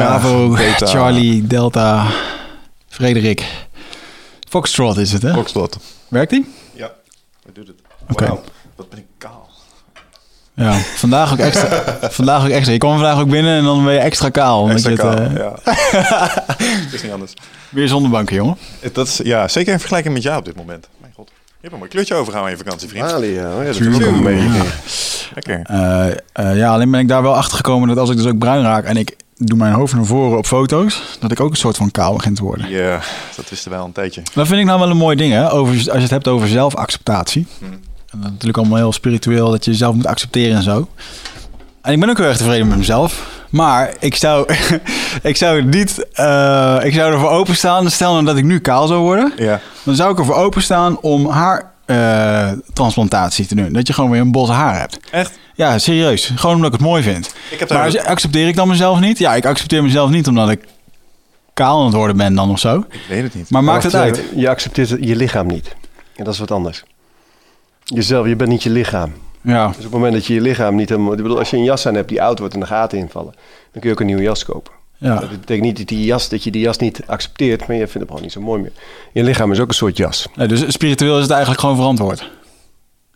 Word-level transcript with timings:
Bravo, 0.00 0.48
beta. 0.48 0.86
Charlie, 0.94 1.46
Delta, 1.46 2.06
Frederik. 2.88 3.44
Foxtrot 4.48 4.96
is 4.96 5.12
het, 5.12 5.22
hè? 5.22 5.32
Foxtrot. 5.32 5.76
Werkt 6.08 6.30
die? 6.30 6.54
Ja, 6.72 6.90
hij 7.42 7.52
doet 7.52 7.66
het. 7.66 7.76
Oké. 8.10 8.38
Wat 8.76 8.88
ben 8.88 8.98
ik 8.98 9.04
kaal. 9.18 9.48
Ja, 10.54 10.72
vandaag 10.72 11.32
ook 11.32 11.38
extra. 11.38 11.82
vandaag 12.20 12.44
ook 12.44 12.50
extra. 12.50 12.72
Je 12.72 12.78
kwam 12.78 12.92
vandaag 12.92 13.20
ook 13.20 13.28
binnen 13.28 13.58
en 13.58 13.64
dan 13.64 13.84
ben 13.84 13.92
je 13.92 13.98
extra 13.98 14.28
kaal. 14.28 14.62
omdat 14.62 14.76
Extra 14.76 14.90
je 14.90 14.96
kaal, 14.96 15.10
het, 15.10 15.32
eh, 15.32 15.36
ja. 15.36 15.58
Het 16.84 16.92
is 16.92 17.02
niet 17.02 17.12
anders. 17.12 17.34
Weer 17.68 17.88
zonder 17.88 18.10
banken, 18.10 18.36
jongen. 18.36 18.56
Dat 18.92 19.06
is, 19.06 19.20
ja, 19.22 19.48
zeker 19.48 19.72
in 19.72 19.78
vergelijking 19.78 20.14
met 20.14 20.22
jou 20.22 20.38
op 20.38 20.44
dit 20.44 20.56
moment. 20.56 20.88
Hebt 21.60 21.72
een 21.72 21.78
mooi 21.78 21.90
kleurtje 21.90 22.14
overgehouden 22.14 22.52
in 22.52 22.58
je 22.58 22.64
vakantie, 22.64 22.88
vriend. 22.88 23.06
Bali, 23.06 23.26
ja. 23.26 23.56
Oh, 23.56 23.64
ja 23.64 23.72
dat 23.72 23.80
ik 23.80 24.06
ook 24.06 24.20
meegekregen. 24.20 24.66
Lekker. 25.34 25.60
Eh, 25.62 26.10
eh, 26.32 26.56
ja, 26.56 26.72
alleen 26.72 26.90
ben 26.90 27.00
ik 27.00 27.08
daar 27.08 27.22
wel 27.22 27.36
achter 27.36 27.56
gekomen 27.56 27.88
dat 27.88 27.98
als 27.98 28.10
ik 28.10 28.16
dus 28.16 28.26
ook 28.26 28.38
bruin 28.38 28.62
raak 28.62 28.84
en 28.84 28.96
ik 28.96 29.16
doe 29.36 29.58
mijn 29.58 29.72
hoofd 29.72 29.94
naar 29.94 30.04
voren 30.04 30.38
op 30.38 30.46
foto's, 30.46 31.02
dat 31.20 31.30
ik 31.30 31.40
ook 31.40 31.50
een 31.50 31.56
soort 31.56 31.76
van 31.76 31.90
kaal 31.90 32.14
begin 32.14 32.34
te 32.34 32.42
worden. 32.42 32.68
Ja, 32.68 33.00
dat 33.36 33.50
wisten 33.50 33.70
wij 33.70 33.80
al 33.80 33.86
een 33.86 33.92
tijdje. 33.92 34.22
Dat 34.34 34.46
vind 34.46 34.60
ik 34.60 34.66
nou 34.66 34.80
wel 34.80 34.90
een 34.90 34.96
mooi 34.96 35.16
ding, 35.16 35.32
hè? 35.32 35.52
Over, 35.52 35.74
als 35.74 35.84
je 35.84 35.90
het 35.90 36.10
hebt 36.10 36.28
over 36.28 36.48
zelfacceptatie. 36.48 37.46
Hmm. 37.58 37.68
En 37.70 37.80
dat 38.10 38.24
is 38.24 38.30
natuurlijk 38.30 38.58
allemaal 38.58 38.78
heel 38.78 38.92
spiritueel, 38.92 39.50
dat 39.50 39.64
je 39.64 39.70
jezelf 39.70 39.94
moet 39.94 40.06
accepteren 40.06 40.56
en 40.56 40.62
zo. 40.62 40.88
En 41.82 41.92
ik 41.92 42.00
ben 42.00 42.10
ook 42.10 42.18
heel 42.18 42.26
erg 42.26 42.36
tevreden 42.36 42.68
met 42.68 42.78
mezelf. 42.78 43.39
Maar 43.50 43.94
ik 43.98 44.14
zou, 44.14 44.54
ik 45.22 45.36
zou 45.36 45.62
niet, 45.62 46.06
eh, 46.12 46.78
ik 46.82 46.94
zou 46.94 47.12
ervoor 47.12 47.30
openstaan, 47.30 47.90
stel 47.90 48.12
nou 48.12 48.24
dat 48.24 48.36
ik 48.36 48.44
nu 48.44 48.58
kaal 48.58 48.86
zou 48.86 49.00
worden, 49.00 49.32
Ja. 49.36 49.60
dan 49.82 49.94
zou 49.94 50.12
ik 50.12 50.18
ervoor 50.18 50.34
openstaan 50.34 51.00
om 51.00 51.26
haar 51.26 51.72
eh, 51.86 52.50
transplantatie 52.72 53.46
te 53.46 53.54
doen. 53.54 53.72
Dat 53.72 53.86
je 53.86 53.92
gewoon 53.92 54.10
weer 54.10 54.20
een 54.20 54.32
bos 54.32 54.48
haar 54.48 54.78
hebt. 54.78 54.98
Echt? 55.10 55.38
Ja, 55.54 55.78
serieus. 55.78 56.32
Gewoon 56.34 56.54
omdat 56.56 56.72
ik 56.72 56.78
het 56.78 56.88
mooi 56.88 57.02
vind. 57.02 57.34
Ik 57.50 57.58
heb 57.58 57.68
daar... 57.68 57.78
Maar 57.92 58.06
accepteer 58.06 58.48
ik 58.48 58.56
dan 58.56 58.68
mezelf 58.68 59.00
niet? 59.00 59.18
Ja, 59.18 59.34
ik 59.34 59.46
accepteer 59.46 59.82
mezelf 59.82 60.10
niet 60.10 60.28
omdat 60.28 60.50
ik 60.50 60.64
kaal 61.54 61.78
aan 61.78 61.84
het 61.86 61.94
worden 61.94 62.16
ben 62.16 62.34
dan 62.34 62.50
of 62.50 62.58
zo. 62.58 62.84
Ik 62.90 63.00
weet 63.08 63.22
het 63.22 63.34
niet. 63.34 63.50
Maar 63.50 63.64
maakt 63.64 63.82
het 63.82 63.94
uit? 63.94 64.16
even, 64.18 64.38
Je 64.38 64.48
accepteert 64.48 64.88
je 64.88 65.16
lichaam 65.16 65.46
niet. 65.46 65.74
En 66.16 66.24
dat 66.24 66.34
is 66.34 66.40
wat 66.40 66.50
anders. 66.50 66.82
Jezelf, 67.84 68.26
je 68.26 68.36
bent 68.36 68.50
niet 68.50 68.62
je 68.62 68.70
lichaam. 68.70 69.12
Ja. 69.40 69.66
Dus 69.66 69.76
op 69.76 69.82
het 69.82 69.92
moment 69.92 70.12
dat 70.12 70.26
je 70.26 70.34
je 70.34 70.40
lichaam 70.40 70.74
niet 70.74 70.88
helemaal... 70.88 71.12
Ik 71.12 71.22
bedoel, 71.22 71.38
als 71.38 71.50
je 71.50 71.56
een 71.56 71.64
jas 71.64 71.86
aan 71.86 71.94
hebt 71.94 72.08
die 72.08 72.22
oud 72.22 72.38
wordt 72.38 72.54
en 72.54 72.60
de 72.60 72.66
gaten 72.66 72.98
invallen... 72.98 73.32
dan 73.72 73.80
kun 73.80 73.82
je 73.82 73.90
ook 73.90 74.00
een 74.00 74.06
nieuwe 74.06 74.22
jas 74.22 74.44
kopen. 74.44 74.72
ja. 74.96 75.20
Dat 75.20 75.30
betekent 75.30 75.66
niet 75.66 75.76
dat, 75.76 75.86
die 75.86 76.04
jas, 76.04 76.28
dat 76.28 76.44
je 76.44 76.50
die 76.50 76.62
jas 76.62 76.78
niet 76.78 77.02
accepteert... 77.06 77.66
maar 77.66 77.76
je 77.76 77.82
vindt 77.82 77.94
hem 77.94 78.06
gewoon 78.06 78.22
niet 78.22 78.32
zo 78.32 78.40
mooi 78.40 78.60
meer. 78.60 78.72
Je 79.12 79.22
lichaam 79.22 79.52
is 79.52 79.60
ook 79.60 79.68
een 79.68 79.74
soort 79.74 79.96
jas. 79.96 80.28
Nee, 80.34 80.48
dus 80.48 80.72
spiritueel 80.72 81.16
is 81.16 81.22
het 81.22 81.30
eigenlijk 81.30 81.60
gewoon 81.60 81.76
verantwoord. 81.76 82.30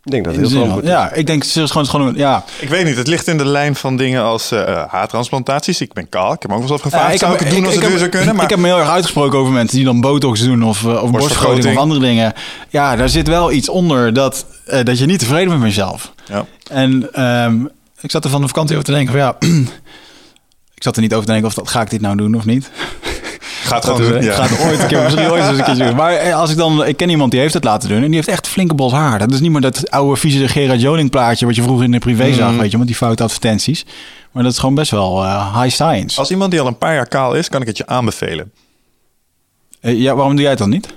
Ik 0.05 0.11
denk 0.11 0.23
dat 0.25 0.33
het 0.35 0.41
heel 0.41 0.51
verantwoord 0.51 0.83
is. 0.85 0.89
ja, 0.91 1.11
ik 1.13 1.27
denk 1.27 1.43
het 1.43 1.55
is 1.55 1.71
gewoon, 1.71 1.87
gewoon 1.87 2.13
ja. 2.15 2.43
Ik 2.59 2.69
weet 2.69 2.85
niet, 2.85 2.95
het 2.97 3.07
ligt 3.07 3.27
in 3.27 3.37
de 3.37 3.45
lijn 3.45 3.75
van 3.75 3.97
dingen 3.97 4.23
als 4.23 4.51
eh, 4.51 4.83
haartransplantaties. 4.87 5.81
Ik 5.81 5.93
ben 5.93 6.09
kaal, 6.09 6.33
ik 6.33 6.41
heb 6.41 6.51
me 6.51 6.57
ook 6.57 6.61
wel 6.63 6.71
eens 6.71 6.81
afgevraagd. 6.83 7.07
Ja, 7.07 7.13
ik 7.13 7.19
zou 7.19 7.31
heb- 7.31 7.41
ik 7.41 7.47
het 7.47 7.55
doen 7.55 7.65
als 7.65 7.73
het 7.73 7.81
heb- 7.83 7.91
weer 7.91 7.99
zou 7.99 8.11
kunnen? 8.11 8.35
Maar 8.35 8.43
Ik 8.43 8.49
heb 8.49 8.59
me 8.59 8.67
heel 8.67 8.79
erg 8.79 8.89
uitgesproken 8.89 9.39
over 9.39 9.53
mensen 9.53 9.75
die 9.77 9.85
dan 9.85 10.01
botox 10.01 10.41
doen 10.43 10.63
of, 10.63 10.83
uh, 10.83 11.03
of 11.03 11.11
borstvergroting 11.11 11.75
of 11.75 11.81
andere 11.81 11.99
dingen. 11.99 12.33
Ja, 12.69 12.95
daar 12.95 13.09
zit 13.09 13.27
wel 13.27 13.51
iets 13.51 13.69
onder 13.69 14.13
dat, 14.13 14.45
eh, 14.65 14.83
dat 14.83 14.99
je 14.99 15.05
niet 15.05 15.19
tevreden 15.19 15.47
bent 15.49 15.59
met 15.59 15.69
jezelf. 15.69 16.13
ja. 16.27 16.45
En 16.71 17.13
ehm, 17.13 17.65
ik 18.01 18.11
zat 18.11 18.23
er 18.23 18.29
van 18.29 18.41
de 18.41 18.47
vakantie 18.47 18.73
over 18.75 18.87
te 18.87 18.93
denken 18.93 19.11
van 19.13 19.21
ja, 19.21 19.35
ik 20.77 20.83
zat 20.83 20.95
er 20.95 21.01
niet 21.01 21.13
over 21.13 21.25
te 21.25 21.31
denken 21.31 21.49
of 21.49 21.55
dat 21.55 21.69
ga 21.69 21.81
ik 21.81 21.89
dit 21.89 22.01
nou 22.01 22.15
doen 22.17 22.35
of 22.35 22.45
niet. 22.45 22.69
Gaat 23.65 23.85
gewoon 23.85 24.01
doen. 24.01 24.23
Ja. 24.23 24.33
gaat 24.33 24.59
ooit 24.59 24.81
een 24.81 24.87
keer, 24.87 25.03
misschien 25.03 25.29
ooit 25.31 25.43
eens 25.47 25.57
een 25.57 25.63
keer 25.63 25.85
doen. 25.87 25.95
Maar 25.95 26.13
eh, 26.13 26.35
als 26.35 26.51
ik 26.51 26.57
dan, 26.57 26.85
ik 26.85 26.97
ken 26.97 27.09
iemand 27.09 27.31
die 27.31 27.39
heeft 27.39 27.53
het 27.53 27.63
laten 27.63 27.89
doen 27.89 27.97
en 27.97 28.05
die 28.05 28.15
heeft 28.15 28.27
echt 28.27 28.47
flinke 28.47 28.73
bos 28.73 28.91
haar. 28.91 29.19
Dat 29.19 29.31
is 29.31 29.39
niet 29.39 29.51
meer 29.51 29.61
dat 29.61 29.91
oude 29.91 30.19
vieze 30.19 30.47
Gerard 30.47 30.81
Joling 30.81 31.09
plaatje 31.09 31.45
wat 31.45 31.55
je 31.55 31.61
vroeger 31.61 31.85
in 31.85 31.91
de 31.91 31.99
privé 31.99 32.33
zag, 32.33 32.49
Mhm. 32.51 32.59
weet 32.59 32.71
je, 32.71 32.77
met 32.77 32.87
die 32.87 32.95
foute 32.95 33.23
advertenties. 33.23 33.85
Maar 34.31 34.43
dat 34.43 34.51
is 34.51 34.59
gewoon 34.59 34.75
best 34.75 34.91
wel 34.91 35.23
eh, 35.23 35.61
high 35.61 35.73
science. 35.75 36.19
Als 36.19 36.31
iemand 36.31 36.51
die 36.51 36.59
al 36.61 36.67
een 36.67 36.77
paar 36.77 36.93
jaar 36.93 37.07
kaal 37.07 37.33
is, 37.33 37.49
kan 37.49 37.61
ik 37.61 37.67
het 37.67 37.77
je 37.77 37.85
aanbevelen. 37.87 38.51
Eh, 39.81 39.99
ja, 39.99 40.15
waarom 40.15 40.31
doe 40.33 40.41
jij 40.41 40.49
het 40.49 40.59
dan 40.59 40.69
niet? 40.69 40.87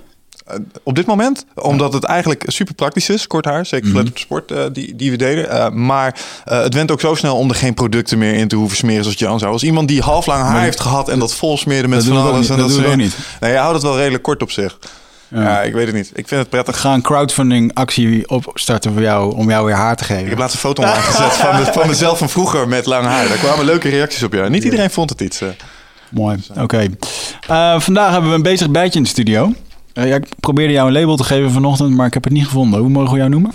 Op 0.83 0.95
dit 0.95 1.07
moment, 1.07 1.45
omdat 1.55 1.93
het 1.93 2.05
eigenlijk 2.05 2.45
super 2.47 2.75
praktisch 2.75 3.09
is, 3.09 3.27
kort 3.27 3.45
haar, 3.45 3.67
zeker 3.67 3.89
Mhm. 3.89 3.99
mm 3.99 4.07
op 4.07 4.19
sport 4.19 4.51
eh, 4.51 4.65
die, 4.73 4.97
die 4.97 5.11
we 5.11 5.17
deden. 5.17 5.51
Eh, 5.51 5.71
maar 5.71 6.21
eh, 6.45 6.61
het 6.63 6.75
went 6.75 6.91
ook 6.91 7.01
zo 7.01 7.15
snel 7.15 7.37
om 7.37 7.49
er 7.49 7.55
geen 7.55 7.75
producten 7.75 8.19
meer 8.19 8.35
in 8.35 8.49
te 8.49 8.57
hoeven 8.57 8.77
smeren 8.77 9.03
zoals 9.03 9.19
Jan 9.19 9.39
zou. 9.39 9.53
Als 9.53 9.63
iemand 9.63 9.89
die 9.89 10.01
half 10.03 10.27
lang 10.27 10.43
haar 10.43 10.61
heeft 10.63 10.81
gehad 10.81 11.09
en 11.09 11.19
dat 11.19 11.35
vol 11.35 11.59
smeerde 11.59 11.89
met 11.89 11.99
Dat 11.99 12.07
van 12.07 12.15
doen 12.17 12.23
we 12.23 12.29
ook 12.29 12.35
alles. 12.35 12.49
niet. 12.49 12.57
en 12.59 12.63
Dat 12.63 12.67
dat 12.73 12.77
doen 12.77 12.85
we 12.87 12.93
ook 12.93 12.99
dingen. 12.99 13.13
Nee, 13.41 13.53
je 13.53 13.59
houdt 13.59 13.75
het 13.75 13.83
wel 13.83 13.97
redelijk 13.97 14.23
kort 14.23 14.43
op 14.43 14.51
zich. 14.51 14.79
Ja. 15.31 15.63
ik 15.63 15.73
weet 15.73 15.87
het 15.87 15.95
niet. 15.95 16.11
Ik 16.15 16.29
vind 16.29 16.41
het 16.41 16.51
prettig. 16.51 16.81
Ga 16.81 16.95
een 16.95 17.03
crowdfunding 17.03 17.75
actie 17.75 18.29
opstarten 18.31 18.93
voor 18.93 19.03
jou 19.03 19.35
om 19.37 19.51
jou 19.51 19.67
weer 19.67 19.75
haar 19.75 19.97
te 19.97 20.03
Ik 20.03 20.09
geven. 20.09 20.29
heb 20.29 20.39
laatst 20.39 20.55
een 20.55 20.61
foto 20.61 20.83
online 20.83 21.01
gezet 21.03 21.33
van, 21.33 21.57
me- 21.57 21.73
van 21.73 21.87
mezelf 21.89 22.19
van 22.19 22.29
vroeger 22.29 22.69
met 22.69 22.87
lang 22.87 23.07
haar. 23.07 23.29
Daar 23.29 23.37
kwamen 23.39 23.65
leuke 23.65 23.89
reacties 23.89 24.23
op. 24.23 24.33
Ja. 24.33 24.49
Niet 24.49 24.65
iedereen 24.65 24.91
vond 24.91 25.11
het 25.11 25.21
iets. 25.21 25.43
Mooi, 26.11 26.39
oké. 26.61 26.87
Vandaag 27.79 28.11
hebben 28.13 28.31
we 28.31 28.37
een 28.37 28.43
bezig 28.43 28.71
bijtje 28.71 28.99
in 28.99 29.05
de 29.05 29.11
studio. 29.11 29.53
Eh, 29.99 30.07
ja, 30.07 30.17
ik 30.17 30.27
probeerde 30.41 30.73
jou 30.73 30.87
een 30.87 30.93
label 30.93 31.17
te 31.17 31.25
geven 31.25 31.51
vanochtend, 31.51 31.95
maar 31.95 32.07
ik 32.07 32.15
heb 32.15 32.25
het 32.25 32.33
niet 32.33 32.45
gevonden. 32.45 32.81
Hoe 32.81 32.89
mogen 32.89 33.13
we 33.13 33.19
jou 33.19 33.31
noemen? 33.31 33.53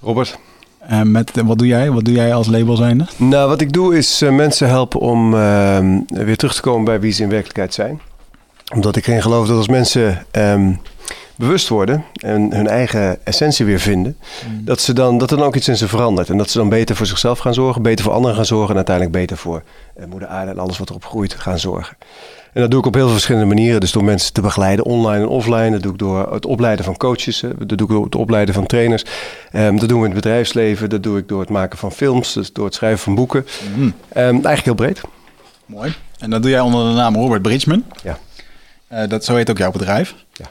Robert? 0.00 0.38
Eh, 0.78 1.02
met, 1.02 1.30
wat 1.44 1.58
doe 1.58 1.66
jij? 1.66 1.90
Wat 1.90 2.04
doe 2.04 2.14
jij 2.14 2.34
als 2.34 2.46
label 2.46 2.76
zijnde? 2.76 3.06
Nou, 3.16 3.48
wat 3.48 3.60
ik 3.60 3.72
doe 3.72 3.96
is 3.96 4.22
eh, 4.22 4.30
mensen 4.30 4.68
helpen 4.68 5.00
om 5.00 5.34
ehm, 5.34 6.00
weer 6.06 6.36
terug 6.36 6.54
te 6.54 6.60
komen 6.60 6.84
bij 6.84 7.00
wie 7.00 7.12
ze 7.12 7.22
in 7.22 7.28
werkelijkheid 7.28 7.74
zijn. 7.74 8.00
Omdat 8.74 8.96
ik 8.96 9.06
erin 9.06 9.22
geloof 9.22 9.46
dat 9.46 9.56
als 9.56 9.68
mensen 9.68 10.26
ehm, 10.30 10.72
bewust 11.36 11.68
worden 11.68 12.04
en 12.14 12.54
hun 12.54 12.66
eigen 12.66 13.24
essentie 13.24 13.64
weer 13.64 13.80
vinden, 13.80 14.16
dat, 14.60 14.80
ze 14.80 14.92
dan, 14.92 15.18
dat 15.18 15.30
er 15.30 15.36
dan 15.36 15.46
ook 15.46 15.56
iets 15.56 15.68
in 15.68 15.76
ze 15.76 15.88
verandert. 15.88 16.30
En 16.30 16.36
dat 16.36 16.50
ze 16.50 16.58
dan 16.58 16.68
beter 16.68 16.96
voor 16.96 17.06
zichzelf 17.06 17.38
gaan 17.38 17.54
zorgen, 17.54 17.82
beter 17.82 18.04
voor 18.04 18.14
anderen 18.14 18.36
gaan 18.36 18.46
zorgen 18.46 18.70
en 18.70 18.76
uiteindelijk 18.76 19.16
beter 19.16 19.36
voor 19.36 19.62
moeder 20.08 20.28
aarde 20.28 20.50
en 20.50 20.58
alles 20.58 20.78
wat 20.78 20.90
erop 20.90 21.04
groeit 21.04 21.34
gaan 21.34 21.58
zorgen. 21.58 21.96
En 22.56 22.62
dat 22.62 22.70
doe 22.70 22.80
ik 22.80 22.86
op 22.86 22.94
heel 22.94 23.04
veel 23.04 23.12
verschillende 23.12 23.46
manieren. 23.46 23.80
Dus 23.80 23.92
door 23.92 24.04
mensen 24.04 24.32
te 24.32 24.40
begeleiden, 24.40 24.84
online 24.84 25.22
en 25.22 25.28
offline. 25.28 25.70
Dat 25.70 25.82
doe 25.82 25.92
ik 25.92 25.98
door 25.98 26.32
het 26.32 26.46
opleiden 26.46 26.84
van 26.84 26.96
coaches. 26.96 27.40
Dat 27.40 27.68
doe 27.68 27.82
ik 27.82 27.88
door 27.88 28.04
het 28.04 28.14
opleiden 28.14 28.54
van 28.54 28.66
trainers. 28.66 29.04
Ehm, 29.52 29.76
dat 29.76 29.88
doen 29.88 30.00
we 30.00 30.06
in 30.06 30.14
het 30.14 30.22
bedrijfsleven. 30.22 30.90
Dat 30.90 31.02
doe 31.02 31.18
ik 31.18 31.28
door 31.28 31.40
het 31.40 31.48
maken 31.48 31.78
van 31.78 31.92
films. 31.92 32.32
Dus 32.32 32.52
door 32.52 32.64
het 32.64 32.74
schrijven 32.74 32.98
van 32.98 33.14
boeken. 33.14 33.46
Mhm. 33.74 33.90
Ehm, 34.08 34.24
eigenlijk 34.28 34.64
heel 34.64 34.74
breed. 34.74 35.00
Mooi. 35.66 35.94
En 36.18 36.30
dat 36.30 36.42
doe 36.42 36.50
jij 36.50 36.60
onder 36.60 36.88
de 36.88 36.94
naam 36.94 37.14
Robert 37.14 37.42
Bridgman. 37.42 37.84
Ja. 38.02 38.18
Eh, 38.88 39.08
dat, 39.08 39.24
zo 39.24 39.34
heet 39.34 39.50
ook 39.50 39.58
jouw 39.58 39.70
bedrijf. 39.70 40.14
Ja. 40.32 40.50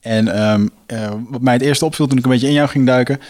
En 0.00 0.28
ehm, 0.28 0.66
eh, 0.86 1.10
wat 1.28 1.40
mij 1.40 1.52
het 1.52 1.62
eerste 1.62 1.84
opviel 1.84 2.06
toen 2.06 2.18
ik 2.18 2.24
een 2.24 2.30
beetje 2.30 2.48
in 2.48 2.52
jou 2.52 2.68
ging 2.68 2.86
duiken, 2.86 3.20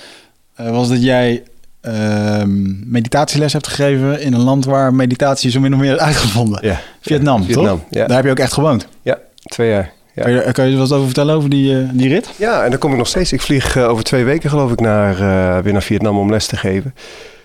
eh, 0.54 0.70
was 0.70 0.88
dat 0.88 1.02
jij 1.02 1.42
ehm, 1.80 2.90
meditatieles 2.90 3.52
hebt 3.52 3.66
gegeven 3.68 4.20
in 4.20 4.32
een 4.32 4.40
land 4.42 4.64
waar 4.64 4.94
meditatie 4.94 5.50
zo 5.50 5.60
min 5.60 5.74
of 5.74 5.80
meer 5.80 5.94
is 5.94 5.98
uitgevonden. 6.00 6.58
Ja. 6.66 6.80
Vietnam, 7.00 7.40
Ja, 7.40 7.46
Vietnam, 7.46 7.78
toch? 7.78 7.86
ja. 7.90 8.06
Daar 8.06 8.16
heb 8.16 8.24
je 8.24 8.30
ook 8.30 8.38
echt 8.38 8.52
gewoond. 8.52 8.86
Ja, 9.02 9.18
twee 9.42 9.68
jaar. 9.70 9.92
Ja. 10.14 10.22
Kan, 10.22 10.32
je, 10.32 10.52
kan 10.52 10.66
je 10.66 10.72
er 10.72 10.78
wat 10.78 10.92
over 10.92 11.04
vertellen 11.04 11.34
over 11.34 11.50
die, 11.50 11.78
eh, 11.78 11.88
die 11.92 12.08
rit? 12.08 12.30
Ja, 12.36 12.64
en 12.64 12.70
dan 12.70 12.78
kom 12.78 12.90
ik 12.92 12.96
nog 12.98 13.06
steeds. 13.06 13.32
Ik 13.32 13.40
vlieg 13.40 13.76
eh, 13.76 13.88
over 13.88 14.04
twee 14.04 14.24
weken 14.24 14.50
geloof 14.50 14.72
ik 14.72 14.80
naar, 14.80 15.12
eh, 15.12 15.62
weer 15.62 15.72
naar 15.72 15.82
Vietnam 15.82 16.18
om 16.18 16.30
les 16.30 16.46
te 16.46 16.56
geven. 16.56 16.94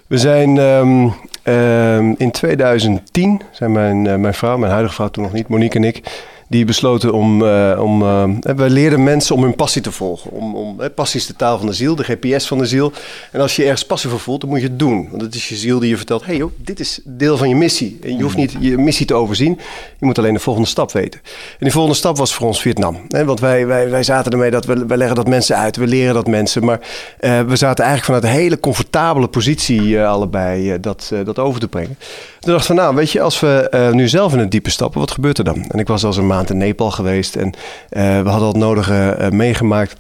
We 0.07 0.17
zijn 0.17 0.57
ehm, 0.57 1.07
ehm, 1.43 2.13
in 2.17 2.31
2010, 2.31 3.41
zijn 3.51 3.71
mijn, 3.71 4.21
mijn 4.21 4.33
vrouw, 4.33 4.57
mijn 4.57 4.71
huidige 4.71 4.95
vrouw 4.95 5.07
toen 5.09 5.23
nog 5.23 5.33
niet, 5.33 5.47
Monique 5.47 5.79
en 5.79 5.83
ik, 5.83 6.03
die 6.47 6.65
besloten 6.65 7.13
om... 7.13 7.45
eh, 7.45 7.80
om 7.81 8.01
eh, 8.01 8.56
we 8.56 8.69
leerden 8.69 9.03
mensen 9.03 9.36
om 9.36 9.44
hun 9.44 9.56
passie 9.56 9.81
te 9.81 9.92
volgen. 9.92 10.31
Om, 10.31 10.56
om, 10.56 10.81
eh, 10.81 10.89
passie 10.95 11.19
is 11.19 11.25
de 11.25 11.36
taal 11.36 11.57
van 11.57 11.68
de 11.68 11.74
ziel, 11.74 11.95
de 11.95 12.03
GPS 12.03 12.47
van 12.47 12.57
de 12.57 12.65
ziel. 12.65 12.92
En 13.31 13.42
als 13.42 13.56
je 13.56 13.63
ergens 13.63 13.86
passie 13.86 14.09
voor 14.09 14.19
voelt, 14.19 14.42
dan 14.42 14.50
moet 14.50 14.62
je 14.62 14.68
het 14.68 14.80
doen. 14.80 15.07
Want 15.09 15.21
het 15.21 15.36
is 15.36 15.50
je 15.50 15.56
ziel 15.56 15.80
die 15.80 15.89
je 15.89 15.97
vertelt... 15.97 16.21
hé 16.21 16.27
hey 16.27 16.38
joh, 16.38 16.51
dit 16.57 16.80
is 16.80 17.00
deel 17.03 17.38
van 17.38 17.50
je 17.50 17.56
missie. 17.56 18.00
En 18.03 18.18
je 18.18 18.24
hoeft 18.24 18.38
niet 18.38 18.56
je 18.59 18.77
missie 18.77 19.06
te 19.06 19.13
overzien. 19.13 19.59
Je 20.00 20.06
moet 20.06 20.18
alleen 20.18 20.33
de 20.33 20.39
volgende 20.39 20.68
stap 20.68 20.92
weten. 20.92 21.19
En 21.24 21.57
die 21.59 21.71
volgende 21.71 21.97
stap 21.97 22.18
was 22.18 22.33
voor 22.33 22.48
ons 22.48 22.62
Vietnam. 22.62 22.98
Hè? 23.07 23.25
Want 23.25 23.39
wij, 23.39 23.68
wij, 23.68 23.89
wij 23.89 24.03
zaten 24.03 24.31
ermee 24.31 24.51
dat 24.51 24.65
we, 24.65 24.86
wij 24.86 24.98
leggen 24.98 25.15
dat 25.15 25.27
mensen 25.27 25.57
uit. 25.57 25.75
We 25.75 25.88
leren 25.88 26.13
dat 26.13 26.27
mensen. 26.27 26.65
Maar 26.65 26.80
eh, 27.19 27.41
we 27.41 27.56
zaten 27.56 27.86
eigenlijk 27.86 28.06
vanuit 28.06 28.36
een 28.36 28.41
hele 28.41 28.59
comfortabele 28.59 29.27
positie 29.27 30.00
eh, 30.00 30.07
allebei 30.07 30.71
eh, 30.71 30.77
dat, 30.81 31.09
eh, 31.13 31.25
dat 31.25 31.39
over 31.39 31.59
te 31.59 31.68
brengen. 31.68 31.98
Toen 32.45 32.53
dacht 32.53 32.65
van, 32.65 32.75
nou, 32.75 32.95
weet 32.95 33.12
je, 33.12 33.21
als 33.21 33.39
we 33.39 33.68
eh, 33.69 33.92
nu 33.92 34.07
zelf 34.07 34.33
in 34.33 34.39
het 34.39 34.51
diepe 34.51 34.69
stappen, 34.69 35.00
wat 35.00 35.12
gebeurt 35.12 35.38
er 35.38 35.44
dan? 35.44 35.65
En 35.68 35.80
ik 35.80 35.88
was 35.88 36.01
al 36.01 36.07
eens 36.07 36.18
een 36.18 36.27
maand 36.27 36.50
in 36.50 36.57
Nepal 36.57 36.92
geweest 36.92 37.36
en 37.36 37.53
eh, 37.89 38.01
we 38.03 38.30
hadden 38.30 38.47
al 38.47 38.47
het 38.47 38.56
nodige 38.56 39.09
eh, 39.09 39.30
meegemaakt. 39.30 39.95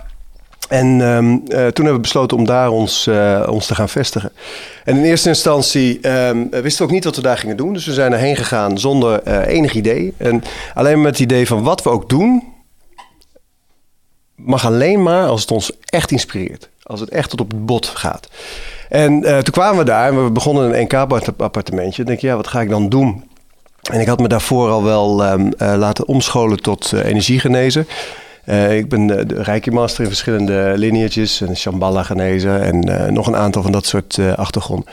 En 0.69 1.01
ehm, 1.01 1.31
eh, 1.33 1.37
toen 1.47 1.85
hebben 1.85 1.93
we 1.93 1.99
besloten 1.99 2.37
om 2.37 2.45
daar 2.45 2.69
ons, 2.69 3.09
ons 3.47 3.65
te 3.65 3.75
gaan 3.75 3.89
vestigen. 3.89 4.31
En 4.83 4.97
in 4.97 5.03
eerste 5.03 5.29
instantie 5.29 5.99
ehm, 6.01 6.47
wisten 6.49 6.77
we 6.77 6.83
ook 6.83 6.95
niet 6.95 7.03
wat 7.03 7.15
we 7.15 7.21
daar 7.21 7.37
gingen 7.37 7.57
doen. 7.57 7.73
Dus 7.73 7.85
we 7.85 7.93
zijn 7.93 8.13
erheen 8.13 8.35
gegaan 8.35 8.77
zonder 8.77 9.27
enig 9.47 9.73
idee. 9.73 10.13
En 10.17 10.43
alleen 10.73 11.01
met 11.01 11.11
het 11.11 11.19
idee 11.19 11.47
van 11.47 11.63
wat 11.63 11.83
we 11.83 11.89
ook 11.89 12.09
doen, 12.09 12.43
mag 14.35 14.65
alleen 14.65 15.03
maar 15.03 15.27
als 15.27 15.41
het 15.41 15.51
ons 15.51 15.71
echt 15.85 16.11
inspireert. 16.11 16.69
Als 16.83 16.99
het 16.99 17.09
echt 17.09 17.29
tot 17.29 17.41
op 17.41 17.51
het 17.51 17.65
bot 17.65 17.85
gaat. 17.85 18.29
En 18.89 19.23
eh, 19.23 19.37
toen 19.37 19.53
kwamen 19.53 19.77
we 19.77 19.83
daar 19.83 20.07
en 20.07 20.23
we 20.23 20.31
begonnen 20.31 20.73
in 20.73 20.73
een 20.73 20.83
NK-appartementje. 20.83 22.01
Ik 22.01 22.07
denk, 22.07 22.19
ja, 22.19 22.35
wat 22.35 22.47
ga 22.47 22.61
ik 22.61 22.69
dan 22.69 22.89
doen? 22.89 23.23
En 23.91 23.99
ik 23.99 24.07
had 24.07 24.19
me 24.19 24.27
daarvoor 24.27 24.69
al 24.69 24.83
wel 24.83 25.23
ehm, 25.23 25.51
eh, 25.57 25.73
laten 25.77 26.07
omscholen 26.07 26.61
tot 26.61 26.91
eh, 26.93 27.05
energiegenezer. 27.05 27.85
Ik 28.69 28.89
ben 28.89 29.07
de, 29.07 29.25
de 29.25 29.43
Reiki 29.43 29.71
Master 29.71 30.01
in 30.01 30.09
verschillende 30.09 30.73
lineages. 30.75 31.41
En 31.41 31.57
Shambhala 31.57 32.03
genezen 32.03 32.61
en 32.61 33.13
nog 33.13 33.27
een 33.27 33.35
aantal 33.35 33.61
van 33.61 33.71
dat 33.71 33.85
soort 33.85 34.19
achtergronden. 34.35 34.89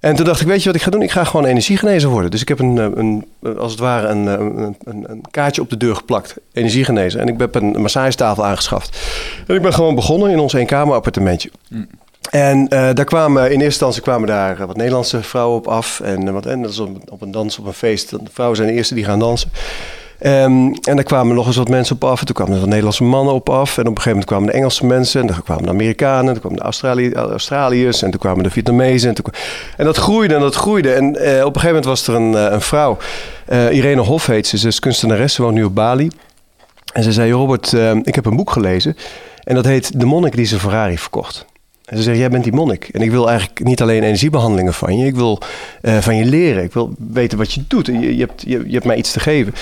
En 0.00 0.16
toen 0.16 0.24
dacht 0.24 0.40
ik, 0.40 0.46
weet 0.46 0.60
je 0.62 0.66
wat 0.66 0.76
ik 0.76 0.82
ga 0.82 0.90
doen? 0.90 1.02
Ik 1.02 1.10
ga 1.10 1.24
gewoon 1.24 1.46
energiegenezer 1.46 2.10
worden. 2.10 2.30
Dus 2.30 2.40
ik 2.40 2.48
heb 2.48 2.58
een, 2.58 2.76
een, 2.76 3.26
als 3.58 3.70
het 3.70 3.80
ware 3.80 4.08
een, 4.08 4.26
een, 4.26 4.76
een, 4.84 5.20
kaartje 5.30 5.62
op 5.62 5.70
de 5.70 5.76
deur 5.76 5.96
geplakt. 5.96 6.36
Energiegenezer. 6.52 7.20
En 7.20 7.28
ik 7.28 7.38
heb 7.38 7.54
een 7.54 7.80
massagetafel 7.80 8.44
aangeschaft. 8.44 8.98
En 9.46 9.54
ik 9.54 9.62
ben 9.62 9.74
gewoon 9.74 9.94
begonnen 9.94 10.30
in 10.30 10.38
ons 10.38 10.52
eenkamer 10.52 10.94
appartementje. 10.94 11.50
En 12.30 12.68
eh, 12.68 12.88
daar 12.94 13.04
kwamen, 13.04 13.42
in 13.42 13.50
eerste 13.50 13.64
instantie 13.64 14.02
kwamen 14.02 14.28
daar 14.28 14.60
eh, 14.60 14.66
wat 14.66 14.76
Nederlandse 14.76 15.22
vrouwen 15.22 15.56
op 15.56 15.66
af. 15.66 16.00
En, 16.00 16.26
eh, 16.26 16.32
wat, 16.32 16.46
en 16.46 16.62
dat 16.62 16.70
is 16.70 16.78
op, 16.78 17.20
een 17.22 17.30
dans, 17.30 17.58
op 17.58 17.66
een 17.66 17.72
feest. 17.72 18.10
De 18.10 18.18
vrouwen 18.32 18.56
zijn 18.56 18.68
de 18.68 18.74
eerste 18.74 18.94
die 18.94 19.04
gaan 19.04 19.18
dansen. 19.18 19.50
Ehm, 20.18 20.72
en 20.82 20.94
daar 20.94 21.02
kwamen 21.02 21.34
nog 21.34 21.46
eens 21.46 21.56
wat 21.56 21.68
mensen 21.68 21.94
op 21.94 22.04
af. 22.04 22.20
En 22.20 22.26
toen 22.26 22.34
kwamen 22.34 22.52
er 22.52 22.58
wat 22.58 22.68
Nederlandse 22.68 23.04
mannen 23.04 23.34
op 23.34 23.48
af. 23.48 23.78
En 23.78 23.86
op 23.86 23.96
een 23.96 24.02
gegeven 24.02 24.10
moment 24.10 24.28
kwamen 24.28 24.46
de 24.46 24.52
Engelse 24.52 24.86
mensen. 24.86 25.20
En 25.20 25.26
dan 25.26 25.42
kwamen 25.42 25.64
de 25.64 25.70
Amerikanen. 25.70 26.32
Toen 26.32 26.40
kwamen 26.40 26.58
de 26.58 26.64
Australië, 26.64 27.12
Australiërs. 27.12 28.02
En 28.02 28.10
toen 28.10 28.20
kwamen 28.20 28.42
de 28.42 28.50
Vietnamezen. 28.50 29.08
En, 29.08 29.14
toen 29.14 29.24
en 29.76 29.84
dat 29.84 29.96
groeide 29.96 30.34
en 30.34 30.40
dat 30.40 30.54
groeide. 30.54 30.92
En 30.92 31.08
op 31.08 31.16
een 31.16 31.60
gegeven 31.60 31.66
moment 31.66 31.84
was 31.84 32.06
er 32.06 32.14
een, 32.14 32.52
een 32.52 32.60
vrouw. 32.60 32.96
Irene 33.70 34.00
Hof 34.00 34.26
heet 34.26 34.46
ze. 34.46 34.58
Ze 34.58 34.68
is 34.68 34.78
kunstenares. 34.78 35.34
Ze 35.34 35.42
woont 35.42 35.54
nu 35.54 35.64
op 35.64 35.74
Bali. 35.74 36.10
En 36.92 37.02
ze 37.02 37.12
zei, 37.12 37.32
Robert, 37.32 37.72
eh, 37.72 37.94
ik 38.02 38.14
heb 38.14 38.26
een 38.26 38.36
boek 38.36 38.50
gelezen. 38.50 38.96
En 39.44 39.54
dat 39.54 39.64
heet 39.64 40.00
De 40.00 40.06
monnik 40.06 40.36
die 40.36 40.46
zijn 40.46 40.60
Ferrari 40.60 40.98
verkocht. 40.98 41.46
En 41.88 41.96
ze 41.96 42.02
zegt, 42.02 42.18
jij 42.18 42.30
bent 42.30 42.44
die 42.44 42.52
monnik. 42.52 42.88
En 42.92 43.00
ik 43.00 43.10
wil 43.10 43.28
eigenlijk 43.28 43.64
niet 43.64 43.82
alleen 43.82 44.02
energiebehandelingen 44.02 44.74
van 44.74 44.98
je. 44.98 45.06
Ik 45.06 45.14
wil 45.14 45.40
eh, 45.80 45.98
van 45.98 46.16
je 46.16 46.24
leren. 46.24 46.62
Ik 46.62 46.72
wil 46.72 46.94
weten 47.12 47.38
wat 47.38 47.52
je 47.52 47.64
doet. 47.68 47.88
En 47.88 48.00
Je, 48.00 48.16
je, 48.16 48.24
hebt, 48.24 48.42
je, 48.46 48.64
hebt 48.70 48.84
mij 48.84 48.96
iets 48.96 49.12
te 49.12 49.20
geven. 49.20 49.54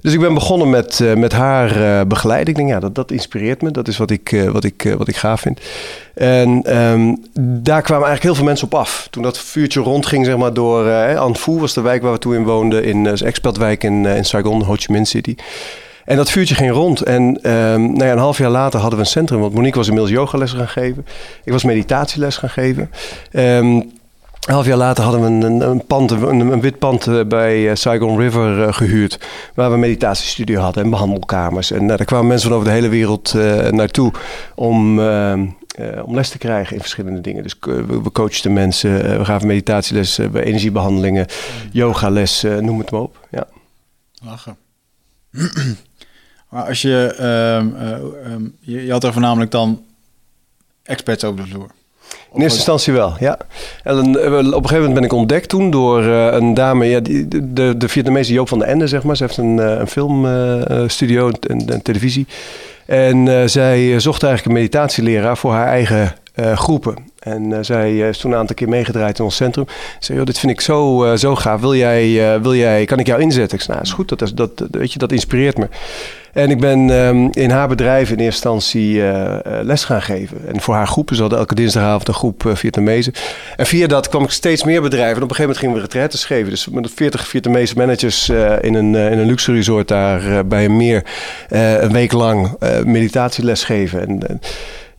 Dus 0.00 0.12
ik 0.12 0.20
ben 0.20 0.34
begonnen 0.34 0.70
met, 0.70 1.00
eh, 1.00 1.14
met 1.14 1.32
haar 1.32 1.82
eh 1.82 2.06
begeleiden. 2.06 2.48
Ik 2.48 2.56
denk, 2.56 2.68
ja, 2.68 2.80
dat, 2.80 2.94
dat 2.94 3.10
inspireert 3.10 3.62
me. 3.62 3.70
Dat 3.70 3.88
is 3.88 3.96
wat 3.96 4.10
ik, 4.10 4.46
wat 4.52 4.64
ik, 4.64 4.94
wat 4.98 5.08
ik 5.08 5.16
gaaf 5.16 5.40
vind. 5.40 5.60
En 6.14 6.62
ehm, 6.62 7.14
daar 7.40 7.82
kwamen 7.82 8.06
eigenlijk 8.06 8.22
heel 8.22 8.34
veel 8.34 8.44
mensen 8.44 8.66
op 8.66 8.74
af. 8.74 9.08
Toen 9.10 9.22
dat 9.22 9.38
vuurtje 9.38 9.80
rondging, 9.80 10.24
zeg 10.24 10.36
maar, 10.36 10.54
door... 10.54 10.88
eh 10.88 11.20
An 11.20 11.36
Phu 11.36 11.52
was 11.52 11.74
de 11.74 11.80
wijk 11.80 12.02
waar 12.02 12.12
we 12.12 12.18
toen 12.18 12.34
in 12.34 12.44
woonden. 12.44 12.84
In 12.84 13.04
uh, 13.04 13.22
expertwijk 13.22 13.84
in, 13.84 14.06
in 14.06 14.24
Saigon, 14.24 14.62
Ho 14.62 14.74
Chi 14.74 14.92
Minh 14.92 15.06
City. 15.06 15.34
En 16.10 16.16
dat 16.16 16.30
vuurtje 16.30 16.54
ging 16.54 16.70
rond. 16.70 17.02
En 17.02 17.42
ehm, 17.42 17.82
nou 17.82 18.04
ja, 18.04 18.12
een 18.12 18.18
half 18.18 18.38
jaar 18.38 18.50
later 18.50 18.80
hadden 18.80 18.98
we 18.98 19.04
een 19.04 19.10
centrum. 19.10 19.40
Want 19.40 19.54
Monique 19.54 19.76
was 19.76 19.88
inmiddels 19.88 20.14
yogales 20.14 20.52
gaan 20.52 20.68
geven. 20.68 21.06
Ik 21.44 21.52
was 21.52 21.64
meditatieles 21.64 22.36
gaan 22.36 22.50
geven. 22.50 22.90
Ehm, 23.30 23.66
een 23.66 23.90
half 24.54 24.66
jaar 24.66 24.76
later 24.76 25.04
hadden 25.04 25.20
we 25.20 25.46
een, 25.46 25.60
een, 25.60 25.86
pand, 25.86 26.10
een, 26.10 26.60
wit 26.60 26.78
pand 26.78 27.06
eh, 27.06 27.24
bij 27.24 27.70
eh, 27.70 27.74
Saigon 27.74 28.18
River 28.18 28.62
eh, 28.62 28.72
gehuurd. 28.72 29.20
Waar 29.54 29.68
we 29.68 29.74
een 29.74 29.80
meditatiestudio 29.80 30.60
hadden 30.60 30.84
en 30.84 30.90
behandelkamers. 30.90 31.70
En 31.70 31.84
nou, 31.84 31.96
daar 31.96 32.06
kwamen 32.06 32.26
mensen 32.26 32.48
van 32.48 32.58
over 32.58 32.68
de 32.68 32.74
hele 32.74 32.88
wereld 32.88 33.34
naartoe 33.70 34.12
om... 34.54 35.00
ehm, 35.00 35.46
eh, 35.70 36.04
om 36.04 36.14
les 36.14 36.28
te 36.28 36.38
krijgen 36.38 36.74
in 36.74 36.80
verschillende 36.80 37.20
dingen. 37.20 37.42
Dus 37.42 37.56
we, 37.60 38.02
we 38.02 38.12
coachten 38.12 38.52
mensen, 38.52 39.18
we 39.18 39.24
gaven 39.24 39.46
meditatieles, 39.46 40.16
we 40.16 40.44
energiebehandelingen, 40.44 41.26
yogales, 41.72 42.42
noem 42.42 42.78
het 42.78 42.90
maar 42.90 43.00
op. 43.00 43.26
Ja. 43.30 43.46
Lachen. 44.24 44.56
Maar 46.50 46.64
als 46.66 46.82
je, 46.82 47.14
ehm, 47.18 48.42
je, 48.60 48.84
je 48.84 48.92
had 48.92 49.04
er 49.04 49.12
voornamelijk 49.12 49.50
dan 49.50 49.82
experts 50.82 51.24
over 51.24 51.42
de 51.44 51.50
vloer. 51.50 51.68
In 52.32 52.40
eerste 52.40 52.56
instantie 52.58 52.92
wel, 52.92 53.14
ja. 53.20 53.38
En 53.82 53.94
dan, 53.94 54.18
eh, 54.18 54.32
op 54.32 54.38
een 54.38 54.52
gegeven 54.52 54.76
moment 54.76 54.94
ben 54.94 55.04
ik 55.04 55.12
ontdekt 55.12 55.48
toen 55.48 55.70
door 55.70 56.02
eh, 56.04 56.26
een 56.32 56.54
dame, 56.54 56.86
ja, 56.86 57.00
die, 57.00 57.28
de- 57.52 57.76
de, 57.76 57.88
Vietnamese 57.88 58.32
Joop 58.32 58.48
van 58.48 58.58
den 58.58 58.68
Ende, 58.68 58.86
zeg 58.86 59.02
maar. 59.02 59.16
Ze 59.16 59.22
heeft 59.22 59.36
een, 59.36 59.58
een 59.80 59.86
filmstudio 59.86 61.30
en, 61.30 61.82
televisie. 61.82 62.26
En 62.86 63.50
zij 63.50 64.00
zocht 64.00 64.22
eigenlijk 64.22 64.44
een 64.54 64.62
meditatieleraar 64.62 65.36
voor 65.36 65.52
haar 65.52 65.66
eigen 65.66 66.14
groepen. 66.34 67.09
En 67.20 67.52
eh, 67.52 67.58
zij 67.62 67.98
is 67.98 68.18
toen 68.18 68.32
een 68.32 68.38
aantal 68.38 68.54
keer 68.54 68.68
meegedraaid 68.68 69.18
in 69.18 69.24
ons 69.24 69.36
centrum. 69.36 69.64
Ze 69.68 69.96
zei, 69.98 70.18
joh, 70.18 70.26
dit 70.26 70.38
vind 70.38 70.52
ik 70.52 70.60
zo, 70.60 71.04
eh, 71.04 71.16
zo 71.16 71.36
gaaf. 71.36 71.60
Wil 71.60 71.74
jij, 71.74 72.34
eh, 72.34 72.40
wil 72.40 72.54
jij, 72.54 72.84
kan 72.84 72.98
ik 72.98 73.06
jou 73.06 73.20
inzetten? 73.20 73.58
Ik 73.58 73.64
zei, 73.64 73.76
nou, 73.76 73.88
is 73.88 73.94
goed. 73.94 74.18
Dat, 74.18 74.32
dat, 74.34 74.50
weet 74.70 74.92
je, 74.92 74.98
dat 74.98 75.12
inspireert 75.12 75.58
me. 75.58 75.68
En 76.32 76.50
ik 76.50 76.60
ben 76.60 76.90
ehm, 76.90 77.28
in 77.30 77.50
haar 77.50 77.68
bedrijf 77.68 78.10
in 78.10 78.18
eerste 78.18 78.24
instantie 78.24 79.00
eh, 79.02 79.34
eh, 79.34 79.64
les 79.64 79.84
gaan 79.84 80.02
geven. 80.02 80.48
En 80.48 80.60
voor 80.60 80.74
haar 80.74 80.86
groepen, 80.86 81.14
ze 81.14 81.20
hadden 81.20 81.38
elke 81.38 81.54
dinsdagavond 81.54 82.08
een 82.08 82.14
groep 82.14 82.50
Vietnamezen. 82.54 83.12
En 83.56 83.66
via 83.66 83.86
dat 83.86 84.08
kwam 84.08 84.24
ik 84.24 84.30
steeds 84.30 84.64
meer 84.64 84.82
bedrijven. 84.82 85.16
En 85.16 85.22
op 85.22 85.30
een 85.30 85.36
gegeven 85.36 85.42
moment 85.42 85.58
gingen 85.58 85.74
we 85.74 85.80
retraites 85.80 86.24
geven. 86.24 86.50
Dus 86.50 86.68
met 86.68 86.90
40 86.94 87.28
Vietnamese 87.28 87.74
managers 87.76 88.28
eh, 88.28 88.52
in, 88.60 88.74
een, 88.74 88.94
eh, 88.94 89.12
in 89.12 89.18
een 89.18 89.26
luxe 89.26 89.52
resort 89.52 89.88
daar 89.88 90.26
eh, 90.26 90.38
bij 90.44 90.64
een 90.64 90.76
meer 90.76 91.04
eh, 91.48 91.82
een 91.82 91.92
week 91.92 92.12
lang 92.12 92.56
eh, 92.58 92.82
meditatieles 92.82 93.64
geven. 93.64 94.08
En, 94.08 94.28
en 94.28 94.40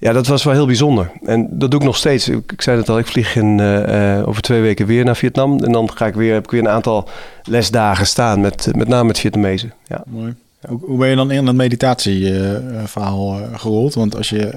ja, 0.02 0.14
dat 0.14 0.28
was 0.28 0.44
wel 0.44 0.54
heel 0.54 0.66
bijzonder. 0.66 1.12
En 1.24 1.48
dat 1.52 1.72
doe 1.72 1.80
ik 1.80 1.86
nog 1.86 1.98
steeds. 1.98 2.30
Ik, 2.30 2.52
ik 2.52 2.62
zei 2.62 2.78
het 2.78 2.90
al, 2.90 2.98
ik 2.98 3.08
vlieg 3.08 3.36
in, 3.36 3.60
eh, 3.60 4.18
eh, 4.18 4.28
over 4.28 4.42
twee 4.42 4.62
weken 4.62 4.86
weer 4.86 5.06
naar 5.06 5.16
Vietnam. 5.16 5.64
En 5.64 5.72
dan 5.72 5.92
ga 5.94 6.06
ik 6.06 6.14
weer, 6.14 6.34
heb 6.34 6.44
ik 6.44 6.52
weer 6.52 6.60
een 6.60 6.70
aantal 6.70 7.10
lesdagen 7.44 8.06
staan, 8.06 8.42
met, 8.42 8.68
met 8.76 8.88
name 8.88 9.08
met 9.08 9.20
Vietnamezen. 9.20 9.74
Ja. 9.88 10.04
Mooi. 10.08 10.34
Hoe, 10.68 10.98
ben 10.98 11.10
je 11.10 11.16
dan 11.16 11.32
in 11.32 11.46
dat 11.46 11.56
meditatieverhaal 11.56 13.40
uh, 13.40 13.46
gerold? 13.54 13.94
Want 13.94 14.16
als 14.16 14.30
je 14.30 14.54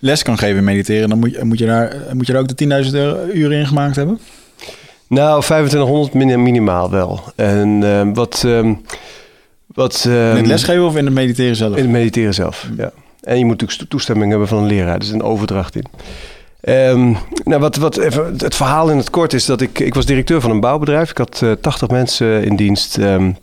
les 0.00 0.22
kan 0.22 0.38
geven 0.38 0.56
in 0.56 0.64
mediteren, 0.64 1.08
dan 1.08 1.18
moet 1.18 1.32
je, 1.32 1.44
moet 1.44 1.58
je, 1.58 1.66
daar, 1.66 1.96
moet 2.12 2.26
je 2.26 2.32
daar 2.32 2.42
ook 2.42 2.56
de 2.56 2.84
10.000 3.28 3.34
uur 3.34 3.52
in 3.52 3.66
gemaakt 3.66 3.96
hebben? 3.96 4.18
Nou, 5.06 5.42
2500 5.42 6.14
min- 6.14 6.42
minimaal 6.42 6.90
wel. 6.90 7.20
En 7.36 7.82
uh, 7.82 8.08
wat... 8.14 8.42
Um, 8.46 8.80
wat 9.66 10.04
um, 10.08 10.12
in 10.12 10.36
het 10.36 10.46
lesgeven 10.46 10.84
of 10.84 10.96
in 10.96 11.04
het 11.04 11.14
mediteren 11.14 11.56
zelf? 11.56 11.76
In 11.76 11.82
het 11.82 11.92
mediteren 11.92 12.34
zelf, 12.34 12.68
ja. 12.76 12.92
En 13.22 13.38
je 13.38 13.44
moet 13.44 13.60
natuurlijk 13.60 13.90
toestemming 13.90 14.30
hebben 14.30 14.48
van 14.48 14.58
een 14.58 14.66
leraar. 14.66 14.94
Er 14.94 15.02
is 15.02 15.10
een 15.10 15.22
overdracht 15.22 15.76
in. 15.76 15.86
Um, 16.64 17.16
nou, 17.44 17.60
wat, 17.60 17.76
wat 17.76 17.96
even, 17.96 18.34
het 18.36 18.54
verhaal 18.54 18.90
in 18.90 18.96
het 18.96 19.10
kort 19.10 19.32
is 19.32 19.44
dat 19.44 19.60
ik... 19.60 19.78
Ik 19.78 19.94
was 19.94 20.06
directeur 20.06 20.40
van 20.40 20.50
een 20.50 20.60
bouwbedrijf. 20.60 21.10
Ik 21.10 21.18
had 21.18 21.40
uh, 21.44 21.52
80 21.52 21.88
mensen 21.88 22.44
in 22.44 22.56
dienst... 22.56 22.96
Um, 22.96 23.36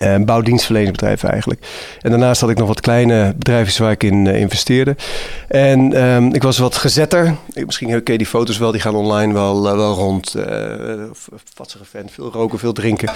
een 0.00 0.24
bouwdienstverleningsbedrijf 0.24 1.22
eigenlijk. 1.22 1.66
En 2.00 2.10
daarnaast 2.10 2.40
had 2.40 2.50
ik 2.50 2.58
nog 2.58 2.68
wat 2.68 2.80
kleine 2.80 3.34
bedrijfjes 3.36 3.78
waar 3.78 3.90
ik 3.90 4.02
in 4.02 4.24
uh, 4.24 4.40
investeerde. 4.40 4.96
En 5.48 6.04
um, 6.04 6.34
ik 6.34 6.42
was 6.42 6.58
wat 6.58 6.76
gezetter. 6.76 7.34
Misschien 7.54 7.88
ken 7.88 8.12
je 8.12 8.18
die 8.18 8.26
foto's 8.26 8.58
wel, 8.58 8.72
die 8.72 8.80
gaan 8.80 8.94
online 8.94 9.32
wel, 9.32 9.66
uh, 9.66 9.74
wel 9.74 9.94
rond. 9.94 10.34
Uh, 10.36 10.44
vatsige 11.54 11.84
vent, 11.84 12.10
veel 12.10 12.32
roken, 12.32 12.58
veel 12.58 12.72
drinken. 12.72 13.10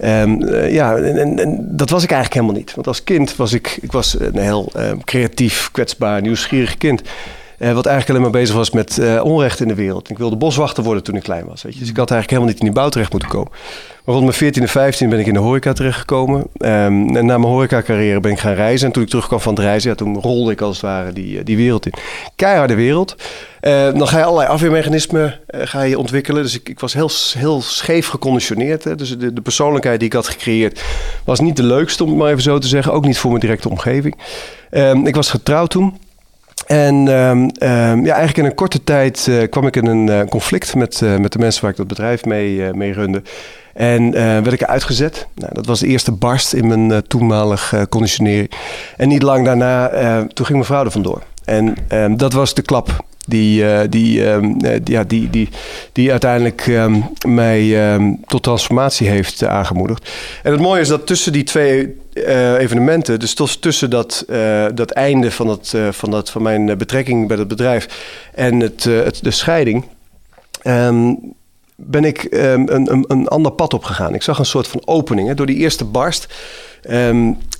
Uh, 0.00 0.72
ja, 0.72 0.96
en, 0.96 1.18
en, 1.18 1.38
en, 1.38 1.76
dat 1.76 1.90
was 1.90 2.02
ik 2.02 2.10
eigenlijk 2.10 2.40
helemaal 2.40 2.62
niet. 2.62 2.74
Want 2.74 2.86
als 2.86 3.04
kind 3.04 3.36
was 3.36 3.52
ik, 3.52 3.78
ik 3.80 3.92
was 3.92 4.20
een 4.20 4.38
heel 4.38 4.72
creatief, 5.04 5.68
kwetsbaar, 5.72 6.20
nieuwsgierig 6.20 6.78
kind. 6.78 7.02
Eh, 7.62 7.72
wat 7.72 7.86
eigenlijk 7.86 8.08
alleen 8.08 8.30
maar 8.30 8.40
bezig 8.40 8.56
was 8.56 8.70
met 8.70 8.98
eh, 8.98 9.24
onrecht 9.24 9.60
in 9.60 9.68
de 9.68 9.74
wereld. 9.74 10.10
Ik 10.10 10.18
wilde 10.18 10.36
boswachter 10.36 10.84
worden 10.84 11.02
toen 11.02 11.14
ik 11.14 11.22
klein 11.22 11.46
was. 11.46 11.62
Weet 11.62 11.72
je? 11.72 11.78
Dus 11.78 11.88
ik 11.88 11.96
had 11.96 12.10
eigenlijk 12.10 12.30
helemaal 12.30 12.50
niet 12.50 12.58
in 12.58 12.64
die 12.64 12.74
bouw 12.74 12.88
terecht 12.88 13.10
moeten 13.10 13.28
komen. 13.28 13.50
Maar 14.04 14.14
rond 14.14 14.22
mijn 14.22 14.36
14 14.36 14.62
en 14.62 14.68
15 14.68 15.08
ben 15.08 15.18
ik 15.18 15.26
in 15.26 15.32
de 15.32 15.38
horeca 15.38 15.72
terechtgekomen. 15.72 16.46
Ehm, 16.56 17.16
en 17.16 17.26
na 17.26 17.38
mijn 17.38 17.52
horeca-carrière 17.52 18.20
ben 18.20 18.32
ik 18.32 18.38
gaan 18.38 18.54
reizen. 18.54 18.86
En 18.86 18.92
toen 18.92 19.02
ik 19.02 19.08
terugkwam 19.08 19.40
van 19.40 19.54
het 19.54 19.62
reizen, 19.62 19.90
ja, 19.90 19.96
toen 19.96 20.20
rolde 20.20 20.52
ik 20.52 20.60
als 20.60 20.76
het 20.76 20.84
ware 20.84 21.12
die, 21.12 21.38
eh, 21.38 21.44
die 21.44 21.56
wereld 21.56 21.86
in. 21.86 21.92
Keiharde 22.36 22.74
wereld. 22.74 23.16
Dan 23.94 24.08
ga 24.08 24.18
je 24.18 24.24
allerlei 24.24 24.48
afweermechanismen 24.48 25.40
ga 25.46 25.82
je 25.82 25.98
ontwikkelen. 25.98 26.42
Dus 26.42 26.54
ik, 26.54 26.68
ik 26.68 26.80
was 26.80 26.92
heel, 26.92 27.10
heel 27.38 27.60
scheef 27.60 28.08
geconditioneerd. 28.08 28.84
Hè. 28.84 28.94
Dus 28.94 29.18
de, 29.18 29.32
de 29.32 29.40
persoonlijkheid 29.40 29.98
die 29.98 30.08
ik 30.08 30.14
had 30.14 30.28
gecreëerd 30.28 30.82
was 31.24 31.40
niet 31.40 31.56
de 31.56 31.62
leukste, 31.62 32.02
om 32.02 32.08
het 32.08 32.18
maar 32.18 32.30
even 32.30 32.42
zo 32.42 32.58
te 32.58 32.68
zeggen. 32.68 32.92
Ook 32.92 33.04
niet 33.04 33.18
voor 33.18 33.30
mijn 33.30 33.42
directe 33.42 33.68
omgeving. 33.68 34.16
Ehm, 34.70 35.06
ik 35.06 35.14
was 35.14 35.30
getrouwd 35.30 35.70
toen. 35.70 35.98
En 36.66 37.08
ehm, 37.08 37.48
ehm, 37.48 38.04
ja, 38.04 38.14
eigenlijk 38.14 38.36
in 38.36 38.44
een 38.44 38.54
korte 38.54 38.84
tijd 38.84 39.26
eh, 39.28 39.48
kwam 39.48 39.66
ik 39.66 39.76
in 39.76 39.86
een 39.86 40.08
eh, 40.08 40.26
conflict 40.28 40.74
met, 40.74 41.02
eh, 41.02 41.16
met 41.16 41.32
de 41.32 41.38
mensen 41.38 41.62
waar 41.62 41.70
ik 41.70 41.76
dat 41.76 41.86
bedrijf 41.86 42.24
mee, 42.24 42.72
mee 42.74 42.92
runde. 42.92 43.22
En 43.74 44.10
werd 44.12 44.52
ik 44.52 44.64
uitgezet. 44.64 45.26
Nou, 45.34 45.54
dat 45.54 45.66
was 45.66 45.80
de 45.80 45.86
eerste 45.86 46.12
barst 46.12 46.52
in 46.52 46.66
mijn 46.66 47.06
toenmalig 47.06 47.74
conditionering. 47.88 48.50
En 48.96 49.08
niet 49.08 49.22
lang 49.22 49.44
daarna, 49.44 49.88
toen 50.26 50.46
ging 50.46 50.58
mijn 50.58 50.64
vrouw 50.64 50.84
er 50.84 50.90
vandoor. 50.90 51.22
En 51.44 51.74
ehm, 51.88 52.16
dat 52.16 52.32
was 52.32 52.54
de 52.54 52.62
klap 52.62 53.04
die, 53.26 53.66
eh, 53.66 53.80
die, 53.90 54.26
ehm, 54.30 54.44
eh, 54.44 54.80
die- 54.82 54.94
ja, 54.94 55.04
die, 55.04 55.30
die, 55.30 55.48
die 55.92 56.10
uiteindelijk 56.10 56.66
ehm, 56.66 57.00
mij 57.26 57.90
ehm, 57.92 58.12
tot 58.26 58.42
transformatie 58.42 59.08
heeft 59.08 59.42
eh, 59.42 59.48
aangemoedigd. 59.48 60.10
En 60.42 60.52
het 60.52 60.60
mooie 60.60 60.80
is 60.80 60.88
dat 60.88 61.06
tussen 61.06 61.32
die 61.32 61.44
twee 61.44 62.00
evenementen, 62.58 63.20
dus 63.20 63.34
tussen 63.60 63.90
dat, 63.90 64.24
dat 64.74 64.90
einde 64.90 65.30
van, 65.30 65.46
dat, 65.46 65.74
van, 65.90 66.10
dat, 66.10 66.30
van 66.30 66.42
mijn 66.42 66.78
betrekking 66.78 67.28
bij 67.28 67.36
dat 67.36 67.48
bedrijf 67.48 67.88
en 68.34 68.60
het, 68.60 68.82
de 69.22 69.30
scheiding, 69.30 69.84
ben 71.76 72.04
ik 72.04 72.26
een, 72.30 72.74
een, 72.92 73.04
een 73.08 73.28
ander 73.28 73.52
pad 73.52 73.74
opgegaan. 73.74 74.14
Ik 74.14 74.22
zag 74.22 74.38
een 74.38 74.44
soort 74.46 74.68
van 74.68 74.82
opening. 74.84 75.28
Hè. 75.28 75.34
Door 75.34 75.46
die 75.46 75.56
eerste 75.56 75.84
barst 75.84 76.26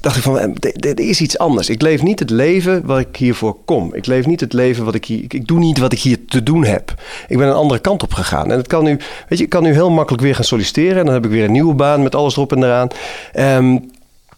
dacht 0.02 0.16
ik 0.16 0.22
van, 0.22 0.38
eh, 0.38 0.90
er 0.90 1.00
is 1.00 1.20
iets 1.20 1.38
anders. 1.38 1.68
Ik 1.68 1.82
leef 1.82 2.02
niet 2.02 2.18
het 2.18 2.30
leven 2.30 2.86
waar 2.86 3.00
ik 3.00 3.16
hiervoor 3.16 3.56
kom. 3.64 3.94
Ik 3.94 4.06
leef 4.06 4.26
niet 4.26 4.40
het 4.40 4.52
leven 4.52 4.84
wat 4.84 4.94
ik 4.94 5.04
hier... 5.04 5.22
Ik, 5.22 5.34
ik 5.34 5.46
doe 5.46 5.58
niet 5.58 5.78
wat 5.78 5.92
ik 5.92 5.98
hier 5.98 6.18
te 6.26 6.42
doen 6.42 6.64
heb. 6.64 6.94
Ik 7.28 7.38
ben 7.38 7.48
een 7.48 7.54
andere 7.54 7.80
kant 7.80 8.02
op 8.02 8.12
gegaan. 8.12 8.50
En 8.50 8.56
het 8.56 8.66
kan 8.66 8.84
nu, 8.84 8.98
weet 9.28 9.38
je, 9.38 9.44
ik 9.44 9.50
kan 9.50 9.62
nu 9.62 9.72
heel 9.72 9.90
makkelijk 9.90 10.22
weer 10.22 10.34
gaan 10.34 10.44
solliciteren. 10.44 10.98
En 10.98 11.04
dan 11.04 11.14
heb 11.14 11.24
ik 11.24 11.30
weer 11.30 11.44
een 11.44 11.52
nieuwe 11.52 11.74
baan 11.74 12.02
met 12.02 12.14
alles 12.14 12.36
erop 12.36 12.52
en 12.52 12.62
eraan. 12.62 12.88
Ehm, 13.32 13.78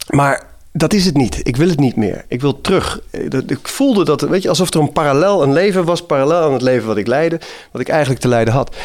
maar 0.08 0.46
dat 0.72 0.92
is 0.92 1.04
het 1.04 1.16
niet. 1.16 1.40
Ik 1.42 1.56
wil 1.56 1.68
het 1.68 1.80
niet 1.80 1.96
meer. 1.96 2.24
Ik 2.28 2.40
wil 2.40 2.60
terug. 2.60 3.00
Eh, 3.10 3.20
Ik 3.46 3.68
voelde 3.68 4.04
dat, 4.04 4.20
weet 4.20 4.42
je, 4.42 4.48
alsof 4.48 4.74
er 4.74 4.80
een 4.80 4.92
parallel, 4.92 5.42
een 5.42 5.52
leven 5.52 5.84
was, 5.84 6.06
parallel 6.06 6.42
aan 6.42 6.52
het 6.52 6.62
leven 6.62 6.86
wat 6.86 6.96
ik 6.96 7.06
leidde, 7.06 7.40
wat 7.70 7.80
ik 7.80 7.88
eigenlijk 7.88 8.20
te 8.20 8.28
leiden 8.28 8.54
had. 8.54 8.76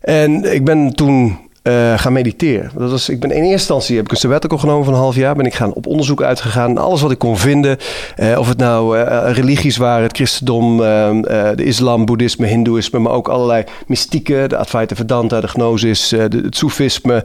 En 0.00 0.54
ik 0.54 0.64
ben 0.64 0.94
toen 0.94 1.38
eh, 1.62 1.98
gaan 1.98 2.12
mediteren. 2.12 2.70
Dat 2.76 2.90
was, 2.90 3.08
ik 3.08 3.20
ben 3.20 3.30
in 3.30 3.36
eerste 3.36 3.52
instantie 3.52 3.96
heb 3.96 4.04
ik 4.04 4.10
een 4.10 4.16
sabbatical 4.16 4.58
genomen 4.58 4.84
van 4.84 4.94
een 4.94 5.00
half 5.00 5.14
jaar. 5.14 5.34
Ben 5.34 5.46
ik 5.46 5.54
gaan 5.54 5.72
op 5.72 5.86
onderzoek 5.86 6.22
uitgegaan. 6.22 6.78
Alles 6.78 7.00
wat 7.00 7.10
ik 7.10 7.18
kon 7.18 7.36
vinden. 7.38 7.78
eh, 8.16 8.38
of 8.38 8.48
het 8.48 8.58
nou 8.58 8.98
eh, 8.98 9.32
religies 9.32 9.76
waren, 9.76 10.02
het 10.02 10.16
christendom, 10.16 10.82
eh, 10.82 11.08
eh, 11.08 11.56
de 11.56 11.64
islam, 11.64 12.04
boeddhisme, 12.04 12.46
hindoeïsme. 12.46 12.98
Maar 12.98 13.12
ook 13.12 13.28
allerlei 13.28 13.64
mystieken. 13.86 14.48
De 14.48 14.56
Advaita 14.56 14.94
Vedanta, 14.94 15.40
de 15.40 15.48
gnosis, 15.48 16.10
het 16.10 16.56
soefisme. 16.56 17.24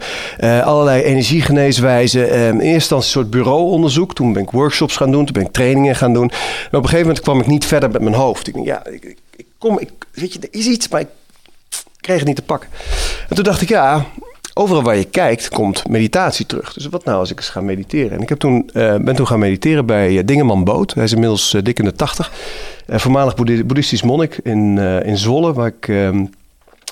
allerlei 0.64 1.02
energiegeneeswijzen. 1.04 2.30
eh, 2.30 2.48
in 2.48 2.54
eerste 2.60 2.74
instantie 2.74 3.08
een 3.08 3.12
soort 3.14 3.30
bureauonderzoek. 3.30 4.14
Toen 4.16 4.34
ben 4.34 4.42
ik 4.44 4.52
workshops 4.52 4.96
gaan 4.96 5.12
doen. 5.12 5.26
Toen 5.26 5.34
ben 5.34 5.46
ik 5.46 5.52
trainingen 5.52 5.96
gaan 5.96 6.14
doen. 6.14 6.30
En 6.32 6.78
op 6.78 6.84
een 6.84 6.90
gegeven 6.90 7.00
moment 7.08 7.20
kwam 7.20 7.40
ik 7.40 7.48
niet 7.48 7.66
verder 7.66 7.92
met 7.92 8.02
mijn 8.02 8.16
hoofd. 8.16 8.48
Ik 8.48 8.54
denk, 8.54 8.66
ja, 8.66 8.86
ik, 8.86 9.16
ik 9.36 9.46
kom, 9.58 9.80
ik, 9.80 9.90
weet 10.14 10.34
je, 10.34 10.40
er 10.40 10.48
is 10.52 10.66
iets, 10.68 10.88
maar 10.88 11.02
ik 11.02 11.08
kreeg 12.02 12.18
het 12.18 12.28
niet 12.28 12.36
te 12.36 12.42
pakken. 12.42 12.70
En 13.30 13.36
toen 13.36 13.44
dacht 13.44 13.62
ik, 13.62 13.70
ja, 13.70 14.06
overal 14.58 14.84
waar 14.84 14.96
je 14.98 15.04
kijkt 15.06 15.50
komt 15.50 15.88
meditatie 15.90 16.46
terug. 16.46 16.74
Dus 16.74 16.86
wat 16.88 17.04
nou 17.06 17.18
als 17.20 17.32
ik 17.32 17.38
eens 17.38 17.50
ga 17.50 17.62
mediteren? 17.62 18.12
En 18.12 18.22
ik 18.22 18.30
heb 18.30 18.40
toen, 18.40 18.70
eh, 18.74 18.96
ben 18.96 19.16
toen 19.16 19.28
gaan 19.28 19.40
mediteren 19.40 19.86
bij 19.86 20.18
eh, 20.18 20.26
Dingeman 20.26 20.64
Boot. 20.64 20.94
Hij 20.94 21.04
is 21.04 21.12
inmiddels 21.12 21.54
eh, 21.54 21.62
dik 21.64 21.80
in 21.80 21.86
de 21.86 21.94
tachtig. 21.94 22.32
Eh, 22.86 23.00
voormalig 23.00 23.36
boeddhi- 23.36 23.64
boeddhistisch 23.66 24.02
monnik 24.04 24.40
in, 24.44 24.78
in 25.04 25.18
Zwolle, 25.18 25.54
waar 25.54 25.68
ik 25.68 25.88
ehm, 25.88 26.26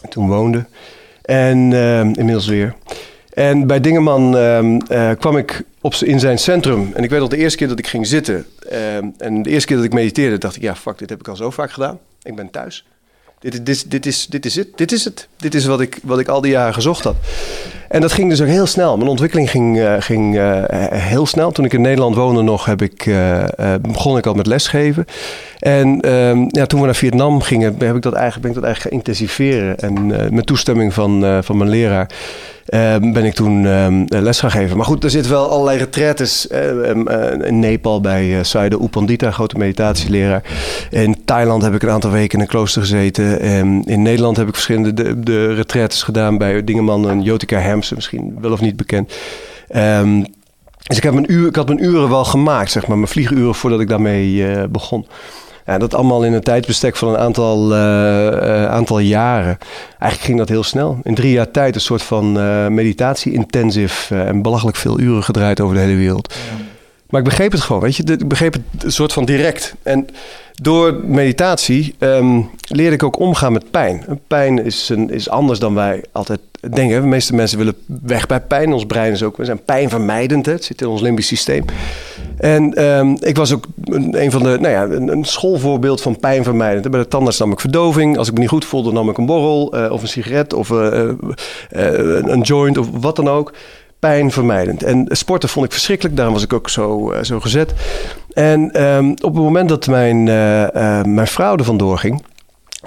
toen 0.09 0.27
woonde. 0.27 0.65
En 1.21 1.73
ehm, 1.73 2.07
inmiddels 2.07 2.47
weer. 2.47 2.75
En 3.33 3.67
bij 3.67 3.79
Dingeman 3.79 4.37
ehm, 4.37 4.77
eh, 4.87 5.11
kwam 5.19 5.37
ik 5.37 5.63
op, 5.81 5.93
in 5.93 6.19
zijn 6.19 6.39
centrum. 6.39 6.91
En 6.93 7.03
ik 7.03 7.09
weet 7.09 7.21
al 7.21 7.29
de 7.29 7.37
eerste 7.37 7.57
keer 7.57 7.67
dat 7.67 7.79
ik 7.79 7.87
ging 7.87 8.07
zitten. 8.07 8.45
en 9.17 9.43
de 9.43 9.49
eerste 9.49 9.67
keer 9.67 9.75
dat 9.75 9.85
ik 9.85 9.93
mediteerde, 9.93 10.37
dacht 10.37 10.55
ik, 10.55 10.61
ja, 10.61 10.75
fuck, 10.75 10.97
dit 10.97 11.09
heb 11.09 11.19
ik 11.19 11.27
al 11.27 11.35
zo 11.35 11.49
vaak 11.49 11.71
gedaan. 11.71 11.99
Ik 12.23 12.35
ben 12.35 12.49
thuis. 12.51 12.85
Dit, 13.39 13.65
dit, 13.65 13.91
dit, 13.91 14.05
is, 14.05 14.25
dit 14.25 14.45
is 14.45 14.55
het. 14.55 14.67
Dit 14.75 14.91
is 14.91 15.03
het. 15.03 15.27
Dit 15.37 15.53
is 15.53 15.65
wat 15.65 15.81
ik, 15.81 15.99
wat 16.03 16.19
ik 16.19 16.27
al 16.27 16.41
die 16.41 16.51
jaren 16.51 16.73
gezocht 16.73 17.03
had. 17.03 17.15
En 17.89 18.01
dat 18.01 18.11
ging 18.11 18.29
dus 18.29 18.41
ook 18.41 18.47
heel 18.47 18.65
snel. 18.65 18.97
Mijn 18.97 19.09
ontwikkeling 19.09 19.49
ging, 19.49 19.79
eh, 19.79 19.95
ging 19.99 20.37
eh, 20.37 20.63
heel 20.91 21.25
snel. 21.25 21.51
Toen 21.51 21.65
ik 21.65 21.73
in 21.73 21.81
Nederland 21.81 22.15
woonde 22.15 22.41
nog, 22.41 22.65
heb 22.65 22.81
ik, 22.81 23.05
eh, 23.05 23.43
begon 23.81 24.17
ik 24.17 24.25
al 24.25 24.33
met 24.33 24.47
lesgeven. 24.47 25.05
En 25.59 26.01
ehm, 26.01 26.45
ja, 26.47 26.65
toen 26.65 26.79
we 26.79 26.85
naar 26.85 26.95
Vietnam 26.95 27.41
gingen, 27.41 27.75
heb 27.79 27.95
ik 27.95 28.01
dat 28.01 28.13
eigenlijk, 28.13 28.41
ben 28.41 28.49
ik 28.49 28.55
dat 28.55 28.65
eigenlijk 28.65 28.81
gaan 28.81 28.91
intensiveren. 28.91 29.77
En 29.77 30.07
met 30.35 30.45
toestemming 30.45 30.93
van, 30.93 31.43
van 31.43 31.57
mijn 31.57 31.69
leraar 31.69 32.09
ben 33.13 33.25
ik 33.25 33.33
toen 33.33 33.65
ehm, 33.65 34.03
les 34.07 34.39
gaan 34.39 34.51
geven. 34.51 34.77
Maar 34.77 34.85
goed, 34.85 35.03
er 35.03 35.09
zitten 35.09 35.31
wel 35.31 35.49
allerlei 35.49 35.77
retretes 35.77 36.47
eh, 36.47 36.89
ehm, 36.89 37.07
eh, 37.07 37.47
in 37.47 37.59
Nepal 37.59 38.01
bij 38.01 38.27
uh, 38.27 38.39
Saida 38.41 38.77
Upandita, 38.81 39.31
grote 39.31 39.57
meditatieleraar. 39.57 40.43
In 40.89 41.25
Thailand 41.25 41.63
heb 41.63 41.73
ik 41.73 41.83
een 41.83 41.89
aantal 41.89 42.11
weken 42.11 42.37
in 42.37 42.43
een 42.43 42.49
klooster 42.49 42.81
gezeten. 42.81 43.39
Ehm, 43.39 43.79
in 43.79 44.01
Nederland 44.01 44.37
heb 44.37 44.47
ik 44.47 44.53
verschillende 44.53 44.93
de, 44.93 45.19
de 45.19 45.87
gedaan 45.87 46.37
bij 46.37 46.63
Dingeman 46.63 47.09
en 47.09 47.21
Jotica 47.21 47.59
Hermsen, 47.59 47.95
misschien 47.95 48.37
wel 48.41 48.51
of 48.51 48.61
niet 48.61 48.75
bekend. 48.75 49.13
Ehm, 49.67 50.23
dus 50.87 50.97
ik, 50.97 51.03
heb 51.03 51.13
mijn 51.13 51.31
uur, 51.31 51.47
ik 51.47 51.55
had 51.55 51.67
mijn 51.67 51.83
uren 51.83 52.09
wel 52.09 52.25
gemaakt, 52.25 52.71
zeg 52.71 52.87
maar, 52.87 52.97
mijn 52.97 53.09
vlieguren 53.09 53.55
voordat 53.55 53.79
ik 53.79 53.87
daarmee 53.87 54.67
begon. 54.67 55.05
Ja, 55.65 55.77
dat 55.77 55.93
allemaal 55.93 56.23
in 56.23 56.33
een 56.33 56.43
tijdsbestek 56.43 56.95
van 56.95 57.09
een 57.09 57.17
aantal, 57.17 57.71
uh, 57.71 57.77
uh, 57.77 58.65
aantal 58.65 58.99
jaren. 58.99 59.57
Eigenlijk 59.99 60.21
ging 60.21 60.37
dat 60.37 60.49
heel 60.49 60.63
snel. 60.63 60.99
In 61.03 61.15
drie 61.15 61.31
jaar 61.31 61.51
tijd 61.51 61.75
een 61.75 61.81
soort 61.81 62.01
van 62.01 62.37
uh, 62.37 62.67
meditatie-intensive 62.67 64.15
en 64.15 64.41
belachelijk 64.41 64.77
veel 64.77 64.99
uren 64.99 65.23
gedraaid 65.23 65.59
over 65.59 65.75
de 65.75 65.81
hele 65.81 65.95
wereld. 65.95 66.33
Ja. 66.33 66.63
Maar 67.09 67.19
ik 67.19 67.29
begreep 67.29 67.51
het 67.51 67.61
gewoon, 67.61 67.81
weet 67.81 67.95
je. 67.95 68.03
Ik 68.03 68.27
begreep 68.27 68.53
het 68.53 68.83
een 68.83 68.91
soort 68.91 69.13
van 69.13 69.25
direct. 69.25 69.75
En 69.83 70.07
door 70.53 70.93
meditatie 71.03 71.95
um, 71.99 72.49
leerde 72.67 72.95
ik 72.95 73.03
ook 73.03 73.19
omgaan 73.19 73.53
met 73.53 73.71
pijn. 73.71 74.19
Pijn 74.27 74.65
is, 74.65 74.89
een, 74.89 75.09
is 75.09 75.29
anders 75.29 75.59
dan 75.59 75.73
wij 75.73 76.03
altijd 76.11 76.39
denken. 76.71 77.01
De 77.01 77.07
meeste 77.07 77.35
mensen 77.35 77.57
willen 77.57 77.75
weg 77.85 78.27
bij 78.27 78.41
pijn. 78.41 78.73
Ons 78.73 78.85
brein 78.85 79.11
is 79.11 79.23
ook, 79.23 79.37
we 79.37 79.45
zijn 79.45 79.63
pijnvermijdend. 79.63 80.45
Hè? 80.45 80.51
Het 80.51 80.63
zit 80.63 80.81
in 80.81 80.87
ons 80.87 81.01
limbisch 81.01 81.27
systeem. 81.27 81.65
En 82.37 82.83
um, 82.83 83.17
ik 83.19 83.35
was 83.35 83.53
ook 83.53 83.65
een, 83.83 84.31
van 84.31 84.43
de, 84.43 84.57
nou 84.59 84.67
ja, 84.67 84.83
een, 84.83 85.25
schoolvoorbeeld 85.25 86.01
van 86.01 86.19
pijnvermijdend. 86.19 86.91
Bij 86.91 86.99
de 86.99 87.07
tandarts 87.07 87.39
nam 87.39 87.51
ik 87.51 87.59
verdoving. 87.59 88.17
Als 88.17 88.27
ik 88.27 88.33
me 88.33 88.39
niet 88.39 88.49
goed 88.49 88.65
voelde, 88.65 88.91
nam 88.91 89.09
ik 89.09 89.17
een 89.17 89.25
borrel 89.25 89.75
uh, 89.75 89.91
of 89.91 90.01
een 90.01 90.07
sigaret 90.07 90.53
of 90.53 90.69
uh, 90.69 90.77
uh, 90.77 91.11
een 92.21 92.41
joint 92.41 92.77
of 92.77 92.87
wat 92.91 93.15
dan 93.15 93.29
ook 93.29 93.53
pijnvermijdend. 93.99 94.83
En 94.83 95.07
sporten 95.09 95.49
vond 95.49 95.65
ik 95.65 95.71
verschrikkelijk, 95.71 96.15
daarom 96.15 96.33
was 96.33 96.43
ik 96.43 96.53
ook 96.53 96.69
zo, 96.69 97.13
zo 97.21 97.39
gezet. 97.39 97.73
En 98.33 98.83
um, 98.83 99.11
op 99.11 99.33
het 99.33 99.43
moment 99.43 99.69
dat 99.69 99.87
mijn, 99.87 100.27
uh, 100.27 100.61
uh, 100.61 101.03
mijn 101.03 101.27
er 101.37 101.63
vandoor 101.63 101.97
ging, 101.97 102.23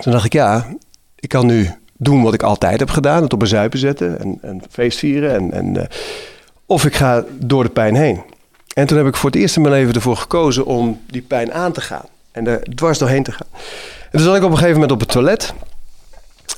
toen 0.00 0.12
dacht 0.12 0.24
ik, 0.24 0.32
ja, 0.32 0.66
ik 1.16 1.28
kan 1.28 1.46
nu 1.46 1.70
doen 1.98 2.22
wat 2.22 2.34
ik 2.34 2.42
altijd 2.42 2.78
heb 2.78 2.90
gedaan, 2.90 3.22
het 3.22 3.32
op 3.32 3.42
een 3.42 3.48
zuipen 3.48 3.78
zetten 3.78 4.20
en, 4.20 4.38
en 4.42 4.62
feest 4.70 4.98
vieren. 4.98 5.34
En, 5.34 5.52
en, 5.52 5.74
uh, 5.76 5.82
of 6.66 6.84
ik 6.84 6.94
ga 6.94 7.24
door 7.32 7.62
de 7.62 7.70
pijn 7.70 7.94
heen. 7.94 8.20
En 8.74 8.86
toen 8.86 8.96
heb 8.96 9.06
ik 9.06 9.16
voor 9.16 9.30
het 9.30 9.38
eerst 9.38 9.56
in 9.56 9.62
mijn 9.62 9.74
leven 9.74 9.94
ervoor 9.94 10.16
gekozen 10.16 10.66
om 10.66 11.00
die 11.06 11.22
pijn 11.22 11.52
aan 11.52 11.72
te 11.72 11.80
gaan. 11.80 12.04
En 12.32 12.46
er 12.46 12.62
dwars 12.74 12.98
doorheen 12.98 13.22
te 13.22 13.32
gaan. 13.32 13.46
En 14.02 14.10
toen 14.10 14.20
zat 14.20 14.36
ik 14.36 14.42
op 14.42 14.50
een 14.50 14.56
gegeven 14.56 14.74
moment 14.80 14.92
op 14.92 15.00
het 15.00 15.08
toilet 15.08 15.54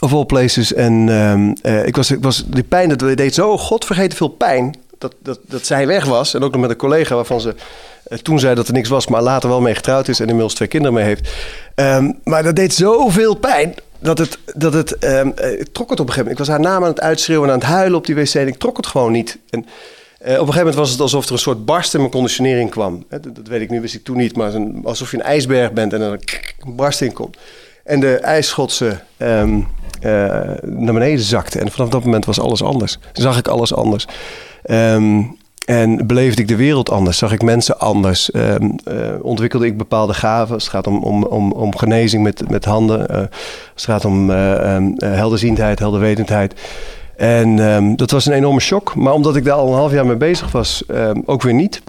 of 0.01 0.13
all 0.13 0.25
places. 0.25 0.75
En 0.75 1.09
um, 1.09 1.55
uh, 1.63 1.87
ik, 1.87 1.97
was, 1.97 2.11
ik 2.11 2.23
was, 2.23 2.45
die 2.47 2.63
pijn, 2.63 2.89
dat 2.89 3.17
deed 3.17 3.35
zo 3.35 3.59
godvergeten 3.59 4.17
veel 4.17 4.29
pijn. 4.29 4.75
Dat, 4.99 5.15
dat, 5.23 5.39
dat 5.47 5.67
zij 5.67 5.87
weg 5.87 6.05
was. 6.05 6.35
En 6.35 6.43
ook 6.43 6.53
nog 6.53 6.61
met 6.61 6.71
een 6.71 6.77
collega 6.77 7.15
waarvan 7.15 7.41
ze 7.41 7.55
uh, 8.09 8.19
toen 8.19 8.39
zei 8.39 8.55
dat 8.55 8.69
er 8.69 8.73
niks 8.73 8.89
was, 8.89 9.07
maar 9.07 9.23
later 9.23 9.49
wel 9.49 9.61
mee 9.61 9.75
getrouwd 9.75 10.09
is 10.09 10.19
en 10.19 10.27
inmiddels 10.27 10.55
twee 10.55 10.69
kinderen 10.69 10.95
mee 10.95 11.05
heeft. 11.05 11.31
Um, 11.75 12.19
maar 12.25 12.43
dat 12.43 12.57
deed 12.57 12.75
zoveel 12.75 13.35
pijn. 13.35 13.75
Dat 14.01 14.19
het, 14.19 14.39
dat 14.55 14.73
het 14.73 15.05
um, 15.05 15.33
uh, 15.41 15.61
ik 15.61 15.69
trok 15.73 15.91
het 15.91 16.01
op 16.01 16.07
een 16.07 16.13
gegeven 16.13 16.17
moment. 16.17 16.31
Ik 16.31 16.39
was 16.39 16.49
haar 16.49 16.61
naam 16.61 16.83
aan 16.83 16.91
het 16.91 17.01
uitschreeuwen 17.01 17.49
en 17.49 17.55
aan 17.55 17.61
het 17.61 17.69
huilen 17.69 17.99
op 17.99 18.07
die 18.07 18.15
wc. 18.15 18.35
En 18.35 18.47
ik 18.47 18.59
trok 18.59 18.77
het 18.77 18.87
gewoon 18.87 19.13
niet. 19.13 19.39
En 19.51 19.61
op 19.61 19.67
een 20.27 20.37
gegeven 20.37 20.57
moment 20.57 20.75
was 20.75 20.91
het 20.91 21.01
alsof 21.01 21.27
er 21.27 21.33
een 21.33 21.39
soort 21.39 21.65
barst 21.65 21.95
in 21.95 22.01
mijn 22.01 22.13
conditionering 22.13 22.71
kwam. 22.71 23.05
Dat, 23.09 23.49
weet 23.49 23.61
ik 23.61 23.71
nu, 23.71 23.81
wist 23.81 23.95
ik 23.95 24.05
toen 24.05 24.17
niet. 24.17 24.37
Maar 24.37 24.53
alsof 24.85 25.11
je 25.11 25.17
een 25.17 25.23
ijsberg 25.23 25.73
bent 25.73 25.93
en 25.93 26.01
er 26.01 26.13
een 26.13 26.77
barst 26.77 27.01
in 27.01 27.13
komt. 27.13 27.37
En 27.85 28.01
de 28.01 28.17
ijsschotse 28.17 29.01
um, 29.19 29.57
uh, 30.03 30.11
naar 30.63 30.93
beneden 30.93 31.25
zakte. 31.25 31.59
En 31.59 31.71
vanaf 31.71 31.89
dat 31.89 32.05
moment 32.05 32.25
was 32.25 32.41
alles 32.41 32.63
anders. 32.63 32.99
Zag 33.13 33.39
ik 33.39 33.49
alles 33.49 33.75
anders. 33.75 34.07
Um, 34.65 35.39
En 35.71 36.07
beleefde 36.07 36.43
ik 36.43 36.49
de 36.49 36.57
wereld 36.57 36.91
anders, 36.91 37.19
zag 37.19 37.33
ik 37.33 37.43
mensen 37.43 37.79
anders, 37.79 38.31
eh, 38.31 38.55
ontwikkelde 39.23 39.67
ik 39.67 39.79
bepaalde 39.79 40.15
gaven. 40.15 40.55
Als 40.55 40.63
het 40.63 40.73
gaat 40.73 40.87
om, 40.87 41.03
om, 41.03 41.25
om, 41.25 41.53
om 41.53 41.77
genezing 41.77 42.23
met, 42.23 42.51
met 42.51 42.65
handen, 42.65 43.09
eh, 43.09 43.19
als 43.19 43.29
het 43.75 43.85
gaat 43.85 44.05
om 44.05 44.31
eh, 44.31 44.75
ehm, 44.75 44.93
eh, 44.97 45.13
helderziendheid, 45.13 45.79
helderwetendheid. 45.79 46.55
En 47.17 47.59
ehm, 47.59 47.97
dat 47.97 48.11
was 48.11 48.27
een 48.27 48.33
enorme 48.33 48.61
shock. 48.61 48.95
Maar 48.95 49.13
omdat 49.13 49.37
ik 49.37 49.45
daar 49.45 49.55
al 49.55 49.69
een 49.69 49.79
half 49.79 49.93
jaar 49.93 50.07
mee 50.07 50.17
bezig 50.17 50.53
was, 50.53 50.83
ook 51.25 51.43
weer 51.43 51.55
niet. 51.55 51.83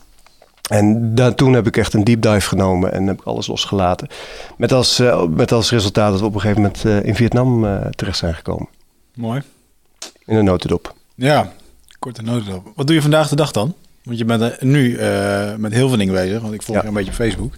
En 0.69 1.15
daar, 1.15 1.35
toen 1.35 1.53
heb 1.53 1.67
ik 1.67 1.77
echt 1.77 1.93
een 1.93 2.03
deep 2.03 2.21
dive 2.21 2.47
genomen 2.47 2.93
en 2.93 3.07
heb 3.07 3.19
ik 3.19 3.25
alles 3.25 3.47
losgelaten. 3.47 4.07
Met 4.57 4.71
als, 4.71 5.01
met 5.29 5.51
als 5.51 5.71
resultaat 5.71 6.11
dat 6.11 6.19
we 6.19 6.25
op 6.25 6.33
een 6.33 6.41
gegeven 6.41 6.61
moment 6.61 7.05
in 7.05 7.15
Vietnam 7.15 7.79
terecht 7.95 8.17
zijn 8.17 8.33
gekomen. 8.33 8.67
Mooi. 9.15 9.41
In 10.25 10.35
een 10.35 10.45
notendop. 10.45 10.93
Ja, 11.15 11.51
korte 12.01 12.21
notendop. 12.21 12.71
Wat 12.75 12.87
doe 12.87 12.95
je 12.95 13.01
vandaag 13.01 13.29
de 13.29 13.35
dag 13.35 13.51
dan? 13.51 13.73
Want 14.03 14.17
je 14.17 14.25
bent 14.25 14.41
eh, 14.41 14.49
nu 14.61 14.95
eh, 14.97 15.55
met 15.55 15.73
heel 15.73 15.87
veel 15.87 15.97
dingen 15.97 16.13
bezig. 16.13 16.41
Want 16.41 16.53
ik 16.53 16.61
volg 16.61 16.77
Ja. 16.77 16.81
je 16.83 16.87
een 16.89 16.93
beetje 16.93 17.09
op 17.11 17.15
Facebook. 17.17 17.53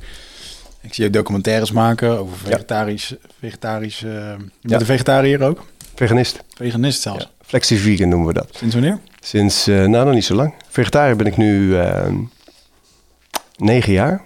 Ik 0.82 0.94
zie 0.94 1.04
je 1.04 1.10
documentaires 1.10 1.72
maken 1.72 2.18
over 2.20 2.38
vegetarisch... 2.38 3.16
vegetarisch 3.40 4.04
eh, 4.04 4.10
je 4.12 4.36
bent 4.38 4.52
Ja. 4.62 4.80
een 4.80 4.86
vegetariër 4.86 5.42
ook? 5.42 5.66
Veganist. 5.96 6.44
Veganist 6.56 7.02
zelfs. 7.02 7.30
Flexi-vegan 7.46 8.10
noemen 8.10 8.28
we 8.28 8.34
dat. 8.34 8.48
Sinds 8.52 8.74
wanneer? 8.74 9.00
Sinds, 9.20 9.66
nou 9.66 9.90
nog 10.06 10.14
niet 10.14 10.26
zo 10.26 10.36
lang. 10.36 10.54
Vegetariër 10.70 11.16
ben 11.16 11.26
ik 11.26 11.38
nu 11.38 11.78
eh, 11.78 12.06
negen 13.58 13.94
jaar. 13.94 14.22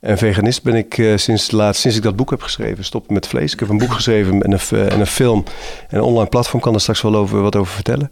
En 0.00 0.18
veganist 0.18 0.62
ben 0.62 0.74
ik 0.74 0.94
sinds, 1.16 1.48
de 1.48 1.56
laatste, 1.56 1.80
sinds 1.80 1.96
ik 1.96 2.02
dat 2.02 2.16
boek 2.16 2.30
heb 2.30 2.42
geschreven. 2.42 2.84
Stop 2.84 3.10
met 3.10 3.26
vlees. 3.26 3.52
Ik 3.52 3.60
heb 3.60 3.68
een 3.68 3.78
boek 3.78 3.92
geschreven 3.92 4.42
en 4.42 4.52
een, 4.52 4.88
en 4.90 5.00
een 5.00 5.06
film. 5.06 5.44
En 5.88 5.96
een 5.98 6.04
online 6.04 6.28
platform 6.28 6.60
kan 6.62 6.74
er 6.74 6.80
straks 6.80 7.02
wel 7.02 7.14
over, 7.16 7.42
wat 7.42 7.56
over 7.56 7.72
vertellen. 7.74 8.10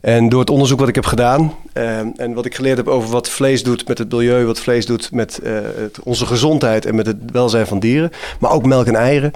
En 0.00 0.28
door 0.28 0.40
het 0.40 0.50
onderzoek 0.50 0.78
wat 0.78 0.88
ik 0.88 0.94
heb 0.94 1.04
gedaan 1.04 1.54
eh, 1.72 1.98
en 1.98 2.32
wat 2.34 2.44
ik 2.46 2.54
geleerd 2.54 2.76
heb 2.76 2.88
over 2.88 3.10
wat 3.10 3.28
vlees 3.28 3.62
doet 3.62 3.88
met 3.88 3.98
het 3.98 4.12
milieu, 4.12 4.44
wat 4.44 4.60
vlees 4.60 4.86
doet 4.86 5.10
met 5.12 5.38
eh, 5.38 5.52
het- 5.76 6.00
onze 6.02 6.26
gezondheid 6.26 6.86
en 6.86 6.94
met 6.94 7.06
het 7.06 7.16
welzijn 7.32 7.66
van 7.66 7.78
dieren, 7.78 8.10
maar 8.40 8.50
ook 8.50 8.66
melk 8.66 8.86
en 8.86 8.94
eieren, 8.94 9.32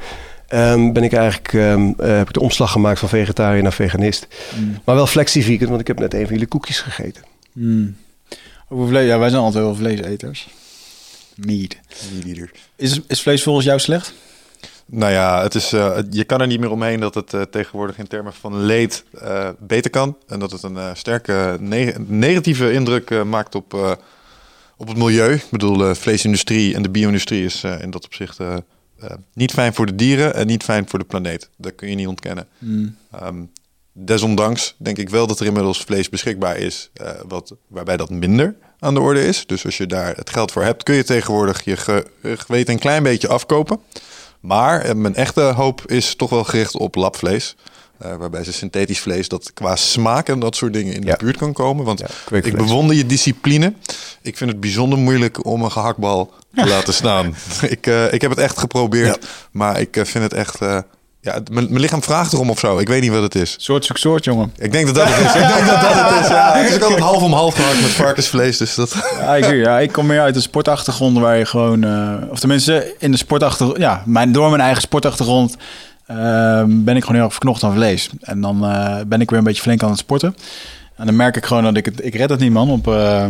ehm, 0.49 0.93
ben 0.93 1.03
ik 1.03 1.13
eigenlijk 1.13 1.53
ehm, 1.53 1.91
eh, 1.99 2.17
heb 2.17 2.27
ik 2.29 2.35
de 2.35 2.41
omslag 2.41 2.73
gemaakt 2.73 2.99
van 2.99 3.09
vegetariër 3.09 3.63
naar 3.63 3.73
veganist. 3.73 4.27
Mm. 4.59 4.77
Maar 4.85 4.95
wel 4.95 5.07
flexi-vegan, 5.07 5.69
want 5.69 5.81
ik 5.81 5.87
heb 5.87 5.99
net 5.99 6.15
een 6.15 6.23
van 6.25 6.31
jullie 6.33 6.47
koekjes 6.47 6.81
gegeten. 6.81 7.23
Hmm. 7.53 7.97
Over 8.69 8.89
vlees, 8.89 9.07
ja, 9.09 9.19
wij 9.19 9.29
zijn 9.29 9.43
altijd 9.43 9.65
wel 9.65 9.75
vleeseters. 9.75 10.49
Meat. 11.37 11.77
Is, 12.77 13.01
is 13.07 13.23
vlees 13.23 13.43
volgens 13.43 13.67
jou 13.67 13.79
slecht? 13.79 14.15
Nou 14.87 15.13
ja, 15.13 15.43
het 15.43 15.55
is, 15.55 15.73
eh, 15.73 15.99
je 16.11 16.25
kan 16.25 16.41
er 16.41 16.47
niet 16.47 16.61
meer 16.61 16.71
omheen 16.71 17.01
dat 17.01 17.15
het 17.15 17.35
eh, 17.35 17.43
tegenwoordig 17.43 17.99
in 17.99 18.07
termen 18.07 18.33
van 18.33 18.61
leed 18.65 19.05
eh, 19.21 19.49
beter 19.59 19.91
kan. 19.91 20.17
En 20.27 20.39
dat 20.39 20.51
het 20.53 20.63
een 20.63 20.97
sterke 20.97 21.57
neg- 21.61 21.99
negatieve 22.07 22.73
indruk 22.73 23.25
maakt 23.25 23.55
op, 23.55 23.75
op 24.77 24.89
het 24.89 24.97
milieu. 24.97 25.35
Ik 25.35 25.47
bedoel, 25.51 25.77
de 25.77 25.95
vleesindustrie 25.95 26.75
en 26.75 26.83
de 26.83 26.89
bio-industrie 26.91 27.45
is 27.45 27.65
in 27.65 27.91
dat 27.91 28.05
opzicht 28.05 28.39
niet 29.35 29.53
fijn 29.53 29.75
voor 29.75 29.87
de 29.87 29.95
dieren 29.95 30.35
en 30.35 30.47
niet 30.47 30.63
fijn 30.63 30.89
voor 30.89 30.99
de 30.99 31.05
planeet. 31.05 31.49
Dat 31.57 31.75
kun 31.75 31.89
je 31.89 31.95
niet 31.95 32.07
ontkennen. 32.07 32.47
Hmm. 32.59 32.97
Ehm, 33.13 33.37
desondanks 33.93 34.75
denk 34.79 34.99
ik 34.99 35.09
wel 35.11 35.27
dat 35.27 35.41
er 35.41 35.47
inmiddels 35.47 35.79
vlees 35.83 36.09
beschikbaar 36.09 36.57
is, 36.57 36.91
wat, 37.29 37.55
waarbij 37.67 37.97
dat 37.97 38.11
minder 38.11 38.55
aan 38.79 38.95
de 38.95 39.01
orde 39.01 39.27
is. 39.27 39.47
Dus 39.47 39.65
als 39.65 39.77
je 39.77 39.87
daar 39.87 40.17
het 40.17 40.31
geld 40.31 40.53
voor 40.53 40.63
hebt, 40.65 40.83
kun 40.83 40.95
je 40.95 41.05
tegenwoordig 41.05 41.65
je 41.65 41.77
ge- 41.77 42.07
je 42.23 42.37
geweten 42.37 42.73
een 42.75 42.81
klein 42.81 43.03
beetje 43.03 43.29
afkopen. 43.29 43.79
Maar 44.45 44.81
eh, 44.81 44.95
mijn 44.95 45.15
echte 45.15 45.41
hoop 45.41 45.83
is 45.87 46.15
toch 46.17 46.31
wel 46.31 46.45
gericht 46.45 46.77
op 46.79 46.95
labvlees. 46.95 47.57
Eh, 47.99 48.17
waarbij 48.17 48.45
ze 48.45 48.53
synthetisch 48.53 49.01
vlees 49.01 49.29
dat 49.29 49.53
qua 49.55 49.77
smaak 49.77 50.29
en 50.29 50.39
dat 50.39 50.57
soort 50.57 50.73
dingen 50.73 50.95
in 50.95 51.03
Ja. 51.03 51.13
de 51.17 51.25
buurt 51.25 51.37
kan 51.37 51.53
komen. 51.53 51.85
Want 51.85 51.99
Ja, 52.31 52.37
ik 52.37 52.57
bewonder 52.57 52.97
je 52.97 53.07
discipline. 53.07 53.75
Ik 54.23 54.37
vind 54.37 54.51
het 54.51 54.61
bijzonder 54.61 54.99
moeilijk 54.99 55.45
om 55.47 55.63
een 55.63 55.73
gehaktbal 55.73 56.33
te 56.55 56.67
laten 56.67 56.95
staan. 56.95 57.35
ik, 57.77 57.87
eh, 57.87 58.13
ik 58.13 58.21
heb 58.21 58.31
het 58.31 58.39
echt 58.41 58.59
geprobeerd, 58.59 59.27
maar 59.51 59.81
ik 59.81 59.97
vind 60.03 60.25
het 60.25 60.33
echt... 60.33 60.59
ja, 61.25 61.41
mijn 61.51 61.67
mijn 61.69 61.81
lichaam 61.81 62.03
vraagt 62.03 62.33
erom 62.33 62.51
of 62.51 62.59
zo. 62.59 62.79
Ik 62.79 62.89
weet 62.89 63.01
niet 63.01 63.11
wat 63.11 63.23
het 63.23 63.35
is. 63.35 63.57
Soort 63.59 63.85
zoek 63.85 63.97
soort, 63.97 64.25
jongen. 64.25 64.53
Ik 64.59 64.73
denk 64.73 64.87
dat 64.87 64.95
dat 64.95 65.07
het 65.09 65.27
is. 65.27 65.35
Ik 65.43 65.49
denk 65.49 65.67
dat 65.67 65.81
dat 65.81 66.11
het 66.11 66.21
is. 66.21 66.29
Ja, 66.29 66.53
het 66.53 66.69
is 66.69 66.75
ook 66.75 66.83
altijd 66.83 67.01
half 67.01 67.23
om 67.23 67.33
half 67.33 67.55
gemaakt 67.55 67.81
met 67.81 67.91
varkensvlees. 67.91 68.57
Dus 68.57 68.75
dat... 68.75 68.97
Ja, 69.19 69.35
ik, 69.35 69.65
ja, 69.65 69.79
ik 69.79 69.93
kom 69.93 70.07
meer 70.07 70.21
uit 70.21 70.37
een 70.37 70.43
sportachtergrond 70.43 71.19
waar 71.19 71.37
je 71.39 71.45
gewoon... 71.45 71.85
eh, 71.85 72.31
of 72.31 72.39
tenminste, 72.39 72.95
in 72.99 73.11
de 73.11 73.17
sportachtergrond... 73.17 73.81
Ja, 73.81 74.03
mijn, 74.07 74.33
door 74.33 74.49
mijn 74.51 74.63
eigen 74.63 74.83
sportachtergrond 74.83 75.57
eh, 76.07 76.17
ben 76.67 76.97
ik 76.97 77.01
gewoon 77.01 77.15
heel 77.17 77.25
erg 77.25 77.33
verknocht 77.33 77.63
aan 77.63 77.75
vlees. 77.75 78.11
En 78.21 78.41
dan 78.41 78.65
eh, 78.65 78.97
ben 79.07 79.21
ik 79.21 79.31
weer 79.31 79.39
een 79.39 79.45
beetje 79.45 79.63
flink 79.63 79.83
aan 79.83 79.91
het 79.91 79.99
sporten. 79.99 80.37
En 80.97 81.07
dan 81.07 81.17
merk 81.17 81.37
ik 81.37 81.45
gewoon 81.47 81.63
dat 81.65 81.77
ik 81.77 81.85
het... 81.85 82.05
Ik 82.05 82.15
red 82.15 82.31
het 82.31 82.41
niet, 82.41 82.53
man, 82.53 82.71
op, 82.71 82.89
eh, 82.89 83.27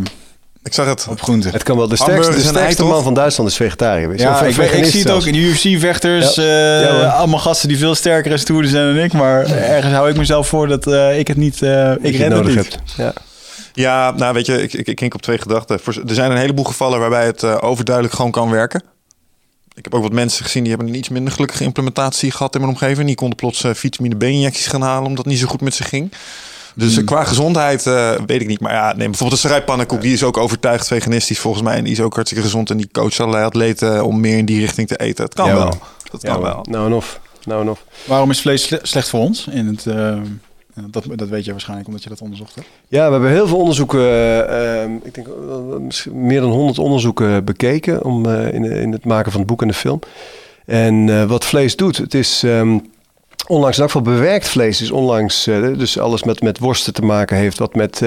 Ik 0.64 0.74
zag 0.74 0.86
het. 0.86 1.06
op 1.10 1.22
groente. 1.22 1.48
Het 1.48 1.62
kan 1.62 1.76
wel. 1.76 1.88
De 1.88 1.96
sterkste, 1.96 2.32
de 2.34 2.40
sterkste 2.40 2.84
man 2.84 3.02
van 3.02 3.14
Duitsland 3.14 3.50
is 3.50 3.56
vegetariër. 3.56 4.08
weet 4.08 4.18
je. 4.20 4.24
Ja, 4.26 4.32
Of 4.40 4.42
ik, 4.46 4.54
weet- 4.54 4.72
ik 4.72 4.84
zie 4.84 5.00
het 5.00 5.10
ook 5.10 5.24
in 5.24 5.32
de 5.32 5.38
UFC-vechters. 5.38 6.34
Ja. 6.34 6.80
Ja, 6.80 6.92
hoor. 6.92 7.04
allemaal 7.04 7.38
gasten 7.38 7.68
die 7.68 7.78
veel 7.78 7.94
sterker 7.94 8.32
en 8.32 8.38
stoerder 8.38 8.70
zijn 8.70 8.94
dan 8.94 9.04
ik. 9.04 9.12
Maar 9.12 9.44
ergens 9.46 9.92
hou 9.94 10.10
ik 10.10 10.16
mezelf 10.16 10.48
voor 10.48 10.68
dat 10.68 10.86
eh, 10.86 11.18
ik 11.18 11.28
het 11.28 11.36
niet... 11.36 11.62
eh, 11.62 11.70
Dat 11.88 11.98
ik 12.02 12.16
red 12.16 12.20
het 12.20 12.28
nodig 12.28 12.56
niet. 12.56 12.72
hebt. 12.72 12.78
Ja. 12.96 13.12
Ja, 13.72 14.10
nou 14.10 14.34
weet 14.34 14.46
je, 14.46 14.62
ik, 14.62 15.00
ik, 15.00 15.14
op 15.14 15.22
twee 15.22 15.38
gedachten. 15.38 15.80
Voor- 15.80 16.02
Er 16.06 16.14
zijn 16.14 16.30
een 16.30 16.36
heleboel 16.36 16.64
gevallen 16.64 16.98
waarbij 17.00 17.26
het 17.26 17.42
eh, 17.42 17.56
overduidelijk 17.60 18.14
gewoon 18.14 18.30
kan 18.30 18.50
werken. 18.50 18.82
Ik 19.74 19.84
heb 19.84 19.94
ook 19.94 20.02
wat 20.02 20.12
mensen 20.12 20.44
gezien 20.44 20.62
die 20.62 20.72
hebben 20.72 20.90
een 20.92 20.98
iets 20.98 21.08
minder 21.08 21.32
gelukkige 21.32 21.64
implementatie 21.64 22.30
gehad 22.30 22.54
in 22.54 22.60
mijn 22.60 22.72
omgeving. 22.72 23.06
Die 23.06 23.16
konden 23.16 23.36
plots 23.36 23.64
eh, 23.64 23.70
vitamine 23.74 24.16
B-injecties 24.16 24.66
gaan 24.66 24.82
halen 24.82 25.06
omdat 25.08 25.24
het 25.24 25.32
niet 25.32 25.42
zo 25.42 25.46
goed 25.48 25.60
met 25.60 25.74
ze 25.74 25.84
ging. 25.84 26.12
Dus 26.74 26.96
eh, 26.96 27.04
qua 27.04 27.24
gezondheid 27.24 27.86
eh, 27.86 28.12
weet 28.26 28.40
ik 28.40 28.46
niet. 28.46 28.60
Maar 28.60 28.72
ja, 28.72 28.86
nee, 28.96 29.08
bijvoorbeeld 29.08 29.42
de 29.42 29.48
sarai 29.48 29.98
die 30.00 30.12
is 30.12 30.22
ook 30.22 30.36
overtuigd 30.36 30.86
veganistisch 30.86 31.38
volgens 31.38 31.62
mij. 31.62 31.76
En 31.76 31.84
die 31.84 31.92
is 31.92 32.00
ook 32.00 32.14
hartstikke 32.14 32.44
gezond. 32.44 32.70
En 32.70 32.76
die 32.76 32.88
coacht 32.92 33.20
allerlei 33.20 33.44
atleten 33.44 34.04
om 34.04 34.20
meer 34.20 34.38
in 34.38 34.44
die 34.44 34.60
richting 34.60 34.88
te 34.88 34.96
eten. 34.96 35.24
Het 35.24 35.34
kan 35.34 35.46
Ja, 35.46 35.54
wel. 35.54 35.62
wel. 35.64 35.78
Dat 36.10 36.22
Ja, 36.22 36.32
kan 36.32 36.42
wel. 36.42 36.64
Nou 36.70 36.86
en 36.86 36.92
of. 36.92 37.20
Nou 37.44 37.60
en 37.62 37.70
of. 37.70 37.84
Waarom 38.06 38.30
is 38.30 38.40
vlees 38.40 38.62
sle- 38.62 38.78
slecht 38.82 39.08
voor 39.08 39.20
ons? 39.20 39.46
In 39.50 39.66
het, 39.66 39.86
eh, 39.86 40.16
dat, 40.90 41.04
dat 41.14 41.28
weet 41.28 41.44
je 41.44 41.50
waarschijnlijk 41.50 41.88
omdat 41.88 42.02
je 42.02 42.08
dat 42.08 42.20
onderzocht 42.20 42.54
hebt. 42.54 42.66
Ja, 42.88 43.04
we 43.06 43.12
hebben 43.12 43.30
heel 43.30 43.46
veel 43.48 43.58
onderzoeken, 43.58 44.00
eh, 44.00 44.82
ehm, 44.82 44.90
ik 45.02 45.14
denk 45.14 45.26
eh, 45.26 46.12
meer 46.12 46.40
dan 46.40 46.50
100 46.50 46.78
onderzoeken 46.78 47.44
bekeken 47.44 48.04
om, 48.04 48.26
eh, 48.26 48.52
in, 48.54 48.64
in 48.64 48.92
het 48.92 49.04
maken 49.04 49.30
van 49.30 49.40
het 49.40 49.48
boek 49.50 49.62
en 49.62 49.68
de 49.68 49.74
film. 49.74 49.98
En 50.66 51.08
eh, 51.08 51.24
wat 51.24 51.44
vlees 51.44 51.76
doet, 51.76 51.96
het 51.96 52.14
is 52.14 52.42
ehm, 52.42 52.78
onlangs 53.46 53.78
elk 53.78 53.90
geval 53.90 54.14
bewerkt 54.14 54.48
vlees. 54.48 54.80
is 54.80 54.90
onlangs, 54.90 55.46
eh, 55.46 55.78
dus 55.78 55.98
alles 55.98 56.22
met, 56.22 56.42
met 56.42 56.58
worsten 56.58 56.92
te 56.92 57.02
maken 57.02 57.36
heeft, 57.36 57.58
wat 57.58 57.74
met 57.74 58.02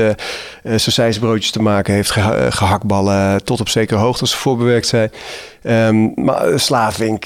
sausijsbroodjes 0.75 1.51
te 1.51 1.61
maken 1.61 1.93
heeft, 1.93 2.15
eh, 2.15 2.45
gehaktballen 2.49 3.43
tot 3.43 3.59
op 3.59 3.69
zekere 3.69 3.99
hoogte 3.99 4.21
als 4.21 4.31
ze 4.31 4.37
voorbewerkt 4.37 4.87
zijn. 4.87 5.11
Ehm, 5.61 6.09
maar 6.15 6.57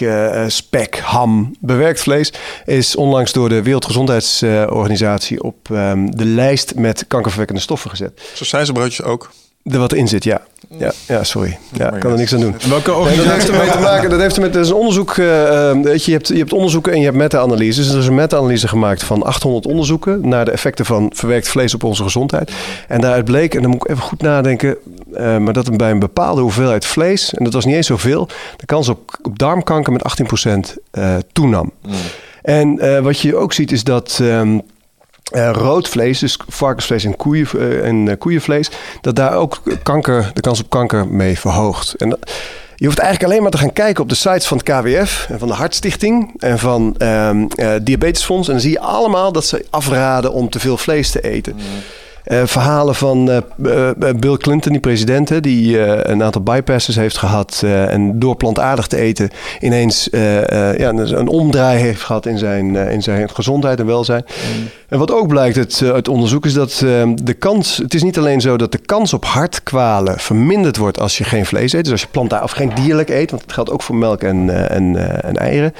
eh, 0.01 0.43
spek, 0.47 0.99
ham, 0.99 1.55
bewerkt 1.59 2.01
vlees 2.01 2.33
is 2.65 2.95
onlangs 2.95 3.31
door 3.31 3.49
de 3.49 3.61
Wereldgezondheidsorganisatie 3.61 5.43
op 5.43 5.71
ehm, 5.71 6.05
de 6.05 6.25
lijst 6.25 6.75
met 6.75 7.05
kankerverwekkende 7.07 7.61
stoffen 7.61 7.89
gezet. 7.89 8.21
Zo 8.33 8.43
zijn 8.43 8.65
ze 8.65 8.71
broodjes 8.71 9.03
ook. 9.03 9.31
Er 9.63 9.79
wat 9.79 9.93
in 9.93 10.07
zit, 10.07 10.23
ja. 10.23 10.41
Ja, 10.77 10.91
ja 11.07 11.23
sorry. 11.23 11.57
Ja, 11.71 11.93
ik 11.93 11.99
kan 11.99 12.11
er 12.11 12.17
niks 12.17 12.33
aan 12.33 12.39
doen. 12.39 12.55
En 12.59 12.69
welke 12.69 12.89
Nee, 12.91 12.99
dat 12.99 13.07
organisatie... 13.07 13.31
heeft 13.33 13.49
ermee 13.49 13.71
te 13.71 13.79
maken. 13.79 14.09
Dat 14.09 14.19
heeft 14.19 14.35
ermee, 14.35 14.49
dat 14.49 14.63
is 14.63 14.69
een 14.69 14.75
onderzoek. 14.75 15.09
eh, 15.17 15.71
weet 15.71 16.03
je, 16.05 16.11
je, 16.11 16.17
hebt, 16.17 16.27
je 16.27 16.37
hebt 16.37 16.53
onderzoeken 16.53 16.91
en 16.91 16.97
je 16.99 17.05
hebt 17.05 17.17
meta-analyses. 17.17 17.85
Dus 17.85 17.93
er 17.93 17.99
is 17.99 18.07
een 18.07 18.15
meta-analyse 18.15 18.67
gemaakt 18.67 19.03
van 19.03 19.23
800 19.23 19.65
onderzoeken 19.65 20.27
naar 20.27 20.45
de 20.45 20.51
effecten 20.51 20.85
van 20.85 21.11
verwerkt 21.15 21.47
vlees 21.47 21.73
op 21.73 21.83
onze 21.83 22.03
gezondheid. 22.03 22.51
En 22.87 23.01
daaruit 23.01 23.25
bleek, 23.25 23.55
en 23.55 23.61
dan 23.61 23.71
moet 23.71 23.83
ik 23.83 23.89
even 23.89 24.03
goed 24.03 24.21
nadenken, 24.21 24.77
eh, 25.13 25.37
maar 25.37 25.53
dat 25.53 25.77
bij 25.77 25.91
een 25.91 25.99
bepaalde 25.99 26.41
hoeveelheid 26.41 26.85
vlees, 26.85 27.33
en 27.33 27.43
dat 27.43 27.53
was 27.53 27.65
niet 27.65 27.75
eens 27.75 27.87
zoveel, 27.87 28.27
de 28.57 28.65
kans 28.65 28.89
op, 28.89 29.17
op 29.21 29.39
darmkanker 29.39 29.91
met 29.91 30.03
18% 30.03 30.77
eh, 30.91 31.15
toenam. 31.31 31.71
En 32.41 32.79
eh, 32.79 32.99
wat 32.99 33.19
je 33.19 33.35
ook 33.35 33.53
ziet 33.53 33.71
is 33.71 33.83
dat. 33.83 34.19
ehm, 34.21 34.59
eh, 35.31 35.49
rood 35.53 35.89
vlees, 35.89 36.19
dus 36.19 36.39
varkensvlees 36.47 37.03
en, 37.03 37.15
koeien, 37.15 37.47
eh, 37.57 37.87
en 37.87 38.07
eh, 38.07 38.17
koeienvlees, 38.17 38.69
dat 39.01 39.15
daar 39.15 39.33
ook 39.33 39.61
kanker, 39.83 40.31
de 40.33 40.41
kans 40.41 40.59
op 40.59 40.69
kanker 40.69 41.07
mee 41.07 41.39
verhoogt. 41.39 41.95
En 41.95 42.19
je 42.81 42.87
hoeft 42.87 42.99
eigenlijk 42.99 43.31
alleen 43.31 43.43
maar 43.43 43.51
te 43.51 43.57
gaan 43.57 43.73
kijken 43.73 44.03
op 44.03 44.09
de 44.09 44.15
sites 44.15 44.45
van 44.47 44.57
het 44.57 44.65
KWF 44.65 45.27
en 45.29 45.39
van 45.39 45.47
de 45.47 45.53
Hartstichting 45.53 46.33
en 46.37 46.59
van 46.59 46.95
ehm 46.97 47.45
eh, 47.55 47.71
Diabetesfonds. 47.81 48.47
En 48.47 48.53
dan 48.53 48.61
zie 48.61 48.71
je 48.71 48.79
allemaal 48.79 49.31
dat 49.31 49.45
ze 49.45 49.65
afraden 49.69 50.33
om 50.33 50.49
te 50.49 50.59
veel 50.59 50.77
vlees 50.77 51.11
te 51.11 51.21
eten. 51.21 51.55
Eh, 52.23 52.41
verhalen 52.45 52.95
van 52.95 53.29
eh, 53.29 53.89
eh, 53.89 54.15
Bill 54.15 54.37
Clinton, 54.37 54.71
die 54.71 54.81
president, 54.81 55.29
hè, 55.29 55.39
die 55.39 55.79
een 56.07 56.23
aantal 56.23 56.41
bypasses 56.41 56.95
heeft 56.95 57.17
gehad. 57.17 57.61
eh, 57.63 57.93
en 57.93 58.19
door 58.19 58.35
plantaardig 58.35 58.87
te 58.87 58.97
eten 58.97 59.29
ineens 59.59 60.07
ja, 60.11 60.89
een, 60.89 61.17
een 61.17 61.27
omdraai 61.27 61.79
heeft 61.79 62.01
gehad 62.01 62.25
in 62.25 62.37
zijn, 62.37 62.75
in 62.75 63.03
zijn 63.03 63.29
gezondheid 63.29 63.79
en 63.79 63.85
welzijn. 63.85 64.25
En 64.87 64.99
wat 64.99 65.11
ook 65.11 65.27
blijkt 65.27 65.83
uit, 65.83 66.07
onderzoek 66.07 66.45
is 66.45 66.53
dat 66.53 66.71
de 67.23 67.33
kans. 67.39 67.77
Het 67.77 67.93
is 67.93 68.03
niet 68.03 68.17
alleen 68.17 68.41
zo 68.41 68.57
dat 68.57 68.71
de 68.71 68.77
kans 68.77 69.13
op 69.13 69.25
hartkwalen 69.25 70.19
verminderd 70.19 70.77
wordt 70.77 70.99
als 70.99 71.17
je 71.17 71.23
geen 71.23 71.45
vlees 71.45 71.73
eet. 71.73 71.83
Dus 71.83 71.91
als 71.91 72.01
je 72.01 72.07
plantaardig 72.11 72.49
of 72.49 72.55
geen 72.57 72.71
dierlijk 72.75 73.09
eet. 73.09 73.31
Want 73.31 73.43
het 73.43 73.53
geldt 73.53 73.69
ook 73.69 73.81
voor 73.81 73.95
melk 73.95 74.23
en, 74.23 74.69
en, 74.69 74.95
en 75.23 75.35
eieren. 75.37 75.73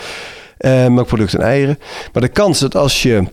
Melkproducten 0.93 1.39
en 1.39 1.45
eieren. 1.45 1.80
Maar 2.13 2.21
de 2.21 2.27
kans 2.27 2.60
dat 2.60 2.75
als 2.75 3.04
je 3.04 3.23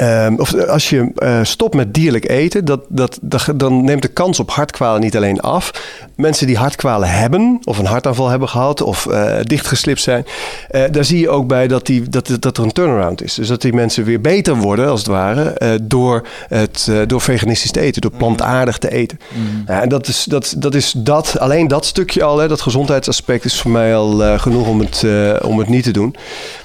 Ehm, 0.00 0.34
of 0.36 0.54
als 0.54 0.90
je 0.90 1.10
eh, 1.14 1.38
stopt 1.42 1.74
met 1.74 1.94
dierlijk 1.94 2.28
eten, 2.28 2.64
dat, 2.64 2.80
dat, 2.88 3.18
dat, 3.22 3.52
dan 3.56 3.84
neemt 3.84 4.02
de 4.02 4.08
kans 4.08 4.40
op 4.40 4.50
hartkwalen 4.50 5.00
niet 5.00 5.16
alleen 5.16 5.40
af. 5.40 5.70
Mensen 6.16 6.46
die 6.46 6.56
hartkwalen 6.56 7.10
hebben, 7.10 7.58
of 7.64 7.78
een 7.78 7.86
hartaanval 7.86 8.28
hebben 8.28 8.48
gehad, 8.48 8.82
of 8.82 9.06
uh, 9.06 9.36
dichtgeslipt 9.42 10.00
zijn, 10.00 10.26
uh, 10.70 10.82
daar 10.90 11.04
zie 11.04 11.18
je 11.20 11.28
ook 11.28 11.46
bij 11.46 11.68
dat, 11.68 11.86
die, 11.86 12.08
dat, 12.08 12.36
dat 12.40 12.56
er 12.56 12.64
een 12.64 12.72
turnaround 12.72 13.22
is. 13.22 13.34
Dus 13.34 13.48
dat 13.48 13.60
die 13.60 13.72
mensen 13.72 14.04
weer 14.04 14.20
beter 14.20 14.56
worden, 14.56 14.88
als 14.88 15.00
het 15.00 15.08
ware, 15.08 15.78
door, 15.82 16.26
het, 16.48 16.90
door 17.06 17.20
veganistisch 17.20 17.70
te 17.70 17.80
eten, 17.80 18.00
door 18.00 18.10
plantaardig 18.16 18.78
te 18.78 18.90
eten. 18.90 19.18
Mm. 19.34 19.62
Ja, 19.66 19.82
en 19.82 19.88
dat 19.88 20.08
is, 20.08 20.24
dat, 20.24 20.54
dat 20.58 20.74
is 20.74 20.94
dat, 20.96 21.38
alleen 21.38 21.68
dat 21.68 21.84
stukje 21.84 22.22
al, 22.22 22.38
hè, 22.38 22.48
dat 22.48 22.60
gezondheidsaspect, 22.60 23.44
is 23.44 23.60
voor 23.60 23.70
mij 23.70 23.96
al 23.96 24.38
genoeg 24.38 24.68
om 24.68 24.80
het, 24.80 25.04
om 25.42 25.58
het 25.58 25.68
niet 25.68 25.84
te 25.84 25.90
doen. 25.90 26.16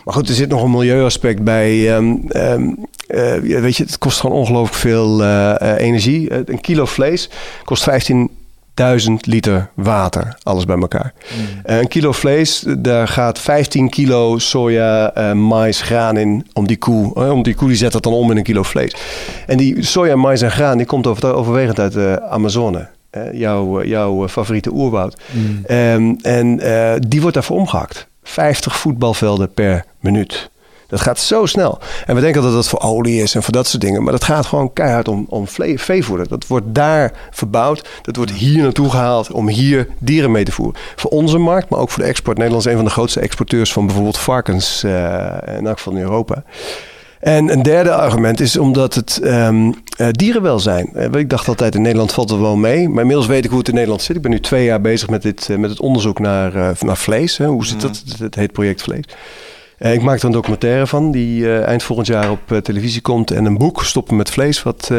Maar 0.03 0.13
goed, 0.13 0.29
er 0.29 0.35
zit 0.35 0.49
nog 0.49 0.63
een 0.63 0.71
milieuaspect 0.71 1.43
bij. 1.43 1.95
Um, 1.95 2.23
um, 2.35 2.87
uh, 3.07 3.61
weet 3.61 3.77
je, 3.77 3.83
het 3.83 3.97
kost 3.97 4.19
gewoon 4.19 4.37
ongelooflijk 4.37 4.77
veel 4.77 5.21
uh, 5.21 5.55
uh, 5.61 5.79
energie. 5.79 6.33
een 6.51 6.61
kilo 6.61 6.85
vlees 6.85 7.29
kost 7.63 7.89
15.000 7.89 9.13
liter 9.21 9.69
water, 9.73 10.37
alles 10.43 10.65
bij 10.65 10.77
elkaar. 10.77 11.13
Mm. 11.37 11.45
een 11.63 11.87
kilo 11.87 12.11
vlees, 12.11 12.65
daar 12.77 13.07
gaat 13.07 13.39
15 13.39 13.89
kilo 13.89 14.37
soja, 14.37 15.13
mais, 15.33 15.81
graan 15.81 16.17
in 16.17 16.47
om 16.53 16.67
die 16.67 16.77
koe. 16.77 17.13
om 17.31 17.43
die 17.43 17.55
koe 17.55 17.67
die 17.67 17.77
zet 17.77 17.91
dat 17.91 18.03
dan 18.03 18.13
om 18.13 18.31
in 18.31 18.37
een 18.37 18.43
kilo 18.43 18.63
vlees. 18.63 18.95
En 19.47 19.57
die 19.57 19.83
soja, 19.83 20.15
mais 20.15 20.41
en 20.41 20.51
graan, 20.51 20.77
die 20.77 20.85
komt 20.85 21.07
over, 21.07 21.33
overwegend 21.33 21.79
uit 21.79 21.93
de 21.93 22.21
Amazone. 22.29 22.87
Jouw, 23.31 23.83
jouw 23.83 24.27
favoriete 24.27 24.71
oerwoud. 24.71 25.17
Mm. 25.31 25.63
Um, 25.75 26.17
en 26.21 26.57
die 27.07 27.19
wordt 27.21 27.35
daarvoer 27.35 27.57
omgehakt. 27.57 28.07
50 28.23 28.77
voetbalvelden 28.77 29.53
per 29.53 29.85
minuut. 29.99 30.49
Dat 30.87 31.01
gaat 31.01 31.19
zo 31.19 31.45
snel. 31.45 31.79
En 32.05 32.15
we 32.15 32.21
denken 32.21 32.41
dat 32.41 32.53
dat 32.53 32.67
voor 32.67 32.79
olie 32.79 33.21
is 33.21 33.35
en 33.35 33.43
voor 33.43 33.53
dat 33.53 33.67
soort 33.67 33.81
dingen. 33.81 34.03
Maar 34.03 34.11
dat 34.11 34.23
gaat 34.23 34.45
gewoon 34.45 34.73
keihard 34.73 35.07
om, 35.07 35.25
om 35.29 35.47
veevoeder. 35.75 36.27
Dat 36.27 36.47
wordt 36.47 36.65
daar 36.69 37.11
verbouwd. 37.31 37.89
Dat 38.01 38.15
wordt 38.15 38.31
hier 38.31 38.63
naartoe 38.63 38.89
gehaald 38.89 39.31
om 39.31 39.47
hier 39.47 39.87
dieren 39.97 40.31
mee 40.31 40.43
te 40.43 40.51
voeren. 40.51 40.81
Voor 40.95 41.11
onze 41.11 41.37
markt, 41.37 41.69
maar 41.69 41.79
ook 41.79 41.89
voor 41.89 42.03
de 42.03 42.09
export. 42.09 42.37
Nederland 42.37 42.65
is 42.65 42.71
een 42.71 42.77
van 42.77 42.85
de 42.85 42.91
grootste 42.91 43.19
exporteurs 43.19 43.73
van 43.73 43.85
bijvoorbeeld 43.85 44.17
varkens. 44.17 44.83
Uh, 44.83 44.91
in 45.57 45.67
elk 45.67 45.77
geval 45.77 45.93
in 45.93 46.01
Europa. 46.01 46.43
En 47.19 47.51
een 47.51 47.63
derde 47.63 47.93
argument 47.93 48.39
is 48.39 48.57
omdat 48.57 48.93
het 48.93 49.19
um, 49.23 49.67
uh, 49.67 50.07
dierenwelzijn. 50.11 50.89
Uh, 50.95 51.19
ik 51.19 51.29
dacht 51.29 51.47
altijd 51.47 51.75
in 51.75 51.81
Nederland 51.81 52.13
valt 52.13 52.29
het 52.29 52.39
wel 52.39 52.55
mee. 52.55 52.89
Maar 52.89 53.01
inmiddels 53.01 53.27
weet 53.27 53.43
ik 53.43 53.49
hoe 53.49 53.59
het 53.59 53.67
in 53.67 53.73
Nederland 53.73 54.01
zit. 54.01 54.15
Ik 54.15 54.21
ben 54.21 54.31
nu 54.31 54.39
twee 54.39 54.65
jaar 54.65 54.81
bezig 54.81 55.09
met, 55.09 55.21
dit, 55.21 55.47
uh, 55.51 55.57
met 55.57 55.69
het 55.69 55.79
onderzoek 55.79 56.19
naar, 56.19 56.75
naar 56.79 56.97
vlees. 56.97 57.37
Hè. 57.37 57.45
Hoe 57.45 57.65
zit 57.65 57.81
dat? 57.81 58.03
Mhm. 58.05 58.23
Het 58.23 58.35
heet 58.35 58.51
project 58.51 58.81
vlees. 58.81 59.03
Ik 59.77 60.01
maak 60.01 60.19
er 60.19 60.25
een 60.25 60.31
documentaire 60.31 60.87
van 60.87 61.11
die 61.11 61.59
eind 61.61 61.83
volgend 61.83 62.07
jaar 62.07 62.31
op 62.31 62.59
televisie 62.63 63.01
komt. 63.01 63.31
En 63.31 63.45
een 63.45 63.57
boek, 63.57 63.83
Stoppen 63.83 64.15
met 64.15 64.29
Vlees, 64.29 64.63
wat 64.63 64.89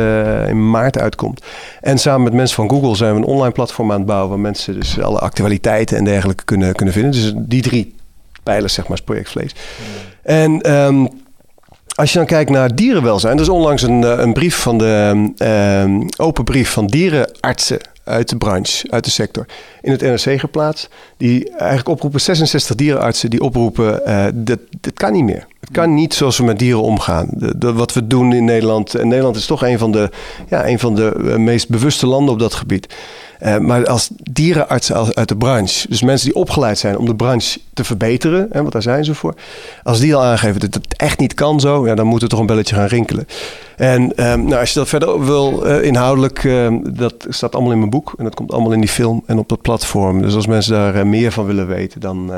in 0.48 0.70
maart 0.70 0.98
uitkomt. 0.98 1.42
En 1.80 1.98
samen 1.98 2.22
met 2.22 2.32
mensen 2.32 2.56
van 2.56 2.70
Google 2.70 2.96
zijn 2.96 3.12
we 3.12 3.18
een 3.18 3.24
online 3.24 3.52
platform 3.52 3.90
aan 3.92 3.98
het 3.98 4.06
bouwen... 4.06 4.28
waar 4.28 4.38
mensen 4.38 4.74
dus 4.74 5.00
alle 5.00 5.18
actualiteiten 5.18 5.96
en 5.96 6.04
dergelijke 6.04 6.44
kunnen, 6.44 6.74
kunnen 6.74 6.94
vinden. 6.94 7.12
Dus 7.12 7.32
die 7.36 7.62
drie 7.62 7.94
pijlers, 8.42 8.74
zeg 8.74 8.88
maar, 8.88 8.96
is 8.96 9.04
project 9.04 9.30
vlees. 9.30 9.54
En... 10.22 10.72
Um, 10.72 11.08
als 11.96 12.12
je 12.12 12.18
dan 12.18 12.26
kijkt 12.26 12.50
naar 12.50 12.74
dierenwelzijn, 12.74 13.34
er 13.34 13.42
is 13.42 13.48
onlangs 13.48 13.82
een, 13.82 14.04
eh, 14.04 14.18
een 14.18 14.32
brief 14.32 14.56
van 14.56 14.78
de 14.78 15.30
uh, 15.38 16.06
open 16.16 16.44
brief 16.44 16.70
van 16.70 16.86
dierenartsen 16.86 17.78
uit 18.06 18.28
de 18.28 18.36
branche, 18.36 18.90
uit 18.90 19.04
de 19.04 19.10
sector, 19.10 19.46
in 19.82 19.92
het 19.92 20.00
NRC 20.00 20.40
geplaatst. 20.40 20.88
Die 21.16 21.50
eigenlijk 21.50 21.88
oproepen, 21.88 22.20
66 22.20 22.76
dierenartsen 22.76 23.30
die 23.30 23.40
oproepen, 23.40 24.00
uh, 24.06 24.26
dat, 24.34 24.58
dat 24.80 24.92
kan 24.92 25.12
niet 25.12 25.24
meer. 25.24 25.46
Het 25.60 25.70
kan 25.70 25.94
niet 25.94 26.14
zoals 26.14 26.38
we 26.38 26.44
met 26.44 26.58
dieren 26.58 26.82
omgaan. 26.82 27.28
De, 27.32 27.72
wat 27.72 27.92
we 27.92 28.06
doen 28.06 28.32
in 28.32 28.44
Nederland. 28.44 28.94
En 28.94 29.08
Nederland 29.08 29.36
is 29.36 29.46
toch 29.46 29.62
een 29.62 29.78
van 29.78 29.92
de, 29.92 30.10
ja, 30.48 30.66
een 30.66 30.78
van 30.78 30.94
de 30.94 31.34
meest 31.38 31.68
bewuste 31.68 32.06
landen 32.06 32.34
op 32.34 32.40
dat 32.40 32.54
gebied. 32.54 32.94
Uh, 33.42 33.59
maar 33.59 33.87
als 33.87 34.11
dierenartsen 34.12 35.14
uit 35.14 35.29
de 35.29 35.37
branche, 35.37 35.88
dus 35.88 36.03
mensen 36.03 36.27
die 36.27 36.37
opgeleid 36.37 36.79
zijn 36.79 36.99
om 36.99 37.07
de 37.07 37.14
branche 37.14 37.61
te 37.75 37.85
verbeteren, 37.85 38.46
hè, 38.51 38.61
want 38.61 38.72
daar 38.72 38.83
zijn 38.83 39.05
ze 39.05 39.14
voor. 39.14 39.35
Als 39.83 40.01
die 40.01 40.14
al 40.14 40.22
aangeven 40.22 40.61
dat 40.61 40.75
het 40.75 40.96
echt 40.96 41.18
niet 41.18 41.35
kan 41.35 41.61
zo, 41.61 41.87
ja, 41.87 41.94
dan 41.94 42.07
moet 42.07 42.22
er 42.22 42.29
toch 42.29 42.40
een 42.40 42.46
belletje 42.46 42.75
gaan 42.75 42.87
rinkelen. 42.87 43.27
En 43.77 44.03
um, 44.03 44.44
nou, 44.44 44.61
als 44.61 44.72
je 44.72 44.79
dat 44.79 44.88
verder 44.88 45.25
wil 45.25 45.66
uh, 45.66 45.83
inhoudelijk, 45.83 46.44
uh, 46.44 46.68
dat 46.90 47.27
staat 47.29 47.55
allemaal 47.55 47.72
in 47.72 47.79
mijn 47.79 47.90
boek. 47.90 48.14
En 48.18 48.25
dat 48.25 48.35
komt 48.35 48.53
allemaal 48.53 48.72
in 48.72 48.81
die 48.81 48.88
film 48.88 49.22
en 49.27 49.38
op 49.38 49.49
dat 49.49 49.62
platform. 49.62 50.22
Dus 50.22 50.35
als 50.35 50.46
mensen 50.46 50.72
daar 50.72 50.96
uh, 50.96 51.03
meer 51.03 51.33
van 51.33 51.46
willen 51.46 51.66
weten, 51.66 52.01
dan 52.01 52.33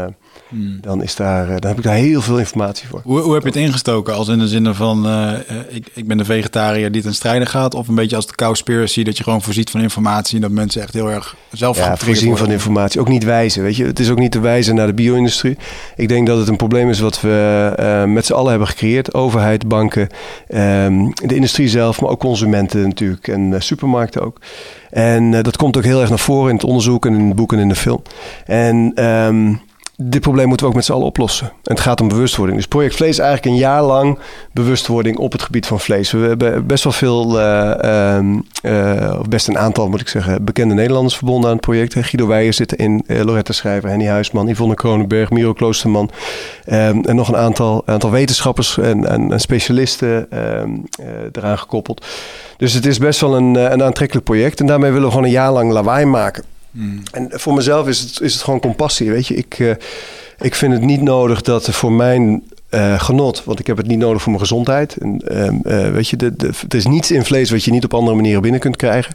Hmm. 0.49 0.79
Dan, 0.81 1.03
is 1.03 1.15
daar, 1.15 1.45
eh, 1.45 1.57
dan 1.59 1.69
heb 1.69 1.79
ik 1.79 1.85
daar 1.85 1.95
heel 1.95 2.21
veel 2.21 2.39
informatie 2.39 2.89
voor. 2.89 3.01
Hoe, 3.05 3.21
hoe 3.21 3.35
heb 3.35 3.43
je 3.43 3.49
het 3.49 3.59
ingestoken? 3.59 4.15
Als 4.15 4.29
in 4.29 4.39
de 4.39 4.49
zin 4.49 4.75
van, 4.75 5.07
uh, 5.07 5.33
ik, 5.69 5.87
ik 5.93 6.07
ben 6.07 6.17
de 6.17 6.25
vegetariër 6.25 6.93
die 6.93 7.03
ten 7.03 7.15
strijde 7.15 7.47
gaat? 7.47 7.75
Of 7.75 7.89
een 7.89 7.95
beetje 7.95 8.17
als 8.17 8.27
de 8.27 8.35
cowspiracy, 8.35 9.03
dat 9.03 9.17
je 9.17 9.23
gewoon 9.23 9.43
voorziet 9.43 9.71
van 9.71 9.81
informatie... 9.81 10.35
en 10.35 10.41
dat 10.41 10.51
mensen 10.51 10.83
echt 10.83 10.95
heel 10.95 11.11
erg 11.11 11.37
zelf 11.53 11.77
ja, 11.77 11.97
voorzien 11.97 12.37
van 12.37 12.51
informatie. 12.51 13.01
Ook 13.01 13.09
niet 13.09 13.25
wijzen, 13.25 13.63
weet 13.63 13.77
je. 13.77 13.85
Het 13.85 13.99
is 13.99 14.11
ook 14.11 14.19
niet 14.19 14.33
te 14.33 14.41
wijzen 14.41 14.75
naar 14.75 14.87
de 14.87 14.95
bio-industrie. 14.95 15.57
Ik 15.97 16.09
denk 16.09 16.27
dat 16.27 16.39
het 16.39 16.49
een 16.49 16.57
probleem 16.57 16.91
is 16.91 17.01
wat 17.01 17.21
we 17.21 17.73
uh, 17.79 18.05
met 18.05 18.27
z'n 18.27 18.33
allen 18.33 18.51
hebben 18.51 18.69
gecreëerd. 18.69 19.15
Overheid, 19.15 19.69
banken, 19.69 20.09
um, 20.49 21.13
de 21.15 21.35
industrie 21.35 21.69
zelf, 21.69 22.01
maar 22.01 22.11
ook 22.11 22.21
consumenten 22.21 22.83
natuurlijk. 22.83 23.29
En 23.29 23.41
uh, 23.41 23.61
supermarkten 23.61 24.23
ook. 24.23 24.41
En 24.91 25.31
dat 25.31 25.57
komt 25.57 25.77
ook 25.77 25.85
heel 25.85 26.01
erg 26.01 26.09
naar 26.09 26.19
voren 26.19 26.49
in 26.49 26.55
het 26.57 26.65
onderzoek 26.65 27.07
en 27.07 27.15
in 27.15 27.27
het 27.27 27.37
boek 27.37 27.53
en 27.53 27.59
in 27.59 27.69
de 27.69 27.75
film. 27.75 28.03
En... 28.47 29.05
Um, 29.05 29.67
dit 30.03 30.21
probleem 30.21 30.49
moeten 30.49 30.67
we 30.67 30.73
ook 30.73 30.79
met 30.79 30.87
z'n 30.87 30.93
allen 30.93 31.07
oplossen. 31.07 31.47
En 31.47 31.75
het 31.75 31.81
gaat 31.81 32.01
om 32.01 32.09
bewustwording. 32.09 32.57
Dus 32.57 32.67
Project 32.67 32.95
Vlees 32.95 33.11
is 33.11 33.19
eigenlijk 33.19 33.55
een 33.55 33.61
jaar 33.61 33.83
lang 33.83 34.19
bewustwording 34.53 35.17
op 35.17 35.33
het 35.33 35.43
gebied 35.43 35.67
van 35.67 35.81
vlees. 35.81 36.11
We 36.11 36.19
hebben 36.19 36.67
best 36.67 36.85
wel 36.85 36.93
veel, 36.93 37.41
uh, 37.41 38.19
uh, 38.63 39.17
of 39.19 39.29
best 39.29 39.49
een 39.49 39.59
aantal 39.59 39.89
moet 39.89 40.01
ik 40.01 40.09
zeggen, 40.09 40.45
bekende 40.45 40.75
Nederlanders 40.75 41.17
verbonden 41.17 41.51
aan 41.51 41.57
het 41.57 41.65
project. 41.65 41.95
Guido 41.95 42.27
Weijer 42.27 42.53
zit 42.53 42.73
in, 42.73 43.05
uh, 43.07 43.23
Loretta 43.23 43.53
Schrijver, 43.53 43.89
Henny 43.89 44.07
Huisman, 44.07 44.49
Yvonne 44.49 44.75
Kronenberg, 44.75 45.31
Miro 45.31 45.53
Kloosterman. 45.53 46.11
Um, 46.67 47.05
en 47.05 47.17
nog 47.17 47.29
een 47.29 47.37
aantal, 47.37 47.83
aantal 47.87 48.11
wetenschappers 48.11 48.79
en, 48.79 49.07
en, 49.07 49.33
en 49.33 49.41
specialisten 49.41 50.27
um, 50.61 50.85
eraan 51.33 51.59
gekoppeld. 51.59 52.07
Dus 52.57 52.73
het 52.73 52.87
is 52.87 52.99
best 52.99 53.21
wel 53.21 53.37
een, 53.37 53.55
een 53.55 53.83
aantrekkelijk 53.83 54.27
project. 54.27 54.61
En 54.61 54.67
daarmee 54.67 54.91
willen 54.91 55.07
we 55.07 55.13
gewoon 55.13 55.27
een 55.27 55.33
jaar 55.33 55.53
lang 55.53 55.73
lawaai 55.73 56.05
maken. 56.05 56.45
Mm. 56.71 57.03
En 57.13 57.29
voor 57.31 57.55
mezelf 57.55 57.89
is 57.89 58.01
het, 58.01 58.21
is 58.21 58.33
het 58.33 58.43
gewoon 58.43 58.61
compassie. 58.61 59.11
Weet 59.11 59.27
je, 59.27 59.35
ik, 59.35 59.59
uh, 59.59 59.75
ik 60.41 60.55
vind 60.55 60.73
het 60.73 60.83
niet 60.83 61.03
nodig 61.03 61.43
dat 61.43 61.71
voor 61.71 61.93
mijn 61.93 62.43
uh, 62.71 63.01
genot, 63.01 63.45
want 63.45 63.59
ik 63.59 63.67
heb 63.67 63.77
het 63.77 63.87
niet 63.87 63.99
nodig 63.99 64.23
voor 64.23 64.33
mijn 64.33 64.43
gezondheid. 64.43 64.97
En, 64.97 65.23
uh, 65.67 65.91
weet 65.91 66.09
je, 66.09 66.17
de, 66.17 66.37
de, 66.37 66.51
er 66.69 66.77
is 66.77 66.87
niets 66.87 67.11
in 67.11 67.25
vlees 67.25 67.51
wat 67.51 67.65
je 67.65 67.71
niet 67.71 67.85
op 67.85 67.95
andere 67.95 68.17
manieren 68.17 68.43
binnen 68.43 68.61
kunt 68.61 68.77
krijgen. 68.77 69.15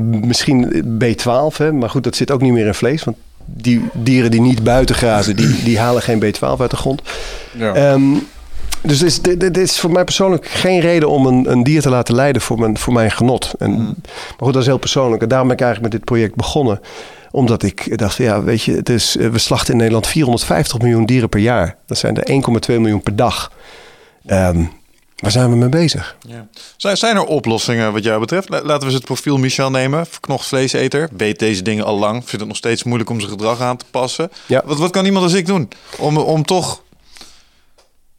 misschien 0.00 0.84
B12, 1.04 1.56
hè, 1.56 1.72
maar 1.72 1.90
goed, 1.90 2.04
dat 2.04 2.16
zit 2.16 2.30
ook 2.30 2.40
niet 2.40 2.52
meer 2.52 2.66
in 2.66 2.74
vlees. 2.74 3.04
Want 3.04 3.16
die 3.44 3.82
dieren 3.92 4.30
die 4.30 4.40
niet 4.40 4.62
buiten 4.62 4.94
grazen, 4.94 5.36
die, 5.36 5.62
die 5.64 5.78
halen 5.78 6.02
geen 6.02 6.24
B12 6.24 6.60
uit 6.60 6.70
de 6.70 6.76
grond. 6.76 7.02
Ja. 7.58 7.92
Um, 7.92 8.26
dus 8.86 8.98
dit 8.98 9.08
is, 9.08 9.38
dit, 9.38 9.56
is 9.56 9.80
voor 9.80 9.90
mij 9.90 10.04
persoonlijk 10.04 10.46
geen 10.46 10.80
reden 10.80 11.08
om 11.08 11.26
een, 11.26 11.50
een 11.50 11.62
dier 11.62 11.82
te 11.82 11.90
laten 11.90 12.14
lijden 12.14 12.42
voor 12.42 12.58
mijn, 12.58 12.78
voor 12.78 12.92
mijn 12.92 13.10
genot. 13.10 13.54
En, 13.58 13.70
mm. 13.70 13.96
Maar 14.06 14.36
goed, 14.38 14.52
dat 14.52 14.62
is 14.62 14.68
heel 14.68 14.78
persoonlijk. 14.78 15.22
En 15.22 15.28
daarom 15.28 15.48
ben 15.48 15.56
ik 15.56 15.62
eigenlijk 15.62 15.92
met 15.92 16.00
dit 16.00 16.10
project 16.10 16.34
begonnen. 16.34 16.80
Omdat 17.30 17.62
ik 17.62 17.98
dacht, 17.98 18.16
ja, 18.16 18.42
weet 18.42 18.62
je, 18.62 18.72
het 18.72 18.88
is, 18.88 19.14
we 19.14 19.38
slachten 19.38 19.72
in 19.72 19.76
Nederland 19.76 20.06
450 20.06 20.78
miljoen 20.78 21.06
dieren 21.06 21.28
per 21.28 21.40
jaar. 21.40 21.76
Dat 21.86 21.98
zijn 21.98 22.16
er 22.16 22.42
1,2 22.68 22.80
miljoen 22.80 23.02
per 23.02 23.16
dag. 23.16 23.52
Um, 24.26 24.70
waar 25.16 25.30
zijn 25.30 25.50
we 25.50 25.56
mee 25.56 25.68
bezig? 25.68 26.16
Ja. 26.28 26.46
Zijn, 26.76 26.96
zijn 26.96 27.16
er 27.16 27.24
oplossingen 27.24 27.92
wat 27.92 28.04
jou 28.04 28.20
betreft? 28.20 28.48
Laten 28.48 28.78
we 28.78 28.84
eens 28.84 28.94
het 28.94 29.04
profiel 29.04 29.36
Michel 29.36 29.70
nemen. 29.70 30.06
Verknocht 30.06 30.46
vleeseter. 30.46 31.08
Weet 31.16 31.38
deze 31.38 31.62
dingen 31.62 31.84
al 31.84 31.98
lang. 31.98 32.16
Vindt 32.16 32.30
het 32.30 32.46
nog 32.46 32.56
steeds 32.56 32.84
moeilijk 32.84 33.10
om 33.10 33.20
zijn 33.20 33.32
gedrag 33.32 33.60
aan 33.60 33.76
te 33.76 33.84
passen. 33.90 34.30
Ja. 34.46 34.62
Wat, 34.64 34.78
wat 34.78 34.90
kan 34.90 35.04
iemand 35.04 35.24
als 35.24 35.32
ik 35.32 35.46
doen? 35.46 35.68
Om, 35.98 36.16
om 36.16 36.44
toch 36.44 36.82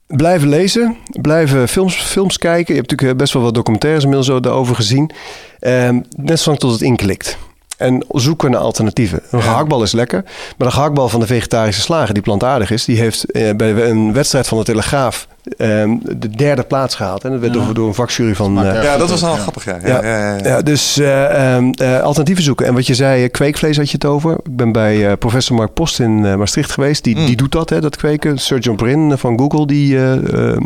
Blijven 0.07 0.49
lezen, 0.49 0.97
blijven 1.21 1.67
films, 1.67 1.95
films 1.95 2.37
kijken. 2.37 2.73
Je 2.73 2.79
hebt 2.79 2.91
natuurlijk 2.91 3.19
best 3.19 3.33
wel 3.33 3.43
wat 3.43 3.53
documentaires 3.53 4.03
inmiddels 4.03 4.41
daarover 4.41 4.75
gezien. 4.75 5.11
Um, 5.59 6.03
net 6.09 6.39
zolang 6.39 6.59
tot 6.59 6.71
het 6.71 6.81
inklikt. 6.81 7.37
En 7.77 8.05
zoeken 8.09 8.51
naar 8.51 8.59
alternatieven. 8.59 9.21
Een 9.31 9.41
gehaktbal 9.41 9.83
is 9.83 9.91
lekker. 9.91 10.23
Maar 10.57 10.67
de 10.67 10.73
gehaktbal 10.73 11.09
van 11.09 11.19
de 11.19 11.25
vegetarische 11.25 11.81
slager, 11.81 12.13
die 12.13 12.23
plantaardig 12.23 12.71
is, 12.71 12.85
die 12.85 12.99
heeft 12.99 13.31
eh, 13.31 13.55
bij 13.55 13.89
een 13.89 14.13
wedstrijd 14.13 14.47
van 14.47 14.57
de 14.57 14.63
Telegraaf 14.63 15.27
ehm, 15.57 15.95
de 16.01 16.29
derde 16.29 16.63
plaats 16.63 16.95
gehaald. 16.95 17.23
En 17.23 17.31
dat 17.31 17.39
werd 17.39 17.53
door, 17.53 17.73
door 17.73 17.87
een 17.87 17.93
vakjury 17.93 18.35
van. 18.35 18.65
Uh, 18.65 18.83
ja, 18.83 18.97
dat 18.97 19.09
was 19.09 19.21
wel 19.21 19.35
grappig. 19.35 19.65
Ja. 19.65 19.79
Ja, 19.85 20.03
ja, 20.03 20.37
ja, 20.43 20.61
dus 20.61 20.97
uh, 20.97 21.55
um, 21.55 21.73
alternatieven 21.79 22.43
zoeken. 22.43 22.65
En 22.65 22.73
wat 22.73 22.87
je 22.87 22.95
zei, 22.95 23.29
kweekvlees 23.29 23.77
had 23.77 23.89
je 23.89 23.97
het 23.97 24.05
over. 24.05 24.31
Ik 24.31 24.55
ben 24.55 24.71
bij 24.71 25.17
professor 25.17 25.55
Mark 25.55 25.73
Post 25.73 25.99
in 25.99 26.37
Maastricht 26.37 26.71
geweest. 26.71 27.03
Die, 27.03 27.17
mm. 27.17 27.25
die 27.25 27.35
doet 27.35 27.51
dat, 27.51 27.69
hè, 27.69 27.81
dat 27.81 27.95
kweken. 27.95 28.37
Sergio 28.37 28.75
Brin 28.75 29.17
van 29.17 29.39
Google, 29.39 29.67
die, 29.67 29.99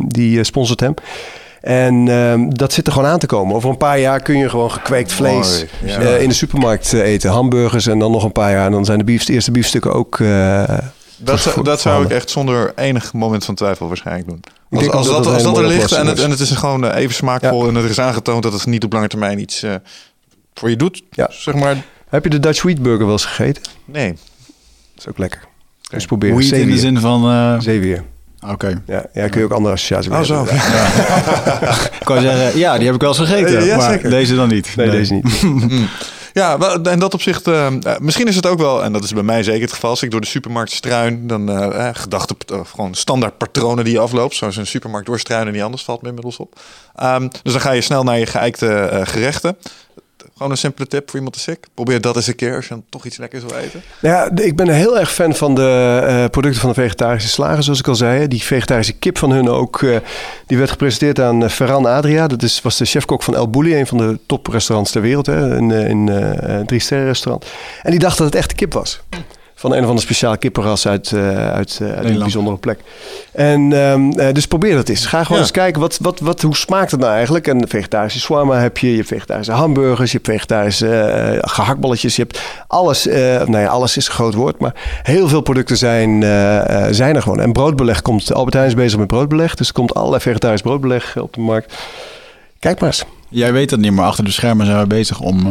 die 0.07 0.43
sponsort 0.43 0.79
hem. 0.79 0.93
En 1.61 2.07
um, 2.07 2.57
dat 2.57 2.73
zit 2.73 2.87
er 2.87 2.93
gewoon 2.93 3.07
aan 3.07 3.19
te 3.19 3.25
komen. 3.25 3.55
Over 3.55 3.69
een 3.69 3.77
paar 3.77 3.99
jaar 3.99 4.19
kun 4.21 4.37
je 4.37 4.49
gewoon 4.49 4.71
gekweekt 4.71 5.11
vlees 5.13 5.65
uh, 5.83 6.21
in 6.21 6.29
de 6.29 6.35
supermarkt 6.35 6.93
uh, 6.93 7.01
eten. 7.01 7.29
Hamburgers 7.31 7.87
en 7.87 7.99
dan 7.99 8.11
nog 8.11 8.23
een 8.23 8.31
paar 8.31 8.51
jaar. 8.51 8.65
En 8.65 8.71
dan 8.71 8.85
zijn 8.85 8.97
de, 8.97 9.03
beef, 9.03 9.25
de 9.25 9.33
eerste 9.33 9.51
biefstukken 9.51 9.93
ook 9.93 10.19
uh, 10.19 10.63
Dat, 11.17 11.39
zou- 11.39 11.63
dat 11.63 11.81
zou 11.81 12.03
ik 12.05 12.11
echt 12.11 12.29
zonder 12.29 12.71
enig 12.75 13.13
moment 13.13 13.45
van 13.45 13.55
twijfel 13.55 13.87
waarschijnlijk 13.87 14.27
doen. 14.27 14.39
Als, 14.69 14.79
denk 14.81 14.93
als, 14.93 15.07
dat 15.07 15.25
als 15.27 15.43
dat 15.43 15.57
er 15.57 15.67
ligt 15.67 15.91
en 15.91 16.07
het, 16.07 16.17
is. 16.17 16.23
en 16.23 16.29
het 16.29 16.39
is 16.39 16.51
gewoon 16.51 16.85
eh, 16.85 17.01
even 17.01 17.15
smaakvol 17.15 17.67
en 17.67 17.75
er 17.75 17.89
is 17.89 17.99
aangetoond 17.99 18.43
dat 18.43 18.53
het 18.53 18.65
niet 18.65 18.83
op 18.83 18.93
lange 18.93 19.07
termijn 19.07 19.39
iets 19.39 19.63
eh, 19.63 19.73
voor 20.53 20.69
je 20.69 20.75
doet, 20.75 21.03
Ja. 21.11 21.27
zeg 21.31 21.53
maar. 21.55 21.77
Heb 22.09 22.23
je 22.23 22.29
de 22.29 22.39
Dutch 22.39 22.61
Wheat 22.61 22.81
Burger 22.81 23.03
wel 23.05 23.11
eens 23.11 23.25
gegeten? 23.25 23.63
Nee. 23.85 24.09
Dat 24.11 24.17
is 24.97 25.07
ook 25.07 25.17
lekker. 25.17 25.41
Dus 25.89 26.05
proberen. 26.05 26.35
Wheat 26.37 26.51
in 26.51 26.67
de 26.69 26.77
zin 26.77 26.99
van... 26.99 27.29
eh, 27.29 27.59
Zeewier. 27.59 28.03
Oké. 28.49 28.81
Ja, 28.87 29.05
ja, 29.13 29.27
kun 29.27 29.39
je 29.39 29.45
ook 29.45 29.51
andere 29.51 29.73
associaties 29.73 30.11
Oh, 30.11 30.21
zo. 30.21 30.35
hebben. 30.35 30.55
Ik 31.99 32.05
kan 32.05 32.21
zeggen, 32.21 32.59
ja, 32.59 32.75
die 32.77 32.85
heb 32.85 32.95
ik 32.95 33.01
wel 33.01 33.09
eens 33.09 33.19
gegeten. 33.19 33.57
Eh, 33.57 33.65
ja, 33.65 33.77
maar 33.77 33.91
zeker. 33.91 34.09
deze 34.09 34.35
dan 34.35 34.47
niet. 34.47 34.75
Nee, 34.75 34.89
deze 34.89 35.13
niet. 35.13 35.41
Ja, 36.33 36.57
wel, 36.57 36.81
en 36.81 36.99
dat 36.99 37.13
opzicht, 37.13 37.47
eh, 37.47 37.65
eh, 37.67 37.99
misschien 37.99 38.27
is 38.27 38.35
het 38.35 38.45
ook 38.45 38.59
wel, 38.59 38.83
en 38.83 38.93
dat 38.93 39.03
is 39.03 39.13
bij 39.13 39.23
mij 39.23 39.43
zeker 39.43 39.61
het 39.61 39.73
geval, 39.73 39.89
als 39.89 40.01
ik 40.03 40.11
door 40.11 40.21
de 40.21 40.27
supermarkt 40.27 40.71
struin, 40.71 41.27
dan 41.27 41.49
eh 41.49 41.87
eh, 41.87 41.95
gedachten, 41.95 42.35
eh, 42.53 42.59
gewoon 42.65 42.93
standaard 42.93 43.37
patronen 43.37 43.83
die 43.83 43.93
je 43.93 43.99
afloopt, 43.99 44.35
zoals 44.35 44.55
een 44.55 44.67
supermarkt 44.67 45.07
doorstruinen 45.07 45.53
die 45.53 45.63
anders 45.63 45.83
valt 45.83 46.01
me 46.01 46.07
inmiddels 46.07 46.37
op. 46.37 46.59
Ehm, 46.95 47.27
dus 47.43 47.51
dan 47.51 47.61
ga 47.61 47.71
je 47.71 47.81
snel 47.81 48.03
naar 48.03 48.19
je 48.19 48.25
geëikte 48.25 48.67
eh, 48.75 49.01
gerechten. 49.07 49.57
Gewoon 50.41 50.55
een 50.55 50.61
simpele 50.61 50.87
tip 50.87 51.09
voor 51.09 51.15
iemand 51.15 51.35
te 51.35 51.41
sick. 51.41 51.65
Probeer 51.73 52.01
dat 52.01 52.15
eens 52.15 52.27
een 52.27 52.35
keer 52.35 52.55
als 52.55 52.67
je 52.67 52.73
dan 52.73 52.83
toch 52.89 53.05
iets 53.05 53.17
lekkers 53.17 53.43
wil 53.43 53.57
eten. 53.57 53.81
Nou 54.01 54.15
Ja, 54.15 54.43
ik 54.43 54.55
ben 54.55 54.69
heel 54.69 54.99
erg 54.99 55.13
fan 55.13 55.35
van 55.35 55.55
de 55.55 56.01
eh, 56.07 56.25
producten 56.29 56.61
van 56.61 56.69
de 56.69 56.75
vegetarische 56.75 57.29
slager, 57.29 57.63
zoals 57.63 57.79
ik 57.79 57.87
al 57.87 57.95
zei. 57.95 58.27
Die 58.27 58.43
vegetarische 58.43 58.93
kip 58.93 59.17
van 59.17 59.31
hun 59.31 59.49
ook, 59.49 59.81
eh, 59.81 59.97
die 60.45 60.57
werd 60.57 60.69
gepresenteerd 60.69 61.19
aan 61.19 61.43
eh, 61.43 61.49
Ferran 61.49 61.85
Adria. 61.85 62.27
Dat 62.27 62.43
is, 62.43 62.61
was 62.61 62.77
de 62.77 62.85
chefkok 62.85 63.23
van 63.23 63.35
El 63.35 63.49
Bulli, 63.49 63.79
een 63.79 63.87
van 63.87 63.97
de 63.97 64.19
toprestaurants 64.25 64.91
ter 64.91 65.01
wereld. 65.01 65.25
Hè, 65.25 65.55
een, 65.57 65.69
een 65.69 66.09
eh, 66.09 66.59
drie 66.59 66.79
sterren 66.79 67.07
restaurant. 67.07 67.45
En 67.81 67.91
die 67.91 67.99
dacht 67.99 68.17
dat 68.17 68.25
het 68.25 68.35
echte 68.35 68.55
kip 68.55 68.73
was. 68.73 69.01
Van 69.61 69.71
een 69.71 69.77
of 69.79 69.85
andere 69.85 70.05
speciale 70.05 70.37
kippenras 70.37 70.87
uit, 70.87 71.11
eh, 71.11 71.51
uit, 71.51 71.79
eh, 71.81 71.91
uit 71.91 72.05
een 72.05 72.19
bijzondere 72.19 72.57
plek. 72.57 72.79
En 73.31 73.73
ehm, 73.73 74.11
eh, 74.11 74.33
dus 74.33 74.45
probeer 74.45 74.75
dat 74.75 74.89
eens. 74.89 75.05
Ga 75.05 75.21
gewoon 75.21 75.37
Ja. 75.37 75.43
eens 75.43 75.51
kijken, 75.51 75.81
wat, 75.81 75.97
wat, 76.01 76.19
wat, 76.19 76.41
hoe 76.41 76.55
smaakt 76.55 76.91
het 76.91 76.99
nou 76.99 77.13
eigenlijk? 77.13 77.47
En 77.47 77.67
vegetarische 77.67 78.19
shawarma 78.19 78.59
heb 78.59 78.77
je, 78.77 78.89
je 78.89 78.95
hebt 78.95 79.07
vegetarische 79.07 79.51
hamburgers, 79.51 80.11
je 80.11 80.17
hebt 80.17 80.29
vegetarische 80.29 80.95
eh, 80.99 81.37
gehaktballetjes. 81.41 82.15
Je 82.15 82.21
hebt 82.21 82.41
alles, 82.67 83.05
nou 83.05 83.57
ja, 83.57 83.67
alles 83.67 83.97
is 83.97 84.07
een 84.07 84.13
groot 84.13 84.33
woord, 84.33 84.59
maar 84.59 84.73
heel 85.03 85.27
veel 85.27 85.41
producten 85.41 85.77
zijn, 85.77 86.21
zijn 86.93 87.15
er 87.15 87.21
gewoon. 87.21 87.39
En 87.39 87.51
broodbeleg 87.51 88.01
komt, 88.01 88.33
Albert 88.33 88.53
Heijn 88.53 88.67
is 88.69 88.75
bezig 88.75 88.99
met 88.99 89.07
broodbeleg, 89.07 89.55
dus 89.55 89.67
er 89.67 89.73
komt 89.73 89.93
allerlei 89.93 90.21
vegetarisch 90.21 90.61
broodbeleg 90.61 91.17
op 91.17 91.33
de 91.33 91.41
markt. 91.41 91.73
Kijk 92.59 92.79
maar 92.79 92.89
eens. 92.89 93.03
Jij 93.29 93.53
weet 93.53 93.69
dat 93.69 93.79
niet, 93.79 93.91
maar 93.91 94.05
achter 94.05 94.23
de 94.23 94.31
schermen 94.31 94.65
zijn 94.65 94.79
we 94.79 94.87
bezig 94.87 95.19
om 95.19 95.47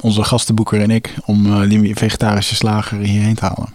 onze 0.00 0.24
gastenboeker 0.24 0.80
en 0.80 0.90
ik 0.90 1.14
om 1.24 1.62
eh, 1.62 1.68
die 1.68 1.96
vegetarische 1.96 2.54
slager 2.54 2.98
hierheen 2.98 3.34
te 3.34 3.44
halen. 3.44 3.74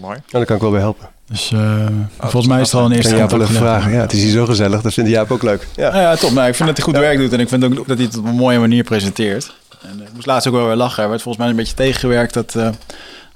Mooi. 0.00 0.14
Nou, 0.14 0.22
daar 0.30 0.44
kan 0.44 0.56
ik 0.56 0.62
wel 0.62 0.70
bij 0.70 0.80
helpen. 0.80 1.08
Dus 1.28 1.52
eh, 1.52 1.86
volgens 2.18 2.46
mij 2.46 2.60
is 2.60 2.72
er 2.72 2.78
al 2.78 2.84
een 2.84 2.92
eerste 2.92 3.16
Jaap 3.16 3.42
vragen. 3.42 3.92
Ja, 3.92 4.00
het 4.00 4.12
is 4.12 4.22
hier 4.22 4.30
zo 4.30 4.46
gezellig, 4.46 4.82
dat 4.82 4.92
vindt 4.92 5.10
Jaap 5.10 5.30
ook 5.30 5.42
leuk. 5.42 5.66
Ja. 5.76 5.94
Ja, 5.94 6.00
ja, 6.00 6.16
top. 6.16 6.32
Nou, 6.32 6.48
ik 6.48 6.54
vind 6.54 6.68
dat 6.68 6.76
hij 6.76 6.86
goed 6.86 6.96
werk 6.96 7.18
doet 7.18 7.32
en 7.32 7.40
ik 7.40 7.48
vind 7.48 7.64
ook 7.64 7.86
dat 7.86 7.96
hij 7.96 8.06
het 8.06 8.18
op 8.18 8.24
een 8.24 8.34
mooie 8.34 8.58
manier 8.58 8.84
presenteert. 8.84 9.54
En 9.82 10.00
eh, 10.00 10.06
ik 10.06 10.12
moest 10.14 10.26
laatst 10.26 10.48
ook 10.48 10.54
wel 10.54 10.66
weer 10.66 10.76
lachen. 10.76 11.00
Hij 11.00 11.08
werd 11.08 11.22
volgens 11.22 11.44
mij 11.44 11.52
een 11.52 11.58
beetje 11.58 11.74
tegengewerkt 11.74 12.34
dat 12.34 12.54
eh, 12.54 12.68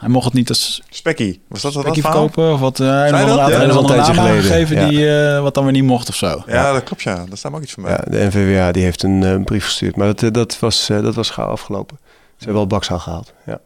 hij 0.03 0.11
mocht 0.11 0.25
het 0.25 0.35
niet 0.35 0.49
als 0.49 0.83
Spekkie. 0.91 1.41
Was 1.49 1.63
dat 1.63 1.75
wat 1.75 1.85
dat 1.85 1.93
spekkie 1.95 2.11
verkopen 2.11 2.53
of 2.53 2.61
wat. 2.61 2.81
eh 2.81 2.89
hij 2.89 3.11
dat? 3.11 3.11
een 3.11 3.51
Ja, 3.51 3.63
een 3.63 3.69
dat 3.69 3.77
een 3.77 3.87
tijdje 3.87 4.13
naam 4.13 4.25
geleden. 4.25 4.43
aangegeven 4.43 4.77
Ja. 4.81 4.89
die 4.89 5.19
eh, 5.19 5.43
wat 5.43 5.55
dan 5.55 5.65
weer 5.65 5.73
niet 5.73 5.85
mocht 5.85 6.09
of 6.09 6.15
zo. 6.15 6.43
Ja, 6.47 6.73
dat 6.73 6.83
klopt 6.83 7.03
ja. 7.03 7.25
Dat 7.29 7.39
staat 7.39 7.53
ook 7.55 7.63
iets 7.63 7.73
van 7.73 7.83
mij. 7.83 7.93
Ja, 7.93 8.05
de 8.11 8.27
NVWA 8.27 8.73
die 8.73 8.83
heeft 8.83 9.03
een 9.03 9.23
eh, 9.23 9.43
brief 9.45 9.65
gestuurd, 9.65 9.97
maar 9.97 10.15
dat, 10.15 10.35
dat, 10.35 10.59
was, 10.59 10.89
eh, 10.91 11.03
dat 11.03 11.15
was 11.15 11.31
gauw 11.31 11.47
afgelopen. 11.47 11.99
Ze 12.03 12.45
hebben 12.49 12.55
wel 12.55 12.67
bakzaal 12.67 12.99
gehaald. 12.99 13.33
Ja. 13.47 13.61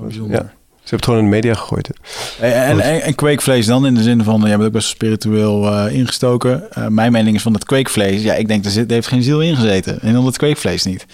Bijzonder. 0.00 0.42
Ja. 0.42 0.52
Ze 0.82 0.96
hebben 0.96 0.98
het 0.98 1.04
gewoon 1.04 1.18
in 1.18 1.24
de 1.24 1.48
media 1.48 1.54
gegooid. 1.60 1.90
hè. 2.38 2.46
En, 2.46 2.80
en, 3.02 3.14
kweekvlees 3.14 3.66
dan, 3.66 3.86
in 3.86 3.94
de 3.94 4.02
zin 4.02 4.24
van, 4.24 4.40
jij 4.40 4.50
bent 4.56 4.62
ook 4.62 4.72
best 4.72 4.88
spiritueel 4.88 5.72
eh, 5.72 5.94
ingestoken. 5.94 6.72
Eh, 6.72 6.86
mijn 6.86 7.12
mening 7.12 7.36
is 7.36 7.42
van 7.42 7.52
dat 7.52 7.64
kweekvlees, 7.64 8.22
ja, 8.22 8.34
ik 8.34 8.48
denk, 8.48 8.64
er, 8.64 8.70
zit, 8.70 8.86
er 8.88 8.92
heeft 8.92 9.06
geen 9.06 9.22
ziel 9.22 9.42
ingezeten. 9.42 10.00
En 10.00 10.12
dan 10.12 10.24
dat 10.24 10.36
kweekvlees 10.36 10.84
niet. 10.84 11.00
Het 11.00 11.10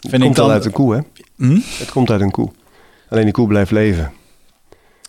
Vind 0.00 0.14
ik 0.14 0.20
komt 0.20 0.36
dan... 0.36 0.44
al 0.44 0.50
uit 0.50 0.64
een 0.64 0.72
koe, 0.72 0.94
hè? 0.94 1.00
Hm? 1.36 1.58
Het 1.78 1.90
komt 1.90 2.10
uit 2.10 2.20
een 2.20 2.30
koe. 2.30 2.50
Alleen 3.10 3.24
die 3.24 3.32
koe 3.32 3.46
blijft 3.46 3.70
leven. 3.70 4.12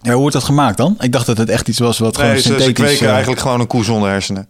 Ja, 0.01 0.11
hoe 0.11 0.19
wordt 0.19 0.33
dat 0.33 0.43
gemaakt 0.43 0.77
dan? 0.77 0.95
Ik 0.99 1.11
dacht 1.11 1.25
dat 1.25 1.37
het 1.37 1.49
echt 1.49 1.67
iets 1.67 1.79
was 1.79 1.97
wat 1.97 2.15
gewoon 2.15 2.31
Nee, 2.31 2.41
ze, 2.41 2.47
ze 2.47 2.53
synthetisch... 2.53 2.83
kweken 2.83 3.05
eh, 3.05 3.11
eigenlijk 3.11 3.41
gewoon 3.41 3.59
een 3.59 3.67
koe 3.67 3.83
zonder 3.83 4.09
hersenen. 4.09 4.49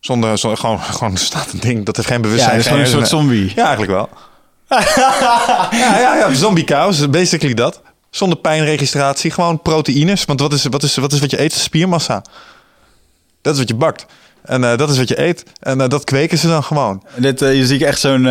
Zonder, 0.00 0.38
zonder 0.38 0.58
gewoon, 0.58 0.80
gewoon 0.98 1.12
er 1.12 1.18
staat 1.18 1.52
een 1.52 1.60
ding 1.60 1.84
dat 1.84 1.96
heeft 1.96 2.08
geen 2.08 2.16
Ja, 2.16 2.22
bewustzijn. 2.22 2.50
het 2.50 2.60
is 2.60 2.66
gewoon 2.66 2.82
een 2.82 2.90
soort 2.90 3.08
zombie. 3.08 3.52
Ja, 3.54 3.62
eigenlijk 3.62 3.92
wel. 3.92 4.08
ja, 5.70 5.98
ja, 5.98 6.16
ja, 6.16 6.34
zombie 6.34 6.64
cows, 6.64 7.10
basically 7.10 7.54
dat. 7.54 7.82
Zonder 8.10 8.38
pijnregistratie, 8.38 9.30
gewoon 9.30 9.62
proteïnes. 9.62 10.24
Want 10.24 10.40
wat 10.40 10.52
is 10.52 10.64
wat, 10.64 10.82
is, 10.82 10.96
wat, 10.96 11.12
is 11.12 11.20
wat 11.20 11.30
je 11.30 11.40
eet? 11.40 11.52
Spiermassa. 11.52 12.24
Dat 13.42 13.52
is 13.52 13.58
wat 13.58 13.68
je 13.68 13.74
bakt. 13.74 14.06
En 14.44 14.64
eh, 14.64 14.76
dat 14.76 14.90
is 14.90 14.98
wat 14.98 15.08
je 15.08 15.20
eet. 15.22 15.44
En 15.60 15.80
eh, 15.80 15.88
dat 15.88 16.04
kweken 16.04 16.38
ze 16.38 16.48
dan 16.48 16.62
gewoon. 16.62 17.02
Dit, 17.16 17.42
eh, 17.42 17.54
je 17.54 17.66
ziet 17.66 17.82
echt 17.82 18.00
zo'n 18.00 18.26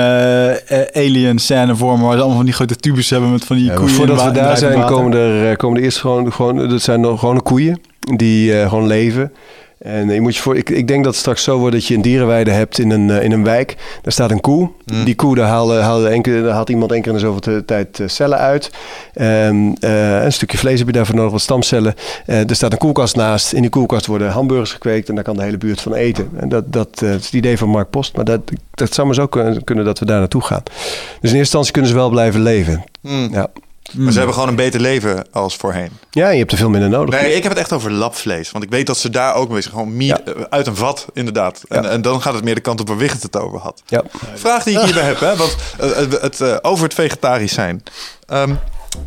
alien 0.94 1.40
scène 1.40 1.76
voor 1.76 1.98
me, 2.00 2.04
waar 2.04 2.14
ze 2.14 2.18
allemaal 2.20 2.36
van 2.36 2.46
die 2.46 2.54
grote 2.54 2.76
tubes 2.76 3.10
hebben 3.10 3.32
met 3.32 3.44
van 3.46 3.56
die 3.56 3.66
Ja, 3.66 3.74
koeien. 3.74 3.94
voordat 3.96 4.24
we 4.24 4.32
daar 4.32 4.58
zijn, 4.58 4.86
komen 4.86 5.14
er, 5.14 5.50
eh, 5.50 5.56
komen 5.58 5.78
er 5.78 5.84
eerst 5.84 6.00
gewoon, 6.00 6.34
gewoon... 6.34 6.70
Dat 6.70 6.82
zijn 6.82 7.00
nog 7.02 7.20
gewone 7.20 7.42
koeien 7.42 7.82
die 8.00 8.60
eh, 8.60 8.70
gewoon 8.70 8.88
leven. 8.88 9.32
En 9.84 10.10
je 10.10 10.22
moet 10.22 10.36
je 10.36 10.42
voor, 10.42 10.56
ik, 10.56 10.70
ik 10.70 10.88
denk 10.88 11.04
dat 11.04 11.12
het 11.12 11.22
straks 11.22 11.44
zo 11.44 11.58
wordt 11.58 11.76
dat 11.76 11.86
je 11.86 11.96
een 11.96 12.02
dierenweide 12.02 12.52
hebt 12.52 12.80
in 12.80 12.92
een, 12.92 13.10
eh, 13.10 13.24
in 13.24 13.32
een 13.32 13.44
wijk. 13.44 13.76
Daar 14.02 14.12
staat 14.12 14.32
een 14.32 14.42
koe. 14.42 14.70
Die 14.86 15.16
koe, 15.16 15.36
daar, 15.36 15.48
haalde, 15.48 15.80
haalde 15.80 16.08
enkele, 16.08 16.42
daar 16.42 16.54
haalt 16.54 16.70
iemand 16.70 16.92
één 16.92 17.02
keer 17.02 17.12
in 17.12 17.18
de 17.18 17.24
zoveel 17.24 17.66
tijd 17.66 18.00
eh, 18.00 18.08
cellen 18.08 18.38
uit. 18.38 18.72
Ehm, 19.14 19.72
eh, 19.80 20.24
een 20.24 20.34
stukje 20.34 20.58
vlees 20.58 20.78
heb 20.78 20.88
je 20.88 20.94
daarvoor 20.94 21.16
nodig, 21.16 21.32
wat 21.32 21.42
stamcellen. 21.42 21.96
Er 22.26 22.56
staat 22.56 22.72
een 22.72 22.78
koelkast 22.78 23.16
naast. 23.16 23.54
In 23.54 23.62
die 23.62 23.70
koelkast 23.70 24.06
worden 24.06 24.32
hamburgers 24.32 24.72
gekweekt 24.72 25.10
en 25.10 25.16
daar 25.16 25.24
kan 25.24 25.36
de 25.36 25.44
hele 25.44 25.58
buurt 25.58 25.82
van 25.82 25.94
eten. 25.94 26.30
En 26.36 26.50
dat, 26.50 26.74
dat, 26.74 27.02
is 27.02 27.10
het 27.10 27.34
idee 27.34 27.58
van 27.58 27.70
Mark 27.70 27.90
Post. 27.90 28.16
Maar 28.16 28.26
dat, 28.26 28.42
dat 28.72 28.94
zou 28.94 29.08
maar 29.08 29.16
zo 29.16 29.28
kunnen, 29.28 29.64
kunnen 29.64 29.86
dat 29.86 30.00
we 30.00 30.06
daar 30.06 30.20
naartoe 30.20 30.42
gaan. 30.42 30.64
Dus 30.64 30.74
in 31.12 31.20
eerste 31.22 31.38
instantie 31.38 31.72
kunnen 31.72 31.92
ze 31.92 31.98
wel 31.98 32.10
blijven 32.10 32.42
leven. 32.42 32.84
Mm. 33.02 33.30
Ja. 33.32 33.50
Maar 33.98 34.12
ze 34.12 34.18
hebben 34.18 34.34
gewoon 34.34 34.50
een 34.50 34.56
beter 34.56 34.80
leven 34.80 35.26
als 35.32 35.56
voorheen. 35.56 35.90
ja, 36.12 36.30
je 36.30 36.38
hebt 36.40 36.52
er 36.52 36.58
veel 36.58 36.70
minder 36.70 36.90
nodig. 36.90 37.22
Nee, 37.22 37.34
ik 37.36 37.44
heb 37.44 37.52
het 37.52 37.62
echt 37.62 37.72
over 37.74 37.92
labvlees. 37.92 38.52
Want 38.52 38.64
ik 38.64 38.70
weet 38.70 38.88
dat 38.88 38.98
ze 38.98 39.10
daar 39.10 39.34
ook 39.36 39.50
mee 39.50 39.62
zijn. 39.62 39.74
Gewoon 39.74 39.98
meat 39.98 40.22
Ja. 40.26 40.34
eh, 40.34 40.42
uit 40.50 40.68
een 40.68 40.76
vat, 40.76 41.06
inderdaad. 41.14 41.62
En, 41.68 41.84
Ja. 41.84 41.90
en 41.90 42.02
dan 42.02 42.22
gaat 42.22 42.34
het 42.34 42.44
meer 42.44 42.56
de 42.56 42.62
kant 42.62 42.80
op 42.80 42.88
waar 42.88 42.98
Wigert 42.98 43.24
het 43.24 43.38
over 43.38 43.60
had. 43.60 43.84
Ja. 43.86 44.04
Vraag 44.36 44.64
die 44.64 44.78
ik 44.80 44.84
hierbij 44.86 45.04
heb, 45.14 45.20
hè? 45.20 45.36
Want, 45.36 45.56
eh, 45.80 45.90
het, 45.96 46.22
het, 46.22 46.42
eh, 46.42 46.56
over 46.62 46.84
het 46.84 46.94
vegetarisch 46.94 47.54
zijn. 47.54 47.84
Ehm, 48.28 48.54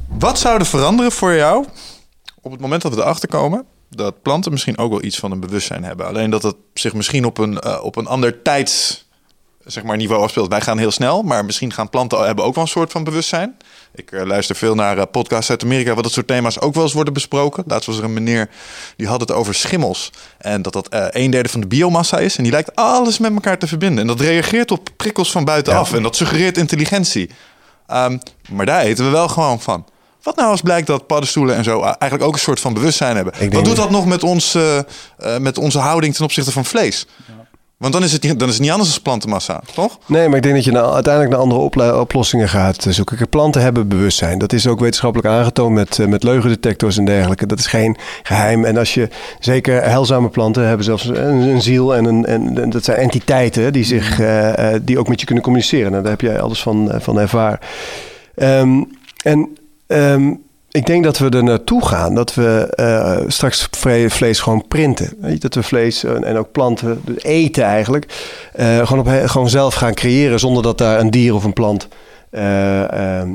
wat 0.09 0.39
zou 0.39 0.59
er 0.59 0.67
veranderen 0.67 1.13
voor 1.13 1.35
jou 1.35 1.67
op 2.41 2.51
het 2.53 2.61
moment 2.61 2.83
dat 2.83 2.95
we 2.95 3.01
erachter 3.01 3.29
komen 3.29 3.65
dat 3.91 4.23
planten 4.23 4.53
misschien 4.53 4.79
ook 4.79 4.91
wel 4.91 5.03
iets 5.05 5.19
van 5.19 5.31
een 5.33 5.41
bewustzijn 5.41 5.85
hebben? 5.85 6.07
Alleen 6.07 6.31
dat 6.31 6.43
het 6.43 6.57
zich 6.75 6.95
misschien 6.95 7.25
op 7.25 7.39
een, 7.39 7.59
eh, 7.61 7.79
op 7.85 7.97
een 7.97 8.07
ander 8.07 8.43
tijds 8.43 9.05
zeg 9.65 9.83
maar, 9.85 9.97
niveau 9.97 10.23
afspeelt. 10.23 10.49
Wij 10.49 10.61
gaan 10.61 10.79
heel 10.79 10.91
snel, 10.91 11.23
maar 11.23 11.45
misschien 11.45 11.73
gaan 11.73 11.91
planten 11.91 12.27
hebben 12.27 12.45
ook 12.45 12.55
wel 12.55 12.65
een 12.65 12.71
soort 12.71 12.93
van 12.93 13.05
bewustzijn. 13.05 13.57
Ik 13.97 14.13
eh, 14.13 14.25
luister 14.27 14.57
veel 14.57 14.75
naar 14.75 14.99
eh, 14.99 15.05
podcasts 15.11 15.51
uit 15.51 15.63
Amerika 15.65 15.95
waar 15.95 16.03
dat 16.03 16.13
soort 16.13 16.27
thema's 16.27 16.61
ook 16.61 16.75
wel 16.75 16.83
eens 16.83 16.93
worden 16.93 17.13
besproken. 17.13 17.65
Laatst 17.67 17.87
was 17.87 17.99
er 17.99 18.05
een 18.05 18.13
meneer 18.13 18.49
die 18.97 19.07
had 19.07 19.21
het 19.21 19.33
over 19.33 19.55
schimmels. 19.55 20.11
En 20.39 20.63
dat 20.63 20.73
dat 20.73 20.89
eh, 20.89 21.07
een 21.11 21.31
derde 21.31 21.49
van 21.49 21.61
de 21.61 21.67
biomassa 21.67 22.19
is. 22.19 22.37
En 22.37 22.43
die 22.43 22.53
lijkt 22.53 22.75
alles 22.75 23.19
met 23.19 23.33
elkaar 23.33 23.59
te 23.59 23.67
verbinden. 23.67 23.99
En 24.01 24.07
dat 24.07 24.21
reageert 24.21 24.71
op 24.71 24.89
prikkels 24.97 25.31
van 25.31 25.45
buitenaf. 25.45 25.93
En 25.93 26.03
dat 26.03 26.17
suggereert 26.17 26.59
intelligentie. 26.59 27.31
Ehm, 27.87 28.19
maar 28.51 28.67
daar 28.67 28.83
eten 28.83 29.05
we 29.05 29.11
wel 29.11 29.29
gewoon 29.29 29.61
van. 29.61 29.85
Wat 30.23 30.37
nou 30.37 30.51
als 30.51 30.61
blijkt 30.61 30.87
dat 30.87 31.07
paddenstoelen 31.07 31.57
en 31.57 31.65
zo 31.65 31.83
eigenlijk 31.83 32.23
ook 32.23 32.33
een 32.33 32.39
soort 32.41 32.61
van 32.61 32.75
bewustzijn 32.75 33.17
hebben? 33.17 33.33
Wat 33.33 33.65
doet 33.65 33.77
dat- 33.77 33.77
dat 33.77 33.91
nog 33.91 34.07
met, 34.07 34.23
ons, 34.23 34.55
eh, 34.55 34.79
eh, 34.79 34.85
met 35.41 35.59
onze 35.59 35.79
houding 35.79 36.15
ten 36.15 36.25
opzichte 36.25 36.53
van 36.53 36.65
vlees? 36.65 37.07
Want 37.79 37.93
dan 37.93 38.03
is, 38.03 38.13
het, 38.13 38.23
niet- 38.23 38.39
dan 38.39 38.49
is 38.49 38.55
het 38.55 38.63
niet 38.63 38.73
anders 38.73 38.91
als 38.91 39.01
plantenmassa, 39.01 39.63
toch? 39.75 39.99
Nee, 40.07 40.29
maar 40.29 40.37
ik 40.37 40.43
denk 40.43 40.55
dat 40.55 40.65
je 40.65 40.71
nou 40.71 40.95
uiteindelijk 40.95 41.33
naar 41.35 41.43
andere 41.43 42.01
oplossingen 42.01 42.49
gaat 42.49 42.87
eh, 42.87 42.93
zoeken. 42.93 43.17
Kijk, 43.17 43.31
planten 43.31 43.63
hebben 43.63 43.89
bewustzijn. 43.89 44.39
Dat 44.39 44.53
is 44.53 44.67
ook 44.67 44.81
wetenschappelijk 44.81 45.29
aangetoond 45.29 45.75
met, 45.75 45.99
eh, 45.99 46.07
met 46.07 46.23
leugendetectors 46.23 46.97
en 46.99 47.05
dergelijke. 47.05 47.47
Dat 47.47 47.59
is 47.59 47.67
geen 47.67 47.97
geheim. 48.23 48.65
En 48.65 48.77
als 48.77 48.95
je, 48.95 49.09
zeker 49.41 49.83
heilzame 49.83 50.29
planten 50.29 50.67
hebben 50.67 50.85
zelfs 50.85 51.05
een, 51.05 51.17
een 51.41 51.63
ziel 51.63 51.95
en, 51.95 52.05
een, 52.05 52.25
en, 52.25 52.71
dat 52.71 52.85
zijn 52.85 52.99
entiteiten 52.99 53.73
die, 53.73 53.85
zich, 53.85 54.21
eh, 54.21 54.75
eh, 54.75 54.81
die 54.85 54.99
ook 54.99 55.09
met 55.09 55.21
je 55.21 55.27
kunnen 55.27 55.45
communiceren. 55.45 55.91
Nou, 55.91 56.03
daar 56.03 56.13
heb 56.13 56.21
jij 56.21 56.41
alles 56.41 56.63
van, 56.63 56.91
van 56.95 57.19
ervaren. 57.19 57.59
Ehm, 58.35 58.83
en 59.25 59.49
ehm, 59.87 60.33
ik 60.77 60.87
denk 60.87 61.05
dat 61.05 61.19
we 61.19 61.29
er 61.29 61.45
naartoe 61.45 61.87
gaan 61.87 62.15
dat 62.15 62.35
we 62.35 62.73
eh, 62.75 63.19
straks 63.27 63.69
vlees 64.09 64.41
gewoon 64.41 64.65
printen. 64.69 65.39
Dat 65.39 65.55
we 65.55 65.63
vlees 65.63 66.05
eh, 66.05 66.29
en 66.29 66.37
ook 66.37 66.53
planten, 66.53 67.01
dus 67.05 67.23
eten 67.23 67.65
eigenlijk, 67.65 68.07
eh, 68.53 68.87
gewoon, 68.87 69.07
op, 69.07 69.29
gewoon 69.29 69.49
zelf 69.49 69.75
gaan 69.75 69.95
creëren 69.95 70.39
zonder 70.39 70.63
dat 70.63 70.79
daar 70.79 71.01
een 71.01 71.11
dier 71.11 71.35
of 71.35 71.45
een 71.45 71.53
plant 71.53 71.89
eh, 72.31 72.43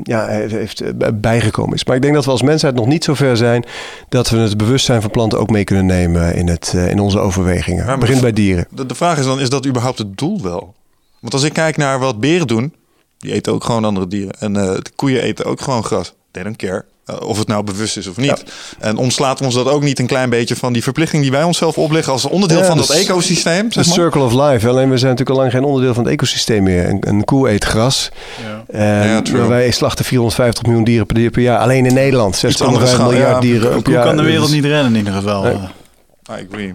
ja, 0.02 0.26
heeft 0.26 0.82
bijgekomen 1.20 1.74
is. 1.74 1.84
Maar 1.84 1.96
ik 1.96 2.02
denk 2.02 2.14
dat 2.14 2.24
we 2.24 2.30
als 2.30 2.42
mensheid 2.42 2.74
nog 2.74 2.86
niet 2.86 3.04
zo 3.04 3.14
ver 3.14 3.36
zijn 3.36 3.64
dat 4.08 4.28
we 4.28 4.36
het 4.36 4.56
bewustzijn 4.56 5.00
van 5.00 5.10
planten 5.10 5.38
ook 5.38 5.50
mee 5.50 5.64
kunnen 5.64 5.86
nemen 5.86 6.34
in, 6.34 6.48
het, 6.48 6.72
in 6.88 7.00
onze 7.00 7.18
overwegingen. 7.18 7.86
Het 7.86 7.98
begint 7.98 8.20
bij 8.20 8.32
dieren. 8.32 8.66
De, 8.70 8.86
de 8.86 8.94
vraag 8.94 9.18
is 9.18 9.24
dan, 9.24 9.40
is 9.40 9.50
dat 9.50 9.66
überhaupt 9.66 9.98
het 9.98 10.18
doel 10.18 10.42
wel? 10.42 10.74
Want 11.20 11.34
als 11.34 11.42
ik 11.42 11.52
kijk 11.52 11.76
naar 11.76 11.98
wat 11.98 12.20
beren 12.20 12.46
doen, 12.46 12.74
die 13.18 13.32
eten 13.32 13.52
ook 13.52 13.64
gewoon 13.64 13.84
andere 13.84 14.06
dieren. 14.06 14.34
En 14.38 14.52
de 14.52 14.82
koeien 14.96 15.22
eten 15.22 15.44
ook 15.44 15.60
gewoon 15.60 15.84
gras. 15.84 16.14
They 16.30 16.42
don't 16.42 16.56
care. 16.56 16.84
Eh, 17.04 17.20
of 17.20 17.38
het 17.38 17.48
nou 17.48 17.64
bewust 17.64 17.96
is 17.96 18.06
of 18.06 18.16
niet. 18.16 18.42
En 18.78 18.96
ontslaat 18.96 19.40
ons 19.40 19.54
dat 19.54 19.66
ook 19.68 19.82
niet 19.82 19.98
een 19.98 20.06
klein 20.06 20.30
beetje 20.30 20.56
van 20.56 20.72
die 20.72 20.82
verplichting 20.82 21.22
die 21.22 21.30
wij 21.30 21.42
onszelf 21.42 21.78
opleggen 21.78 22.12
als 22.12 22.24
onderdeel 22.24 22.58
Ja, 22.58 22.64
van 22.64 22.76
dat 22.76 22.90
ecosysteem? 22.90 23.68
De 23.68 23.72
Zeg 23.74 23.86
maar? 23.86 23.94
circle 23.94 24.22
of 24.22 24.32
life. 24.32 24.68
Alleen 24.68 24.90
we 24.90 24.98
zijn 24.98 25.10
natuurlijk 25.10 25.30
al 25.30 25.36
lang 25.36 25.50
geen 25.50 25.64
onderdeel 25.64 25.94
van 25.94 26.04
het 26.04 26.12
ecosysteem 26.12 26.62
meer. 26.62 26.88
Een, 26.88 26.98
een 27.00 27.24
koe 27.24 27.50
eet 27.50 27.64
gras. 27.64 28.10
Ja. 28.42 28.64
En 28.78 29.08
Ja, 29.08 29.22
true. 29.22 29.46
wij 29.48 29.70
slachten 29.70 30.04
450 30.04 30.62
miljoen 30.64 30.84
dieren 30.84 31.06
per, 31.06 31.30
per 31.30 31.42
jaar. 31.42 31.58
Alleen 31.58 31.86
in 31.86 31.94
Nederland. 31.94 32.36
6,5 32.36 32.42
andere 32.66 32.86
schaal, 32.86 33.10
miljard 33.10 33.32
ja. 33.34 33.40
dieren 33.40 33.68
Hoe 33.68 33.78
op 33.78 33.86
jaar. 33.86 34.04
kan 34.04 34.16
de 34.16 34.22
wereld 34.22 34.50
niet 34.50 34.64
rennen 34.64 34.92
in 34.92 34.98
ieder 34.98 35.12
geval? 35.12 35.42
Nee. 35.42 35.52
Eh, 35.52 36.38
I 36.40 36.46
agree. 36.50 36.74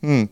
Hmm. 0.00 0.30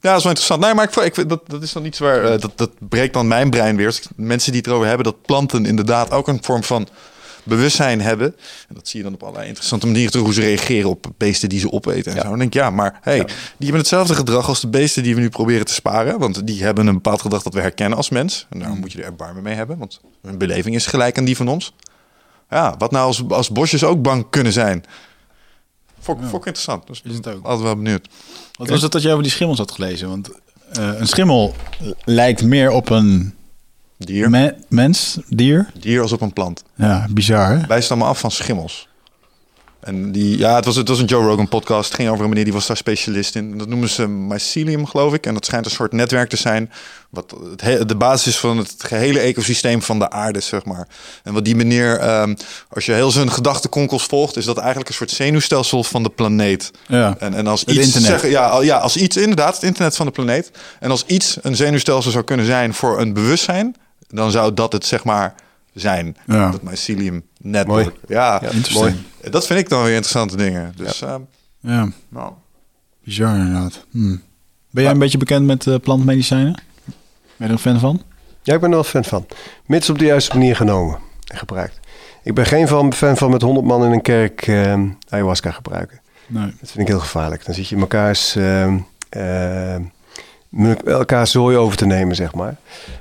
Ja, 0.00 0.12
dat 0.12 0.16
is 0.16 0.22
wel 0.24 0.32
interessant. 0.32 0.60
Nee, 0.60 0.74
maar 0.74 0.84
ik, 0.84 0.96
ik, 0.96 1.14
vind 1.14 1.28
dat, 1.28 1.40
dat 1.46 1.62
is 1.62 1.72
dan 1.72 1.84
iets 1.84 1.98
waar... 1.98 2.24
eh, 2.24 2.40
dat, 2.40 2.52
dat 2.56 2.70
breekt 2.78 3.14
dan 3.14 3.28
mijn 3.28 3.50
brein 3.50 3.76
weer. 3.76 3.98
Mensen 4.16 4.52
die 4.52 4.60
het 4.60 4.70
erover 4.70 4.86
hebben 4.86 5.04
dat 5.04 5.22
planten 5.22 5.66
inderdaad 5.66 6.10
ook 6.10 6.28
een 6.28 6.38
vorm 6.42 6.62
van 6.62 6.88
bewustzijn 7.46 8.00
hebben. 8.00 8.34
En 8.68 8.74
dat 8.74 8.88
zie 8.88 8.98
je 8.98 9.04
dan 9.04 9.14
op 9.14 9.22
allerlei 9.22 9.46
interessante 9.46 9.86
manieren 9.86 10.10
terug. 10.10 10.26
Hoe 10.26 10.34
ze 10.34 10.40
reageren 10.40 10.90
op 10.90 11.06
beesten 11.16 11.48
die 11.48 11.60
ze 11.60 11.72
opeten 11.72 12.12
en 12.12 12.20
zo. 12.20 12.28
Dan 12.28 12.38
denk 12.38 12.54
ik, 12.54 12.60
ja, 12.60 12.70
maar 12.70 12.98
hey, 13.02 13.18
die 13.24 13.32
hebben 13.58 13.78
hetzelfde 13.78 14.14
gedrag 14.14 14.48
als 14.48 14.60
de 14.60 14.68
beesten 14.68 15.02
die 15.02 15.14
we 15.14 15.20
nu 15.20 15.28
proberen 15.28 15.66
te 15.66 15.74
sparen. 15.74 16.18
Want 16.18 16.46
die 16.46 16.62
hebben 16.62 16.86
een 16.86 16.94
bepaald 16.94 17.20
gedrag 17.20 17.42
dat 17.42 17.54
we 17.54 17.60
herkennen 17.60 17.96
als 17.96 18.08
mens. 18.08 18.46
En 18.50 18.58
daarom 18.58 18.78
moet 18.78 18.92
je 18.92 18.98
er 18.98 19.04
erbarmen 19.04 19.42
mee 19.42 19.54
hebben. 19.54 19.78
Want 19.78 20.00
hun 20.22 20.38
beleving 20.38 20.74
is 20.74 20.86
gelijk 20.86 21.18
aan 21.18 21.24
die 21.24 21.36
van 21.36 21.48
ons. 21.48 21.74
Ja, 22.50 22.74
wat 22.78 22.90
nou 22.90 23.06
als, 23.06 23.28
als 23.28 23.50
bosjes 23.50 23.84
ook 23.84 24.02
bang 24.02 24.26
kunnen 24.30 24.52
zijn? 24.52 24.84
Fok, 26.00 26.18
fok 26.24 26.46
interessant. 26.46 26.86
Dus 26.86 27.02
Is 27.04 27.14
het 27.14 27.28
ook. 27.28 27.44
altijd 27.44 27.62
wel 27.62 27.76
benieuwd. 27.76 28.08
Wat 28.52 28.68
was 28.68 28.82
het 28.82 28.92
dat 28.92 29.02
je 29.02 29.10
over 29.10 29.22
die 29.22 29.32
schimmels 29.32 29.58
had 29.58 29.70
gelezen? 29.70 30.08
Want 30.08 30.30
eh, 30.72 30.90
een 30.98 31.06
schimmel 31.08 31.54
lijkt 32.04 32.44
meer 32.44 32.70
op 32.70 32.90
een 32.90 33.34
Dier. 33.98 34.30
me- 34.30 34.54
mens, 34.68 35.18
dier. 35.28 35.70
Dier 35.80 36.00
als 36.02 36.12
op 36.12 36.20
een 36.20 36.32
plant. 36.32 36.62
Ja, 36.74 37.06
bizar 37.10 37.48
hè? 37.58 37.66
Wij 37.66 37.80
stammen 37.80 38.06
af 38.06 38.18
van 38.18 38.30
schimmels. 38.30 38.88
En 39.80 40.12
die, 40.12 40.38
ja, 40.38 40.54
het 40.54 40.64
was, 40.64 40.76
het 40.76 40.88
was 40.88 40.98
een 40.98 41.04
Joe 41.06 41.24
Rogan 41.26 41.48
podcast. 41.48 41.86
Het 41.88 41.94
ging 41.94 42.08
over 42.08 42.22
een 42.22 42.28
meneer 42.28 42.44
die 42.44 42.52
was 42.52 42.66
daar 42.66 42.76
specialist 42.76 43.34
in. 43.36 43.58
Dat 43.58 43.68
noemen 43.68 43.88
ze 43.88 44.08
mycelium, 44.08 44.86
geloof 44.86 45.14
ik. 45.14 45.26
En 45.26 45.34
dat 45.34 45.44
schijnt 45.46 45.64
een 45.64 45.70
soort 45.70 45.92
netwerk 45.92 46.28
te 46.28 46.36
zijn. 46.36 46.70
Wat 47.10 47.34
het 47.50 47.60
he- 47.60 47.84
de 47.84 47.96
basis 47.96 48.26
is 48.26 48.38
van 48.38 48.58
het 48.58 48.74
gehele 48.78 49.18
ecosysteem 49.18 49.82
van 49.82 49.98
de 49.98 50.10
aarde, 50.10 50.40
zeg 50.40 50.64
maar. 50.64 50.88
En 51.22 51.32
wat 51.32 51.44
die 51.44 51.56
meneer, 51.56 51.98
ehm, 51.98 52.34
als 52.68 52.86
je 52.86 52.92
heel 52.92 53.10
zijn 53.10 53.30
gedachtekonkels 53.32 54.04
volgt, 54.04 54.36
is 54.36 54.44
dat 54.44 54.56
eigenlijk 54.58 54.88
een 54.88 54.94
soort 54.94 55.10
zenuwstelsel 55.10 55.84
van 55.84 56.02
de 56.02 56.10
planeet. 56.10 56.70
Ja. 56.88 57.16
En, 57.18 57.34
en 57.34 57.46
als 57.46 57.64
iets, 57.64 57.86
internet. 57.86 58.20
Zeg, 58.20 58.30
ja, 58.30 58.60
ja, 58.62 58.78
als 58.78 58.96
iets, 58.96 59.16
inderdaad, 59.16 59.54
het 59.54 59.62
internet 59.64 59.96
van 59.96 60.06
de 60.06 60.12
planeet. 60.12 60.50
En 60.80 60.90
als 60.90 61.04
iets 61.06 61.38
een 61.42 61.56
zenuwstelsel 61.56 62.10
zou 62.10 62.24
kunnen 62.24 62.46
zijn 62.46 62.74
voor 62.74 63.00
een 63.00 63.12
bewustzijn, 63.12 63.74
dan 64.08 64.30
zou 64.30 64.54
dat 64.54 64.72
het 64.72 64.86
zeg 64.86 65.04
maar 65.04 65.34
zijn. 65.74 66.16
Ja. 66.26 66.50
Dat 66.50 66.62
mycelium 66.62 67.22
network. 67.38 67.84
Mooi. 67.84 67.96
Ja, 68.06 68.40
Ja, 68.42 68.50
mooi. 68.72 69.04
Dat 69.30 69.46
vind 69.46 69.58
ik 69.60 69.68
dan 69.68 69.82
weer 69.82 69.94
interessante 69.94 70.36
dingen. 70.36 70.72
Dus 70.76 71.02
ehm, 71.02 71.20
Ja, 71.60 71.88
nou, 72.08 72.32
bizar 73.04 73.36
inderdaad. 73.36 73.84
Hm. 73.90 74.16
Ben 74.70 74.82
jij 74.82 74.92
een 74.92 74.98
beetje 74.98 75.18
bekend 75.18 75.46
met 75.46 75.66
eh, 75.66 75.74
plantmedicijnen? 75.82 76.52
Ben 76.54 76.94
je 77.36 77.44
er 77.44 77.50
een 77.50 77.58
fan 77.58 77.80
van? 77.80 78.02
Ja, 78.42 78.54
ik 78.54 78.60
ben 78.60 78.68
er 78.68 78.74
wel 78.74 78.84
fan 78.84 79.04
van. 79.04 79.26
Mits 79.66 79.90
op 79.90 79.98
de 79.98 80.04
juiste 80.04 80.36
manier 80.36 80.56
genomen 80.56 80.98
en 81.24 81.38
gebruikt. 81.38 81.80
Ik 82.22 82.34
ben 82.34 82.46
geen 82.46 82.68
van, 82.68 82.92
fan 82.92 83.16
van 83.16 83.30
met 83.30 83.42
100 83.42 83.66
man 83.66 83.84
in 83.84 83.92
een 83.92 84.02
kerk 84.02 84.46
ehm, 84.46 84.88
ayahuasca 85.08 85.50
gebruiken. 85.50 86.00
Nee. 86.26 86.46
Dat 86.60 86.70
vind 86.70 86.78
ik 86.78 86.88
heel 86.88 87.00
gevaarlijk. 87.00 87.44
Dan 87.44 87.54
zit 87.54 87.68
je 87.68 87.76
elkaars, 87.76 88.36
ehm, 88.36 88.78
ehm, 89.08 89.82
elkaar 90.84 91.26
zooi 91.26 91.56
over 91.56 91.76
te 91.76 91.86
nemen, 91.86 92.16
zeg 92.16 92.34
maar. 92.34 92.56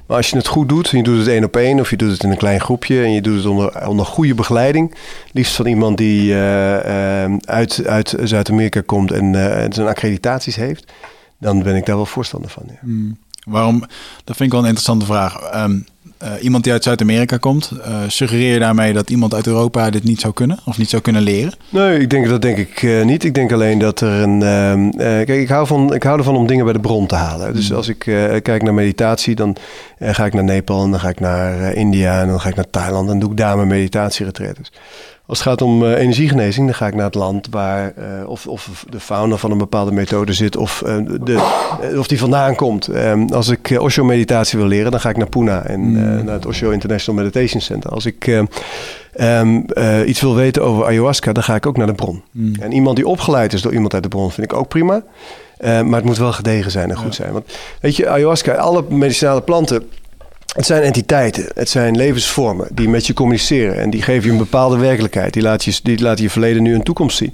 Maar 0.05 0.17
als 0.17 0.29
je 0.29 0.37
het 0.37 0.47
goed 0.47 0.69
doet, 0.69 0.91
en 0.91 0.97
je 0.97 1.03
doet 1.03 1.17
het 1.17 1.27
één 1.27 1.43
op 1.43 1.55
één... 1.55 1.79
of 1.79 1.89
je 1.89 1.97
doet 1.97 2.11
het 2.11 2.23
in 2.23 2.31
een 2.31 2.37
klein 2.37 2.59
groepje 2.59 3.03
en 3.03 3.11
je 3.11 3.21
doet 3.21 3.35
het 3.35 3.45
onder, 3.45 3.87
onder 3.87 4.05
goede 4.05 4.35
begeleiding... 4.35 4.95
liefst 5.31 5.55
van 5.55 5.65
iemand 5.65 5.97
die 5.97 6.33
eh, 6.33 7.23
ehm, 7.23 7.37
uit, 7.45 7.85
uit 7.85 8.15
Zuid-Amerika 8.23 8.81
komt 8.85 9.11
en 9.11 9.35
eh, 9.35 9.65
zijn 9.69 9.87
accreditaties 9.87 10.55
heeft... 10.55 10.91
dan 11.39 11.63
ben 11.63 11.75
ik 11.75 11.85
daar 11.85 11.95
wel 11.95 12.05
voorstander 12.05 12.49
van, 12.49 12.63
ja. 12.67 12.77
Hm. 12.79 13.11
Waarom? 13.45 13.79
Dat 14.23 14.35
vind 14.35 14.39
ik 14.39 14.51
wel 14.51 14.59
een 14.59 14.67
interessante 14.67 15.05
vraag. 15.05 15.39
Ehm, 15.39 15.79
eh, 16.25 16.43
iemand 16.43 16.63
die 16.63 16.73
uit 16.73 16.83
Zuid-Amerika 16.83 17.37
komt, 17.37 17.71
eh, 17.83 17.97
suggereer 18.07 18.53
je 18.53 18.59
daarmee 18.59 18.93
dat 18.93 19.09
iemand 19.09 19.33
uit 19.33 19.47
Europa 19.47 19.89
dit 19.89 20.03
niet 20.03 20.19
zou 20.19 20.33
kunnen 20.33 20.59
of 20.65 20.77
niet 20.77 20.89
zou 20.89 21.01
kunnen 21.01 21.21
leren? 21.21 21.53
Nee, 21.69 21.99
ik 21.99 22.09
denk 22.09 22.27
dat 22.29 22.41
denk 22.41 22.57
ik 22.57 22.83
eh, 22.83 23.03
niet. 23.03 23.23
Ik 23.23 23.33
denk 23.33 23.51
alleen 23.51 23.79
dat 23.79 24.01
er 24.01 24.21
een. 24.21 24.41
ehm, 24.41 24.89
eh, 24.89 25.25
kijk, 25.25 25.29
ik 25.29 25.47
hou, 25.47 25.67
van, 25.67 25.93
ik 25.93 26.03
hou 26.03 26.17
ervan 26.17 26.35
om 26.35 26.47
dingen 26.47 26.63
bij 26.63 26.73
de 26.73 26.79
bron 26.79 27.07
te 27.07 27.15
halen. 27.15 27.53
Dus 27.53 27.73
als 27.73 27.87
ik 27.87 27.99
kijk 28.43 28.63
naar 28.63 28.73
meditatie, 28.73 29.35
dan 29.35 29.55
ga 29.99 30.25
ik 30.25 30.33
naar 30.33 30.43
Nepal 30.43 30.83
en 30.83 30.91
dan 30.91 30.99
ga 30.99 31.09
ik 31.09 31.19
naar 31.19 31.73
India 31.73 32.21
en 32.21 32.27
dan 32.27 32.41
ga 32.41 32.49
ik 32.49 32.55
naar 32.55 32.69
Thailand 32.69 33.09
en 33.09 33.19
doe 33.19 33.31
ik 33.31 33.37
daar 33.37 33.55
mijn 33.55 33.67
meditatieretretes. 33.67 34.71
Als 35.27 35.39
het 35.39 35.47
gaat 35.47 35.61
om 35.61 35.83
eh, 35.85 35.99
energiegenezing, 35.99 36.65
dan 36.65 36.75
ga 36.75 36.87
ik 36.87 36.95
naar 36.95 37.05
het 37.05 37.15
land 37.15 37.47
waar 37.49 37.93
eh, 37.95 38.29
of, 38.29 38.47
of 38.47 38.85
de 38.89 38.99
founder 38.99 39.37
van 39.37 39.51
een 39.51 39.57
bepaalde 39.57 39.91
methode 39.91 40.33
zit 40.33 40.57
of, 40.57 40.81
eh, 40.81 40.97
de, 41.21 41.63
of 41.97 42.07
die 42.07 42.19
vandaan 42.19 42.55
komt. 42.55 42.87
Ehm, 42.87 43.27
als 43.33 43.49
ik 43.49 43.77
Osho-meditatie 43.79 44.59
wil 44.59 44.67
leren, 44.67 44.91
dan 44.91 44.99
ga 44.99 45.09
ik 45.09 45.17
naar 45.17 45.29
Pune 45.29 45.51
en 45.51 45.81
eh, 45.81 46.23
naar 46.23 46.33
het 46.33 46.45
Osho 46.45 46.69
International 46.69 47.21
Meditation 47.21 47.61
Center. 47.61 47.89
Als 47.89 48.05
ik 48.05 48.27
eh, 48.27 48.41
ehm, 49.13 49.61
eh, 49.67 50.07
iets 50.07 50.21
wil 50.21 50.35
weten 50.35 50.63
over 50.63 50.85
ayahuasca, 50.85 51.33
dan 51.33 51.43
ga 51.43 51.55
ik 51.55 51.65
ook 51.65 51.77
naar 51.77 51.87
de 51.87 51.93
bron. 51.93 52.23
En 52.59 52.71
iemand 52.71 52.95
die 52.95 53.07
opgeleid 53.07 53.53
is 53.53 53.61
door 53.61 53.73
iemand 53.73 53.93
uit 53.93 54.03
de 54.03 54.09
bron, 54.09 54.31
vind 54.31 54.51
ik 54.51 54.57
ook 54.57 54.67
prima. 54.67 55.03
Maar 55.61 55.95
het 55.95 56.03
moet 56.03 56.17
wel 56.17 56.33
gedegen 56.33 56.71
zijn 56.71 56.89
en 56.89 56.97
goed 56.97 57.15
zijn. 57.15 57.31
Want 57.31 57.45
weet 57.81 57.95
je, 57.95 58.09
ayahuasca, 58.09 58.53
alle 58.53 58.83
medicinale 58.89 59.41
planten, 59.41 59.89
het 60.55 60.65
zijn 60.65 60.83
entiteiten, 60.83 61.45
het 61.55 61.69
zijn 61.69 61.95
levensvormen 61.95 62.67
die 62.71 62.89
met 62.89 63.07
je 63.07 63.13
communiceren. 63.13 63.79
En 63.79 63.89
die 63.89 64.01
geven 64.01 64.25
je 64.25 64.31
een 64.31 64.37
bepaalde 64.37 64.77
werkelijkheid. 64.77 65.33
Die 65.33 65.41
laten 65.41 65.71
je, 65.71 65.79
die 65.83 66.01
laten 66.01 66.23
je 66.23 66.29
verleden, 66.29 66.63
nu 66.63 66.73
en 66.73 66.83
toekomst 66.83 67.17
zien. 67.17 67.33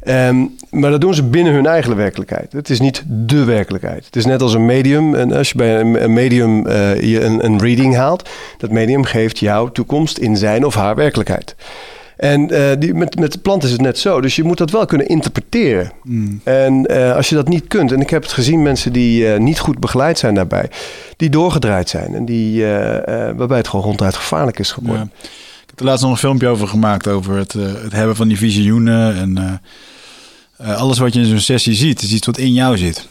Ehm, 0.00 0.46
maar 0.70 0.90
dat 0.90 1.00
doen 1.00 1.14
ze 1.14 1.22
binnen 1.22 1.52
hun 1.52 1.66
eigen 1.66 1.96
werkelijkheid. 1.96 2.52
Het 2.52 2.70
is 2.70 2.80
niet 2.80 3.02
de 3.06 3.44
werkelijkheid. 3.44 4.04
Het 4.04 4.16
is 4.16 4.24
net 4.24 4.42
als 4.42 4.54
een 4.54 4.66
medium. 4.66 5.14
En 5.14 5.32
als 5.32 5.48
je 5.48 5.56
bij 5.56 5.80
een, 5.80 6.12
medium 6.12 6.66
eh, 6.66 7.02
je 7.02 7.20
een, 7.20 7.44
een 7.44 7.58
reading 7.58 7.94
haalt, 7.94 8.28
dat 8.58 8.70
medium 8.70 9.04
geeft 9.04 9.38
jouw 9.38 9.72
toekomst 9.72 10.18
in 10.18 10.36
zijn 10.36 10.64
of 10.66 10.74
haar 10.74 10.94
werkelijkheid. 10.94 11.54
En 12.20 12.50
eh, 12.50 12.78
die, 12.78 12.94
met, 12.94 13.18
met 13.18 13.32
de 13.32 13.38
plant 13.38 13.64
is 13.64 13.70
het 13.70 13.80
net 13.80 13.98
zo. 13.98 14.20
Dus 14.20 14.36
je 14.36 14.44
moet 14.44 14.58
dat 14.58 14.70
wel 14.70 14.86
kunnen 14.86 15.06
interpreteren. 15.06 15.92
En 16.44 16.86
eh, 16.86 17.16
als 17.16 17.28
je 17.28 17.34
dat 17.34 17.48
niet 17.48 17.66
kunt, 17.68 17.92
en 17.92 18.00
ik 18.00 18.10
heb 18.10 18.22
het 18.22 18.32
gezien, 18.32 18.62
mensen 18.62 18.92
die 18.92 19.32
eh, 19.32 19.40
niet 19.40 19.58
goed 19.58 19.78
begeleid 19.78 20.18
zijn 20.18 20.34
daarbij, 20.34 20.70
die 21.16 21.30
doorgedraaid 21.30 21.88
zijn 21.88 22.14
en 22.14 22.24
die, 22.24 22.64
waarbij 23.36 23.56
het 23.56 23.68
gewoon 23.68 23.84
ronduit 23.84 24.14
gevaarlijk 24.14 24.58
is 24.58 24.72
geworden. 24.72 25.10
Ja. 25.12 25.28
Ik 25.62 25.66
heb 25.66 25.78
er 25.78 25.84
laatst 25.84 26.02
nog 26.02 26.12
een 26.12 26.18
filmpje 26.18 26.48
over 26.48 26.68
gemaakt 26.68 27.06
over 27.06 27.36
het, 27.36 27.52
het 27.52 27.92
hebben 27.92 28.16
van 28.16 28.28
die 28.28 28.38
visioenen 28.38 29.16
en 29.16 29.60
alles 30.76 30.98
wat 30.98 31.14
je 31.14 31.20
in 31.20 31.26
zo'n 31.26 31.38
sessie 31.38 31.74
ziet, 31.74 32.02
is 32.02 32.12
iets 32.12 32.26
wat 32.26 32.38
in 32.38 32.52
jou 32.52 32.78
zit. 32.78 33.08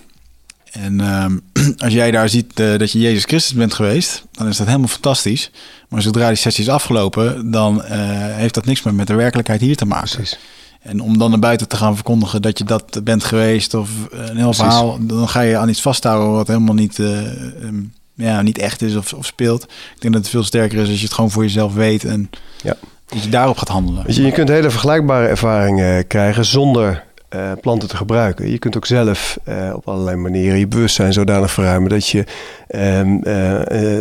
En 0.72 1.00
ehm, 1.02 1.38
als 1.86 1.94
jij 1.94 2.12
daar 2.12 2.30
ziet 2.30 2.60
eh, 2.60 2.78
dat 2.78 2.92
je 2.92 3.00
Jezus 3.00 3.24
Christus 3.24 3.54
bent 3.54 3.74
geweest, 3.74 4.24
dan 4.32 4.48
is 4.48 4.58
dat 4.58 4.68
helemaal 4.68 4.88
fantastisch. 4.88 5.52
Maar 5.90 6.02
zodra 6.02 6.28
die 6.28 6.38
sessie 6.38 6.64
is 6.64 6.70
afgelopen, 6.70 7.52
dan 7.52 7.84
eh, 7.84 7.98
heeft 8.36 8.54
dat 8.54 8.66
niks 8.66 8.82
meer 8.84 8.94
met 8.94 9.08
de 9.08 9.14
werkelijkheid 9.16 9.62
hier 9.62 9.76
te 9.76 9.86
maken. 9.86 10.10
Precies. 10.16 10.40
En 10.82 11.00
om 11.02 11.18
dan 11.18 11.30
naar 11.30 11.40
buiten 11.40 11.68
te 11.68 11.76
gaan 11.76 11.96
verkondigen 11.96 12.42
dat 12.42 12.58
je 12.58 12.64
dat 12.64 13.00
bent 13.04 13.24
geweest 13.24 13.74
of 13.74 13.90
een 14.10 14.20
heel 14.26 14.34
Precies. 14.36 14.58
verhaal, 14.58 14.98
dan 15.02 15.30
ga 15.30 15.42
je 15.42 15.58
aan 15.58 15.70
iets 15.70 15.82
vasthouden 15.82 16.32
wat 16.34 16.48
helemaal 16.48 16.74
niet, 16.74 17.00
eh, 17.00 17.20
ehm, 17.64 17.82
ja, 18.14 18.42
niet 18.42 18.58
echt 18.58 18.82
is 18.82 18.96
of, 18.96 19.14
of 19.14 19.26
speelt. 19.26 19.64
Ik 19.64 20.02
denk 20.02 20.14
dat 20.14 20.22
het 20.24 20.32
veel 20.32 20.44
sterker 20.44 20.78
is 20.78 20.90
als 20.90 20.98
je 20.98 21.04
het 21.06 21.14
gewoon 21.14 21.32
voor 21.32 21.44
jezelf 21.44 21.74
weet 21.74 22.04
en 22.04 22.30
Ja. 22.64 22.76
dat 23.08 23.24
je 23.24 23.30
daarop 23.30 23.58
gaat 23.58 23.68
handelen. 23.68 24.06
Weet 24.06 24.16
je, 24.16 24.22
je 24.24 24.32
kunt 24.32 24.50
hele 24.50 24.70
vergelijkbare 24.70 25.28
ervaringen 25.28 26.08
krijgen 26.08 26.46
zonder 26.46 27.04
eh, 27.30 27.52
planten 27.62 27.90
te 27.90 27.98
gebruiken. 27.98 28.52
Je 28.52 28.58
kunt 28.60 28.76
ook 28.78 28.86
zelf 28.86 29.38
eh, 29.44 29.72
op 29.76 29.88
allerlei 29.88 30.16
manieren 30.18 30.60
je 30.60 30.68
bewustzijn 30.68 31.14
zodanig 31.14 31.52
verruimen 31.52 31.90
dat 31.90 32.08
je, 32.08 32.24
eh, 32.68 33.00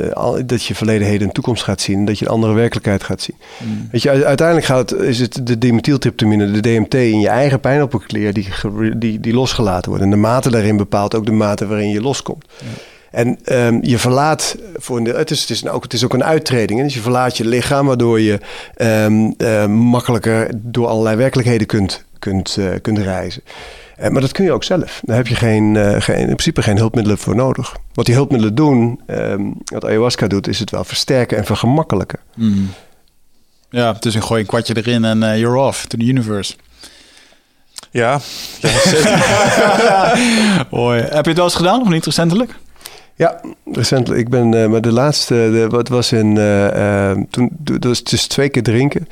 eh, 0.07 0.13
al- 0.13 0.47
dat 0.47 0.65
je 0.65 0.75
verleden, 0.75 1.07
heden 1.07 1.27
en 1.29 1.33
toekomst 1.35 1.63
gaat 1.63 1.81
zien. 1.81 2.05
Dat 2.05 2.19
je 2.19 2.25
een 2.25 2.31
andere 2.31 2.53
werkelijkheid 2.53 3.03
gaat 3.03 3.23
zien. 3.23 3.37
Mm. 3.59 3.89
Weet 3.93 4.03
je, 4.03 4.25
uiteindelijk 4.25 4.67
gaat, 4.67 4.91
het- 4.91 5.01
is 5.01 5.19
het 5.19 5.41
de 5.47 5.59
dimethyltryptamine, 5.59 6.51
de 6.51 6.61
DMT, 6.61 6.95
in 6.95 7.21
je 7.21 7.29
eigen 7.29 7.61
pijnappelklier 7.61 8.33
die, 8.33 8.49
die, 8.97 9.21
die 9.21 9.35
losgelaten 9.35 9.89
wordt. 9.91 10.05
En 10.05 10.11
de 10.11 10.17
mate 10.17 10.51
daarin 10.51 10.77
bepaalt 10.77 11.15
ook 11.15 11.27
de 11.27 11.33
mate 11.33 11.67
waarin 11.67 11.91
je 11.91 12.01
loskomt. 12.01 12.45
En 13.11 13.39
ehm, 13.45 13.79
je 13.83 13.99
verlaat, 13.99 14.57
voor 14.77 14.97
een 14.97 15.05
deel- 15.05 15.17
het, 15.17 15.31
is, 15.31 15.41
het, 15.41 15.51
is 15.51 15.67
ook, 15.69 15.83
het 15.83 15.93
is 15.93 16.05
ook 16.05 16.15
een 16.15 16.25
uittreding. 16.25 16.79
Hè? 16.79 16.85
Dus 16.85 16.95
je 16.95 17.01
verlaat 17.01 17.37
je 17.37 17.45
lichaam, 17.47 17.87
waardoor 17.87 18.21
je 18.21 18.39
ehm, 18.75 19.31
eh, 19.37 19.67
makkelijker 19.67 20.51
door 20.57 20.87
allerlei 20.87 21.17
werkelijkheden 21.17 21.67
kunt, 21.67 22.05
kunt, 22.19 22.57
eh, 22.57 22.71
kunt 22.83 22.99
reizen. 22.99 23.43
Eh, 23.99 24.11
maar 24.11 24.21
dat 24.21 24.33
kun 24.33 24.45
je 24.45 24.53
ook 24.53 24.65
zelf. 24.65 25.01
Daar 25.05 25.17
heb 25.17 25.27
je 25.27 25.35
geen, 25.35 25.77
eh, 25.77 26.01
geen, 26.01 26.17
in 26.17 26.25
principe 26.25 26.63
geen 26.63 26.77
hulpmiddelen 26.77 27.19
voor 27.19 27.35
nodig. 27.35 27.77
Wat 27.95 28.07
die 28.07 28.15
hulpmiddelen 28.15 28.55
doen, 28.55 29.01
ehm, 29.07 29.43
wat 29.65 29.85
ayahuasca 29.85 30.27
doet, 30.27 30.49
is 30.49 30.59
het 30.59 30.71
wel 30.71 30.85
versterken 30.85 31.37
en 31.37 31.45
vergemakkelijken. 31.45 32.19
Mm. 32.35 32.71
Ja, 33.71 33.93
dus 33.93 34.15
een 34.15 34.23
gooi 34.23 34.41
een 34.41 34.47
kwartje 34.47 34.77
erin 34.77 35.05
en 35.05 35.39
you're 35.39 35.59
off 35.59 35.87
to 35.87 35.99
the 35.99 36.05
universe. 36.05 36.55
ja, 37.91 38.21
ja. 38.61 40.13
Heb 41.15 41.25
je 41.25 41.31
het 41.31 41.37
wel 41.37 41.45
eens 41.45 41.55
gedaan 41.55 41.81
of 41.81 41.89
niet 41.89 42.05
recentelijk? 42.05 42.55
Ja, 43.15 43.41
recentelijk. 43.73 44.21
Ik 44.21 44.29
ben, 44.29 44.55
eh, 44.55 44.69
maar 44.69 44.81
de 44.81 44.93
laatste, 44.93 45.35
de, 45.35 45.67
wat 45.69 45.89
was 45.89 46.13
in, 46.13 46.35
toen, 47.31 47.51
dat 47.59 47.85
was 47.85 48.03
dus 48.03 48.27
twee 48.27 48.49
keer 48.49 48.63
drinken. 48.63 49.09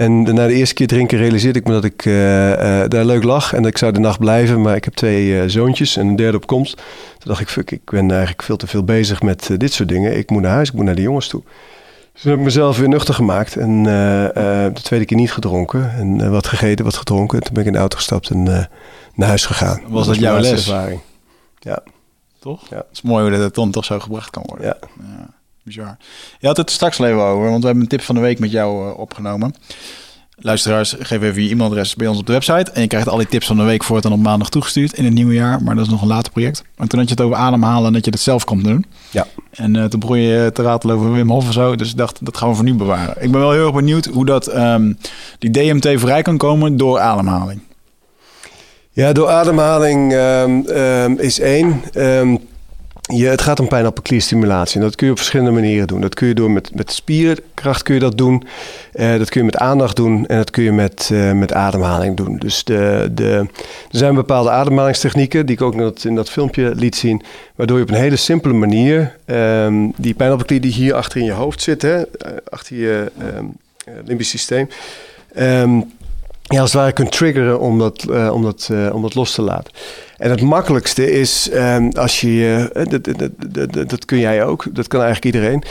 En 0.00 0.22
na 0.22 0.46
de 0.46 0.52
eerste 0.52 0.74
keer 0.74 0.86
drinken 0.86 1.18
realiseerde 1.18 1.58
ik 1.58 1.66
me 1.66 1.72
dat 1.72 1.84
ik 1.84 2.06
eh, 2.06 2.82
eh, 2.82 2.90
daar 2.90 3.04
leuk 3.04 3.22
lag 3.22 3.52
en 3.52 3.62
dat 3.62 3.70
ik 3.70 3.78
zou 3.78 3.92
de 3.92 3.98
nacht 3.98 4.18
blijven. 4.18 4.60
Maar 4.62 4.76
ik 4.76 4.84
heb 4.84 4.94
twee 4.94 5.40
eh, 5.40 5.48
zoontjes 5.48 5.96
en 5.96 6.06
een 6.06 6.16
derde 6.16 6.36
op 6.36 6.46
komst. 6.46 6.76
Toen 6.76 6.84
dacht 7.24 7.40
ik, 7.40 7.48
fuck, 7.48 7.70
ik 7.70 7.90
ben 7.90 8.10
eigenlijk 8.10 8.42
veel 8.42 8.56
te 8.56 8.66
veel 8.66 8.84
bezig 8.84 9.22
met 9.22 9.50
dit 9.56 9.72
soort 9.72 9.88
dingen. 9.88 10.16
Ik 10.16 10.30
moet 10.30 10.42
naar 10.42 10.52
huis, 10.52 10.68
ik 10.68 10.74
moet 10.74 10.84
naar 10.84 10.94
de 10.94 11.02
jongens 11.02 11.28
toe. 11.28 11.42
Dus 12.12 12.22
toen 12.22 12.30
heb 12.30 12.40
ik 12.40 12.46
mezelf 12.46 12.78
weer 12.78 12.88
nuchter 12.88 13.14
gemaakt 13.14 13.56
en 13.56 13.82
de 13.82 14.80
tweede 14.82 15.04
keer 15.04 15.16
niet 15.16 15.32
gedronken. 15.32 15.92
En 15.94 16.30
wat 16.30 16.46
gegeten, 16.46 16.84
wat 16.84 16.96
gedronken. 16.96 17.38
En 17.38 17.44
toen 17.44 17.52
ben 17.52 17.62
ik 17.62 17.68
in 17.68 17.74
de 17.74 17.78
auto 17.78 17.96
gestapt 17.96 18.30
en 18.30 18.42
naar 19.14 19.28
huis 19.28 19.46
gegaan. 19.46 19.80
Was 19.88 20.06
dat 20.06 20.16
jouw 20.16 20.34
laatste 20.34 20.54
les? 20.54 20.66
Ervaring. 20.68 21.00
Ja, 21.58 21.82
Toch? 22.38 22.68
Ja. 22.68 22.76
Het 22.76 22.86
is 22.92 23.02
mooi 23.02 23.28
hoe 23.28 23.38
dat 23.38 23.54
dan 23.54 23.70
toch 23.70 23.84
zo 23.84 23.98
gebracht 23.98 24.30
kan 24.30 24.42
worden. 24.46 24.66
ja. 24.66 24.76
Ja, 24.98 25.39
bizar. 25.74 25.96
Je 26.38 26.46
had 26.46 26.56
het 26.56 26.70
straks 26.70 26.98
al 27.00 27.06
even 27.06 27.20
over, 27.20 27.48
want 27.48 27.60
we 27.60 27.64
hebben 27.64 27.82
een 27.82 27.88
tip 27.88 28.02
van 28.02 28.14
de 28.14 28.20
week 28.20 28.38
met 28.38 28.50
jou 28.50 28.88
eh, 28.88 28.98
opgenomen. 28.98 29.54
Luisteraars, 30.42 30.94
geef 30.98 31.22
even 31.22 31.42
je 31.42 31.50
e-mailadres 31.50 31.94
bij 31.94 32.06
ons 32.06 32.18
op 32.18 32.26
de 32.26 32.32
website. 32.32 32.70
En 32.70 32.80
je 32.80 32.86
krijgt 32.86 33.08
al 33.08 33.16
die 33.16 33.26
tips 33.26 33.46
van 33.46 33.56
de 33.56 33.62
week 33.62 33.84
voortaan 33.84 34.12
op 34.12 34.18
maandag 34.18 34.48
toegestuurd 34.48 34.92
in 34.92 35.04
het 35.04 35.14
nieuwe 35.14 35.34
jaar. 35.34 35.62
Maar 35.62 35.74
dat 35.74 35.84
is 35.84 35.90
nog 35.90 36.02
een 36.02 36.08
later 36.08 36.32
project. 36.32 36.64
En 36.76 36.88
toen 36.88 36.98
had 36.98 37.08
je 37.08 37.14
het 37.14 37.24
over 37.24 37.36
ademhalen 37.36 37.86
en 37.86 37.92
dat 37.92 38.04
je 38.04 38.10
het 38.10 38.20
zelf 38.20 38.44
komt 38.44 38.64
doen. 38.64 38.84
Ja. 39.10 39.26
En 39.50 39.76
eh, 39.76 39.84
toen 39.84 40.00
begon 40.00 40.18
je 40.18 40.50
te 40.52 40.62
ratelen 40.62 40.96
over 40.96 41.12
Wim 41.12 41.30
Hof 41.30 41.46
en 41.46 41.52
zo. 41.52 41.76
Dus 41.76 41.90
ik 41.90 41.96
dacht, 41.96 42.24
dat 42.24 42.36
gaan 42.36 42.48
we 42.48 42.54
voor 42.54 42.64
nu 42.64 42.74
bewaren. 42.74 43.14
Ik 43.18 43.30
ben 43.30 43.40
wel 43.40 43.52
heel 43.52 43.64
erg 43.64 43.74
benieuwd 43.74 44.06
hoe 44.06 44.26
dat, 44.26 44.46
ehm, 44.46 44.92
die 45.38 45.50
DMT 45.50 46.00
vrij 46.00 46.22
kan 46.22 46.36
komen 46.36 46.76
door 46.76 46.98
ademhaling. 46.98 47.60
Ja, 48.92 49.12
door 49.12 49.28
ademhaling 49.28 50.12
ehm, 50.12 50.60
ehm, 50.66 51.14
is 51.18 51.40
één. 51.40 51.82
Je, 53.16 53.26
het 53.26 53.40
gaat 53.40 53.60
om 53.60 53.68
pijnappelklierstimulatie. 53.68 54.76
En 54.76 54.82
dat 54.82 54.94
kun 54.94 55.06
je 55.06 55.12
op 55.12 55.18
verschillende 55.18 55.52
manieren 55.52 55.86
doen. 55.86 56.00
Dat 56.00 56.14
kun 56.14 56.28
je 56.28 56.34
door 56.34 56.50
met, 56.50 56.74
met 56.74 56.92
spierkracht 56.92 57.82
kun 57.82 57.94
je 57.94 58.00
dat 58.00 58.18
doen. 58.18 58.44
Eh, 58.92 59.18
dat 59.18 59.28
kun 59.30 59.40
je 59.40 59.46
met 59.46 59.56
aandacht 59.56 59.96
doen. 59.96 60.26
En 60.26 60.36
dat 60.36 60.50
kun 60.50 60.62
je 60.62 60.72
met, 60.72 61.10
eh, 61.12 61.32
met 61.32 61.52
ademhaling 61.52 62.16
doen. 62.16 62.36
Dus 62.38 62.64
de, 62.64 63.08
de, 63.12 63.46
er 63.90 63.98
zijn 63.98 64.14
bepaalde 64.14 64.50
ademhalingstechnieken... 64.50 65.46
die 65.46 65.54
ik 65.54 65.62
ook 65.62 65.72
in 65.72 65.78
dat, 65.78 66.04
in 66.04 66.14
dat 66.14 66.30
filmpje 66.30 66.74
liet 66.74 66.96
zien... 66.96 67.22
waardoor 67.54 67.76
je 67.76 67.82
op 67.82 67.90
een 67.90 67.96
hele 67.96 68.16
simpele 68.16 68.54
manier... 68.54 69.16
ehm, 69.24 69.88
die 69.96 70.14
pijnappelklier 70.14 70.60
die 70.60 70.72
hier 70.72 70.94
achter 70.94 71.20
in 71.20 71.26
je 71.26 71.32
hoofd 71.32 71.62
zit... 71.62 71.82
Hè, 71.82 71.96
eh, 71.96 72.32
achter 72.48 72.76
je 72.76 73.12
eh, 73.18 73.94
limbisch 74.04 74.28
systeem... 74.28 74.68
ehm, 75.34 75.80
ja, 76.50 76.60
als 76.60 76.72
het 76.72 76.80
ware 76.80 76.92
kunt 76.92 77.12
triggeren 77.12 77.60
om 77.60 77.78
dat, 77.78 78.02
eh, 78.10 78.30
om 78.32 78.42
dat, 78.42 78.70
om 78.92 79.02
dat 79.02 79.14
los 79.14 79.34
te 79.34 79.42
laten. 79.42 79.72
En 80.16 80.30
het 80.30 80.42
makkelijkste 80.42 81.12
is 81.12 81.50
ehm, 81.50 81.88
als 81.88 82.20
je, 82.20 82.70
eh, 82.72 82.86
dat, 82.86 83.04
dat, 83.04 83.30
dat, 83.48 83.72
dat, 83.72 83.90
dat 83.90 84.04
kun 84.04 84.18
jij 84.18 84.44
ook, 84.44 84.64
dat 84.72 84.88
kan 84.88 85.02
eigenlijk 85.02 85.34
iedereen, 85.34 85.62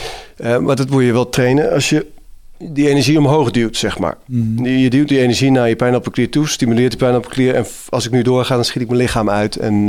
maar 0.64 0.76
dat 0.76 0.90
moet 0.90 1.04
je 1.04 1.12
wel 1.12 1.30
trainen 1.30 1.72
als 1.72 1.90
je 1.90 2.06
die 2.58 2.90
energie 2.90 3.18
omhoog 3.18 3.52
duwt, 3.52 3.78
zeg 3.78 4.00
maar. 4.00 4.18
Je, 4.64 4.80
je 4.80 4.90
duwt 4.90 5.08
die 5.08 5.20
energie 5.20 5.52
naar 5.52 5.70
je 5.70 5.76
pijnappelklier 5.76 6.30
toe, 6.30 6.48
stimuleert 6.48 6.92
de 6.92 6.98
pijnappelklier 6.98 7.56
en 7.56 7.66
als 7.90 8.06
ik 8.06 8.12
nu 8.12 8.22
doorga, 8.22 8.56
dan 8.56 8.66
schiet 8.66 8.82
ik 8.82 8.88
mijn 8.88 9.00
lichaam 9.00 9.30
uit 9.30 9.56
en 9.56 9.88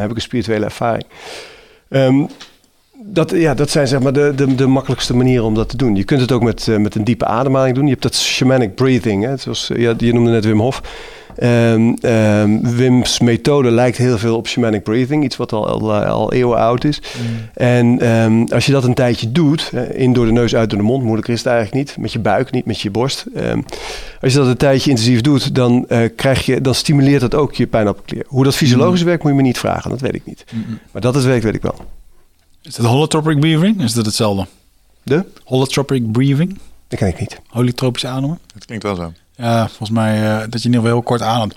heb 0.00 0.10
ik 0.10 0.16
een 0.16 0.22
spirituele 0.22 0.64
ervaring. 0.64 1.06
Ehm, 1.88 2.24
dat, 3.04 3.30
ja, 3.30 3.54
dat 3.54 3.70
zijn 3.70 3.88
zeg 3.88 4.00
maar 4.00 4.12
de, 4.12 4.32
de, 4.36 4.54
de 4.54 4.66
makkelijkste 4.66 5.16
manieren 5.16 5.44
om 5.44 5.54
dat 5.54 5.68
te 5.68 5.76
doen. 5.76 5.96
Je 5.96 6.04
kunt 6.04 6.20
het 6.20 6.32
ook 6.32 6.42
met, 6.42 6.68
eh, 6.68 6.76
met 6.76 6.94
een 6.94 7.04
diepe 7.04 7.24
ademhaling 7.24 7.74
doen. 7.74 7.84
Je 7.84 7.90
hebt 7.90 8.02
dat 8.02 8.14
shamanic 8.14 8.74
breathing. 8.74 9.24
Hè? 9.24 9.36
Zoals, 9.36 9.70
eh, 9.70 9.80
ja, 9.80 9.94
je 9.98 10.12
noemde 10.12 10.30
net 10.30 10.44
Wim 10.44 10.60
Hof. 10.60 10.82
Ehm, 11.36 11.94
ehm, 12.00 12.60
Wim's 12.60 13.20
methode 13.20 13.70
lijkt 13.70 13.96
heel 13.96 14.18
veel 14.18 14.36
op 14.36 14.48
shamanic 14.48 14.82
breathing. 14.82 15.24
Iets 15.24 15.36
wat 15.36 15.52
al, 15.52 15.68
al, 15.68 15.94
al 15.94 16.32
eeuwen 16.32 16.58
oud 16.58 16.84
is. 16.84 17.02
En 17.54 18.00
ehm, 18.00 18.44
als 18.44 18.66
je 18.66 18.72
dat 18.72 18.84
een 18.84 18.94
tijdje 18.94 19.32
doet, 19.32 19.72
in 19.92 20.12
door 20.12 20.26
de 20.26 20.32
neus, 20.32 20.54
uit 20.54 20.70
door 20.70 20.78
de 20.78 20.84
mond, 20.84 21.02
moeilijker 21.02 21.32
is 21.32 21.38
het 21.38 21.48
eigenlijk 21.48 21.86
niet. 21.86 21.96
Met 21.98 22.12
je 22.12 22.18
buik, 22.18 22.50
niet 22.50 22.64
met 22.64 22.80
je 22.80 22.90
borst. 22.90 23.24
Als 24.20 24.32
je 24.32 24.38
dat 24.38 24.46
een 24.46 24.56
tijdje 24.56 24.90
intensief 24.90 25.20
doet, 25.20 25.54
dan, 25.54 25.84
eh, 25.88 26.00
krijg 26.16 26.46
je, 26.46 26.60
dan 26.60 26.74
stimuleert 26.74 27.20
dat 27.20 27.34
ook 27.34 27.54
je 27.54 27.66
pijnappelklier. 27.66 28.24
Hoe 28.26 28.44
dat 28.44 28.56
fysiologisch 28.56 29.02
werkt, 29.02 29.22
moet 29.22 29.32
je 29.32 29.38
me 29.38 29.42
niet 29.42 29.58
vragen. 29.58 29.90
Dat 29.90 30.00
weet 30.00 30.14
ik 30.14 30.26
niet. 30.26 30.44
Maar 30.92 31.02
dat 31.02 31.14
het 31.14 31.24
werkt, 31.24 31.44
weet 31.44 31.54
ik 31.54 31.62
wel. 31.62 31.74
Is 32.68 32.74
dat 32.74 32.86
holotropic 32.86 33.40
breathing? 33.40 33.82
Is 33.82 33.92
dat 33.92 34.06
hetzelfde? 34.06 34.46
De? 35.02 35.24
Holotropic 35.44 36.12
breathing? 36.12 36.58
Dat 36.88 36.98
ken 36.98 37.08
ik 37.08 37.20
niet. 37.20 37.40
Holotropisch 37.46 38.06
ademen? 38.06 38.38
Het 38.54 38.64
klinkt 38.64 38.84
wel 38.84 38.94
zo. 38.94 39.12
Ja, 39.36 39.66
volgens 39.66 39.90
mij 39.90 40.14
eh, 40.16 40.38
dat 40.38 40.62
je 40.62 40.68
in 40.68 40.74
ieder 40.74 40.80
geval 40.80 40.90
heel 40.90 41.02
kort 41.02 41.22
ademt. 41.22 41.54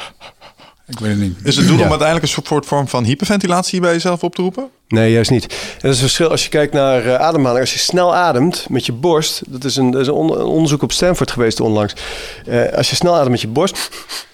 Ik 0.91 0.99
weet 0.99 1.09
het 1.11 1.19
niet. 1.19 1.37
Is 1.43 1.55
het 1.55 1.67
doel 1.67 1.77
Ja. 1.77 1.83
om 1.83 1.89
uiteindelijk 1.89 2.27
een 2.35 2.43
soort 2.45 2.65
vorm 2.65 2.87
van 2.87 3.03
hyperventilatie 3.03 3.79
bij 3.81 3.91
jezelf 3.93 4.23
op 4.23 4.35
te 4.35 4.41
roepen? 4.41 4.69
Nee, 4.87 5.11
juist 5.11 5.29
niet. 5.31 5.43
En 5.43 5.57
dat 5.73 5.83
is 5.83 5.89
het 5.89 5.99
verschil 5.99 6.29
als 6.29 6.43
je 6.43 6.49
kijkt 6.49 6.73
naar 6.73 7.05
eh, 7.05 7.15
ademhaling. 7.15 7.59
Als 7.61 7.73
je 7.73 7.79
snel 7.79 8.15
ademt 8.15 8.65
met 8.69 8.85
je 8.85 8.91
borst, 8.91 9.41
dat 9.47 9.63
is 9.63 9.75
een, 9.75 9.91
dat 9.91 10.01
is 10.01 10.07
een, 10.07 10.13
on- 10.13 10.31
een 10.39 10.45
onderzoek 10.45 10.81
op 10.81 10.91
Stanford 10.91 11.31
geweest 11.31 11.59
onlangs. 11.59 11.93
Eh, 12.45 12.73
als 12.73 12.89
je 12.89 12.95
snel 12.95 13.15
ademt 13.15 13.29
met 13.29 13.41
je 13.41 13.47
borst, 13.47 13.89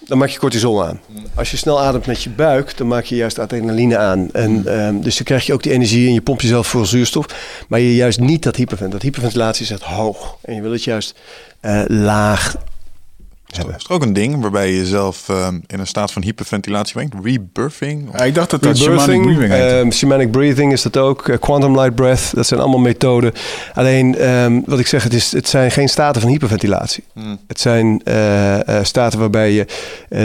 dan 0.08 0.18
maak 0.18 0.30
je 0.30 0.40
cortisol 0.40 0.86
aan. 0.86 1.00
Als 1.36 1.52
je 1.52 1.58
snel 1.58 1.82
ademt 1.82 2.06
met 2.06 2.24
je 2.24 2.30
buik, 2.30 2.78
dan 2.78 2.88
maak 2.88 3.04
je 3.06 3.16
juist 3.16 3.40
adrenaline 3.40 3.98
aan. 3.98 4.30
En, 4.32 4.64
ehm, 4.68 5.00
dus 5.00 5.16
dan 5.16 5.26
krijg 5.26 5.46
je 5.46 5.54
ook 5.54 5.64
die 5.64 5.72
energie 5.72 6.08
en 6.08 6.14
je 6.14 6.22
pompt 6.22 6.42
jezelf 6.42 6.68
voor 6.68 6.86
zuurstof. 6.88 7.26
Maar 7.68 7.80
je 7.80 7.96
juist 7.96 8.20
niet 8.20 8.44
dat 8.44 8.56
hypervent. 8.56 8.92
Dat 8.92 9.02
hyperventilatie 9.02 9.64
is 9.64 9.72
echt 9.72 9.84
hoog. 9.84 10.38
En 10.42 10.56
je 10.56 10.62
wil 10.62 10.72
het 10.72 10.84
juist 10.84 11.16
eh, 11.60 11.82
laag 11.88 12.56
Is 13.52 13.58
er- 13.58 13.76
is 13.78 13.84
er 13.88 13.92
ook 13.92 14.02
een 14.04 14.14
ding 14.14 14.42
waarbij 14.42 14.70
je 14.72 14.78
jezelf 14.78 15.30
ehm, 15.30 15.60
in 15.68 15.80
een 15.80 15.88
staat 15.88 16.12
van 16.12 16.22
hyperventilatie 16.24 16.94
brengt? 16.94 17.16
Rebirthing? 17.24 18.10
Ja, 18.18 18.24
ik 18.24 18.36
dacht 18.36 18.50
dat 18.50 18.64
dat 18.64 18.78
shamanic 18.78 19.22
breathing 19.22 19.52
heette. 19.52 19.76
ehm, 19.76 19.92
shamanic 19.92 20.32
breathing 20.32 20.72
is 20.72 20.82
dat 20.82 20.98
ook. 20.98 21.28
eh, 21.30 21.38
quantum 21.40 21.76
light 21.80 21.96
breath, 21.96 22.32
dat 22.36 22.48
zijn 22.48 22.60
allemaal 22.60 22.80
methoden. 22.80 23.32
Alleen, 23.74 24.16
ehm, 24.18 24.60
wat 24.66 24.80
ik 24.80 24.88
zeg, 24.88 25.04
het, 25.04 25.14
is, 25.14 25.32
het 25.32 25.48
zijn 25.50 25.72
geen 25.72 25.90
staten 25.90 26.22
van 26.22 26.30
hyperventilatie. 26.32 27.04
Hmm. 27.14 27.38
Het 27.48 27.60
zijn 27.60 28.02
eh, 28.04 28.68
eh, 28.78 28.84
staten 28.84 29.20
waarbij 29.20 29.52
je 29.52 29.66
eh, 30.10 30.22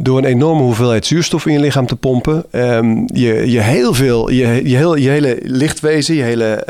door 0.00 0.18
een 0.18 0.24
enorme 0.24 0.62
hoeveelheid 0.62 1.06
zuurstof 1.06 1.46
in 1.46 1.52
je 1.52 1.60
lichaam 1.60 1.86
te 1.86 1.96
pompen, 1.96 2.44
ehm, 2.50 2.96
je, 3.06 3.50
je 3.50 3.60
heel 3.60 3.94
veel, 3.94 4.30
je, 4.30 4.68
je, 4.68 4.76
heel, 4.76 4.96
je 4.96 5.08
hele 5.08 5.38
lichtwezen, 5.42 6.14
je 6.14 6.22
hele. 6.22 6.64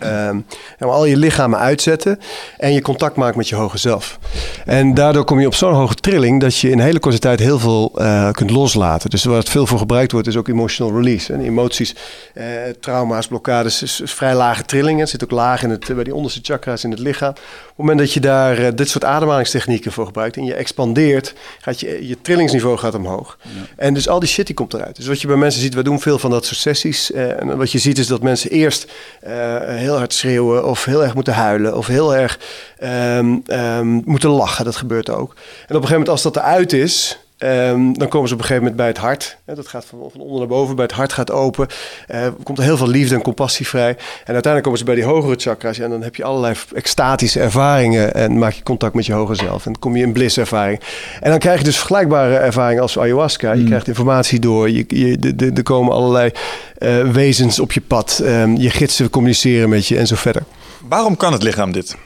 Ehm, 0.00 0.40
ehm, 0.78 0.90
al 0.90 1.04
je 1.04 1.16
lichamen 1.16 1.58
uitzetten 1.58 2.18
en 2.58 2.72
je 2.72 2.82
contact 2.82 3.16
maakt 3.16 3.36
met 3.36 3.48
je 3.48 3.54
hoge 3.54 3.78
zelf. 3.78 4.18
En 4.64 4.94
daardoor 4.94 5.24
kom 5.24 5.40
je 5.40 5.46
op 5.46 5.54
zo'n 5.54 5.74
hoge 5.74 5.94
trilling 5.94 6.40
dat 6.40 6.56
je 6.56 6.70
in 6.70 6.78
een 6.78 6.84
hele 6.84 6.98
korte 6.98 7.18
tijd 7.18 7.40
heel 7.40 7.58
veel 7.58 7.92
eh, 7.94 8.30
kunt 8.30 8.50
loslaten. 8.50 9.10
Dus 9.10 9.24
waar 9.24 9.38
het 9.38 9.48
veel 9.48 9.66
voor 9.66 9.78
gebruikt 9.78 10.12
wordt 10.12 10.26
is 10.26 10.36
ook 10.36 10.48
emotional 10.48 10.92
release. 10.92 11.32
En 11.32 11.40
emoties, 11.40 11.94
eh, 12.34 12.44
trauma's, 12.80 13.26
blokkades 13.26 13.82
is, 13.82 14.00
is 14.00 14.12
vrij 14.12 14.34
lage 14.34 14.62
trillingen. 14.62 15.00
Het 15.00 15.08
zit 15.08 15.24
ook 15.24 15.30
laag 15.30 15.62
in 15.62 15.70
het, 15.70 15.94
bij 15.94 16.04
die 16.04 16.14
onderste 16.14 16.40
chakra's 16.42 16.84
in 16.84 16.90
het 16.90 16.98
lichaam. 16.98 17.30
Op 17.30 17.36
het 17.36 17.76
moment 17.76 17.98
dat 17.98 18.12
je 18.12 18.20
daar 18.20 18.58
eh, 18.58 18.72
dit 18.74 18.88
soort 18.88 19.04
ademhalingstechnieken 19.04 19.92
voor 19.92 20.06
gebruikt 20.06 20.36
en 20.36 20.44
je 20.44 20.54
expandeert, 20.54 21.34
gaat 21.60 21.80
je, 21.80 22.08
je 22.08 22.20
trillingsniveau 22.22 22.78
gaat 22.78 22.94
omhoog. 22.94 23.38
En 23.76 23.94
dus 23.94 24.08
al 24.08 24.20
die 24.20 24.28
shit 24.28 24.46
die 24.46 24.54
komt 24.54 24.74
eruit. 24.74 24.96
Dus 24.96 25.06
wat 25.06 25.20
je 25.20 25.26
bij 25.26 25.36
mensen 25.36 25.60
ziet, 25.60 25.74
we 25.74 25.82
doen 25.82 26.00
veel 26.00 26.18
van 26.18 26.30
dat 26.30 26.44
soort 26.44 26.58
sessies. 26.58 27.12
eh, 27.12 27.40
en 27.40 27.56
wat 27.56 27.72
je 27.72 27.78
ziet 27.78 27.98
is 27.98 28.06
dat 28.06 28.22
mensen 28.22 28.50
eerst 28.50 28.92
eh, 29.20 29.61
heel 29.66 29.96
hard 29.96 30.12
schreeuwen 30.12 30.66
of 30.66 30.84
heel 30.84 31.02
erg 31.02 31.14
moeten 31.14 31.34
huilen 31.34 31.76
of 31.76 31.86
heel 31.86 32.14
erg 32.14 32.38
ehm, 32.78 33.36
ehm, 33.46 33.86
moeten 33.86 34.30
lachen. 34.30 34.64
Dat 34.64 34.76
gebeurt 34.76 35.10
ook. 35.10 35.30
En 35.30 35.36
op 35.36 35.42
een 35.68 35.74
gegeven 35.74 35.90
moment 35.90 36.08
als 36.08 36.22
dat 36.22 36.36
eruit 36.36 36.72
is, 36.72 37.18
ehm, 37.42 37.92
dan 37.92 38.08
komen 38.08 38.28
ze 38.28 38.34
op 38.34 38.40
een 38.40 38.46
gegeven 38.46 38.56
moment 38.56 38.76
bij 38.76 38.86
het 38.86 38.96
hart. 38.98 39.36
Hè, 39.44 39.54
dat 39.54 39.68
gaat 39.68 39.84
van, 39.84 39.98
van 40.12 40.20
onder 40.20 40.38
naar 40.38 40.48
boven, 40.48 40.74
bij 40.76 40.84
het 40.84 40.94
hart 40.94 41.12
gaat 41.12 41.30
open. 41.30 41.66
Eh, 42.06 42.26
komt 42.42 42.58
er 42.58 42.64
heel 42.64 42.76
veel 42.76 42.88
liefde 42.88 43.14
en 43.14 43.22
compassie 43.22 43.66
vrij. 43.68 43.88
En 43.88 44.32
uiteindelijk 44.32 44.62
komen 44.62 44.78
ze 44.78 44.84
bij 44.84 44.94
die 44.94 45.04
hogere 45.04 45.34
chakras. 45.36 45.78
En 45.78 45.90
dan 45.90 46.02
heb 46.02 46.16
je 46.16 46.24
allerlei 46.24 46.54
extatische 46.74 47.40
ervaringen. 47.40 48.14
En 48.14 48.38
maak 48.38 48.52
je 48.52 48.62
contact 48.62 48.94
met 48.94 49.06
je 49.06 49.12
hoger 49.12 49.36
zelf. 49.36 49.66
En 49.66 49.72
dan 49.72 49.80
kom 49.80 49.96
je 49.96 50.02
in 50.04 50.12
bliss-ervaring. 50.12 50.80
En 51.20 51.30
dan 51.30 51.38
krijg 51.38 51.58
je 51.58 51.64
dus 51.64 51.76
vergelijkbare 51.76 52.34
ervaringen 52.36 52.82
als 52.82 52.98
ayahuasca. 52.98 53.52
Je 53.52 53.64
krijgt 53.64 53.88
informatie 53.88 54.38
door. 54.40 54.70
Je, 54.70 54.84
je, 54.88 55.18
de- 55.18 55.34
de- 55.36 55.50
er 55.54 55.62
komen 55.62 55.92
allerlei 55.94 56.30
eh, 56.78 57.00
wezens 57.10 57.58
op 57.60 57.72
je 57.72 57.80
pad. 57.80 58.20
Ehm, 58.24 58.56
je 58.56 58.70
gidsen 58.70 59.10
communiceren 59.10 59.68
met 59.68 59.86
je 59.86 59.96
en 59.98 60.06
zo 60.06 60.16
verder. 60.16 60.42
Waarom 60.88 61.16
kan 61.16 61.32
het 61.32 61.42
lichaam 61.42 61.72
dit? 61.72 61.96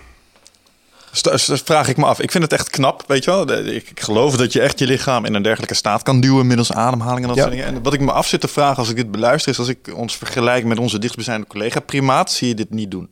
Vraag 1.65 1.89
ik 1.89 1.97
me 1.97 2.05
af. 2.05 2.21
Ik 2.21 2.31
vind 2.31 2.45
het 2.45 2.53
echt 2.53 2.71
knap, 2.71 3.05
weet 3.07 3.25
je 3.25 3.31
wel. 3.31 3.51
Ik, 3.53 3.91
geloof 3.95 4.37
dat 4.37 4.53
je 4.53 4.61
echt 4.61 4.79
je 4.79 4.87
lichaam 4.87 5.25
in 5.25 5.35
een 5.35 5.43
dergelijke 5.43 5.75
staat 5.75 6.03
kan 6.03 6.21
duwen 6.21 6.47
middels 6.47 6.73
ademhaling 6.73 7.21
en 7.21 7.27
dat 7.29 7.37
Ja. 7.37 7.43
soort 7.43 7.55
dingen. 7.55 7.67
En 7.67 7.83
wat 7.83 7.93
ik 7.93 8.01
me 8.01 8.13
af 8.13 8.27
zit 8.27 8.41
te 8.41 8.49
vragen 8.49 8.77
als 8.77 8.89
ik 8.91 8.97
dit 8.97 9.11
beluister 9.11 9.53
is 9.53 9.59
als 9.59 9.69
ik 9.69 9.79
ons 9.95 10.17
vergelijk 10.17 10.65
met 10.65 10.79
onze 10.79 10.99
dichtstbijzijnde 10.99 11.47
collega 11.47 11.81
primaat, 11.81 12.31
zie 12.31 12.49
je 12.49 12.55
dit 12.55 12.71
niet 12.71 12.91
doen. 12.91 13.09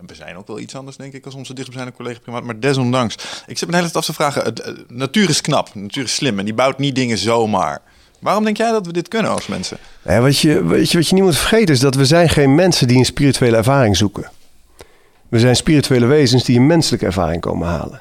En 0.00 0.06
we 0.06 0.14
zijn 0.14 0.36
ook 0.36 0.46
wel 0.46 0.58
iets 0.58 0.74
anders, 0.74 0.96
denk 0.96 1.12
ik, 1.12 1.24
als 1.24 1.34
onze 1.34 1.54
dichtstbijzijnde 1.54 1.96
collega 1.98 2.20
primaat. 2.20 2.42
Maar 2.42 2.60
desondanks, 2.60 3.14
ik 3.46 3.58
zit 3.58 3.60
me 3.68 3.74
de 3.74 3.76
hele 3.76 3.82
tijd 3.90 3.96
af 3.96 4.04
te 4.04 4.12
vragen. 4.12 4.44
het, 4.44 4.60
eh, 4.60 4.72
natuur 4.88 5.28
is 5.28 5.40
knap, 5.40 5.74
natuur 5.74 6.04
is 6.04 6.14
slim 6.14 6.38
en 6.38 6.44
die 6.44 6.54
bouwt 6.54 6.78
niet 6.78 6.94
dingen 6.94 7.18
zomaar. 7.18 7.82
Waarom 8.20 8.44
denk 8.44 8.56
jij 8.56 8.70
dat 8.70 8.86
we 8.86 8.92
dit 8.92 9.08
kunnen 9.08 9.30
als 9.30 9.46
mensen? 9.46 9.78
Ja, 10.04 10.20
wat, 10.20 10.38
je, 10.38 10.64
weet 10.66 10.90
je, 10.90 10.98
wat 10.98 11.08
je 11.08 11.14
niet 11.14 11.24
moet 11.24 11.36
vergeten 11.36 11.74
is 11.74 11.80
dat 11.80 11.94
we 11.94 12.04
zijn 12.04 12.28
geen 12.28 12.54
mensen 12.54 12.86
die 12.88 12.98
een 12.98 13.04
spirituele 13.04 13.56
ervaring 13.56 13.96
zoeken. 13.96 14.30
We 15.32 15.38
zijn 15.38 15.56
spirituele 15.56 16.06
wezens 16.06 16.44
die 16.44 16.58
een 16.58 16.66
menselijke 16.66 17.06
ervaring 17.06 17.40
komen 17.40 17.68
halen. 17.68 18.00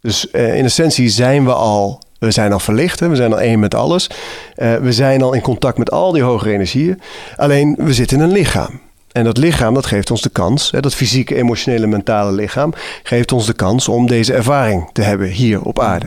Dus 0.00 0.30
eh, 0.30 0.56
in 0.56 0.64
essentie 0.64 1.08
zijn 1.08 1.44
we 1.44 1.52
al, 1.52 2.02
we 2.18 2.30
zijn 2.30 2.52
al 2.52 2.58
verlicht, 2.58 3.00
we 3.00 3.16
zijn 3.16 3.32
al 3.32 3.40
één 3.40 3.58
met 3.58 3.74
alles. 3.74 4.10
Eh, 4.54 4.74
we 4.74 4.92
zijn 4.92 5.22
al 5.22 5.32
in 5.32 5.40
contact 5.40 5.78
met 5.78 5.90
al 5.90 6.12
die 6.12 6.22
hogere 6.22 6.52
energieën. 6.52 7.00
Alleen 7.36 7.76
we 7.78 7.94
zitten 7.94 8.16
in 8.16 8.22
een 8.22 8.32
lichaam. 8.32 8.80
En 9.12 9.24
dat 9.24 9.36
lichaam, 9.36 9.74
dat 9.74 9.86
geeft 9.86 10.10
ons 10.10 10.22
de 10.22 10.28
kans, 10.28 10.70
hè, 10.70 10.80
dat 10.80 10.94
fysieke, 10.94 11.34
emotionele, 11.34 11.86
mentale 11.86 12.32
lichaam, 12.32 12.72
geeft 13.02 13.32
ons 13.32 13.46
de 13.46 13.54
kans 13.54 13.88
om 13.88 14.06
deze 14.06 14.34
ervaring 14.34 14.90
te 14.92 15.02
hebben 15.02 15.28
hier 15.28 15.62
op 15.62 15.80
aarde. 15.80 16.06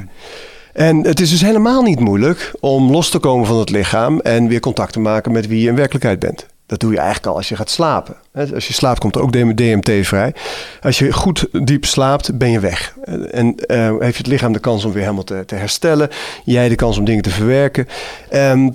En 0.73 1.05
het 1.05 1.19
is 1.19 1.29
dus 1.29 1.41
helemaal 1.41 1.81
niet 1.81 1.99
moeilijk 1.99 2.53
om 2.59 2.91
los 2.91 3.09
te 3.09 3.19
komen 3.19 3.47
van 3.47 3.59
het 3.59 3.69
lichaam 3.69 4.19
en 4.19 4.47
weer 4.47 4.59
contact 4.59 4.93
te 4.93 4.99
maken 4.99 5.31
met 5.31 5.47
wie 5.47 5.61
je 5.61 5.69
in 5.69 5.75
werkelijkheid 5.75 6.19
bent. 6.19 6.45
Dat 6.73 6.81
doe 6.81 6.91
je 6.91 6.97
eigenlijk 6.97 7.27
al 7.27 7.35
als 7.35 7.49
je 7.49 7.55
gaat 7.55 7.69
slapen. 7.69 8.15
Als 8.53 8.67
je 8.67 8.73
slaapt 8.73 8.99
komt 8.99 9.15
er 9.15 9.21
ook 9.21 9.31
DMT 9.31 9.91
vrij. 10.07 10.33
Als 10.81 10.99
je 10.99 11.13
goed 11.13 11.47
diep 11.51 11.85
slaapt, 11.85 12.37
ben 12.37 12.51
je 12.51 12.59
weg. 12.59 12.95
En 13.31 13.55
eh, 13.55 13.95
heeft 13.99 14.17
het 14.17 14.27
lichaam 14.27 14.53
de 14.53 14.59
kans 14.59 14.85
om 14.85 14.91
weer 14.91 15.01
helemaal 15.01 15.23
te, 15.23 15.43
te 15.45 15.55
herstellen. 15.55 16.09
Jij 16.43 16.69
de 16.69 16.75
kans 16.75 16.97
om 16.97 17.05
dingen 17.05 17.23
te 17.23 17.29
verwerken. 17.29 17.87
Ehm, 18.29 18.69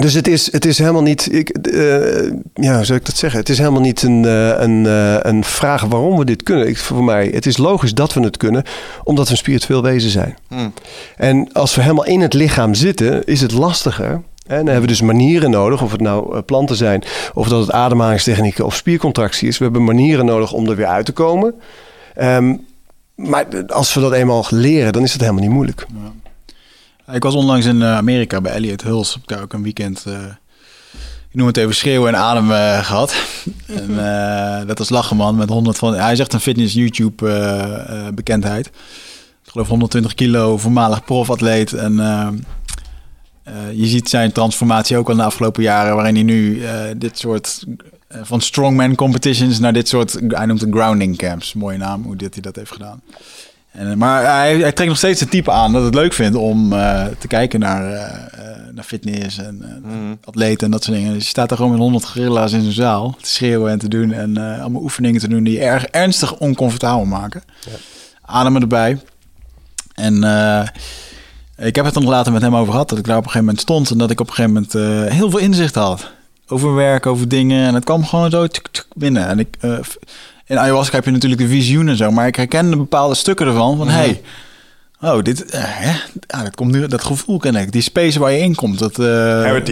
dus 0.00 0.14
het 0.14 0.28
is, 0.28 0.52
het 0.52 0.64
is 0.64 0.78
helemaal 0.78 1.02
niet, 1.02 1.32
ik, 1.32 1.48
eh, 1.48 2.30
ja, 2.54 2.74
hoe 2.74 2.84
zou 2.84 2.98
ik 2.98 3.06
dat 3.06 3.16
zeggen? 3.16 3.40
Het 3.40 3.48
is 3.48 3.58
helemaal 3.58 3.80
niet 3.80 4.02
een, 4.02 4.24
eh, 4.24 4.48
een, 4.48 4.84
een 5.28 5.44
vraag 5.44 5.82
waarom 5.84 6.18
we 6.18 6.24
dit 6.24 6.42
kunnen. 6.42 6.68
Ik, 6.68 6.78
voor 6.78 7.04
mij, 7.04 7.30
het 7.34 7.46
is 7.46 7.56
logisch 7.56 7.94
dat 7.94 8.12
we 8.12 8.20
het 8.20 8.36
kunnen, 8.36 8.64
omdat 9.04 9.24
we 9.24 9.30
een 9.30 9.36
spiritueel 9.36 9.82
wezen 9.82 10.10
zijn. 10.10 10.36
Hmm. 10.48 10.72
En 11.16 11.52
als 11.52 11.74
we 11.74 11.82
helemaal 11.82 12.06
in 12.06 12.20
het 12.20 12.34
lichaam 12.34 12.74
zitten, 12.74 13.24
is 13.24 13.40
het 13.40 13.52
lastiger. 13.52 14.22
En 14.46 14.56
dan 14.56 14.66
hebben 14.66 14.82
we 14.82 14.86
dus 14.86 15.00
manieren 15.00 15.50
nodig, 15.50 15.82
of 15.82 15.92
het 15.92 16.00
nou 16.00 16.36
eh, 16.36 16.42
planten 16.46 16.76
zijn, 16.76 17.02
of 17.34 17.48
dat 17.48 17.60
het 17.60 17.70
ademhalingstechnieken 17.70 18.64
of 18.64 18.74
spiercontractie 18.74 19.48
is. 19.48 19.58
We 19.58 19.64
hebben 19.64 19.84
manieren 19.84 20.24
nodig 20.24 20.52
om 20.52 20.68
er 20.68 20.76
weer 20.76 20.86
uit 20.86 21.06
te 21.06 21.12
komen. 21.12 21.54
Ehm, 22.14 22.56
maar 23.14 23.46
als 23.66 23.94
we 23.94 24.00
dat 24.00 24.12
eenmaal 24.12 24.46
leren, 24.50 24.92
dan 24.92 25.02
is 25.02 25.12
het 25.12 25.20
helemaal 25.20 25.42
niet 25.42 25.52
moeilijk. 25.52 25.86
Ik 27.12 27.22
was 27.22 27.34
onlangs 27.34 27.66
in 27.66 27.82
eh, 27.82 27.96
Amerika 27.96 28.40
bij 28.40 28.52
Elliot. 28.52 28.82
Heb 28.82 29.22
ik 29.22 29.28
daar 29.28 29.42
ook 29.42 29.52
een 29.52 29.62
weekend, 29.62 30.04
eh, 30.06 30.14
ik 31.28 31.34
noem 31.34 31.46
het 31.46 31.56
even 31.56 31.74
schreeuwen 31.74 32.14
en 32.14 32.20
adem 32.20 32.52
eh, 32.52 32.84
gehad. 32.84 33.14
en 33.66 34.66
dat 34.66 34.78
was 34.78 34.88
lachen 34.88 35.16
man, 35.16 35.36
met 35.36 35.48
100 35.48 35.78
van... 35.78 35.94
Hij 35.94 36.18
echt 36.18 36.32
een 36.32 36.40
fitness 36.40 36.74
YouTube 36.74 38.12
bekendheid. 38.14 38.66
Ik 39.44 39.50
geloof 39.50 39.68
120 39.68 40.14
kilo, 40.14 40.58
voormalig 40.58 41.04
profatleet. 41.04 41.72
En 41.72 41.96
eh, 43.44 43.54
je 43.72 43.86
ziet 43.86 44.08
zijn 44.08 44.32
transformatie 44.32 44.96
ook 44.96 45.08
al 45.08 45.16
de 45.16 45.22
afgelopen 45.22 45.62
jaren... 45.62 45.94
waarin 45.94 46.14
hij 46.14 46.24
nu 46.24 46.64
eh, 46.64 46.80
dit 46.96 47.18
soort... 47.18 47.64
eh, 48.08 48.18
van 48.22 48.40
strongman 48.40 48.94
competitions 48.94 49.58
naar 49.58 49.72
dit 49.72 49.88
soort... 49.88 50.18
Hij 50.28 50.46
noemt 50.46 50.60
het 50.60 50.74
grounding 50.74 51.16
camps. 51.16 51.54
Mooie 51.54 51.78
naam, 51.78 52.02
hoe 52.02 52.16
dit 52.16 52.34
hij 52.34 52.42
dat 52.42 52.56
heeft 52.56 52.72
gedaan. 52.72 53.00
En, 53.70 53.98
maar 53.98 54.24
hij, 54.24 54.56
hij 54.56 54.72
trekt 54.72 54.88
nog 54.88 54.98
steeds 54.98 55.20
het 55.20 55.30
type 55.30 55.50
aan 55.50 55.72
dat 55.72 55.84
het 55.84 55.94
leuk 55.94 56.12
vindt 56.12 56.36
om 56.36 56.70
te 57.18 57.26
kijken 57.28 57.60
naar, 57.60 57.82
naar 58.72 58.84
fitness 58.84 59.38
en 59.38 59.82
eh, 59.84 60.10
atleten 60.24 60.66
en 60.66 60.70
dat 60.70 60.84
soort 60.84 60.96
dingen. 60.96 61.12
Dus 61.12 61.22
je 61.22 61.28
staat 61.28 61.48
daar 61.48 61.58
gewoon 61.58 61.72
met 61.72 61.80
100 61.80 62.04
gorilla's 62.04 62.52
in 62.52 62.62
zo'n 62.62 62.72
zaal 62.72 63.16
te 63.20 63.28
schreeuwen 63.28 63.70
en 63.70 63.78
te 63.78 63.88
doen 63.88 64.12
en 64.12 64.36
allemaal 64.36 64.82
oefeningen 64.82 65.20
te 65.20 65.28
doen 65.28 65.44
die 65.44 65.52
je 65.52 65.64
erg 65.64 65.84
ernstig 65.84 66.36
oncomfortabel 66.36 67.04
maken. 67.04 67.42
Ademen 68.22 68.60
erbij. 68.60 69.00
En 69.94 70.22
ik 71.56 71.76
heb 71.76 71.84
het 71.84 71.94
nog 71.94 72.04
later 72.04 72.32
met 72.32 72.42
hem 72.42 72.56
over 72.56 72.72
gehad 72.72 72.88
dat 72.88 72.98
ik 72.98 73.04
daar 73.04 73.16
op 73.16 73.24
een 73.24 73.30
gegeven 73.30 73.46
moment 73.46 73.62
stond 73.64 73.90
en 73.90 73.98
dat 73.98 74.10
ik 74.10 74.20
op 74.20 74.28
een 74.28 74.34
gegeven 74.34 74.52
moment 74.52 74.74
eh, 74.74 75.16
heel 75.16 75.30
veel 75.30 75.38
inzicht 75.38 75.74
had. 75.74 76.10
Over 76.48 76.74
werk, 76.74 77.06
over 77.06 77.28
dingen. 77.28 77.66
En 77.66 77.74
het 77.74 77.84
kwam 77.84 78.04
gewoon 78.06 78.30
zo 78.30 78.46
tuk, 78.46 78.68
tuk, 78.70 78.86
binnen. 78.94 79.26
En 79.28 79.38
ik, 79.38 79.56
eh, 79.60 79.78
in 80.46 80.58
ayahuasca 80.58 80.94
heb 80.94 81.04
je 81.04 81.10
natuurlijk 81.10 81.40
de 81.40 81.48
visioen 81.48 81.88
en 81.88 81.96
zo, 81.96 82.10
maar 82.10 82.26
ik 82.26 82.36
herkende 82.36 82.76
bepaalde 82.76 83.14
stukken 83.14 83.46
ervan 83.46 83.76
van, 83.76 83.88
hey, 83.88 84.22
oh, 85.00 85.22
dit, 85.22 85.44
eh, 85.44 85.60
hè? 85.64 85.92
Dat 86.42 86.54
komt 86.54 86.72
nu, 86.72 86.86
dat 86.86 87.04
gevoel 87.04 87.38
ken 87.38 87.56
ik. 87.56 87.72
Die 87.72 87.82
space 87.82 88.18
waar 88.18 88.32
je 88.32 88.38
in 88.38 88.54
komt, 88.54 88.78
dat, 88.78 88.94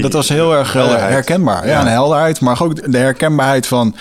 dat 0.02 0.12
was 0.12 0.28
heel 0.28 0.54
erg 0.54 0.72
herkenbaar. 0.72 1.66
Ja, 1.66 1.72
Ja. 1.72 1.80
een 1.80 1.86
helderheid, 1.86 2.40
maar 2.40 2.62
ook 2.62 2.92
de 2.92 2.98
herkenbaarheid 2.98 3.66
van, 3.66 3.94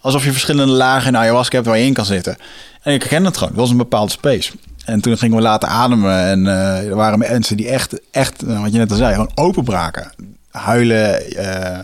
alsof 0.00 0.24
je 0.24 0.32
verschillende 0.32 0.72
lagen 0.72 1.08
in 1.08 1.16
ayahuasca 1.16 1.54
hebt 1.54 1.66
waar 1.68 1.78
je 1.78 1.86
in 1.86 1.92
kan 1.92 2.04
zitten. 2.04 2.36
En 2.82 2.92
ik 2.94 3.00
herken 3.00 3.24
het 3.24 3.36
gewoon, 3.36 3.52
het 3.52 3.60
was 3.60 3.70
een 3.70 3.76
bepaalde 3.76 4.10
space. 4.12 4.52
En 4.88 5.00
toen 5.00 5.18
gingen 5.18 5.36
we 5.36 5.42
laten 5.42 5.68
ademen 5.68 6.20
en 6.20 6.46
eh, 6.46 6.88
er 6.88 6.94
waren 6.94 7.18
mensen 7.18 7.56
die 7.56 7.68
echt, 7.68 8.00
echt, 8.10 8.42
eh, 8.42 8.62
wat 8.62 8.72
je 8.72 8.78
net 8.78 8.90
al 8.90 8.96
zei, 8.96 9.12
gewoon 9.12 9.30
openbraken. 9.34 10.12
Huilen, 10.50 11.36
eh, 11.36 11.78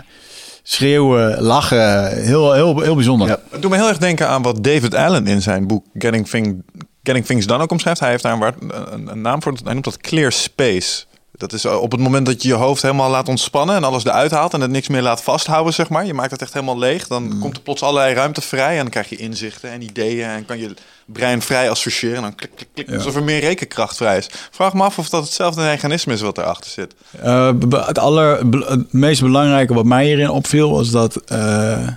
schreeuwen, 0.62 1.42
lachen, 1.42 2.08
heel, 2.22 2.52
heel, 2.52 2.80
heel 2.80 2.94
bijzonder. 2.94 3.28
Ja. 3.28 3.38
Het 3.50 3.62
doet 3.62 3.70
me 3.70 3.76
heel 3.76 3.88
erg 3.88 3.98
denken 3.98 4.28
aan 4.28 4.42
wat 4.42 4.64
David 4.64 4.94
Allen 4.94 5.26
in 5.26 5.42
zijn 5.42 5.66
boek 5.66 5.84
Getting, 5.94 6.28
Thing, 6.28 6.62
Getting 7.02 7.26
Things 7.26 7.46
Done 7.46 7.62
ook 7.62 7.70
omschrijft. 7.70 8.00
Hij 8.00 8.10
heeft 8.10 8.22
daar 8.22 8.42
een, 8.42 8.72
een, 8.92 9.10
een 9.10 9.20
naam 9.20 9.42
voor. 9.42 9.54
Hij 9.64 9.72
noemt 9.72 9.84
dat 9.84 9.96
clear 9.96 10.32
space. 10.32 11.04
Dat 11.32 11.52
is 11.52 11.64
op 11.64 11.92
het 11.92 12.00
moment 12.00 12.26
dat 12.26 12.42
je 12.42 12.48
je 12.48 12.54
hoofd 12.54 12.82
helemaal 12.82 13.10
laat 13.10 13.28
ontspannen 13.28 13.76
en 13.76 13.84
alles 13.84 14.04
eruit 14.04 14.30
haalt 14.30 14.54
en 14.54 14.60
het 14.60 14.70
niks 14.70 14.88
meer 14.88 15.02
laat 15.02 15.22
vasthouden, 15.22 15.74
zeg 15.74 15.88
maar. 15.88 16.06
Je 16.06 16.14
maakt 16.14 16.30
het 16.30 16.42
echt 16.42 16.52
helemaal 16.52 16.78
leeg. 16.78 17.06
Dan 17.06 17.38
komt 17.40 17.56
er 17.56 17.62
plots 17.62 17.82
allerlei 17.82 18.14
ruimte 18.14 18.40
vrij 18.40 18.74
en 18.74 18.80
dan 18.82 18.90
krijg 18.90 19.08
je 19.08 19.16
inzichten 19.16 19.70
en 19.70 19.82
ideeën 19.82 20.28
en 20.28 20.46
kan 20.46 20.58
je 20.58 20.74
brein 21.06 21.42
vrij 21.42 21.70
associëren. 21.70 22.16
En 22.16 22.22
dan 22.22 22.34
klik, 22.34 22.50
klik, 22.54 22.68
klik, 22.74 22.90
alsof 22.96 23.16
er 23.16 23.22
meer 23.22 23.40
rekenkracht 23.40 23.96
vrij 23.96 24.18
is. 24.18 24.28
Vraag 24.50 24.74
me 24.74 24.82
af 24.82 24.98
of 24.98 25.08
dat 25.08 25.24
hetzelfde 25.24 25.62
mechanisme 25.62 26.12
is 26.12 26.20
wat 26.20 26.38
erachter 26.38 26.70
zit. 26.70 26.94
Eh, 27.22 27.52
het, 27.86 27.98
aller, 27.98 28.46
het 28.66 28.92
meest 28.92 29.20
belangrijke 29.20 29.74
wat 29.74 29.84
mij 29.84 30.06
hierin 30.06 30.30
opviel 30.30 30.70
was 30.70 30.90
dat 30.90 31.16
eh, 31.16 31.88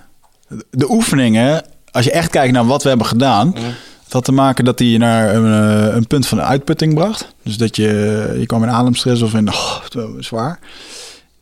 de 0.70 0.90
oefeningen, 0.90 1.66
als 1.92 2.06
je 2.06 2.12
echt 2.12 2.30
kijkt 2.30 2.54
naar 2.54 2.66
wat 2.66 2.84
we 2.84 2.90
hebben 2.90 3.08
gedaan, 3.08 3.56
het 4.04 4.14
had 4.14 4.26
te 4.26 4.32
maken 4.32 4.66
dat 4.66 4.80
hij 4.80 4.88
je 4.88 4.98
naar 4.98 5.36
een, 5.36 5.88
eh, 5.90 5.96
een 5.96 6.08
punt 6.08 6.28
van 6.28 6.42
uitputting 6.42 6.94
bracht. 6.94 7.28
Dus 7.44 7.58
dat 7.58 7.76
je, 7.76 8.36
je 8.40 8.46
kwam 8.46 8.64
in 8.64 8.70
ademstress 8.70 9.22
of 9.22 9.34
in 9.34 9.50
oh, 9.50 9.80
zwaar. 10.20 10.60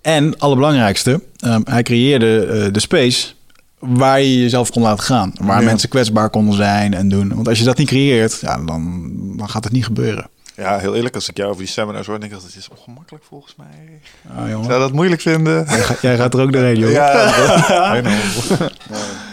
En 0.01 0.37
allerbelangrijkste, 0.39 1.21
eh, 1.39 1.57
hij 1.63 1.83
creëerde 1.83 2.71
de 2.71 2.79
space 2.79 3.34
waar 3.79 4.21
je 4.21 4.39
jezelf 4.41 4.69
kon 4.71 4.81
laten 4.81 5.03
gaan. 5.03 5.31
Waar 5.41 5.59
Ja. 5.59 5.65
mensen 5.65 5.89
kwetsbaar 5.89 6.29
konden 6.29 6.55
zijn 6.55 6.93
en 6.93 7.09
doen. 7.09 7.35
Want 7.35 7.47
als 7.47 7.59
je 7.59 7.65
dat 7.65 7.77
niet 7.77 7.87
creëert, 7.87 8.37
ja, 8.41 8.57
dan, 8.57 9.11
dan 9.37 9.49
gaat 9.49 9.63
het 9.63 9.73
niet 9.73 9.85
gebeuren. 9.85 10.27
Ja, 10.57 10.77
heel 10.77 10.95
eerlijk, 10.95 11.15
als 11.15 11.29
ik 11.29 11.37
jou 11.37 11.49
over 11.49 11.61
die 11.61 11.71
seminars 11.71 12.07
hoor, 12.07 12.19
denk 12.19 12.31
ik 12.31 12.37
dat 12.37 12.47
het 12.47 12.55
is 12.55 12.67
ongemakkelijk 12.77 13.23
volgens 13.27 13.55
mij. 13.57 13.99
Ah, 14.37 14.49
jongen. 14.49 14.63
Ik 14.63 14.69
zou 14.69 14.79
dat 14.79 14.91
moeilijk 14.93 15.21
vinden. 15.21 15.65
Jij, 15.69 15.79
gaat- 15.83 16.01
jij 16.01 16.17
gaat 16.17 16.33
er 16.33 16.41
ook 16.41 16.51
doorheen, 16.53 16.77
joh. 16.79 16.91
Ja. 16.91 17.13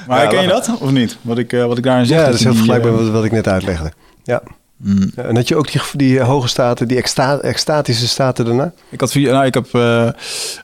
Maar 0.07 0.23
Ja, 0.23 0.27
ken 0.29 0.43
je 0.43 0.49
dat- 0.49 0.71
of 0.81 0.91
niet? 0.91 1.17
Wat 1.21 1.39
ik, 1.39 1.53
eh, 1.53 1.65
wat 1.65 1.79
ik 1.79 1.85
daarin 1.85 2.07
zeg. 2.07 2.19
Ja, 2.19 2.25
dat 2.25 2.35
is 2.35 2.43
heel 2.45 2.55
vergelijkbaar 2.55 2.93
eh, 2.93 2.99
met 2.99 3.11
wat 3.11 3.25
ik 3.25 3.33
net 3.33 3.49
uitlegde. 3.49 3.93
Ja. 4.25 4.43
mm. 4.77 5.11
Ja, 5.17 5.23
En 5.23 5.35
dat 5.35 5.49
je 5.49 5.57
ook 5.57 5.73
die, 5.73 5.81
die 5.93 6.21
hoge 6.21 6.49
staten, 6.49 6.89
die 6.89 6.97
exta 6.97 7.39
extatische 7.39 8.09
staten 8.09 8.45
daarna? 8.45 8.73
Ik 8.91 9.01
had, 9.01 9.15
nou, 9.15 9.45
ik, 9.47 9.55
heb, 9.55 9.67
eh, 9.75 10.09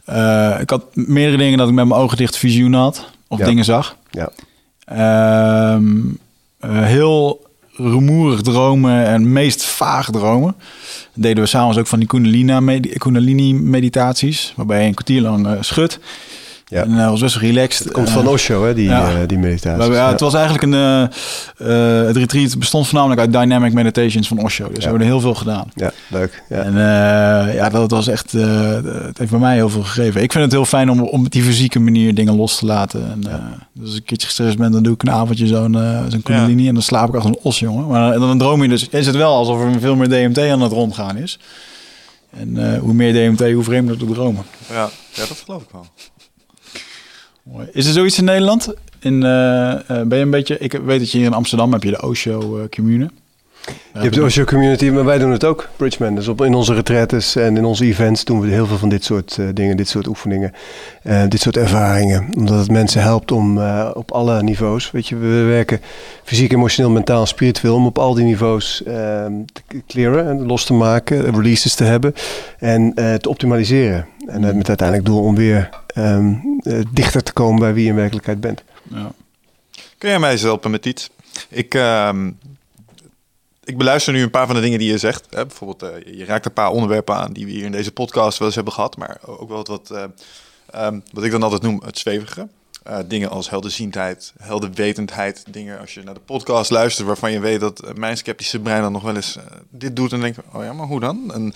eh, 0.05 0.61
ik 0.61 0.71
had 0.71 0.85
meerdere 0.93 1.37
dingen 1.37 1.59
dat 1.59 1.69
ik 1.69 1.75
met 1.75 1.87
mijn 1.87 2.01
ogen 2.01 2.17
dicht 2.17 2.37
visioen 2.37 2.73
had. 2.73 3.11
Of 3.29 3.39
Ja. 3.39 3.45
dingen 3.45 3.65
zag. 3.65 3.97
Ja. 4.11 4.31
Ehm, 4.85 5.97
eh, 6.61 6.83
heel 6.85 7.47
rumoerig 7.77 8.41
dromen 8.41 9.07
en 9.07 9.33
meest 9.33 9.65
vaag 9.65 10.11
dromen. 10.11 10.55
Dat 11.15 11.23
deden 11.23 11.43
we 11.43 11.49
s'avonds 11.49 11.79
ook 11.79 11.87
van 11.87 11.99
die 11.99 12.09
Kundalini, 12.09 12.61
medi- 12.61 12.93
Kundalini 12.99 13.55
meditaties. 13.55 14.53
Waarbij 14.57 14.81
je 14.83 14.87
een 14.89 14.95
kwartier 14.95 15.21
lang 15.21 15.47
eh, 15.47 15.53
schudt. 15.61 15.99
Ja. 16.71 16.83
En 16.83 16.97
dat 16.97 17.11
was 17.11 17.21
best 17.21 17.37
relaxed. 17.37 17.85
Het 17.85 17.93
komt 17.93 18.09
Eh, 18.09 18.15
van 18.15 18.27
Osho, 18.27 18.65
hè, 18.65 18.75
die, 18.75 18.89
ja. 18.89 19.09
eh, 19.11 19.17
die 19.27 19.39
meditatie. 19.39 19.93
Ja, 19.93 20.11
Het 20.11 20.21
was 20.21 20.35
eigenlijk 20.35 20.65
een. 20.65 20.75
eh, 20.75 21.03
eh, 22.01 22.07
het 22.07 22.17
retreat 22.17 22.59
bestond 22.59 22.87
voornamelijk 22.87 23.21
uit 23.21 23.33
dynamic 23.33 23.73
meditations 23.73 24.29
van 24.29 24.39
Osho. 24.45 24.69
Dus 24.69 24.77
we 24.77 24.83
hebben 24.83 25.01
er 25.01 25.07
heel 25.07 25.21
veel 25.21 25.35
gedaan. 25.35 25.71
Ja, 25.75 25.93
leuk. 26.09 26.43
Ja. 26.49 26.57
En 26.57 26.73
eh, 26.77 27.55
ja, 27.55 27.69
dat 27.69 27.91
was 27.91 28.07
echt. 28.09 28.35
eh, 28.35 28.71
het 29.07 29.19
heeft 29.19 29.31
bij 29.31 29.41
mij 29.41 29.55
heel 29.55 29.69
veel 29.69 29.83
gegeven. 29.83 30.23
Ik 30.23 30.33
vind 30.33 30.45
het 30.45 30.53
heel 30.53 30.65
fijn 30.65 30.91
om, 30.91 31.01
om 31.03 31.25
op 31.25 31.31
die 31.33 31.43
fysieke 31.43 31.79
manier 31.79 32.15
dingen 32.15 32.37
los 32.37 32.57
te 32.59 32.67
laten. 32.67 33.11
En, 33.11 33.31
eh, 33.33 33.35
dus 33.73 33.83
als 33.85 33.91
ik 33.93 33.97
een 33.99 34.05
keertje 34.05 34.27
gestrest 34.27 34.59
ben, 34.59 34.73
dan 34.73 34.83
doe 34.83 34.95
ik 34.95 35.03
een 35.03 35.11
avondje 35.11 35.47
zo'n 35.47 35.75
eh 35.81 36.01
zo'n 36.09 36.23
kundalini 36.23 36.69
en 36.69 36.75
dan 36.75 36.83
slaap 36.83 37.09
ik 37.09 37.15
als 37.15 37.25
een 37.25 37.39
os, 37.43 37.59
jongen. 37.59 37.87
Maar 37.87 38.11
dan, 38.13 38.21
dan 38.21 38.39
droom 38.39 38.63
je 38.63 38.69
dus. 38.69 38.89
Is 38.89 39.07
het 39.07 39.17
wel 39.17 39.35
alsof 39.35 39.61
er 39.63 39.81
veel 39.81 39.97
meer 39.97 40.09
DMT 40.09 40.39
aan 40.39 40.61
het 40.63 40.73
rondgaan 40.73 41.17
is. 41.17 41.39
En 42.39 42.73
eh, 42.73 42.79
hoe 42.81 42.93
meer 42.95 43.13
DMT, 43.13 43.53
hoe 43.53 43.63
vreemder 43.65 43.99
de 43.99 44.07
dromen. 44.07 44.45
Ja, 44.71 44.89
ja, 45.13 45.25
dat 45.29 45.43
geloof 45.45 45.63
ik 45.63 45.69
wel. 45.73 45.87
Mooi. 47.53 47.67
Is 47.73 47.87
er 47.87 47.93
zoiets 47.93 48.19
in 48.19 48.25
Nederland? 48.25 48.75
In, 49.01 49.15
eh, 49.15 49.81
ben 49.87 50.19
je 50.19 50.25
een 50.25 50.31
beetje, 50.31 50.59
ik 50.59 50.73
weet 50.73 50.99
dat 50.99 51.11
je 51.11 51.19
hier 51.19 51.27
in 51.27 51.33
Amsterdam 51.33 51.73
heb 51.73 51.83
je 51.83 51.91
de 51.91 52.03
Osho 52.03 52.59
eh, 52.59 52.69
Commune. 52.69 53.11
Je 53.93 54.01
hebt 54.01 54.15
de 54.15 54.23
Osho 54.23 54.45
Community, 54.45 54.89
maar 54.89 55.05
wij 55.05 55.19
doen 55.19 55.31
het 55.31 55.45
ook, 55.45 55.69
Bridgeman. 55.77 56.15
Dus 56.15 56.29
op, 56.29 56.43
in 56.43 56.55
onze 56.55 56.75
retretes 56.75 57.37
en 57.37 57.57
in 57.57 57.65
onze 57.65 57.85
events 57.85 58.25
doen 58.25 58.41
we 58.41 58.49
heel 58.49 58.67
veel 58.67 58.79
van 58.79 58.89
dit 58.89 59.05
soort 59.05 59.39
eh, 59.39 59.47
dingen, 59.55 59.77
dit 59.77 59.89
soort 59.89 60.07
oefeningen, 60.07 60.53
eh, 61.03 61.23
dit 61.29 61.41
soort 61.41 61.57
ervaringen. 61.57 62.29
Omdat 62.37 62.59
het 62.59 62.71
mensen 62.71 63.03
helpt 63.03 63.33
om 63.33 63.59
eh, 63.59 63.91
op 63.95 64.13
alle 64.13 64.43
niveaus, 64.43 64.91
weet 64.91 65.09
je, 65.09 65.17
we 65.17 65.43
werken 65.43 65.81
fysiek, 66.25 66.53
emotioneel, 66.53 66.91
mentaal, 66.91 67.27
spiritueel, 67.27 67.75
om 67.75 67.87
op 67.87 67.99
al 67.99 68.15
die 68.15 68.25
niveaus 68.25 68.83
te 68.85 69.83
clearen 69.87 70.29
en 70.29 70.47
los 70.47 70.65
te 70.65 70.73
maken, 70.73 71.35
releases 71.35 71.75
te 71.75 71.85
hebben 71.85 72.15
en 72.59 72.95
te 72.95 73.29
optimaliseren. 73.29 74.07
En 74.29 74.41
met 74.41 74.69
uiteindelijk 74.69 75.09
doel 75.09 75.23
om 75.23 75.35
weer 75.35 75.69
ehm, 75.87 76.35
eh, 76.63 76.81
dichter 76.93 77.23
te 77.23 77.33
komen 77.33 77.61
bij 77.61 77.75
wie 77.75 77.85
je 77.85 77.91
in 77.91 77.97
werkelijkheid 77.97 78.41
bent. 78.41 78.63
Ja. 78.83 79.13
Kun 79.99 80.09
jij 80.09 80.19
mij 80.19 80.31
eens 80.31 80.43
helpen 80.43 80.71
met 80.71 80.87
iets? 80.87 81.11
Ik, 81.49 81.75
ehm, 81.75 82.31
ik 83.69 83.79
beluister 83.79 84.13
nu 84.13 84.23
een 84.23 84.31
paar 84.31 84.47
van 84.47 84.55
de 84.55 84.61
dingen 84.61 84.79
die 84.79 84.91
je 84.91 84.99
zegt. 84.99 85.27
Hè? 85.31 85.47
Bijvoorbeeld, 85.47 85.83
eh, 85.83 86.19
je 86.19 86.25
raakt 86.25 86.47
een 86.47 86.53
paar 86.53 86.71
onderwerpen 86.71 87.15
aan 87.15 87.33
die 87.33 87.45
we 87.45 87.51
hier 87.51 87.65
in 87.65 87.73
deze 87.73 87.93
podcast 87.93 88.39
wel 88.39 88.47
eens 88.47 88.57
hebben 88.57 88.75
gehad. 88.75 88.97
Maar 88.97 89.19
ook 89.27 89.49
wel 89.49 89.65
wat, 89.65 89.91
eh, 89.91 90.05
ehm, 90.71 91.01
wat 91.13 91.25
ik 91.25 91.31
dan 91.31 91.43
altijd 91.43 91.63
noem 91.63 91.83
het 91.85 91.99
zwevige. 91.99 92.49
Eh, 92.89 92.99
dingen 93.07 93.31
als 93.31 93.51
helderziendheid, 93.51 94.33
helderwetendheid. 94.39 95.45
Dingen 95.51 95.81
als 95.81 95.95
je 95.95 96.03
naar 96.03 96.15
de 96.15 96.21
podcast 96.21 96.71
luistert 96.71 97.07
waarvan 97.07 97.33
je 97.33 97.41
weet 97.41 97.61
dat 97.61 97.81
eh, 97.81 97.95
mijn 97.95 98.17
sceptische 98.17 98.59
brein 98.59 98.83
dan 98.83 98.93
nog 98.93 99.03
wel 99.03 99.17
eens 99.17 99.37
eh, 99.37 99.43
dit 99.71 99.97
doet. 99.97 100.13
En 100.13 100.21
denkt, 100.21 100.39
oh 100.53 100.65
ja, 100.65 100.73
maar 100.73 100.87
hoe 100.87 101.01
dan? 101.01 101.33
En 101.35 101.53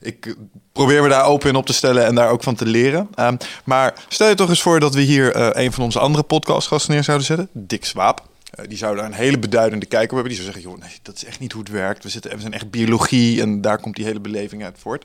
ik 0.00 0.36
probeer 0.72 1.02
me 1.02 1.08
daar 1.08 1.24
open 1.24 1.48
in 1.48 1.56
op 1.56 1.66
te 1.66 1.72
stellen 1.72 2.06
en 2.06 2.14
daar 2.14 2.30
ook 2.30 2.42
van 2.42 2.54
te 2.54 2.66
leren. 2.66 3.08
Ehm, 3.14 3.36
maar 3.64 4.04
stel 4.08 4.28
je 4.28 4.34
toch 4.34 4.48
eens 4.48 4.62
voor 4.62 4.80
dat 4.80 4.94
we 4.94 5.00
hier 5.00 5.34
eh, 5.34 5.64
een 5.64 5.72
van 5.72 5.84
onze 5.84 5.98
andere 5.98 6.24
podcastgasten 6.24 6.92
neer 6.92 7.04
zouden 7.04 7.26
zetten. 7.26 7.48
Dick 7.52 7.84
Swaap. 7.84 8.31
Eh, 8.52 8.64
die 8.68 8.78
zou 8.78 8.96
daar 8.96 9.04
een 9.04 9.12
hele 9.12 9.38
beduidende 9.38 9.86
kijk 9.86 10.04
op 10.04 10.10
hebben. 10.10 10.32
Die 10.32 10.42
zou 10.42 10.52
zeggen, 10.52 10.70
joh, 10.70 10.80
nee, 10.80 10.98
dat 11.02 11.14
is 11.14 11.24
echt 11.24 11.40
niet 11.40 11.52
hoe 11.52 11.62
het 11.62 11.70
werkt. 11.70 12.02
We, 12.02 12.08
zitten, 12.08 12.30
we 12.34 12.40
zijn 12.40 12.52
echt 12.52 12.70
biologie 12.70 13.40
en 13.40 13.60
daar 13.60 13.78
komt 13.78 13.96
die 13.96 14.04
hele 14.04 14.20
beleving 14.20 14.64
uit 14.64 14.76
voort. 14.78 15.04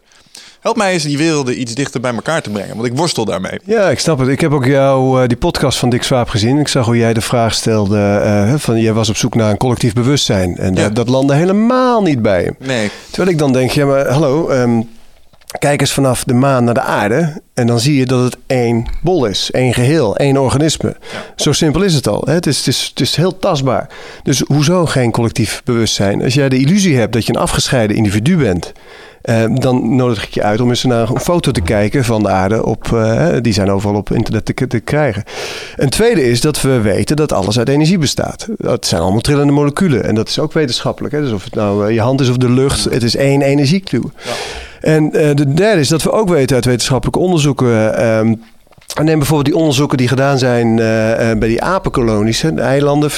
Help 0.59 0.77
mij 0.77 0.93
eens 0.93 1.03
die 1.03 1.17
werelden 1.17 1.61
iets 1.61 1.75
dichter 1.75 2.01
bij 2.01 2.13
elkaar 2.13 2.41
te 2.41 2.49
brengen, 2.49 2.75
want 2.75 2.87
ik 2.87 2.97
worstel 2.97 3.25
daarmee. 3.25 3.59
Ja, 3.63 3.89
ik 3.89 3.99
snap 3.99 4.19
het. 4.19 4.27
Ik 4.27 4.41
heb 4.41 4.51
ook 4.51 4.65
jou 4.65 5.21
uh, 5.21 5.27
die 5.27 5.37
podcast 5.37 5.77
van 5.77 5.89
Dick 5.89 6.03
Swaap 6.03 6.29
gezien. 6.29 6.57
Ik 6.57 6.67
zag 6.67 6.85
hoe 6.85 6.97
jij 6.97 7.13
de 7.13 7.21
vraag 7.21 7.53
stelde 7.53 7.97
uh, 7.97 8.53
van 8.55 8.81
jij 8.81 8.93
was 8.93 9.09
op 9.09 9.17
zoek 9.17 9.35
naar 9.35 9.51
een 9.51 9.57
collectief 9.57 9.93
bewustzijn. 9.93 10.57
En 10.57 10.75
ja. 10.75 10.89
dat 10.89 11.09
landde 11.09 11.33
helemaal 11.33 12.01
niet 12.01 12.21
bij 12.21 12.43
hem. 12.43 12.55
Nee. 12.59 12.89
Terwijl 13.09 13.29
ik 13.29 13.37
dan 13.37 13.53
denk, 13.53 13.71
ja 13.71 13.85
maar 13.85 14.07
hallo, 14.07 14.49
um, 14.49 14.89
kijk 15.59 15.81
eens 15.81 15.93
vanaf 15.93 16.23
de 16.23 16.33
maan 16.33 16.63
naar 16.63 16.73
de 16.73 16.81
aarde. 16.81 17.41
En 17.53 17.67
dan 17.67 17.79
zie 17.79 17.97
je 17.97 18.05
dat 18.05 18.23
het 18.23 18.37
één 18.47 18.85
bol 19.01 19.25
is, 19.25 19.51
één 19.51 19.73
geheel, 19.73 20.15
één 20.15 20.37
organisme. 20.37 20.95
Zo 21.35 21.51
simpel 21.51 21.81
is 21.81 21.93
het 21.93 22.07
al. 22.07 22.23
Hè? 22.25 22.33
Het, 22.33 22.45
is, 22.45 22.57
het, 22.57 22.67
is, 22.67 22.87
het 22.89 22.99
is 22.99 23.15
heel 23.15 23.39
tastbaar. 23.39 23.89
Dus 24.23 24.39
hoezo 24.39 24.85
geen 24.85 25.11
collectief 25.11 25.61
bewustzijn? 25.63 26.23
Als 26.23 26.33
jij 26.33 26.49
de 26.49 26.59
illusie 26.59 26.97
hebt 26.97 27.13
dat 27.13 27.25
je 27.25 27.33
een 27.33 27.41
afgescheiden 27.41 27.95
individu 27.95 28.37
bent... 28.37 28.71
Uh, 29.23 29.43
dan 29.53 29.95
nodig 29.95 30.23
ik 30.23 30.33
je 30.33 30.43
uit 30.43 30.61
om 30.61 30.69
eens 30.69 30.83
naar 30.83 31.09
een 31.09 31.19
foto 31.19 31.51
te 31.51 31.61
kijken 31.61 32.03
van 32.03 32.23
de 32.23 32.29
aarde. 32.29 32.65
Op, 32.65 32.87
uh, 32.93 33.35
die 33.41 33.53
zijn 33.53 33.71
overal 33.71 33.95
op 33.95 34.11
internet 34.11 34.45
te, 34.45 34.67
te, 34.67 34.79
krijgen. 34.79 35.23
Een 35.75 35.89
tweede 35.89 36.29
is 36.29 36.41
dat 36.41 36.61
we 36.61 36.81
weten 36.81 37.15
dat 37.15 37.31
alles 37.31 37.57
uit 37.57 37.69
energie 37.69 37.97
bestaat. 37.97 38.47
Dat 38.57 38.85
zijn 38.85 39.01
allemaal 39.01 39.21
trillende 39.21 39.53
moleculen. 39.53 40.03
En 40.03 40.15
dat 40.15 40.27
is 40.27 40.39
ook 40.39 40.53
wetenschappelijk. 40.53 41.13
Hè? 41.13 41.21
Dus 41.21 41.31
of 41.31 41.43
het 41.43 41.55
nou 41.55 41.87
uh, 41.87 41.93
je 41.93 42.01
hand 42.01 42.21
is 42.21 42.29
of 42.29 42.37
de 42.37 42.49
lucht, 42.49 42.83
het 42.83 43.03
is 43.03 43.15
één 43.15 43.41
energiekluw. 43.41 44.11
Ja. 44.23 44.31
En 44.82 45.09
de 45.09 45.53
derde 45.53 45.80
is 45.80 45.88
dat 45.88 46.03
we 46.03 46.11
ook 46.11 46.30
weten 46.30 46.55
uit 46.55 46.65
wetenschappelijke 46.65 47.19
onderzoeken. 47.19 48.39
Um, 48.95 49.05
Neem 49.05 49.17
bijvoorbeeld 49.17 49.47
die 49.47 49.57
onderzoeken 49.57 49.97
die 49.97 50.07
gedaan 50.07 50.38
zijn 50.38 50.67
uh, 50.67 50.77
bij 51.38 51.47
die 51.47 51.61
apenkolonies. 51.61 52.39
De 52.39 52.61
eilanden, 52.61 53.11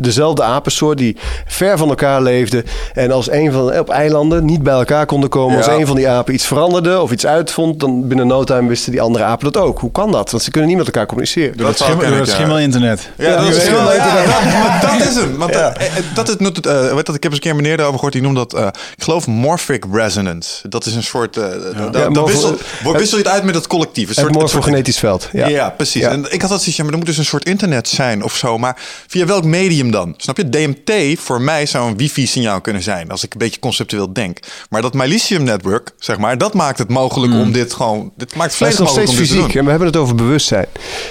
dezelfde 0.00 0.42
apensoort 0.42 0.98
die 0.98 1.16
ver 1.46 1.78
van 1.78 1.88
elkaar 1.88 2.22
leefden. 2.22 2.64
En 2.94 3.10
als 3.10 3.30
een 3.30 3.52
van 3.52 3.78
op 3.78 3.88
eilanden 3.90 4.44
niet 4.44 4.62
bij 4.62 4.72
elkaar 4.72 5.06
konden 5.06 5.30
komen. 5.30 5.58
Ja. 5.58 5.64
Als 5.64 5.78
een 5.78 5.86
van 5.86 5.96
die 5.96 6.08
apen 6.08 6.34
iets 6.34 6.46
veranderde 6.46 7.00
of 7.00 7.10
iets 7.10 7.26
uitvond. 7.26 7.80
Dan 7.80 8.08
binnen 8.08 8.26
no 8.26 8.44
time 8.44 8.68
wisten 8.68 8.92
die 8.92 9.00
andere 9.00 9.24
apen 9.24 9.52
dat 9.52 9.62
ook. 9.62 9.78
Hoe 9.78 9.92
kan 9.92 10.12
dat? 10.12 10.30
Want 10.30 10.42
ze 10.42 10.50
kunnen 10.50 10.68
niet 10.68 10.78
met 10.78 10.86
elkaar 10.86 11.06
communiceren. 11.06 11.56
Door 11.56 11.66
dat, 11.66 11.78
dat 11.78 12.28
schimmel, 12.28 12.58
internet. 12.58 13.10
Ja, 13.16 13.28
ja 13.28 13.36
dat, 13.36 13.48
is 13.48 13.62
schimmel 13.62 13.92
internet. 13.92 14.24
Ja, 14.26 14.80
dat, 14.80 14.90
dat 14.90 15.08
is 15.08 15.14
hem. 15.14 15.36
Want 15.36 15.54
ja. 15.54 15.76
dat 16.14 16.28
is, 16.28 16.34
uh, 16.66 16.94
weet 16.94 17.06
dat, 17.06 17.14
ik 17.14 17.22
heb 17.22 17.32
eens 17.32 17.34
een 17.34 17.40
keer 17.40 17.56
meneer 17.56 17.76
daarover 17.76 17.98
gehoord. 17.98 18.12
Die 18.12 18.22
noemt 18.22 18.36
dat, 18.36 18.54
uh, 18.54 18.66
ik 18.96 19.02
geloof, 19.02 19.26
morphic 19.26 19.84
resonance. 19.92 20.68
Dat 20.68 20.86
is 20.86 20.94
een 20.94 21.02
soort... 21.02 21.36
Uh, 21.36 21.44
ja. 21.92 22.08
dan 22.08 22.24
wissel, 22.24 22.56
wissel 22.92 23.18
je 23.18 23.24
het 23.24 23.32
uit 23.32 23.44
met 23.44 23.54
het 23.54 23.66
collectief. 23.66 24.08
Een 24.08 24.14
soort, 24.14 24.32
morfogenetisch 24.32 24.98
veld. 24.98 25.09
Ja, 25.32 25.48
ja 25.48 25.70
precies. 25.70 26.02
Ja. 26.02 26.10
En 26.10 26.32
ik 26.32 26.40
had 26.40 26.50
dat 26.50 26.58
zoiets, 26.58 26.76
ja, 26.76 26.82
maar 26.82 26.92
er 26.92 26.98
moet 26.98 27.06
dus 27.06 27.18
een 27.18 27.24
soort 27.24 27.44
internet 27.44 27.88
zijn 27.88 28.22
of 28.22 28.36
zo. 28.36 28.58
Maar 28.58 28.76
via 29.06 29.26
welk 29.26 29.44
medium 29.44 29.90
dan? 29.90 30.14
Snap 30.16 30.36
je? 30.36 30.48
DMT 30.48 31.20
voor 31.20 31.40
mij 31.40 31.66
zou 31.66 31.90
een 31.90 31.96
wifi-signaal 31.96 32.60
kunnen 32.60 32.82
zijn, 32.82 33.10
als 33.10 33.24
ik 33.24 33.32
een 33.32 33.38
beetje 33.38 33.60
conceptueel 33.60 34.12
denk. 34.12 34.38
Maar 34.70 34.82
dat 34.82 34.94
Millennium 34.94 35.42
Network, 35.42 35.90
zeg 35.98 36.18
maar, 36.18 36.38
dat 36.38 36.54
maakt 36.54 36.78
het 36.78 36.88
mogelijk 36.88 37.32
mm. 37.32 37.40
om 37.40 37.52
dit 37.52 37.72
gewoon... 37.72 38.12
Dit 38.16 38.34
maakt 38.34 38.60
mogelijk 38.60 38.90
om 38.90 38.96
dit 39.06 39.14
fysiek. 39.14 39.54
En 39.54 39.64
we 39.64 39.70
hebben 39.70 39.88
het 39.88 39.96
over 39.96 40.14
bewustzijn. 40.14 40.66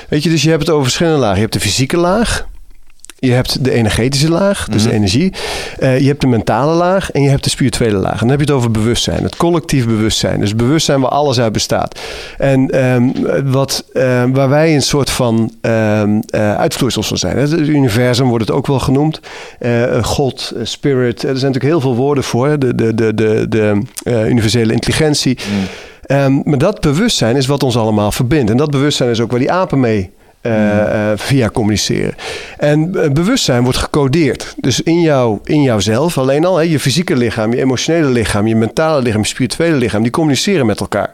Weet 0.10 0.24
je, 0.24 0.30
dus 0.30 0.43
je 0.43 0.50
hebt 0.50 0.62
het 0.62 0.70
over 0.70 0.84
verschillende 0.84 1.20
lagen. 1.20 1.36
Je 1.36 1.41
hebt 1.41 1.54
de 1.54 1.60
fysieke 1.60 1.97
laag. 1.97 2.47
Je 3.20 3.32
hebt 3.32 3.63
de 3.63 3.72
energetische 3.72 4.30
laag, 4.30 4.67
dus 4.67 4.82
mm-hmm. 4.82 4.97
energie. 4.97 5.34
Uh, 5.80 5.99
je 5.99 6.07
hebt 6.07 6.22
de 6.22 6.28
mentale 6.28 6.74
laag 6.74 7.11
en 7.11 7.22
je 7.22 7.30
hebt 7.30 7.43
de 7.43 7.49
spirituele 7.49 7.97
laag. 7.97 8.11
En 8.11 8.20
dan 8.20 8.30
heb 8.30 8.39
je 8.39 8.45
het 8.45 8.55
over 8.55 8.72
bewustzijn, 8.72 9.24
het 9.24 9.36
collectief 9.36 9.86
bewustzijn. 9.86 10.39
Dus 10.39 10.55
bewustzijn 10.55 11.01
waar 11.01 11.11
alles 11.11 11.39
uit 11.39 11.51
bestaat. 11.51 11.99
En 12.38 12.84
um, 12.86 13.13
wat, 13.51 13.86
uh, 13.93 14.24
waar 14.34 14.49
wij 14.49 14.76
een 14.76 14.82
soort 14.82 15.09
van 15.09 15.51
um, 15.61 16.22
uh, 16.36 16.55
uitvloeisels 16.55 17.07
van 17.07 17.17
zijn. 17.17 17.38
Het 17.38 17.51
universum 17.51 18.28
wordt 18.28 18.47
het 18.47 18.55
ook 18.55 18.67
wel 18.67 18.80
genoemd. 18.80 19.20
God, 20.01 20.53
spirit, 20.63 21.24
er 21.24 21.38
zijn 21.38 21.51
natuurlijk 21.51 21.63
heel 21.63 21.82
veel 21.82 21.95
woorden 21.95 22.24
voor. 22.24 22.59
De, 22.59 22.76
de, 22.76 22.95
de, 22.95 23.13
de, 23.13 23.45
de 23.49 23.82
universele 24.05 24.74
intelligentie. 24.74 25.38
Mm. 25.49 25.67
Um, 26.17 26.41
maar 26.45 26.57
dat 26.57 26.82
bewustzijn 26.82 27.36
is 27.36 27.45
wat 27.45 27.63
ons 27.63 27.78
allemaal 27.78 28.11
verbindt. 28.11 28.51
En 28.51 28.57
dat 28.57 28.72
bewustzijn 28.72 29.09
is 29.09 29.22
ook 29.22 29.32
waar 29.32 29.39
die 29.39 29.51
apen 29.51 29.80
mee 29.80 30.11
uh, 30.42 30.54
uh, 30.54 31.12
via 31.16 31.50
communiceren. 31.50 32.16
En 32.58 32.92
uh, 32.96 33.10
bewustzijn 33.10 33.64
wordt 33.64 33.78
gecodeerd. 33.78 34.54
Dus 34.58 34.82
in, 34.82 35.02
jou, 35.02 35.40
in 35.44 35.62
jouzelf 35.62 36.18
alleen 36.18 36.46
al, 36.46 36.58
hè, 36.58 36.64
je 36.64 36.80
fysieke 36.80 37.16
lichaam, 37.16 37.54
je 37.54 37.62
emotionele 37.62 38.10
lichaam, 38.10 38.48
je 38.48 38.56
mentale 38.56 39.02
lichaam, 39.02 39.22
je 39.22 39.28
spirituele 39.28 39.76
lichaam, 39.76 40.02
die 40.02 40.12
communiceren 40.12 40.66
met 40.66 40.80
elkaar. 40.80 41.14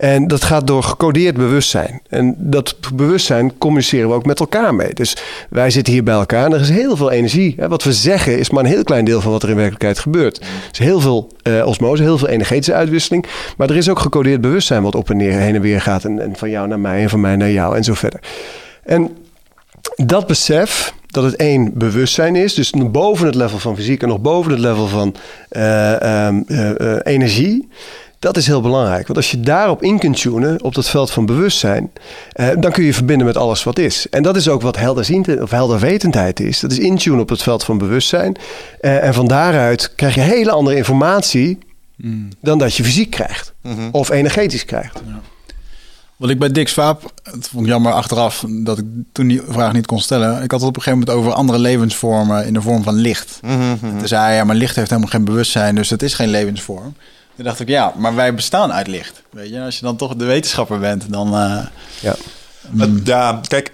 En 0.00 0.28
dat 0.28 0.44
gaat 0.44 0.66
door 0.66 0.82
gecodeerd 0.82 1.36
bewustzijn. 1.36 2.00
En 2.08 2.34
dat 2.38 2.76
bewustzijn 2.94 3.58
communiceren 3.58 4.08
we 4.08 4.14
ook 4.14 4.26
met 4.26 4.40
elkaar 4.40 4.74
mee. 4.74 4.94
Dus 4.94 5.16
wij 5.48 5.70
zitten 5.70 5.92
hier 5.92 6.02
bij 6.02 6.14
elkaar 6.14 6.44
en 6.44 6.52
er 6.52 6.60
is 6.60 6.68
heel 6.70 6.96
veel 6.96 7.10
energie. 7.10 7.56
Wat 7.68 7.82
we 7.82 7.92
zeggen 7.92 8.38
is 8.38 8.50
maar 8.50 8.64
een 8.64 8.70
heel 8.70 8.84
klein 8.84 9.04
deel 9.04 9.20
van 9.20 9.32
wat 9.32 9.42
er 9.42 9.48
in 9.48 9.54
werkelijkheid 9.54 9.98
gebeurt. 9.98 10.38
Er 10.38 10.46
is 10.72 10.78
heel 10.78 11.00
veel 11.00 11.28
uh, 11.42 11.66
osmose, 11.66 12.02
heel 12.02 12.18
veel 12.18 12.28
energetische 12.28 12.74
uitwisseling. 12.74 13.26
Maar 13.56 13.70
er 13.70 13.76
is 13.76 13.88
ook 13.88 13.98
gecodeerd 13.98 14.40
bewustzijn 14.40 14.82
wat 14.82 14.94
op 14.94 15.10
en 15.10 15.16
neer, 15.16 15.32
heen 15.32 15.54
en 15.54 15.60
weer 15.60 15.80
gaat. 15.80 16.04
En, 16.04 16.32
van 16.32 16.50
jou 16.50 16.68
naar 16.68 16.80
mij 16.80 17.02
en 17.02 17.10
van 17.10 17.20
mij 17.20 17.36
naar 17.36 17.50
jou 17.50 17.76
en 17.76 17.84
zo 17.84 17.94
verder. 17.94 18.20
En 18.84 19.10
dat 19.96 20.26
besef, 20.26 20.94
dat 21.06 21.24
het 21.24 21.36
één 21.36 21.70
bewustzijn 21.74 22.36
is, 22.36 22.54
dus 22.54 22.72
boven 22.90 23.26
het 23.26 23.34
level 23.34 23.58
van 23.58 23.76
fysiek 23.76 24.02
en 24.02 24.08
nog 24.08 24.20
boven 24.20 24.50
het 24.50 24.60
level 24.60 24.86
van 24.86 25.14
uh, 25.50 26.26
um, 26.26 26.44
uh, 26.48 26.96
energie. 27.02 27.68
Dat 28.20 28.36
is 28.36 28.46
heel 28.46 28.60
belangrijk. 28.60 29.06
Want 29.06 29.18
als 29.18 29.30
je 29.30 29.40
daarop 29.40 29.82
in 29.82 29.98
kunt 29.98 30.20
tunen, 30.20 30.62
op 30.62 30.74
dat 30.74 30.88
veld 30.88 31.10
van 31.10 31.26
bewustzijn, 31.26 31.90
eh, 32.32 32.48
dan 32.58 32.72
kun 32.72 32.84
je 32.84 32.94
verbinden 32.94 33.26
met 33.26 33.36
alles 33.36 33.62
wat 33.62 33.78
is. 33.78 34.08
En 34.08 34.22
dat 34.22 34.36
is 34.36 34.48
ook 34.48 34.62
wat 34.62 34.76
helderziendheid 34.76 35.40
of 35.40 35.50
helderwetendheid 35.50 36.40
is. 36.40 36.60
Dat 36.60 36.70
is 36.70 36.78
intunen 36.78 37.20
op 37.20 37.28
het 37.28 37.42
veld 37.42 37.64
van 37.64 37.78
bewustzijn. 37.78 38.36
Eh, 38.80 39.04
en 39.04 39.14
van 39.14 39.26
daaruit 39.26 39.94
krijg 39.94 40.14
je 40.14 40.20
hele 40.20 40.50
andere 40.50 40.76
informatie 40.76 41.58
mm. 41.96 42.28
dan 42.40 42.58
dat 42.58 42.74
je 42.74 42.84
fysiek 42.84 43.10
krijgt. 43.10 43.52
Mm 43.62 43.74
-hmm. 43.74 43.88
Of 43.92 44.10
energetisch 44.10 44.64
krijgt. 44.64 45.02
Ja. 45.06 45.20
Wat 46.16 46.30
ik 46.30 46.38
bij 46.38 46.50
Dick 46.50 46.68
Swaap, 46.68 47.12
het 47.22 47.48
vond 47.48 47.62
ik 47.62 47.70
jammer 47.70 47.92
achteraf 47.92 48.44
dat 48.48 48.78
ik 48.78 48.84
toen 49.12 49.28
die 49.28 49.42
vraag 49.48 49.72
niet 49.72 49.86
kon 49.86 50.00
stellen. 50.00 50.42
Ik 50.42 50.50
had 50.50 50.60
het 50.60 50.68
op 50.68 50.76
een 50.76 50.82
gegeven 50.82 51.06
moment 51.06 51.18
over 51.18 51.32
andere 51.32 51.58
levensvormen 51.58 52.46
in 52.46 52.52
de 52.52 52.60
vorm 52.60 52.82
van 52.82 52.94
licht. 52.94 53.38
Mm 53.42 53.60
-hmm. 53.80 53.98
Toen 53.98 54.08
zei 54.08 54.22
hij, 54.22 54.34
ja, 54.34 54.44
maar 54.44 54.56
licht 54.56 54.76
heeft 54.76 54.90
helemaal 54.90 55.10
geen 55.10 55.24
bewustzijn, 55.24 55.74
dus 55.74 55.90
het 55.90 56.02
is 56.02 56.14
geen 56.14 56.28
levensvorm. 56.28 56.94
Toen 57.40 57.48
dacht 57.48 57.60
ik, 57.60 57.68
ja, 57.68 57.92
maar 57.96 58.14
wij 58.14 58.34
bestaan 58.34 58.72
uit 58.72 58.86
licht. 58.86 59.22
Weet 59.30 59.50
je, 59.50 59.60
als 59.60 59.78
je 59.78 59.84
dan 59.84 59.96
toch 59.96 60.14
de 60.14 60.24
wetenschapper 60.24 60.78
bent, 60.78 61.12
dan. 61.12 61.34
Uh, 61.34 61.66
ja. 62.00 62.14
Mm. 62.70 63.00
Ja, 63.04 63.40
kijk, 63.48 63.72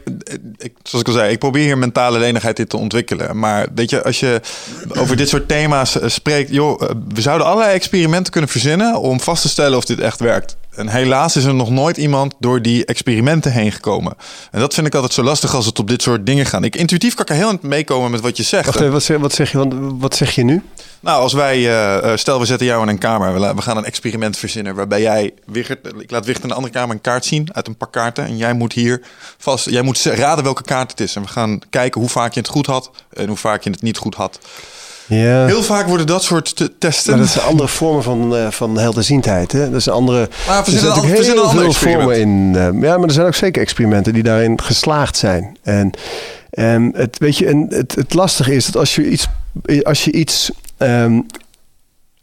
ik, 0.57 0.73
zoals 0.83 1.05
ik 1.05 1.07
al 1.07 1.19
zei, 1.19 1.33
ik 1.33 1.39
probeer 1.39 1.65
hier 1.65 1.79
mentale 1.79 2.19
lenigheid 2.19 2.59
in 2.59 2.67
te 2.67 2.77
ontwikkelen. 2.77 3.39
Maar 3.39 3.67
weet 3.75 3.91
je, 3.91 4.05
als 4.05 4.21
je 4.21 4.41
over 4.89 5.17
dit 5.17 5.29
soort 5.29 5.49
thema's 5.49 5.99
spreekt, 6.05 6.51
joh, 6.51 6.81
we 7.09 7.21
zouden 7.21 7.47
allerlei 7.47 7.75
experimenten 7.75 8.33
kunnen 8.33 8.51
verzinnen 8.51 9.01
om 9.01 9.21
vast 9.21 9.43
te 9.43 9.49
stellen 9.49 9.79
of 9.79 9.85
dit 9.85 10.01
echt 10.01 10.21
werkt. 10.21 10.57
En 10.77 10.89
helaas 10.89 11.37
is 11.37 11.45
er 11.45 11.55
nog 11.55 11.71
nooit 11.71 11.97
iemand 11.97 12.35
door 12.39 12.63
die 12.63 12.85
experimenten 12.85 13.53
heen 13.53 13.73
gekomen. 13.73 14.15
En 14.51 14.61
dat 14.61 14.75
vind 14.75 14.87
ik 14.87 14.95
altijd 14.95 15.13
zo 15.13 15.23
lastig 15.23 15.55
als 15.55 15.67
het 15.67 15.79
op 15.79 15.89
dit 15.89 16.03
soort 16.03 16.27
dingen 16.27 16.47
gaat. 16.47 16.65
Ik 16.65 16.77
intuïtief 16.77 17.15
kan 17.15 17.25
ik 17.25 17.31
er 17.31 17.37
heel 17.37 17.59
meekomen 17.61 18.11
met 18.11 18.21
wat 18.21 18.37
je 18.37 18.43
zegt. 18.43 18.67
Wacht 18.67 18.81
even, 18.81 18.93
wat, 18.93 19.03
zeg, 19.03 19.19
wat, 19.19 19.33
zeg 19.33 19.53
je, 19.53 19.69
wat 19.99 20.17
zeg 20.17 20.35
je 20.35 20.45
nu? 20.45 20.63
Nou, 21.01 21.23
als 21.23 21.33
wij, 21.33 21.59
uh, 21.59 22.17
stel 22.17 22.39
we 22.39 22.47
zetten 22.47 22.67
jou 22.67 22.83
in 22.83 22.89
een 22.89 22.99
kamer. 22.99 23.41
We, 23.41 23.55
we, 23.55 23.63
gaan 23.63 23.77
een 23.77 23.85
experiment 23.85 24.37
verzinnen 24.37 24.75
waarbij 24.75 25.01
jij, 25.01 25.35
Wigert, 25.47 25.87
ik 25.99 26.11
laat 26.11 26.25
Wigert 26.25 26.45
in 26.45 26.51
een 26.51 26.57
andere 26.57 26.75
kamer 26.75 26.95
een 26.95 27.01
kaart 27.01 27.25
zien 27.25 27.49
uit 27.53 27.67
een 27.67 27.77
pak 27.77 27.93
kaarten. 27.93 28.25
En 28.25 28.37
jij 28.37 28.53
moet 28.53 28.73
hier 28.73 29.03
vast, 29.39 29.71
jij 29.71 29.83
moet 29.83 30.03
raden 30.03 30.45
welke 30.45 30.63
kaart 30.63 30.91
het 30.91 31.01
is. 31.01 31.17
En 31.17 31.23
we 31.23 31.29
gaan 31.29 31.59
kijken 31.71 32.01
hoe 32.01 32.11
vaak 32.11 32.33
je 32.33 32.41
het 32.41 32.49
goed 32.49 32.67
had 32.67 32.91
en 33.13 33.29
hoe 33.29 33.37
vaak 33.37 33.63
je 33.63 33.71
het 33.71 33.83
niet 33.83 33.97
goed 33.97 34.15
had. 34.15 34.39
Ja. 35.07 35.47
Heel 35.47 35.63
vaak 35.63 35.87
worden 35.87 36.07
dat 36.07 36.23
soort 36.23 36.71
testen. 36.79 37.13
Maar 37.13 37.21
dat 37.21 37.31
zijn 37.31 37.47
andere 37.47 37.69
vormen 37.69 38.03
van, 38.03 38.37
uh, 38.37 38.51
van 38.51 38.79
helderziendheid. 38.79 39.53
Hè? 39.53 39.71
Dat 39.71 39.81
is 39.81 39.87
een 39.87 39.93
andere. 39.93 40.29
Maar 40.47 40.67
er 40.67 40.71
zijn 40.71 41.03
heel 41.03 41.51
veel 41.51 41.73
vormen 41.73 42.21
in. 42.21 42.53
Uh, 42.55 42.83
ja, 42.83 42.97
maar 42.99 43.09
er 43.09 43.15
zijn 43.15 43.27
ook 43.27 43.35
zeker 43.35 43.63
experimenten 43.63 44.13
die 44.13 44.23
daarin 44.23 44.61
geslaagd 44.63 45.17
zijn. 45.17 45.57
En, 45.63 45.91
en 46.51 46.93
het, 46.95 47.19
weet 47.19 47.37
je, 47.39 47.47
en 47.47 47.67
het, 47.69 47.95
het 47.95 48.15
lastige 48.15 48.55
is 48.55 48.67
dat 48.67 48.77
als 48.77 48.95
je 48.95 49.11
iets, 49.11 49.29
als 49.83 50.05
je 50.05 50.13
iets 50.13 50.51
um, 50.79 51.27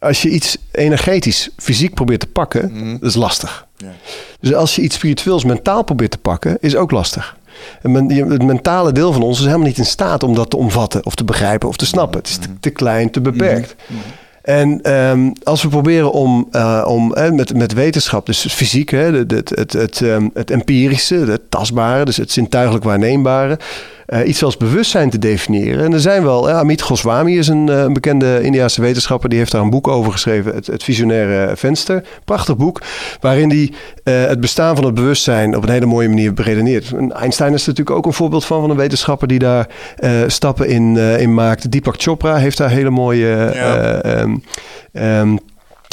als 0.03 0.21
je 0.21 0.29
iets 0.29 0.57
energetisch, 0.71 1.49
fysiek 1.57 1.93
probeert 1.93 2.19
te 2.19 2.27
pakken, 2.27 2.71
mm. 2.73 2.97
dat 2.99 3.09
is 3.09 3.15
lastig. 3.15 3.67
Ja. 3.77 3.91
Dus 4.39 4.53
als 4.53 4.75
je 4.75 4.81
iets 4.81 4.95
spiritueels, 4.95 5.43
mentaal 5.43 5.83
probeert 5.83 6.11
te 6.11 6.17
pakken, 6.17 6.57
is 6.59 6.75
ook 6.75 6.91
lastig. 6.91 7.37
En 7.81 8.11
het 8.29 8.43
mentale 8.43 8.91
deel 8.91 9.13
van 9.13 9.21
ons 9.21 9.39
is 9.39 9.45
helemaal 9.45 9.67
niet 9.67 9.77
in 9.77 9.85
staat 9.85 10.23
om 10.23 10.35
dat 10.35 10.49
te 10.49 10.57
omvatten 10.57 11.05
of 11.05 11.15
te 11.15 11.23
begrijpen 11.23 11.67
of 11.69 11.77
te 11.77 11.85
snappen. 11.85 12.19
Het 12.19 12.27
is 12.27 12.37
te, 12.37 12.47
te 12.59 12.69
klein, 12.69 13.11
te 13.11 13.21
beperkt. 13.21 13.75
Mm. 13.87 13.97
En 14.43 14.81
ehm, 14.81 15.31
als 15.43 15.61
we 15.61 15.67
proberen 15.67 16.11
om, 16.11 16.47
eh, 16.51 16.85
om 16.87 17.13
eh, 17.13 17.31
met, 17.31 17.53
met 17.55 17.73
wetenschap, 17.73 18.25
dus 18.25 18.45
fysiek, 18.49 18.89
hè, 18.89 19.13
het, 19.13 19.31
het, 19.31 19.49
het, 19.49 19.73
het, 19.73 20.01
ehm, 20.01 20.29
het 20.33 20.51
empirische, 20.51 21.15
het 21.15 21.41
tastbare, 21.49 22.05
dus 22.05 22.17
het 22.17 22.31
zintuigelijk 22.31 22.83
waarneembare, 22.83 23.59
eh, 24.05 24.27
iets 24.27 24.43
als 24.43 24.57
bewustzijn 24.57 25.09
te 25.09 25.19
definiëren. 25.19 25.85
En 25.85 25.93
er 25.93 25.99
zijn 25.99 26.23
wel, 26.23 26.49
Amit 26.49 26.81
Goswami 26.81 27.37
is 27.37 27.47
een, 27.47 27.69
eh, 27.69 27.85
bekende 27.85 28.41
Indiaanse 28.41 28.81
wetenschapper, 28.81 29.29
die 29.29 29.37
heeft 29.37 29.51
daar 29.51 29.61
een 29.61 29.69
boek 29.69 29.87
over 29.87 30.11
geschreven, 30.11 30.55
Het, 30.55 30.67
het 30.67 30.83
Visionaire 30.83 31.55
Venster. 31.55 32.03
Prachtig 32.25 32.57
boek, 32.57 32.81
waarin 33.19 33.49
hij 33.49 33.71
eh, 34.03 34.29
het 34.29 34.39
bestaan 34.39 34.75
van 34.75 34.85
het 34.85 34.93
bewustzijn 34.93 35.55
op 35.55 35.63
een 35.63 35.69
hele 35.69 35.85
mooie 35.85 36.09
manier 36.09 36.33
beredeneert. 36.33 36.91
En 36.91 37.11
Einstein 37.11 37.53
is 37.53 37.65
natuurlijk 37.65 37.97
ook 37.97 38.05
een 38.05 38.13
voorbeeld 38.13 38.45
van, 38.45 38.61
van 38.61 38.69
een 38.69 38.77
wetenschapper 38.77 39.27
die 39.27 39.39
daar 39.39 39.67
stappen 40.27 40.67
in, 40.67 40.97
in 40.97 41.33
maakt. 41.33 41.71
Deepak 41.71 41.95
Chopra 41.97 42.35
heeft 42.35 42.57
daar 42.57 42.69
hele 42.69 42.89
mooie... 42.89 43.51
Ja. 43.53 44.01
eh, 44.03 44.21
ehm, 44.21 44.35
ehm, 44.91 45.35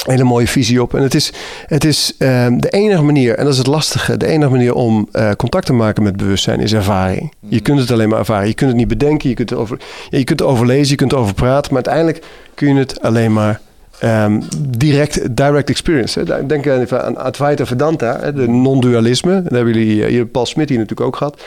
hele 0.05 0.23
mooie 0.23 0.47
visie 0.47 0.81
op. 0.81 0.93
En 0.95 1.01
het 1.01 1.15
is, 1.15 1.33
het 1.65 1.83
is 1.83 2.15
ehm, 2.17 2.57
de 2.57 2.69
enige 2.69 3.01
manier, 3.01 3.35
en 3.35 3.43
dat 3.43 3.53
is 3.53 3.57
het 3.57 3.67
lastige, 3.67 4.17
de 4.17 4.27
enige 4.27 4.51
manier 4.51 4.73
om 4.73 5.07
eh, 5.11 5.31
contact 5.31 5.65
te 5.65 5.73
maken 5.73 6.03
met 6.03 6.17
bewustzijn 6.17 6.59
is 6.59 6.73
ervaring. 6.73 7.33
Je 7.39 7.59
kunt 7.59 7.79
het 7.79 7.91
alleen 7.91 8.09
maar 8.09 8.19
ervaren. 8.19 8.47
Je 8.47 8.53
kunt 8.53 8.69
het 8.69 8.79
niet 8.79 8.87
bedenken, 8.87 9.29
je 9.29 9.35
kunt 9.35 9.53
over, 9.53 9.79
ja, 10.09 10.17
je 10.17 10.23
kunt 10.23 10.41
overlezen, 10.41 10.89
je 10.89 10.95
kunt 10.95 11.13
over 11.13 11.33
praten, 11.33 11.73
maar 11.73 11.83
uiteindelijk 11.83 12.25
kun 12.53 12.73
je 12.73 12.79
het 12.79 13.01
alleen 13.01 13.33
maar 13.33 13.59
ehm, 13.99 14.41
direct, 14.57 15.35
direct 15.35 15.69
experience. 15.69 16.19
Hè. 16.19 16.45
Denk 16.45 16.65
even 16.65 17.03
aan 17.03 17.17
Advaita 17.17 17.65
Vedanta, 17.65 18.19
hè, 18.21 18.33
de 18.33 18.47
non-dualisme. 18.47 19.31
Daar 19.31 19.53
hebben 19.53 19.73
jullie, 19.73 20.03
eh, 20.03 20.09
hier 20.09 20.25
Paul 20.25 20.45
Smit 20.45 20.69
hier 20.69 20.77
natuurlijk 20.77 21.07
ook 21.07 21.15
gehad. 21.15 21.41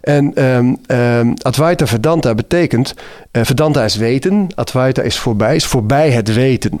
En 0.00 0.34
ehm, 0.86 1.34
Advaita 1.42 1.86
Vedanta 1.86 2.34
betekent, 2.34 2.94
eh, 3.30 3.44
Vedanta 3.44 3.84
is 3.84 3.96
weten, 3.96 4.48
Advaita 4.54 5.02
is 5.02 5.18
voorbij, 5.18 5.54
is 5.54 5.66
voorbij 5.66 6.10
het 6.10 6.34
weten. 6.34 6.80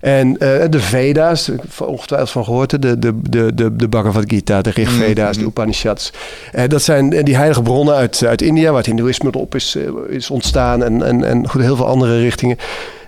En 0.00 0.38
eh, 0.38 0.64
de 0.70 0.80
Veda's, 0.80 1.50
ongetwijfeld 1.78 2.30
van 2.30 2.44
gehoord, 2.44 2.70
de, 2.70 2.98
de, 2.98 3.20
de, 3.22 3.54
de, 3.54 3.76
de 3.76 3.88
Bhagavad 3.88 4.24
Gita, 4.26 4.62
de 4.62 4.70
Rig 4.70 4.90
Veda's, 4.90 5.36
de 5.36 5.44
Upanishads. 5.44 6.12
Eh, 6.52 6.68
dat 6.68 6.82
zijn 6.82 7.12
eh, 7.12 7.24
die 7.24 7.36
heilige 7.36 7.62
bronnen 7.62 7.94
uit, 7.94 8.24
uit 8.26 8.42
India, 8.42 8.68
waar 8.68 8.76
het 8.76 8.86
Hindoeïsme 8.86 9.32
op 9.32 9.54
is, 9.54 9.76
is 10.08 10.30
ontstaan 10.30 10.82
en, 10.82 11.02
en, 11.02 11.24
en 11.24 11.48
goed, 11.48 11.60
heel 11.60 11.76
veel 11.76 11.86
andere 11.86 12.20
richtingen. 12.20 12.56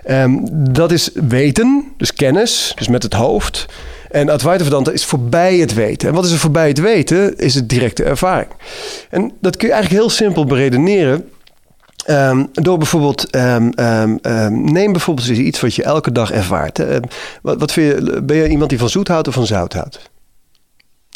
Ehm, 0.03 0.37
dat 0.51 0.91
is 0.91 1.09
weten, 1.13 1.83
dus 1.97 2.13
kennis, 2.13 2.71
dus 2.75 2.87
met 2.87 3.03
het 3.03 3.13
hoofd. 3.13 3.65
En 4.11 4.29
Advaita 4.29 4.63
Vedanta 4.63 4.91
is 4.91 5.05
voorbij 5.05 5.57
het 5.57 5.73
weten. 5.73 6.07
En 6.09 6.15
wat 6.15 6.25
is 6.25 6.31
er 6.31 6.37
voorbij 6.37 6.67
het 6.67 6.79
weten? 6.79 7.37
Is 7.37 7.55
het 7.55 7.69
directe 7.69 8.03
ervaring. 8.03 8.49
En 9.09 9.31
dat 9.41 9.57
kun 9.57 9.67
je 9.67 9.73
eigenlijk 9.73 10.03
heel 10.03 10.11
simpel 10.11 10.45
beredeneren. 10.45 11.29
Ehm, 12.09 12.45
door 12.53 12.77
bijvoorbeeld, 12.77 13.29
ehm, 13.29 13.71
ehm, 13.75 14.71
neem 14.71 14.91
bijvoorbeeld 14.91 15.27
eens 15.27 15.37
iets 15.37 15.59
wat 15.59 15.75
je 15.75 15.83
elke 15.83 16.11
dag 16.11 16.31
ervaart. 16.31 16.77
hè. 16.77 16.99
Wat, 17.41 17.59
wat 17.59 17.71
vind 17.71 17.95
je, 18.07 18.21
ben 18.21 18.37
je 18.37 18.47
iemand 18.49 18.69
die 18.69 18.79
van 18.79 18.89
zoet 18.89 19.07
houdt 19.07 19.27
of 19.27 19.33
van 19.33 19.45
zout 19.45 19.73
houdt? 19.73 20.09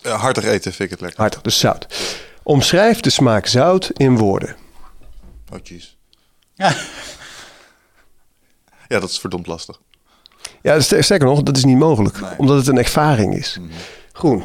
Eh, 0.04 0.22
hartig 0.22 0.44
eten 0.44 0.72
vind 0.74 0.80
ik 0.84 0.90
het 0.90 1.02
lekker. 1.02 1.20
Hartig, 1.20 1.42
dus 1.42 1.60
zout. 1.60 1.88
Omschrijf 2.44 3.00
de 3.00 3.10
smaak 3.10 3.46
zout 3.48 3.90
in 3.94 4.18
woorden. 4.18 4.56
Oh, 5.54 5.60
jeez. 5.64 5.96
Ja. 6.54 6.74
Ja, 8.88 9.00
dat 9.00 9.10
is 9.10 9.20
verdomd 9.20 9.48
lastig. 9.48 9.80
Ja, 10.62 10.80
ster- 10.80 11.04
sterker 11.04 11.28
nog, 11.28 11.44
dat 11.44 11.58
is 11.58 11.64
niet 11.66 11.78
mogelijk, 11.78 12.22
Nee. 12.22 12.30
omdat 12.38 12.58
het 12.58 12.68
een 12.68 12.78
ervaring 12.78 13.36
is. 13.36 13.60
Groen. 14.12 14.44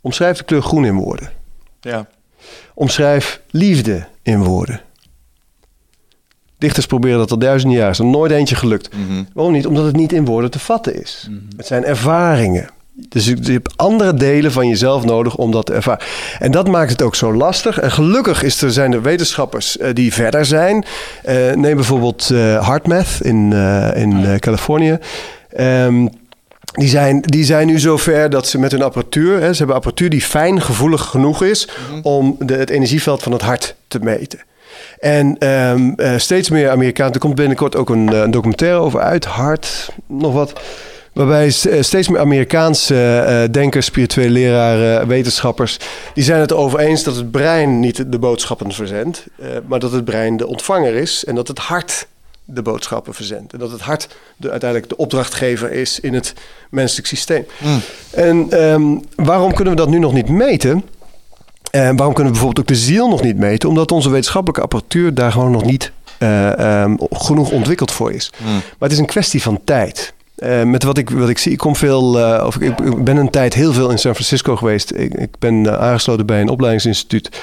Omschrijf 0.00 0.36
de 0.38 0.44
kleur 0.44 0.62
groen 0.62 0.84
in 0.84 0.94
woorden. 0.94 1.32
Ja. 1.80 2.08
Omschrijf 2.74 3.40
liefde 3.50 4.06
in 4.22 4.42
woorden. 4.44 4.80
Dichters 6.58 6.86
proberen 6.86 7.18
dat 7.18 7.30
al 7.30 7.38
duizenden 7.38 7.78
jaar. 7.78 7.90
Is 7.90 7.98
er 7.98 8.04
nooit 8.04 8.32
eentje 8.32 8.54
gelukt. 8.54 8.88
Waarom 9.32 9.52
niet? 9.52 9.66
Omdat 9.66 9.84
het 9.84 9.96
niet 9.96 10.12
in 10.12 10.24
woorden 10.24 10.50
te 10.50 10.58
vatten 10.58 11.00
is. 11.00 11.28
Het 11.56 11.66
zijn 11.66 11.84
ervaringen. 11.84 12.68
Dus 13.08 13.26
je 13.26 13.36
hebt 13.42 13.76
andere 13.76 14.14
delen 14.14 14.52
van 14.52 14.68
jezelf 14.68 15.04
nodig 15.04 15.36
om 15.36 15.50
dat 15.50 15.66
te 15.66 15.72
ervaren. 15.72 16.06
En 16.38 16.50
dat 16.50 16.68
maakt 16.68 16.90
het 16.90 17.02
ook 17.02 17.14
zo 17.14 17.34
lastig. 17.34 17.80
En 17.80 17.90
gelukkig 17.90 18.42
is 18.42 18.62
er, 18.62 18.70
zijn 18.70 18.92
er 18.92 19.02
wetenschappers 19.02 19.78
eh, 19.78 19.94
die 19.94 20.12
verder 20.12 20.44
zijn. 20.44 20.84
Eh, 21.22 21.52
neem 21.54 21.74
bijvoorbeeld 21.74 22.30
eh 22.30 22.66
HeartMath 22.66 23.18
in, 23.20 23.52
in 23.94 24.38
Californië. 24.38 24.98
Ehm, 25.50 26.06
die 26.72 26.88
zijn, 26.88 27.20
die 27.20 27.44
zijn 27.44 27.66
nu 27.66 27.78
zover 27.78 28.30
dat 28.30 28.46
ze 28.46 28.58
met 28.58 28.72
hun 28.72 28.82
apparatuur, 28.82 29.40
hè, 29.40 29.52
ze 29.52 29.58
hebben 29.58 29.76
apparatuur 29.76 30.10
die 30.10 30.22
fijn 30.22 30.60
gevoelig 30.62 31.02
genoeg 31.02 31.42
is 31.42 31.68
om 32.02 32.36
de, 32.38 32.54
het 32.54 32.70
energieveld 32.70 33.22
van 33.22 33.32
het 33.32 33.42
hart 33.42 33.74
te 33.88 33.98
meten. 33.98 34.38
En 34.98 35.38
ehm, 35.38 35.92
eh, 35.96 36.16
steeds 36.16 36.50
meer 36.50 36.70
Amerikanen, 36.70 37.12
er 37.12 37.20
komt 37.20 37.34
binnenkort 37.34 37.76
ook 37.76 37.90
een, 37.90 38.12
eh, 38.12 38.20
een 38.20 38.30
documentaire 38.30 38.78
over 38.78 39.00
uit, 39.00 39.24
Hart, 39.24 39.88
nog 40.06 40.32
wat. 40.32 40.52
Waarbij 41.12 41.46
eh, 41.46 41.82
steeds 41.82 42.08
meer 42.08 42.20
Amerikaanse 42.20 43.48
denkers, 43.50 43.86
spirituele 43.86 44.30
leraren, 44.30 45.06
wetenschappers, 45.06 45.78
die 46.14 46.24
zijn 46.24 46.40
het 46.40 46.52
over 46.52 46.78
eens 46.78 47.02
dat 47.02 47.16
het 47.16 47.30
brein 47.30 47.80
niet 47.80 48.12
de 48.12 48.18
boodschappen 48.18 48.72
verzendt, 48.72 49.26
maar 49.66 49.78
dat 49.78 49.92
het 49.92 50.04
brein 50.04 50.36
de 50.36 50.46
ontvanger 50.46 50.94
is 50.94 51.24
en 51.24 51.34
dat 51.34 51.48
het 51.48 51.58
hart 51.58 52.06
de 52.44 52.62
boodschappen 52.62 53.14
verzendt. 53.14 53.52
En 53.52 53.58
dat 53.58 53.70
het 53.70 53.80
hart 53.80 54.08
de, 54.36 54.50
uiteindelijk 54.50 54.90
de 54.90 54.96
opdrachtgever 54.96 55.72
is 55.72 56.00
in 56.00 56.14
het 56.14 56.34
menselijk 56.70 57.06
systeem. 57.06 57.46
En 58.10 58.46
ehm, 58.50 58.96
waarom 59.14 59.54
kunnen 59.54 59.74
we 59.74 59.80
dat 59.80 59.88
nu 59.88 59.98
nog 59.98 60.12
niet 60.12 60.28
meten? 60.28 60.84
En 61.70 61.96
waarom 61.96 62.14
kunnen 62.14 62.32
we 62.32 62.38
bijvoorbeeld 62.38 62.58
ook 62.58 62.76
de 62.76 62.80
ziel 62.80 63.08
nog 63.08 63.22
niet 63.22 63.36
meten? 63.36 63.68
Omdat 63.68 63.92
onze 63.92 64.10
wetenschappelijke 64.10 64.62
apparatuur 64.62 65.14
daar 65.14 65.32
gewoon 65.32 65.50
nog 65.50 65.64
niet 65.64 65.92
eh, 66.18 66.82
ehm, 66.82 66.96
genoeg 67.10 67.50
ontwikkeld 67.50 67.92
voor 67.92 68.12
is. 68.12 68.32
Maar 68.42 68.62
het 68.78 68.92
is 68.92 68.98
een 68.98 69.06
kwestie 69.06 69.42
van 69.42 69.60
tijd. 69.64 70.12
Eh, 70.38 70.62
met 70.62 70.82
wat 70.82 70.98
ik, 70.98 71.10
wat 71.10 71.28
ik 71.28 71.38
zie, 71.38 71.52
ik 71.52 71.58
kom 71.58 71.76
veel, 71.76 72.18
eh, 72.18 72.46
of 72.46 72.56
ik, 72.56 72.80
ik 72.80 73.04
ben 73.04 73.16
een 73.16 73.30
tijd 73.30 73.54
heel 73.54 73.72
veel 73.72 73.90
in 73.90 73.98
San 73.98 74.14
Francisco 74.14 74.56
geweest. 74.56 74.92
Ik, 74.94 75.14
ik 75.14 75.30
ben 75.38 75.66
eh, 75.66 75.78
aangesloten 75.78 76.26
bij 76.26 76.40
een 76.40 76.48
opleidingsinstituut 76.48 77.40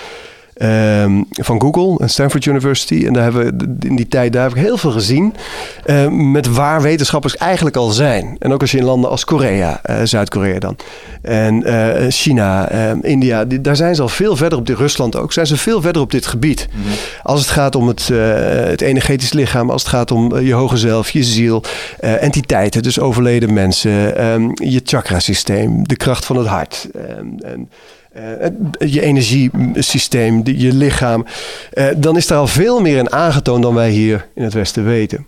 ehm, 0.56 1.22
van 1.32 1.62
Google 1.62 1.97
en 1.99 2.10
Stanford 2.10 2.45
University. 2.45 3.03
En 3.06 3.14
daar 3.14 3.24
hebben 3.24 3.58
we 3.58 3.88
in 3.88 3.95
die 3.95 4.08
tijd 4.08 4.34
daar 4.34 4.43
heb 4.43 4.51
ik 4.58 4.64
heel 4.64 4.78
veel 4.78 4.91
gezien 4.91 5.34
eh, 5.86 6.08
met 6.08 6.47
waar 6.47 6.82
wetenschappers 6.82 7.38
eigenlijk 7.38 7.76
al 7.76 7.89
zijn. 7.89 8.36
En 8.39 8.53
ook 8.53 8.62
als 8.62 8.72
je 8.72 8.78
in 8.78 8.84
landen 8.84 9.10
als 9.10 9.26
Korea, 9.26 9.80
eh, 9.84 9.95
Zuid-Korea 10.03 10.60
dan, 10.60 10.78
en 11.26 11.64
eh, 11.64 12.12
China, 12.12 12.70
eh, 12.70 12.91
India, 13.01 13.45
die, 13.45 13.62
daar 13.62 13.76
zijn 13.76 13.95
ze 13.95 14.01
al 14.01 14.08
veel 14.08 14.36
verder 14.36 14.58
op 14.58 14.66
dit, 14.66 14.78
Rusland 14.78 15.16
ook, 15.16 15.34
zijn 15.34 15.47
ze 15.47 15.58
veel 15.58 15.82
verder 15.82 16.01
op 16.01 16.12
dit 16.12 16.26
gebied. 16.26 16.68
Als 17.24 17.39
het 17.39 17.49
gaat 17.49 17.76
om 17.76 17.88
het, 17.88 18.10
eh, 18.10 18.18
het 18.53 18.82
energetisch 18.82 19.34
lichaam, 19.34 19.70
als 19.70 19.82
het 19.82 19.91
gaat 19.91 20.12
om 20.12 20.39
je 20.39 20.53
hoge 20.53 20.78
zelf, 20.78 21.10
je 21.10 21.24
ziel, 21.24 21.64
entiteiten, 21.99 22.84
dus 22.84 22.99
overleden 22.99 23.53
mensen, 23.53 24.18
ehm, 24.18 24.49
je 24.53 24.82
chakrasysteem, 24.84 25.88
de 25.88 25.95
kracht 25.95 26.26
van 26.26 26.36
het 26.36 26.47
hart. 26.47 26.88
ehm, 26.93 27.28
en, 27.39 27.70
eh, 28.16 28.24
het- 28.39 28.91
je 28.91 29.01
energiesysteem, 29.01 30.43
de- 30.43 30.57
je 30.59 30.74
lichaam. 30.74 31.26
eh, 31.72 31.88
dan 31.97 32.18
is 32.18 32.28
daar 32.28 32.38
al 32.38 32.47
veel 32.47 32.82
meer 32.82 32.97
in 32.97 33.11
aangetoond 33.11 33.63
dan 33.63 33.74
wij 33.74 33.89
hier 33.89 34.28
in 34.36 34.43
het 34.43 34.53
Westen 34.53 34.86
weten. 34.86 35.26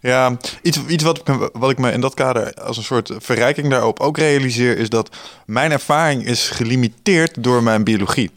Ja, 0.00 0.36
iets, 0.62 0.78
iets 0.88 1.02
wat, 1.04 1.18
ik, 1.18 1.26
me- 1.26 1.50
wat 1.52 1.70
ik 1.70 1.78
me 1.78 1.92
in 1.92 2.00
dat 2.00 2.14
kader 2.14 2.54
als 2.54 2.76
een 2.76 2.82
soort 2.82 3.10
verrijking 3.18 3.70
daarop 3.70 4.00
ook 4.00 4.18
realiseer, 4.18 4.78
is 4.78 4.88
dat 4.88 5.16
mijn 5.46 5.70
ervaring 5.72 6.26
is 6.26 6.48
gelimiteerd 6.48 7.42
door 7.42 7.62
mijn 7.62 7.84
biologie. 7.84 8.30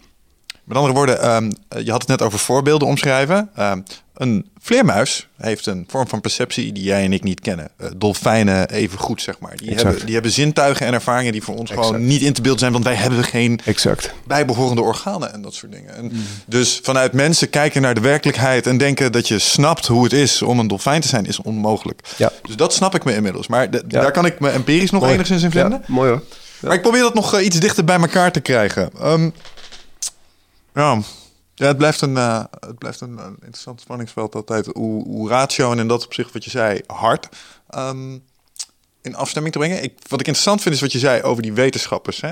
Met 0.63 0.77
andere 0.77 0.95
woorden, 0.95 1.21
ehm, 1.21 1.51
je 1.83 1.91
had 1.91 2.01
het 2.01 2.07
net 2.09 2.21
over 2.21 2.39
voorbeelden 2.39 2.87
omschrijven. 2.87 3.49
Ehm, 3.55 3.79
een 4.17 4.49
vleermuis 4.59 5.27
heeft 5.37 5.65
een 5.65 5.85
vorm 5.87 6.07
van 6.07 6.21
perceptie 6.21 6.71
die 6.71 6.83
jij 6.83 7.03
en 7.03 7.13
ik 7.13 7.23
niet 7.23 7.39
kennen. 7.39 7.69
Eh, 7.77 7.87
dolfijnen 7.97 8.69
even 8.69 8.99
goed, 8.99 9.21
zeg 9.21 9.39
maar. 9.39 9.55
Die 9.57 9.67
Exact. 9.67 9.83
hebben, 9.87 10.05
die 10.05 10.13
hebben 10.13 10.31
zintuigen 10.31 10.85
en 10.85 10.93
ervaringen 10.93 11.31
die 11.31 11.43
voor 11.43 11.55
ons 11.55 11.71
gewoon 11.71 12.05
niet 12.05 12.21
in 12.21 12.33
te 12.33 12.41
beeld 12.41 12.59
zijn, 12.59 12.71
want 12.71 12.83
wij 12.83 12.93
hebben 12.95 13.23
geen 13.23 13.59
Exact. 13.65 14.11
bijbehorende 14.27 14.81
organen 14.81 15.33
en 15.33 15.41
dat 15.41 15.53
soort 15.53 15.71
dingen. 15.71 15.95
En 15.95 16.11
Dus 16.45 16.79
vanuit 16.83 17.13
mensen 17.13 17.49
kijken 17.49 17.81
naar 17.81 17.93
de 17.95 18.01
werkelijkheid 18.01 18.67
en 18.67 18.77
denken 18.77 19.11
dat 19.11 19.27
je 19.27 19.39
snapt 19.39 19.87
hoe 19.87 20.03
het 20.03 20.13
is 20.13 20.41
om 20.41 20.59
een 20.59 20.67
dolfijn 20.67 21.01
te 21.01 21.07
zijn, 21.07 21.25
is 21.25 21.41
onmogelijk. 21.41 22.01
Ja. 22.17 22.31
Dus 22.41 22.55
dat 22.55 22.73
snap 22.73 22.95
ik 22.95 23.03
me 23.03 23.15
inmiddels. 23.15 23.47
Maar 23.47 23.69
de- 23.71 23.83
Ja. 23.87 24.01
daar 24.01 24.11
kan 24.11 24.25
ik 24.25 24.39
me 24.39 24.49
empirisch 24.49 24.91
nog 24.91 25.01
Mooi. 25.01 25.13
enigszins 25.13 25.43
in 25.43 25.51
vinden. 25.51 25.79
Ja, 25.87 25.93
mooi 25.93 26.09
hoor. 26.09 26.23
Maar 26.61 26.73
ik 26.73 26.81
probeer 26.81 27.01
dat 27.01 27.13
nog 27.13 27.33
eh, 27.33 27.45
iets 27.45 27.59
dichter 27.59 27.83
bij 27.83 27.99
elkaar 27.99 28.31
te 28.31 28.39
krijgen. 28.39 28.89
Ehm, 29.01 29.29
ja. 30.75 30.99
Ja, 31.57 31.67
het 31.67 31.77
blijft 31.77 32.01
een, 32.01 32.17
eh, 32.17 32.43
het 32.59 32.77
blijft 32.77 33.01
een, 33.01 33.17
een 33.17 33.35
interessant 33.39 33.81
spanningsveld 33.81 34.35
altijd. 34.35 34.65
Hoe, 34.73 35.03
hoe 35.07 35.29
ratio 35.29 35.71
en 35.71 35.79
in 35.79 35.87
dat 35.87 36.05
opzicht 36.05 36.33
wat 36.33 36.43
je 36.43 36.49
zei, 36.49 36.81
hard 36.87 37.29
ehm, 37.69 38.17
in 39.01 39.15
afstemming 39.15 39.53
te 39.53 39.59
brengen. 39.59 39.83
Ik, 39.83 39.93
wat 40.07 40.19
ik 40.19 40.27
interessant 40.27 40.61
vind 40.61 40.75
is 40.75 40.81
wat 40.81 40.91
je 40.91 40.99
zei 40.99 41.21
over 41.21 41.41
die 41.43 41.53
wetenschappers. 41.53 42.21
Hè? 42.21 42.31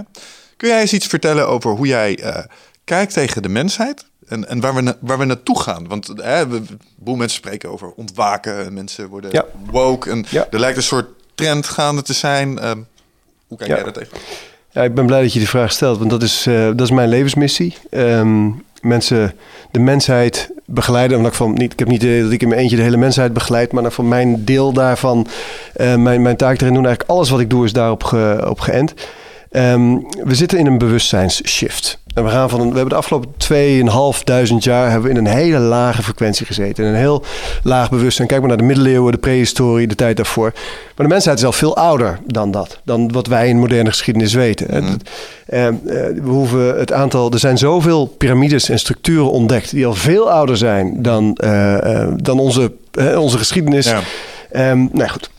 Kun 0.58 0.70
jij 0.70 0.82
eens 0.82 0.94
iets 0.94 1.08
vertellen 1.08 1.48
over 1.48 1.72
hoe 1.72 1.88
jij 1.88 2.20
eh, 2.20 2.44
kijkt 2.84 3.14
tegen 3.14 3.42
de 3.42 3.50
mensheid? 3.50 4.06
En, 4.28 4.48
en 4.48 4.60
waar, 4.60 4.76
we 4.76 4.82
na- 4.82 4.98
waar 5.00 5.18
we 5.18 5.26
naartoe 5.26 5.60
gaan. 5.60 5.88
Want 5.88 6.08
hè, 6.16 6.48
we, 6.48 6.56
een 6.56 6.80
boel 6.96 7.16
mensen 7.16 7.38
spreken 7.38 7.70
over 7.72 7.92
ontwaken. 7.92 8.66
en 8.66 8.74
Mensen 8.74 9.08
worden 9.08 9.32
Ja. 9.32 9.46
woke. 9.72 10.10
En 10.10 10.26
Ja. 10.30 10.48
er 10.52 10.60
lijkt 10.60 10.78
een 10.78 10.84
soort 10.84 11.08
trend 11.36 11.66
gaande 11.68 12.02
te 12.02 12.14
zijn. 12.14 12.60
Ehm, 12.60 12.80
hoe 13.48 13.58
kijk 13.58 13.70
Ja. 13.70 13.76
jij 13.76 13.84
daar 13.84 13.94
tegen? 13.94 14.18
Ja, 14.72 14.84
ik 14.84 14.94
ben 14.96 15.06
blij 15.06 15.22
dat 15.22 15.34
je 15.34 15.40
die 15.40 15.50
vraag 15.50 15.72
stelt, 15.72 15.98
want 15.98 16.10
dat 16.10 16.24
is, 16.24 16.46
eh, 16.48 16.66
dat 16.66 16.82
is 16.82 16.92
mijn 16.92 17.10
levensmissie. 17.10 17.78
Ehm, 17.90 18.50
mensen, 18.86 19.34
de 19.72 19.80
mensheid 19.80 20.50
begeleiden. 20.66 21.18
Omdat 21.18 21.32
ik, 21.32 21.38
van, 21.38 21.54
niet, 21.54 21.74
ik 21.74 21.80
heb 21.80 21.88
niet 21.88 22.02
de 22.02 22.20
dat 22.24 22.32
ik 22.32 22.42
in 22.42 22.48
mijn 22.48 22.62
eentje 22.62 22.76
de 22.76 22.82
hele 22.82 22.98
mensheid 22.98 23.34
begeleid, 23.34 23.72
maar 23.72 23.92
van 23.92 24.08
mijn 24.08 24.46
deel 24.46 24.74
daarvan, 24.74 25.28
eh, 25.74 25.96
mijn, 25.96 26.22
mijn 26.22 26.36
taak 26.36 26.62
erin 26.62 26.74
doen. 26.74 26.86
Eigenlijk 26.86 27.10
alles 27.10 27.30
wat 27.30 27.40
ik 27.40 27.50
doe 27.50 27.66
is 27.66 27.74
daarop 27.74 28.04
ge, 28.04 28.46
op 28.50 28.60
geënt. 28.60 28.94
Ehm, 29.56 29.98
we 30.24 30.36
zitten 30.36 30.58
in 30.60 30.66
een 30.66 30.78
bewustzijnsshift. 30.78 32.00
En 32.14 32.24
we, 32.24 32.30
gaan 32.30 32.50
van 32.50 32.60
een, 32.60 32.70
we 32.70 32.76
hebben 32.76 32.90
de 32.90 32.96
afgelopen 32.96 33.32
2.500 34.52 34.56
jaar 34.58 34.92
hebben 34.92 35.12
we 35.12 35.18
in 35.18 35.26
een 35.26 35.34
hele 35.34 35.60
lage 35.60 36.04
frequentie 36.04 36.46
gezeten. 36.46 36.84
In 36.84 36.90
een 36.90 36.96
heel 36.96 37.24
laag 37.64 37.90
bewustzijn. 37.90 38.28
Kijk 38.28 38.40
maar 38.40 38.50
naar 38.50 38.58
de 38.58 38.64
middeleeuwen, 38.64 39.12
de 39.12 39.18
prehistorie, 39.18 39.88
de 39.88 39.96
tijd 39.96 40.16
daarvoor. 40.16 40.52
Maar 40.96 41.08
de 41.08 41.14
mensheid 41.14 41.38
is 41.38 41.46
al 41.46 41.52
veel 41.52 41.76
ouder 41.76 42.20
dan 42.26 42.52
dat. 42.52 42.80
Dan 42.84 43.12
wat 43.12 43.28
wij 43.28 43.50
in 43.50 43.60
moderne 43.60 43.90
geschiedenis 43.90 44.34
weten. 44.34 44.84
Mm. 44.84 44.98
we 45.86 46.22
hoeven 46.24 46.80
het 46.80 46.92
aantal, 46.92 47.32
er 47.32 47.40
zijn 47.40 47.58
zoveel 47.58 48.06
piramides 48.06 48.70
en 48.70 48.80
structuren 48.80 49.32
ontdekt. 49.32 49.72
die 49.72 49.86
al 49.86 49.94
veel 49.94 50.32
ouder 50.32 50.58
zijn 50.58 51.02
dan, 51.02 51.38
uh, 51.44 52.08
dan 52.16 52.40
onze, 52.40 52.72
onze 53.18 53.38
geschiedenis. 53.38 53.94
Ja. 54.52 54.72
Um, 54.72 54.90
nou 54.94 55.10
goed. 55.10 55.30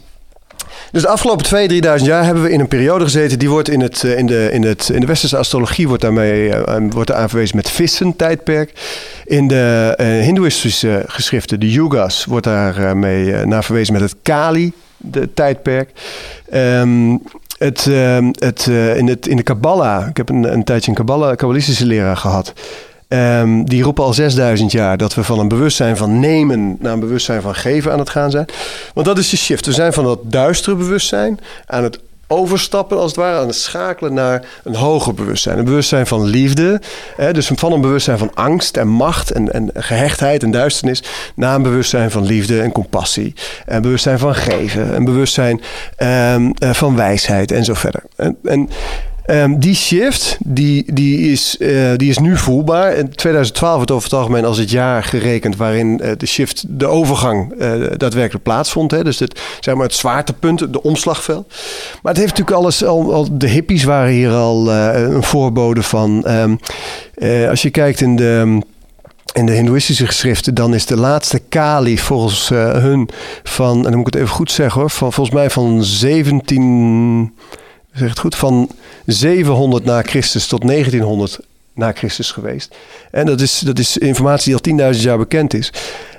Dus 0.97 1.05
de 1.05 1.11
afgelopen 1.11 1.71
2.000, 1.71 2.01
3.000 2.01 2.05
jaar 2.05 2.25
hebben 2.25 2.43
we 2.43 2.51
in 2.51 2.61
een 2.61 2.69
periode 2.69 3.05
gezeten. 3.05 3.39
Die 3.39 3.51
wordt 3.51 3.69
in, 3.69 3.81
het, 3.81 4.05
eh, 4.05 4.19
in, 4.19 4.27
de, 4.27 4.49
in, 4.53 4.63
het, 4.63 4.89
in 4.89 5.01
de 5.01 5.07
westerse 5.07 5.37
astrologie 5.37 5.89
wordt 5.89 6.03
daarmee 6.03 6.49
uh, 6.49 6.77
wordt 6.91 7.11
er 7.11 7.17
aanverwezen 7.17 7.57
met 7.57 7.71
vissen-tijdperk. 7.71 8.73
In 9.25 9.49
de 9.49 9.95
hindoeïstische 10.23 11.05
geschriften, 11.07 11.61
de 11.61 11.71
yugas, 11.71 12.25
wordt 12.25 12.45
daar 12.45 12.97
mee 12.97 13.47
naar 13.47 13.65
verwezen 13.65 13.93
met 13.93 14.03
het 14.03 14.15
Kali-tijdperk. 14.23 15.91
Um, 16.55 17.23
het, 17.59 17.87
uh, 17.87 18.29
het, 18.33 18.67
uh, 18.71 18.97
in, 18.97 19.09
het, 19.09 19.27
in 19.27 19.37
de 19.37 19.43
Kabbalah, 19.43 20.09
ik 20.09 20.17
heb 20.17 20.29
een, 20.29 20.53
een 20.53 20.65
tijdje 20.65 20.91
een 20.91 20.97
Kabbalah, 20.97 21.37
Kabbalistische 21.37 21.87
leraar 21.87 22.17
gehad. 22.17 22.53
Um, 23.09 23.65
die 23.65 23.83
roepen 23.83 24.05
al 24.05 24.15
6000 24.15 24.73
jaar 24.73 24.97
dat 24.97 25.15
we 25.15 25.25
van 25.25 25.39
een 25.39 25.49
bewustzijn 25.49 25.97
van 25.97 26.21
nemen 26.21 26.77
naar 26.81 26.93
een 26.93 27.01
bewustzijn 27.01 27.43
van 27.43 27.55
geven 27.55 27.93
aan 27.93 27.99
het 27.99 28.11
gaan 28.11 28.31
zijn. 28.31 28.47
Want 28.95 29.07
dat 29.07 29.19
is 29.19 29.31
de 29.31 29.37
shift. 29.37 29.67
We 29.67 29.73
zijn 29.73 29.93
van 29.93 30.05
dat 30.05 30.19
duistere 30.23 30.77
bewustzijn 30.77 31.41
aan 31.67 31.83
het 31.83 31.99
overstappen, 32.27 32.99
als 32.99 33.07
het 33.07 33.17
ware, 33.17 33.39
aan 33.39 33.47
het 33.47 33.57
schakelen 33.57 34.15
naar 34.15 34.47
een 34.65 34.75
hoger 34.75 35.15
bewustzijn. 35.15 35.59
Een 35.59 35.65
bewustzijn 35.65 36.07
van 36.07 36.25
liefde. 36.25 36.81
Hè, 37.17 37.33
dus 37.33 37.51
van 37.55 37.73
een 37.73 37.81
bewustzijn 37.81 38.19
van 38.19 38.35
angst 38.35 38.77
en 38.77 38.89
macht 38.89 39.31
en, 39.31 39.53
en 39.53 39.71
gehechtheid 39.75 40.43
en 40.43 40.51
duisternis. 40.51 41.03
naar 41.35 41.55
een 41.55 41.63
bewustzijn 41.63 42.11
van 42.11 42.25
liefde 42.25 42.61
en 42.61 42.73
compassie. 42.73 43.35
Een 43.67 43.83
bewustzijn 43.83 44.19
van 44.19 44.35
geven. 44.35 44.95
Een 44.95 45.05
bewustzijn 45.05 45.61
um, 45.99 46.53
van 46.59 46.97
wijsheid 46.97 47.53
en 47.53 47.65
zo 47.65 47.75
verder. 47.75 48.03
En, 48.17 48.37
en 48.45 48.69
Um, 49.31 49.59
die 49.59 49.75
shift 49.75 50.37
die, 50.45 50.93
die 50.93 51.31
is, 51.31 51.57
uh, 51.59 51.91
die 51.97 52.11
is 52.11 52.19
nu 52.19 52.37
voelbaar. 52.37 52.95
In 52.95 53.09
2012 53.09 53.77
wordt 53.77 53.91
over 53.91 54.05
het 54.05 54.19
algemeen 54.19 54.45
als 54.45 54.59
het 54.59 54.71
jaar 54.71 55.05
gerekend 55.05 55.57
waarin 55.57 56.01
uh, 56.03 56.11
de 56.17 56.27
shift, 56.27 56.65
de 56.69 56.87
overgang 56.87 57.53
uh, 57.59 57.73
daadwerkelijk 57.97 58.45
plaatsvond. 58.45 58.91
Hè. 58.91 59.05
Dus 59.05 59.19
het, 59.19 59.41
zeg 59.61 59.75
maar 59.75 59.85
het 59.85 59.95
zwaartepunt, 59.95 60.73
de 60.73 60.83
omslagveld. 60.83 61.49
Maar 62.03 62.13
het 62.13 62.23
heeft 62.23 62.31
natuurlijk 62.31 62.57
alles 62.57 62.85
al, 62.85 63.15
al 63.15 63.39
de 63.39 63.49
hippies 63.49 63.85
waren 63.85 64.13
hier 64.13 64.31
al 64.31 64.73
een 64.73 65.23
voorbode 65.23 65.83
van. 65.83 66.25
Um, 66.31 66.59
als 67.49 67.63
je 67.63 67.71
kijkt 67.71 68.01
in 68.01 68.17
de 68.17 68.61
in 69.33 69.47
de 69.47 69.53
Hindoeïstische 69.53 70.07
geschriften, 70.07 70.55
dan 70.55 70.75
is 70.75 70.87
de 70.87 70.97
laatste 70.97 71.39
Kali 71.39 71.99
volgens 71.99 72.49
hun 72.49 73.09
van, 73.43 73.77
en 73.77 73.83
dan 73.83 73.97
moet 73.97 74.07
ik 74.07 74.15
het 74.15 74.23
even 74.23 74.35
goed 74.35 74.51
zeggen 74.51 74.81
hoor, 74.81 74.91
van, 74.91 75.13
volgens 75.13 75.37
mij 75.37 75.51
van 75.51 75.85
17 75.85 77.33
zeg 77.93 78.09
het 78.09 78.19
goed, 78.19 78.37
van 78.37 78.69
700 79.07 79.85
na 79.85 80.03
Christus 80.03 80.47
tot 80.47 80.67
1900 80.67 81.39
na 81.75 81.93
Christus 81.93 82.31
geweest. 82.31 82.75
En 83.11 83.27
dat 83.27 83.41
is, 83.41 83.59
dat 83.59 83.79
is 83.79 83.99
informatie 83.99 84.57
die 84.63 84.77
al 84.81 84.93
10.000 84.95 85.01
jaar 85.01 85.19
bekend 85.19 85.55
is. 85.55 85.73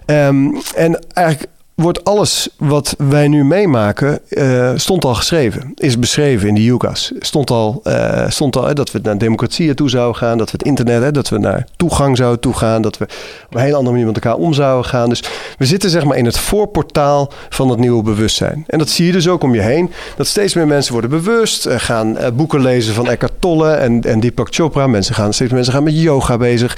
Um, 0.05 0.61
en 0.75 0.99
eigenlijk 1.13 1.51
wordt 1.83 2.03
alles 2.03 2.49
wat 2.57 2.95
wij 2.97 3.27
nu 3.27 3.45
meemaken, 3.45 4.19
uh, 4.29 4.71
stond 4.75 5.05
al 5.05 5.15
geschreven. 5.15 5.71
Is 5.75 5.99
beschreven 5.99 6.47
in 6.47 6.55
de 6.55 6.63
Yugas. 6.63 7.11
Stond 7.19 7.51
al, 7.51 7.81
uh, 7.83 8.29
stond 8.29 8.55
al 8.55 8.73
dat 8.73 8.91
we 8.91 8.99
naar 9.03 9.17
democratie 9.17 9.73
toe 9.73 9.89
zouden 9.89 10.15
gaan. 10.15 10.37
Dat 10.37 10.51
we 10.51 10.57
het 10.57 10.67
internet, 10.67 11.13
dat 11.13 11.29
we 11.29 11.37
naar 11.37 11.67
toegang 11.75 12.17
zouden 12.17 12.39
toegaan. 12.39 12.81
Dat 12.81 12.97
we 12.97 13.03
op 13.45 13.55
een 13.55 13.61
hele 13.61 13.75
andere 13.75 13.91
manier 13.91 14.05
met 14.05 14.23
elkaar 14.23 14.35
om 14.35 14.53
zouden 14.53 14.89
gaan. 14.89 15.09
Dus 15.09 15.23
we 15.57 15.65
zitten 15.65 15.89
zeg 15.89 16.03
maar 16.03 16.17
in 16.17 16.25
het 16.25 16.37
voorportaal 16.37 17.31
van 17.49 17.69
het 17.69 17.79
nieuwe 17.79 18.03
bewustzijn. 18.03 18.63
En 18.67 18.77
dat 18.77 18.89
zie 18.89 19.05
je 19.05 19.11
dus 19.11 19.27
ook 19.27 19.43
om 19.43 19.53
je 19.53 19.61
heen. 19.61 19.91
Dat 20.15 20.27
steeds 20.27 20.53
meer 20.53 20.67
mensen 20.67 20.91
worden 20.91 21.09
bewust. 21.09 21.65
Uh, 21.65 21.73
gaan 21.77 22.17
boeken 22.33 22.61
lezen 22.61 22.93
van 22.93 23.09
Eckhart 23.09 23.33
Tolle 23.39 23.71
en, 23.71 24.01
en 24.03 24.19
Deepak 24.19 24.47
Chopra. 24.51 24.87
Mensen 24.87 25.15
gaan, 25.15 25.33
steeds 25.33 25.49
meer 25.49 25.59
mensen 25.59 25.73
gaan 25.73 25.83
met 25.83 26.01
yoga 26.01 26.37
bezig. 26.37 26.77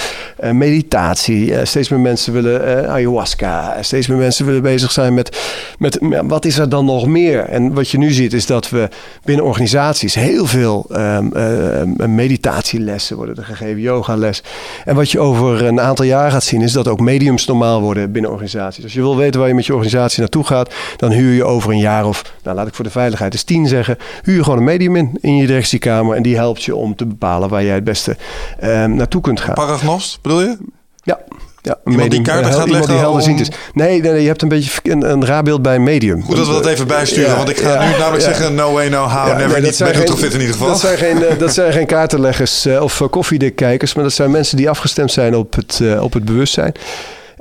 meditatie. 0.51 1.65
steeds 1.65 1.89
meer 1.89 1.99
mensen 1.99 2.33
willen 2.33 2.89
ayahuasca. 2.89 3.77
steeds 3.81 4.07
meer 4.07 4.17
mensen 4.17 4.45
willen 4.45 4.61
bezig 4.61 4.88
zijn 4.91 5.13
met, 5.13 5.39
met 5.77 5.99
wat 6.23 6.45
is 6.45 6.57
er 6.57 6.69
dan 6.69 6.85
nog 6.85 7.07
meer? 7.07 7.43
En 7.43 7.73
wat 7.73 7.89
je 7.89 7.97
nu 7.97 8.11
ziet 8.11 8.33
is 8.33 8.45
dat 8.45 8.69
we 8.69 8.89
binnen 9.23 9.45
organisaties 9.45 10.15
heel 10.15 10.45
veel 10.45 10.85
um, 10.91 11.31
uh, 11.35 12.07
meditatielessen 12.07 13.15
worden 13.15 13.35
er 13.35 13.43
gegeven, 13.43 13.81
yogales. 13.81 14.43
En 14.85 14.95
wat 14.95 15.11
je 15.11 15.19
over 15.19 15.65
een 15.65 15.81
aantal 15.81 16.05
jaar 16.05 16.31
gaat 16.31 16.43
zien 16.43 16.61
is 16.61 16.71
dat 16.71 16.87
ook 16.87 16.99
mediums 16.99 17.45
normaal 17.45 17.81
worden 17.81 18.11
binnen 18.11 18.31
organisaties. 18.31 18.83
Als 18.83 18.93
je 18.93 19.01
wil 19.01 19.17
weten 19.17 19.39
waar 19.39 19.49
je 19.49 19.55
met 19.55 19.65
je 19.65 19.73
organisatie 19.73 20.19
naartoe 20.19 20.43
gaat, 20.43 20.73
dan 20.97 21.11
huur 21.11 21.33
je 21.33 21.43
over 21.43 21.71
een 21.71 21.79
jaar 21.79 22.05
of, 22.05 22.33
nou 22.43 22.55
laat 22.55 22.67
ik 22.67 22.73
voor 22.73 22.85
de 22.85 22.91
veiligheid 22.91 23.33
eens 23.33 23.43
tien 23.43 23.67
zeggen, 23.67 23.97
huur 24.23 24.43
gewoon 24.43 24.57
een 24.57 24.63
medium 24.63 24.95
in 24.95 25.17
in 25.21 25.35
je 25.35 25.47
directiekamer 25.47 26.15
en 26.15 26.23
die 26.23 26.35
helpt 26.35 26.63
je 26.63 26.75
om 26.75 26.95
te 26.95 27.05
bepalen 27.05 27.49
waar 27.49 27.63
jij 27.63 27.75
het 27.75 27.83
beste 27.83 28.17
um, 28.63 28.95
naartoe 28.95 29.21
kunt 29.21 29.39
gaan. 29.39 29.53
Paragnost 29.53 30.21
bedoel 30.21 30.41
je? 30.41 30.57
Ja. 31.03 31.19
Ja, 31.61 31.77
medium, 31.83 32.09
die 32.09 32.21
kaarten 32.21 32.53
gaat 32.53 32.69
leggen 32.69 32.87
die 32.89 32.97
helder 32.97 33.21
ziet 33.21 33.39
is. 33.39 33.49
Nee, 33.73 34.01
nee, 34.01 34.11
nee, 34.11 34.21
je 34.21 34.27
hebt 34.27 34.41
een 34.41 34.47
beetje 34.47 34.71
een, 34.83 35.11
een 35.11 35.25
raar 35.25 35.43
beeld 35.43 35.61
bij 35.61 35.79
medium. 35.79 36.23
Moet 36.27 36.35
dat 36.35 36.47
we 36.47 36.53
dat 36.53 36.65
even 36.65 36.87
bijsturen? 36.87 37.35
want 37.35 37.49
ik 37.49 37.57
ga 37.57 37.85
nu 37.85 37.97
namelijk 37.97 38.23
zeggen 38.23 38.55
no 38.55 38.73
way, 38.73 38.89
no 38.89 39.07
how, 39.07 39.37
never, 39.37 39.61
nee, 39.61 39.61
niet 39.61 39.77
bij 39.77 39.93
in 39.93 40.23
ieder 40.23 40.39
geval. 40.39 40.67
Dat 40.67 40.79
zijn 40.79 40.97
geen, 40.97 41.23
eh, 41.23 41.39
dat 41.39 41.53
zijn 41.53 41.73
geen 41.73 41.85
kaartenleggers 41.85 42.65
uh, 42.65 42.81
of 42.81 43.01
koffiedikkijkers, 43.09 43.93
maar 43.93 44.03
dat 44.03 44.13
zijn 44.13 44.31
mensen 44.31 44.57
die 44.57 44.69
afgestemd 44.69 45.11
zijn 45.11 45.35
op 45.35 45.55
het, 45.55 45.79
uh, 45.81 46.03
op 46.03 46.13
het 46.13 46.25
bewustzijn. 46.25 46.73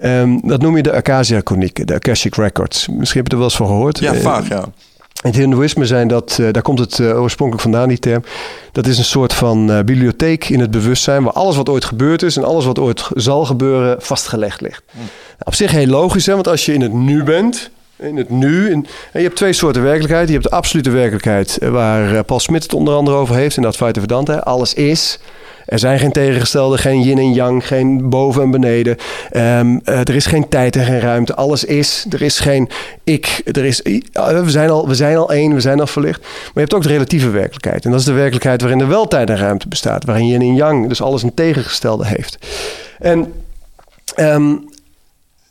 Um, 0.02 0.40
dat 0.44 0.60
noem 0.60 0.76
je 0.76 0.82
de 0.82 0.92
Acacia-chronieken, 0.92 1.86
de 1.86 1.94
Akashic 1.94 2.34
Records. 2.34 2.88
Misschien 2.88 3.20
heb 3.20 3.26
je 3.26 3.32
er 3.32 3.38
wel 3.38 3.48
eens 3.48 3.56
van 3.56 3.66
gehoord. 3.66 3.98
Ja, 3.98 4.14
vaag, 4.14 4.48
ja. 4.48 4.64
In 5.22 5.30
het 5.30 5.38
Hindoeïsme 5.38 5.86
zijn 5.86 6.08
dat, 6.08 6.38
uh, 6.40 6.48
daar 6.52 6.62
komt 6.62 6.78
het 6.78 6.98
uh, 6.98 7.20
oorspronkelijk 7.20 7.62
vandaan, 7.62 7.88
die 7.88 7.98
term. 7.98 8.24
Dat 8.72 8.86
is 8.86 8.98
een 8.98 9.04
soort 9.04 9.32
van 9.32 9.70
uh, 9.70 9.76
bibliotheek 9.76 10.48
in 10.48 10.60
het 10.60 10.70
bewustzijn, 10.70 11.22
waar 11.22 11.32
alles 11.32 11.56
wat 11.56 11.68
ooit 11.68 11.84
gebeurd 11.84 12.22
is 12.22 12.36
en 12.36 12.44
alles 12.44 12.64
wat 12.64 12.78
ooit 12.78 13.08
zal 13.14 13.44
gebeuren 13.44 14.02
vastgelegd 14.02 14.60
ligt. 14.60 14.82
Nou, 14.92 15.08
op 15.38 15.54
zich 15.54 15.70
heel 15.70 15.86
logisch, 15.86 16.26
hè, 16.26 16.34
want 16.34 16.48
als 16.48 16.64
je 16.64 16.72
in 16.72 16.80
het 16.80 16.92
nu 16.92 17.22
bent, 17.22 17.70
in 17.96 18.16
het 18.16 18.30
nu. 18.30 18.70
In, 18.70 18.86
je 19.12 19.18
hebt 19.18 19.36
twee 19.36 19.52
soorten 19.52 19.82
werkelijkheid. 19.82 20.26
Je 20.26 20.32
hebt 20.32 20.48
de 20.48 20.56
absolute 20.56 20.90
werkelijkheid, 20.90 21.58
waar 21.60 22.24
Paul 22.24 22.40
Smit 22.40 22.62
het 22.62 22.74
onder 22.74 22.94
andere 22.94 23.16
over 23.16 23.34
heeft 23.34 23.56
in 23.56 23.62
dat 23.62 23.72
Advaita 23.72 24.00
Vedanta. 24.00 24.36
Alles 24.38 24.74
is. 24.74 25.18
Er 25.68 25.78
zijn 25.78 25.98
geen 25.98 26.12
tegengestelde, 26.12 26.78
geen 26.78 27.02
yin 27.02 27.18
en 27.18 27.32
yang, 27.32 27.66
geen 27.66 28.08
boven 28.08 28.42
en 28.42 28.50
beneden. 28.50 28.96
Um, 29.36 29.80
uh, 29.84 29.98
er 29.98 30.14
is 30.14 30.26
geen 30.26 30.48
tijd 30.48 30.76
en 30.76 30.84
geen 30.84 31.00
ruimte. 31.00 31.34
Alles 31.34 31.64
is. 31.64 32.06
Er 32.10 32.22
is 32.22 32.40
geen 32.40 32.68
ik. 33.04 33.40
Er 33.44 33.64
is, 33.64 33.82
uh, 33.82 34.02
we, 34.12 34.50
zijn 34.50 34.70
al, 34.70 34.88
we 34.88 34.94
zijn 34.94 35.16
al 35.16 35.32
één, 35.32 35.54
we 35.54 35.60
zijn 35.60 35.80
al 35.80 35.86
verlicht. 35.86 36.20
Maar 36.20 36.50
je 36.54 36.60
hebt 36.60 36.74
ook 36.74 36.82
de 36.82 36.88
relatieve 36.88 37.30
werkelijkheid. 37.30 37.84
En 37.84 37.90
dat 37.90 38.00
is 38.00 38.06
de 38.06 38.12
werkelijkheid 38.12 38.60
waarin 38.60 38.80
er 38.80 38.88
wel 38.88 39.08
tijd 39.08 39.30
en 39.30 39.36
ruimte 39.36 39.68
bestaat. 39.68 40.04
Waarin 40.04 40.26
yin 40.26 40.40
en 40.40 40.54
yang 40.54 40.88
dus 40.88 41.02
alles 41.02 41.22
een 41.22 41.34
tegengestelde 41.34 42.06
heeft. 42.06 42.38
En 42.98 43.32
um, 44.16 44.67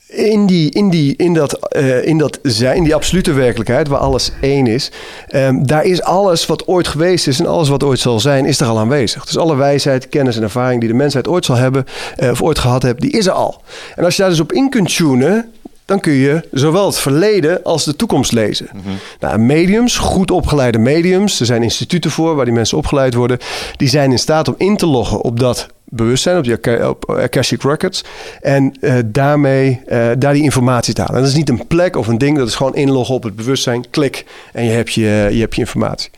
in, 0.07 0.45
die, 0.45 0.71
in, 0.71 0.89
die, 0.89 1.15
in, 1.15 1.33
dat, 1.33 1.75
uh, 1.77 2.05
in 2.05 2.17
dat 2.17 2.39
zijn, 2.41 2.83
die 2.83 2.95
absolute 2.95 3.33
werkelijkheid, 3.33 3.87
waar 3.87 3.99
alles 3.99 4.31
één 4.41 4.67
is, 4.67 4.91
um, 5.35 5.67
daar 5.67 5.85
is 5.85 6.01
alles 6.01 6.45
wat 6.45 6.67
ooit 6.67 6.87
geweest 6.87 7.27
is 7.27 7.39
en 7.39 7.45
alles 7.45 7.69
wat 7.69 7.83
ooit 7.83 7.99
zal 7.99 8.19
zijn, 8.19 8.45
is 8.45 8.59
er 8.59 8.67
al 8.67 8.79
aanwezig. 8.79 9.25
Dus 9.25 9.37
alle 9.37 9.55
wijsheid, 9.55 10.09
kennis 10.09 10.37
en 10.37 10.43
ervaring 10.43 10.79
die 10.79 10.89
de 10.89 10.95
mensheid 10.95 11.27
ooit 11.27 11.45
zal 11.45 11.55
hebben, 11.55 11.85
uh, 12.19 12.31
of 12.31 12.41
ooit 12.41 12.59
gehad 12.59 12.83
heeft, 12.83 13.01
die 13.01 13.11
is 13.11 13.25
er 13.25 13.31
al. 13.31 13.61
En 13.95 14.03
als 14.03 14.15
je 14.15 14.21
daar 14.21 14.31
dus 14.31 14.39
op 14.39 14.51
in 14.51 14.69
kunt 14.69 14.95
tunen, 14.95 15.51
dan 15.88 15.99
kun 15.99 16.13
je 16.13 16.47
zowel 16.51 16.85
het 16.85 16.99
verleden 16.99 17.63
als 17.63 17.83
de 17.85 17.95
toekomst 17.95 18.31
lezen. 18.31 18.69
Mm 18.73 18.81
-hmm. 18.83 18.97
nou, 19.19 19.38
mediums, 19.38 19.97
goed 19.97 20.31
opgeleide 20.31 20.77
mediums, 20.77 21.39
er 21.39 21.45
zijn 21.45 21.63
instituten 21.63 22.11
voor 22.11 22.35
waar 22.35 22.45
die 22.45 22.53
mensen 22.53 22.77
opgeleid 22.77 23.13
worden, 23.13 23.38
die 23.77 23.88
zijn 23.88 24.11
in 24.11 24.19
staat 24.19 24.47
om 24.47 24.55
in 24.57 24.77
te 24.77 24.85
loggen 24.85 25.21
op 25.21 25.39
dat 25.39 25.67
bewustzijn, 25.83 26.38
op, 26.38 26.43
die, 26.43 26.89
op 26.89 27.09
Akashic 27.09 27.63
Records. 27.63 28.03
En 28.41 28.77
uh, 28.81 28.97
daarmee 29.05 29.81
uh, 29.88 30.09
daar 30.17 30.33
die 30.33 30.43
informatie 30.43 30.93
te 30.93 31.01
halen. 31.01 31.15
En 31.15 31.21
dat 31.21 31.31
is 31.31 31.38
niet 31.38 31.49
een 31.49 31.67
plek 31.67 31.95
of 31.95 32.07
een 32.07 32.17
ding, 32.17 32.38
dat 32.38 32.47
is 32.47 32.55
gewoon 32.55 32.75
inloggen 32.75 33.15
op 33.15 33.23
het 33.23 33.35
bewustzijn, 33.35 33.89
klik 33.89 34.25
en 34.53 34.63
je 34.63 34.71
hebt 34.71 34.93
je, 34.93 35.29
je, 35.31 35.39
hebt 35.39 35.55
je 35.55 35.61
informatie. 35.61 36.09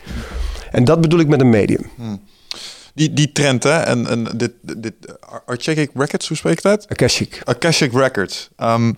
En 0.72 0.84
dat 0.84 1.02
bedoel 1.02 1.20
ik 1.20 1.28
met 1.28 1.42
een 1.42 1.50
medium. 1.50 1.90
Hmm. 1.96 2.22
Die, 2.94 3.14
die 3.14 3.32
trend, 3.32 3.64
hè? 3.64 3.78
En, 3.80 4.08
en 4.08 4.28
dit, 4.36 4.52
dit 4.62 4.94
Akashic 5.46 5.90
Records, 5.94 6.28
hoe 6.28 6.38
spreek 6.38 6.60
je 6.62 6.70
dat? 6.70 6.86
Akashic. 6.90 7.42
Akashic 7.44 7.94
Records. 7.94 8.50
Um, 8.58 8.98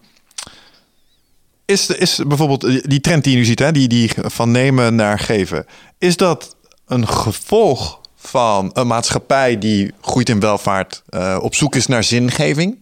is, 1.71 1.87
is 1.87 2.19
bijvoorbeeld 2.27 2.89
die 2.89 3.01
trend 3.01 3.23
die 3.23 3.33
je 3.33 3.39
nu 3.39 3.45
ziet, 3.45 3.59
hè? 3.59 3.71
Die, 3.71 3.87
die 3.87 4.11
van 4.15 4.51
nemen 4.51 4.95
naar 4.95 5.19
geven, 5.19 5.65
is 5.97 6.17
dat 6.17 6.55
een 6.87 7.07
gevolg 7.07 7.99
van 8.15 8.69
een 8.73 8.87
maatschappij 8.87 9.57
die 9.57 9.93
groeit 10.01 10.29
in 10.29 10.39
welvaart, 10.39 11.03
uh, 11.09 11.37
op 11.41 11.55
zoek 11.55 11.75
is 11.75 11.87
naar 11.87 12.03
zingeving? 12.03 12.77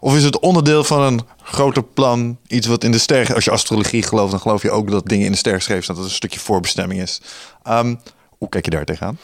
Of 0.00 0.16
is 0.16 0.24
het 0.24 0.38
onderdeel 0.38 0.84
van 0.84 1.00
een 1.00 1.20
groter 1.42 1.82
plan, 1.82 2.38
iets 2.46 2.66
wat 2.66 2.84
in 2.84 2.92
de 2.92 2.98
ster, 2.98 3.34
als 3.34 3.44
je 3.44 3.50
astrologie 3.50 4.02
gelooft, 4.02 4.30
dan 4.30 4.40
geloof 4.40 4.62
je 4.62 4.70
ook 4.70 4.90
dat 4.90 5.06
dingen 5.06 5.26
in 5.26 5.32
de 5.32 5.38
ster 5.38 5.54
geschreven 5.54 5.82
staan, 5.82 5.94
dat 5.94 6.04
het 6.04 6.12
een 6.12 6.18
stukje 6.18 6.40
voorbestemming 6.40 7.00
is. 7.00 7.20
Um, 7.68 8.00
hoe 8.38 8.48
kijk 8.48 8.64
je 8.64 8.70
daar 8.70 8.84
tegenaan? 8.84 9.18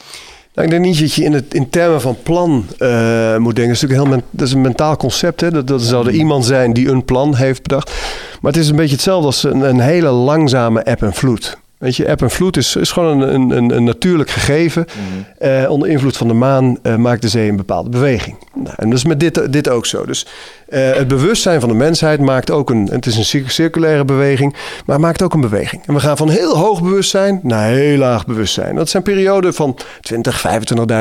Nou, 0.55 0.67
ik 0.67 0.71
denk 0.71 0.85
niet 0.85 1.01
dat 1.01 1.15
je 1.15 1.25
in, 1.25 1.33
het, 1.33 1.55
in 1.55 1.71
termen 1.71 2.01
van 2.01 2.17
plan 2.23 2.67
uh, 2.79 3.37
moet 3.37 3.57
denken. 3.57 3.75
Dat 3.75 3.83
is 3.83 3.89
natuurlijk 3.89 4.11
heel 4.11 4.23
dat 4.31 4.47
is 4.47 4.53
een 4.53 4.61
mentaal 4.61 4.97
concept. 4.97 5.41
Hè? 5.41 5.51
Dat, 5.51 5.67
dat 5.67 5.83
zal 5.83 6.07
er 6.07 6.13
iemand 6.13 6.45
zijn 6.45 6.73
die 6.73 6.89
een 6.89 7.05
plan 7.05 7.35
heeft 7.35 7.63
bedacht. 7.63 7.93
Maar 8.41 8.53
het 8.53 8.61
is 8.61 8.69
een 8.69 8.77
beetje 8.77 8.95
hetzelfde 8.95 9.27
als 9.27 9.43
een, 9.43 9.61
een 9.61 9.81
hele 9.81 10.11
langzame 10.11 10.83
eb 10.83 11.03
en 11.03 11.13
vloed. 11.13 11.59
Weet 11.79 11.97
je, 11.97 12.05
eb 12.05 12.23
en 12.23 12.31
vloed 12.31 12.57
is, 12.57 12.77
is 12.77 12.91
gewoon 12.91 13.21
een, 13.21 13.51
een, 13.51 13.77
een 13.77 13.85
natuurlijk 13.85 14.31
gegeven. 14.31 14.87
Mhm. 14.87 15.49
uh, 15.49 15.71
onder 15.71 15.89
invloed 15.89 16.17
van 16.17 16.29
de 16.29 16.35
maan 16.35 16.79
uh, 16.83 16.97
maakt 16.97 17.23
de 17.23 17.29
zee 17.29 17.49
een 17.49 17.57
bepaalde 17.57 17.91
beweging. 17.91 18.37
Nou, 18.55 18.75
en 18.77 18.89
dat 18.89 18.99
is 18.99 19.05
met 19.05 19.21
dit, 19.21 19.53
dit 19.53 19.69
ook 19.69 19.87
zo. 19.87 20.07
Dus 20.07 20.27
uh, 20.71 20.93
het 20.93 21.09
bewustzijn 21.09 21.61
van 21.61 21.68
de 21.68 21.75
mensheid 21.75 22.21
maakt 22.21 22.51
ook 22.51 22.71
een... 22.71 22.89
Het 22.93 23.07
is 23.07 23.16
een 23.16 23.45
circulaire 23.51 24.05
beweging, 24.05 24.55
maar 24.87 25.01
maakt 25.01 25.23
ook 25.23 25.35
een 25.35 25.41
beweging. 25.41 25.83
En 25.87 25.95
we 25.95 26.01
gaan 26.01 26.16
van 26.16 26.29
heel 26.29 26.57
hoog 26.57 26.83
bewustzijn 26.83 27.41
naar 27.43 27.68
heel 27.68 27.99
laag 27.99 28.27
bewustzijn. 28.27 28.75
Dat 28.75 28.89
zijn 28.89 29.03
perioden 29.03 29.55
van 29.55 29.77
20, 30.01 30.45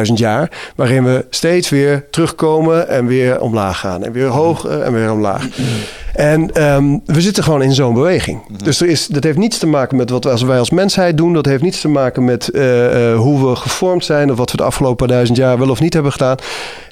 25.000 0.08 0.14
jaar... 0.14 0.72
waarin 0.76 1.04
we 1.04 1.26
steeds 1.30 1.70
weer 1.70 2.06
terugkomen 2.10 2.88
en 2.88 3.06
weer 3.06 3.42
omlaag 3.42 3.80
gaan. 3.80 4.04
En 4.04 4.12
weer 4.12 4.28
hoog 4.28 4.66
en 4.66 4.94
weer 4.94 5.12
omlaag. 5.12 5.48
En 6.14 6.64
um, 6.64 7.02
we 7.06 7.22
zitten 7.22 7.44
gewoon 7.44 7.62
in 7.62 7.74
zo'n 7.74 7.94
beweging. 7.94 8.42
Mhm. 8.48 8.64
Dus 8.64 8.82
er 8.82 8.88
is, 8.88 9.08
dat 9.08 9.24
heeft 9.24 9.38
niets 9.38 9.58
te 9.58 9.68
maken 9.68 9.98
met 9.98 10.10
wat 10.10 10.42
wij 10.42 10.60
als 10.60 10.70
mensheid 10.70 11.18
doen. 11.18 11.34
Dat 11.34 11.46
heeft 11.46 11.64
niets 11.64 11.82
te 11.82 11.88
maken 11.88 12.26
met 12.26 12.50
uh, 12.54 12.62
hoe 13.16 13.50
we 13.50 13.56
gevormd 13.56 14.06
zijn... 14.06 14.32
of 14.32 14.38
wat 14.38 14.52
we 14.52 14.58
de 14.58 14.64
afgelopen 14.64 15.08
duizend 15.08 15.38
jaar 15.38 15.60
wel 15.60 15.70
of 15.70 15.80
niet 15.80 15.94
hebben 15.94 16.12
gedaan. 16.12 16.38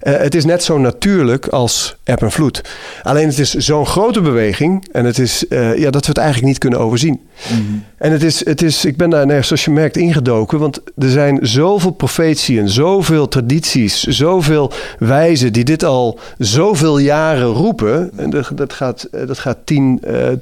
Uh, 0.04 0.18
het 0.18 0.36
is 0.36 0.46
net 0.46 0.64
zo 0.64 0.78
natuurlijk 0.78 1.48
als 1.48 1.96
eb 2.04 2.22
en 2.22 2.32
vloed. 2.32 2.62
Alleen 3.04 3.28
het 3.28 3.40
is 3.40 3.54
zo'n 3.54 3.86
grote 3.86 4.22
beweging... 4.22 4.88
en 4.92 5.06
het 5.06 5.20
is, 5.20 5.46
ja, 5.76 5.90
dat 5.90 6.02
we 6.02 6.10
het 6.10 6.18
eigenlijk 6.18 6.48
niet 6.48 6.58
kunnen 6.58 6.80
overzien. 6.80 7.22
Mm 7.50 7.56
-hmm. 7.56 7.84
En 7.98 8.12
het 8.12 8.24
is, 8.24 8.46
het 8.46 8.62
is, 8.62 8.86
ik 8.86 8.98
ben 8.98 9.10
daar, 9.10 9.26
nou, 9.26 9.44
zoals 9.44 9.66
je 9.66 9.72
merkt, 9.72 9.98
ingedoken. 9.98 10.60
Want 10.60 10.82
er 10.98 11.10
zijn 11.10 11.40
zoveel 11.42 11.92
profetieën, 11.92 12.70
zoveel 12.70 13.28
tradities... 13.28 14.04
zoveel 14.04 14.72
wijzen 15.00 15.54
die 15.54 15.64
dit 15.64 15.84
al 15.84 16.20
zoveel 16.38 16.98
jaren 16.98 17.48
roepen. 17.48 18.12
En 18.16 18.30
dat, 18.30 18.52
dat 18.56 18.74
gaat 18.74 19.08
eh, 19.12 19.28
dat 19.28 19.40
gaat 19.40 19.58
10.000 19.58 19.64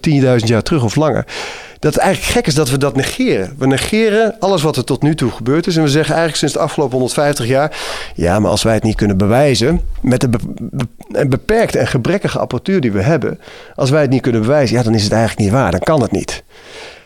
10, 0.01 0.23
uh, 0.23 0.37
jaar 0.37 0.63
terug 0.63 0.83
of 0.83 0.95
langer. 0.95 1.25
Dat 1.79 1.93
het 1.93 2.03
eigenlijk 2.03 2.33
gek 2.33 2.47
is 2.47 2.55
dat 2.55 2.69
we 2.69 2.77
dat 2.77 2.95
negeren. 2.95 3.55
We 3.57 3.67
negeren 3.67 4.35
alles 4.39 4.61
wat 4.61 4.77
er 4.77 4.83
tot 4.83 5.01
nu 5.01 5.15
toe 5.15 5.31
gebeurd 5.31 5.67
is. 5.67 5.75
En 5.75 5.83
we 5.83 5.89
zeggen 5.89 6.15
eigenlijk 6.15 6.37
sinds 6.37 6.53
de 6.53 6.59
afgelopen 6.59 6.93
150 6.93 7.47
jaar... 7.47 7.77
ja, 8.15 8.39
maar 8.39 8.51
als 8.51 8.63
wij 8.63 8.73
het 8.73 8.83
niet 8.83 8.95
kunnen 8.95 9.17
bewijzen... 9.17 9.81
met 10.01 10.21
de 10.21 10.29
be 10.29 11.27
beperkte 11.27 11.79
en 11.79 11.87
gebrekkige 11.87 12.39
apparatuur 12.39 12.81
die 12.81 12.91
we 12.91 13.01
hebben... 13.01 13.39
als 13.75 13.89
wij 13.89 14.01
het 14.01 14.09
niet 14.09 14.21
kunnen 14.21 14.41
bewijzen, 14.41 14.77
ja, 14.77 14.83
dan 14.83 14.93
is 14.93 15.03
het 15.03 15.11
eigenlijk 15.11 15.41
niet 15.41 15.51
waar. 15.51 15.71
Dan 15.71 15.79
kan 15.79 16.01
het 16.01 16.11
niet. 16.11 16.43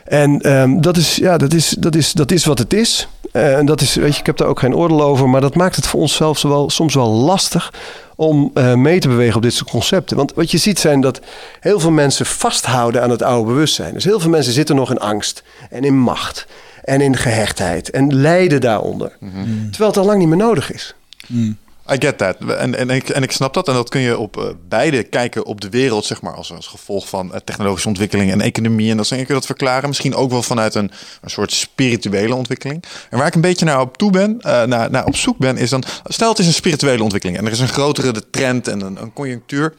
En 0.09 0.51
um, 0.51 0.82
dat, 0.82 0.97
is, 0.97 1.15
ja, 1.15 1.38
dat, 1.38 1.53
is, 1.53 1.70
dat, 1.70 1.95
is, 1.95 2.11
dat 2.11 2.32
is 2.32 2.45
wat 2.45 2.59
het 2.59 2.74
is. 2.74 3.07
Uh, 3.34 3.57
en 3.57 3.65
dat 3.65 3.82
is, 3.82 3.95
weet 3.95 4.13
je, 4.13 4.19
ik 4.19 4.25
heb 4.25 4.38
daar 4.38 4.47
ook 4.47 4.59
geen 4.59 4.75
oordeel 4.75 5.01
over. 5.01 5.30
Maar 5.30 5.41
dat 5.41 5.55
maakt 5.55 5.75
het 5.75 5.88
voor 5.88 5.99
ons 5.99 6.15
zelfs 6.15 6.43
wel, 6.43 6.69
soms 6.69 6.93
wel 6.93 7.09
lastig 7.09 7.73
om 8.15 8.51
uh, 8.53 8.73
mee 8.73 8.99
te 8.99 9.07
bewegen 9.07 9.36
op 9.36 9.41
dit 9.41 9.53
soort 9.53 9.69
concepten. 9.69 10.17
Want 10.17 10.34
wat 10.34 10.51
je 10.51 10.57
ziet 10.57 10.80
zijn 10.80 11.01
dat 11.01 11.21
heel 11.59 11.80
veel 11.80 11.91
mensen 11.91 12.25
vasthouden 12.25 13.01
aan 13.01 13.09
het 13.09 13.21
oude 13.21 13.51
bewustzijn. 13.51 13.93
Dus 13.93 14.03
heel 14.03 14.19
veel 14.19 14.30
mensen 14.30 14.53
zitten 14.53 14.75
nog 14.75 14.89
in 14.89 14.99
angst 14.99 15.43
en 15.69 15.84
in 15.84 15.97
macht 15.97 16.45
en 16.84 17.01
in 17.01 17.17
gehechtheid 17.17 17.89
en 17.89 18.15
lijden 18.15 18.61
daaronder. 18.61 19.17
Mm 19.19 19.32
-hmm. 19.32 19.69
Terwijl 19.69 19.89
het 19.89 19.99
al 19.99 20.05
lang 20.05 20.19
niet 20.19 20.27
meer 20.27 20.38
nodig 20.38 20.71
is. 20.73 20.95
Mm. 21.27 21.57
I 21.91 21.95
get 21.99 22.17
that. 22.17 22.37
En, 22.39 22.75
en, 22.75 22.89
ik, 22.89 23.09
en 23.09 23.23
ik 23.23 23.31
snap 23.31 23.53
dat. 23.53 23.67
En 23.67 23.73
dat 23.73 23.89
kun 23.89 24.01
je 24.01 24.17
op 24.17 24.37
uh, 24.37 24.43
beide 24.67 25.03
kijken 25.03 25.45
op 25.45 25.61
de 25.61 25.69
wereld, 25.69 26.05
zeg 26.05 26.21
maar, 26.21 26.33
als, 26.33 26.53
als 26.53 26.67
gevolg 26.67 27.09
van 27.09 27.27
uh, 27.27 27.35
technologische 27.43 27.87
ontwikkeling 27.87 28.31
en 28.31 28.41
economie. 28.41 28.91
En 28.91 28.97
dat, 28.97 29.07
kun 29.07 29.17
je 29.17 29.25
dat 29.25 29.45
verklaren. 29.45 29.87
Misschien 29.89 30.15
ook 30.15 30.29
wel 30.29 30.43
vanuit 30.43 30.75
een, 30.75 30.91
een 31.21 31.29
soort 31.29 31.51
spirituele 31.51 32.35
ontwikkeling. 32.35 32.83
En 33.09 33.17
waar 33.17 33.27
ik 33.27 33.35
een 33.35 33.41
beetje 33.41 33.65
naar 33.65 33.81
op 33.81 33.97
toe 33.97 34.11
ben, 34.11 34.37
uh, 34.37 34.63
naar, 34.63 34.91
naar 34.91 35.05
op 35.05 35.15
zoek 35.15 35.37
ben, 35.37 35.57
is 35.57 35.69
dan, 35.69 35.83
stel 36.03 36.29
het 36.29 36.39
is 36.39 36.47
een 36.47 36.53
spirituele 36.53 37.03
ontwikkeling 37.03 37.37
en 37.37 37.45
er 37.45 37.51
is 37.51 37.59
een 37.59 37.67
grotere 37.67 38.29
trend 38.29 38.67
en 38.67 38.81
een, 38.81 39.01
een 39.01 39.13
conjunctuur. 39.13 39.73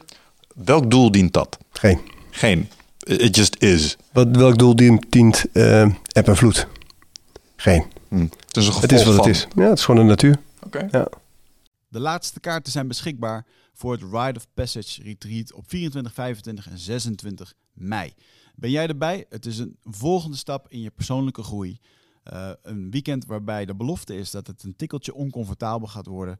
Welk 0.65 0.91
doel 0.91 1.11
dient 1.11 1.33
dat? 1.33 1.57
Geen. 1.71 1.99
Geen. 2.31 2.69
It 3.03 3.35
just 3.35 3.55
is. 3.59 3.97
Wat, 4.11 4.27
welk 4.31 4.57
doel 4.57 4.75
dient, 4.75 5.45
eb 6.11 6.27
en 6.27 6.37
vloed? 6.37 6.67
Geen. 7.55 7.83
Hmm. 8.07 8.29
Het 8.47 8.57
is 8.57 8.67
een 8.67 8.73
gevolg 8.73 8.81
Het 8.81 8.91
is 8.91 9.03
wat 9.03 9.15
van. 9.15 9.27
het 9.27 9.35
is. 9.35 9.47
Ja, 9.55 9.69
het 9.69 9.77
is 9.77 9.85
gewoon 9.85 10.01
de 10.01 10.07
natuur. 10.07 10.37
Oké. 10.65 10.87
Ja. 10.91 11.07
De 11.91 11.99
laatste 11.99 12.39
kaarten 12.39 12.71
zijn 12.71 12.87
beschikbaar 12.87 13.45
voor 13.73 13.91
het 13.91 14.01
Ride 14.01 14.39
of 14.39 14.47
Passage 14.53 15.03
Retreat 15.03 15.53
op 15.53 15.69
24, 15.69 16.13
25 16.13 16.69
en 16.69 16.77
26 16.77 17.53
mei. 17.73 18.13
Ben 18.55 18.69
jij 18.69 18.87
erbij? 18.87 19.25
Het 19.29 19.45
is 19.45 19.57
een 19.57 19.77
volgende 19.83 20.37
stap 20.37 20.69
in 20.69 20.79
je 20.79 20.91
persoonlijke 20.91 21.43
groei. 21.43 21.79
Uh, 22.33 22.51
een 22.61 22.91
weekend 22.91 23.25
waarbij 23.25 23.65
de 23.65 23.75
belofte 23.75 24.17
is 24.17 24.31
dat 24.31 24.47
het 24.47 24.63
een 24.63 24.75
tikkeltje 24.75 25.13
oncomfortabel 25.13 25.87
gaat 25.87 26.05
worden. 26.05 26.39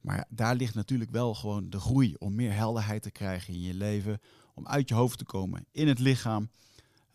Maar 0.00 0.26
daar 0.28 0.54
ligt 0.54 0.74
natuurlijk 0.74 1.10
wel 1.10 1.34
gewoon 1.34 1.70
de 1.70 1.80
groei 1.80 2.14
om 2.18 2.34
meer 2.34 2.52
helderheid 2.52 3.02
te 3.02 3.10
krijgen 3.10 3.54
in 3.54 3.60
je 3.60 3.74
leven. 3.74 4.20
Om 4.54 4.66
uit 4.66 4.88
je 4.88 4.94
hoofd 4.94 5.18
te 5.18 5.24
komen, 5.24 5.66
in 5.72 5.88
het 5.88 5.98
lichaam. 5.98 6.50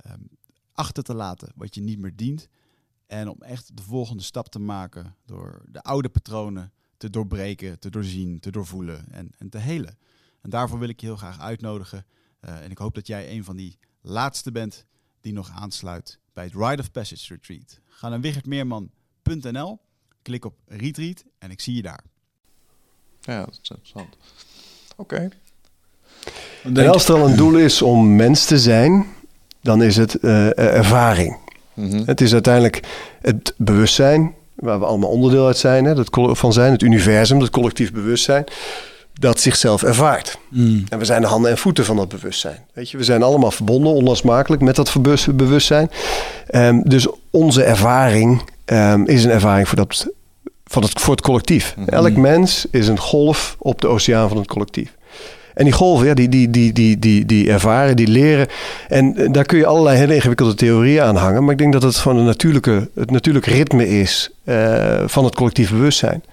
Um, 0.07 0.29
achter 0.71 1.03
te 1.03 1.13
laten 1.13 1.51
wat 1.55 1.75
je 1.75 1.81
niet 1.81 1.99
meer 1.99 2.15
dient. 2.15 2.47
En 3.05 3.29
om 3.29 3.41
echt 3.41 3.77
de 3.77 3.83
volgende 3.83 4.23
stap 4.23 4.47
te 4.47 4.59
maken 4.59 5.15
door 5.25 5.61
de 5.71 5.81
oude 5.81 6.09
patronen 6.09 6.71
te 6.97 7.09
doorbreken, 7.09 7.79
te 7.79 7.89
doorzien, 7.89 8.39
te 8.39 8.51
doorvoelen 8.51 9.05
en, 9.11 9.31
en 9.37 9.49
te 9.49 9.57
helen. 9.57 9.97
En 10.41 10.49
daarvoor 10.49 10.79
wil 10.79 10.89
ik 10.89 10.99
je 10.99 11.05
heel 11.05 11.15
graag 11.15 11.39
uitnodigen. 11.39 12.05
Uh, 12.45 12.63
en 12.63 12.71
ik 12.71 12.77
hoop 12.77 12.95
dat 12.95 13.07
jij 13.07 13.31
een 13.31 13.43
van 13.43 13.55
die 13.55 13.77
laatste 14.01 14.51
bent 14.51 14.85
die 15.21 15.33
nog 15.33 15.49
aansluit 15.49 16.19
bij 16.33 16.43
het 16.43 16.53
Ride 16.53 16.81
of 16.81 16.91
Passage 16.91 17.33
Retreat. 17.33 17.79
Ga 17.85 18.09
naar 18.09 18.21
wichertmeerman.nl, 18.21 19.79
klik 20.21 20.45
op 20.45 20.55
Retreat 20.65 21.23
en 21.37 21.51
ik 21.51 21.61
zie 21.61 21.75
je 21.75 21.81
daar. 21.81 22.03
Ja, 23.21 23.39
dat 23.39 23.59
is 23.61 23.69
interessant. 23.69 24.17
Oké. 24.95 25.15
Okay. 25.15 25.29
En 26.63 26.87
als 26.87 27.07
er 27.07 27.15
al 27.15 27.29
een 27.29 27.35
doel 27.35 27.57
is 27.57 27.81
om 27.81 28.15
mens 28.15 28.45
te 28.45 28.59
zijn, 28.59 29.05
dan 29.61 29.83
is 29.83 29.95
het 29.95 30.23
uh, 30.23 30.57
ervaring. 30.57 31.37
Mm 31.73 31.89
-hmm. 31.89 32.03
Het 32.05 32.21
is 32.21 32.33
uiteindelijk 32.33 32.87
het 33.21 33.53
bewustzijn, 33.57 34.35
waar 34.57 34.79
we 34.79 34.85
allemaal 34.85 35.09
onderdeel 35.09 35.45
uit 35.45 35.57
zijn, 35.57 35.85
hè, 35.85 35.95
dat 35.95 36.09
van 36.11 36.53
zijn, 36.53 36.71
het 36.71 36.81
universum, 36.81 37.39
het 37.39 37.49
collectief 37.49 37.91
bewustzijn, 37.91 38.43
dat 39.13 39.39
zichzelf 39.39 39.83
ervaart. 39.83 40.37
Mm. 40.49 40.83
En 40.89 40.99
we 40.99 41.05
zijn 41.05 41.21
de 41.21 41.27
handen 41.27 41.51
en 41.51 41.57
voeten 41.57 41.85
van 41.85 41.95
dat 41.95 42.09
bewustzijn. 42.09 42.65
Weet 42.73 42.89
je, 42.89 42.97
we 42.97 43.03
zijn 43.03 43.23
allemaal 43.23 43.51
verbonden, 43.51 43.93
onlosmakelijk 43.93 44.61
met 44.61 44.75
dat 44.75 44.95
bewustzijn. 45.35 45.91
Um, 46.51 46.81
dus 46.83 47.07
onze 47.31 47.63
ervaring 47.63 48.41
um, 48.65 49.05
is 49.05 49.23
een 49.23 49.31
ervaring 49.31 49.67
voor, 49.67 49.77
dat, 49.77 50.07
voor, 50.65 50.81
het, 50.81 50.99
voor 51.01 51.13
het 51.13 51.23
collectief. 51.23 51.73
Mm 51.75 51.83
-hmm. 51.83 51.93
Elk 51.93 52.15
mens 52.15 52.65
is 52.71 52.87
een 52.87 52.99
golf 52.99 53.55
op 53.59 53.81
de 53.81 53.87
oceaan 53.87 54.27
van 54.27 54.37
het 54.37 54.47
collectief. 54.47 54.96
En 55.57 55.63
die 55.63 55.73
golven, 55.73 56.07
ja, 56.07 56.13
die, 56.13 56.29
die, 56.29 56.49
die, 56.49 56.73
die, 56.73 56.99
die, 56.99 57.25
die 57.25 57.51
ervaren, 57.51 57.95
die 57.95 58.07
leren. 58.07 58.47
En 58.87 59.31
daar 59.31 59.45
kun 59.45 59.57
je 59.57 59.65
allerlei 59.65 59.97
hele 59.97 60.15
ingewikkelde 60.15 60.53
theorieën 60.53 61.03
aan 61.03 61.15
hangen. 61.15 61.43
Maar 61.43 61.51
ik 61.51 61.57
denk 61.57 61.73
dat 61.73 61.83
het 61.83 61.97
van 61.97 62.17
een 62.17 62.25
natuurlijke, 62.25 62.89
het 62.95 63.11
natuurlijke 63.11 63.51
ritme 63.51 63.89
is 63.89 64.29
uh, 64.45 65.03
van 65.05 65.25
het 65.25 65.35
collectief 65.35 65.71
bewustzijn. 65.71 66.23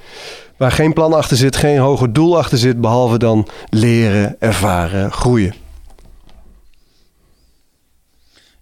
Waar 0.57 0.72
geen 0.72 0.93
plan 0.93 1.12
achter 1.12 1.37
zit, 1.37 1.57
geen 1.57 1.79
hoger 1.79 2.12
doel 2.12 2.39
achter 2.39 2.59
zit, 2.59 2.81
behalve 2.81 3.18
dan 3.18 3.49
leren, 3.68 4.37
ervaren, 4.39 5.12
groeien. 5.12 5.55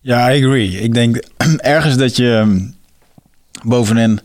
Ja, 0.01 0.33
I 0.33 0.45
agree. 0.45 0.71
Ik 0.71 0.95
denk 0.95 1.25
ergens 1.77 1.97
dat 1.97 2.17
je 2.17 2.69
bovenin 3.63 4.21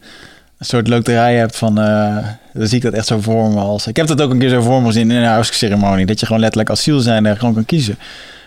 een 0.57 0.65
soort 0.65 0.87
loterij 0.87 1.35
hebt 1.35 1.55
van... 1.55 1.79
Uh, 1.79 2.17
dan 2.53 2.67
zie 2.67 2.77
ik 2.77 2.83
dat 2.83 2.93
echt 2.93 3.07
zo 3.07 3.21
voor 3.21 3.49
me 3.49 3.59
als... 3.59 3.87
Ik 3.87 3.95
heb 3.95 4.07
dat 4.07 4.21
ook 4.21 4.31
een 4.31 4.39
keer 4.39 4.49
zo 4.49 4.61
voor 4.61 4.81
me 4.81 4.87
gezien 4.87 5.11
in 5.11 5.17
een 5.17 5.23
huisceremonie. 5.23 6.05
Dat 6.05 6.19
je 6.19 6.25
gewoon 6.25 6.41
letterlijk 6.41 6.71
asiel 6.71 6.99
zijn 6.99 7.25
en 7.25 7.37
gewoon 7.37 7.53
kan 7.53 7.65
kiezen. 7.65 7.97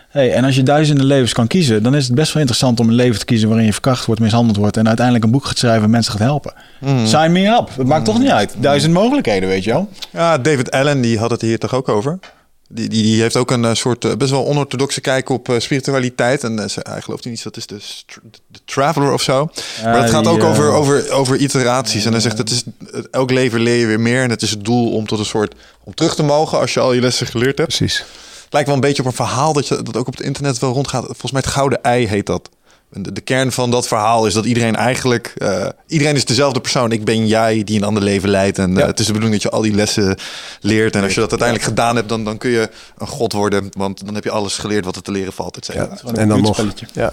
Hey, 0.08 0.32
en 0.32 0.44
als 0.44 0.56
je 0.56 0.62
duizenden 0.62 1.04
levens 1.04 1.32
kan 1.32 1.46
kiezen... 1.46 1.82
dan 1.82 1.94
is 1.94 2.06
het 2.06 2.14
best 2.14 2.32
wel 2.32 2.42
interessant 2.42 2.80
om 2.80 2.88
een 2.88 2.94
leven 2.94 3.18
te 3.18 3.24
kiezen... 3.24 3.48
waarin 3.48 3.66
je 3.66 3.72
verkracht 3.72 4.06
wordt, 4.06 4.20
mishandeld 4.20 4.56
wordt... 4.56 4.76
en 4.76 4.86
uiteindelijk 4.86 5.24
een 5.24 5.30
boek 5.30 5.44
gaat 5.44 5.58
schrijven 5.58 5.84
en 5.84 5.90
mensen 5.90 6.12
gaat 6.12 6.20
helpen. 6.20 6.52
Mm. 6.78 7.06
Sign 7.06 7.32
me 7.32 7.46
up. 7.46 7.68
Het 7.76 7.86
maakt 7.86 8.06
mm. 8.06 8.12
toch 8.12 8.18
niet 8.18 8.30
uit. 8.30 8.54
Duizend 8.58 8.92
mogelijkheden, 8.92 9.48
weet 9.48 9.64
je 9.64 9.70
wel. 9.70 9.88
Ja, 10.10 10.38
David 10.38 10.70
Allen 10.70 11.00
die 11.00 11.18
had 11.18 11.30
het 11.30 11.40
hier 11.40 11.58
toch 11.58 11.74
ook 11.74 11.88
over? 11.88 12.18
Die, 12.72 12.88
die, 12.88 13.02
die 13.02 13.20
heeft 13.20 13.36
ook 13.36 13.50
een 13.50 13.62
uh, 13.62 13.74
soort 13.74 14.04
uh, 14.04 14.14
best 14.14 14.30
wel 14.30 14.46
onorthodoxe 14.46 15.00
kijk 15.00 15.28
op 15.28 15.48
uh, 15.48 15.58
spiritualiteit. 15.58 16.44
En 16.44 16.56
hij 16.74 17.00
gelooft 17.00 17.26
in 17.26 17.32
iets, 17.32 17.42
dat 17.42 17.56
is 17.56 17.66
de, 17.66 17.78
de 18.46 18.60
Traveler 18.64 19.12
of 19.12 19.22
zo. 19.22 19.50
Maar 19.84 20.00
dat 20.00 20.10
gaat 20.10 20.26
ook 20.26 20.42
over, 20.42 20.72
over, 20.72 21.10
over 21.10 21.36
iteraties. 21.36 22.04
en 22.04 22.12
hij 22.12 22.20
zegt, 22.20 22.38
het 22.38 22.50
is, 22.50 22.64
elk 23.10 23.30
leven 23.30 23.60
leer 23.60 23.76
je 23.76 23.86
weer 23.86 24.00
meer. 24.00 24.22
En 24.22 24.30
het 24.30 24.42
is 24.42 24.50
het 24.50 24.64
doel 24.64 24.92
om 24.92 25.06
tot 25.06 25.18
een 25.18 25.24
soort, 25.24 25.54
om 25.84 25.94
terug 25.94 26.14
te 26.14 26.22
mogen 26.22 26.58
als 26.58 26.74
je 26.74 26.80
al 26.80 26.92
je 26.92 27.00
lessen 27.00 27.26
geleerd 27.26 27.58
hebt. 27.58 27.76
Precies. 27.76 27.98
Het 28.44 28.52
lijkt 28.52 28.68
wel 28.68 28.76
een 28.76 28.88
beetje 28.88 29.02
op 29.02 29.08
een 29.08 29.14
verhaal 29.14 29.52
dat, 29.52 29.68
je, 29.68 29.82
dat 29.82 29.96
ook 29.96 30.06
op 30.06 30.16
het 30.16 30.26
internet 30.26 30.58
wel 30.58 30.72
rondgaat. 30.72 31.04
Volgens 31.04 31.32
mij 31.32 31.40
het 31.40 31.50
gouden 31.50 31.82
ei 31.82 32.06
heet 32.06 32.26
dat. 32.26 32.48
De, 32.90 33.12
de 33.12 33.20
kern 33.20 33.52
van 33.52 33.70
dat 33.70 33.88
verhaal 33.88 34.26
is 34.26 34.34
dat 34.34 34.44
iedereen 34.44 34.76
eigenlijk... 34.76 35.32
eh, 35.36 35.66
iedereen 35.86 36.14
is 36.14 36.24
dezelfde 36.24 36.60
persoon. 36.60 36.92
Ik 36.92 37.04
ben 37.04 37.26
jij 37.26 37.64
die 37.64 37.76
een 37.76 37.84
ander 37.84 38.02
leven 38.02 38.28
leidt. 38.28 38.58
En 38.58 38.78
eh, 38.78 38.86
het 38.86 38.98
is 38.98 39.06
de 39.06 39.12
bedoeling 39.12 39.42
dat 39.42 39.50
je 39.50 39.56
al 39.56 39.62
die 39.62 39.74
lessen 39.74 40.16
leert. 40.60 40.96
En 40.96 41.02
als 41.02 41.14
je 41.14 41.20
dat 41.20 41.30
uiteindelijk 41.30 41.68
gedaan 41.68 41.96
hebt, 41.96 42.08
dan, 42.08 42.24
dan 42.24 42.38
kun 42.38 42.50
je 42.50 42.70
een 42.98 43.06
god 43.06 43.32
worden. 43.32 43.68
Want 43.76 44.04
dan 44.06 44.14
heb 44.14 44.24
je 44.24 44.30
alles 44.30 44.58
geleerd 44.58 44.84
wat 44.84 44.96
er 44.96 45.02
te 45.02 45.10
leren 45.10 45.32
valt, 45.32 45.56
et 45.56 45.64
cetera. 45.64 45.98
Ja. 46.04 46.12
En 46.12 46.28
dan 46.28 46.42
nog. 46.42 46.64
Ja. 46.92 47.12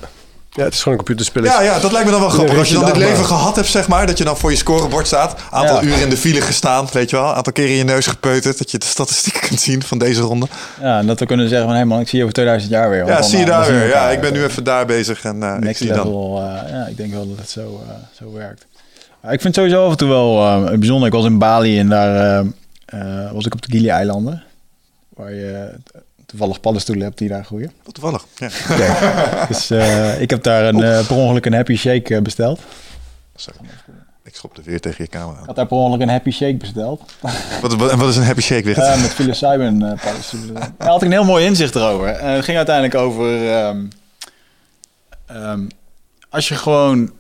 Ja, 0.58 0.64
het 0.64 0.74
is 0.74 0.82
gewoon 0.84 0.98
een 0.98 1.06
computerspelletje. 1.06 1.64
Ja, 1.64 1.74
ja, 1.74 1.80
dat 1.80 1.92
lijkt 1.92 2.06
me 2.06 2.12
dan 2.12 2.22
wel 2.22 2.30
grappig. 2.30 2.58
Als 2.58 2.68
je 2.68 2.74
dan 2.74 2.86
dit 2.86 2.98
leven 2.98 3.26
gehad 3.26 3.56
hebt, 3.56 3.68
zeg 3.68 3.88
maar, 3.88 4.08
dat 4.08 4.18
je 4.18 4.24
dan 4.24 4.38
voor 4.38 4.52
je 4.52 4.58
scorebord 4.58 5.08
staat. 5.08 5.36
Aantal 5.52 5.76
Ja. 5.76 5.88
uren 5.88 6.02
in 6.02 6.10
de 6.10 6.18
file 6.18 6.42
gestaan, 6.42 6.88
weet 6.92 7.10
je 7.10 7.16
wel. 7.16 7.34
Aantal 7.34 7.54
keren 7.54 7.72
in 7.72 7.78
je 7.78 7.84
neus 7.84 8.08
gepeuterd. 8.08 8.58
Dat 8.58 8.72
je 8.72 8.78
de 8.78 8.86
statistieken 8.86 9.42
kunt 9.42 9.60
zien 9.60 9.84
van 9.84 9.98
deze 9.98 10.22
ronde. 10.22 10.48
Ja, 10.82 11.00
en 11.00 11.08
dat 11.08 11.20
we 11.20 11.26
kunnen 11.26 11.50
zeggen 11.50 11.68
van, 11.68 11.78
hé 11.78 11.86
man, 11.86 12.00
ik 12.00 12.08
zie 12.08 12.18
je 12.18 12.24
over 12.24 12.34
2000 12.36 12.72
jaar 12.74 12.90
weer. 12.90 13.06
Ja, 13.06 13.22
zie 13.22 13.38
je 13.38 13.44
eh, 13.44 13.50
daar 13.50 13.72
weer. 13.72 13.88
Ja, 13.88 14.10
ik 14.10 14.22
ben 14.22 14.34
nu 14.34 14.44
even 14.44 14.64
daar 14.64 14.86
bezig 14.86 15.24
en 15.24 15.44
eh, 15.44 15.70
ik 15.70 15.78
zie 15.78 15.88
je 15.88 15.94
dan. 15.94 16.06
level, 16.06 16.38
eh, 16.38 16.70
ja, 16.72 16.86
ik 16.86 16.98
denk 16.98 17.14
wel 17.14 17.28
dat 17.28 17.38
het 17.38 17.50
zo, 17.50 17.82
zo 18.20 18.34
werkt. 18.34 18.66
Ik 19.24 19.42
vind 19.42 19.44
het 19.44 19.56
sowieso 19.56 19.86
af 19.86 19.92
en 19.92 19.98
toe 19.98 20.10
wel 20.10 20.64
bijzonder. 20.80 21.08
Ik 21.08 21.14
was 21.14 21.26
in 21.26 21.38
Bali 21.38 21.80
en 21.80 21.90
daar 21.90 22.44
was 23.34 23.46
ik 23.46 23.54
op 23.54 23.62
de 23.62 23.72
Gili-eilanden. 23.72 24.44
Waar 25.10 25.34
je 25.34 25.70
toevallig 26.28 26.60
paddenstoelen 26.60 27.06
hebt 27.06 27.18
die 27.18 27.30
daar 27.30 27.46
groeien. 27.46 27.72
Wat 27.84 27.94
toevallig. 27.94 28.26
Ja. 28.36 29.46
Dus 29.48 29.70
eh, 29.70 30.22
ik 30.22 30.30
heb 30.30 30.44
daar 30.44 30.66
een, 30.66 30.84
eh, 30.84 31.08
per 31.08 31.16
ongeluk 31.16 31.46
een 31.46 31.54
happy 31.54 31.76
shake 31.76 32.16
eh, 32.16 32.22
besteld. 32.22 32.60
Sorry. 33.36 33.60
Ik 34.24 34.36
schopte 34.36 34.62
weer 34.62 34.80
tegen 34.80 35.04
je 35.04 35.10
camera. 35.10 35.40
Ik 35.40 35.46
had 35.46 35.56
daar 35.56 35.68
per 35.68 35.78
ongeluk 35.78 36.02
een 36.02 36.10
happy 36.10 36.32
shake 36.32 36.56
besteld. 36.56 37.14
Wat, 37.62 37.76
wat, 37.76 37.92
en 37.92 37.98
wat 37.98 38.10
is 38.10 38.16
een 38.16 38.24
happy 38.24 38.42
shake 38.42 38.64
weer? 38.64 38.78
Eh, 38.78 39.02
met 39.02 39.14
psilocybin 39.14 39.82
eh 39.82 40.04
paddenstoelen. 40.04 40.54
Daar 40.54 40.88
had 40.88 41.02
ik 41.02 41.08
een 41.08 41.14
heel 41.14 41.24
mooi 41.24 41.46
inzicht 41.46 41.76
erover. 41.76 42.08
En 42.08 42.32
het 42.32 42.44
ging 42.44 42.58
uiteindelijk 42.58 42.96
over... 42.96 43.52
ehm, 43.52 43.86
ehm, 45.26 45.68
als 46.30 46.48
je 46.48 46.56
gewoon... 46.56 47.12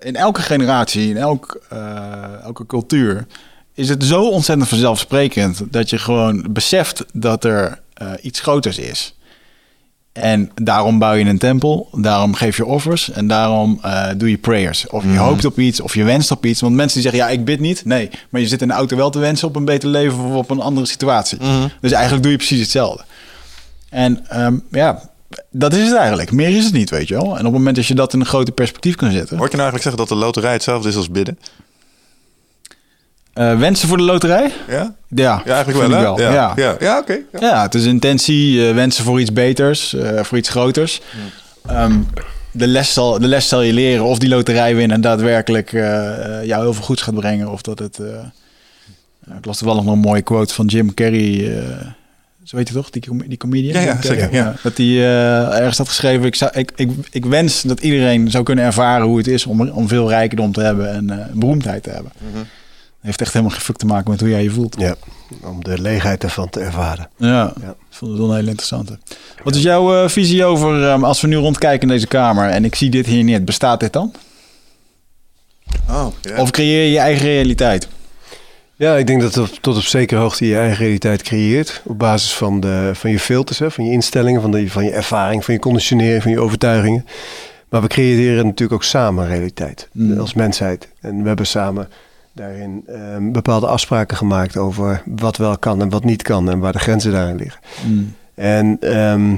in 0.00 0.16
elke 0.16 0.42
generatie, 0.42 1.08
in 1.08 1.16
elk, 1.16 1.60
elke 2.42 2.66
cultuur... 2.66 3.26
is 3.74 3.88
het 3.88 4.04
zo 4.04 4.28
ontzettend 4.28 4.68
vanzelfsprekend... 4.68 5.72
dat 5.72 5.90
je 5.90 5.98
gewoon 5.98 6.46
beseft 6.50 7.04
dat 7.12 7.44
er 7.44 7.80
eh, 7.94 8.10
iets 8.20 8.40
groters 8.40 8.78
is. 8.78 9.14
En 10.12 10.50
daarom 10.54 10.98
bouw 10.98 11.12
je 11.12 11.24
een 11.24 11.38
tempel, 11.38 11.88
daarom 11.92 12.34
geef 12.34 12.56
je 12.56 12.66
offers 12.66 13.10
en 13.10 13.26
daarom 13.26 13.78
eh, 13.82 14.08
doe 14.16 14.30
je 14.30 14.38
prayers. 14.38 14.86
Of 14.88 15.04
je 15.04 15.16
hoopt 15.16 15.44
op 15.44 15.58
iets, 15.58 15.80
of 15.80 15.94
je 15.94 16.04
wenst 16.04 16.30
op 16.30 16.46
iets. 16.46 16.60
Want 16.60 16.74
mensen 16.74 17.00
die 17.00 17.10
zeggen, 17.10 17.28
ja, 17.28 17.38
ik 17.38 17.44
bid 17.44 17.60
niet. 17.60 17.84
Nee, 17.84 18.10
maar 18.28 18.40
je 18.40 18.46
zit 18.46 18.62
in 18.62 18.68
de 18.68 18.74
auto 18.74 18.96
wel 18.96 19.10
te 19.10 19.18
wensen 19.18 19.48
op 19.48 19.56
een 19.56 19.64
beter 19.64 19.88
leven 19.88 20.18
of 20.18 20.34
op 20.34 20.50
een 20.50 20.60
andere 20.60 20.86
situatie. 20.86 21.38
Dus 21.80 21.92
eigenlijk 21.92 22.22
doe 22.22 22.32
je 22.32 22.38
precies 22.38 22.60
hetzelfde. 22.60 23.04
En 23.88 24.26
ehm, 24.28 24.56
ja, 24.70 25.10
dat 25.50 25.74
is 25.74 25.86
het 25.86 25.96
eigenlijk. 25.96 26.32
Meer 26.32 26.56
is 26.56 26.64
het 26.64 26.72
niet, 26.72 26.90
weet 26.90 27.08
je 27.08 27.14
wel. 27.14 27.24
En 27.24 27.38
op 27.38 27.44
het 27.44 27.52
moment 27.52 27.76
dat 27.76 27.86
je 27.86 27.94
dat 27.94 28.12
in 28.12 28.20
een 28.20 28.26
groter 28.26 28.54
perspectief 28.54 28.94
kan 28.94 29.10
zetten. 29.10 29.36
Hoor 29.36 29.46
ik 29.46 29.52
je 29.52 29.58
nou 29.58 29.70
eigenlijk 29.70 29.82
zeggen 29.82 29.96
dat 29.96 30.08
de 30.08 30.24
loterij 30.24 30.52
hetzelfde 30.52 30.88
is 30.88 30.96
als 30.96 31.10
bidden? 31.10 31.38
Eh, 33.32 33.58
wensen 33.58 33.88
voor 33.88 33.96
de 33.96 34.02
loterij? 34.02 34.50
Ja? 34.68 34.94
Ja, 35.08 35.42
Ja, 35.44 35.54
eigenlijk 35.54 35.88
wel? 35.88 36.20
Ja, 36.20 36.32
Ja, 36.32 36.52
ja. 36.56 36.76
ja 36.80 36.98
oké. 36.98 37.18
Ja. 37.32 37.40
Ja, 37.40 37.62
het 37.62 37.74
is 37.74 37.84
intentie, 37.84 38.68
eh, 38.68 38.74
wensen 38.74 39.04
voor 39.04 39.20
iets 39.20 39.32
beters, 39.32 39.94
eh, 39.94 40.22
voor 40.22 40.38
iets 40.38 40.48
groters. 40.48 41.00
Ehm, 41.66 41.98
de, 42.50 42.66
les 42.66 42.92
zal, 42.92 43.18
de 43.18 43.26
les 43.28 43.48
zal 43.48 43.62
je 43.62 43.72
leren 43.72 44.04
of 44.04 44.18
die 44.18 44.28
loterij 44.28 44.74
winnen 44.76 45.00
daadwerkelijk 45.00 45.70
jou 46.44 46.62
heel 46.62 46.74
veel 46.74 46.82
goeds 46.84 47.02
gaat 47.02 47.14
brengen. 47.14 47.50
Of 47.50 47.62
dat 47.62 47.78
het... 47.78 47.98
ik 49.38 49.44
las 49.44 49.58
toevallig 49.58 49.84
nog 49.84 49.92
een 49.92 49.98
mooie 50.00 50.22
quote 50.22 50.54
van 50.54 50.66
Jim 50.66 50.94
Carrey. 50.94 51.62
zo 52.44 52.56
weet 52.56 52.68
je 52.68 52.74
toch, 52.74 52.90
die, 52.90 53.02
com- 53.02 53.28
die 53.28 53.38
comedian? 53.38 53.82
Ja, 53.82 54.02
zeker. 54.02 54.56
Dat 54.62 54.76
hij 54.76 55.04
ergens 55.52 55.78
had 55.78 55.88
geschreven... 55.88 56.26
Ik, 56.26 56.34
zou, 56.34 56.50
ik, 56.54 56.72
ik, 56.76 56.90
ik 57.10 57.24
wens 57.24 57.62
dat 57.62 57.80
iedereen 57.80 58.30
zou 58.30 58.44
kunnen 58.44 58.64
ervaren 58.64 59.06
hoe 59.06 59.18
het 59.18 59.26
is... 59.26 59.46
om, 59.46 59.68
om 59.68 59.88
veel 59.88 60.08
rijkdom 60.08 60.52
te 60.52 60.60
hebben 60.60 60.92
en 60.92 61.30
beroemdheid 61.34 61.82
te 61.82 61.90
hebben. 61.90 62.12
Mhm. 62.18 62.42
Heeft 63.02 63.20
echt 63.20 63.32
helemaal 63.32 63.56
fuck 63.58 63.76
te 63.76 63.86
maken 63.86 64.10
met 64.10 64.20
hoe 64.20 64.28
jij 64.28 64.42
je 64.42 64.50
voelt. 64.50 64.76
Ja, 64.78 64.94
om 65.42 65.64
de 65.64 65.80
leegheid 65.80 66.22
ervan 66.24 66.48
te 66.50 66.60
ervaren. 66.60 67.08
Ja, 67.16 67.52
Ja. 67.60 67.68
ik 67.70 67.74
vond 67.96 68.10
het 68.10 68.20
wel 68.20 68.28
een 68.30 68.36
hele 68.36 68.48
interessante. 68.48 68.98
Wat 69.44 69.54
is 69.54 69.62
jouw 69.62 70.02
eh, 70.02 70.08
visie 70.08 70.44
over, 70.44 70.88
ehm, 70.88 71.04
als 71.04 71.20
we 71.20 71.26
nu 71.26 71.36
rondkijken 71.36 71.82
in 71.88 71.94
deze 71.94 72.06
kamer 72.06 72.48
en 72.48 72.64
ik 72.64 72.74
zie 72.74 72.90
dit 72.90 73.06
hier 73.06 73.24
niet, 73.24 73.44
bestaat 73.44 73.80
dit 73.80 73.92
dan? 73.92 74.12
Oh. 75.88 76.06
Of 76.36 76.50
creëer 76.50 76.84
je 76.84 76.90
je 76.90 76.98
eigen 76.98 77.26
realiteit? 77.26 77.88
Ja, 78.76 78.96
ik 78.96 79.06
denk 79.06 79.20
dat 79.20 79.34
het 79.34 79.62
tot 79.62 79.76
op 79.76 79.82
zekere 79.82 80.20
hoogte 80.20 80.46
je 80.46 80.56
eigen 80.56 80.76
realiteit 80.84 81.22
creëert. 81.22 81.82
Op 81.84 81.98
basis 81.98 82.32
van, 82.34 82.60
de, 82.60 82.90
van 82.94 83.10
je 83.10 83.18
filters, 83.18 83.58
hè, 83.58 83.70
van 83.70 83.84
je 83.84 83.90
instellingen, 83.90 84.40
van, 84.40 84.50
de, 84.50 84.68
van 84.70 84.84
je 84.84 84.90
ervaring, 84.90 85.44
van 85.44 85.54
je 85.54 85.60
conditionering, 85.60 86.22
van 86.22 86.30
je 86.32 86.40
overtuigingen. 86.40 87.06
Maar 87.68 87.80
we 87.82 87.86
creëren 87.88 88.44
natuurlijk 88.44 88.72
ook 88.72 88.84
samen 88.84 89.26
realiteit 89.28 89.88
Mm. 89.92 90.20
als 90.20 90.34
mensheid. 90.34 90.88
En 91.00 91.20
we 91.22 91.26
hebben 91.28 91.46
samen 91.46 91.88
daarin 92.32 92.82
ehm, 92.86 93.30
bepaalde 93.32 93.66
afspraken 93.66 94.16
gemaakt 94.16 94.56
over 94.56 95.02
wat 95.06 95.36
wel 95.36 95.58
kan 95.58 95.80
en 95.80 95.88
wat 95.88 96.04
niet 96.04 96.22
kan 96.22 96.50
en 96.50 96.58
waar 96.58 96.72
de 96.72 96.78
grenzen 96.78 97.12
daarin 97.12 97.36
liggen. 97.36 97.60
Mm. 97.86 98.14
En 98.34 98.76
ehm, 98.80 99.34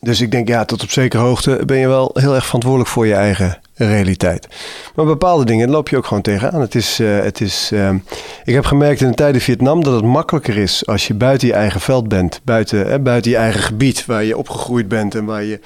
dus 0.00 0.20
ik 0.20 0.30
denk, 0.30 0.48
ja, 0.48 0.64
tot 0.64 0.82
op 0.82 0.90
zekere 0.90 1.22
hoogte 1.22 1.62
ben 1.66 1.78
je 1.78 1.88
wel 1.88 2.10
heel 2.14 2.34
erg 2.34 2.44
verantwoordelijk 2.44 2.90
voor 2.90 3.06
je 3.06 3.14
eigen 3.14 3.58
realiteit. 3.74 4.48
Maar 4.94 5.04
bepaalde 5.04 5.44
dingen 5.44 5.70
loop 5.70 5.88
je 5.88 5.96
ook 5.96 6.06
gewoon 6.06 6.22
tegenaan. 6.22 6.60
Het 6.60 6.74
is, 6.74 7.00
eh, 7.00 7.20
het 7.20 7.40
is, 7.40 7.70
ehm, 7.72 7.98
ik 8.44 8.54
heb 8.54 8.64
gemerkt 8.64 9.00
in 9.00 9.08
de 9.08 9.14
tijd 9.14 9.34
in 9.34 9.40
Vietnam 9.40 9.82
dat 9.82 9.94
het 9.94 10.04
makkelijker 10.04 10.56
is 10.56 10.86
als 10.86 11.06
je 11.06 11.14
buiten 11.14 11.48
je 11.48 11.54
eigen 11.54 11.80
veld 11.80 12.08
bent, 12.08 12.40
buiten, 12.44 12.90
eh, 12.90 12.98
buiten 12.98 13.30
je 13.30 13.36
eigen 13.36 13.60
gebied 13.60 14.06
waar 14.06 14.24
je 14.24 14.36
opgegroeid 14.36 14.88
bent 14.88 15.14
en 15.14 15.24
waar, 15.24 15.44
je, 15.44 15.60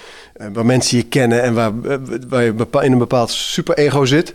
waar 0.53 0.67
mensen 0.67 0.97
je 0.97 1.03
kennen 1.03 1.43
en 1.43 1.55
waar, 1.55 1.73
eh, 1.85 1.97
waar 2.29 2.45
je 2.45 2.55
in 2.81 2.93
een 2.93 2.99
bepaald 2.99 3.31
super-ego 3.31 4.05
zit. 4.05 4.35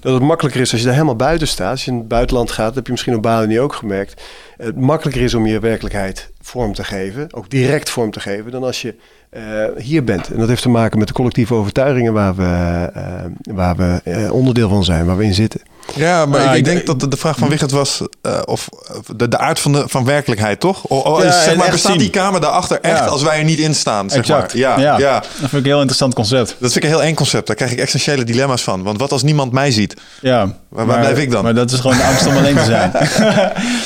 Dat 0.00 0.14
het 0.14 0.22
makkelijker 0.22 0.60
is 0.60 0.70
als 0.70 0.80
je 0.80 0.86
daar 0.86 0.94
helemaal 0.94 1.16
buiten 1.16 1.48
staat. 1.48 1.70
Als 1.70 1.84
je 1.84 1.90
in 1.90 1.96
het 1.96 2.08
buitenland 2.08 2.50
gaat, 2.50 2.66
dat 2.66 2.74
heb 2.74 2.86
je 2.86 2.92
misschien 2.92 3.14
op 3.14 3.22
Bali 3.22 3.60
ook 3.60 3.74
gemerkt. 3.74 4.22
Het 4.56 4.80
makkelijker 4.80 5.22
is 5.22 5.34
om 5.34 5.46
je 5.46 5.58
werkelijkheid 5.58 6.30
vorm 6.40 6.74
te 6.74 6.84
geven, 6.84 7.34
ook 7.34 7.50
direct 7.50 7.90
vorm 7.90 8.10
te 8.10 8.20
geven, 8.20 8.50
dan 8.50 8.62
als 8.62 8.82
je 8.82 8.94
eh, 9.32 9.66
hier 9.76 10.04
bent. 10.04 10.30
En 10.30 10.38
dat 10.38 10.48
heeft 10.48 10.62
te 10.62 10.68
maken 10.68 10.98
met 10.98 11.08
de 11.08 11.14
collectieve 11.14 11.54
overtuigingen 11.54 12.12
waar 12.12 12.34
we, 12.34 12.90
eh, 12.94 13.54
waar 13.54 13.76
we 13.76 14.00
eh, 14.04 14.32
onderdeel 14.32 14.68
van 14.68 14.84
zijn, 14.84 15.06
waar 15.06 15.16
we 15.16 15.24
in 15.24 15.34
zitten. 15.34 15.60
Ja, 15.94 16.26
maar 16.26 16.40
Ah, 16.48 16.56
ik, 16.56 16.64
denk 16.64 16.86
dat 16.86 17.10
de, 17.10 17.16
vraag 17.16 17.36
van 17.38 17.48
Wigert 17.48 17.70
was 17.70 18.00
eh, 18.22 18.40
of 18.44 18.68
de, 19.16 19.28
de 19.28 19.38
aard 19.38 19.60
van, 19.60 19.72
de, 19.72 19.84
van 19.86 20.04
werkelijkheid, 20.04 20.60
toch? 20.60 20.88
O, 20.88 21.02
o, 21.02 21.22
Ja, 21.22 21.28
is, 21.28 21.44
zeg 21.44 21.56
maar, 21.56 21.70
bestaat 21.70 21.98
die 21.98 22.10
kamer 22.10 22.40
daarachter 22.40 22.80
echt 22.80 22.98
Ja. 22.98 23.04
als 23.04 23.22
wij 23.22 23.38
er 23.38 23.44
niet 23.44 23.58
in 23.58 23.74
staan? 23.74 24.10
Zeg 24.10 24.18
exact. 24.18 24.54
Maar. 24.54 24.80
Ja, 24.80 24.98
ja. 24.98 25.18
Dat 25.20 25.26
vind 25.38 25.52
ik 25.52 25.58
een 25.58 25.64
heel 25.64 25.76
interessant 25.76 26.14
concept. 26.14 26.48
Dat 26.58 26.72
vind 26.72 26.84
ik 26.84 26.90
een 26.90 26.96
heel 26.96 27.02
eng 27.02 27.14
concept. 27.14 27.46
Daar 27.46 27.56
krijg 27.56 27.72
ik 27.72 27.78
essentiële 27.78 28.24
dilemma's 28.24 28.62
van. 28.62 28.82
Want 28.82 28.98
wat 28.98 29.12
als 29.12 29.22
niemand 29.22 29.52
mij 29.52 29.70
ziet? 29.70 29.94
Ja. 30.20 30.54
Waar- 30.68 30.86
waar 30.86 30.98
blijf 30.98 31.18
ik 31.18 31.30
dan? 31.30 31.42
Maar 31.44 31.54
dat 31.54 31.70
is 31.70 31.80
gewoon 31.80 31.96
de 31.96 32.02
angst 32.04 32.26
om 32.26 32.36
alleen 32.40 32.56
te 32.56 32.64
zijn. 32.64 32.92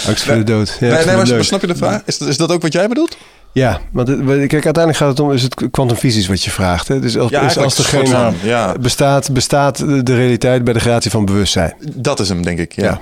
Angst 0.06 0.22
voor 0.24 0.34
de 0.34 0.44
dood. 0.44 0.76
Nee, 0.80 0.90
nee, 1.04 1.16
maar 1.16 1.44
snap 1.44 1.60
je 1.60 1.66
de 1.66 1.76
vraag? 1.76 2.00
Is, 2.04 2.18
is 2.18 2.36
dat 2.36 2.52
ook 2.52 2.62
wat 2.62 2.72
jij 2.72 2.88
bedoelt? 2.88 3.16
Ja 3.52 3.80
want 3.92 4.08
kijk, 4.26 4.52
uiteindelijk 4.52 4.96
gaat 4.96 5.08
het 5.08 5.20
om, 5.20 5.32
is 5.32 5.42
het 5.42 5.70
kwantumfysisch 5.70 6.26
wat 6.26 6.42
je 6.42 6.50
vraagt. 6.50 6.88
Hè? 6.88 7.00
Dus 7.00 7.18
als, 7.18 7.30
Ja, 7.30 7.36
is 7.36 7.42
eigenlijk 7.56 7.64
als 7.64 7.78
een 7.78 7.84
soort 7.84 8.04
degene 8.06 8.24
van, 8.40 8.48
ja. 8.48 8.74
bestaat, 8.80 9.32
bestaat 9.32 9.78
de 10.06 10.14
realiteit 10.14 10.64
bij 10.64 10.72
de 10.72 10.80
gratie 10.80 11.10
van 11.10 11.24
bewustzijn. 11.24 11.74
Dat 11.94 12.20
is 12.20 12.28
hem, 12.28 12.42
denk 12.42 12.58
ik. 12.58 12.72
Ja. 12.72 12.84
Ja. 12.84 13.00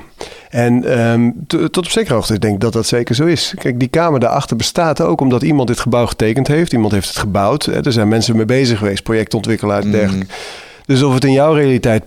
En 0.50 0.84
ehm, 0.84 1.30
tot 1.46 1.76
op 1.78 1.88
zekere 1.88 2.14
hoogte 2.14 2.38
denk 2.38 2.54
ik 2.54 2.60
dat 2.60 2.72
dat 2.72 2.86
zeker 2.86 3.14
zo 3.14 3.24
is. 3.24 3.54
Kijk, 3.58 3.78
die 3.78 3.88
kamer 3.88 4.20
daarachter 4.20 4.56
bestaat 4.56 5.00
ook 5.00 5.20
omdat 5.20 5.42
iemand 5.42 5.68
dit 5.68 5.80
gebouw 5.80 6.06
getekend 6.06 6.46
heeft. 6.46 6.72
Iemand 6.72 6.92
heeft 6.92 7.08
het 7.08 7.18
gebouwd. 7.18 7.64
Hè. 7.64 7.84
Er 7.84 7.92
zijn 7.92 8.08
mensen 8.08 8.36
mee 8.36 8.44
bezig 8.44 8.78
geweest, 8.78 9.02
projectontwikkelaars 9.02 9.84
en 9.84 9.90
Mhm. 9.90 9.98
dergelijke. 9.98 10.32
Dus 10.86 11.02
of 11.02 11.14
het 11.14 11.24
in 11.24 11.32
jouw 11.32 11.52
realiteit 11.54 12.02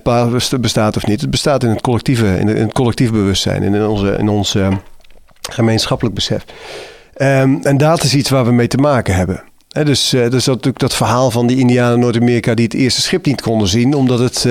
bestaat 0.61 0.95
of 0.97 1.05
niet, 1.05 1.21
het 1.21 1.29
bestaat 1.29 1.63
in 1.63 1.69
het 1.69 1.81
collectieve, 1.81 2.37
in, 2.39 2.47
het 2.47 2.73
collectief 2.73 3.11
bewustzijn, 3.11 3.63
in 3.63 3.85
onze, 3.85 4.15
in 4.19 4.29
ons 4.29 4.55
eh, 4.55 4.67
gemeenschappelijk 5.49 6.15
besef. 6.15 6.45
Ehm, 7.17 7.55
en 7.61 7.77
dat 7.77 8.03
is 8.03 8.15
iets 8.15 8.29
waar 8.29 8.45
we 8.45 8.51
mee 8.51 8.67
te 8.67 8.77
maken 8.77 9.15
hebben. 9.15 9.43
Hè, 9.67 9.85
dus, 9.85 10.13
eh, 10.13 10.21
dus 10.21 10.43
dat, 10.43 10.55
natuurlijk 10.55 10.79
dat 10.79 10.95
verhaal 10.95 11.31
van 11.31 11.47
die 11.47 11.57
Indianen 11.57 11.99
Noord-Amerika 11.99 12.53
die 12.53 12.65
het 12.65 12.73
eerste 12.73 13.01
schip 13.01 13.25
niet 13.25 13.41
konden 13.41 13.67
zien, 13.67 13.93
omdat 13.93 14.19
het 14.19 14.45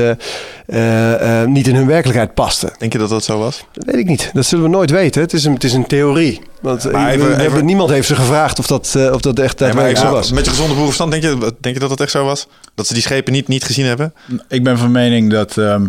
eh, 0.67 1.43
eh, 1.43 1.49
niet 1.49 1.67
in 1.67 1.75
hun 1.75 1.87
werkelijkheid 1.87 2.35
paste. 2.35 2.73
Denk 2.79 2.93
je 2.93 2.99
dat 2.99 3.09
dat 3.09 3.25
zo 3.25 3.39
was? 3.39 3.65
Dat 3.73 3.85
weet 3.85 3.97
ik 3.97 4.07
niet. 4.07 4.31
Dat 4.33 4.47
zullen 4.47 4.65
we 4.65 4.71
nooit 4.71 4.91
weten. 4.91 5.21
Het 5.23 5.33
is 5.33 5.45
een, 5.45 5.53
het 5.55 5.65
is 5.65 5.73
een 5.73 5.87
theorie. 5.87 6.41
Want 6.61 6.85
even- 6.85 7.39
hebben- 7.39 7.65
niemand 7.65 7.91
heeft 7.91 8.07
ze 8.07 8.15
gevraagd 8.15 8.59
of 8.59 8.67
dat, 8.67 8.97
of 9.13 9.21
dat 9.21 9.39
echt 9.39 9.59
daadwerkelijk 9.59 9.99
zo 10.07 10.11
was. 10.11 10.33
met 10.33 10.45
je 10.45 10.51
gezonde 10.51 10.71
boerenverstand, 10.71 11.11
denk 11.11 11.23
je, 11.23 11.55
denk 11.61 11.75
je 11.75 11.81
dat 11.81 11.89
dat 11.89 12.01
echt 12.01 12.11
zo 12.11 12.25
was? 12.25 12.49
Dat 12.75 12.87
ze 12.87 12.93
die 12.93 13.03
schepen 13.03 13.33
niet, 13.33 13.49
niet 13.49 13.65
gezien 13.65 13.87
hebben? 13.87 14.15
ik 14.49 14.65
ben 14.65 14.79
van 14.79 14.91
mening 14.91 15.31
dat... 15.31 15.57
ehm, 15.59 15.87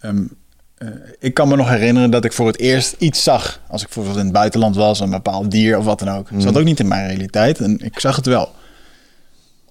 ehm, 0.00 0.22
eh, 0.78 0.88
ik 1.18 1.34
kan 1.34 1.48
me 1.48 1.56
nog 1.56 1.68
herinneren 1.68 2.10
dat 2.10 2.24
ik 2.24 2.32
voor 2.32 2.46
het 2.46 2.58
eerst 2.58 2.94
iets 2.98 3.22
zag. 3.22 3.60
Als 3.68 3.80
ik 3.82 3.86
bijvoorbeeld 3.86 4.16
in 4.18 4.24
het 4.24 4.32
buitenland 4.32 4.76
was, 4.76 5.00
een 5.00 5.10
bepaald 5.10 5.50
dier 5.50 5.78
of 5.78 5.84
wat 5.84 5.98
dan 5.98 6.08
ook. 6.10 6.30
Mhm. 6.30 6.40
Zat 6.40 6.56
ook 6.58 6.64
niet 6.64 6.80
in 6.80 6.88
mijn 6.88 7.06
realiteit 7.08 7.58
en 7.60 7.78
ik 7.84 7.98
zag 8.00 8.16
het 8.16 8.26
wel. 8.26 8.50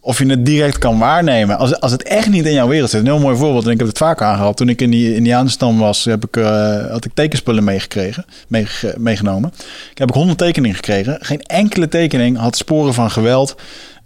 of 0.01 0.17
je 0.19 0.25
het 0.25 0.45
direct 0.45 0.77
kan 0.77 0.99
waarnemen. 0.99 1.57
Als, 1.57 1.79
als 1.79 1.91
het 1.91 2.03
echt 2.03 2.29
niet 2.29 2.45
in 2.45 2.53
jouw 2.53 2.67
wereld 2.67 2.89
zit. 2.89 2.99
Een 2.99 3.05
heel 3.05 3.19
mooi 3.19 3.37
voorbeeld. 3.37 3.65
En 3.65 3.71
ik 3.71 3.77
heb 3.79 3.87
het 3.87 3.97
vaak 3.97 4.21
aangehaald. 4.21 4.57
Toen 4.57 4.69
ik 4.69 4.81
in 4.81 4.89
die 4.91 5.15
Indianenstam 5.15 5.77
was, 5.77 6.03
heb 6.05 6.25
ik, 6.25 6.37
eh, 6.37 6.85
had 6.91 7.05
ik 7.05 7.11
tekenspullen 7.13 7.63
meegekregen, 7.63 8.25
meege- 8.47 8.95
meegenomen. 8.97 9.51
Ik 9.91 9.97
heb 9.97 10.07
ik 10.09 10.13
honderd 10.15 10.37
tekeningen 10.37 10.75
gekregen. 10.75 11.17
Geen 11.21 11.41
enkele 11.41 11.87
tekening 11.87 12.37
had 12.37 12.57
sporen 12.57 12.93
van 12.93 13.11
geweld. 13.11 13.55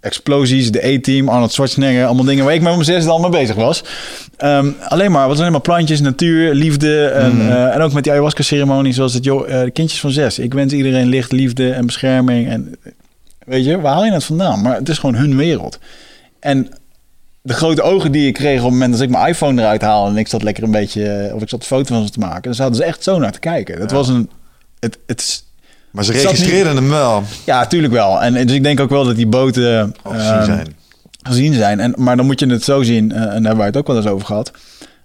Explosies, 0.00 0.72
de 0.72 0.86
E-team, 0.86 1.28
Arnold 1.28 1.52
Schwarzenegger. 1.52 2.04
Allemaal 2.04 2.24
dingen 2.24 2.44
waar 2.44 2.54
ik 2.54 2.62
met 2.62 2.72
mijn 2.72 2.84
zesde 2.84 3.10
al 3.10 3.20
mee 3.20 3.30
bezig 3.30 3.56
was. 3.56 3.84
Ehm, 4.36 4.70
alleen 4.88 5.10
maar, 5.10 5.28
wat 5.28 5.38
alleen 5.38 5.52
maar 5.52 5.60
plantjes, 5.60 6.00
natuur, 6.00 6.54
liefde. 6.54 7.06
En, 7.06 7.40
eh, 7.40 7.74
en 7.74 7.80
ook 7.80 7.92
met 7.92 8.02
die 8.02 8.12
ayahuasca-ceremonie 8.12 8.92
zoals 8.92 9.14
het 9.14 9.24
joh, 9.24 9.50
eh, 9.50 9.70
kindjes 9.72 10.00
van 10.00 10.10
zes. 10.10 10.38
Ik 10.38 10.54
wens 10.54 10.72
iedereen 10.72 11.06
licht, 11.06 11.32
liefde 11.32 11.72
en 11.72 11.86
bescherming. 11.86 12.48
En 12.48 12.76
weet 13.44 13.64
je, 13.64 13.80
waar 13.80 13.92
haal 13.92 14.04
je 14.04 14.12
het 14.12 14.24
vandaan? 14.24 14.62
Maar 14.62 14.76
het 14.76 14.88
is 14.88 14.98
gewoon 14.98 15.14
hun 15.14 15.36
wereld. 15.36 15.78
En 16.40 16.68
de 17.42 17.52
grote 17.52 17.82
ogen 17.82 18.12
die 18.12 18.26
ik 18.26 18.34
kreeg 18.34 18.58
op 18.58 18.64
het 18.64 18.72
moment 18.72 18.92
dat 18.92 19.00
ik 19.00 19.10
mijn 19.10 19.28
iPhone 19.28 19.60
eruit 19.60 19.82
haalde 19.82 20.10
en 20.10 20.16
ik 20.16 20.28
zat 20.28 20.42
lekker 20.42 20.62
een 20.62 20.70
beetje, 20.70 21.06
eh, 21.06 21.34
of 21.34 21.42
ik 21.42 21.48
zat 21.48 21.60
een 21.60 21.66
foto 21.66 21.94
van 21.94 22.04
ze 22.04 22.12
te 22.12 22.18
maken, 22.18 22.42
dan 22.42 22.54
zaten 22.54 22.74
ze 22.74 22.84
echt 22.84 23.02
zo 23.02 23.18
naar 23.18 23.32
te 23.32 23.38
kijken. 23.38 23.80
Het 23.80 23.90
was 23.90 24.08
een, 24.08 24.30
het, 24.78 24.98
het, 25.06 25.44
Maar 25.90 26.04
ze 26.04 26.12
registreerden 26.12 26.76
hem 26.76 26.88
wel. 26.88 27.22
ja, 27.44 27.66
tuurlijk 27.66 27.92
wel. 27.92 28.22
En 28.22 28.32
dus 28.46 28.56
ik 28.56 28.62
denk 28.62 28.80
ook 28.80 28.90
wel 28.90 29.04
dat 29.04 29.16
die 29.16 29.26
boten 29.26 29.94
gezien 30.04 30.20
ehm, 30.32 30.44
zijn. 30.44 30.76
gezien 31.22 31.54
zijn. 31.54 31.80
En, 31.80 31.92
maar 31.96 32.16
dan 32.16 32.26
moet 32.26 32.40
je 32.40 32.46
het 32.46 32.64
zo 32.64 32.82
zien, 32.82 33.12
eh, 33.12 33.20
en 33.20 33.26
daar 33.26 33.32
hebben 33.32 33.56
wij 33.56 33.66
het 33.66 33.76
ook 33.76 33.86
wel 33.86 33.96
eens 33.96 34.06
over 34.06 34.26
gehad. 34.26 34.50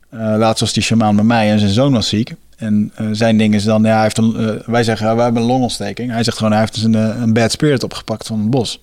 Eh 0.09 0.19
laatst 0.37 0.59
was 0.59 0.73
die 0.73 0.83
shamaan 0.83 1.15
bij 1.15 1.25
mij 1.25 1.49
en 1.51 1.59
zijn 1.59 1.71
zoon 1.71 1.91
was 1.93 2.07
ziek. 2.07 2.33
En 2.57 2.91
eh, 2.95 3.05
zijn 3.11 3.37
ding 3.37 3.53
is 3.53 3.63
dan, 3.63 3.83
ja, 3.83 3.93
hij 3.93 4.01
heeft 4.03 4.17
een, 4.17 4.35
eh, 4.37 4.67
wij 4.71 4.83
zeggen, 4.83 5.07
ja, 5.07 5.15
wij 5.15 5.23
hebben 5.23 5.41
een 5.41 5.47
longontsteking. 5.47 6.11
Hij 6.11 6.23
zegt 6.23 6.37
gewoon, 6.37 6.51
hij 6.51 6.61
heeft 6.61 6.73
dus 6.73 6.83
een, 6.83 6.95
eh, 6.95 7.21
een 7.21 7.33
bad 7.33 7.51
spirit 7.51 7.83
opgepakt 7.83 8.27
van 8.27 8.39
het 8.39 8.49
bos. 8.49 8.79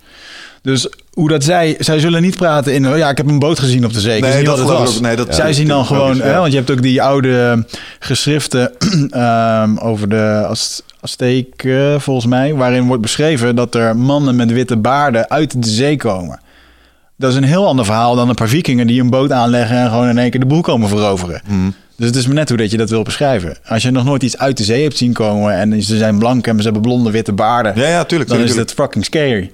Dus 0.63 0.89
hoe 1.13 1.29
dat 1.29 1.45
zij, 1.45 1.77
zij 1.79 1.99
zullen 1.99 2.23
niet 2.23 2.37
praten 2.37 2.75
in, 2.75 2.89
oh 2.89 2.97
ja, 2.97 3.11
ik 3.11 3.17
heb 3.17 3.29
een 3.29 3.39
boot 3.39 3.59
gezien 3.59 3.85
op 3.85 3.93
de 3.93 4.01
zee. 4.01 4.21
Nee, 4.21 4.45
dat 4.45 4.59
wat 4.59 4.69
het 4.69 4.79
was. 4.79 4.97
ook. 4.97 5.03
Nee, 5.03 5.17
dat- 5.17 5.35
zij 5.35 5.53
zien 5.53 5.69
dan 5.69 5.79
dat 5.79 5.87
gewoon, 5.87 6.21
hè, 6.21 6.39
want 6.39 6.53
je 6.53 6.59
hebt 6.59 6.71
ook 6.71 6.83
die 6.83 7.03
oude 7.03 7.65
geschriften 7.99 8.73
ehm, 9.11 9.77
over 9.77 10.09
de 10.09 10.45
Az- 10.49 10.83
Azteken, 11.03 12.01
volgens 12.01 12.27
mij, 12.27 12.55
waarin 12.55 12.87
wordt 12.87 13.03
beschreven 13.03 13.57
dat 13.57 13.75
er 13.75 13.97
mannen 13.97 14.37
met 14.37 14.53
witte 14.53 14.77
baarden 14.77 15.31
uit 15.31 15.63
de 15.63 15.69
zee 15.69 15.97
komen. 15.97 16.41
Dat 17.17 17.31
is 17.31 17.37
een 17.37 17.45
heel 17.45 17.67
ander 17.67 17.85
verhaal 17.85 18.15
dan 18.15 18.29
een 18.29 18.35
paar 18.35 18.49
vikingen 18.49 18.87
die 18.87 19.01
een 19.01 19.11
boot 19.11 19.33
aanleggen 19.33 19.77
en 19.77 19.89
gewoon 19.91 20.09
in 20.09 20.19
één 20.19 20.31
keer 20.31 20.41
de 20.41 20.47
boel 20.47 20.61
komen 20.61 20.89
veroveren. 20.89 21.41
Hmm. 21.47 21.75
Dus 21.97 22.07
het 22.07 22.17
is 22.17 22.27
maar 22.27 22.35
net 22.35 22.49
hoe 22.49 22.59
dat 22.59 22.71
je 22.71 22.77
dat 22.77 22.91
wil 22.91 23.03
beschrijven. 23.03 23.57
Als 23.67 23.83
je 23.83 23.91
nog 23.91 24.05
nooit 24.05 24.23
iets 24.23 24.39
uit 24.39 24.57
de 24.57 24.65
zee 24.65 24.83
hebt 24.83 24.97
zien 24.97 25.13
komen 25.13 25.55
en 25.55 25.83
ze 25.83 25.97
zijn 25.97 26.19
blank 26.19 26.47
en 26.47 26.57
ze 26.57 26.63
hebben 26.63 26.83
blonde 26.83 27.11
witte 27.11 27.33
baarden, 27.33 27.73
Ja, 27.77 27.89
ja, 27.89 28.05
tuurlijk. 28.05 28.31
dan 28.31 28.39
tuurlijk, 28.39 28.59
is 28.61 28.65
het 28.67 28.73
fucking 28.73 29.05
scary. 29.05 29.51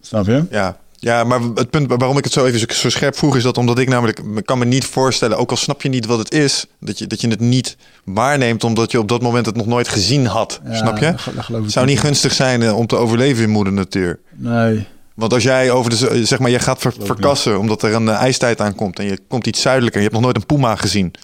Snap 0.00 0.26
je? 0.26 0.44
Ja. 0.50 0.76
Ja, 1.06 1.24
maar 1.24 1.40
het 1.54 1.70
punt 1.70 1.88
waarom 1.88 2.18
ik 2.18 2.24
het 2.24 2.32
zo 2.32 2.44
even 2.44 2.74
zo- 2.74 2.88
scherp 2.88 3.16
vroeg... 3.16 3.36
is 3.36 3.42
dat 3.42 3.58
omdat 3.58 3.78
ik 3.78 3.88
namelijk... 3.88 4.24
me 4.24 4.42
kan 4.42 4.58
me 4.58 4.64
niet 4.64 4.84
voorstellen, 4.84 5.38
ook 5.38 5.50
al 5.50 5.56
snap 5.56 5.82
je 5.82 5.88
niet 5.88 6.06
wat 6.06 6.18
het 6.18 6.32
is... 6.32 6.66
dat 6.80 6.98
je, 6.98 7.06
dat 7.06 7.20
je 7.20 7.28
het 7.28 7.40
niet 7.40 7.76
waarneemt 8.04 8.64
omdat 8.64 8.90
je 8.90 8.98
op 8.98 9.08
dat 9.08 9.22
moment 9.22 9.46
het 9.46 9.56
nog 9.56 9.66
nooit 9.66 9.88
gezien 9.88 10.26
had. 10.26 10.60
Ja, 10.64 10.74
snap 10.76 10.98
je? 10.98 11.10
dat 11.34 11.34
dat 11.48 11.62
Het 11.62 11.72
zou 11.72 11.86
niet 11.86 12.00
gunstig 12.00 12.32
zijn 12.32 12.62
eh, 12.62 12.76
om 12.76 12.86
te 12.86 12.96
overleven 12.96 13.42
in 13.42 13.50
moeder 13.50 13.72
natuur. 13.72 14.18
Nee. 14.32 14.86
Want 15.14 15.32
als 15.32 15.42
jij 15.42 15.70
over 15.70 15.90
de... 15.90 15.96
z- 15.96 16.28
zeg 16.28 16.38
maar, 16.38 16.50
je 16.50 16.58
gaat 16.58 16.78
ver- 16.80 16.94
verkassen 17.00 17.58
omdat 17.58 17.82
er 17.82 17.94
een 17.94 18.08
eh, 18.08 18.14
ijstijd 18.14 18.60
aankomt... 18.60 18.98
en 18.98 19.04
je 19.04 19.18
komt 19.28 19.46
iets 19.46 19.60
zuidelijker 19.60 20.00
en 20.00 20.06
je 20.06 20.12
hebt 20.12 20.22
nog 20.22 20.32
nooit 20.32 20.42
een 20.50 20.56
puma 20.56 20.76
gezien... 20.76 21.14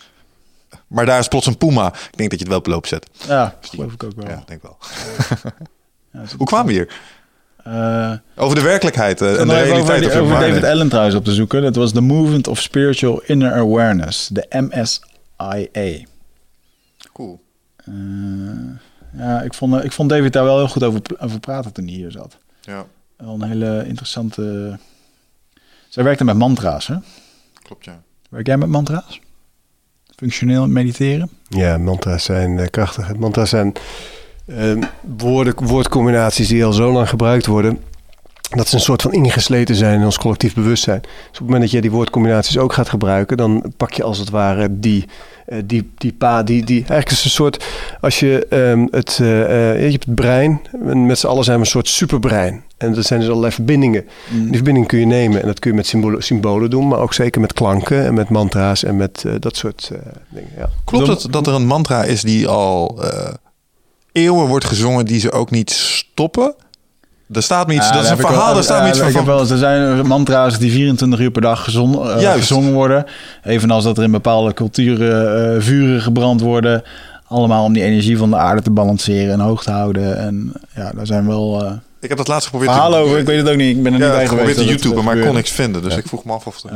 Maar 0.86 1.06
daar 1.06 1.18
is 1.18 1.28
plots 1.28 1.46
een 1.46 1.56
puma. 1.56 1.86
Ik 1.86 2.16
denk 2.16 2.30
dat 2.30 2.38
je 2.38 2.44
het 2.44 2.48
wel 2.48 2.58
op 2.58 2.66
loop 2.66 2.86
zet. 2.86 3.06
Ja, 3.28 3.58
geloof 3.60 3.92
ik 3.92 4.02
ook 4.04 4.12
wel. 4.16 4.28
Ja, 4.28 4.42
denk 4.46 4.62
wel. 4.62 4.78
Ja, 6.12 6.20
Hoe 6.38 6.46
kwamen 6.46 6.66
we 6.66 6.72
hier? 6.72 6.88
Eh, 7.64 8.12
Over 8.36 8.56
de 8.56 8.62
werkelijkheid 8.62 9.20
eh, 9.20 9.32
Ik 9.32 9.38
en 9.38 9.46
de 9.46 9.52
over, 9.54 9.64
realiteit. 9.66 10.16
over. 10.16 10.38
David 10.40 10.64
Allen 10.64 10.88
trouwens 10.88 11.16
op 11.16 11.24
te 11.24 11.32
zoeken. 11.34 11.62
Dat 11.62 11.76
was 11.76 11.92
The 11.92 12.00
Movement 12.00 12.48
of 12.48 12.60
Spiritual 12.60 13.22
Inner 13.26 13.52
Awareness, 13.52 14.28
de 14.28 14.46
MSIA. 14.50 16.04
Cool. 17.12 17.40
Eh, 17.76 17.94
ja, 19.16 19.42
ik 19.42 19.54
vond, 19.54 19.84
ik 19.84 19.92
vond 19.92 20.08
David 20.10 20.32
daar 20.32 20.44
wel 20.44 20.56
heel 20.56 20.68
goed 20.68 20.82
over, 20.82 21.00
over 21.18 21.40
praten 21.40 21.72
toen 21.72 21.84
hij 21.84 21.94
hier 21.94 22.10
zat. 22.10 22.36
Ja, 22.60 22.84
Wel 23.16 23.34
een 23.34 23.42
hele 23.42 23.84
interessante... 23.86 24.78
Zij 25.88 26.04
werkte 26.04 26.24
met 26.24 26.36
mantra's, 26.36 26.86
hè? 26.86 26.94
klopt 27.62 27.84
ja. 27.84 28.02
Werk 28.30 28.46
jij 28.46 28.56
met 28.56 28.68
mantra's? 28.68 29.20
Functioneel 30.16 30.68
mediteren? 30.68 31.30
Ja, 31.48 31.78
mantra's 31.78 32.24
zijn 32.24 32.70
krachtig. 32.70 33.16
Mantra's 33.16 33.50
zijn 33.50 33.72
woorden, 35.18 35.54
woordcombinaties 35.56 36.48
die 36.48 36.64
al 36.64 36.72
zo 36.72 36.92
lang 36.92 37.08
gebruikt 37.08 37.46
worden. 37.46 37.78
Dat 38.50 38.68
ze 38.68 38.74
een 38.74 38.80
soort 38.80 39.02
van 39.02 39.12
ingesleten 39.12 39.74
zijn 39.74 39.98
in 39.98 40.04
ons 40.04 40.18
collectief 40.18 40.54
bewustzijn. 40.54 41.00
Dus 41.00 41.10
op 41.10 41.32
het 41.32 41.40
moment 41.40 41.62
dat 41.62 41.70
je 41.70 41.80
die 41.80 41.90
woordcombinaties 41.90 42.58
ook 42.58 42.72
gaat 42.72 42.88
gebruiken, 42.88 43.36
dan 43.36 43.72
pak 43.76 43.92
je 43.92 44.02
als 44.02 44.18
het 44.18 44.30
ware 44.30 44.78
die, 44.78 45.04
eh, 45.46 45.58
die, 45.64 45.90
die 45.94 46.12
pa, 46.12 46.42
die, 46.42 46.64
die. 46.64 46.76
Eigenlijk 46.76 47.10
is 47.10 47.16
het 47.16 47.24
een 47.24 47.30
soort. 47.30 47.64
Als 48.00 48.20
je 48.20 48.46
ehm, 48.50 48.86
het. 48.90 49.18
eh, 49.20 49.70
eh, 49.70 49.84
je 49.84 49.90
hebt 49.90 50.04
het 50.04 50.14
brein. 50.14 50.60
En 50.88 51.06
met 51.06 51.18
z'n 51.18 51.26
allen 51.26 51.44
zijn 51.44 51.56
we 51.56 51.64
een 51.64 51.70
soort 51.70 51.88
superbrein. 51.88 52.62
En 52.82 52.94
dat 52.94 53.04
zijn 53.04 53.20
dus 53.20 53.28
allerlei 53.28 53.52
verbindingen. 53.52 54.04
Die 54.30 54.54
verbinding 54.54 54.86
kun 54.86 54.98
je 54.98 55.06
nemen 55.06 55.40
en 55.40 55.46
dat 55.46 55.58
kun 55.58 55.70
je 55.70 55.76
met 55.76 55.86
symbolen, 55.86 56.22
symbolen 56.22 56.70
doen, 56.70 56.88
maar 56.88 56.98
ook 56.98 57.14
zeker 57.14 57.40
met 57.40 57.52
klanken 57.52 58.04
en 58.04 58.14
met 58.14 58.28
mantra's 58.28 58.84
en 58.84 58.96
met 58.96 59.24
eh, 59.26 59.32
dat 59.38 59.56
soort 59.56 59.90
eh, 59.92 59.98
dingen. 60.28 60.50
Ja. 60.56 60.68
Klopt 60.84 61.06
het 61.06 61.32
dat 61.32 61.46
er 61.46 61.54
een 61.54 61.66
mantra 61.66 62.04
is 62.04 62.22
die 62.22 62.48
al 62.48 63.02
eh, 63.02 63.34
eeuwen 64.12 64.46
wordt 64.46 64.64
gezongen, 64.64 65.04
die 65.04 65.20
ze 65.20 65.32
ook 65.32 65.50
niet 65.50 65.70
stoppen? 65.70 66.54
Er 67.32 67.42
staat 67.42 67.66
me 67.66 67.74
iets, 67.74 67.86
Ja, 67.88 67.92
dat 67.92 68.02
is 68.02 68.08
een 68.10 68.14
ik 68.18 68.20
verhaal, 68.26 68.44
wel- 68.44 68.54
daar 68.54 68.62
staat 68.62 68.78
me 68.80 68.84
ja, 68.84 68.88
iets 68.90 68.98
Ik 68.98 69.04
van. 69.04 69.14
heb 69.14 69.24
wel 69.26 69.40
eens, 69.40 69.50
er 69.50 69.58
zijn 69.58 70.06
mantra's 70.06 70.58
die 70.58 70.70
24 70.72 71.20
uur 71.20 71.30
per 71.30 71.42
dag 71.42 71.58
eh, 71.74 72.32
gezongen 72.32 72.72
worden. 72.72 73.04
Evenals 73.44 73.84
dat 73.84 73.98
er 73.98 74.04
in 74.04 74.10
bepaalde 74.10 74.54
culturen 74.54 75.54
eh, 75.56 75.62
vuren 75.62 76.00
gebrand 76.02 76.40
worden. 76.40 76.82
Allemaal 77.28 77.64
om 77.64 77.72
die 77.72 77.82
energie 77.82 78.18
van 78.18 78.30
de 78.30 78.36
aarde 78.36 78.62
te 78.62 78.70
balanceren 78.70 79.32
en 79.32 79.40
hoog 79.40 79.62
te 79.62 79.70
houden. 79.70 80.16
En 80.18 80.52
ja, 80.74 80.92
daar 80.94 81.06
zijn 81.06 81.26
wel 81.26 81.64
eh, 81.64 81.72
Ik 82.00 82.08
heb 82.08 82.18
dat 82.18 82.28
laatst 82.28 82.44
geprobeerd 82.48 82.72
te, 82.72 82.96
over. 82.96 83.18
Ik 83.18 83.26
weet 83.26 83.38
het 83.38 83.48
ook 83.48 83.56
niet. 83.56 83.76
Ik 83.76 83.82
ben 83.82 83.92
er 83.92 83.98
ja, 83.98 84.04
niet 84.06 84.14
bij 84.16 84.26
geweest. 84.28 84.48
te 84.48 84.54
dat 84.54 84.70
het, 84.70 84.80
YouTube, 84.80 85.00
eh, 85.00 85.06
maar 85.06 85.16
ik 85.16 85.24
kon 85.26 85.34
niks 85.34 85.50
vinden. 85.50 85.82
Dus 85.82 85.92
Ja. 85.92 85.98
ik 85.98 86.06
vroeg 86.06 86.24
me 86.24 86.32
af 86.32 86.46
of 86.46 86.62
er... 86.62 86.70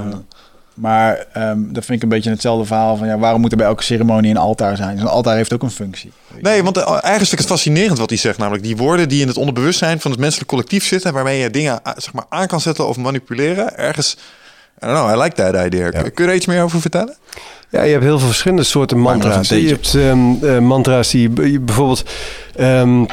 Maar 0.76 1.26
ehm, 1.32 1.58
dat 1.66 1.84
vind 1.84 1.96
ik 1.98 2.02
een 2.02 2.08
beetje 2.08 2.30
hetzelfde 2.30 2.64
verhaal 2.64 2.96
van 2.96 3.06
ja, 3.06 3.18
waarom 3.18 3.40
moet 3.40 3.50
er 3.50 3.56
bij 3.56 3.66
elke 3.66 3.82
ceremonie 3.82 4.30
een 4.30 4.36
altaar 4.36 4.76
zijn? 4.76 4.98
Zo'n 4.98 5.08
altaar 5.08 5.36
heeft 5.36 5.52
ook 5.52 5.62
een 5.62 5.70
functie. 5.70 6.12
Nee, 6.40 6.62
want 6.62 6.76
eh, 6.76 6.88
eigenlijk 6.88 7.18
vind 7.18 7.32
ik 7.32 7.38
het 7.38 7.46
fascinerend 7.46 7.98
wat 7.98 8.08
hij 8.08 8.18
zegt. 8.18 8.38
Namelijk 8.38 8.64
die 8.64 8.76
woorden 8.76 9.08
die 9.08 9.20
in 9.20 9.28
het 9.28 9.36
onderbewustzijn 9.36 10.00
van 10.00 10.10
het 10.10 10.20
menselijk 10.20 10.48
collectief 10.48 10.84
zitten... 10.84 11.12
waarmee 11.12 11.38
je 11.38 11.50
dingen 11.50 11.80
zeg 11.96 12.12
maar, 12.12 12.24
aan 12.28 12.46
kan 12.46 12.60
zetten 12.60 12.88
of 12.88 12.96
manipuleren. 12.96 13.76
Ergens... 13.78 14.16
I 14.82 14.86
don't 14.86 14.98
know, 14.98 15.18
I 15.18 15.22
like 15.22 15.34
that 15.34 15.66
idea. 15.66 15.90
Kun 15.90 16.24
je 16.24 16.30
er 16.30 16.34
iets 16.34 16.46
meer 16.46 16.62
over 16.62 16.80
vertellen? 16.80 17.14
Ja, 17.70 17.82
je 17.82 17.92
hebt 17.92 18.04
heel 18.04 18.18
veel 18.18 18.26
verschillende 18.26 18.62
soorten 18.62 18.98
mantra's. 18.98 19.50
een 19.50 19.60
Je 19.60 19.68
hebt 19.68 19.94
ehm, 19.94 20.44
eh, 20.44 20.58
mantra's 20.58 21.10
die 21.10 21.28
bijvoorbeeld. 21.60 22.04
ehm, 22.56 23.04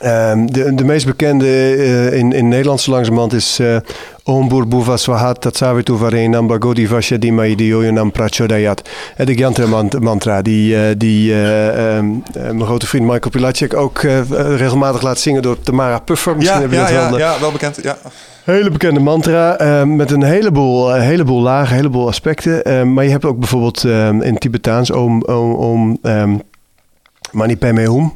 ehm, 0.00 0.46
de, 0.46 0.74
de 0.74 0.84
meest 0.84 1.06
bekende 1.06 1.46
eh, 1.46 2.18
in, 2.18 2.32
in 2.32 2.48
Nederland 2.48 2.80
zo 2.80 2.90
langzamerhand 2.90 3.32
is 3.32 3.58
eh 3.58 3.76
Om 4.24 4.48
Burbuva 4.48 4.96
Swahat 4.96 5.40
Tatsavitu 5.40 5.96
Varenam 5.96 6.46
Bhagodi 6.46 6.86
Vashadima 6.88 7.44
Idioyonam 7.44 8.10
Prachodayat. 8.12 8.88
De 9.24 9.34
Gyantra 9.34 9.66
mant- 9.66 10.00
mantra 10.00 10.42
die, 10.42 10.76
eh, 10.76 10.94
die 10.96 11.32
ehm, 11.34 12.06
eh, 12.34 12.42
mijn 12.42 12.64
grote 12.64 12.86
vriend 12.86 13.04
Michael 13.04 13.30
Pilacek 13.30 13.74
ook 13.74 13.98
regelmatig 14.56 15.02
laat 15.02 15.18
zingen 15.18 15.42
door 15.42 15.60
Tamara 15.60 15.98
Puffer. 15.98 16.36
Misschien 16.36 16.56
Ja, 16.56 16.62
heb 16.62 16.70
je 16.70 16.76
ja, 16.76 16.82
dat 16.82 17.10
wel. 17.10 17.18
ja, 17.18 17.26
eh, 17.28 17.34
ja, 17.34 17.40
wel 17.40 17.52
bekend. 17.52 17.78
Ja. 17.82 17.96
Hele 18.44 18.70
bekende 18.70 19.00
mantra 19.00 19.56
eh, 19.58 19.82
met 19.84 20.10
een 20.10 20.22
heleboel, 20.22 20.94
een 20.94 21.02
heleboel 21.02 21.40
lagen, 21.42 21.70
een 21.70 21.76
heleboel 21.76 22.06
aspecten. 22.08 22.92
Maar 22.92 23.04
je 23.04 23.10
hebt 23.10 23.24
ook 23.24 23.38
bijvoorbeeld 23.38 23.84
in 24.24 24.36
Tibetaans 24.38 24.90
om, 24.90 25.22
om, 25.22 25.54
om 25.54 25.98
ehm, 26.02 26.36
Mani 27.32 27.56
Padme 27.56 27.82
Hum. 27.88 28.14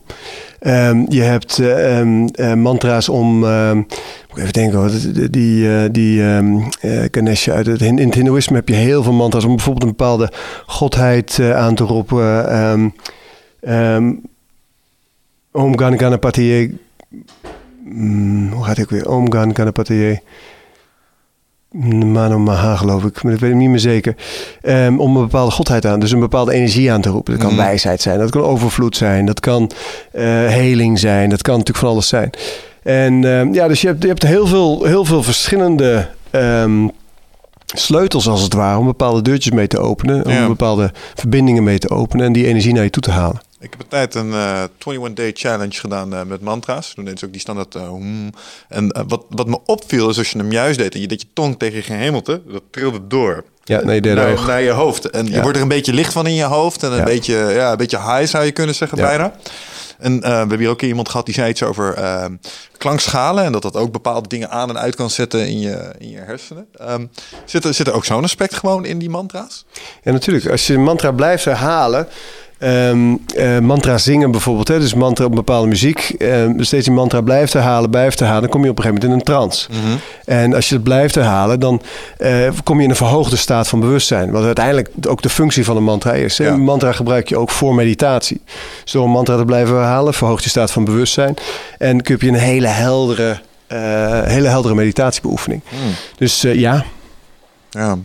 Ehm, 0.64 1.04
je 1.08 1.22
hebt 1.22 1.58
eh, 1.58 1.98
ehm, 1.98 2.26
eh, 2.26 2.54
mantra's 2.54 3.08
om, 3.08 3.44
ehm, 3.44 3.76
moet 3.76 4.38
even 4.38 4.52
denken 4.52 5.30
die, 5.30 5.90
die, 5.90 6.22
eh, 6.22 7.04
Ganesha 7.10 7.52
uit 7.52 7.66
het, 7.66 7.80
in 7.80 7.98
het 7.98 8.14
Hindoeïsme 8.14 8.56
heb 8.56 8.68
je 8.68 8.74
heel 8.74 9.02
veel 9.02 9.12
mantra's 9.12 9.44
om 9.44 9.54
bijvoorbeeld 9.54 9.84
een 9.84 9.96
bepaalde 9.96 10.32
godheid 10.66 11.40
aan 11.54 11.74
te 11.74 11.84
roepen. 11.84 12.92
Om 15.52 15.78
Gan 15.78 15.98
Ganapatiye 15.98 16.70
Hmm, 17.84 18.52
hoe 18.52 18.64
gaat 18.64 18.78
ik 18.78 18.90
weer? 18.90 19.10
Om 19.10 19.32
Gan 19.32 19.56
Ganapatiye. 19.56 20.20
Mano 22.12 22.38
Maha, 22.38 22.76
geloof 22.76 23.04
ik. 23.04 23.22
Maar 23.22 23.32
dat 23.32 23.40
weet 23.40 23.50
ik 23.50 23.56
niet 23.56 23.68
meer 23.68 23.78
zeker. 23.78 24.16
Ehm, 24.62 24.98
om 24.98 25.16
een 25.16 25.22
bepaalde 25.22 25.50
godheid 25.50 25.86
aan, 25.86 26.00
dus 26.00 26.10
een 26.12 26.20
bepaalde 26.20 26.52
energie 26.52 26.92
aan 26.92 27.00
te 27.00 27.08
roepen. 27.08 27.32
Dat 27.32 27.42
kan 27.42 27.52
Mhm. 27.54 27.62
wijsheid 27.62 28.00
zijn, 28.02 28.18
dat 28.18 28.30
kan 28.30 28.42
overvloed 28.42 28.96
zijn, 28.96 29.26
dat 29.26 29.40
kan 29.40 29.70
eh, 30.12 30.22
heling 30.46 30.98
zijn, 30.98 31.30
dat 31.30 31.42
kan 31.42 31.52
natuurlijk 31.58 31.84
van 31.84 31.88
alles 31.94 32.08
zijn. 32.08 32.30
En 32.82 33.24
ehm, 33.38 33.52
ja, 33.54 33.68
dus 33.68 33.80
je 33.80 33.86
hebt, 33.86 34.02
je 34.02 34.08
hebt 34.08 34.22
heel, 34.22 34.46
veel, 34.46 34.84
heel 34.84 35.04
veel 35.04 35.22
verschillende 35.22 36.08
ehm, 36.30 36.88
sleutels 37.66 38.28
als 38.28 38.42
het 38.42 38.52
ware 38.54 38.78
om 38.78 38.84
bepaalde 38.86 39.22
deurtjes 39.22 39.52
mee 39.52 39.66
te 39.66 39.78
openen, 39.78 40.30
Ja. 40.30 40.42
om 40.42 40.48
bepaalde 40.48 40.92
verbindingen 41.14 41.62
mee 41.64 41.78
te 41.78 41.90
openen 41.90 42.26
en 42.26 42.32
die 42.32 42.46
energie 42.46 42.72
naar 42.72 42.84
je 42.84 42.90
toe 42.90 43.02
te 43.02 43.10
halen. 43.10 43.40
Ik 43.64 43.70
heb 43.70 43.80
een 43.80 43.88
tijd 43.88 44.14
een 44.14 44.32
eh 44.32 44.62
21 44.78 45.12
Day 45.14 45.30
Challenge 45.34 45.80
gedaan 45.80 46.14
eh, 46.14 46.22
met 46.22 46.40
mantra's. 46.40 46.94
Toen 46.94 47.04
deden 47.04 47.18
ze 47.18 47.24
ook 47.24 47.32
die 47.32 47.40
standaard 47.40 47.74
eh, 47.74 47.88
hmm. 47.88 48.30
En 48.68 48.90
eh, 48.90 49.02
wat, 49.08 49.24
wat 49.28 49.46
me 49.46 49.58
opviel 49.66 50.08
is 50.08 50.18
als 50.18 50.30
je 50.30 50.38
hem 50.38 50.52
juist 50.52 50.78
deed... 50.78 50.94
en 50.94 51.00
je 51.00 51.06
deed 51.06 51.20
je 51.20 51.26
tong 51.32 51.58
tegen 51.58 51.76
je 51.76 51.82
gehemelte, 51.82 52.42
dat 52.46 52.62
trilde 52.70 53.06
door. 53.06 53.44
Ja, 53.64 53.84
nee, 53.84 54.00
naar, 54.00 54.62
je 54.62 54.70
hoofd. 54.70 55.10
En 55.10 55.26
je 55.26 55.40
wordt 55.42 55.56
er 55.56 55.62
een 55.62 55.68
beetje 55.68 55.92
licht 55.92 56.12
van 56.12 56.26
in 56.26 56.34
je 56.34 56.44
hoofd. 56.44 56.82
En 56.82 56.92
een, 56.92 56.98
Ja. 56.98 57.04
beetje, 57.04 57.34
ja, 57.34 57.70
een 57.70 57.76
beetje 57.76 57.98
high 57.98 58.24
zou 58.24 58.44
je 58.44 58.52
kunnen 58.52 58.74
zeggen 58.74 58.98
Ja. 58.98 59.04
bijna. 59.04 59.34
En 59.98 60.22
eh, 60.22 60.30
we 60.30 60.36
hebben 60.36 60.58
hier 60.58 60.68
ook 60.68 60.82
iemand 60.82 61.08
gehad 61.08 61.26
die 61.26 61.34
zei 61.34 61.50
iets 61.50 61.62
over 61.62 61.94
eh, 61.94 62.24
klankschalen. 62.78 63.44
En 63.44 63.52
dat 63.52 63.62
dat 63.62 63.76
ook 63.76 63.92
bepaalde 63.92 64.28
dingen 64.28 64.50
aan 64.50 64.68
en 64.68 64.78
uit 64.78 64.94
kan 64.94 65.10
zetten 65.10 65.48
in 65.48 65.60
je, 65.60 65.90
in 65.98 66.10
je 66.10 66.18
hersenen. 66.18 66.66
Ehm, 66.74 67.06
zit, 67.44 67.64
er, 67.64 67.74
zit 67.74 67.86
er 67.86 67.94
ook 67.94 68.04
zo'n 68.04 68.22
aspect 68.22 68.54
gewoon 68.54 68.84
in 68.84 68.98
die 68.98 69.10
mantra's? 69.10 69.64
Ja, 70.02 70.12
natuurlijk. 70.12 70.48
Als 70.48 70.66
je 70.66 70.74
een 70.74 70.82
mantra 70.82 71.12
blijft 71.12 71.44
herhalen. 71.44 72.08
Eh, 72.64 73.58
mantra 73.58 73.98
zingen 73.98 74.30
bijvoorbeeld, 74.30 74.68
hè, 74.68 74.78
dus 74.78 74.94
mantra 74.94 75.24
op 75.24 75.34
bepaalde 75.34 75.68
muziek. 75.68 76.14
ehm, 76.18 76.62
steeds 76.62 76.84
die 76.84 76.94
mantra 76.94 77.20
blijft 77.20 77.52
herhalen, 77.52 77.90
blijft 77.90 78.18
herhalen, 78.18 78.42
dan 78.42 78.50
kom 78.50 78.64
je 78.64 78.70
op 78.70 78.78
een 78.78 78.82
gegeven 78.84 79.08
moment 79.08 79.26
in 79.26 79.32
een 79.32 79.36
trance. 79.36 79.68
En 80.24 80.54
als 80.54 80.68
je 80.68 80.74
het 80.74 80.84
blijft 80.84 81.14
herhalen, 81.14 81.60
dan 81.60 81.82
eh, 82.18 82.48
kom 82.64 82.78
je 82.78 82.84
in 82.84 82.90
een 82.90 82.96
verhoogde 82.96 83.36
staat 83.36 83.68
van 83.68 83.80
bewustzijn. 83.80 84.30
Wat 84.30 84.44
uiteindelijk 84.44 84.88
ook 85.08 85.22
de 85.22 85.28
functie 85.28 85.64
van 85.64 85.76
een 85.76 85.82
mantra 85.84 86.12
is. 86.12 86.38
hè. 86.38 86.44
Ja. 86.44 86.52
Een 86.52 86.60
mantra 86.60 86.92
gebruik 86.92 87.28
je 87.28 87.36
ook 87.36 87.50
voor 87.50 87.74
meditatie. 87.74 88.40
Dus 88.82 88.92
door 88.92 89.04
een 89.04 89.10
mantra 89.10 89.36
te 89.36 89.44
blijven 89.44 89.74
herhalen, 89.76 90.14
verhoogt 90.14 90.44
je 90.44 90.50
staat 90.50 90.70
van 90.70 90.84
bewustzijn. 90.84 91.34
En 91.78 92.02
kun 92.02 92.16
je 92.20 92.28
een 92.28 92.34
hele 92.34 92.66
heldere, 92.68 93.40
eh, 93.66 93.78
hele 94.22 94.48
heldere 94.48 94.74
meditatiebeoefening. 94.74 95.62
Dus 96.16 96.44
eh, 96.44 96.54
ja, 96.54 96.84
Ja. 97.70 97.96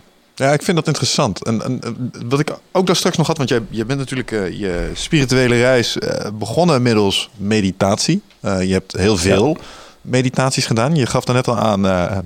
Ja, 0.48 0.54
ik 0.54 0.64
vind 0.64 0.78
dat 0.78 0.88
interessant. 0.88 1.44
En, 1.44 1.64
en 1.64 1.80
en 1.82 2.12
wat 2.30 2.40
ik 2.40 2.54
ook 2.72 2.88
daar 2.88 2.96
straks 2.96 3.18
nog 3.18 3.28
had, 3.28 3.38
want 3.38 3.50
jij, 3.50 3.62
je 3.70 3.86
bent 3.86 4.00
natuurlijk 4.00 4.32
eh, 4.32 4.60
je 4.60 4.92
spirituele 4.94 5.56
reis 5.56 5.98
eh, 5.98 6.32
begonnen 6.34 6.82
middels 6.82 7.30
meditatie. 7.36 8.22
Eh, 8.40 8.64
je 8.64 8.74
hebt 8.74 8.98
heel 8.98 9.18
veel 9.18 9.58
meditaties 10.02 10.66
gedaan. 10.66 10.96
Je 10.96 11.06
gaf 11.06 11.24
daar 11.24 11.36
net 11.36 11.48
al 11.48 11.58
aan 11.58 11.88
eh, 11.88 12.18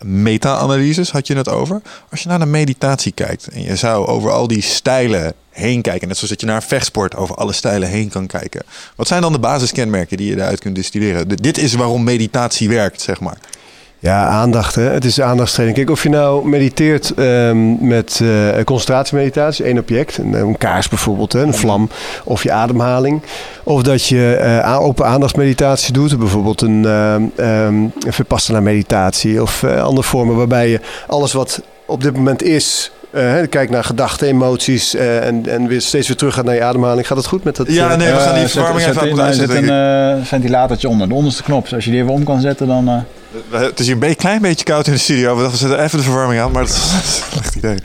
meta-analyses, 0.00 1.10
had 1.10 1.26
je 1.26 1.36
het 1.36 1.48
over. 1.48 1.82
Als 2.10 2.22
je 2.22 2.28
naar 2.28 2.38
de 2.38 2.46
meditatie 2.46 3.12
kijkt 3.12 3.48
en 3.48 3.62
je 3.62 3.76
zou 3.76 4.06
over 4.06 4.30
al 4.30 4.46
die 4.46 4.62
stijlen 4.62 5.34
heen 5.50 5.82
kijken, 5.82 6.08
net 6.08 6.16
zoals 6.16 6.30
dat 6.30 6.40
je 6.40 6.46
naar 6.46 6.62
vechtsport 6.62 7.16
over 7.16 7.34
alle 7.34 7.52
stijlen 7.52 7.88
heen 7.88 8.08
kan 8.08 8.26
kijken. 8.26 8.62
Wat 8.96 9.08
zijn 9.08 9.20
dan 9.20 9.32
de 9.32 9.38
basiskenmerken 9.38 10.16
die 10.16 10.28
je 10.28 10.36
daaruit 10.36 10.60
kunt 10.60 10.74
distilleren? 10.74 11.28
Dit 11.28 11.58
is 11.58 11.74
waarom 11.74 12.04
meditatie 12.04 12.68
werkt, 12.68 13.00
zeg 13.00 13.20
maar. 13.20 13.38
Ja, 14.06 14.26
aandacht. 14.26 14.74
Hè? 14.74 14.82
Het 14.82 15.04
is 15.04 15.20
aandachtstraining. 15.20 15.78
Kijk, 15.78 15.90
of 15.90 16.02
je 16.02 16.08
nou 16.08 16.48
mediteert 16.48 17.14
ehm, 17.14 17.86
met 17.86 18.20
eh 18.22 18.64
concentratiemeditatie, 18.64 19.64
één 19.64 19.78
object, 19.78 20.18
een, 20.18 20.32
een 20.32 20.58
kaars 20.58 20.88
bijvoorbeeld, 20.88 21.32
hè, 21.32 21.42
een 21.42 21.54
vlam, 21.54 21.88
of 22.24 22.42
je 22.42 22.52
ademhaling. 22.52 23.22
Of 23.62 23.82
dat 23.82 24.06
je 24.06 24.36
eh, 24.36 24.58
a- 24.58 24.76
open 24.78 25.06
aandachtsmeditatie 25.06 25.92
doet, 25.92 26.18
bijvoorbeeld 26.18 26.62
een, 26.62 26.84
ehm 26.84 27.22
ehm, 27.36 27.74
een 27.76 27.92
vipassana 28.12 28.60
meditatie 28.60 29.42
of 29.42 29.62
eh, 29.62 29.82
andere 29.82 30.06
vormen 30.06 30.36
waarbij 30.36 30.68
je 30.68 30.80
alles 31.06 31.32
wat 31.32 31.62
op 31.86 32.02
dit 32.02 32.14
moment 32.14 32.42
is, 32.42 32.90
eh, 33.10 33.22
hè, 33.22 33.46
kijk 33.46 33.70
naar 33.70 33.84
gedachten, 33.84 34.26
emoties 34.28 34.94
eh, 34.94 35.26
en, 35.26 35.46
en 35.48 35.66
weer 35.66 35.80
steeds 35.80 36.08
weer 36.08 36.16
terug 36.16 36.34
gaat 36.34 36.44
naar 36.44 36.54
je 36.54 36.62
ademhaling. 36.62 37.06
Gaat 37.06 37.16
het 37.16 37.26
goed 37.26 37.44
met 37.44 37.56
dat? 37.56 37.72
Ja, 37.72 37.96
nee, 37.96 38.12
we 38.12 38.18
gaan 38.18 38.34
die 38.34 38.46
verwarming 38.48 38.82
zet, 38.82 39.02
even 39.02 39.16
zet, 39.34 39.48
eh, 39.48 39.54
zet 39.54 39.62
een 39.62 39.70
eh, 40.18 40.24
ventilatortje 40.24 40.88
onder, 40.88 41.08
de 41.08 41.14
onderste 41.14 41.42
knop. 41.42 41.62
Dus 41.62 41.74
als 41.74 41.84
je 41.84 41.90
die 41.90 42.00
even 42.00 42.12
om 42.12 42.24
kan 42.24 42.40
zetten, 42.40 42.66
dan... 42.66 43.04
eh, 43.52 43.60
Het 43.60 43.78
is 43.80 43.84
hier 43.86 43.94
een 43.94 44.00
beetje- 44.00 44.14
klein 44.16 44.40
beetje 44.40 44.64
koud 44.64 44.86
in 44.86 44.92
de 44.92 44.98
studio. 44.98 45.36
We 45.36 45.42
dachten, 45.42 45.60
we 45.60 45.66
zetten 45.66 45.84
even 45.84 45.98
de 45.98 46.04
verwarming 46.04 46.40
aan, 46.40 46.50
maar 46.50 46.62
dat 46.66 46.70
is 46.76 46.82
een 46.92 47.30
slecht 47.32 47.54
idee. 47.54 47.76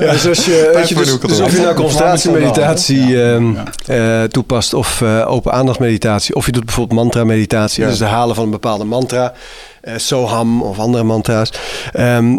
Ja, 0.00 0.12
dus 0.12 0.26
als 0.28 0.44
je, 0.44 0.70
weet 0.74 0.88
je, 0.88 0.94
dus, 0.94 1.18
de 1.20 1.26
dus 1.26 1.40
of 1.40 1.52
je 1.52 1.60
nou 1.60 1.74
concentratiemeditatie 1.74 3.06
Ja. 3.06 3.32
ehm, 3.34 3.54
eh, 3.86 4.22
toepast 4.22 4.74
of 4.74 5.02
eh, 5.02 5.30
open 5.30 5.52
aandachtsmeditatie, 5.52 6.34
of 6.34 6.46
je 6.46 6.52
doet 6.52 6.64
bijvoorbeeld 6.64 7.00
mantra-meditatie, 7.00 7.82
Ja. 7.82 7.88
dus 7.90 7.98
het 7.98 8.08
halen 8.08 8.34
van 8.34 8.44
een 8.44 8.50
bepaalde 8.50 8.84
mantra, 8.84 9.32
eh, 9.80 9.94
Soham 9.96 10.62
of 10.62 10.78
andere 10.78 11.04
mantra's. 11.04 11.52
Ehm, 11.92 12.36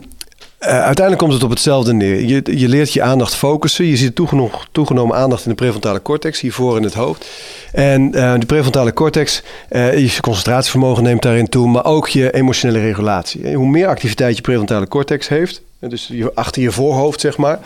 eh, 0.63 0.69
uiteindelijk 0.69 1.17
komt 1.17 1.33
het 1.33 1.43
op 1.43 1.49
hetzelfde 1.49 1.93
neer. 1.93 2.25
Je, 2.25 2.59
je 2.59 2.67
leert 2.67 2.93
je 2.93 3.01
aandacht 3.01 3.35
focussen. 3.35 3.85
Je 3.85 3.97
ziet 3.97 4.15
toegenomen, 4.15 4.59
toegenomen 4.71 5.15
aandacht 5.15 5.43
in 5.43 5.49
de 5.49 5.55
prefrontale 5.55 6.01
cortex, 6.01 6.41
hiervoor 6.41 6.77
in 6.77 6.83
het 6.83 6.93
hoofd. 6.93 7.29
En 7.71 8.13
eh, 8.13 8.39
de 8.39 8.45
prefrontale 8.45 8.93
cortex, 8.93 9.41
eh, 9.69 9.97
je 9.97 10.21
concentratievermogen 10.21 11.03
neemt 11.03 11.21
daarin 11.21 11.49
toe, 11.49 11.67
maar 11.67 11.85
ook 11.85 12.07
je 12.07 12.33
emotionele 12.33 12.79
regulatie. 12.79 13.43
En 13.43 13.53
Hoe 13.53 13.67
meer 13.67 13.87
activiteit 13.87 14.35
je 14.35 14.41
prefrontale 14.41 14.87
cortex 14.87 15.27
heeft, 15.27 15.61
dus 15.79 16.07
je, 16.11 16.31
achter 16.33 16.61
je 16.61 16.71
voorhoofd 16.71 17.19
zeg 17.19 17.37
maar, 17.37 17.59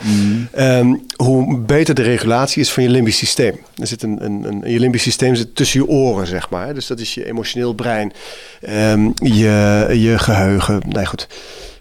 ehm, 0.52 0.94
hoe 1.16 1.58
beter 1.58 1.94
de 1.94 2.02
regulatie 2.02 2.62
is 2.62 2.72
van 2.72 2.82
je 2.82 2.88
limbisch 2.88 3.16
systeem. 3.16 3.58
Er 3.76 3.86
zit 3.86 4.02
een, 4.02 4.24
een, 4.24 4.44
een, 4.44 4.72
je 4.72 4.80
limbisch 4.80 5.02
systeem 5.02 5.34
zit 5.34 5.56
tussen 5.56 5.80
je 5.80 5.88
oren, 5.88 6.26
zeg 6.26 6.50
maar. 6.50 6.74
Dus 6.74 6.86
dat 6.86 7.00
is 7.00 7.14
je 7.14 7.26
emotioneel 7.26 7.72
brein, 7.72 8.12
ehm, 8.60 9.10
je, 9.14 9.86
je 9.92 10.18
geheugen. 10.18 10.82
Nee, 10.88 11.06
goed. 11.06 11.26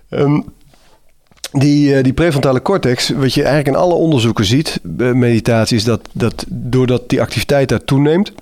Ehm, 0.09 0.39
die, 1.51 1.95
eh, 1.95 2.03
die 2.03 2.13
prefrontale 2.13 2.61
cortex, 2.61 3.09
wat 3.09 3.33
je 3.33 3.43
eigenlijk 3.43 3.75
in 3.75 3.83
alle 3.83 3.93
onderzoeken 3.93 4.45
ziet, 4.45 4.79
bij 4.83 5.13
meditatie, 5.13 5.77
is 5.77 5.83
dat, 5.83 6.01
dat 6.11 6.45
doordat 6.47 7.09
die 7.09 7.21
activiteit 7.21 7.69
daar 7.69 7.83
toeneemt, 7.83 8.33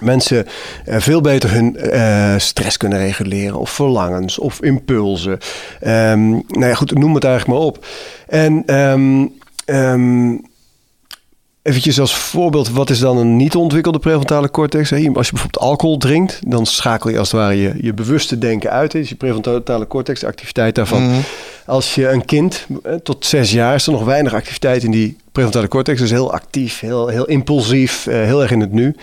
mensen 0.00 0.46
eh, 0.84 1.00
veel 1.00 1.20
beter 1.20 1.50
hun 1.52 1.76
eh, 1.76 2.34
stress 2.38 2.76
kunnen 2.76 2.98
reguleren, 2.98 3.58
of 3.58 3.70
verlangens, 3.70 4.38
of 4.38 4.62
impulsen. 4.62 5.38
Ehm 5.80 6.30
nou 6.30 6.66
ja, 6.66 6.74
goed, 6.74 6.98
noem 6.98 7.14
het 7.14 7.24
eigenlijk 7.24 7.58
maar 7.58 7.66
op. 7.66 7.86
En 8.26 8.62
ehm, 8.66 10.36
Eventjes 11.64 12.00
als 12.00 12.16
voorbeeld, 12.16 12.70
wat 12.70 12.90
is 12.90 12.98
dan 12.98 13.16
een 13.16 13.36
niet 13.36 13.54
ontwikkelde 13.54 13.98
prefrontale 13.98 14.50
cortex? 14.50 14.92
Als 14.92 15.00
je 15.00 15.10
bijvoorbeeld 15.12 15.58
alcohol 15.58 15.96
drinkt, 15.96 16.40
dan 16.46 16.66
schakel 16.66 17.10
je 17.10 17.18
als 17.18 17.32
het 17.32 17.40
ware 17.40 17.56
je, 17.56 17.74
je 17.80 17.94
bewuste 17.94 18.38
denken 18.38 18.70
uit. 18.70 18.92
hè. 18.92 18.98
Dus 18.98 19.08
je 19.08 19.14
prefrontale 19.14 19.86
cortex, 19.86 20.20
de 20.20 20.26
activiteit 20.26 20.74
daarvan. 20.74 21.02
Mhm. 21.02 21.20
Als 21.66 21.94
je 21.94 22.08
een 22.08 22.24
kind, 22.24 22.66
eh, 22.82 22.94
tot 22.94 23.26
zes 23.26 23.52
jaar, 23.52 23.74
is 23.74 23.86
er 23.86 23.92
nog 23.92 24.04
weinig 24.04 24.34
activiteit 24.34 24.82
in 24.82 24.90
die 24.90 25.16
prefrontale 25.34 25.68
cortex. 25.68 26.00
Dus 26.00 26.10
heel 26.10 26.32
actief, 26.32 26.80
heel, 26.80 27.08
heel 27.08 27.24
impulsief, 27.24 28.06
eh, 28.06 28.14
heel 28.14 28.42
erg 28.42 28.50
in 28.50 28.60
het 28.60 28.72
nu. 28.72 28.94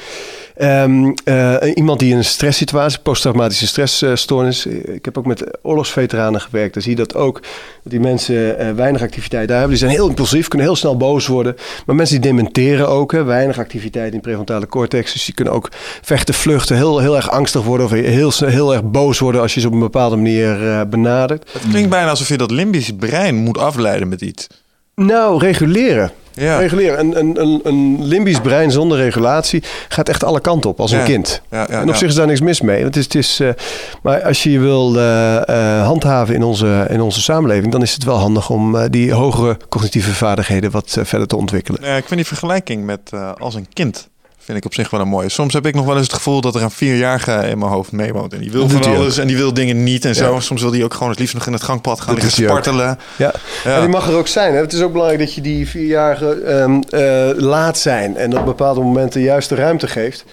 Ehm, 0.55 1.11
eh, 1.23 1.55
iemand 1.73 1.99
die 1.99 2.11
in 2.11 2.17
een 2.17 2.25
stresssituatie, 2.25 2.99
posttraumatische 2.99 3.67
stressstoornis. 3.67 4.65
ik 4.65 5.05
heb 5.05 5.17
ook 5.17 5.25
met 5.25 5.43
oorlogsveteranen 5.61 6.41
gewerkt. 6.41 6.73
Dan 6.73 6.83
zie 6.83 6.91
je 6.91 6.97
dat 6.97 7.15
ook. 7.15 7.41
Dat 7.83 7.91
die 7.91 7.99
mensen 7.99 8.75
weinig 8.75 9.01
activiteit 9.01 9.47
daar 9.47 9.59
hebben. 9.59 9.77
Die 9.77 9.85
zijn 9.85 9.97
heel 9.97 10.07
impulsief, 10.07 10.47
kunnen 10.47 10.67
heel 10.67 10.75
snel 10.75 10.97
boos 10.97 11.27
worden. 11.27 11.55
Maar 11.85 11.95
mensen 11.95 12.21
die 12.21 12.31
dementeren 12.31 12.88
ook. 12.88 13.11
Hè, 13.11 13.23
weinig 13.23 13.59
activiteit 13.59 14.13
in 14.13 14.21
prefrontale 14.21 14.67
cortex. 14.67 15.13
Dus 15.13 15.25
die 15.25 15.33
kunnen 15.33 15.53
ook 15.53 15.69
vechten, 16.01 16.33
vluchten, 16.33 16.75
heel, 16.75 16.99
heel 16.99 17.15
erg 17.15 17.29
angstig 17.29 17.63
worden. 17.63 17.85
Of 17.85 17.91
heel, 17.91 18.31
heel 18.45 18.73
erg 18.73 18.83
boos 18.83 19.19
worden 19.19 19.41
als 19.41 19.53
je 19.53 19.59
ze 19.59 19.67
op 19.67 19.73
een 19.73 19.79
bepaalde 19.79 20.15
manier 20.15 20.88
benadert. 20.89 21.49
Het 21.53 21.69
klinkt 21.69 21.89
bijna 21.89 22.09
alsof 22.09 22.27
je 22.27 22.38
dat 22.38 22.51
limbisch 22.52 22.91
brein 22.99 23.36
moet 23.36 23.57
afleiden 23.57 24.07
met 24.07 24.22
iets. 24.22 24.48
Nou, 24.95 25.38
reguleren. 25.40 26.11
Ja. 26.34 26.57
Reguleren. 26.57 26.99
Een, 26.99 27.19
een, 27.19 27.41
een, 27.41 27.60
een 27.64 28.03
limbisch 28.06 28.40
brein 28.41 28.72
zonder 28.72 28.98
regulatie 28.98 29.64
gaat 29.88 30.10
echt 30.10 30.23
alle 30.23 30.40
kanten 30.40 30.69
op 30.69 30.80
als 30.80 30.91
Ja. 30.91 30.99
een 30.99 31.06
kind. 31.06 31.41
Ja, 31.49 31.68
en 31.69 31.90
op 31.90 31.95
zich 31.95 32.07
is 32.07 32.15
daar 32.15 32.28
niks 32.28 32.41
mis 32.41 32.61
mee. 32.61 32.84
Het 32.84 32.95
is, 32.95 33.03
het 33.03 33.15
is, 33.15 33.40
eh, 33.40 33.49
maar 34.03 34.23
als 34.23 34.44
je 34.44 34.52
je 34.52 34.60
wil 34.60 34.98
eh, 34.98 35.49
eh, 35.49 35.86
handhaven 35.86 36.36
in 36.36 36.44
onze, 36.44 36.86
in 36.90 37.02
onze 37.02 37.22
samenleving, 37.22 37.72
dan 37.72 37.82
is 37.82 37.94
het 37.94 38.03
wel 38.03 38.18
handig 38.18 38.49
om 38.49 38.90
die 38.90 39.11
hogere 39.14 39.57
cognitieve 39.69 40.14
vaardigheden 40.14 40.72
wat 40.72 40.98
verder 41.02 41.28
te 41.28 41.36
ontwikkelen. 41.36 41.80
Ja, 41.84 41.95
ik 41.95 42.06
vind 42.06 42.19
die 42.19 42.28
vergelijking 42.28 42.86
met 42.86 43.11
als 43.38 43.56
een 43.56 43.68
kind 43.73 44.10
vind 44.52 44.65
ik 44.65 44.72
op 44.72 44.73
zich 44.73 44.90
wel 44.90 44.99
een 44.99 45.07
mooie. 45.07 45.30
Soms 45.30 45.53
heb 45.53 45.65
ik 45.65 45.76
nog 45.76 45.86
wel 45.86 45.98
eens 45.98 46.07
het 46.07 46.15
gevoel 46.15 46.41
dat 46.41 46.56
er 46.56 46.61
een 46.61 46.72
vierjarige 46.72 47.32
in 47.32 47.60
mijn 47.60 47.72
hoofd 47.72 47.91
meewoont. 47.91 48.34
En 48.34 48.40
die 48.40 48.52
wil 48.52 48.69
van 48.69 48.84
alles 48.84 49.18
en 49.18 49.28
die 49.28 49.38
wil 49.38 49.53
dingen 49.53 49.84
niet 49.84 50.06
en 50.06 50.15
zo. 50.15 50.34
Ja. 50.34 50.40
Soms 50.40 50.61
wil 50.61 50.72
die 50.72 50.84
ook 50.84 50.94
gewoon 50.94 51.10
het 51.10 51.19
liefst 51.19 51.34
nog 51.34 51.48
in 51.48 51.53
het 51.53 51.64
gangpad 51.64 52.02
gaan 52.02 52.14
liggen 52.14 52.32
spartelen. 52.32 52.99
Ja. 53.18 53.34
Ja. 53.64 53.76
En 53.76 53.82
die 53.82 53.90
mag 53.90 54.07
er 54.07 54.15
ook 54.15 54.28
zijn. 54.28 54.53
Hè? 54.53 54.60
Het 54.60 54.73
is 54.73 54.82
ook 54.82 54.91
belangrijk 54.91 55.22
dat 55.22 55.34
je 55.34 55.41
die 55.41 55.69
vierjarige 55.69 56.34
ehm, 56.34 56.82
eh, 56.90 57.41
laat 57.41 57.78
zijn 57.78 58.18
en 58.18 58.38
op 58.38 58.45
bepaalde 58.45 58.82
momenten 58.82 59.22
juist 59.22 59.49
de 59.49 59.56
ruimte 59.56 59.88
geeft. 59.88 60.26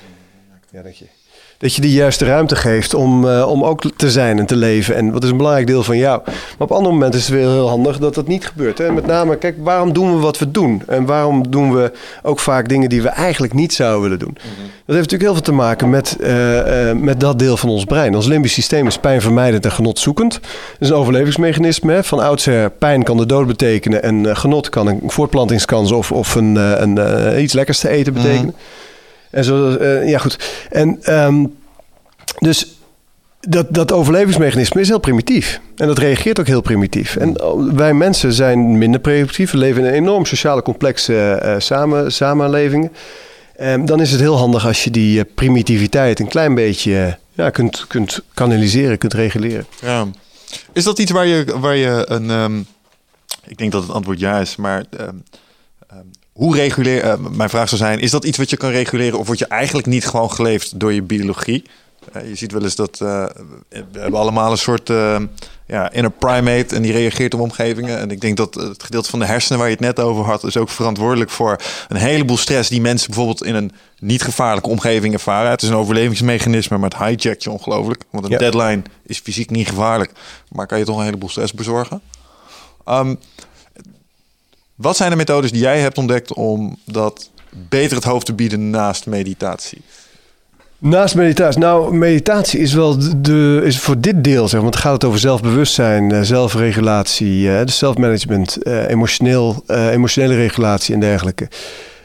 Ja, 0.70 0.82
dank 0.82 0.94
je. 0.94 1.17
Dat 1.58 1.74
je 1.74 1.80
die 1.80 1.92
juiste 1.92 2.24
ruimte 2.24 2.56
geeft 2.56 2.94
om, 2.94 3.28
eh, 3.28 3.48
om 3.48 3.64
ook 3.64 3.82
te 3.96 4.10
zijn 4.10 4.38
en 4.38 4.46
te 4.46 4.56
leven. 4.56 4.94
En 4.94 5.12
wat 5.12 5.24
is 5.24 5.30
een 5.30 5.36
belangrijk 5.36 5.66
deel 5.66 5.82
van 5.82 5.96
jou. 5.96 6.20
Maar 6.24 6.34
op 6.58 6.72
andere 6.72 6.94
momenten 6.94 7.20
is 7.20 7.26
het 7.26 7.34
weer 7.34 7.48
heel 7.48 7.68
handig 7.68 7.98
dat 7.98 8.14
dat 8.14 8.26
niet 8.26 8.46
gebeurt. 8.46 8.78
Hè? 8.78 8.92
Met 8.92 9.06
name, 9.06 9.36
kijk, 9.36 9.56
waarom 9.62 9.92
doen 9.92 10.14
we 10.14 10.20
wat 10.20 10.38
we 10.38 10.50
doen? 10.50 10.82
En 10.86 11.04
waarom 11.06 11.50
doen 11.50 11.74
we 11.74 11.92
ook 12.22 12.38
vaak 12.38 12.68
dingen 12.68 12.88
die 12.88 13.02
we 13.02 13.08
eigenlijk 13.08 13.52
niet 13.52 13.74
zouden 13.74 14.02
willen 14.02 14.18
doen? 14.18 14.32
Dat 14.34 14.96
heeft 14.96 15.10
natuurlijk 15.10 15.22
heel 15.22 15.32
veel 15.32 15.42
te 15.42 15.52
maken 15.52 15.90
met, 15.90 16.16
eh, 16.20 16.90
eh, 16.90 16.96
met 16.96 17.20
dat 17.20 17.38
deel 17.38 17.56
van 17.56 17.68
ons 17.68 17.84
brein. 17.84 18.14
Ons 18.14 18.26
limbisch 18.26 18.52
systeem 18.52 18.86
is 18.86 18.98
pijnvermijdend 18.98 19.64
en 19.64 19.72
genotzoekend. 19.72 20.34
Het 20.34 20.44
is 20.78 20.88
een 20.88 20.94
overlevingsmechanisme. 20.94 21.92
Hè? 21.92 22.04
Van 22.04 22.20
oudsher, 22.20 22.70
pijn 22.70 23.02
kan 23.02 23.16
de 23.16 23.26
dood 23.26 23.46
betekenen. 23.46 24.02
En 24.02 24.36
genot 24.36 24.68
kan 24.68 24.86
een 24.86 25.00
voortplantingskans 25.06 25.92
of, 25.92 26.12
of 26.12 26.34
een, 26.34 26.56
een, 26.56 27.42
iets 27.42 27.52
lekkers 27.52 27.78
te 27.78 27.88
eten 27.88 28.12
betekenen. 28.12 28.54
En 29.30 29.44
zo, 29.44 29.76
eh, 29.76 30.08
ja 30.08 30.18
goed. 30.18 30.66
En 30.70 30.98
ehm, 31.02 31.44
dus 32.38 32.78
dat, 33.40 33.66
dat 33.74 33.92
overlevingsmechanisme 33.92 34.80
is 34.80 34.88
heel 34.88 34.98
primitief. 34.98 35.60
En 35.76 35.86
dat 35.86 35.98
reageert 35.98 36.40
ook 36.40 36.46
heel 36.46 36.60
primitief. 36.60 37.16
En 37.16 37.42
oh, 37.42 37.72
wij 37.72 37.94
mensen 37.94 38.32
zijn 38.32 38.78
minder 38.78 39.00
primitief. 39.00 39.50
We 39.50 39.58
leven 39.58 39.82
in 39.82 39.88
een 39.88 39.94
enorm 39.94 40.24
sociale 40.24 40.62
complexe 40.62 41.32
eh, 41.32 41.54
samen, 41.58 42.12
samenlevingen. 42.12 42.92
Um, 43.60 43.86
dan 43.86 44.00
is 44.00 44.10
het 44.10 44.20
heel 44.20 44.36
handig 44.36 44.66
als 44.66 44.84
je 44.84 44.90
die 44.90 45.18
uh, 45.18 45.24
primitiviteit 45.34 46.20
een 46.20 46.28
klein 46.28 46.54
beetje 46.54 47.18
ja, 47.32 47.50
kunt, 47.50 47.84
kunt 47.86 48.20
kanaliseren, 48.34 48.98
kunt 48.98 49.14
reguleren. 49.14 49.66
Ja. 49.80 50.06
Is 50.72 50.84
dat 50.84 50.98
iets 50.98 51.10
waar 51.10 51.26
je, 51.26 51.58
waar 51.60 51.76
je 51.76 52.04
een. 52.08 52.30
Um, 52.30 52.66
ik 53.46 53.58
denk 53.58 53.72
dat 53.72 53.82
het 53.82 53.92
antwoord 53.92 54.20
ja 54.20 54.40
is, 54.40 54.56
maar. 54.56 54.84
Hoe 56.38 56.56
reguleer. 56.56 57.04
Uh, 57.04 57.14
mijn 57.30 57.48
vraag 57.48 57.68
zou 57.68 57.80
zijn: 57.80 58.00
is 58.00 58.10
dat 58.10 58.24
iets 58.24 58.38
wat 58.38 58.50
je 58.50 58.56
kan 58.56 58.70
reguleren 58.70 59.18
of 59.18 59.26
word 59.26 59.38
je 59.38 59.46
eigenlijk 59.46 59.86
niet 59.86 60.06
gewoon 60.06 60.32
geleefd 60.32 60.80
door 60.80 60.92
je 60.92 61.02
biologie? 61.02 61.64
je 62.24 62.34
ziet 62.34 62.52
wel 62.52 62.62
eens 62.62 62.74
dat 62.74 63.00
uh, 63.02 63.24
we 63.68 63.98
hebben 64.00 64.20
allemaal 64.20 64.50
een 64.50 64.58
soort 64.58 64.90
ja, 65.68 65.92
inner 65.92 66.10
primate 66.10 66.74
en 66.74 66.82
die 66.82 66.92
reageert 66.92 67.34
op 67.34 67.40
omgevingen. 67.40 67.98
En 67.98 68.10
ik 68.10 68.20
denk 68.20 68.36
dat 68.36 68.54
het 68.54 68.82
gedeelte 68.82 69.10
van 69.10 69.18
de 69.18 69.24
hersenen 69.24 69.58
waar 69.58 69.68
je 69.68 69.74
het 69.74 69.84
net 69.84 70.00
over 70.00 70.24
had, 70.24 70.44
is 70.44 70.56
ook 70.56 70.68
verantwoordelijk 70.68 71.30
voor 71.30 71.56
een 71.88 71.96
heleboel 71.96 72.36
stress 72.36 72.68
die 72.68 72.80
mensen 72.80 73.06
bijvoorbeeld 73.06 73.44
in 73.44 73.54
een 73.54 73.72
niet 73.98 74.22
gevaarlijke 74.22 74.68
omgeving 74.68 75.14
ervaren. 75.14 75.50
Het 75.50 75.62
is 75.62 75.68
een 75.68 75.74
overlevingsmechanisme, 75.74 76.78
maar 76.78 76.88
het 76.88 76.98
hijjackt 76.98 77.42
je 77.42 77.50
ongelooflijk. 77.50 78.04
Want 78.10 78.24
een 78.24 78.30
ja. 78.30 78.38
deadline 78.38 78.82
is 79.06 79.18
fysiek 79.18 79.50
niet 79.50 79.68
gevaarlijk, 79.68 80.12
maar 80.48 80.66
kan 80.66 80.78
je 80.78 80.84
toch 80.84 80.98
een 80.98 81.04
heleboel 81.04 81.28
stress 81.28 81.52
bezorgen. 81.52 82.00
Um, 82.86 83.18
wat 84.78 84.96
zijn 84.96 85.10
de 85.10 85.16
methodes 85.16 85.52
die 85.52 85.60
jij 85.60 85.80
hebt 85.80 85.98
ontdekt 85.98 86.32
om 86.32 86.76
dat 86.84 87.30
beter 87.68 87.96
het 87.96 88.04
hoofd 88.04 88.26
te 88.26 88.34
bieden 88.34 88.70
naast 88.70 89.06
meditatie? 89.06 89.80
Naast 90.78 91.14
meditatie. 91.14 91.60
Nou, 91.60 91.94
meditatie 91.94 92.60
is 92.60 92.72
wel 92.72 92.96
de, 93.16 93.60
is 93.64 93.78
voor 93.78 94.00
dit 94.00 94.24
deel, 94.24 94.48
zeg, 94.48 94.60
want 94.60 94.74
het 94.74 94.82
gaat 94.82 95.04
over 95.04 95.18
zelfbewustzijn, 95.18 96.12
eh, 96.12 96.20
zelfregulatie, 96.20 97.42
uh, 97.42 97.60
dus 97.64 97.78
zelfmanagement, 97.78 98.58
uh, 98.62 98.88
emotioneel, 98.88 99.64
emotionele 99.66 100.34
regulatie 100.34 100.94
en 100.94 101.00
dergelijke. 101.00 101.48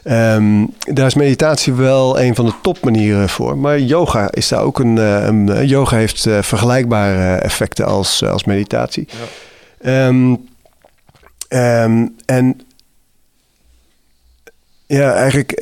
Um, 0.04 0.74
daar 0.78 1.06
is 1.06 1.14
meditatie 1.14 1.72
wel 1.72 2.20
een 2.20 2.34
van 2.34 2.44
de 2.44 2.52
topmanieren 2.62 3.28
voor. 3.28 3.58
Maar 3.58 3.80
yoga 3.80 4.28
is 4.30 4.48
daar 4.48 4.62
ook 4.62 4.78
een. 4.78 4.96
een 4.96 5.66
yoga 5.66 5.96
heeft 5.96 6.26
vergelijkbare 6.40 7.40
effecten 7.40 7.86
als, 7.86 8.24
als 8.24 8.44
meditatie. 8.44 9.08
Ja. 9.80 10.06
Um, 10.06 10.48
um, 11.48 12.14
en 12.24 12.60
ja, 14.94 15.14
eigenlijk, 15.14 15.52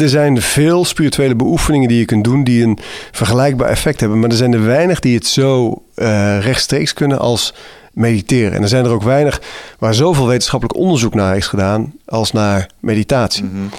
er 0.00 0.08
zijn 0.08 0.40
veel 0.40 0.84
spirituele 0.84 1.34
beoefeningen 1.34 1.88
die 1.88 1.98
je 1.98 2.04
kunt 2.04 2.24
doen 2.24 2.44
die 2.44 2.62
een 2.62 2.78
vergelijkbaar 3.10 3.68
effect 3.68 4.00
hebben. 4.00 4.18
Maar 4.20 4.30
er 4.30 4.36
zijn 4.36 4.52
er 4.52 4.66
weinig 4.66 5.00
die 5.00 5.14
het 5.14 5.26
zo 5.26 5.82
uh, 5.96 6.40
rechtstreeks 6.40 6.92
kunnen 6.92 7.18
als 7.18 7.54
mediteren. 7.92 8.52
En 8.52 8.62
er 8.62 8.68
zijn 8.68 8.84
er 8.84 8.90
ook 8.90 9.02
weinig 9.02 9.42
waar 9.78 9.94
zoveel 9.94 10.26
wetenschappelijk 10.26 10.78
onderzoek 10.78 11.14
naar 11.14 11.36
is 11.36 11.46
gedaan 11.46 11.92
als 12.04 12.32
naar 12.32 12.68
meditatie. 12.80 13.44
Mm 13.44 13.50
-hmm. 13.50 13.70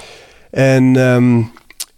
En 0.50 0.96
um, 0.96 1.50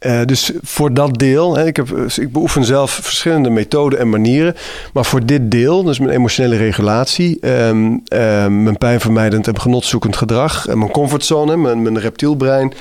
uh, 0.06 0.20
dus 0.24 0.52
voor 0.62 0.94
dat 0.94 1.18
deel, 1.18 1.56
hè, 1.56 1.66
ik, 1.66 1.76
heb, 1.76 1.88
ik 2.16 2.32
beoefen 2.32 2.64
zelf 2.64 2.90
verschillende 2.90 3.50
methoden 3.50 3.98
en 3.98 4.08
manieren. 4.08 4.54
Maar 4.92 5.04
voor 5.04 5.26
dit 5.26 5.50
deel, 5.50 5.82
dus 5.82 5.98
mijn 5.98 6.10
emotionele 6.10 6.56
regulatie, 6.56 7.38
um, 7.46 8.02
um, 8.08 8.62
mijn 8.62 8.78
pijnvermijdend 8.78 9.48
en 9.48 9.60
genotzoekend 9.60 10.16
gedrag, 10.16 10.66
mijn 10.66 10.90
comfortzone, 10.90 11.56
mijn, 11.56 11.82
mijn 11.82 12.00
reptielbrein, 12.00 12.72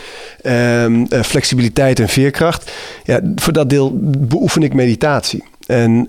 um, 0.43 1.05
uh, 1.09 1.21
flexibiliteit 1.21 1.99
en 1.99 2.09
veerkracht. 2.09 2.71
Ja, 3.03 3.19
voor 3.35 3.53
dat 3.53 3.69
deel 3.69 3.91
beoefen 4.17 4.63
ik 4.63 4.73
meditatie. 4.73 5.43
En 5.67 6.03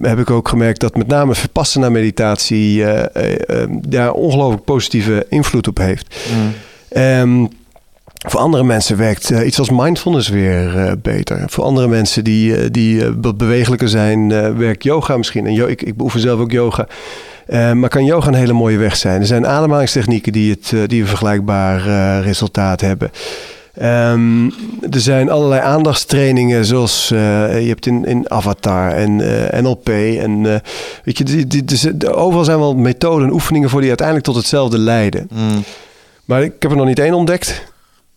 heb 0.00 0.18
ik 0.18 0.30
ook 0.30 0.48
gemerkt 0.48 0.80
dat 0.80 0.96
met 0.96 1.06
name 1.06 1.34
verpassen 1.34 1.80
naar 1.80 1.92
meditatie 1.92 2.78
uh, 2.78 3.02
daar 3.88 4.12
ongelooflijk 4.12 4.64
positieve 4.64 5.26
invloed 5.28 5.68
op 5.68 5.78
heeft. 5.78 6.16
Mm. 6.92 7.50
Voor 8.28 8.40
andere 8.40 8.64
mensen 8.64 8.96
werkt 8.96 9.30
uh, 9.30 9.46
iets 9.46 9.58
als 9.58 9.70
mindfulness 9.70 10.28
weer 10.28 10.76
uh, 10.76 10.92
beter. 11.02 11.42
Voor 11.46 11.64
andere 11.64 11.88
mensen 11.88 12.24
die, 12.24 12.56
uh, 12.56 12.66
die 12.70 13.04
wat 13.20 13.36
bewegelijker 13.36 13.88
zijn, 13.88 14.28
werkt 14.56 14.82
yoga 14.82 15.16
misschien. 15.16 15.46
En 15.46 15.68
ik, 15.68 15.82
ik 15.82 15.96
beoefen 15.96 16.20
zelf 16.20 16.40
ook 16.40 16.50
yoga. 16.50 16.86
maar 17.74 17.88
kan 17.88 18.04
yoga 18.04 18.28
een 18.28 18.34
hele 18.34 18.52
mooie 18.52 18.76
weg 18.76 18.96
zijn. 18.96 19.20
Er 19.20 19.26
zijn 19.26 19.46
ademhalingstechnieken 19.46 20.32
die, 20.32 20.50
het, 20.50 20.90
die 20.90 21.00
een 21.00 21.08
vergelijkbaar 21.08 21.80
resultaat 22.22 22.80
hebben. 22.80 23.10
Um, 23.82 24.52
er 24.90 25.00
zijn 25.00 25.30
allerlei 25.30 25.60
aandachtstrainingen, 25.60 26.64
zoals 26.64 27.08
je 27.08 27.64
hebt 27.66 27.86
in, 27.86 28.04
in 28.04 28.30
Avatar 28.30 28.92
en 28.92 29.16
NLP. 29.62 29.88
En 30.18 30.42
weet 31.04 31.18
je, 31.18 31.24
die, 31.24 31.46
die, 31.46 31.64
dus, 31.64 32.04
overal 32.04 32.44
zijn 32.44 32.58
wel 32.58 32.74
methoden 32.74 33.26
en 33.26 33.32
oefeningen 33.32 33.70
voor 33.70 33.80
die 33.80 33.88
uiteindelijk 33.88 34.26
tot 34.26 34.36
hetzelfde 34.36 34.78
leiden. 34.78 35.28
Mm. 35.32 35.64
Maar 36.24 36.42
ik 36.42 36.52
heb 36.58 36.70
er 36.70 36.76
nog 36.76 36.86
niet 36.86 36.98
één 36.98 37.14
ontdekt 37.14 37.68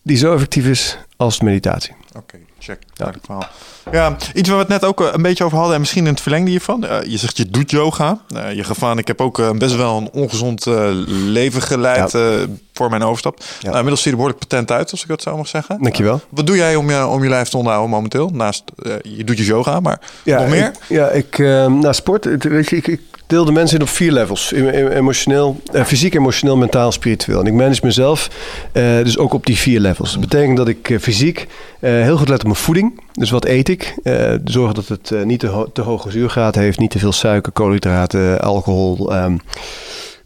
die 0.04 0.18
zo 0.18 0.34
effectief 0.34 0.66
is 0.66 0.98
als 1.18 1.42
meditatie. 1.42 1.94
Oké, 2.08 2.18
okay, 2.18 2.40
check. 2.60 2.80
Ja. 2.94 3.14
verhaal. 3.22 3.48
Ja, 3.92 4.16
iets 4.34 4.50
waar 4.50 4.58
we 4.58 4.64
het 4.64 4.82
net 4.82 4.86
ook 4.86 5.02
eh, 5.02 5.08
een 5.12 5.22
beetje 5.22 5.44
over 5.44 5.58
hadden 5.58 5.74
en 5.76 5.80
misschien 5.82 6.06
in 6.06 6.12
het 6.12 6.22
verlengde 6.22 6.50
hiervan. 6.50 6.84
Uh, 6.84 7.04
je 7.04 7.18
zegt 7.18 7.38
je 7.38 7.50
doet 7.50 7.72
yoga. 7.72 8.22
Uh, 8.36 8.54
je 8.54 8.64
gaf 8.64 8.84
aan, 8.84 8.98
ik 8.98 9.08
heb 9.08 9.22
ook 9.22 9.40
uh, 9.40 9.52
best 9.52 9.76
wel 9.76 9.98
een 9.98 10.10
ongezond 10.12 10.66
leven 11.08 11.62
geleid 11.62 12.12
ja. 12.12 12.46
voor 12.74 12.90
mijn 12.90 13.04
overstap. 13.04 13.40
Ja. 13.40 13.46
Nou, 13.62 13.74
inmiddels 13.74 14.02
zie 14.02 14.12
je 14.12 14.18
er 14.18 14.24
behoorlijk 14.24 14.50
patent 14.50 14.72
uit, 14.72 14.92
als 14.92 15.02
ik 15.02 15.08
dat 15.08 15.22
zo 15.22 15.38
mag 15.38 15.48
zeggen. 15.48 15.82
Dankjewel. 15.82 16.22
wat 16.30 16.48
doe 16.48 16.56
jij 16.56 16.76
om 16.76 16.90
je, 16.90 17.06
om 17.08 17.24
je 17.24 17.30
lijf 17.30 17.50
te 17.50 17.58
onderhouden 17.58 17.92
momenteel? 17.92 18.30
Naast, 18.34 18.64
je 19.02 19.24
doet 19.24 19.38
je 19.38 19.46
yoga, 19.46 19.80
maar 19.80 20.00
nog 20.24 20.48
meer? 20.48 20.68
Ik, 20.68 20.78
ja, 20.88 21.10
ik, 21.10 21.38
na 21.70 21.94
sport, 21.94 22.26
weet 22.44 22.70
je, 22.70 22.76
ik, 22.76 22.88
ik 22.88 23.02
deel 23.34 23.46
de 23.46 23.52
mensen 23.52 23.78
in 23.78 23.84
op 23.84 23.90
vier 23.90 24.12
levels. 24.12 24.52
Emotioneel, 24.52 25.62
eh, 25.72 25.84
fysiek, 25.84 26.16
emotioneel, 26.16 26.58
mentaal, 26.58 26.92
spiritueel. 26.92 27.40
En 27.40 27.46
ik 27.46 27.54
manage 27.54 27.80
mezelf 27.84 28.30
uh, 28.74 28.98
dus 29.04 29.18
ook 29.18 29.34
op 29.34 29.46
die 29.46 29.58
vier 29.58 29.80
levels. 29.80 30.12
Dat 30.12 30.20
betekent 30.20 30.58
dat 30.58 30.68
ik 30.68 30.90
uh, 30.90 31.00
fysiek 31.00 31.48
heel 31.80 32.18
goed 32.18 32.30
let 32.30 32.40
op 32.40 32.44
mijn 32.44 32.56
voeding. 32.56 33.02
Dus 33.14 33.30
wat 33.30 33.46
eet 33.46 33.70
ik? 33.70 33.96
zorgen 34.44 34.74
dat 34.74 34.88
het 34.88 35.26
niet 35.26 35.40
te, 35.40 35.70
te, 35.74 35.82
hoge 35.82 36.12
zuurgraad 36.12 36.56
heeft. 36.56 36.80
Niet 36.80 36.92
te 36.92 37.00
veel 37.00 37.12
suiker, 37.12 37.52
koolhydraten, 37.52 38.42
alcohol... 38.42 39.16
Um, 39.16 39.40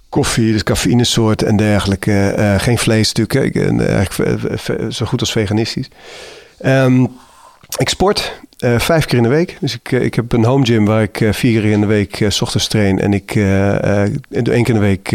koffie, 0.10 0.52
dus 0.52 0.64
cafeïnesoort 0.64 1.44
en 1.44 1.58
dergelijke. 1.58 2.34
geen 2.58 2.78
vlees 2.78 3.14
natuurlijk. 3.14 3.56
eigenlijk 3.80 4.94
zo 4.94 5.06
goed 5.06 5.20
als 5.20 5.32
veganistisch. 5.32 5.90
Um, 6.66 7.10
ik 7.78 7.90
sport 7.90 8.34
uh, 8.60 8.80
vijf 8.80 9.06
keer 9.06 9.18
in 9.18 9.24
de 9.24 9.30
week. 9.30 9.58
Dus 9.60 9.74
ik, 9.74 9.92
uh, 9.92 10.02
ik 10.04 10.14
heb 10.14 10.34
een 10.34 10.44
home 10.44 10.66
gym 10.66 10.86
waar 10.86 11.02
ik 11.02 11.20
uh, 11.20 11.34
vier 11.34 11.62
keer 11.62 11.72
in 11.72 11.82
de 11.82 11.86
week 11.86 12.28
ochtends 12.42 12.68
train. 12.68 13.00
En 13.00 13.14
ik 13.14 13.34
doe 13.34 14.54
één 14.54 14.64
keer 14.64 14.68
in 14.68 14.74
de 14.74 14.80
week 14.80 15.10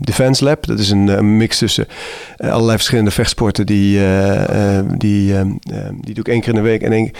Defense 0.00 0.44
Lab. 0.44 0.66
Dat 0.66 0.78
is 0.78 0.90
een, 0.90 1.36
mix 1.36 1.58
tussen 1.58 1.86
allerlei 2.38 2.76
verschillende 2.76 3.10
vechtsporten. 3.10 3.66
Die, 3.66 4.00
die, 4.96 5.34
die 6.00 6.14
doe 6.14 6.24
ik 6.24 6.28
één 6.28 6.40
keer 6.40 6.48
in 6.48 6.54
de 6.54 6.60
week. 6.60 6.82
En 6.82 6.92
één, 6.92 7.10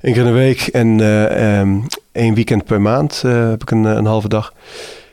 één 0.00 0.12
keer 0.12 0.22
in 0.22 0.32
de 0.32 0.38
week 0.38 0.60
en 0.60 1.00
um, 1.60 1.86
één 2.12 2.34
weekend 2.34 2.64
per 2.64 2.80
maand 2.80 3.22
heb 3.22 3.62
ik 3.62 3.70
een, 3.70 3.84
een 3.84 4.06
halve 4.06 4.28
dag. 4.28 4.52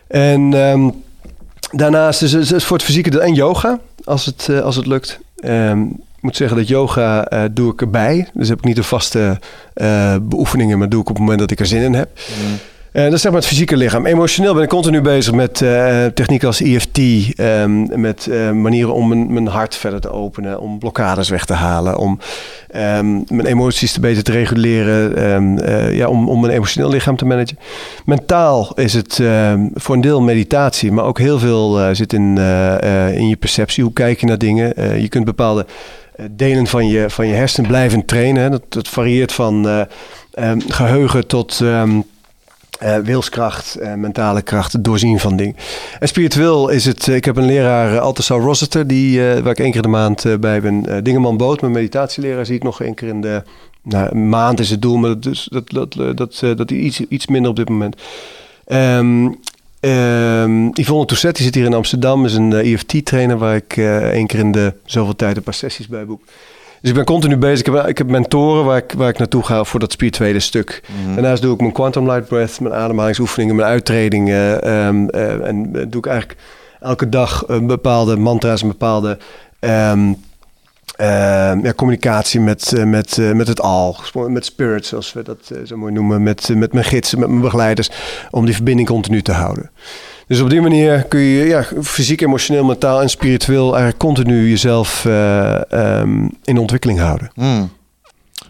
En 0.08 0.54
um, 0.54 1.04
daarnaast 1.72 2.22
is 2.22 2.32
het 2.32 2.64
voor 2.64 2.78
het 2.78 2.86
fysieke 2.86 3.20
en 3.20 3.34
yoga, 3.34 3.80
als 4.04 4.26
het, 4.26 4.62
als 4.62 4.76
het 4.76 4.86
lukt. 4.86 5.20
Um, 5.46 6.04
moet 6.26 6.36
zeggen 6.36 6.58
dat 6.58 6.68
yoga 6.68 7.34
uh, 7.34 7.44
doe 7.52 7.72
ik 7.72 7.82
erbij. 7.82 8.28
Dus 8.34 8.50
heb 8.50 8.58
ik 8.58 8.66
niet 8.66 8.76
de 8.76 8.84
vaste 8.84 9.40
uh, 9.76 10.16
beoefeningen, 10.22 10.78
maar 10.78 10.90
doe 10.90 11.02
ik 11.02 11.10
op 11.10 11.16
het 11.16 11.24
moment 11.24 11.40
dat 11.40 11.52
ik 11.52 11.60
er 11.60 11.66
zin 11.66 11.82
in 11.82 11.94
heb. 11.94 12.10
Mm. 12.44 12.58
Uh, 12.96 13.04
dat 13.04 13.14
is 13.14 13.22
zeg 13.22 13.32
maar 13.32 13.40
het 13.40 13.50
fysieke 13.50 13.78
lichaam. 13.78 14.06
Emotioneel 14.06 14.54
ben 14.54 14.64
ik 14.64 14.70
continu 14.70 15.02
bezig 15.02 15.34
met 15.34 15.62
uh, 15.62 16.06
technieken 16.06 16.48
als 16.48 16.62
EFT. 16.62 17.00
Um, 17.40 18.02
met 18.02 18.28
uh, 18.30 18.52
manieren 18.52 18.94
om 18.94 19.08
mijn, 19.08 19.34
mijn, 19.34 19.48
hart 19.48 19.76
verder 19.76 20.00
te 20.02 20.12
openen. 20.12 20.60
Om 20.60 20.80
blokkades 20.80 21.30
weg 21.30 21.46
te 21.46 21.54
halen. 21.54 21.98
Om 21.98 22.20
um, 22.76 23.24
mijn 23.28 23.46
emoties 23.46 23.92
te 23.92 24.00
beter 24.00 24.24
te 24.24 24.32
reguleren. 24.32 25.24
Um, 25.34 25.60
ja, 25.92 26.08
om, 26.08 26.30
om 26.30 26.42
mijn 26.42 26.54
emotioneel 26.54 26.90
lichaam 26.90 27.16
te 27.16 27.26
managen. 27.26 27.58
Mentaal 28.06 28.72
is 28.76 28.94
het 28.94 29.22
voor 29.74 29.96
een 29.96 30.02
deel 30.02 30.22
meditatie. 30.22 30.92
Maar 30.92 31.06
ook 31.06 31.20
heel 31.20 31.40
veel 31.40 31.96
zit 31.96 32.14
in, 32.14 32.38
in 33.14 33.28
je 33.28 33.38
perceptie. 33.40 33.84
Hoe 33.84 33.94
kijk 33.94 34.20
je 34.20 34.26
naar 34.26 34.38
dingen? 34.38 35.02
je 35.02 35.10
kunt 35.10 35.26
bepaalde 35.26 35.66
delen 36.32 36.68
van 36.68 36.88
je, 36.88 37.10
van 37.10 37.28
je 37.28 37.34
hersen 37.34 37.68
blijven 37.68 38.06
trainen. 38.06 38.52
Dat, 38.52 38.64
dat 38.70 38.88
varieert 38.88 39.32
van 39.32 39.86
geheugen 40.68 41.28
tot... 41.28 41.60
Uh, 42.84 42.98
wilskracht, 43.04 43.78
uh, 43.82 43.94
mentale 43.94 44.42
kracht, 44.42 44.84
doorzien 44.84 45.20
van 45.20 45.36
dingen. 45.36 45.56
En 46.00 46.08
spiritueel 46.08 46.70
is 46.70 46.86
het, 46.86 47.08
ik 47.08 47.26
heb 47.26 47.38
een 47.38 47.46
leraar, 47.46 48.00
Altasar 48.00 48.40
Rossiter, 48.40 48.88
die, 48.88 49.22
waar 49.22 49.48
ik 49.48 49.60
één 49.60 49.72
keer 49.72 49.82
de 49.82 49.88
maand 49.88 50.40
bij 50.40 50.62
ben. 50.62 51.04
Dingeman 51.04 51.38
Boot, 51.38 51.62
mijn 51.62 51.74
meditatieleraar, 51.74 52.46
zie 52.46 52.56
ik 52.56 52.64
nog 52.64 52.82
één 52.82 52.94
keer 52.94 53.08
in 53.08 53.22
de 53.22 53.44
nou, 53.82 54.16
maand 54.16 54.60
is 54.60 54.70
het 54.70 54.82
doel, 54.82 54.98
maar 54.98 55.20
dus 55.20 55.48
dat, 55.52 55.70
dat, 55.70 55.94
dat, 55.94 56.18
dat, 56.18 56.58
dat 56.58 56.72
iets, 56.72 57.00
iets 57.00 57.28
minder 57.28 57.50
op 57.50 57.56
dit 57.56 57.70
moment. 57.70 58.02
Um, 58.68 59.40
um, 59.86 60.70
Yvonne 60.74 61.06
Tousset, 61.06 61.36
die 61.36 61.46
zit 61.46 61.56
hier 61.56 61.66
in 61.66 61.74
Amsterdam, 61.74 62.26
is 62.26 62.34
een 62.34 62.54
EFT-trainer 62.54 63.38
waar 63.38 63.56
ik 63.56 63.78
één 64.12 64.28
keer 64.28 64.40
in 64.40 64.52
de 64.52 64.74
zoveel 64.86 65.16
tijd 65.16 65.38
een 65.38 65.44
paar 65.44 65.54
sessies 65.54 65.88
bij 65.88 66.06
boek. 66.06 66.22
Dus 66.86 66.94
ik 66.94 67.00
ben 67.00 67.16
continu 67.16 67.38
bezig. 67.38 67.68
Ik 67.68 67.74
heb, 67.74 67.88
ik 67.88 67.98
heb 67.98 68.10
mentoren 68.10 68.66
waar 68.66 68.78
ik, 68.78 68.94
waar 68.98 69.10
ik 69.10 69.18
naartoe 69.18 69.44
ga 69.44 69.64
voor 69.64 69.80
dat 69.80 69.92
spirituele 69.92 70.40
stuk. 70.40 70.84
Daarnaast 71.14 71.42
doe 71.42 71.54
ik 71.54 71.60
mijn 71.60 71.72
quantum 71.72 72.06
light 72.06 72.28
breath, 72.28 72.60
mijn 72.60 72.74
ademhalingsoefeningen, 72.74 73.56
mijn 73.56 73.68
uittredingen. 73.68 74.62
ehm, 74.62 75.08
eh, 75.08 75.48
en 75.48 75.70
eh, 75.74 75.86
doe 75.88 76.00
ik 76.00 76.06
eigenlijk 76.06 76.40
elke 76.80 77.10
dag 77.10 77.44
een 77.48 77.68
bepaalde 77.68 78.18
mantra's, 78.18 78.62
een 78.62 78.68
bepaalde 78.68 79.18
ehm, 79.60 80.14
ehm, 80.96 81.66
ja, 81.66 81.74
communicatie 81.76 82.40
met, 82.40 82.74
eh, 82.74 82.84
met, 82.84 83.18
eh, 83.18 83.32
met 83.32 83.48
het 83.48 83.62
al, 83.62 83.98
met 84.28 84.46
spirit, 84.46 84.86
zoals 84.86 85.14
we 85.14 85.24
dat 85.24 85.50
eh, 85.52 85.58
zo 85.66 85.78
mooi 85.78 85.94
noemen, 85.94 86.24
met, 86.24 86.50
met 86.56 86.74
mijn 86.74 86.86
gidsen, 86.86 87.20
met 87.20 87.30
mijn 87.30 87.42
begeleiders, 87.42 87.90
om 88.32 88.46
die 88.46 88.56
verbinding 88.56 88.88
continu 88.88 89.22
te 89.22 89.32
houden. 89.32 89.72
Dus 90.28 90.42
op 90.42 90.50
die 90.50 90.62
manier 90.62 91.04
kun 91.04 91.20
je 91.20 91.46
ja, 91.46 91.64
fysiek, 91.82 92.22
emotioneel, 92.22 92.66
mentaal 92.66 93.02
en 93.02 93.10
spiritueel 93.10 93.68
eigenlijk 93.68 93.98
continu 93.98 94.50
jezelf 94.50 95.06
eh, 95.06 95.72
ehm, 95.72 96.28
in 96.44 96.58
ontwikkeling 96.58 97.00
houden. 97.00 97.32
Hmm. 97.34 97.70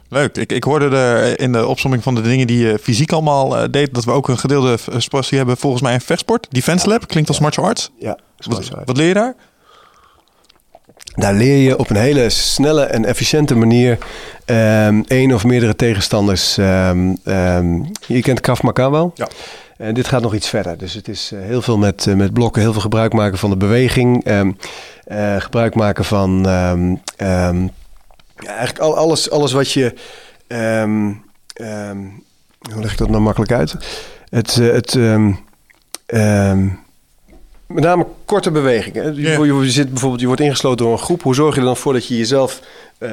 Leuk. 0.09 0.37
Ik, 0.37 0.51
ik 0.51 0.63
hoorde 0.63 0.97
er 0.97 1.39
in 1.39 1.51
de 1.51 1.67
opsomming 1.67 2.03
van 2.03 2.15
de 2.15 2.21
dingen 2.21 2.47
die 2.47 2.67
je 2.67 2.79
fysiek 2.81 3.11
allemaal 3.11 3.71
deed, 3.71 3.93
dat 3.93 4.05
we 4.05 4.11
ook 4.11 4.27
een 4.27 4.37
gedeelde 4.37 4.77
passie 5.09 5.37
hebben 5.37 5.57
volgens 5.57 5.81
mij 5.81 5.93
in 5.93 6.01
vechtsport. 6.01 6.47
Defense 6.49 6.89
Lab 6.89 7.07
klinkt 7.07 7.29
als 7.29 7.39
martial 7.39 7.65
arts. 7.65 7.91
Ja, 7.99 8.17
Wat, 8.37 8.69
wat 8.85 8.97
leer 8.97 9.07
je 9.07 9.13
daar? 9.13 9.35
Daar 11.15 11.33
leer 11.33 11.57
je 11.57 11.77
op 11.77 11.89
een 11.89 11.95
hele 11.95 12.29
snelle 12.29 12.83
en 12.83 13.05
efficiënte 13.05 13.55
manier 13.55 13.97
ehm 14.45 15.01
één 15.07 15.33
of 15.33 15.43
meerdere 15.43 15.75
tegenstanders. 15.75 16.57
ehm, 16.57 17.13
ehm, 17.23 17.81
je 18.07 18.21
kent 18.21 18.39
Krav 18.39 18.61
Maga 18.61 18.91
wel? 18.91 19.11
Ja. 19.15 19.27
En 19.77 19.93
dit 19.93 20.07
gaat 20.07 20.21
nog 20.21 20.33
iets 20.33 20.49
verder. 20.49 20.77
Dus 20.77 20.93
het 20.93 21.07
is 21.07 21.31
eh, 21.33 21.39
heel 21.41 21.61
veel 21.61 21.77
met, 21.77 22.07
eh, 22.07 22.13
met 22.13 22.33
blokken, 22.33 22.61
heel 22.61 22.71
veel 22.71 22.81
gebruik 22.81 23.13
maken 23.13 23.37
van 23.37 23.49
de 23.49 23.57
beweging. 23.57 24.23
eh, 25.05 25.35
gebruik 25.37 25.75
maken 25.75 26.05
van 26.05 26.41
ja, 28.35 28.49
eigenlijk 28.49 28.79
al, 28.79 28.97
alles, 28.97 29.31
alles 29.31 29.51
wat 29.51 29.71
je. 29.71 29.93
hoe 32.71 32.81
leg 32.81 32.91
ik 32.91 32.97
dat 32.97 33.09
nou 33.09 33.21
makkelijk 33.21 33.51
uit? 33.51 33.75
Het. 34.29 34.57
eh, 34.59 34.71
het 34.71 34.95
met 37.67 37.83
name 37.83 38.05
korte 38.25 38.51
bewegingen. 38.51 39.15
Je, 39.15 39.45
je, 39.45 39.71
zit 39.71 39.89
bijvoorbeeld, 39.89 40.21
je 40.21 40.27
wordt 40.27 40.41
ingesloten 40.41 40.85
door 40.85 40.93
een 40.93 41.03
groep. 41.03 41.21
Hoe 41.21 41.35
zorg 41.35 41.53
je 41.53 41.59
er 41.59 41.65
dan 41.65 41.77
voor 41.77 41.93
dat 41.93 42.07
je 42.07 42.17
jezelf, 42.17 42.59
eh, 42.97 43.11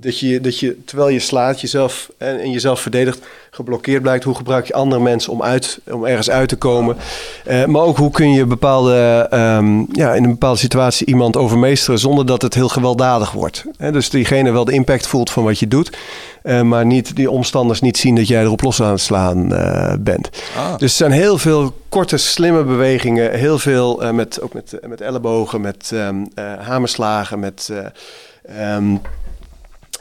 dat, 0.00 0.18
je, 0.18 0.40
dat 0.40 0.58
je 0.58 0.84
terwijl 0.84 1.08
je 1.08 1.18
slaat, 1.18 1.60
jezelf 1.60 2.10
en, 2.18 2.40
en 2.40 2.50
jezelf 2.50 2.80
verdedigt, 2.80 3.26
geblokkeerd 3.50 4.02
blijkt? 4.02 4.24
Hoe 4.24 4.34
gebruik 4.34 4.66
je 4.66 4.72
andere 4.72 5.02
mensen 5.02 5.32
om, 5.32 5.42
uit, 5.42 5.80
om 5.90 6.04
ergens 6.04 6.30
uit 6.30 6.48
te 6.48 6.56
komen? 6.56 6.96
Eh, 7.44 7.64
maar 7.64 7.82
ook 7.82 7.96
hoe 7.96 8.10
kun 8.10 8.32
je 8.32 8.46
bepaalde, 8.46 9.26
ehm, 9.30 9.84
ja, 9.92 10.14
in 10.14 10.24
een 10.24 10.30
bepaalde 10.30 10.58
situatie 10.58 11.06
iemand 11.06 11.36
overmeesteren 11.36 12.00
zonder 12.00 12.26
dat 12.26 12.42
het 12.42 12.54
heel 12.54 12.68
gewelddadig 12.68 13.32
wordt? 13.32 13.64
Dus 13.78 14.10
diegene 14.10 14.50
wel 14.50 14.64
de 14.64 14.72
impact 14.72 15.06
voelt 15.06 15.30
van 15.30 15.44
wat 15.44 15.58
je 15.58 15.68
doet, 15.68 15.98
eh, 16.42 16.62
maar 16.62 16.86
niet 16.86 17.16
die 17.16 17.30
omstanders 17.30 17.80
niet 17.80 17.96
zien 17.96 18.14
dat 18.14 18.28
jij 18.28 18.42
erop 18.42 18.62
los 18.62 18.82
aan 18.82 18.90
het 18.90 19.00
slaan 19.00 19.54
eh, 19.54 19.94
bent. 20.00 20.30
Ah. 20.56 20.78
Dus 20.78 20.90
er 20.90 20.96
zijn 20.96 21.10
heel 21.10 21.38
veel 21.38 21.74
korte, 21.88 22.16
slimme 22.16 22.64
bewegingen. 22.64 23.38
Heel 23.38 23.58
veel 23.58 24.02
eh, 24.02 24.10
met, 24.10 24.40
ook 24.40 24.52
met, 24.52 24.78
met 24.86 25.00
ellebogen, 25.00 25.60
met 25.60 25.90
ehm, 25.94 26.24
eh, 26.34 26.44
hamerslagen, 26.60 27.38
met 27.38 27.70
eh, 27.72 28.74
ehm, 28.74 28.96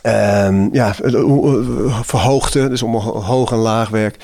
ehm, 0.02 0.70
ja, 0.72 0.96
verhoogte. 2.04 2.70
Dus 2.70 2.84
om 2.84 2.96
hoog 2.96 3.52
en 3.52 3.58
laag 3.58 3.90
werk. 3.90 4.18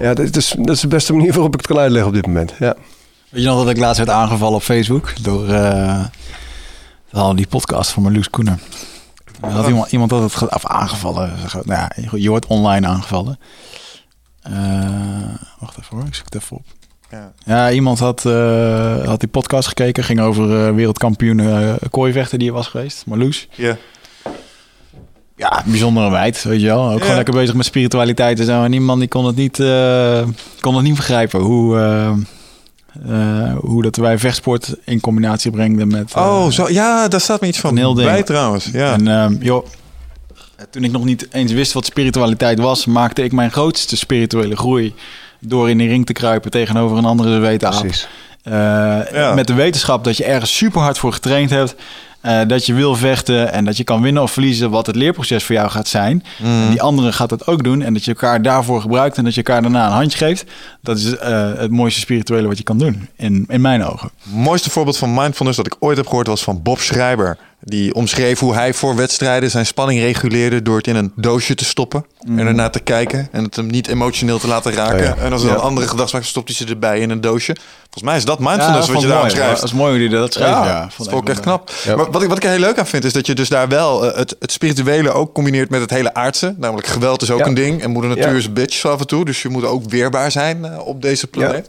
Ja, 0.00 0.14
dat 0.14 0.36
is, 0.36 0.54
dat 0.58 0.74
is 0.74 0.80
de 0.80 0.88
beste 0.88 1.12
manier 1.12 1.32
waarop 1.32 1.52
ik 1.54 1.60
het 1.60 1.68
kan 1.68 1.78
uitleggen 1.78 2.08
op 2.08 2.14
dit 2.14 2.26
moment. 2.26 2.54
Ja. 2.58 2.74
Weet 3.28 3.42
je 3.42 3.48
nog 3.48 3.58
dat 3.58 3.70
ik 3.70 3.78
laatst 3.78 3.98
werd 3.98 4.10
aangevallen 4.10 4.56
op 4.56 4.62
Facebook 4.62 5.22
door 5.22 5.48
eh, 5.48 6.04
wel 7.10 7.34
die 7.34 7.46
podcast 7.46 7.90
van 7.90 8.02
Marloes 8.02 8.30
Koenen. 8.30 8.60
Er 9.42 9.50
Had 9.50 9.66
iemand, 9.68 9.92
iemand 9.92 10.10
had 10.10 10.32
het 10.32 10.54
of 10.54 10.66
aangevallen. 10.66 11.32
Nou 11.52 11.80
ja, 11.80 11.90
je- 12.14 12.28
wordt 12.28 12.46
online 12.46 12.86
aangevallen. 12.86 13.38
Eh, 14.42 14.52
wacht 15.58 15.78
even 15.78 15.96
hoor, 15.96 16.06
ik 16.06 16.14
zoek 16.14 16.24
het 16.24 16.34
even 16.42 16.56
op. 16.56 16.62
Ja. 17.10 17.32
Ja, 17.44 17.70
iemand 17.70 17.98
had, 17.98 18.24
eh, 18.24 19.04
had 19.06 19.20
die 19.20 19.28
podcast 19.28 19.68
gekeken. 19.68 20.04
Ging 20.04 20.20
over 20.20 20.66
eh, 20.66 20.74
wereldkampioen 20.74 21.40
eh 21.40 21.74
kooivechter 21.90 22.38
die 22.38 22.48
er 22.48 22.54
was 22.54 22.66
geweest. 22.66 23.06
Marloes. 23.06 23.48
Ja. 23.54 23.76
Ja, 25.36 25.62
bijzondere 25.66 26.10
meid, 26.10 26.42
weet 26.42 26.60
je 26.60 26.66
wel. 26.66 26.90
Ook 26.90 27.00
gewoon 27.00 27.16
lekker 27.16 27.34
bezig 27.34 27.54
met 27.54 27.64
spiritualiteit 27.66 28.38
en 28.40 28.44
zo. 28.46 28.64
En 28.64 28.70
die 28.70 28.80
man 28.80 28.98
die 28.98 29.08
kon 29.08 29.24
het 29.26 29.36
niet, 29.36 29.56
kon 30.60 30.74
het 30.74 30.84
niet 30.84 30.94
begrijpen 30.96 31.40
hoe, 31.40 31.76
eh, 33.06 33.40
eh, 33.50 33.56
hoe 33.60 33.82
dat 33.82 33.96
wij 33.96 34.18
vechtsport 34.18 34.74
in 34.84 35.00
combinatie 35.00 35.50
brengen 35.50 35.88
met... 35.88 36.12
eh, 36.14 36.22
Oh, 36.22 36.50
zo, 36.50 36.68
ja, 36.70 37.08
daar 37.08 37.20
staat 37.20 37.40
me 37.40 37.46
iets 37.46 37.58
van 37.58 37.70
Een 37.70 37.76
heel 37.76 37.94
ding. 37.94 38.08
bij 38.08 38.22
trouwens. 38.22 38.68
Ja. 38.72 38.92
En 38.92 39.08
ehm, 39.08 39.34
joh, 39.40 39.66
toen 40.70 40.84
ik 40.84 40.90
nog 40.92 41.04
niet 41.04 41.28
eens 41.32 41.52
wist 41.52 41.72
wat 41.72 41.84
spiritualiteit 41.86 42.58
was, 42.58 42.86
maakte 42.86 43.22
ik 43.22 43.32
mijn 43.32 43.50
grootste 43.50 43.96
spirituele 43.96 44.56
groei 44.56 44.94
door 45.40 45.70
in 45.70 45.78
de 45.78 45.86
ring 45.86 46.06
te 46.06 46.12
kruipen 46.12 46.50
tegenover 46.50 46.96
een 46.98 47.04
andere 47.04 47.38
wetenschap. 47.38 47.82
Precies. 47.82 48.08
Eh, 48.42 48.52
Ja. 49.12 49.32
Met 49.34 49.46
de 49.46 49.54
wetenschap 49.54 50.04
dat 50.04 50.16
je 50.16 50.24
ergens 50.24 50.56
super 50.56 50.80
hard 50.80 50.98
voor 50.98 51.12
getraind 51.12 51.50
hebt. 51.50 51.74
Eh, 52.20 52.40
dat 52.46 52.66
je 52.66 52.74
wil 52.74 52.94
vechten 52.94 53.52
en 53.52 53.64
dat 53.64 53.76
je 53.76 53.84
kan 53.84 54.02
winnen 54.02 54.22
of 54.22 54.32
verliezen, 54.32 54.70
wat 54.70 54.86
het 54.86 54.96
leerproces 54.96 55.44
voor 55.44 55.54
jou 55.54 55.70
gaat 55.70 55.88
zijn. 55.88 56.24
Mhm. 56.38 56.50
En 56.50 56.70
die 56.70 56.82
andere 56.82 57.12
gaat 57.12 57.28
dat 57.28 57.46
ook 57.46 57.64
doen. 57.64 57.82
En 57.82 57.92
dat 57.92 58.04
je 58.04 58.10
elkaar 58.10 58.42
daarvoor 58.42 58.80
gebruikt 58.80 59.16
en 59.16 59.24
dat 59.24 59.34
je 59.34 59.42
elkaar 59.42 59.62
daarna 59.62 59.86
een 59.86 59.92
handje 59.92 60.18
geeft. 60.18 60.44
Dat 60.80 60.98
is 60.98 61.16
eh, 61.16 61.52
het 61.56 61.70
mooiste 61.70 62.00
spirituele 62.00 62.48
wat 62.48 62.58
je 62.58 62.64
kan 62.64 62.78
doen, 62.78 63.08
in, 63.16 63.44
in 63.48 63.60
mijn 63.60 63.84
ogen. 63.84 64.10
Het 64.22 64.32
mooiste 64.34 64.70
voorbeeld 64.70 64.96
van 64.96 65.14
mindfulness 65.14 65.56
dat 65.56 65.66
ik 65.66 65.76
ooit 65.78 65.96
heb 65.96 66.06
gehoord 66.06 66.26
was 66.26 66.42
van 66.42 66.62
Bob 66.62 66.78
Schreiber. 66.78 67.38
Die 67.60 67.94
omschreef 67.94 68.38
hoe 68.38 68.54
hij 68.54 68.74
voor 68.74 68.96
wedstrijden 68.96 69.50
zijn 69.50 69.66
spanning 69.66 70.00
reguleerde 70.00 70.62
door 70.62 70.76
het 70.76 70.86
in 70.86 70.96
een 70.96 71.12
doosje 71.16 71.54
te 71.54 71.64
stoppen. 71.64 72.04
En 72.26 72.38
ernaar 72.38 72.70
te 72.70 72.80
kijken 72.80 73.28
en 73.32 73.44
het 73.44 73.56
hem 73.56 73.66
niet 73.66 73.88
emotioneel 73.88 74.38
te 74.38 74.46
laten 74.46 74.72
raken. 74.72 74.98
Oh 74.98 75.16
ja. 75.16 75.16
En 75.16 75.32
als 75.32 75.42
er 75.42 75.48
Ja. 75.48 75.54
dan 75.54 75.62
andere 75.64 75.88
gedachten 75.88 76.12
waren, 76.12 76.28
stopt 76.28 76.48
hij 76.48 76.56
ze 76.56 76.66
erbij 76.66 77.00
in 77.00 77.10
een 77.10 77.20
doosje. 77.20 77.56
Volgens 77.82 78.02
mij 78.02 78.16
is 78.16 78.24
dat 78.24 78.38
mindfulness 78.38 78.88
wat 78.88 79.00
je 79.00 79.06
daar 79.06 79.16
mooi. 79.16 79.28
omschrijft. 79.30 79.60
Dat 79.60 79.68
is 79.68 79.74
mooi 79.76 79.98
hoe 79.98 80.08
hij 80.08 80.18
dat 80.18 80.32
schreef. 80.32 80.46
Ja, 80.46 80.80
dat 80.82 80.94
vond 81.08 81.12
ik 81.22 81.28
echt 81.28 81.40
knap. 81.40 81.70
Maar 81.96 82.10
wat 82.10 82.22
ik, 82.22 82.28
wat 82.28 82.36
ik 82.36 82.44
er 82.44 82.50
heel 82.50 82.58
leuk 82.58 82.78
aan 82.78 82.86
vind, 82.86 83.04
is 83.04 83.12
dat 83.12 83.26
je 83.26 83.34
dus 83.34 83.48
daar 83.48 83.68
wel 83.68 84.10
eh, 84.10 84.16
het, 84.18 84.36
het 84.40 84.52
spirituele 84.52 85.10
ook 85.12 85.34
combineert 85.34 85.70
met 85.70 85.80
het 85.80 85.90
hele 85.90 86.14
aardse. 86.14 86.54
Namelijk 86.58 86.86
geweld 86.86 87.22
is 87.22 87.30
ook 87.30 87.46
een 87.46 87.54
ding. 87.54 87.82
En 87.82 87.90
moeder 87.90 88.16
natuur 88.16 88.36
is 88.36 88.46
een 88.46 88.52
bitch 88.52 88.84
af 88.84 89.00
en 89.00 89.06
toe. 89.06 89.24
Dus 89.24 89.42
je 89.42 89.48
moet 89.48 89.64
ook 89.64 89.90
weerbaar 89.90 90.30
zijn 90.30 90.64
eh, 90.64 90.86
op 90.86 91.02
deze 91.02 91.26
planeet. 91.26 91.66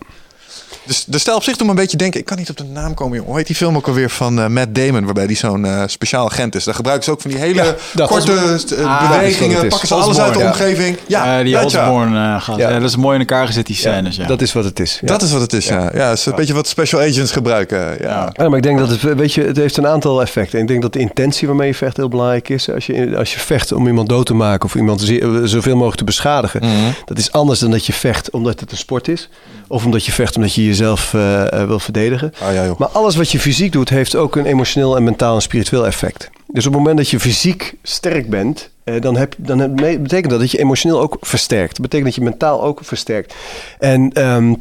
Dus 0.90 1.04
de 1.08 1.18
stijl 1.18 1.36
op 1.38 1.44
zich 1.44 1.56
doet 1.58 1.66
me 1.66 1.74
een 1.74 1.80
beetje 1.80 1.98
denken... 1.98 2.20
Ik 2.20 2.26
kan 2.26 2.38
niet 2.38 2.50
op 2.50 2.58
de 2.58 2.64
naam 2.64 2.94
komen, 2.94 3.14
jongen. 3.14 3.28
Hoe 3.30 3.38
heet 3.38 3.48
die 3.48 3.56
film 3.56 3.76
ook 3.76 3.88
alweer 3.88 4.10
van 4.10 4.40
eh, 4.40 4.48
Matt 4.48 4.76
Damon... 4.76 5.06
waarbij 5.06 5.28
die 5.28 5.38
zo'n 5.38 5.66
eh, 5.66 5.84
speciaal 5.86 6.26
agent 6.26 6.56
is. 6.56 6.64
Daar 6.64 6.74
gebruiken 6.74 7.06
ze 7.06 7.12
ook 7.12 7.22
van 7.22 7.32
die 7.32 7.40
hele 7.40 7.76
Ja, 7.94 8.06
korte 8.06 8.32
eh, 8.76 8.86
Ah, 8.86 9.12
bewegingen. 9.12 9.68
Pakken 9.68 9.88
ze 9.88 9.94
alles 9.94 10.20
uit 10.20 10.34
de 10.34 10.40
omgeving. 10.40 10.98
Ja, 11.08 11.38
Ja, 11.38 11.44
die. 11.44 11.64
Osborne 11.66 12.36
eh, 12.36 12.42
gaat. 12.42 12.58
Ja. 12.58 12.70
Ja, 12.70 12.80
dat 12.80 12.90
is 12.90 12.96
mooi 12.96 13.14
in 13.14 13.20
elkaar 13.20 13.46
gezet, 13.48 13.66
die 13.66 13.76
scènes. 13.76 14.16
Ja, 14.16 14.28
Dat 14.28 14.42
is 14.42 14.54
wat 14.54 14.64
het 14.64 14.80
is. 14.80 14.98
Ja. 15.02 15.08
Dat 15.08 15.22
is 15.22 15.32
wat 15.32 15.42
het 15.42 15.54
is, 15.54 15.68
ja. 15.68 15.92
Ja, 15.94 16.10
het 16.10 16.18
is 16.18 16.26
een 16.26 16.36
beetje 16.36 16.54
wat 16.54 16.68
special 16.68 17.02
agents 17.02 17.32
gebruiken. 17.32 17.98
Ja. 18.02 18.32
Maar 18.38 18.56
ik 18.56 18.64
denk 18.64 18.80
dat 18.80 18.90
het, 18.90 19.02
weet 19.02 19.34
je, 19.34 19.44
het 19.44 19.58
heeft 19.58 19.78
een 19.78 19.88
aantal 19.88 20.22
effecten. 20.22 20.60
Ik 20.60 20.68
denk 20.68 20.82
dat 20.82 20.94
de 20.94 21.00
intentie 21.00 21.48
waarmee 21.48 21.68
je 21.68 21.76
vecht 21.76 21.98
heel 21.98 22.10
belangrijk 22.10 22.50
is. 22.50 22.70
Als 22.72 22.86
je, 22.86 23.18
als 23.18 23.34
je 23.34 23.40
vecht 23.40 23.72
om 23.72 23.88
iemand 23.88 24.10
dood 24.10 24.26
te 24.26 24.34
maken 24.34 24.66
of 24.66 24.76
iemand 24.76 25.02
zoveel 25.44 25.74
mogelijk 25.74 25.98
te 25.98 26.04
beschadigen. 26.04 26.60
Mhm. 26.64 26.92
Dat 27.06 27.18
is 27.18 27.32
anders 27.32 27.60
dan 27.60 27.72
dat 27.72 27.86
je 27.86 27.94
vecht 27.94 28.30
omdat 28.30 28.60
het 28.60 28.72
een 28.72 28.78
sport 28.78 29.08
is. 29.08 29.30
Of 29.68 29.86
omdat 29.86 30.06
je 30.06 30.12
vecht 30.12 30.36
omdat 30.36 30.54
je 30.54 30.76
jezelf 30.80 31.14
eh, 31.14 31.62
eh, 31.62 31.68
wil 31.68 31.80
verdedigen. 31.80 32.34
Ah, 32.42 32.54
ja. 32.54 32.74
Maar 32.78 32.88
alles 32.88 33.16
wat 33.16 33.32
je 33.32 33.40
fysiek 33.40 33.72
doet, 33.72 33.90
heeft 33.90 34.16
ook 34.16 34.36
een 34.36 34.46
emotioneel 34.46 34.96
en 34.96 35.04
mentaal 35.04 35.36
en 35.36 35.42
spiritueel 35.42 35.86
effect. 35.86 36.30
Dus 36.48 36.66
op 36.66 36.72
het 36.72 36.82
moment 36.82 36.98
dat 36.98 37.10
je 37.10 37.20
fysiek 37.20 37.74
sterk 37.84 38.30
bent, 38.30 38.70
eh, 38.84 39.02
dan, 39.02 39.18
heb, 39.18 39.34
dan 39.38 39.60
heb- 39.60 39.76
betekent 39.76 40.30
dat 40.30 40.40
dat 40.40 40.52
je 40.52 40.60
emotioneel 40.60 41.00
ook 41.02 41.18
versterkt. 41.22 41.72
Dat 41.72 41.82
betekent 41.82 42.06
dat 42.06 42.16
je 42.16 42.22
mentaal 42.30 42.64
ook 42.64 42.80
versterkt. 42.84 43.34
En 43.80 44.12
ehm, 44.14 44.54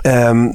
ehm, 0.00 0.48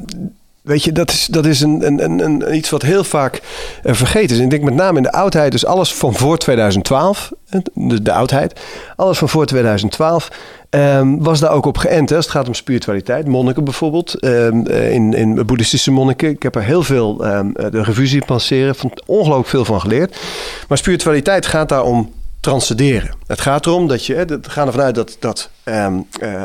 weet 0.62 0.84
je, 0.84 0.92
dat 0.92 1.12
is, 1.12 1.26
dat 1.26 1.46
is 1.46 1.62
een, 1.62 1.86
een, 1.88 2.04
een, 2.04 2.20
een- 2.24 2.56
iets 2.56 2.70
wat 2.70 2.82
heel 2.82 3.04
vaak 3.04 3.42
vergeten 3.84 4.30
is. 4.32 4.38
En 4.38 4.44
ik 4.44 4.50
denk 4.50 4.64
met 4.64 4.74
name 4.74 4.98
in 4.98 5.04
de 5.04 5.12
oudheid, 5.12 5.52
dus 5.52 5.66
alles 5.66 5.94
van 5.94 6.14
voor 6.14 6.38
2012, 6.38 7.32
eh, 7.50 7.60
de, 7.74 8.02
de 8.02 8.12
oudheid, 8.14 8.60
alles 8.96 9.18
van 9.18 9.30
voor 9.30 9.46
2012. 9.46 10.30
Ehm, 10.72 11.18
was 11.18 11.40
daar 11.40 11.52
ook 11.52 11.66
op 11.66 11.78
geënt. 11.78 12.10
Hè? 12.10 12.16
Het 12.16 12.30
gaat 12.30 12.48
om 12.48 12.54
spiritualiteit. 12.54 13.28
Monniken 13.28 13.64
bijvoorbeeld. 13.64 14.14
ehm, 14.14 14.66
eh, 14.66 14.92
in, 14.92 15.14
in 15.14 15.46
boeddhistische 15.46 15.92
monniken. 15.92 16.30
Ik 16.30 16.44
heb 16.44 16.56
er 16.56 16.64
heel 16.64 16.84
veel 16.84 17.26
ehm, 17.26 17.50
eh, 17.54 17.72
de 17.72 17.84
revue 17.84 18.08
zien 18.08 18.26
passeren. 18.26 18.76
Van 18.76 18.92
ongelooflijk 19.06 19.50
veel 19.50 19.66
van 19.66 19.82
geleerd. 19.82 20.20
Maar 20.68 20.78
spiritualiteit 20.78 21.46
gaat 21.46 21.70
daar 21.70 21.84
om 21.84 22.12
transcenderen. 22.40 23.12
Het 23.28 23.42
gaat 23.42 23.66
erom 23.66 23.88
dat 23.88 24.06
je, 24.06 24.26
we 24.26 24.40
gaan 24.42 24.68
ervan 24.68 24.82
uit 24.82 24.96
dat, 24.96 25.18
dat 25.20 25.50
eh, 25.64 25.88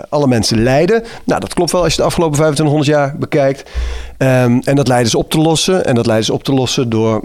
alle 0.09 0.27
mensen 0.27 0.63
lijden. 0.63 1.03
Nou, 1.25 1.41
dat 1.41 1.55
klopt 1.55 1.73
wel 1.73 1.83
als 1.83 1.95
je 1.95 2.01
de 2.01 2.07
afgelopen 2.07 2.37
2500 2.37 2.99
jaar 2.99 3.19
bekijkt. 3.19 3.71
En 4.17 4.75
dat 4.75 4.89
lijden 4.89 5.07
is 5.07 5.15
op 5.15 5.31
te 5.31 5.39
lossen. 5.39 5.85
En 5.85 5.95
dat 5.95 6.07
lijden 6.07 6.25
is 6.25 6.31
op 6.31 6.45
te 6.45 6.53
lossen 6.53 6.89
door, 6.89 7.23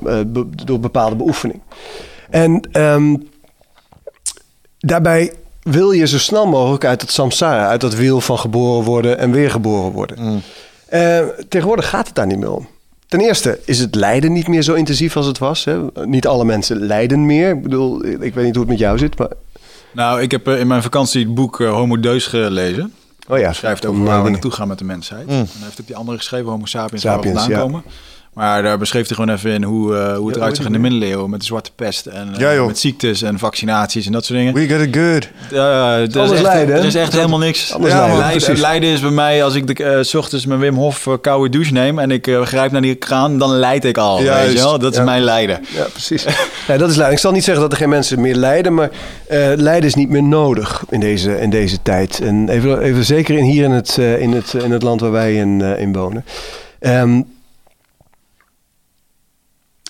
door 0.65 0.80
bepaalde 0.80 1.15
beoefening. 1.15 1.61
En 2.30 2.61
daarbij 4.78 5.34
wil 5.62 5.92
je 5.92 6.08
zo 6.08 6.18
snel 6.18 6.48
mogelijk 6.48 6.86
uit 6.86 7.02
het 7.02 7.12
samsara, 7.12 7.68
uit 7.68 7.82
dat 7.82 7.96
wiel 7.96 8.22
van 8.22 8.40
geboren 8.40 8.84
worden 8.84 9.18
en 9.18 9.32
weer 9.32 9.52
geboren 9.52 9.92
worden. 9.92 10.18
Mm. 10.20 10.42
Eh, 10.86 11.20
tegenwoordig 11.50 11.90
gaat 11.90 12.08
het 12.08 12.16
daar 12.16 12.28
niet 12.28 12.40
meer 12.40 12.52
om. 12.52 12.68
ten 13.08 13.20
eerste 13.20 13.60
is 13.66 13.80
het 13.80 13.96
lijden 13.96 14.32
niet 14.32 14.48
meer 14.48 14.62
zo 14.62 14.74
intensief 14.74 15.16
als 15.16 15.26
het 15.26 15.38
was. 15.38 15.66
Hè? 15.66 15.80
Niet 16.06 16.28
alle 16.28 16.46
mensen 16.46 16.80
lijden 16.80 17.26
meer. 17.26 17.50
Ik 17.50 17.62
bedoel, 17.62 18.06
ik 18.06 18.34
weet 18.34 18.46
niet 18.46 18.56
hoe 18.56 18.64
het 18.64 18.72
met 18.72 18.80
jou 18.80 18.98
zit, 18.98 19.18
maar... 19.18 19.30
Nou, 19.94 20.22
ik 20.22 20.32
heb 20.32 20.48
eh, 20.48 20.60
in 20.60 20.68
mijn 20.68 20.82
vakantie 20.82 21.26
het 21.26 21.36
boek 21.36 21.62
eh, 21.62 21.72
Homo 21.72 22.00
Deus 22.00 22.26
gelezen. 22.26 22.94
Oh 23.28 23.38
ja, 23.38 23.44
Hij 23.44 23.54
schrijft 23.54 23.86
over 23.86 24.04
waar 24.04 24.24
we 24.24 24.30
naartoe 24.30 24.52
gaan 24.52 24.68
met 24.68 24.78
de 24.78 24.86
mensheid. 24.86 25.26
Mm. 25.26 25.34
En 25.34 25.48
hij 25.52 25.64
heeft 25.64 25.82
ook 25.82 25.88
die 25.88 25.96
andere 25.96 26.18
geschreven, 26.18 26.50
Homo 26.50 26.66
sapiens, 26.66 27.04
waar 27.04 27.20
we 27.20 27.28
Sapiens, 27.28 27.42
vandaan 27.42 27.60
ja. 27.60 27.66
komen. 27.66 27.84
Maar 28.34 28.64
daar 28.64 28.78
beschreef 28.78 29.08
hij 29.08 29.16
gewoon 29.16 29.36
even 29.36 29.52
in 29.52 29.64
hoe, 29.64 29.95
eh, 29.95 30.16
hoe 30.16 30.26
het 30.26 30.36
Ja, 30.36 30.41
eruit 30.41 30.58
zag 30.58 30.66
in 30.66 30.72
de 30.72 30.80
middeleeuwen. 30.80 31.30
Met 31.30 31.40
de 31.40 31.45
zwarte 31.45 31.72
pest 31.76 32.06
en 32.06 32.34
eh, 32.34 32.40
Ja, 32.40 32.53
joh. 32.53 32.68
met 32.68 32.80
ziektes 32.80 33.22
en 33.22 33.40
vaccinaties 33.40 34.06
en 34.06 34.12
dat 34.12 34.26
soort 34.26 34.40
dingen. 34.40 34.53
We 34.53 34.68
get 34.68 34.82
it 34.82 34.95
good. 34.95 35.30
Ja, 35.52 35.95
er, 35.95 36.02
is 36.02 36.16
Anders 36.16 36.32
echt, 36.32 36.41
lijden, 36.41 36.76
er 36.76 36.86
is 36.86 36.95
echt 36.95 37.14
helemaal 37.14 37.40
niks. 37.40 37.76
Ja, 37.82 38.18
lijden, 38.18 38.60
lijden, 38.60 38.90
is 38.90 38.99
bij 38.99 39.10
mij 39.10 39.44
als 39.44 39.56
ik 39.56 39.68
de, 39.68 39.84
eh, 39.84 40.03
s 40.03 40.14
ochtends 40.14 40.45
mijn 40.45 40.60
Wim 40.60 40.76
Hof 40.76 41.08
koude 41.22 41.49
douche 41.49 41.74
neem 41.74 41.99
en 41.99 42.12
ik 42.12 42.38
grijp 42.44 42.72
naar 42.72 42.82
die 42.82 42.95
kraan, 42.95 43.38
dan 43.38 43.49
lijd 43.49 43.86
ik 43.86 43.98
al. 43.98 44.22
Juist. 44.22 44.45
Weet 44.45 44.58
je 44.58 44.64
wel? 44.64 44.80
Dat 44.80 44.94
is 44.94 45.03
mijn 45.03 45.24
lijden. 45.24 45.60
Ja, 45.76 45.84
precies. 45.91 46.26
ja, 46.68 46.78
dat 46.78 46.90
is 46.90 46.95
lijden. 46.95 47.14
Ik 47.14 47.22
zal 47.22 47.32
niet 47.32 47.44
zeggen 47.44 47.64
dat 47.64 47.72
er 47.72 47.78
geen 47.78 47.90
mensen 47.90 48.22
meer 48.22 48.36
lijden, 48.36 48.74
maar 48.74 48.90
eh, 49.28 49.52
lijden 49.56 49.90
is 49.90 49.95
niet 49.95 50.10
meer 50.10 50.24
nodig 50.24 50.84
in 50.90 50.99
deze, 50.99 51.40
in 51.40 51.49
deze 51.49 51.82
tijd. 51.82 52.20
En 52.20 52.49
even, 52.49 52.82
even 52.82 53.06
zeker 53.06 53.38
in, 53.38 53.44
hier 53.44 53.64
in 53.64 53.72
het, 53.72 53.98
eh, 53.98 54.22
in, 54.22 54.32
het, 54.32 54.53
in 54.53 54.72
het 54.72 54.84
land 54.84 55.02
waar 55.02 55.12
wij 55.12 55.36
in, 55.36 55.62
eh, 55.62 55.82
in 55.82 55.94
wonen. 55.94 56.26
Ehm, 56.80 57.22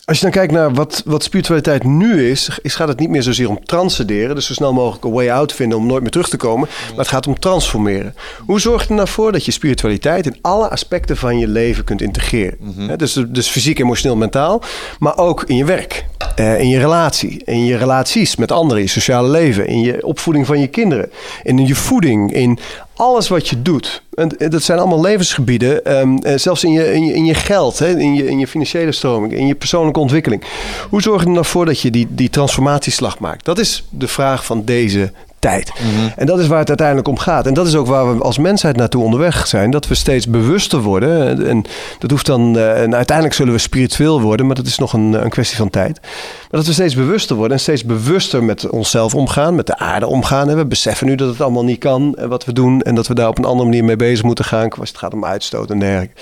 als 0.06 0.18
je 0.18 0.24
dan 0.24 0.34
kijkt 0.34 0.54
naar 0.54 0.74
wat, 0.74 1.02
wat 1.06 1.24
spiritualiteit 1.24 1.84
nu 1.84 2.30
is, 2.30 2.60
is, 2.62 2.76
gaat 2.76 2.88
het 2.88 3.00
niet 3.00 3.10
meer 3.10 3.24
zozeer 3.24 3.50
om 3.50 3.66
transcenderen, 3.66 4.36
dus 4.36 4.46
zo 4.46 4.54
snel 4.54 4.74
mogelijk 4.74 5.04
een 5.04 5.12
way 5.12 5.30
out 5.30 5.54
vinden 5.54 5.78
om 5.78 5.86
nooit 5.86 6.02
meer 6.02 6.12
terug 6.12 6.30
te 6.30 6.38
komen, 6.38 6.70
maar 6.90 6.98
het 6.98 7.08
gaat 7.08 7.28
om 7.28 7.40
transformeren. 7.40 8.16
Hoe 8.46 8.60
zorg 8.60 8.84
je 8.84 8.90
er 8.90 8.96
nou 8.96 9.08
voor 9.08 9.32
dat 9.32 9.46
je 9.46 9.52
spiritualiteit 9.52 10.26
in 10.26 10.38
alle 10.42 10.70
aspecten 10.70 11.18
van 11.18 11.40
je 11.40 11.48
leven 11.48 11.84
kunt 11.84 12.02
integreren? 12.02 12.58
Hè, 12.78 12.96
dus, 12.96 13.14
dus 13.28 13.50
fysiek, 13.50 13.80
emotioneel, 13.80 14.18
mentaal, 14.18 14.62
maar 15.00 15.18
ook 15.18 15.44
in 15.44 15.56
je 15.56 15.66
werk, 15.66 16.06
eh, 16.36 16.60
in 16.60 16.70
je 16.70 16.80
relatie, 16.80 17.44
in 17.44 17.66
je 17.66 17.78
relaties 17.78 18.36
met 18.36 18.52
anderen, 18.52 18.78
in 18.78 18.84
je 18.84 18.90
sociale 18.90 19.30
leven, 19.30 19.68
in 19.68 19.80
je 19.82 20.06
opvoeding 20.06 20.46
van 20.46 20.60
je 20.60 20.68
kinderen, 20.68 21.12
in 21.44 21.68
je 21.68 21.76
voeding, 21.76 22.34
in 22.34 22.60
alles 23.02 23.28
wat 23.28 23.48
je 23.48 23.62
doet. 23.62 24.02
En 24.14 24.38
eh, 24.38 24.50
dat 24.50 24.64
zijn 24.64 24.80
allemaal 24.80 25.02
levensgebieden, 25.02 25.86
ehm, 25.86 26.18
eh, 26.18 26.38
zelfs 26.38 26.64
in 26.64 26.72
je, 26.72 26.94
in 26.94 27.06
je, 27.06 27.14
in 27.14 27.26
je 27.26 27.34
geld, 27.34 27.80
hè, 27.80 28.00
in, 28.00 28.14
je, 28.14 28.28
in 28.28 28.40
je 28.40 28.48
financiële 28.48 28.92
stroming, 28.92 29.34
in 29.34 29.48
je 29.48 29.56
persoonlijke 29.56 30.00
ontwikkeling. 30.00 30.44
Hoe 30.90 31.02
zorg 31.02 31.22
je 31.22 31.28
er 31.28 31.34
nou 31.34 31.66
dat 31.66 31.80
je 31.80 31.92
die, 31.92 32.08
die 32.10 32.30
transformatieslag 32.30 33.20
maakt? 33.20 33.46
Dat 33.46 33.60
is 33.60 33.84
de 33.90 34.08
vraag 34.08 34.46
van 34.46 34.66
deze 34.66 35.12
tijd. 35.42 35.72
En 36.16 36.26
dat 36.26 36.40
is 36.40 36.48
waar 36.48 36.60
het 36.60 36.68
uiteindelijk 36.68 37.08
om 37.08 37.18
gaat. 37.18 37.48
En 37.48 37.54
dat 37.54 37.68
is 37.68 37.76
ook 37.76 37.88
waar 37.88 38.18
we 38.18 38.24
als 38.24 38.38
mensheid 38.38 38.76
naartoe 38.76 39.04
onderweg 39.04 39.48
zijn. 39.48 39.72
Dat 39.72 39.88
we 39.88 39.96
steeds 39.96 40.28
bewuster 40.28 40.80
worden. 40.82 41.28
En- 41.28 41.48
En 41.48 41.64
dat 42.00 42.12
hoeft 42.12 42.26
dan. 42.26 42.58
eh, 42.58 42.82
En 42.84 42.96
uiteindelijk 42.96 43.36
zullen 43.36 43.54
we 43.54 43.60
spiritueel 43.60 44.22
worden, 44.22 44.46
maar 44.46 44.56
dat 44.56 44.66
is 44.66 44.78
nog 44.78 44.94
een, 44.94 45.14
een 45.24 45.30
kwestie 45.30 45.58
van 45.58 45.70
tijd. 45.70 46.00
Maar 46.02 46.60
dat 46.60 46.66
we 46.66 46.74
steeds 46.74 46.96
bewuster 46.96 47.36
worden 47.36 47.58
en 47.58 47.64
steeds 47.64 47.86
bewuster 47.86 48.44
met 48.44 48.70
onszelf 48.70 49.16
omgaan, 49.16 49.56
met 49.56 49.68
de 49.68 49.78
aarde 49.78 50.08
omgaan. 50.08 50.50
En 50.50 50.58
we 50.58 50.66
beseffen 50.66 51.08
nu 51.08 51.16
dat 51.16 51.30
het 51.30 51.42
allemaal 51.42 51.64
niet 51.64 51.80
kan 51.80 52.16
eh, 52.16 52.26
wat 52.26 52.46
we 52.46 52.54
doen. 52.54 52.82
En 52.82 52.96
dat 52.96 53.08
we 53.08 53.14
daar 53.14 53.28
op 53.28 53.38
een 53.38 53.46
andere 53.46 53.70
manier 53.70 53.84
mee 53.84 53.96
bezig 53.96 54.24
moeten 54.26 54.46
gaan. 54.46 54.70
Als 54.80 54.90
het 54.90 54.98
gaat 54.98 55.14
om 55.14 55.26
uitstoot 55.26 55.70
en 55.70 55.80
dergelijke. 55.80 56.14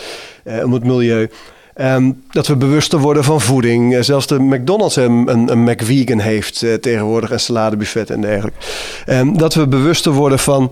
Eh, 0.44 0.64
om 0.64 0.74
het 0.74 0.84
milieu. 0.84 1.30
Ehm, 1.80 2.12
dat 2.32 2.48
we 2.48 2.56
bewuster 2.56 3.00
worden 3.00 3.24
van 3.24 3.42
voeding. 3.42 3.96
Eh, 3.96 4.02
zelfs 4.02 4.28
de 4.28 4.40
McDonald's 4.40 4.96
een, 4.96 5.24
een, 5.32 5.52
een 5.52 5.64
McVegan 5.64 6.20
heeft 6.20 6.64
eh, 6.64 6.74
tegenwoordig, 6.74 7.32
een 7.32 7.40
saladebuffet 7.40 8.10
en 8.10 8.22
dergelijke. 8.22 8.58
Ehm, 9.06 9.34
dat 9.34 9.54
we 9.54 9.68
bewuster 9.68 10.12
worden 10.12 10.40
van. 10.40 10.72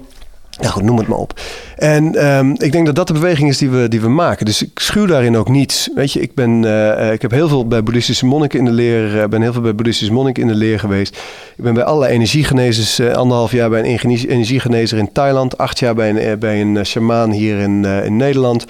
Nou 0.59 0.71
goed, 0.71 0.83
noem 0.83 0.97
het 0.97 1.07
maar 1.07 1.17
op. 1.17 1.39
En 1.75 2.15
ehm, 2.15 2.49
ik 2.57 2.71
denk 2.71 2.85
dat 2.85 2.95
dat 2.95 3.07
de 3.07 3.13
beweging 3.13 3.49
is 3.49 3.57
die 3.57 3.69
we, 3.69 3.87
die 3.87 4.01
we 4.01 4.09
maken. 4.09 4.45
Dus 4.45 4.61
ik 4.61 4.79
schuw 4.79 5.05
daarin 5.05 5.37
ook 5.37 5.49
niets. 5.49 5.89
Weet 5.95 6.11
je, 6.13 6.19
ik, 6.21 6.33
ben, 6.33 6.65
eh, 6.97 7.11
ik 7.11 7.21
heb 7.21 7.31
heel 7.31 7.47
veel 7.47 7.67
bij 7.67 7.83
boeddhistische 7.83 8.25
monniken 8.25 8.59
in 8.59 8.65
de 8.65 8.71
leer. 8.71 9.21
eh, 9.21 9.27
ben 9.27 9.41
heel 9.41 9.53
veel 9.53 9.61
bij 9.61 9.75
boeddhistische 9.75 10.13
monniken 10.13 10.41
in 10.41 10.47
de 10.47 10.55
leer 10.55 10.79
geweest. 10.79 11.15
Ik 11.57 11.63
ben 11.63 11.73
bij 11.73 11.83
allerlei 11.83 12.13
energiegenezers. 12.13 12.99
anderhalf 12.99 13.51
jaar 13.51 13.69
bij 13.69 13.79
een 13.79 13.85
energie- 13.85 14.29
energiegenezer 14.29 14.97
in 14.97 15.11
Thailand. 15.11 15.57
Acht 15.57 15.79
jaar 15.79 15.95
bij 15.95 16.09
een, 16.09 16.39
bij 16.39 16.61
een 16.61 16.85
shamaan 16.85 17.31
hier 17.31 17.57
in, 17.59 17.85
in 17.85 18.17
Nederland. 18.17 18.65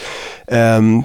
Ehm, 0.45 0.99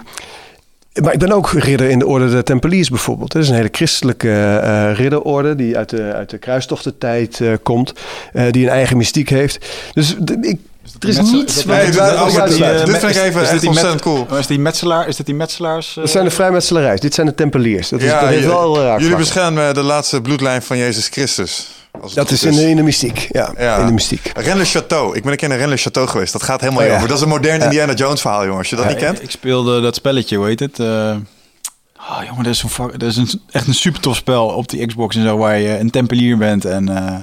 maar 1.02 1.12
ik 1.12 1.19
ben 1.19 1.32
ook 1.32 1.51
ridder 1.51 1.89
in 1.90 1.98
de 1.98 2.06
orde 2.06 2.31
der 2.31 2.44
Tempeliers 2.44 2.89
bijvoorbeeld. 2.89 3.32
Dat 3.32 3.43
is 3.43 3.48
een 3.48 3.55
hele 3.55 3.69
christelijke 3.73 4.31
eh, 4.62 4.94
ridderorde 4.94 5.55
die 5.56 5.77
uit 5.77 5.89
de, 5.89 6.12
uit 6.12 6.31
de 6.31 6.39
kruistochtentijd 6.39 7.40
eh, 7.40 7.52
komt. 7.62 7.93
eh, 8.32 8.44
die 8.51 8.64
een 8.64 8.70
eigen 8.73 8.97
mystiek 8.97 9.28
heeft. 9.28 9.66
Dus 9.94 10.16
ik, 10.40 10.59
er 11.01 11.09
is 11.09 11.20
niets 11.20 11.64
waar 11.64 11.82
ik 11.82 11.93
dit- 11.93 12.01
oh, 12.01 12.44
dit 12.85 12.98
vind 12.98 13.16
ik 13.16 13.23
even 13.23 13.43
is 13.43 13.48
dit 13.48 13.59
echt 13.59 13.66
ontzettend 13.66 14.01
cool. 14.01 14.27
Is, 14.39 14.47
die 14.47 14.59
metselaar, 14.59 15.09
is 15.09 15.16
dit 15.16 15.27
die 15.27 15.35
metselaars? 15.35 15.94
Dat 15.94 16.10
zijn 16.10 16.24
de 16.24 16.31
vrijmetselarijs. 16.31 17.01
Dit 17.01 17.14
zijn 17.14 17.27
de 17.27 17.35
Tempeliers. 17.35 17.89
Dat, 17.89 18.01
is, 18.01 18.10
wel 18.44 18.82
raak 18.82 19.01
jullie 19.01 19.16
beschermen 19.16 19.74
de 19.74 19.82
laatste 19.82 20.20
bloedlijn 20.20 20.62
van 20.62 20.78
Jezus 20.78 21.09
Christus. 21.09 21.69
Als 22.03 22.15
Dat 22.15 22.31
is 22.31 22.43
in 22.43 22.53
de, 22.55 22.69
in 22.70 22.77
de 22.77 22.83
mystiek. 22.83 23.29
Ja, 23.31 23.53
Ja. 23.59 23.77
in 23.77 23.87
de 23.87 23.93
mystiek. 23.93 24.33
Rennes 24.35 24.77
Château. 24.77 25.15
Ik 25.16 25.23
ben 25.23 25.33
een 25.33 25.37
keer 25.37 25.51
in 25.51 25.57
Rennes 25.57 25.89
Château 25.89 26.03
geweest. 26.09 26.33
Dat 26.33 26.43
gaat 26.43 26.61
helemaal 26.61 26.83
Oh, 26.83 26.89
ja. 26.89 26.95
over. 26.97 27.09
Dat 27.09 27.16
is 27.16 27.23
een 27.23 27.29
modern 27.29 27.61
Indiana 27.62 27.93
Jones 27.95 28.20
verhaal, 28.20 28.43
jongen. 28.43 28.59
Als 28.59 28.70
je 28.70 28.77
dat 28.77 28.89
niet 28.89 28.97
kent. 28.97 29.23
Ik 29.23 29.31
speelde 29.31 29.81
dat 29.81 29.95
spelletje, 29.95 30.37
hoe 30.37 30.47
heet 30.47 30.61
het? 30.61 30.79
Eh 30.81 31.16
oh, 32.11 32.19
jongen, 32.27 32.45
dat 32.45 32.53
is, 32.53 32.65
fuck- 32.69 32.99
dat 33.01 33.09
is 33.11 33.16
een, 33.16 33.29
echt 33.51 33.66
een 33.66 33.74
super 33.74 34.01
tof 34.01 34.16
spel 34.16 34.47
op 34.47 34.69
die 34.69 34.87
Xbox 34.87 35.16
en 35.16 35.23
zo, 35.23 35.37
waar 35.37 35.59
je 35.59 35.79
een 35.79 35.91
tempelier 35.91 36.39
bent 36.39 36.65
en 36.65 36.89
eh, 36.97 37.15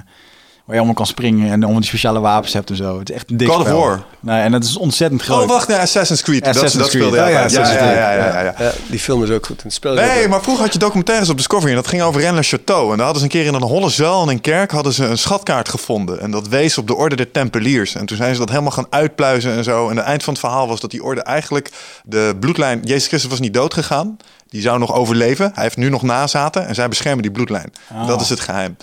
waar 0.69 0.77
je 0.77 0.83
allemaal 0.83 1.05
kan 1.05 1.13
springen 1.13 1.51
en 1.51 1.61
allemaal 1.61 1.79
die 1.79 1.89
speciale 1.89 2.19
wapens 2.19 2.53
hebt 2.53 2.69
en 2.69 2.75
zo. 2.75 2.99
Het 2.99 3.09
is 3.09 3.15
echt 3.15 3.29
een 3.29 3.37
dik 3.37 3.47
God 3.47 3.59
of. 3.59 3.69
War. 3.69 4.03
Nee, 4.19 4.41
en 4.41 4.51
dat 4.51 4.63
is 4.63 4.77
ontzettend 4.77 5.21
groot. 5.21 5.41
Oh, 5.41 5.47
wacht. 5.47 5.67
Nee, 5.67 5.77
Assassin's 5.77 6.21
Creed. 6.21 6.45
dat, 6.45 6.55
Assassin's 6.55 6.83
dat 6.83 6.91
Creed. 6.91 7.03
speelde 7.03 7.23
Oh 7.23 7.29
ja, 7.29 7.41
altijd. 7.41 7.57
Assassin's 7.57 7.81
ja, 7.81 7.91
ja, 7.91 8.11
ja, 8.11 8.25
ja, 8.25 8.41
ja. 8.41 8.53
Ja, 8.57 8.71
die 8.89 8.99
film 8.99 9.23
is 9.23 9.29
ook 9.29 9.45
goed. 9.45 9.57
En 9.57 9.63
het 9.63 9.73
spel 9.73 9.93
Nee, 9.93 10.27
maar 10.27 10.41
vroeger 10.41 10.63
had 10.63 10.73
je 10.73 10.79
documentaires 10.79 11.29
op 11.29 11.37
Discovery 11.37 11.69
en 11.69 11.75
dat 11.75 11.87
ging 11.87 12.01
over 12.01 12.21
Rennes 12.21 12.55
Château. 12.55 12.91
En 12.91 12.97
daar 12.97 13.05
hadden 13.05 13.17
ze 13.17 13.23
een 13.23 13.29
keer 13.29 13.45
in 13.45 13.53
een 13.53 13.61
holle 13.61 13.89
zuil 13.89 14.21
in 14.21 14.29
een 14.29 14.41
kerk 14.41 14.71
hadden 14.71 14.93
ze 14.93 15.05
een 15.05 15.17
schatkaart 15.17 15.69
gevonden. 15.69 16.19
En 16.19 16.31
dat 16.31 16.47
wees 16.47 16.77
op 16.77 16.87
de 16.87 16.95
orde 16.95 17.15
der 17.15 17.31
Tempeliers. 17.31 17.95
En 17.95 18.05
toen 18.05 18.17
zijn 18.17 18.33
ze 18.33 18.39
dat 18.39 18.49
helemaal 18.49 18.71
gaan 18.71 18.87
uitpluizen 18.89 19.51
en 19.51 19.63
zo. 19.63 19.89
En 19.89 19.97
het 19.97 20.05
eind 20.05 20.23
van 20.23 20.33
het 20.33 20.41
verhaal 20.41 20.67
was 20.67 20.79
dat 20.79 20.91
die 20.91 21.03
orde 21.03 21.21
eigenlijk 21.21 21.69
de 22.03 22.35
bloedlijn... 22.39 22.81
Jezus 22.83 23.07
Christus 23.07 23.29
was 23.29 23.39
niet 23.39 23.53
dood 23.53 23.73
gegaan. 23.73 24.17
Die 24.49 24.61
zou 24.61 24.79
nog 24.79 24.93
overleven. 24.93 25.51
Hij 25.53 25.63
heeft 25.63 25.77
nu 25.77 25.89
nog 25.89 26.01
nazaten 26.01 26.67
en 26.67 26.75
zij 26.75 26.87
beschermen 26.87 27.21
die 27.21 27.31
bloedlijn. 27.31 27.73
Ah. 27.93 28.07
Dat 28.07 28.21
is 28.21 28.29
het 28.29 28.39
geheim. 28.39 28.77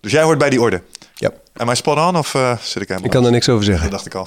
Dus 0.00 0.12
jij 0.12 0.22
hoort 0.22 0.38
bij 0.38 0.50
die 0.50 0.60
orde. 0.60 0.82
Ja. 1.20 1.30
Am 1.56 1.70
I 1.70 1.74
spot 1.74 1.98
on 1.98 2.16
of 2.16 2.34
eh, 2.34 2.50
zit 2.60 2.82
ik 2.82 2.88
helemaal... 2.88 3.04
Ik 3.04 3.10
kan 3.10 3.24
er 3.24 3.30
niks 3.30 3.48
over 3.48 3.64
Dat 3.64 3.74
zeggen. 3.74 3.90
dacht 3.90 4.06
ik 4.06 4.14
al. 4.14 4.26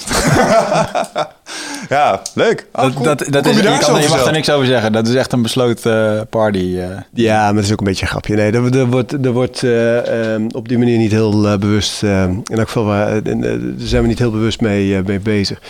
ja, 1.97 2.21
leuk. 2.33 2.65
Oh, 2.73 2.81
Dat, 2.81 2.93
cool. 2.93 3.03
dat, 3.03 3.25
dat 3.29 3.45
is, 3.45 3.55
je, 3.55 3.77
kan, 3.79 4.01
je 4.01 4.07
mag 4.09 4.25
er 4.25 4.31
niks 4.31 4.49
over 4.49 4.65
zeggen. 4.65 4.91
Dat 4.91 5.07
is 5.07 5.15
echt 5.15 5.31
een 5.33 5.41
besloten 5.41 6.17
eh, 6.17 6.21
party. 6.29 6.77
eh. 6.79 6.87
Ja, 7.13 7.45
maar 7.45 7.55
het 7.55 7.65
is 7.65 7.71
ook 7.71 7.79
een 7.79 7.85
beetje 7.85 8.01
een 8.05 8.11
grapje. 8.11 8.35
Nee, 8.35 8.51
er, 8.51 8.77
er 8.77 8.85
wordt, 8.87 9.11
er 9.25 9.31
wordt 9.31 9.63
eh, 9.63 10.33
ehm, 10.33 10.47
op 10.51 10.67
die 10.67 10.77
manier 10.77 10.97
niet 10.97 11.11
heel 11.11 11.57
bewust... 11.59 12.03
in 12.03 12.43
elk 12.45 12.67
geval 12.67 12.85
waar, 12.85 13.23
daar 13.23 13.57
zijn 13.77 14.01
we 14.01 14.07
niet 14.07 14.19
heel 14.19 14.31
bewust 14.31 14.61
mee, 14.61 14.95
eh, 14.97 15.03
mee 15.05 15.19
bezig. 15.19 15.61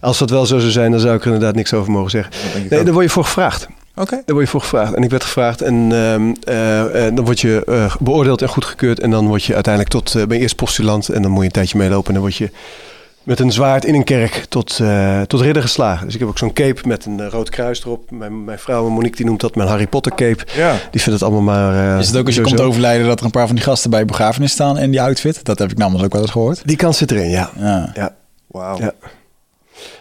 Als 0.00 0.18
dat 0.18 0.30
wel 0.30 0.46
zo 0.46 0.58
zou 0.58 0.70
zijn, 0.70 0.90
dan 0.90 1.00
zou 1.00 1.14
ik 1.14 1.20
er 1.20 1.26
inderdaad 1.26 1.54
niks 1.54 1.74
over 1.74 1.92
mogen 1.92 2.10
zeggen. 2.10 2.32
Nee, 2.70 2.84
daar 2.84 2.92
word 2.92 3.04
je 3.04 3.10
voor 3.10 3.24
gevraagd. 3.24 3.66
Oké. 3.96 4.10
Daar 4.10 4.22
word 4.34 4.44
je 4.44 4.50
voor 4.50 4.60
gevraagd. 4.60 4.94
En 4.94 5.02
ik 5.02 5.10
werd 5.10 5.22
gevraagd 5.24 5.60
en 5.62 5.74
ehm, 5.92 6.34
eh, 6.44 7.06
eh, 7.06 7.14
dan 7.14 7.24
word 7.24 7.40
je 7.40 7.62
eh, 7.66 7.94
beoordeeld 8.00 8.42
en 8.42 8.48
goedgekeurd. 8.48 9.00
En 9.00 9.10
dan 9.10 9.26
word 9.26 9.44
je 9.44 9.54
uiteindelijk 9.54 9.92
tot, 9.94 10.14
uh, 10.14 10.24
ben 10.24 10.36
je 10.36 10.42
eerst 10.42 10.56
postulant 10.56 11.08
en 11.08 11.22
dan 11.22 11.30
moet 11.30 11.40
je 11.40 11.46
een 11.46 11.52
tijdje 11.52 11.78
meelopen. 11.78 12.06
En 12.06 12.12
dan 12.12 12.22
word 12.22 12.36
je 12.36 12.50
met 13.22 13.40
een 13.40 13.52
zwaard 13.52 13.84
in 13.84 13.94
een 13.94 14.04
kerk 14.04 14.46
tot, 14.48 14.78
eh, 14.80 15.20
tot 15.20 15.40
ridder 15.40 15.62
geslagen. 15.62 16.04
Dus 16.04 16.14
ik 16.14 16.20
heb 16.20 16.28
ook 16.28 16.38
zo'n 16.38 16.52
cape 16.52 16.80
met 16.88 17.04
een 17.04 17.30
rood 17.30 17.48
kruis 17.50 17.80
erop. 17.84 18.10
Mijn, 18.10 18.44
mijn 18.44 18.58
vrouw 18.58 18.88
Monique 18.88 19.16
die 19.16 19.26
noemt 19.26 19.40
dat 19.40 19.54
mijn 19.54 19.68
Harry 19.68 19.86
Potter 19.86 20.14
cape. 20.14 20.44
Ja. 20.56 20.70
Die 20.90 21.00
vindt 21.02 21.20
het 21.20 21.22
allemaal 21.22 21.54
maar... 21.54 21.92
eh, 21.94 21.98
Is 21.98 22.06
het 22.06 22.16
ook 22.16 22.26
als 22.26 22.34
je 22.34 22.40
sowieso. 22.40 22.56
komt 22.56 22.68
overlijden 22.68 23.06
dat 23.06 23.18
er 23.18 23.24
een 23.24 23.30
paar 23.30 23.46
van 23.46 23.54
die 23.56 23.64
gasten 23.64 23.90
bij 23.90 23.98
je 24.00 24.04
begrafenis 24.06 24.52
staan 24.52 24.78
in 24.78 24.90
die 24.90 25.00
outfit? 25.02 25.44
Dat 25.44 25.58
heb 25.58 25.70
ik 25.70 25.78
namelijk 25.78 26.04
ook 26.04 26.12
wel 26.12 26.22
eens 26.22 26.30
gehoord. 26.30 26.62
Die 26.64 26.76
kant 26.76 26.96
zit 26.96 27.10
erin, 27.10 27.28
ja. 27.30 27.50
Ja. 27.58 27.90
ja. 27.94 28.14
Wauw. 28.46 28.78
Ja. 28.78 28.92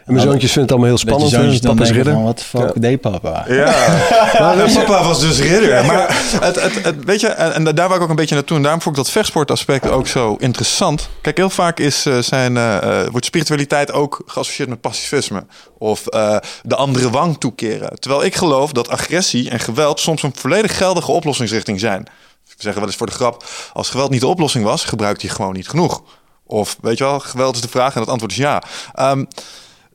En 0.05 0.13
mijn 0.13 0.25
zoontjes 0.25 0.51
vinden 0.51 0.61
het 0.61 0.71
allemaal 0.71 0.87
heel 0.87 1.05
Dat 1.05 1.21
je 1.21 1.27
spannend. 1.27 1.31
zoontjes 1.31 1.61
dan 1.61 1.75
denken 1.75 2.13
van, 2.13 2.23
wat 2.23 2.37
de 2.37 2.43
fuck 2.43 2.81
deed 2.81 3.01
papa? 3.01 3.45
Ja, 3.47 3.65
maar 4.55 4.71
papa 4.73 5.03
was 5.03 5.19
dus 5.19 5.39
ridder. 5.39 5.85
Maar 5.85 6.23
het, 6.41 6.61
het, 6.61 6.83
het, 6.83 7.03
weet 7.05 7.19
je, 7.19 7.27
en, 7.27 7.53
en 7.53 7.63
daar 7.75 7.87
wou 7.87 7.95
ik 7.95 8.01
ook 8.01 8.09
een 8.09 8.15
beetje 8.15 8.35
naartoe. 8.35 8.57
En 8.57 8.63
daarom 8.63 8.81
vond 8.81 8.97
ik 8.97 9.03
dat 9.03 9.11
vechtsportaspect 9.11 9.89
ook 9.89 10.07
zo 10.07 10.35
interessant. 10.39 11.09
Kijk, 11.21 11.37
heel 11.37 11.49
vaak 11.49 11.79
is, 11.79 12.05
eh, 12.05 12.17
zijn, 12.17 12.57
eh, 12.57 13.01
eh, 13.01 13.09
wordt 13.11 13.25
spiritualiteit 13.25 13.91
ook 13.91 14.21
geassocieerd 14.25 14.69
met 14.69 14.81
pacifisme. 14.81 15.45
Of 15.77 16.07
eh, 16.07 16.37
de 16.63 16.75
andere 16.75 17.09
wang 17.09 17.37
toekeren. 17.39 17.99
Terwijl 17.99 18.23
ik 18.23 18.35
geloof 18.35 18.71
dat 18.71 18.89
agressie 18.89 19.49
en 19.49 19.59
geweld 19.59 19.99
soms 19.99 20.23
een 20.23 20.33
volledig 20.35 20.77
geldige 20.77 21.11
oplossingsrichting 21.11 21.79
zijn. 21.79 22.03
We 22.45 22.53
zeggen 22.57 22.79
wel 22.81 22.89
eens 22.89 22.97
voor 22.99 23.07
de 23.07 23.13
grap, 23.13 23.43
als 23.73 23.89
geweld 23.89 24.09
niet 24.09 24.21
de 24.21 24.27
oplossing 24.27 24.63
was, 24.63 24.83
gebruikt 24.83 25.21
hij 25.21 25.31
gewoon 25.31 25.53
niet 25.53 25.69
genoeg. 25.69 26.01
Of 26.47 26.77
weet 26.81 26.97
je 26.97 27.03
wel, 27.03 27.19
geweld 27.19 27.55
is 27.55 27.61
de 27.61 27.67
vraag 27.67 27.93
en 27.93 27.99
het 27.99 28.09
antwoord 28.09 28.31
is 28.31 28.37
ja. 28.37 28.63
Ehm, 28.93 29.23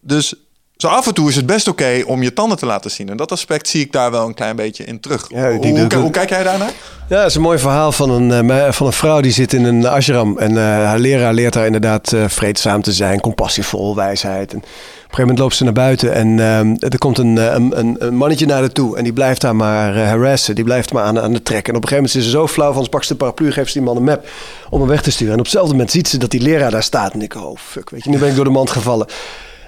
dus 0.01 0.35
zo 0.77 0.89
af 0.89 1.06
en 1.06 1.14
toe 1.14 1.28
is 1.28 1.36
het 1.36 1.47
best 1.47 1.68
oké 1.68 2.02
om 2.06 2.22
je 2.22 2.32
tanden 2.32 2.59
te 2.59 2.66
laten 2.66 2.90
zien. 2.90 3.09
En 3.09 3.16
dat 3.16 3.32
aspect 3.32 3.68
zie 3.68 3.81
ik 3.81 3.93
daar 3.93 4.10
wel 4.10 4.27
een 4.27 4.35
klein 4.35 4.56
beetje 4.56 4.85
in 4.85 5.01
terug. 5.01 5.27
Ja, 5.28 5.56
hoe, 5.97 6.10
kijk 6.10 6.28
jij 6.28 6.43
daarnaar? 6.43 6.72
Ja, 7.09 7.16
dat 7.16 7.27
is 7.27 7.35
een 7.35 7.43
mooi 7.43 7.59
verhaal 7.59 7.93
van 7.93 8.10
een, 8.10 8.51
eh, 8.51 8.72
van 8.72 8.86
een 8.86 8.93
vrouw 8.93 9.20
die 9.20 9.32
zit 9.32 9.52
in 9.52 9.64
een 9.64 9.86
ashram. 9.86 10.39
En 10.39 10.56
eh, 10.56 10.64
haar 10.64 10.98
leraar 10.98 11.32
leert 11.32 11.55
haar 11.55 11.66
inderdaad 11.66 12.12
eh, 12.12 12.24
vreedzaam 12.28 12.82
te 12.82 12.93
zijn, 12.93 13.20
compassievol, 13.20 13.97
wijsheid. 13.97 14.52
En 14.52 14.62
op 15.10 15.16
gegeven 15.16 15.35
moment 15.35 15.39
loopt 15.39 15.55
ze 15.55 15.64
naar 15.64 15.89
buiten 15.89 16.14
en 16.14 16.40
ehm, 16.40 16.93
er 16.93 16.98
komt 16.98 17.18
een, 17.18 17.39
eh, 17.39 17.44
een, 17.44 17.78
een, 17.78 17.97
een 17.98 18.14
mannetje 18.14 18.47
naar 18.47 18.59
haar 18.59 18.72
toe. 18.72 18.97
En 18.97 19.05
die 19.05 19.12
blijft 19.12 19.43
haar 19.43 19.56
maar 19.56 19.97
uh, 19.97 20.06
harassen. 20.06 20.55
Die 20.55 20.64
blijft 20.64 20.93
maar 20.93 21.02
aan, 21.02 21.20
aan 21.20 21.32
de 21.32 21.43
trek. 21.43 21.68
En 21.68 21.77
op 21.77 21.82
een 21.82 21.89
gegeven 21.89 21.97
moment 21.97 22.14
is 22.14 22.24
ze 22.24 22.31
zo 22.31 22.48
flauw 22.48 22.72
van, 22.72 22.85
ze 22.85 22.89
pakt 22.89 23.06
ze 23.06 23.12
de 23.12 23.18
paraplu, 23.18 23.52
geeft 23.52 23.72
ze 23.72 23.78
die 23.78 23.86
man 23.86 23.97
een 23.97 24.05
map 24.05 24.28
om 24.68 24.81
hem 24.81 24.89
weg 24.89 25.02
te 25.02 25.10
sturen. 25.10 25.32
En 25.32 25.39
op 25.39 25.44
hetzelfde 25.44 25.72
moment 25.72 25.90
ziet 25.90 26.09
ze 26.09 26.18
dat 26.18 26.31
die 26.31 26.40
leraar 26.40 26.70
daar 26.70 26.82
staat. 26.82 27.12
En 27.12 27.22
ik, 27.22 27.35
oh 27.35 27.56
fuck, 27.56 27.90
weet 27.90 28.05
je, 28.05 28.10
nu 28.10 28.18
ben 28.18 28.28
ik 28.28 28.35
door 28.35 28.44
de 28.44 28.51
mand 28.51 28.70
gevallen. 28.70 29.06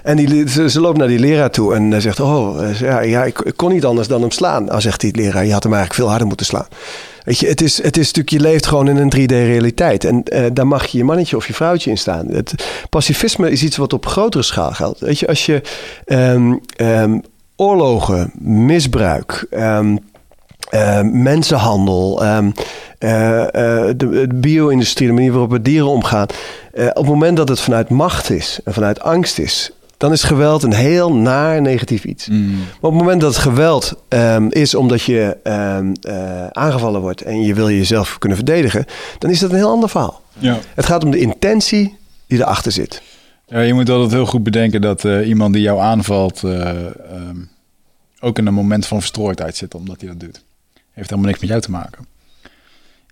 En 0.03 0.49
ze, 0.49 0.79
loopt 0.79 0.97
naar 0.97 1.07
die 1.07 1.19
leraar 1.19 1.51
toe 1.51 1.75
en 1.75 2.01
zegt: 2.01 2.19
Oh, 2.19 2.59
ja, 2.79 3.01
ja 3.01 3.23
ik, 3.23 3.53
kon 3.55 3.71
niet 3.71 3.85
anders 3.85 4.07
dan 4.07 4.21
hem 4.21 4.31
slaan. 4.31 4.65
Nou, 4.65 4.81
zegt 4.81 5.01
die 5.01 5.15
leraar: 5.15 5.45
Je 5.45 5.53
had 5.53 5.63
hem 5.63 5.73
eigenlijk 5.73 6.01
veel 6.01 6.09
harder 6.09 6.27
moeten 6.27 6.45
slaan. 6.45 6.67
Weet 7.23 7.39
je, 7.39 7.47
het 7.47 7.61
is, 7.61 7.83
het 7.83 7.97
is 7.97 8.05
natuurlijk, 8.05 8.29
je 8.29 8.39
leeft 8.39 8.65
gewoon 8.65 8.87
in 8.87 8.97
een 8.97 9.13
3D-realiteit. 9.15 10.05
En 10.05 10.23
uh, 10.25 10.45
daar 10.53 10.67
mag 10.67 10.85
je 10.85 10.97
je 10.97 11.03
mannetje 11.03 11.35
of 11.35 11.47
je 11.47 11.53
vrouwtje 11.53 11.89
in 11.89 11.97
staan. 11.97 12.27
Het 12.27 12.53
pacifisme 12.89 13.51
is 13.51 13.63
iets 13.63 13.77
wat 13.77 13.93
op 13.93 14.05
grotere 14.05 14.43
schaal 14.43 14.71
geldt. 14.71 14.99
Weet 14.99 15.19
je, 15.19 15.27
als 15.27 15.45
je 15.45 15.61
um, 16.05 16.59
um, 16.77 17.21
oorlogen, 17.55 18.31
misbruik. 18.39 19.47
Uh, 19.51 19.79
mensenhandel, 21.01 22.19
de, 22.99 23.93
de 23.95 24.27
bio-industrie, 24.33 25.07
de 25.07 25.13
manier 25.13 25.31
waarop 25.31 25.51
we 25.51 25.61
dieren 25.61 25.87
omgaan. 25.87 26.27
op 26.73 26.95
het 26.95 27.05
moment 27.05 27.37
dat 27.37 27.49
het 27.49 27.59
vanuit 27.59 27.89
macht 27.89 28.29
is 28.29 28.59
en 28.63 28.73
vanuit 28.73 29.01
angst 29.01 29.39
is, 29.39 29.71
dan 30.03 30.11
is 30.11 30.23
geweld 30.23 30.63
een 30.63 30.73
heel 30.73 31.13
naar 31.13 31.61
negatief 31.61 32.03
iets. 32.03 32.27
Mm. 32.27 32.57
Maar 32.57 32.65
op 32.79 32.91
het 32.91 32.99
moment 32.99 33.21
dat 33.21 33.33
het 33.33 33.41
geweld 33.41 34.03
um, 34.09 34.51
is 34.51 34.75
omdat 34.75 35.01
je 35.01 35.37
um, 35.43 35.93
uh, 36.01 36.47
aangevallen 36.47 37.01
wordt 37.01 37.21
en 37.21 37.41
je 37.41 37.53
wil 37.53 37.69
jezelf 37.69 38.17
kunnen 38.17 38.37
verdedigen, 38.37 38.85
dan 39.19 39.29
is 39.29 39.39
dat 39.39 39.49
een 39.49 39.55
heel 39.55 39.69
ander 39.69 39.89
verhaal. 39.89 40.21
Ja. 40.37 40.59
Het 40.75 40.85
gaat 40.85 41.03
om 41.03 41.11
de 41.11 41.19
intentie 41.19 41.97
die 42.27 42.39
erachter 42.39 42.71
zit. 42.71 43.01
Ja, 43.47 43.59
je 43.59 43.73
moet 43.73 43.89
altijd 43.89 44.11
heel 44.11 44.25
goed 44.25 44.43
bedenken 44.43 44.81
dat 44.81 45.03
uh, 45.03 45.27
iemand 45.27 45.53
die 45.53 45.61
jou 45.61 45.79
aanvalt 45.79 46.41
uh, 46.45 46.69
um, 47.13 47.49
ook 48.19 48.37
in 48.37 48.47
een 48.47 48.53
moment 48.53 48.85
van 48.85 48.99
verstrooidheid 48.99 49.57
zit 49.57 49.75
omdat 49.75 50.01
hij 50.01 50.09
dat 50.09 50.19
doet. 50.19 50.43
Heeft 50.91 51.09
helemaal 51.09 51.29
niks 51.29 51.41
met 51.41 51.49
jou 51.49 51.61
te 51.61 51.71
maken. 51.71 52.05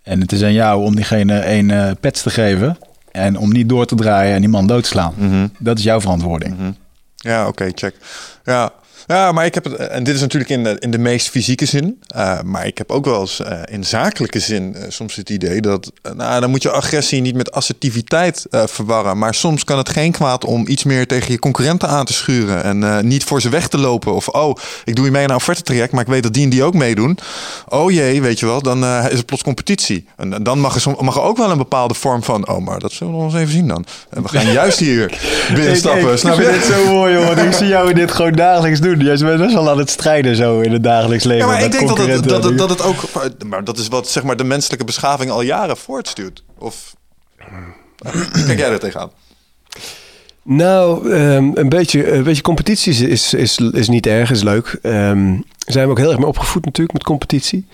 En 0.03 0.21
het 0.21 0.31
is 0.31 0.43
aan 0.43 0.53
jou 0.53 0.83
om 0.83 0.95
diegene 0.95 1.45
een 1.45 1.97
pets 1.99 2.21
te 2.21 2.29
geven 2.29 2.77
en 3.11 3.37
om 3.37 3.51
niet 3.51 3.69
door 3.69 3.85
te 3.85 3.95
draaien 3.95 4.35
en 4.35 4.41
die 4.41 4.49
man 4.49 4.67
dood 4.67 4.83
te 4.83 4.89
slaan. 4.89 5.13
Mhm. 5.15 5.25
Mm 5.25 5.31
-hmm. 5.31 5.51
Dat 5.59 5.77
is 5.77 5.83
jouw 5.83 6.01
verantwoording. 6.01 6.53
Mm 6.53 6.59
-hmm. 6.59 6.75
Ja, 7.15 7.39
oké, 7.39 7.49
okay, 7.49 7.71
check. 7.75 7.95
Ja. 8.43 8.71
Ja, 9.07 9.31
maar 9.31 9.45
ik 9.45 9.53
heb 9.53 9.63
het, 9.63 9.75
en 9.75 10.03
dit 10.03 10.15
is 10.15 10.21
natuurlijk 10.21 10.51
in 10.51 10.63
de, 10.63 10.75
in 10.79 10.91
de 10.91 10.97
meest 10.97 11.29
fysieke 11.29 11.65
zin, 11.65 12.01
uh, 12.15 12.41
maar 12.41 12.67
ik 12.67 12.77
heb 12.77 12.91
ook 12.91 13.05
wel 13.05 13.19
eens 13.19 13.39
uh, 13.39 13.59
in 13.65 13.83
zakelijke 13.83 14.39
zin 14.39 14.75
uh, 14.77 14.83
soms 14.87 15.15
het 15.15 15.29
idee 15.29 15.61
dat, 15.61 15.91
nou, 16.15 16.41
dan 16.41 16.49
moet 16.49 16.61
je 16.61 16.71
agressie 16.71 17.21
niet 17.21 17.35
met 17.35 17.51
assertiviteit 17.51 18.45
verwarren, 18.49 19.17
maar 19.17 19.33
soms 19.33 19.63
kan 19.63 19.77
het 19.77 19.89
geen 19.89 20.11
kwaad 20.11 20.45
om 20.45 20.67
iets 20.67 20.83
meer 20.83 21.07
tegen 21.07 21.31
je 21.31 21.39
concurrenten 21.39 21.89
aan 21.89 22.05
te 22.05 22.13
schuren 22.13 22.63
en 22.63 23.07
niet 23.07 23.23
voor 23.23 23.41
ze 23.41 23.49
weg 23.49 23.67
te 23.67 23.77
lopen. 23.77 24.13
Of, 24.13 24.27
oh, 24.27 24.55
ik 24.85 24.95
doe 24.95 25.05
je 25.05 25.11
mee 25.11 25.23
in 25.23 25.29
een 25.29 25.35
offerte-traject, 25.35 25.91
maar 25.91 26.01
ik 26.01 26.07
weet 26.07 26.23
dat 26.23 26.33
die 26.33 26.43
en 26.43 26.49
die 26.49 26.63
ook 26.63 26.73
meedoen. 26.73 27.17
Oh 27.67 27.91
jee, 27.91 28.21
weet 28.21 28.39
je 28.39 28.45
wel, 28.45 28.61
dan 28.61 28.85
is 28.85 29.17
het 29.17 29.25
plots 29.25 29.43
competitie. 29.43 30.05
En, 30.17 30.33
en 30.33 30.43
dan 30.43 30.59
mag 30.59 30.85
er, 30.85 31.03
mag 31.03 31.15
er 31.15 31.21
ook 31.21 31.37
wel 31.37 31.51
een 31.51 31.57
bepaalde 31.57 31.93
vorm 31.93 32.23
van, 32.23 32.49
oh, 32.49 32.65
maar 32.65 32.79
dat 32.79 32.91
zullen 32.91 33.13
we 33.13 33.19
nog 33.19 33.31
eens 33.31 33.41
even 33.41 33.53
zien 33.53 33.67
dan. 33.67 33.85
En 34.09 34.21
we 34.21 34.29
gaan 34.29 34.51
juist 34.51 34.79
hier 34.79 35.11
binnenstappen. 35.55 36.01
Ik, 36.01 36.11
ik, 36.11 36.17
snap 36.17 36.39
ik 36.39 36.45
vind 36.45 36.53
dit 36.53 36.73
zo 36.73 36.85
mooi, 36.85 37.15
hoor. 37.15 37.37
ik 37.37 37.53
zie 37.53 37.67
jou 37.67 37.93
dit 37.93 38.11
gewoon 38.11 38.31
dagelijks 38.31 38.79
doen. 38.79 39.00
Jij 39.03 39.17
bent 39.17 39.41
best 39.41 39.53
wel 39.53 39.69
aan 39.69 39.77
het 39.77 39.89
strijden 39.89 40.35
zo 40.35 40.59
in 40.59 40.71
het 40.71 40.83
dagelijks 40.83 41.23
leven. 41.23 41.47
Ja, 41.47 41.53
maar 41.53 41.63
ik 41.63 41.71
denk 41.71 41.87
dat 41.87 41.97
het, 41.97 42.23
dat, 42.23 42.43
het, 42.43 42.57
dat 42.57 42.69
het 42.69 42.83
ook... 42.83 43.03
Maar 43.45 43.63
dat 43.63 43.77
is 43.77 43.87
wat 43.87 44.09
zeg 44.09 44.23
maar, 44.23 44.37
de 44.37 44.43
menselijke 44.43 44.85
beschaving 44.85 45.31
al 45.31 45.41
jaren 45.41 45.77
voortstuurt. 45.77 46.43
Of 46.57 46.95
kijk 48.45 48.59
jij 48.59 48.69
er 48.69 48.79
tegenaan? 48.79 49.11
Nou, 50.43 51.11
um, 51.13 51.51
een, 51.57 51.69
beetje, 51.69 52.11
een 52.11 52.23
beetje 52.23 52.41
competitie 52.41 53.09
is, 53.09 53.33
is, 53.33 53.57
is 53.57 53.89
niet 53.89 54.07
erg, 54.07 54.31
is 54.31 54.43
leuk. 54.43 54.79
Um, 54.83 55.43
zijn 55.57 55.85
we 55.85 55.91
ook 55.91 55.97
heel 55.97 56.09
erg 56.09 56.17
mee 56.17 56.27
opgevoed 56.27 56.65
natuurlijk 56.65 56.93
met 56.93 57.03
competitie. 57.03 57.65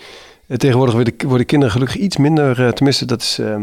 Uh, 0.46 0.56
tegenwoordig 0.56 0.94
worden, 0.94 1.14
worden 1.26 1.46
kinderen 1.46 1.74
gelukkig 1.74 1.96
iets 1.96 2.16
minder, 2.16 2.60
uh, 2.60 2.68
tenminste 2.68 3.04
dat 3.04 3.20
is, 3.22 3.38
uh, 3.38 3.54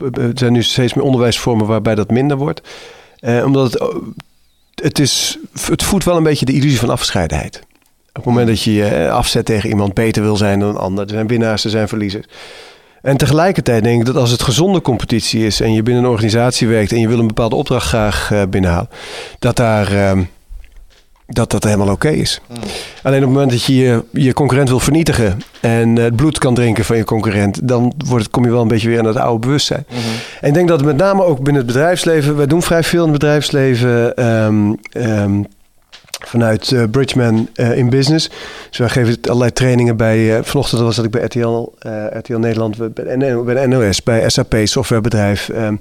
er 0.00 0.30
zijn 0.34 0.52
nu 0.52 0.62
steeds 0.62 0.94
meer 0.94 1.04
onderwijsvormen 1.04 1.66
waarbij 1.66 1.94
dat 1.94 2.10
minder 2.10 2.36
wordt. 2.36 2.60
omdat 3.44 3.72
het, 3.72 3.92
het, 4.82 4.98
is, 4.98 5.38
het 5.70 5.82
voedt 5.82 6.04
wel 6.04 6.16
een 6.16 6.22
beetje 6.22 6.44
de 6.44 6.52
illusie 6.52 6.78
van 6.78 6.90
afgescheidenheid. 6.90 7.62
Op 8.08 8.14
het 8.14 8.24
moment 8.24 8.48
dat 8.48 8.62
je 8.62 8.72
je 8.72 9.10
afzet 9.10 9.44
tegen 9.44 9.68
iemand 9.68 9.94
beter 9.94 10.22
wil 10.22 10.36
zijn 10.36 10.58
dan 10.60 10.68
een 10.68 10.76
ander. 10.76 11.04
Er 11.04 11.10
zijn 11.10 11.26
winnaars, 11.26 11.64
er 11.64 11.70
zijn 11.70 11.88
verliezers. 11.88 12.26
En 13.02 13.16
tegelijkertijd 13.16 13.82
denk 13.82 14.00
ik 14.00 14.06
dat 14.06 14.16
als 14.16 14.30
het 14.30 14.42
gezonde 14.42 14.80
competitie 14.80 15.46
is 15.46 15.60
en 15.60 15.72
je 15.72 15.82
binnen 15.82 16.04
een 16.04 16.10
organisatie 16.10 16.68
werkt 16.68 16.92
en 16.92 17.00
je 17.00 17.08
wil 17.08 17.18
een 17.18 17.26
bepaalde 17.26 17.56
opdracht 17.56 17.86
graag 17.86 18.30
uh, 18.32 18.42
binnenhalen, 18.50 18.88
dat 19.38 19.56
daar. 19.56 19.92
Uh, 19.92 20.20
dat 21.28 21.50
dat 21.50 21.64
helemaal 21.64 21.86
oké 21.86 22.06
okay 22.06 22.18
is. 22.18 22.40
Mm. 22.46 22.56
Alleen 23.02 23.18
op 23.18 23.24
het 23.24 23.32
moment 23.32 23.50
dat 23.50 23.64
je, 23.64 23.74
je 23.74 24.02
je 24.12 24.32
concurrent 24.32 24.68
wil 24.68 24.80
vernietigen 24.80 25.38
en 25.60 25.96
het 25.96 26.16
bloed 26.16 26.38
kan 26.38 26.54
drinken 26.54 26.84
van 26.84 26.96
je 26.96 27.04
concurrent, 27.04 27.68
dan 27.68 27.92
wordt 28.06 28.24
het, 28.24 28.32
kom 28.32 28.44
je 28.44 28.50
wel 28.50 28.62
een 28.62 28.68
beetje 28.68 28.88
weer 28.88 28.98
aan 28.98 29.04
het 29.04 29.16
oude 29.16 29.46
bewustzijn. 29.46 29.84
Mm 29.88 29.96
-hmm. 29.96 30.12
En 30.40 30.48
ik 30.48 30.54
denk 30.54 30.68
dat 30.68 30.84
met 30.84 30.96
name 30.96 31.24
ook 31.24 31.36
binnen 31.36 31.62
het 31.62 31.66
bedrijfsleven, 31.72 32.36
wij 32.36 32.46
doen 32.46 32.62
vrij 32.62 32.82
veel 32.82 33.04
in 33.04 33.10
het 33.10 33.18
bedrijfsleven. 33.18 34.24
Um, 34.26 34.78
um, 34.92 35.46
vanuit 36.26 36.70
uh, 36.70 36.82
Bridgman 36.90 37.48
uh, 37.54 37.76
in 37.76 37.90
Business. 37.90 38.30
Dus 38.68 38.78
wij 38.78 38.88
geven 38.88 39.18
allerlei 39.22 39.52
trainingen 39.52 39.96
bij... 39.96 40.18
Uh, 40.18 40.38
vanochtend 40.42 40.80
was 40.80 40.96
dat 40.96 41.04
ik 41.04 41.10
bij 41.10 41.22
RTL, 41.22 41.72
RTL 42.12 42.36
Nederland, 42.36 42.94
bij 42.94 43.16
bij 43.44 43.66
NOS, 43.66 44.02
bij 44.02 44.28
SAP, 44.28 44.56
softwarebedrijf... 44.64 45.48
Um, 45.48 45.78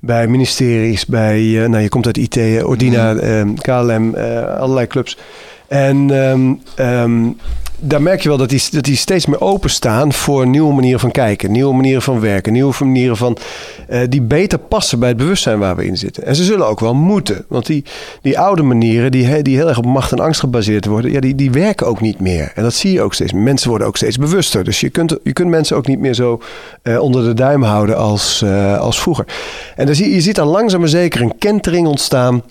bij 0.00 0.26
ministeries, 0.26 1.06
bij... 1.06 1.40
nou, 1.68 1.78
je 1.78 1.88
komt 1.88 2.06
uit 2.06 2.16
IT, 2.18 2.64
Ordina, 2.64 3.12
mm. 3.12 3.54
KLM, 3.54 4.14
allerlei 4.58 4.86
clubs. 4.86 5.18
En 5.68 6.10
um, 6.10 6.60
um, 6.78 7.36
daar 7.78 8.02
merk 8.02 8.20
je 8.22 8.28
wel 8.28 8.38
dat 8.38 8.48
die, 8.48 8.62
dat 8.70 8.84
die 8.84 8.96
steeds 8.96 9.26
meer 9.26 9.40
openstaan 9.40 10.12
voor 10.12 10.46
nieuwe 10.46 10.74
manieren 10.74 11.00
van 11.00 11.10
kijken, 11.10 11.52
nieuwe 11.52 11.74
manieren 11.74 12.02
van 12.02 12.20
werken, 12.20 12.52
nieuwe 12.52 12.74
manieren 12.78 13.16
van 13.16 13.36
uh, 13.90 14.00
die 14.08 14.22
beter 14.22 14.58
passen 14.58 14.98
bij 14.98 15.08
het 15.08 15.16
bewustzijn 15.16 15.58
waar 15.58 15.76
we 15.76 15.86
in 15.86 15.96
zitten. 15.96 16.26
En 16.26 16.36
ze 16.36 16.44
zullen 16.44 16.66
ook 16.66 16.80
wel 16.80 16.94
moeten, 16.94 17.44
want 17.48 17.66
die, 17.66 17.84
die 18.22 18.38
oude 18.38 18.62
manieren 18.62 19.10
die, 19.10 19.42
die 19.42 19.56
heel 19.56 19.68
erg 19.68 19.78
op 19.78 19.86
macht 19.86 20.12
en 20.12 20.20
angst 20.20 20.40
gebaseerd 20.40 20.86
worden, 20.86 21.12
ja, 21.12 21.20
die, 21.20 21.34
die 21.34 21.50
werken 21.50 21.86
ook 21.86 22.00
niet 22.00 22.20
meer. 22.20 22.52
En 22.54 22.62
dat 22.62 22.74
zie 22.74 22.92
je 22.92 23.02
ook 23.02 23.14
steeds. 23.14 23.32
Mensen 23.32 23.68
worden 23.68 23.86
ook 23.86 23.96
steeds 23.96 24.18
bewuster. 24.18 24.64
Dus 24.64 24.80
je 24.80 24.90
kunt, 24.90 25.16
je 25.22 25.32
kunt 25.32 25.48
mensen 25.48 25.76
ook 25.76 25.86
niet 25.86 26.00
meer 26.00 26.14
zo 26.14 26.42
uh, 26.82 27.00
onder 27.00 27.24
de 27.24 27.34
duim 27.34 27.62
houden 27.62 27.96
als, 27.96 28.42
uh, 28.44 28.78
als 28.78 29.00
vroeger. 29.00 29.26
En 29.76 29.86
dan 29.86 29.94
zie, 29.94 30.14
je 30.14 30.20
ziet 30.20 30.34
dan 30.34 30.46
langzaam 30.46 30.80
maar 30.80 30.88
zeker 30.88 31.20
een 31.20 31.38
kentering 31.38 31.86
ontstaan. 31.86 32.42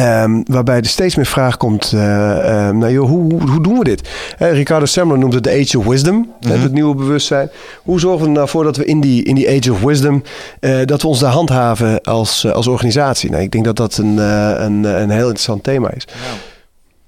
Um, 0.00 0.42
waarbij 0.46 0.76
er 0.76 0.86
steeds 0.86 1.14
meer 1.14 1.26
vraag 1.26 1.56
komt, 1.56 1.92
uh, 1.94 2.70
joh, 2.80 3.08
hoe, 3.08 3.42
hoe, 3.42 3.62
doen 3.62 3.78
we 3.78 3.84
dit? 3.84 4.08
Uh, 4.38 4.52
Ricardo 4.52 4.86
Semler 4.86 5.18
noemt 5.18 5.34
het 5.34 5.44
de 5.44 5.50
Age 5.50 5.78
of 5.78 5.84
Wisdom, 5.84 6.14
mm 6.14 6.34
-hmm. 6.40 6.62
het 6.62 6.72
nieuwe 6.72 6.94
bewustzijn. 6.94 7.50
Hoe 7.82 8.00
zorgen 8.00 8.20
we 8.20 8.26
er 8.26 8.32
nou 8.32 8.48
voor 8.48 8.64
dat 8.64 8.76
we 8.76 8.84
in 8.84 9.00
die, 9.00 9.24
in 9.24 9.34
die 9.34 9.48
Age 9.48 9.72
of 9.72 9.80
Wisdom, 9.80 10.22
uh, 10.60 10.84
dat 10.84 11.02
we 11.02 11.08
ons 11.08 11.18
daar 11.18 11.32
handhaven 11.32 12.00
als, 12.02 12.52
als 12.52 12.66
organisatie? 12.66 13.30
Nou, 13.30 13.42
ik 13.42 13.50
denk 13.50 13.64
dat 13.64 13.76
dat 13.76 13.96
een, 13.96 14.16
een, 14.16 14.84
een 14.84 15.10
heel 15.10 15.20
interessant 15.20 15.62
thema 15.62 15.90
is. 15.92 16.06
Ja. 16.06 16.52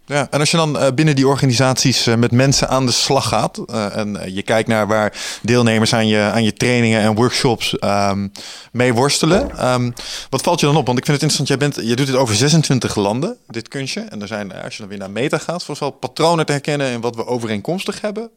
Ja, 0.09 0.27
en 0.31 0.41
als 0.41 0.51
je 0.51 0.57
dan 0.57 0.77
uh, 0.77 0.87
binnen 0.95 1.17
die 1.17 1.27
organisaties 1.27 2.07
uh, 2.07 2.15
met 2.15 2.33
mensen 2.33 2.69
aan 2.69 2.87
de 2.87 2.93
slag 2.93 3.29
gaat 3.29 3.61
uh, 3.71 3.97
en 3.97 4.19
je 4.35 4.43
kijkt 4.43 4.69
naar 4.69 4.87
waar 4.87 5.13
deelnemers 5.43 5.95
aan 5.95 6.09
je, 6.09 6.21
aan 6.21 6.45
je 6.45 6.53
trainingen 6.53 7.01
en 7.01 7.15
workshops 7.15 7.77
um, 7.85 8.33
mee 8.73 8.95
worstelen, 8.95 9.73
um, 9.73 9.93
wat 10.31 10.43
valt 10.43 10.61
je 10.61 10.67
dan 10.67 10.77
op? 10.77 10.87
Want 10.87 10.99
ik 10.99 11.05
vind 11.05 11.21
het 11.21 11.31
interessant, 11.31 11.49
jij 11.49 11.57
bent, 11.57 11.89
je 11.89 11.97
doet 11.97 12.07
dit 12.07 12.17
over 12.17 12.35
26 12.35 12.97
landen, 12.97 13.37
dit 13.47 13.69
kunstje. 13.69 14.01
En 14.01 14.23
er 14.23 14.27
zijn, 14.27 14.63
als 14.63 14.73
je 14.75 14.81
dan 14.81 14.89
weer 14.89 14.99
naar 14.99 15.11
meta 15.11 15.39
gaat, 15.39 15.65
volgens 15.65 15.79
wel 15.79 15.91
patronen 15.91 16.47
te 16.47 16.53
herkennen 16.53 16.91
in 16.91 17.01
wat 17.01 17.17
we 17.17 17.27
overeenkomstig 17.27 18.01
hebben. 18.01 18.31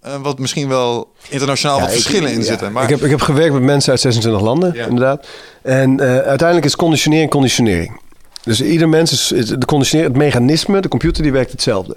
En 0.00 0.22
wat 0.22 0.38
misschien 0.38 0.68
wel 0.68 1.12
internationaal 1.28 1.76
ja, 1.76 1.80
wat 1.82 1.90
ik, 1.90 2.00
verschillen 2.00 2.32
in 2.32 2.38
ja, 2.38 2.44
zitten. 2.44 2.72
Maar... 2.72 2.82
Ik, 2.82 2.88
heb, 2.88 3.02
ik 3.02 3.10
heb 3.10 3.20
gewerkt 3.20 3.52
met 3.52 3.62
mensen 3.62 3.90
uit 3.90 4.00
26 4.00 4.42
landen, 4.42 4.74
ja. 4.74 4.86
inderdaad. 4.86 5.26
En 5.62 6.00
uiteindelijk 6.00 6.64
is 6.64 6.76
conditionering 6.76 7.30
conditionering. 7.30 8.00
Dus 8.42 8.62
ieder 8.62 8.88
mens 8.88 9.32
is 9.32 9.46
de 9.48 9.98
het 9.98 10.16
mechanisme, 10.16 10.80
de 10.80 10.88
computer, 10.88 11.22
die 11.22 11.32
werkt 11.32 11.50
hetzelfde. 11.50 11.96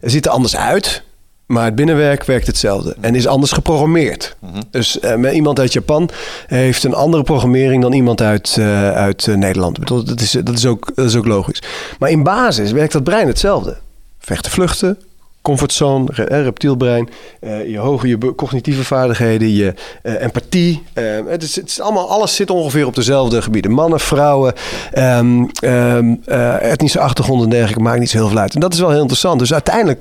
Het 0.00 0.10
ziet 0.10 0.26
er 0.26 0.32
anders 0.32 0.56
uit, 0.56 1.02
maar 1.46 1.64
het 1.64 1.74
binnenwerk 1.74 2.24
werkt 2.24 2.46
hetzelfde 2.46 2.96
en 3.00 3.14
is 3.14 3.26
anders 3.26 3.52
geprogrammeerd. 3.52 4.36
Mm 4.38 4.52
-hmm. 4.52 4.62
Dus 4.70 4.98
uh, 5.04 5.34
iemand 5.34 5.58
uit 5.58 5.72
Japan 5.72 6.10
heeft 6.46 6.84
een 6.84 6.94
andere 6.94 7.22
programmering 7.22 7.82
dan 7.82 7.92
iemand 7.92 8.20
uit, 8.20 8.56
uh, 8.58 8.90
uit 8.90 9.26
uh, 9.26 9.36
Nederland. 9.36 9.86
Dat 9.86 10.20
is, 10.20 10.30
dat, 10.30 10.56
is 10.56 10.66
ook, 10.66 10.92
dat 10.94 11.06
is 11.06 11.16
ook 11.16 11.26
logisch. 11.26 11.62
Maar 11.98 12.10
in 12.10 12.22
basis 12.22 12.72
werkt 12.72 12.92
dat 12.92 13.04
brein 13.04 13.26
hetzelfde. 13.26 13.76
Vechten, 14.18 14.50
vluchten, 14.50 14.98
comfortzone, 15.42 16.12
reptielbrein, 16.26 17.08
uh, 17.40 17.68
je 17.70 17.78
hoge 17.78 18.08
je 18.08 18.34
cognitieve 18.34 18.84
vaardigheden, 18.84 19.54
je 19.54 19.74
uh, 20.02 20.22
empathie. 20.22 20.82
Uh, 20.94 21.04
het 21.26 21.42
is, 21.42 21.56
het 21.56 21.68
is 21.68 21.80
allemaal, 21.80 22.10
alles 22.10 22.36
zit 22.36 22.50
ongeveer 22.50 22.86
op 22.86 22.94
dezelfde 22.94 23.42
gebieden. 23.42 23.70
Mannen, 23.70 24.00
vrouwen, 24.00 24.54
um, 24.98 25.48
um, 25.64 26.22
etnische 26.60 27.00
achtergronden 27.00 27.44
en 27.44 27.50
dergelijke, 27.50 27.82
maakt 27.82 27.98
niet 28.00 28.10
zo 28.10 28.18
heel 28.18 28.28
veel 28.28 28.38
uit. 28.38 28.54
En 28.54 28.60
dat 28.60 28.72
is 28.72 28.80
wel 28.80 28.90
heel 28.90 29.00
interessant. 29.00 29.38
Dus 29.38 29.52
uiteindelijk 29.52 30.00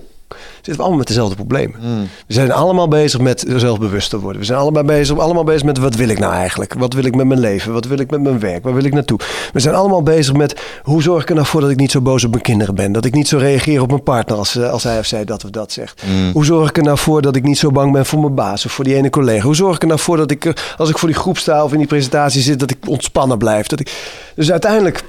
zitten 0.56 0.74
we 0.74 0.80
allemaal 0.80 0.98
met 0.98 1.08
dezelfde 1.08 1.36
problemen. 1.36 1.80
We 2.28 2.34
zijn 2.34 2.52
allemaal 2.52 2.88
bezig 2.88 3.20
met 3.20 3.46
zelfbewust 3.56 4.10
te 4.10 4.20
worden. 4.20 4.40
We 4.40 4.48
zijn 4.48 4.60
allemaal 4.60 4.84
bezig, 4.84 5.20
allemaal 5.20 5.44
bezig 5.44 5.64
met 5.64 5.78
wat 5.78 5.96
wil 5.96 6.10
ik 6.10 6.20
nou 6.20 6.34
eigenlijk? 6.34 6.74
Wat 6.74 6.94
wil 6.94 7.06
ik 7.06 7.16
met 7.16 7.28
mijn 7.28 7.40
leven? 7.40 7.74
Wat 7.74 7.86
wil 7.86 8.00
ik 8.00 8.12
met 8.12 8.22
mijn 8.22 8.40
werk? 8.40 8.64
Waar 8.64 8.74
wil 8.74 8.84
ik 8.84 8.94
naartoe? 8.94 9.20
We 9.54 9.60
zijn 9.60 9.76
allemaal 9.76 10.04
bezig 10.04 10.34
met 10.34 10.62
hoe 10.84 11.02
zorg 11.02 11.22
ik 11.22 11.30
er 11.30 11.36
nou 11.36 11.48
voor 11.48 11.62
dat 11.62 11.70
ik 11.70 11.78
niet 11.78 11.92
zo 11.92 12.02
boos 12.02 12.24
op 12.24 12.32
mijn 12.32 12.44
kinderen 12.44 12.76
ben? 12.76 12.92
Dat 12.92 13.06
ik 13.06 13.14
niet 13.14 13.28
zo 13.28 13.38
reageer 13.38 13.82
op 13.82 13.90
mijn 13.90 14.04
partner 14.04 14.38
als, 14.38 14.56
eh, 14.56 14.72
als 14.72 14.84
hij 14.84 15.00
of 15.00 15.06
zij 15.06 15.26
dat 15.26 15.44
of 15.44 15.50
dat 15.50 15.72
zegt. 15.72 16.04
Hoe 16.34 16.46
zorg 16.46 16.70
ik 16.70 16.78
er 16.78 16.84
nou 16.84 16.98
voor 16.98 17.22
dat 17.22 17.36
ik 17.36 17.44
niet 17.44 17.58
zo 17.58 17.72
bang 17.72 17.92
ben 17.92 18.06
voor 18.06 18.20
mijn 18.20 18.36
baas 18.36 18.66
of 18.66 18.72
voor 18.72 18.84
die 18.84 18.96
ene 18.96 19.10
collega? 19.10 19.46
Hoe 19.46 19.56
zorg 19.56 19.76
ik 19.76 19.82
er 19.82 19.88
nou 19.88 20.00
voor 20.00 20.18
dat 20.18 20.32
ik, 20.32 20.46
eh, 20.46 20.54
als 20.78 20.90
ik 20.90 20.98
voor 20.98 21.10
die 21.10 21.18
groep 21.18 21.38
sta 21.38 21.64
of 21.64 21.72
in 21.72 21.78
die 21.78 21.88
presentatie 21.88 22.42
zit, 22.42 22.60
dat 22.60 22.72
ik 22.72 22.78
ontspannen 22.88 23.38
blijf? 23.38 23.68
Dat 23.68 23.80
ik... 23.80 23.92
Dus 24.36 24.52
uiteindelijk 24.52 25.04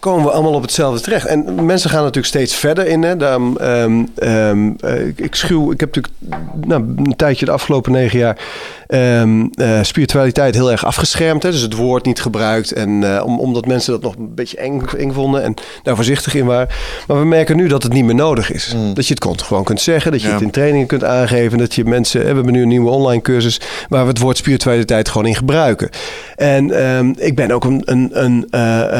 komen 0.00 0.24
we 0.24 0.30
allemaal 0.30 0.52
op 0.52 0.62
hetzelfde 0.62 1.00
terecht. 1.00 1.26
En 1.26 1.64
mensen 1.64 1.90
gaan 1.90 2.00
natuurlijk 2.00 2.26
steeds 2.26 2.54
verder 2.54 2.86
in. 2.86 3.02
Hè. 3.02 3.16
Daarom, 3.16 3.56
ehm, 3.56 4.04
ehm, 4.16 4.70
eh, 4.80 5.06
ik, 5.06 5.20
ik 5.20 5.34
schuw, 5.34 5.72
ik 5.72 5.80
heb 5.80 5.94
natuurlijk 5.94 6.14
nou, 6.66 6.82
een 6.96 7.16
tijdje 7.16 7.44
de 7.44 7.50
afgelopen 7.52 7.92
negen 7.92 8.18
jaar 8.18 8.38
ehm, 8.86 9.46
eh, 9.54 9.78
spiritualiteit 9.82 10.54
heel 10.54 10.70
erg 10.70 10.84
afgeschermd. 10.84 11.42
Hè. 11.42 11.50
Dus 11.50 11.60
het 11.60 11.74
woord 11.74 12.04
niet 12.04 12.20
gebruikt. 12.20 12.72
En 12.72 13.14
eh, 13.16 13.24
om, 13.26 13.38
omdat 13.40 13.66
mensen 13.66 13.92
dat 13.92 14.02
nog 14.02 14.16
een 14.16 14.34
beetje 14.34 14.56
eng, 14.56 14.82
eng 14.98 15.12
vonden 15.12 15.42
en 15.42 15.54
daar 15.82 15.94
voorzichtig 15.96 16.34
in 16.34 16.46
waren. 16.46 16.68
Maar 17.06 17.18
we 17.18 17.24
merken 17.26 17.56
nu 17.56 17.68
dat 17.68 17.82
het 17.82 17.92
niet 17.92 18.04
meer 18.04 18.14
nodig 18.14 18.52
is. 18.52 18.74
Dat 18.94 19.06
je 19.06 19.14
het 19.14 19.22
kon- 19.22 19.40
gewoon 19.40 19.64
kunt 19.64 19.80
zeggen. 19.80 20.12
Dat 20.12 20.20
je 20.20 20.26
Ja. 20.26 20.32
het 20.32 20.42
in 20.42 20.50
trainingen 20.50 20.86
kunt 20.86 21.04
aangeven. 21.04 21.58
Dat 21.58 21.74
je 21.74 21.84
mensen. 21.84 22.20
hè, 22.20 22.28
We 22.28 22.34
hebben 22.34 22.52
nu 22.52 22.62
een 22.62 22.68
nieuwe 22.68 22.90
online 22.90 23.22
cursus 23.22 23.60
waar 23.88 24.02
we 24.02 24.08
het 24.08 24.18
woord 24.18 24.36
spiritualiteit 24.36 25.08
gewoon 25.08 25.26
in 25.26 25.34
gebruiken. 25.34 25.88
En 26.36 26.64
ik 27.18 27.34
ben 27.34 27.50
ook 27.50 27.64
een, 27.64 27.82
een, 27.84 28.10
een, 28.12 28.46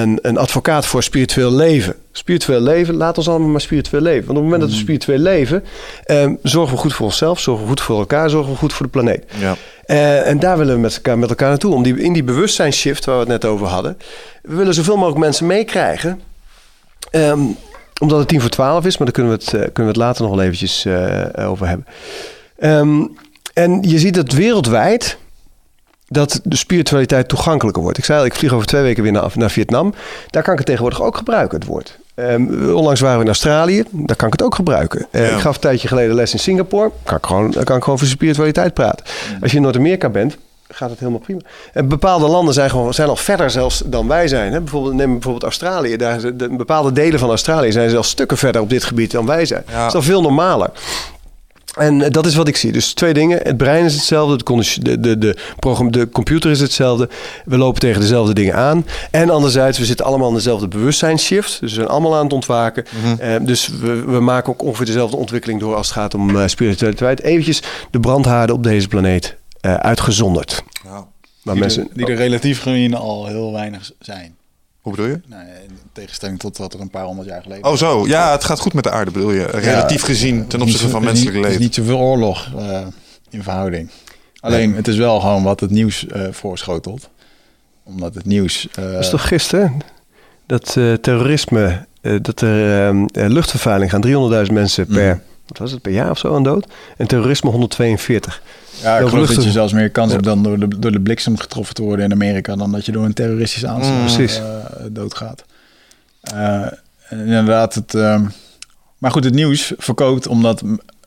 een, 0.00 0.18
een 0.22 0.38
voor 0.86 1.02
spiritueel 1.02 1.52
leven. 1.52 1.94
Spiritueel 2.12 2.60
leven, 2.60 2.94
laat 2.94 3.18
ons 3.18 3.28
allemaal 3.28 3.48
maar 3.48 3.60
spiritueel 3.60 4.02
leven. 4.02 4.26
Want 4.26 4.38
op 4.38 4.44
het 4.44 4.44
moment 4.44 4.60
dat 4.60 4.70
we 4.70 4.76
spiritueel 4.76 5.18
leven, 5.18 5.64
ehm, 6.04 6.34
zorgen 6.42 6.74
we 6.74 6.80
goed 6.80 6.94
voor 6.94 7.06
onszelf, 7.06 7.40
zorgen 7.40 7.62
we 7.62 7.68
goed 7.68 7.80
voor 7.80 7.98
elkaar, 7.98 8.30
zorgen 8.30 8.52
we 8.52 8.58
goed 8.58 8.72
voor 8.72 8.86
de 8.86 8.92
planeet. 8.92 9.24
Ja. 9.38 9.56
Eh, 9.84 10.26
en 10.26 10.38
daar 10.38 10.58
willen 10.58 10.74
we 10.74 10.80
met 10.80 10.94
elkaar, 10.94 11.18
met 11.18 11.28
elkaar 11.28 11.48
naartoe. 11.48 11.74
Om 11.74 11.82
die, 11.82 12.00
in 12.00 12.12
die 12.12 12.24
bewustzijnsshift 12.24 13.04
waar 13.04 13.14
we 13.14 13.20
het 13.20 13.30
net 13.30 13.44
over 13.44 13.66
hadden. 13.66 13.98
We 14.42 14.54
willen 14.54 14.74
zoveel 14.74 14.96
mogelijk 14.96 15.20
mensen 15.20 15.46
meekrijgen. 15.46 16.20
Ehm, 17.10 17.40
omdat 18.00 18.18
het 18.18 18.28
tien 18.28 18.40
voor 18.40 18.50
twaalf 18.50 18.84
is, 18.86 18.98
maar 18.98 19.06
daar 19.06 19.16
kunnen 19.16 19.38
we 19.38 19.44
het, 19.44 19.54
eh, 19.54 19.60
kunnen 19.60 19.92
we 19.92 19.98
het 20.00 20.08
later 20.08 20.22
nog 20.22 20.34
wel 20.34 20.44
eventjes 20.44 20.84
eh, 20.84 21.48
over 21.48 21.68
hebben. 21.68 21.86
Ehm, 22.58 23.06
en 23.54 23.82
je 23.82 23.98
ziet 23.98 24.14
dat 24.14 24.32
wereldwijd 24.32 25.18
dat 26.08 26.40
de 26.44 26.56
spiritualiteit 26.56 27.28
toegankelijker 27.28 27.82
wordt. 27.82 27.98
Ik 27.98 28.04
zei 28.04 28.18
al, 28.18 28.24
ik 28.24 28.34
vlieg 28.34 28.52
over 28.52 28.66
twee 28.66 28.82
weken 28.82 29.02
weer 29.02 29.12
naar, 29.12 29.30
naar 29.34 29.50
Vietnam. 29.50 29.94
Daar 30.30 30.42
kan 30.42 30.52
ik 30.52 30.58
het 30.58 30.66
tegenwoordig 30.68 31.02
ook 31.02 31.16
gebruiken, 31.16 31.58
het 31.58 31.68
woord. 31.68 31.98
Ehm, 32.14 32.72
onlangs 32.74 33.00
waren 33.00 33.16
we 33.16 33.22
in 33.22 33.28
Australië, 33.30 33.84
daar 33.90 34.16
kan 34.16 34.26
ik 34.26 34.32
het 34.32 34.42
ook 34.42 34.54
gebruiken. 34.54 35.06
Eh, 35.10 35.28
Ja. 35.28 35.34
Ik 35.34 35.40
gaf 35.40 35.54
een 35.54 35.60
tijdje 35.60 35.88
geleden 35.88 36.14
les 36.14 36.32
in 36.32 36.38
Singapore, 36.38 36.90
kan 37.04 37.16
ik 37.16 37.26
gewoon, 37.26 37.50
kan 37.50 37.60
ik 37.76 37.82
gewoon 37.82 37.84
over 37.94 38.06
spiritualiteit 38.06 38.74
praten. 38.74 39.06
Als 39.40 39.50
je 39.50 39.56
in 39.56 39.62
Noord-Amerika 39.62 40.08
bent, 40.08 40.36
gaat 40.68 40.90
het 40.90 40.98
helemaal 40.98 41.20
prima. 41.20 41.40
En 41.72 41.88
bepaalde 41.88 42.26
landen 42.26 42.54
zijn, 42.54 42.70
gewoon, 42.70 42.94
zijn 42.94 43.08
al 43.08 43.16
verder 43.16 43.50
zelfs 43.50 43.82
dan 43.84 44.08
wij 44.08 44.28
zijn. 44.28 44.52
Hè? 44.52 44.60
Bijvoorbeeld, 44.60 44.94
neem 44.94 45.12
bijvoorbeeld 45.12 45.42
Australië. 45.44 45.96
Daar, 45.96 46.20
de, 46.36 46.48
bepaalde 46.56 46.92
delen 46.92 47.18
van 47.18 47.28
Australië 47.28 47.72
zijn 47.72 47.90
zelfs 47.90 48.08
stukken 48.08 48.36
verder 48.36 48.60
op 48.60 48.70
dit 48.70 48.84
gebied 48.84 49.10
dan 49.10 49.26
wij 49.26 49.44
zijn. 49.46 49.64
Ja. 49.68 49.78
Dat 49.78 49.88
is 49.88 49.94
al 49.94 50.02
veel 50.02 50.22
normaler. 50.22 50.70
En 51.76 52.02
eh, 52.02 52.10
dat 52.10 52.26
is 52.26 52.34
wat 52.34 52.48
ik 52.48 52.56
zie. 52.56 52.72
Dus 52.72 52.92
twee 52.92 53.14
dingen. 53.14 53.40
Het 53.42 53.56
brein 53.56 53.84
is 53.84 53.94
hetzelfde. 53.94 54.44
De, 54.80 55.00
de, 55.00 55.18
de, 55.18 55.36
de, 55.90 56.08
computer 56.12 56.50
is 56.50 56.60
hetzelfde. 56.60 57.08
We 57.44 57.56
lopen 57.56 57.80
tegen 57.80 58.00
dezelfde 58.00 58.34
dingen 58.34 58.54
aan. 58.54 58.86
En 59.10 59.30
anderzijds, 59.30 59.78
we 59.78 59.84
zitten 59.84 60.06
allemaal 60.06 60.28
in 60.28 60.34
dezelfde 60.34 60.68
bewustzijnsshift. 60.68 61.60
Dus 61.60 61.70
we 61.70 61.76
zijn 61.76 61.88
allemaal 61.88 62.16
aan 62.16 62.24
het 62.24 62.32
ontwaken. 62.32 62.84
Eh, 63.18 63.34
dus 63.40 63.68
we, 63.68 64.04
we 64.04 64.20
maken 64.20 64.52
ook 64.52 64.62
ongeveer 64.62 64.86
dezelfde 64.86 65.16
ontwikkeling 65.16 65.60
door 65.60 65.74
als 65.74 65.86
het 65.86 65.96
gaat 65.96 66.14
om 66.14 66.36
eh, 66.36 66.46
spiritualiteit. 66.46 67.22
Eventjes 67.22 67.62
de 67.90 68.00
brandhaarden 68.00 68.56
op 68.56 68.62
deze 68.62 68.88
planeet 68.88 69.36
eh, 69.60 69.74
uitgezonderd. 69.74 70.62
Ja. 70.84 71.06
Maar 71.42 71.54
Die, 71.54 71.62
mensen, 71.62 71.82
er, 71.82 71.88
die 71.94 72.06
er 72.06 72.16
relatief 72.16 72.62
gezien 72.62 72.94
al 72.94 73.26
heel 73.26 73.52
weinig 73.52 73.90
zijn. 74.00 74.35
Hoe 74.86 74.94
bedoel 74.94 75.10
je? 75.10 75.20
Nou, 75.26 75.42
in 75.68 75.78
tegenstelling 75.92 76.38
tot 76.38 76.56
wat 76.56 76.74
er 76.74 76.80
een 76.80 76.90
paar 76.90 77.04
honderd 77.04 77.28
jaar 77.28 77.42
geleden 77.42 77.64
Oh 77.64 77.76
zo, 77.76 78.06
ja, 78.06 78.32
het 78.32 78.44
gaat 78.44 78.60
goed 78.60 78.72
met 78.74 78.84
de 78.84 78.90
aarde 78.90 79.10
bedoel 79.10 79.32
je. 79.32 79.44
Relatief 79.44 80.02
gezien 80.02 80.46
ten 80.46 80.60
opzichte 80.60 80.88
van 80.88 81.04
menselijk 81.04 81.34
Er 81.34 81.40
is 81.40 81.46
leven. 81.46 81.62
niet 81.62 81.74
zoveel 81.74 81.98
oorlog 81.98 82.52
eh, 82.58 82.86
in 83.30 83.42
verhouding. 83.42 83.90
Alleen, 84.40 84.74
het 84.74 84.88
is 84.88 84.96
wel 84.96 85.20
gewoon 85.20 85.42
wat 85.42 85.60
het 85.60 85.70
nieuws 85.70 86.06
eh, 86.06 86.22
voorschotelt. 86.30 87.08
Omdat 87.84 88.14
het 88.14 88.24
nieuws... 88.24 88.68
eh, 88.74 88.84
dat 88.92 89.02
is 89.02 89.10
toch 89.10 89.28
gisteren? 89.28 89.76
Dat 90.46 90.76
eh, 90.76 90.92
terrorisme, 90.92 91.86
eh, 92.00 92.16
dat 92.22 92.40
er 92.40 92.86
ehm, 92.86 93.04
eh, 93.12 93.26
luchtvervuiling 93.28 93.90
gaan 93.90 94.00
300.000 94.46 94.52
mensen 94.52 94.86
per, 94.86 95.14
Mhm. 95.14 95.18
Wat 95.48 95.58
was 95.58 95.70
het, 95.70 95.82
per 95.82 95.92
jaar 95.92 96.10
of 96.10 96.18
zo 96.18 96.34
aan 96.34 96.42
dood. 96.42 96.66
En 96.96 97.06
terrorisme 97.06 97.50
142. 97.50 98.42
ja, 98.82 98.98
ik 98.98 99.08
geloof 99.08 99.28
dat 99.34 99.44
je 99.44 99.50
zelfs 99.50 99.72
meer 99.72 99.90
kans 99.90 100.12
hebt 100.12 100.24
dan 100.24 100.42
door 100.42 100.58
de, 100.58 100.68
door 100.78 100.92
de 100.92 101.00
bliksem 101.00 101.38
getroffen 101.38 101.74
te 101.74 101.82
worden 101.82 102.04
in 102.04 102.12
Amerika... 102.12 102.56
dan 102.56 102.72
dat 102.72 102.86
je 102.86 102.92
door 102.92 103.04
een 103.04 103.12
terroristische 103.14 103.68
aanslag 103.68 103.96
Mm, 103.98 104.04
precies. 104.04 104.36
eh, 104.38 104.44
doodgaat. 104.90 105.44
Eh, 106.20 106.60
en 107.08 107.18
inderdaad, 107.26 107.74
het... 107.74 107.94
ehm, 107.94 108.24
maar 108.98 109.10
goed, 109.10 109.24
het 109.24 109.34
nieuws 109.34 109.72
verkoopt 109.78 110.26
omdat 110.26 110.62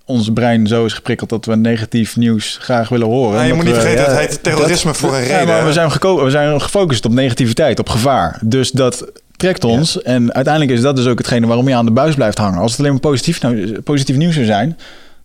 ons 0.06 0.30
brein 0.34 0.68
zo 0.68 0.86
is 0.86 0.94
geprikkeld... 0.94 1.30
dat 1.30 1.46
we 1.46 1.56
negatief 1.56 2.16
nieuws 2.16 2.58
graag 2.62 2.90
willen 2.90 3.08
horen. 3.08 3.40
Ja, 3.40 3.44
je 3.46 3.54
moet 3.54 3.66
niet 3.66 3.74
we- 3.76 3.80
vergeten, 3.82 4.04
ja, 4.06 4.10
het 4.20 4.30
heet 4.30 4.44
terrorisme 4.44 4.94
voor 4.94 5.16
een 5.16 5.22
Ja, 5.22 5.28
reden. 5.38 5.48
maar 5.48 5.66
we 5.66 5.74
zijn, 5.74 5.92
geko- 5.92 6.24
we 6.24 6.30
zijn 6.30 6.62
gefocust 6.62 7.06
op 7.06 7.12
negativiteit, 7.12 7.80
op 7.80 7.90
gevaar. 7.90 8.40
Dus 8.44 8.72
dat 8.72 9.06
trekt 9.40 9.64
ons. 9.64 10.02
En 10.02 10.34
uiteindelijk 10.34 10.76
is 10.78 10.82
dat 10.82 10.96
dus 10.96 11.06
ook 11.08 11.18
hetgene 11.18 11.48
waarom 11.48 11.68
je 11.68 11.76
aan 11.76 11.86
de 11.86 11.92
buis 11.92 12.16
blijft 12.16 12.38
hangen. 12.38 12.60
Als 12.60 12.72
het 12.72 12.80
alleen 12.80 12.92
maar 12.92 13.02
positief, 13.02 13.42
nou, 13.42 13.82
positief 13.82 14.16
nieuws 14.16 14.34
zou 14.34 14.46
zijn, 14.46 14.78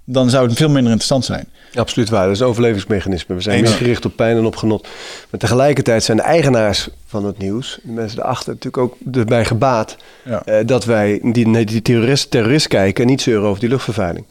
dan 0.05 0.31
zou 0.31 0.47
het 0.49 0.57
veel 0.57 0.67
minder 0.69 0.85
interessant 0.93 1.25
zijn. 1.25 1.49
Absoluut 1.75 2.09
waar. 2.09 2.25
Dat 2.25 2.35
is 2.35 2.41
een 2.41 2.47
overlevingsmechanisme. 2.47 3.35
We 3.35 3.41
zijn 3.41 3.59
Eens. 3.59 3.69
meer 3.69 3.79
gericht 3.79 4.05
op 4.05 4.17
pijn 4.17 4.37
en 4.37 4.45
op 4.45 4.57
genot. 4.57 4.83
Maar 5.31 5.41
tegelijkertijd 5.41 6.05
zijn 6.05 6.17
de 6.17 6.23
eigenaars 6.23 6.89
van 7.07 7.25
het 7.25 7.39
nieuws, 7.39 7.79
de 7.83 7.93
mensen 7.93 8.19
erachter, 8.19 8.49
natuurlijk 8.53 8.83
ook 8.83 8.97
erbij 9.13 9.45
gebaat 9.45 9.97
Ja. 10.25 10.43
eh, 10.45 10.67
dat 10.67 10.85
wij 10.85 11.19
die, 11.23 11.65
die 11.65 11.83
terrorist, 11.83 12.31
terrorist 12.31 12.69
kijken 12.69 13.05
en 13.05 13.11
niet 13.11 13.23
zeuren 13.23 13.49
over 13.49 13.61
die 13.61 13.69
luchtvervuiling. 13.69 14.25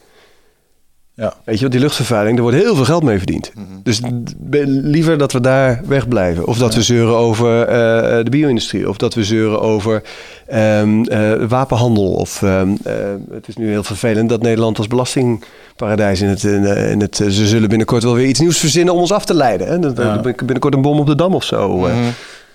Ja. 1.16 1.34
Weet 1.44 1.54
je, 1.54 1.60
want 1.60 1.72
die 1.72 1.80
luchtvervuiling, 1.80 2.34
daar 2.36 2.44
wordt 2.44 2.62
heel 2.62 2.74
veel 2.74 2.84
geld 2.84 3.02
mee 3.02 3.16
verdiend. 3.18 3.52
Dus 3.82 3.98
d- 3.98 4.34
be- 4.38 4.64
liever 4.66 5.18
dat 5.18 5.32
we 5.32 5.40
daar 5.40 5.80
wegblijven. 5.86 6.46
Of 6.46 6.58
dat 6.58 6.74
we 6.74 6.82
zeuren 6.82 7.16
over 7.16 7.60
eh, 7.62 8.24
de 8.24 8.30
bio-industrie. 8.30 8.88
Of 8.88 8.96
dat 8.96 9.14
we 9.14 9.24
zeuren 9.24 9.60
over 9.60 10.02
ehm, 10.46 11.02
eh, 11.04 11.32
wapenhandel. 11.48 12.12
Of 12.12 12.42
ehm, 12.42 12.68
eh, 12.84 12.94
het 13.32 13.48
is 13.48 13.56
nu 13.56 13.68
heel 13.70 13.82
vervelend 13.84 14.28
dat 14.28 14.42
Nederland 14.42 14.78
als 14.78 14.86
belastingparadijs 14.86 16.20
in 16.20 16.28
het, 16.28 16.42
in, 16.44 16.64
in 16.64 17.00
het... 17.00 17.16
ze 17.16 17.46
zullen 17.46 17.68
binnenkort 17.68 18.02
wel 18.02 18.14
weer 18.14 18.26
iets 18.26 18.40
nieuws 18.40 18.58
verzinnen 18.58 18.94
om 18.94 19.00
ons 19.00 19.12
af 19.12 19.24
te 19.24 19.34
leiden. 19.34 19.66
Hè? 19.66 19.78
Dat- 19.78 19.96
Ja. 19.96 20.20
Binnenkort 20.36 20.74
een 20.74 20.82
bom 20.82 20.98
op 20.98 21.06
de 21.06 21.14
dam 21.16 21.34
of 21.34 21.44
zo. 21.44 21.76
Mhm. 21.78 21.88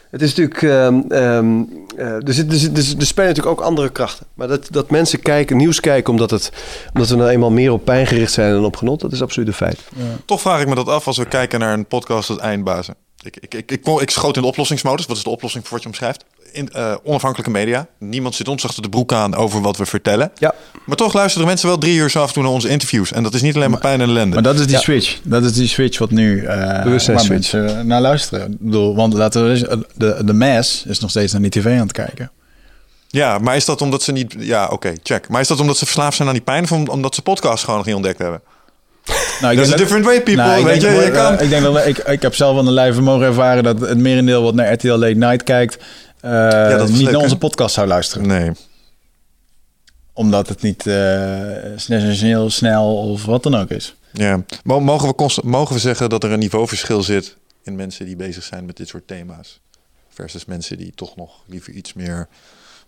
Het 0.10 0.22
is 0.22 0.36
natuurlijk. 0.36 0.62
ehm, 0.62 1.00
ehm, 1.10 1.64
eh, 1.98 2.28
er, 2.28 2.34
zit, 2.34 2.52
er, 2.52 2.58
zit, 2.58 2.78
er, 2.78 3.00
er 3.00 3.06
spelen 3.06 3.30
natuurlijk 3.30 3.60
ook 3.60 3.66
andere 3.66 3.90
krachten. 3.90 4.26
Maar 4.34 4.48
dat, 4.48 4.68
dat 4.72 4.90
mensen 4.90 5.20
kijken, 5.20 5.58
nieuws 5.58 5.80
kijken, 5.80 6.12
omdat, 6.14 6.30
het, 6.30 6.52
omdat 6.94 7.10
we 7.10 7.16
nou 7.16 7.30
eenmaal 7.30 7.52
meer 7.52 7.72
op 7.72 7.86
pijn 7.86 8.08
gericht 8.08 8.32
zijn 8.32 8.54
dan 8.54 8.66
op 8.66 8.76
genot, 8.76 9.00
dat 9.00 9.12
is 9.12 9.22
absoluut 9.22 9.48
een 9.48 9.54
feit. 9.54 9.80
Toch 10.26 10.42
vraag 10.42 10.62
ik 10.62 10.68
me 10.68 10.76
dat 10.76 10.88
af 10.88 11.08
als 11.08 11.18
we 11.18 11.26
kijken 11.26 11.60
naar 11.60 11.74
een 11.74 11.86
podcast 11.86 12.30
als 12.30 12.40
Eindbazen. 12.40 12.96
Ik, 13.24 13.38
ik, 13.40 13.54
ik, 13.54 13.72
ik, 13.72 13.82
kon- 13.82 14.02
ik 14.02 14.10
schoot 14.10 14.36
in 14.36 14.42
de 14.42 14.48
oplossingsmodus. 14.48 15.06
Wat 15.06 15.18
is 15.18 15.24
de 15.24 15.30
oplossing 15.30 15.64
voor 15.64 15.74
wat 15.74 15.82
je 15.82 15.88
omschrijft? 15.88 16.24
In, 16.52 16.70
eh, 16.72 16.96
onafhankelijke 17.04 17.52
media. 17.52 17.88
Niemand 17.98 18.36
zit 18.36 18.48
ons 18.48 18.64
achter 18.66 18.82
de 18.82 18.90
broek 18.90 19.14
aan 19.14 19.36
over 19.36 19.62
wat 19.62 19.78
we 19.78 19.86
vertellen. 19.86 20.32
Ja. 20.38 20.54
Maar 20.86 20.96
toch 20.96 21.14
luisteren 21.14 21.48
mensen 21.48 21.68
wel 21.68 21.78
drie 21.78 21.96
uur 21.98 22.10
zo 22.10 22.22
af 22.22 22.28
en 22.28 22.34
toe 22.34 22.44
naar 22.44 22.52
onze 22.52 22.70
interviews. 22.70 23.12
En 23.12 23.24
dat 23.24 23.34
is 23.34 23.42
niet 23.42 23.56
alleen 23.56 23.70
maar 23.72 23.80
pijn 23.80 24.02
en 24.02 24.10
ellende. 24.10 24.34
Maar 24.34 24.44
dat 24.44 24.56
is 24.60 24.66
die 24.66 24.76
Ja. 24.76 24.82
switch. 24.82 25.20
Dat 25.24 25.44
is 25.44 25.54
die 25.54 25.68
switch 25.68 25.98
wat 25.98 26.12
nu 26.12 26.46
eh 26.46 26.48
waar 26.48 27.28
mensen 27.28 27.88
naar 27.88 28.02
luisteren. 28.02 28.52
Ik 28.52 28.58
bedoel, 28.60 28.96
want 28.96 29.14
laten 29.14 29.44
we 29.44 29.50
eens- 29.50 29.84
de, 29.96 30.22
de 30.26 30.34
mass 30.34 30.84
is 30.86 31.00
nog 31.00 31.10
steeds 31.10 31.32
naar 31.32 31.42
die 31.42 31.52
tv 31.52 31.66
aan 31.66 31.78
het 31.80 31.92
kijken. 31.92 32.32
Ja, 33.08 33.38
maar 33.38 33.56
is 33.56 33.66
dat 33.66 33.82
omdat 33.82 34.04
ze 34.04 34.12
niet... 34.12 34.36
Ja, 34.38 34.68
oké, 34.68 34.94
check. 35.04 35.30
Maar 35.30 35.42
is 35.42 35.48
dat 35.48 35.60
omdat 35.60 35.78
ze 35.78 35.86
verslaafd 35.86 36.16
zijn 36.16 36.28
aan 36.28 36.34
die 36.34 36.44
pijn... 36.44 36.64
of 36.64 36.72
om- 36.72 36.88
omdat 36.90 37.16
ze 37.16 37.22
podcast 37.22 37.62
gewoon 37.64 37.78
nog 37.78 37.86
niet 37.86 37.96
ontdekt 37.96 38.18
hebben? 38.20 38.42
Nou, 39.10 39.22
There's 39.40 39.44
a 39.44 39.56
denk 39.56 39.68
dat- 39.70 39.78
different 39.78 40.06
way, 40.06 40.22
people. 40.22 40.44
Nou, 40.44 40.60
ik, 40.60 40.66
weet 40.66 40.82
denk 40.82 40.94
je, 40.94 41.00
dat- 41.00 41.06
je 41.08 41.12
kan... 41.12 41.38
eh, 41.38 41.44
ik 41.44 41.50
denk 41.50 41.64
dat 41.64 41.86
ik, 41.86 41.98
ik 41.98 42.22
heb 42.22 42.36
zelf 42.36 42.58
aan 42.58 42.66
de 42.66 42.72
lijve 42.72 43.02
mogen 43.02 43.26
ervaren 43.26 43.64
dat 43.64 43.80
het 43.80 43.98
merendeel 43.98 44.44
wat 44.44 44.54
naar 44.54 44.74
RTL 44.74 44.88
Late 44.88 45.14
Night 45.14 45.44
kijkt, 45.44 45.84
eh, 46.22 46.70
dat 46.70 46.90
niet 46.90 46.98
leuk, 47.02 47.12
naar 47.12 47.22
onze 47.22 47.38
podcast 47.38 47.74
zou 47.76 47.88
luisteren. 47.88 48.28
Nee. 48.28 48.52
Omdat 50.14 50.48
het 50.50 50.62
niet 50.62 50.88
eh 50.88 50.96
sensationeel, 51.76 52.50
snel 52.50 52.98
of 52.98 53.26
wat 53.26 53.44
dan 53.44 53.56
ook 53.56 53.70
is. 53.70 53.96
Ja. 54.12 54.44
Mo- 54.64 54.80
Mogen 54.80 55.14
we, 55.18 55.42
mogen 55.44 55.74
we 55.76 55.82
zeggen 55.82 56.10
dat 56.10 56.24
er 56.24 56.32
een 56.32 56.40
niveauverschil 56.40 57.04
zit... 57.04 57.36
in 57.64 57.76
mensen 57.76 58.06
die 58.06 58.16
bezig 58.16 58.44
zijn 58.44 58.66
met 58.66 58.78
dit 58.78 58.88
soort 58.88 59.08
thema's... 59.08 59.60
versus 60.14 60.46
mensen 60.46 60.78
die 60.78 60.92
toch 60.96 61.16
nog 61.16 61.32
liever 61.46 61.74
iets 61.74 61.94
meer... 61.94 62.28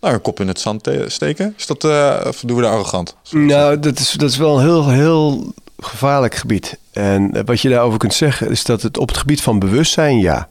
Nou, 0.01 0.13
een 0.13 0.21
kop 0.21 0.39
in 0.39 0.47
het 0.47 0.59
zand 0.59 0.83
te- 0.83 1.05
steken? 1.07 1.53
Is 1.57 1.67
dat, 1.67 1.83
eh, 1.83 2.21
of 2.27 2.39
doen 2.45 2.55
we 2.55 2.61
daar 2.63 2.71
arrogant? 2.71 3.15
Nou, 3.31 3.79
dat 3.79 3.99
is, 3.99 4.11
dat 4.11 4.29
is 4.29 4.37
wel 4.37 4.55
een 4.57 4.63
heel, 4.63 4.89
heel 4.89 5.53
gevaarlijk 5.79 6.35
gebied. 6.35 6.77
En 6.91 7.33
eh, 7.33 7.41
wat 7.45 7.61
je 7.61 7.69
daarover 7.69 7.99
kunt 7.99 8.13
zeggen 8.13 8.49
is 8.49 8.63
dat 8.63 8.81
het 8.81 8.97
op 8.97 9.07
het 9.07 9.17
gebied 9.17 9.41
van 9.41 9.59
bewustzijn, 9.59 10.19
ja. 10.19 10.49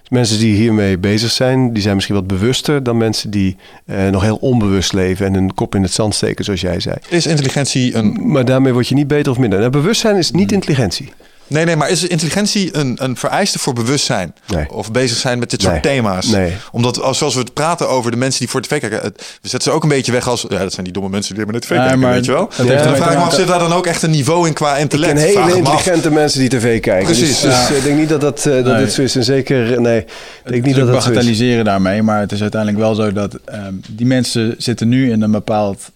Dus 0.00 0.10
Mensen 0.10 0.38
die 0.38 0.54
hiermee 0.54 0.98
bezig 0.98 1.30
zijn, 1.30 1.72
die 1.72 1.82
zijn 1.82 1.94
misschien 1.94 2.16
wat 2.16 2.26
bewuster 2.26 2.82
dan 2.82 2.96
mensen 2.96 3.30
die 3.30 3.56
eh, 3.86 4.08
nog 4.08 4.22
heel 4.22 4.36
onbewust 4.36 4.92
leven 4.92 5.26
en 5.26 5.34
hun 5.34 5.54
kop 5.54 5.74
in 5.74 5.82
het 5.82 5.92
zand 5.92 6.14
steken, 6.14 6.44
zoals 6.44 6.60
jij 6.60 6.80
zei. 6.80 6.96
Is 7.08 7.26
intelligentie 7.26 7.94
een... 7.94 8.30
Maar 8.30 8.44
daarmee 8.44 8.72
word 8.72 8.88
je 8.88 8.94
niet 8.94 9.06
beter 9.06 9.32
of 9.32 9.38
minder. 9.38 9.58
Nou, 9.58 9.70
bewustzijn 9.70 10.16
is 10.16 10.30
niet 10.30 10.52
intelligentie. 10.52 11.12
Nee, 11.46 11.64
nee, 11.64 11.76
maar 11.76 11.90
is 11.90 12.04
intelligentie 12.06 12.76
een, 12.76 12.96
een 13.00 13.16
vereiste 13.16 13.58
voor 13.58 13.72
bewustzijn? 13.72 14.34
Nee. 14.46 14.70
Of 14.70 14.90
bezig 14.92 15.16
zijn 15.16 15.38
met 15.38 15.50
dit 15.50 15.60
soort 15.62 15.72
Nee. 15.72 15.82
thema's? 15.82 16.26
Nee. 16.26 16.52
Omdat 16.72 17.00
als, 17.02 17.18
zoals 17.18 17.34
we 17.34 17.40
het 17.40 17.54
praten 17.54 17.88
over 17.88 18.10
de 18.10 18.16
mensen 18.16 18.40
die 18.40 18.48
voor 18.48 18.60
tv 18.62 18.80
kijken... 18.80 19.00
Het, 19.00 19.16
we 19.42 19.48
zetten 19.48 19.70
ze 19.70 19.76
ook 19.76 19.82
een 19.82 19.88
beetje 19.88 20.12
weg 20.12 20.28
als... 20.28 20.46
Ja, 20.48 20.58
dat 20.58 20.72
zijn 20.72 20.84
die 20.84 20.92
domme 20.94 21.08
mensen 21.08 21.34
die 21.34 21.44
maar 21.44 21.52
naar 21.52 21.62
tv 21.62 21.70
Ja, 21.70 21.76
kijken, 21.82 21.98
maar 21.98 22.12
weet 22.12 22.24
je 22.24 22.32
wel? 22.32 22.46
dat 22.48 22.58
En 22.58 22.66
heeft 22.68 22.84
dan 22.84 22.96
vraag 22.96 23.12
ik 23.12 23.18
me 23.18 23.24
af, 23.24 23.34
zit 23.34 23.46
daar 23.46 23.58
dan 23.58 23.72
ook 23.72 23.86
echt 23.86 24.02
een 24.02 24.10
niveau 24.10 24.46
in 24.46 24.52
qua 24.52 24.74
Ik 24.74 24.80
intellect? 24.80 25.12
ken 25.12 25.32
Vraag 25.32 25.44
hele 25.46 25.56
intelligente 25.58 26.10
mensen 26.10 26.40
die 26.40 26.48
tv 26.48 26.80
kijken. 26.80 27.04
Precies, 27.06 27.28
Dus, 27.28 27.40
dus 27.40 27.68
ja. 27.68 27.74
ik 27.74 27.82
denk 27.82 27.98
niet 27.98 28.08
dat, 28.08 28.20
dat, 28.20 28.38
eh, 28.46 28.52
dat 28.52 28.64
Nee. 28.64 28.84
dit 28.84 28.92
zo 28.92 29.02
is. 29.02 29.16
En 29.16 29.24
zeker, 29.24 29.80
nee, 29.80 29.98
ik 30.00 30.06
denk 30.44 30.64
niet 30.64 30.74
dat 30.76 30.86
dat 30.86 30.94
zo 31.02 31.08
is. 31.08 31.14
bagatelliseren 31.14 31.64
daarmee, 31.64 32.02
maar 32.02 32.20
het 32.20 32.32
is 32.32 32.40
uiteindelijk 32.40 32.80
wel 32.82 32.94
zo 32.94 33.12
dat 33.12 33.34
ehm, 33.44 33.74
die 33.90 34.06
mensen 34.06 34.54
zitten 34.58 34.88
nu 34.88 35.10
in 35.10 35.22
een 35.22 35.30
bepaald, 35.30 35.90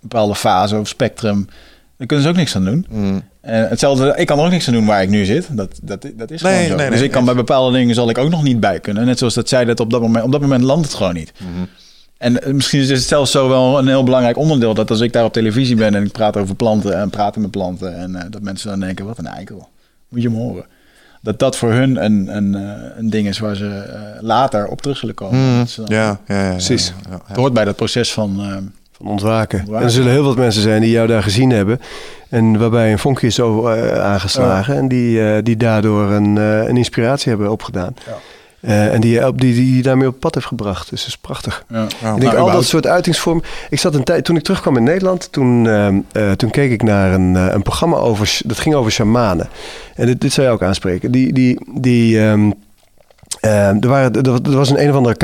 bepaalde 0.00 0.34
fase 0.34 0.76
of 0.78 0.88
spectrum. 0.88 1.48
Daar 1.98 2.06
kunnen 2.06 2.24
ze 2.24 2.30
ook 2.30 2.36
niks 2.36 2.56
aan 2.56 2.64
doen. 2.64 2.86
Mm. 2.90 3.22
En 3.46 3.68
hetzelfde, 3.68 4.12
ik 4.16 4.26
kan 4.26 4.38
er 4.38 4.44
ook 4.44 4.50
niks 4.50 4.66
aan 4.68 4.74
doen 4.74 4.86
waar 4.86 5.02
ik 5.02 5.08
nu 5.08 5.24
zit. 5.24 5.48
Dat, 5.50 5.78
dat, 5.82 6.06
dat 6.16 6.30
is 6.30 6.42
Nee, 6.42 6.52
gewoon 6.52 6.68
zo. 6.68 6.74
nee, 6.76 6.76
nee, 6.88 6.90
dus 6.90 7.00
ik 7.00 7.10
kan 7.10 7.24
bij 7.24 7.34
bepaalde 7.34 7.76
dingen 7.78 7.94
zal 7.94 8.08
ik 8.10 8.18
ook 8.18 8.30
nog 8.30 8.42
niet 8.42 8.60
bij 8.60 8.80
kunnen. 8.80 9.06
Net 9.06 9.18
zoals 9.18 9.34
dat 9.34 9.48
zij 9.48 9.64
dat 9.64 9.80
op 9.80 9.90
dat 9.90 10.00
moment, 10.00 10.24
op 10.24 10.32
dat 10.32 10.40
moment 10.40 10.62
landt 10.62 10.84
het 10.86 10.94
gewoon 10.94 11.14
niet. 11.14 11.32
Mhm. 11.38 11.64
En 12.18 12.42
eh, 12.42 12.52
misschien 12.52 12.80
is 12.80 12.88
het 12.88 13.02
zelfs 13.02 13.30
zo 13.30 13.48
wel 13.48 13.78
een 13.78 13.88
heel 13.88 14.04
belangrijk 14.04 14.36
onderdeel 14.36 14.74
dat 14.74 14.90
als 14.90 15.00
ik 15.00 15.12
daar 15.12 15.24
op 15.24 15.32
televisie 15.32 15.76
ben 15.76 15.94
en 15.94 16.04
ik 16.04 16.12
praat 16.12 16.36
over 16.36 16.54
planten 16.54 16.98
en 16.98 17.10
praten 17.10 17.40
met 17.40 17.50
planten 17.50 17.96
en 17.96 18.14
eh, 18.16 18.24
dat 18.30 18.42
mensen 18.42 18.68
dan 18.70 18.80
denken, 18.80 19.06
wat 19.06 19.18
een 19.18 19.26
eikel. 19.26 19.68
Moet 20.08 20.22
je 20.22 20.28
hem 20.28 20.36
horen. 20.36 20.64
Dat 21.22 21.38
dat 21.38 21.56
voor 21.56 21.72
hun 21.72 22.04
een, 22.04 22.36
een, 22.36 22.54
eh, 22.54 22.82
een 22.96 23.10
ding 23.10 23.28
is 23.28 23.38
waar 23.38 23.56
ze 23.56 23.68
eh, 23.68 24.00
later 24.22 24.66
op 24.66 24.82
terug 24.82 24.96
zullen 24.96 25.14
komen. 25.14 25.38
Mm, 25.52 25.58
Dat 25.58 25.70
ze 25.70 25.82
dan- 25.84 25.96
ja, 25.96 26.20
ja, 26.28 26.44
ja, 26.44 26.50
Precies. 26.50 26.86
ja, 26.86 27.10
ja. 27.10 27.20
Het 27.26 27.36
hoort 27.36 27.52
bij 27.52 27.64
dat 27.64 27.76
proces 27.76 28.12
van... 28.12 28.40
eh, 28.40 28.56
Van 28.92 29.06
ontwaken. 29.06 29.58
Ontwaken. 29.58 29.78
En 29.80 29.84
er 29.86 29.90
zullen 29.90 30.10
heel 30.12 30.22
wat 30.24 30.36
mensen 30.36 30.62
zijn 30.62 30.80
die 30.80 30.90
jou 30.90 31.06
daar 31.06 31.22
gezien 31.22 31.50
hebben. 31.50 31.80
En 32.28 32.58
waarbij 32.58 32.92
een 32.92 32.98
vonkje 32.98 33.26
is 33.26 33.34
zo 33.34 33.66
eh, 33.68 34.00
aangeslagen. 34.04 34.76
En 34.76 34.88
die, 34.88 35.30
eh, 35.32 35.42
die 35.42 35.56
daardoor 35.56 36.10
een, 36.10 36.38
eh, 36.38 36.66
een 36.66 36.76
inspiratie 36.76 37.28
hebben 37.28 37.50
opgedaan. 37.50 37.94
Ja. 38.06 38.12
Eh, 38.60 38.94
en 38.94 39.00
die, 39.00 39.26
op- 39.26 39.40
die, 39.40 39.54
die 39.54 39.82
daarmee 39.82 40.08
op 40.08 40.20
pad 40.20 40.34
heeft 40.34 40.46
gebracht. 40.46 40.90
Dus 40.90 41.00
dat 41.00 41.08
is 41.08 41.16
prachtig. 41.16 41.64
ja. 41.68 41.82
ik 41.84 42.20
denk 42.20 42.22
Nou, 42.32 42.36
al 42.38 42.50
dat 42.52 42.64
soort 42.64 42.86
uitingsvormen. 42.86 43.44
Ik 43.70 43.80
zat 43.80 43.94
een 43.94 44.04
tijd, 44.04 44.24
toen 44.24 44.36
ik 44.36 44.42
terugkwam 44.42 44.76
in 44.76 44.82
Nederland, 44.82 45.32
toen, 45.32 45.66
ehm, 45.68 45.98
eh, 46.12 46.30
toen 46.32 46.50
keek 46.50 46.70
ik 46.70 46.82
naar 46.82 47.12
een, 47.12 47.36
eh, 47.36 47.46
een 47.50 47.62
programma 47.62 47.96
over, 47.96 48.38
dat 48.44 48.58
ging 48.58 48.74
over 48.74 48.92
shamanen. 48.92 49.48
En 49.94 50.06
dit, 50.06 50.20
dit 50.20 50.32
zou 50.32 50.46
je 50.46 50.52
ook 50.52 50.62
aanspreken. 50.62 51.10
Die, 51.10 51.32
die, 51.32 51.60
die, 51.74 52.20
ehm, 52.26 52.50
eh, 53.40 53.68
er, 53.68 53.88
waren, 53.88 54.22
er 54.22 54.56
was- 54.56 54.70
een 54.70 54.82
een 54.82 54.90
of 54.90 54.96
andere 54.96 55.16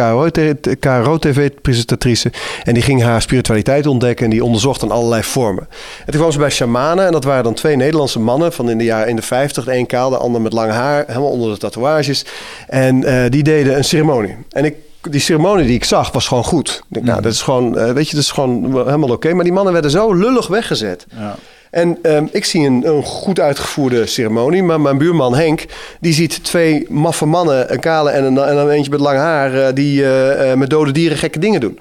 KRO-tv-presentatrice 0.80 2.32
en 2.64 2.74
die 2.74 2.82
ging 2.82 3.02
haar 3.02 3.22
spiritualiteit 3.22 3.86
ontdekken 3.86 4.24
en 4.24 4.30
die 4.30 4.44
onderzocht 4.44 4.80
dan 4.80 4.90
allerlei 4.90 5.22
vormen. 5.22 5.68
En 6.04 6.10
toen 6.12 6.20
kwam 6.20 6.32
ze 6.32 6.38
bij 6.38 6.50
shamanen 6.50 7.06
en 7.06 7.12
dat 7.12 7.24
waren 7.24 7.44
dan 7.44 7.54
twee 7.54 7.76
Nederlandse 7.76 8.20
mannen 8.20 8.52
van 8.52 8.70
in 8.70 8.78
de 8.78 8.84
jaren 8.84 9.08
in 9.08 9.16
de 9.16 9.22
50, 9.22 9.64
de 9.64 9.74
een 9.76 9.86
kaal, 9.86 10.10
de 10.10 10.16
ander 10.16 10.40
met 10.40 10.52
lang 10.52 10.70
haar, 10.70 11.04
helemaal 11.06 11.30
onder 11.30 11.52
de 11.52 11.58
tatoeages. 11.58 12.24
En 12.68 13.04
eh, 13.04 13.30
die 13.30 13.42
deden 13.42 13.76
een 13.76 13.84
ceremonie. 13.84 14.36
En 14.50 14.64
ik 14.64 14.74
die 15.10 15.20
ceremonie 15.20 15.66
die 15.66 15.74
ik 15.74 15.84
zag 15.84 16.12
was 16.12 16.28
gewoon 16.28 16.44
goed. 16.44 16.68
Ik 16.88 16.94
denk, 16.94 17.06
nou, 17.06 17.22
dat 17.22 17.32
is 17.32 17.42
gewoon, 17.42 17.78
eh, 17.78 17.92
weet 17.92 18.08
je, 18.08 18.14
dat 18.14 18.24
is 18.24 18.30
gewoon 18.30 18.64
helemaal 18.86 19.10
oké. 19.10 19.34
Maar 19.34 19.44
die 19.44 19.52
mannen 19.52 19.72
werden 19.72 19.90
zo 19.90 20.12
lullig 20.14 20.46
weggezet. 20.46 21.06
Ja. 21.18 21.34
En 21.72 21.98
ehm, 22.02 22.26
ik 22.30 22.44
zie 22.44 22.66
een, 22.66 22.86
een 22.86 23.02
goed 23.02 23.40
uitgevoerde 23.40 24.06
ceremonie, 24.06 24.62
maar 24.62 24.80
mijn 24.80 24.98
buurman 24.98 25.34
Henk, 25.34 25.64
die 26.00 26.12
ziet 26.12 26.44
twee 26.44 26.86
maffe 26.88 27.26
mannen, 27.26 27.72
een 27.72 27.80
kale 27.80 28.10
en 28.10 28.24
een, 28.24 28.38
en 28.38 28.54
dan 28.54 28.68
eentje 28.68 28.90
met 28.90 29.00
lang 29.00 29.18
haar, 29.18 29.54
eh, 29.54 29.74
die 29.74 30.02
eh, 30.02 30.50
eh, 30.50 30.58
met 30.58 30.70
dode 30.70 30.92
dieren 30.92 31.18
gekke 31.18 31.38
dingen 31.38 31.60
doen. 31.60 31.78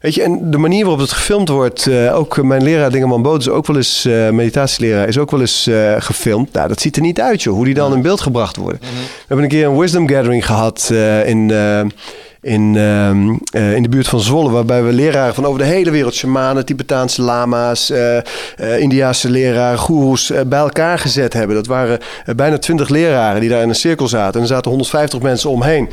Weet 0.00 0.14
je, 0.14 0.22
en 0.22 0.50
de 0.50 0.58
manier 0.58 0.80
waarop 0.82 1.00
het 1.00 1.12
gefilmd 1.12 1.48
wordt, 1.48 1.90
ook 2.12 2.42
mijn 2.42 2.62
leraar 2.62 2.90
Dingeman 2.90 3.22
Boot 3.22 3.40
is 3.40 3.48
ook 3.48 3.66
wel 3.66 3.76
eens, 3.76 4.04
eh, 4.04 4.30
meditatieleraar, 4.30 5.08
is 5.08 5.18
ook 5.18 5.30
wel 5.30 5.40
eens 5.40 5.70
gefilmd. 5.98 6.52
Nou, 6.52 6.68
dat 6.68 6.80
ziet 6.80 6.96
er 6.96 7.02
niet 7.02 7.20
uit, 7.20 7.42
joh, 7.42 7.54
hoe 7.54 7.64
die 7.64 7.74
dan 7.74 7.92
in 7.92 8.02
beeld 8.02 8.20
gebracht 8.20 8.56
worden. 8.56 8.80
We 8.80 8.88
hebben 9.26 9.44
een 9.44 9.50
keer 9.50 9.66
een 9.66 9.78
wisdom 9.78 10.08
gathering 10.08 10.46
gehad 10.46 10.88
eh, 10.92 11.28
in, 11.28 11.52
in, 12.44 12.76
ehm, 12.76 13.34
eh, 13.50 13.74
in 13.74 13.82
de 13.82 13.88
buurt 13.88 14.08
van 14.08 14.20
Zwolle, 14.20 14.50
waarbij 14.50 14.82
we 14.82 14.92
leraren 14.92 15.34
van 15.34 15.44
over 15.46 15.58
de 15.58 15.64
hele 15.64 15.90
wereld, 15.90 16.14
shamanen, 16.14 16.64
Tibetaanse 16.64 17.22
lama's, 17.22 17.90
eh, 17.90 18.78
Indiaanse 18.78 19.30
leraren, 19.30 19.78
goeroes, 19.78 20.32
bij 20.46 20.58
elkaar 20.58 20.98
gezet 20.98 21.32
hebben. 21.32 21.56
Dat 21.56 21.66
waren 21.66 21.98
bijna 22.36 22.58
twintig 22.58 22.88
leraren 22.88 23.40
die 23.40 23.50
daar 23.50 23.62
in 23.62 23.68
een 23.68 23.74
cirkel 23.74 24.08
zaten. 24.08 24.34
En 24.34 24.40
er 24.40 24.46
zaten 24.46 24.70
150 24.70 25.20
mensen 25.20 25.50
omheen. 25.50 25.88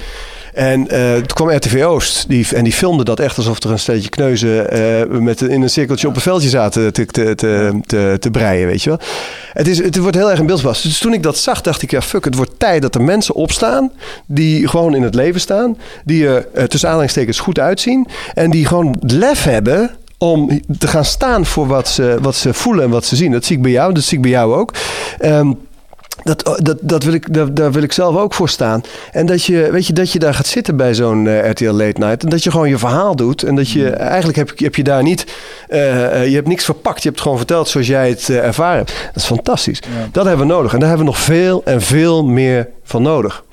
En 0.53 0.88
eh, 0.88 1.14
toen 1.14 1.26
kwam 1.26 1.49
RTV 1.49 1.84
Oost 1.86 2.26
die, 2.28 2.48
en 2.56 2.64
die 2.64 2.73
filmde 2.73 3.03
dat 3.03 3.19
echt 3.19 3.38
alsof 3.38 3.64
er 3.64 3.72
een 3.72 3.80
stelletje 3.80 4.10
kneuzen 4.10 4.69
eh, 4.72 5.19
met, 5.19 5.41
in 5.41 5.61
een 5.61 5.69
cirkeltje 5.69 6.07
op 6.07 6.15
een 6.15 6.22
veldje 6.22 6.49
zaten 6.49 6.94
te, 6.94 7.06
te, 7.06 7.36
te, 7.86 8.18
te, 8.19 8.32
breien, 8.32 8.68
weet 8.68 8.84
je 8.84 8.90
wel. 8.90 8.99
Het, 9.53 9.68
is, 9.68 9.78
het 9.78 9.98
wordt 9.98 10.18
heel 10.18 10.30
erg 10.30 10.40
in 10.40 10.45
beeld 10.45 10.60
gebracht. 10.60 10.84
Dus 10.84 10.99
toen 10.99 11.14
ik 11.14 11.23
dat 11.23 11.38
zag, 11.38 11.61
dacht 11.61 11.82
ik, 11.82 11.91
ja 11.91 12.02
fuck, 12.02 12.26
het 12.26 12.36
wordt 12.36 12.52
tijd 12.57 12.82
dat 12.82 12.95
er 12.95 13.02
mensen 13.02 13.36
opstaan 13.36 13.91
die 14.26 14.68
gewoon 14.68 14.95
in 14.95 15.02
het 15.02 15.15
leven 15.15 15.41
staan, 15.41 15.78
die 16.06 16.28
er 16.28 16.48
eh, 16.53 16.64
tussen 16.64 16.90
aanhalingstekens 16.90 17.40
goed 17.40 17.60
uitzien 17.60 18.07
en 18.34 18.52
die 18.52 18.65
gewoon 18.65 18.98
lef 19.02 19.44
hebben 19.44 19.91
om 20.18 20.61
te 20.78 20.88
gaan 20.88 21.06
staan 21.06 21.45
voor 21.45 21.68
wat 21.68 21.88
ze, 21.88 22.18
wat 22.22 22.36
ze 22.36 22.53
voelen 22.53 22.84
en 22.84 22.90
wat 22.90 23.06
ze 23.06 23.15
zien. 23.15 23.32
Dat 23.32 23.45
zie 23.45 23.56
ik 23.56 23.61
bij 23.61 23.72
jou, 23.72 23.94
dat 23.94 24.03
zie 24.03 24.18
ik 24.18 24.23
bij 24.23 24.32
jou 24.32 24.53
ook. 24.56 24.73
Ehm, 25.19 25.52
dat, 26.23 26.59
dat, 26.63 26.77
dat 26.81 27.03
wil 27.03 27.13
ik, 27.13 27.33
daar, 27.33 27.53
daar 27.53 27.71
wil 27.71 27.83
ik 27.83 27.91
zelf 27.91 28.15
ook 28.15 28.33
voor 28.33 28.49
staan. 28.49 28.81
En 29.11 29.25
dat 29.25 29.43
je, 29.43 29.69
weet 29.71 29.88
je, 29.88 29.93
dat 29.93 30.11
je 30.11 30.19
daar 30.19 30.33
gaat 30.33 30.47
zitten 30.47 30.75
bij 30.77 30.93
zo'n 30.93 31.27
eh, 31.27 31.49
RTL 31.49 31.71
Late 31.71 31.99
Night. 31.99 32.23
En 32.23 32.29
dat 32.29 32.43
je 32.43 32.51
gewoon 32.51 32.69
je 32.69 32.77
verhaal 32.77 33.15
doet. 33.15 33.43
En 33.43 33.55
dat 33.55 33.69
je 33.69 33.89
eigenlijk 33.89 34.38
heb, 34.38 34.59
heb 34.59 34.75
je 34.75 34.83
daar 34.83 35.03
niet. 35.03 35.25
eh, 35.67 36.05
eh, 36.21 36.27
je 36.27 36.35
hebt 36.35 36.47
niks 36.47 36.65
verpakt. 36.65 36.97
Je 36.97 37.03
hebt 37.03 37.13
het 37.13 37.21
gewoon 37.21 37.38
verteld 37.38 37.67
zoals 37.67 37.88
jij 37.88 38.09
het 38.09 38.29
ervaren 38.29 38.77
hebt. 38.77 38.93
Dat 39.05 39.15
is 39.15 39.25
fantastisch. 39.25 39.79
Dat 40.11 40.25
hebben 40.25 40.47
we 40.47 40.53
nodig. 40.53 40.73
En 40.73 40.79
daar 40.79 40.88
hebben 40.88 41.05
we 41.05 41.11
nog 41.11 41.21
veel 41.21 41.61
en 41.65 41.81
veel 41.81 42.25
meer 42.25 42.69
van 42.83 43.01
nodig. 43.01 43.43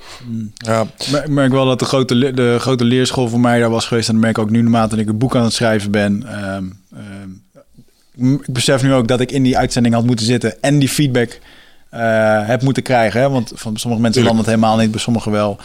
Ja. 0.54 0.86
Maar 1.10 1.24
ik 1.24 1.30
merk 1.30 1.52
wel 1.52 1.66
dat 1.66 1.78
de 1.78 1.84
grote, 1.84 2.32
de 2.32 2.56
grote 2.58 2.84
leerschool 2.84 3.28
voor 3.28 3.40
mij 3.40 3.60
daar 3.60 3.70
was 3.70 3.86
geweest. 3.86 4.08
En 4.08 4.14
dat 4.14 4.22
merk 4.22 4.36
ik 4.36 4.42
ook 4.42 4.50
nu 4.50 4.62
naarmate 4.62 4.96
ik 4.96 5.08
een 5.08 5.18
boek 5.18 5.36
aan 5.36 5.44
het 5.44 5.52
schrijven 5.52 5.90
ben. 5.90 6.24
Ehm, 6.26 6.64
ehm, 6.94 8.32
ik 8.32 8.52
besef 8.52 8.82
nu 8.82 8.92
ook 8.94 9.08
dat 9.08 9.20
ik 9.20 9.32
in 9.32 9.42
die 9.42 9.58
uitzending 9.58 9.94
had 9.94 10.04
moeten 10.04 10.26
zitten 10.26 10.62
en 10.62 10.78
die 10.78 10.88
feedback 10.88 11.38
heb 12.46 12.62
moeten 12.62 12.82
krijgen. 12.82 13.20
Hè? 13.20 13.30
Want 13.30 13.52
van 13.54 13.76
sommige 13.76 14.02
mensen 14.02 14.22
landt 14.22 14.38
het 14.38 14.46
helemaal 14.46 14.76
niet, 14.76 14.90
bij 14.90 15.00
sommigen 15.00 15.32
wel. 15.32 15.58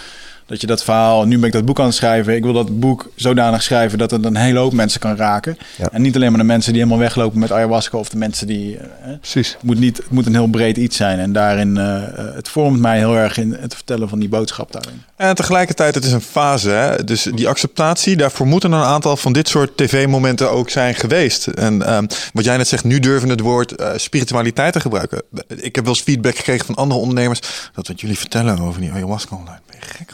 Dat 0.45 0.61
je 0.61 0.67
dat 0.67 0.83
verhaal, 0.83 1.25
nu 1.25 1.37
ben 1.37 1.47
ik 1.47 1.51
dat 1.53 1.65
boek 1.65 1.79
aan 1.79 1.85
het 1.85 1.95
schrijven. 1.95 2.35
Ik 2.35 2.43
wil 2.43 2.53
dat 2.53 2.79
boek 2.79 3.11
zodanig 3.15 3.63
schrijven 3.63 3.97
dat 3.97 4.11
het 4.11 4.25
een 4.25 4.35
hele 4.35 4.59
hoop 4.59 4.73
mensen 4.73 4.99
kan 4.99 5.15
raken. 5.15 5.57
Ja. 5.77 5.89
En 5.91 6.01
niet 6.01 6.15
alleen 6.15 6.29
maar 6.29 6.39
de 6.39 6.45
mensen 6.45 6.73
die 6.73 6.81
helemaal 6.81 7.03
weglopen 7.03 7.39
met 7.39 7.51
ayahuasca 7.51 7.97
of 7.97 8.09
de 8.09 8.17
mensen 8.17 8.47
die. 8.47 8.77
eh, 8.77 8.85
hè. 8.99 9.17
Precies. 9.17 9.53
Het 9.53 9.63
moet, 9.63 9.79
niet, 9.79 9.97
het 9.97 10.09
moet 10.09 10.25
een 10.25 10.33
heel 10.33 10.47
breed 10.47 10.77
iets 10.77 10.97
zijn. 10.97 11.19
En 11.19 11.33
daarin, 11.33 11.77
eh, 11.77 12.03
eh, 12.03 12.35
het 12.35 12.49
vormt 12.49 12.79
mij 12.79 12.97
heel 12.97 13.15
erg 13.15 13.37
in 13.37 13.57
het 13.59 13.75
vertellen 13.75 14.09
van 14.09 14.19
die 14.19 14.29
boodschap 14.29 14.71
daarin. 14.71 15.01
En 15.15 15.35
tegelijkertijd, 15.35 15.95
het 15.95 16.05
is 16.05 16.11
een 16.11 16.21
fase. 16.21 16.69
Hè? 16.69 17.03
Dus 17.03 17.23
die 17.35 17.47
acceptatie, 17.47 18.15
daarvoor 18.15 18.47
moeten 18.47 18.71
een 18.71 18.83
aantal 18.83 19.17
van 19.17 19.33
dit 19.33 19.47
soort 19.47 19.77
tv-momenten 19.77 20.51
ook 20.51 20.69
zijn 20.69 20.95
geweest. 20.95 21.47
En 21.47 21.81
ehm, 21.85 22.05
wat 22.33 22.43
jij 22.43 22.57
net 22.57 22.67
zegt, 22.67 22.83
nu 22.83 22.99
durven 22.99 23.29
het 23.29 23.39
woord 23.39 23.73
spiritualiteit 23.95 24.73
te 24.73 24.79
gebruiken. 24.79 25.21
Ik 25.47 25.75
heb 25.75 25.85
wel 25.85 25.93
eens 25.93 26.03
feedback 26.03 26.35
gekregen 26.35 26.65
van 26.65 26.75
andere 26.75 26.99
ondernemers. 26.99 27.39
Dat 27.73 27.87
wat 27.87 28.01
jullie 28.01 28.17
vertellen 28.17 28.59
over 28.59 28.81
die 28.81 28.91
ayahuasca 28.91 29.35
online. 29.35 29.59
Ben 29.67 29.77
je 29.79 29.85
gek 29.85 30.13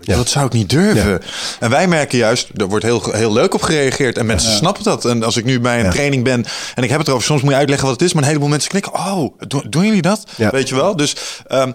Ja. 0.00 0.16
Dat 0.16 0.28
zou 0.28 0.46
ik 0.46 0.52
niet 0.52 0.68
durven. 0.70 1.22
En 1.60 1.70
wij 1.70 1.86
merken 1.88 2.18
juist, 2.18 2.48
er 2.56 2.68
wordt 2.68 2.84
heel, 2.84 3.02
heel 3.12 3.32
leuk 3.32 3.54
op 3.54 3.62
gereageerd. 3.62 4.18
En 4.18 4.26
mensen 4.26 4.52
snappen 4.52 4.82
dat. 4.84 5.04
En 5.04 5.22
als 5.22 5.36
ik 5.36 5.44
nu 5.44 5.60
bij 5.60 5.78
een 5.78 5.84
Ja. 5.84 5.90
training 5.90 6.24
ben 6.24 6.44
en 6.74 6.82
ik 6.82 6.88
heb 6.90 6.98
het 6.98 7.08
erover, 7.08 7.26
soms 7.26 7.42
moet 7.42 7.50
je 7.50 7.56
uitleggen 7.56 7.86
wat 7.88 8.00
het 8.00 8.08
is. 8.08 8.12
Maar 8.14 8.22
een 8.22 8.28
heleboel 8.28 8.48
mensen 8.50 8.70
knikken. 8.70 8.92
Oh, 8.94 9.34
doen, 9.48 9.64
doen 9.68 9.84
jullie 9.86 10.02
dat? 10.02 10.24
Ja. 10.36 10.50
Weet 10.50 10.68
je 10.68 10.74
wel? 10.74 10.96
Dus 10.96 11.16
ehm, 11.46 11.72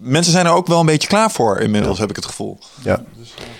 mensen 0.00 0.32
zijn 0.32 0.46
er 0.46 0.52
ook 0.52 0.66
wel 0.66 0.80
een 0.80 0.86
beetje 0.86 1.08
klaar 1.08 1.30
voor 1.30 1.58
inmiddels, 1.60 1.98
heb 1.98 2.10
ik 2.10 2.16
het 2.16 2.24
gevoel. 2.26 2.58
Ja. 2.82 3.02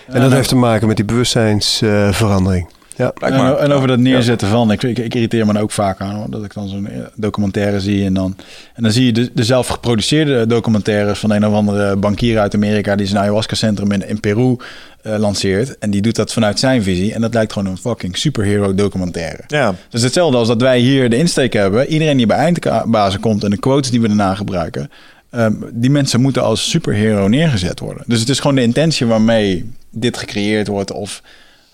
En 0.06 0.20
dat 0.20 0.32
heeft 0.32 0.48
te 0.48 0.56
maken 0.56 0.86
met 0.86 0.96
die 0.96 1.04
bewustzijnsverandering. 1.04 2.68
Ja. 2.98 3.10
Blijkbaar. 3.10 3.56
En, 3.56 3.64
en 3.64 3.72
over 3.72 3.88
dat 3.88 3.98
neerzetten 3.98 4.48
van, 4.48 4.72
ik, 4.72 4.82
ik, 4.82 4.98
ik 4.98 5.14
irriteer 5.14 5.46
me 5.46 5.60
ook 5.60 5.70
vaak 5.70 6.00
aan, 6.00 6.14
hoor, 6.14 6.30
dat 6.30 6.44
ik 6.44 6.54
dan 6.54 6.68
zo'n 6.68 6.88
eh, 6.88 7.00
documentaire 7.14 7.80
zie 7.80 8.04
en 8.04 8.14
dan, 8.14 8.36
en 8.74 8.82
dan 8.82 8.92
zie 8.92 9.04
je 9.04 9.12
de, 9.12 9.30
de 9.34 9.44
zelf 9.44 9.66
geproduceerde 9.66 10.46
documentaires 10.46 11.18
van 11.18 11.30
een 11.30 11.46
of 11.46 11.52
andere 11.54 11.96
bankier 11.96 12.38
uit 12.38 12.54
Amerika 12.54 12.96
die 12.96 13.06
zijn 13.06 13.22
ayahuasca-centrum 13.22 13.92
in, 13.92 14.08
in 14.08 14.20
Peru 14.20 14.56
eh, 15.02 15.18
lanceert. 15.18 15.78
En 15.78 15.90
die 15.90 16.02
doet 16.02 16.16
dat 16.16 16.32
vanuit 16.32 16.58
zijn 16.58 16.82
visie 16.82 17.14
en 17.14 17.20
dat 17.20 17.34
lijkt 17.34 17.52
gewoon 17.52 17.70
een 17.70 17.78
fucking 17.78 18.16
superhero 18.16 18.74
documentaire. 18.74 19.42
Ja. 19.46 19.74
Dus 19.88 20.02
hetzelfde 20.02 20.36
als 20.36 20.48
dat 20.48 20.60
wij 20.60 20.78
hier 20.78 21.10
de 21.10 21.16
insteek 21.16 21.52
hebben. 21.52 21.86
Iedereen 21.86 22.16
die 22.16 22.26
bij 22.26 22.36
eindbazen 22.36 23.20
komt 23.20 23.44
en 23.44 23.50
de 23.50 23.58
quotes 23.58 23.90
die 23.90 24.00
we 24.00 24.06
daarna 24.06 24.34
gebruiken. 24.34 24.90
ehm, 25.30 25.52
die 25.72 25.90
mensen 25.90 26.20
moeten 26.20 26.42
als 26.42 26.70
superhero 26.70 27.28
neergezet 27.28 27.80
worden. 27.80 28.02
Dus 28.06 28.20
het 28.20 28.28
is 28.28 28.40
gewoon 28.40 28.56
de 28.56 28.62
intentie 28.62 29.06
waarmee 29.06 29.70
dit 29.90 30.16
gecreëerd 30.16 30.66
wordt. 30.66 30.92
Of 30.92 31.22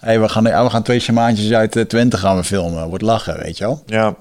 hey, 0.04 0.20
we, 0.20 0.28
gaan, 0.28 0.42
we 0.42 0.70
gaan 0.70 0.82
twee 0.82 0.98
shamaantjes 1.00 1.52
uit 1.52 1.76
eh, 1.76 1.82
Twente 1.84 2.16
gaan 2.16 2.36
we 2.36 2.44
filmen. 2.44 2.88
Wordt 2.88 3.04
lachen, 3.04 3.38
weet 3.38 3.58
je 3.58 3.64
wel. 3.64 3.82
Ja. 3.86 4.16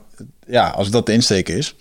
Ja, 0.48 0.68
als 0.70 0.90
dat 0.90 1.06
de 1.06 1.12
insteek 1.14 1.50
is. 1.50 1.76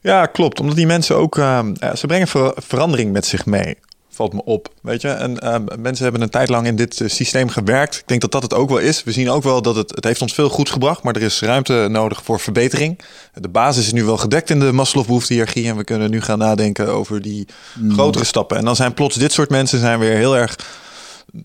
ja, 0.00 0.26
klopt. 0.26 0.60
Omdat 0.60 0.76
die 0.76 0.86
mensen 0.86 1.16
ook... 1.16 1.38
eh, 1.38 1.58
eh, 1.78 1.94
ze 1.94 2.06
brengen 2.06 2.28
ver- 2.28 2.54
verandering 2.56 3.12
met 3.12 3.26
zich 3.26 3.46
mee. 3.46 3.76
valt 4.10 4.32
me 4.32 4.44
op. 4.44 4.68
Weet 4.82 5.00
je, 5.02 5.08
en 5.08 5.32
mensen 5.78 6.02
hebben 6.04 6.22
een 6.22 6.30
tijd 6.30 6.48
lang 6.48 6.66
in 6.66 6.76
dit 6.76 7.02
systeem 7.06 7.48
gewerkt. 7.48 7.96
Ik 7.96 8.02
denk 8.08 8.20
dat 8.20 8.32
dat 8.32 8.42
het 8.42 8.54
ook 8.54 8.68
wel 8.68 8.78
is. 8.78 9.04
We 9.04 9.12
zien 9.12 9.30
ook 9.30 9.42
wel 9.42 9.62
dat 9.62 9.76
het, 9.76 9.90
het 9.94 10.04
heeft 10.04 10.22
ons 10.22 10.34
veel 10.34 10.48
goeds 10.48 10.70
gebracht, 10.70 11.02
maar 11.02 11.16
er 11.16 11.22
is 11.22 11.40
ruimte 11.40 11.86
nodig 11.90 12.22
voor 12.24 12.40
verbetering. 12.40 13.00
De 13.34 13.48
basis 13.48 13.86
is 13.86 13.92
nu 13.92 14.04
wel 14.04 14.16
gedekt 14.16 14.50
in 14.50 14.60
de 14.60 14.72
Maslow-behoefte-hiërarchie 14.72 15.68
en 15.68 15.76
we 15.76 15.84
kunnen 15.84 16.10
nu 16.10 16.20
gaan 16.20 16.38
nadenken 16.38 16.88
over 16.88 17.22
die 17.22 17.46
grotere 17.88 18.24
stappen. 18.24 18.56
En 18.56 18.64
dan 18.64 18.76
zijn 18.76 18.94
plots 18.94 19.16
dit 19.16 19.32
soort 19.32 19.50
mensen 19.50 19.78
zijn 19.80 19.98
weer 19.98 20.16
heel 20.16 20.36
erg 20.36 20.56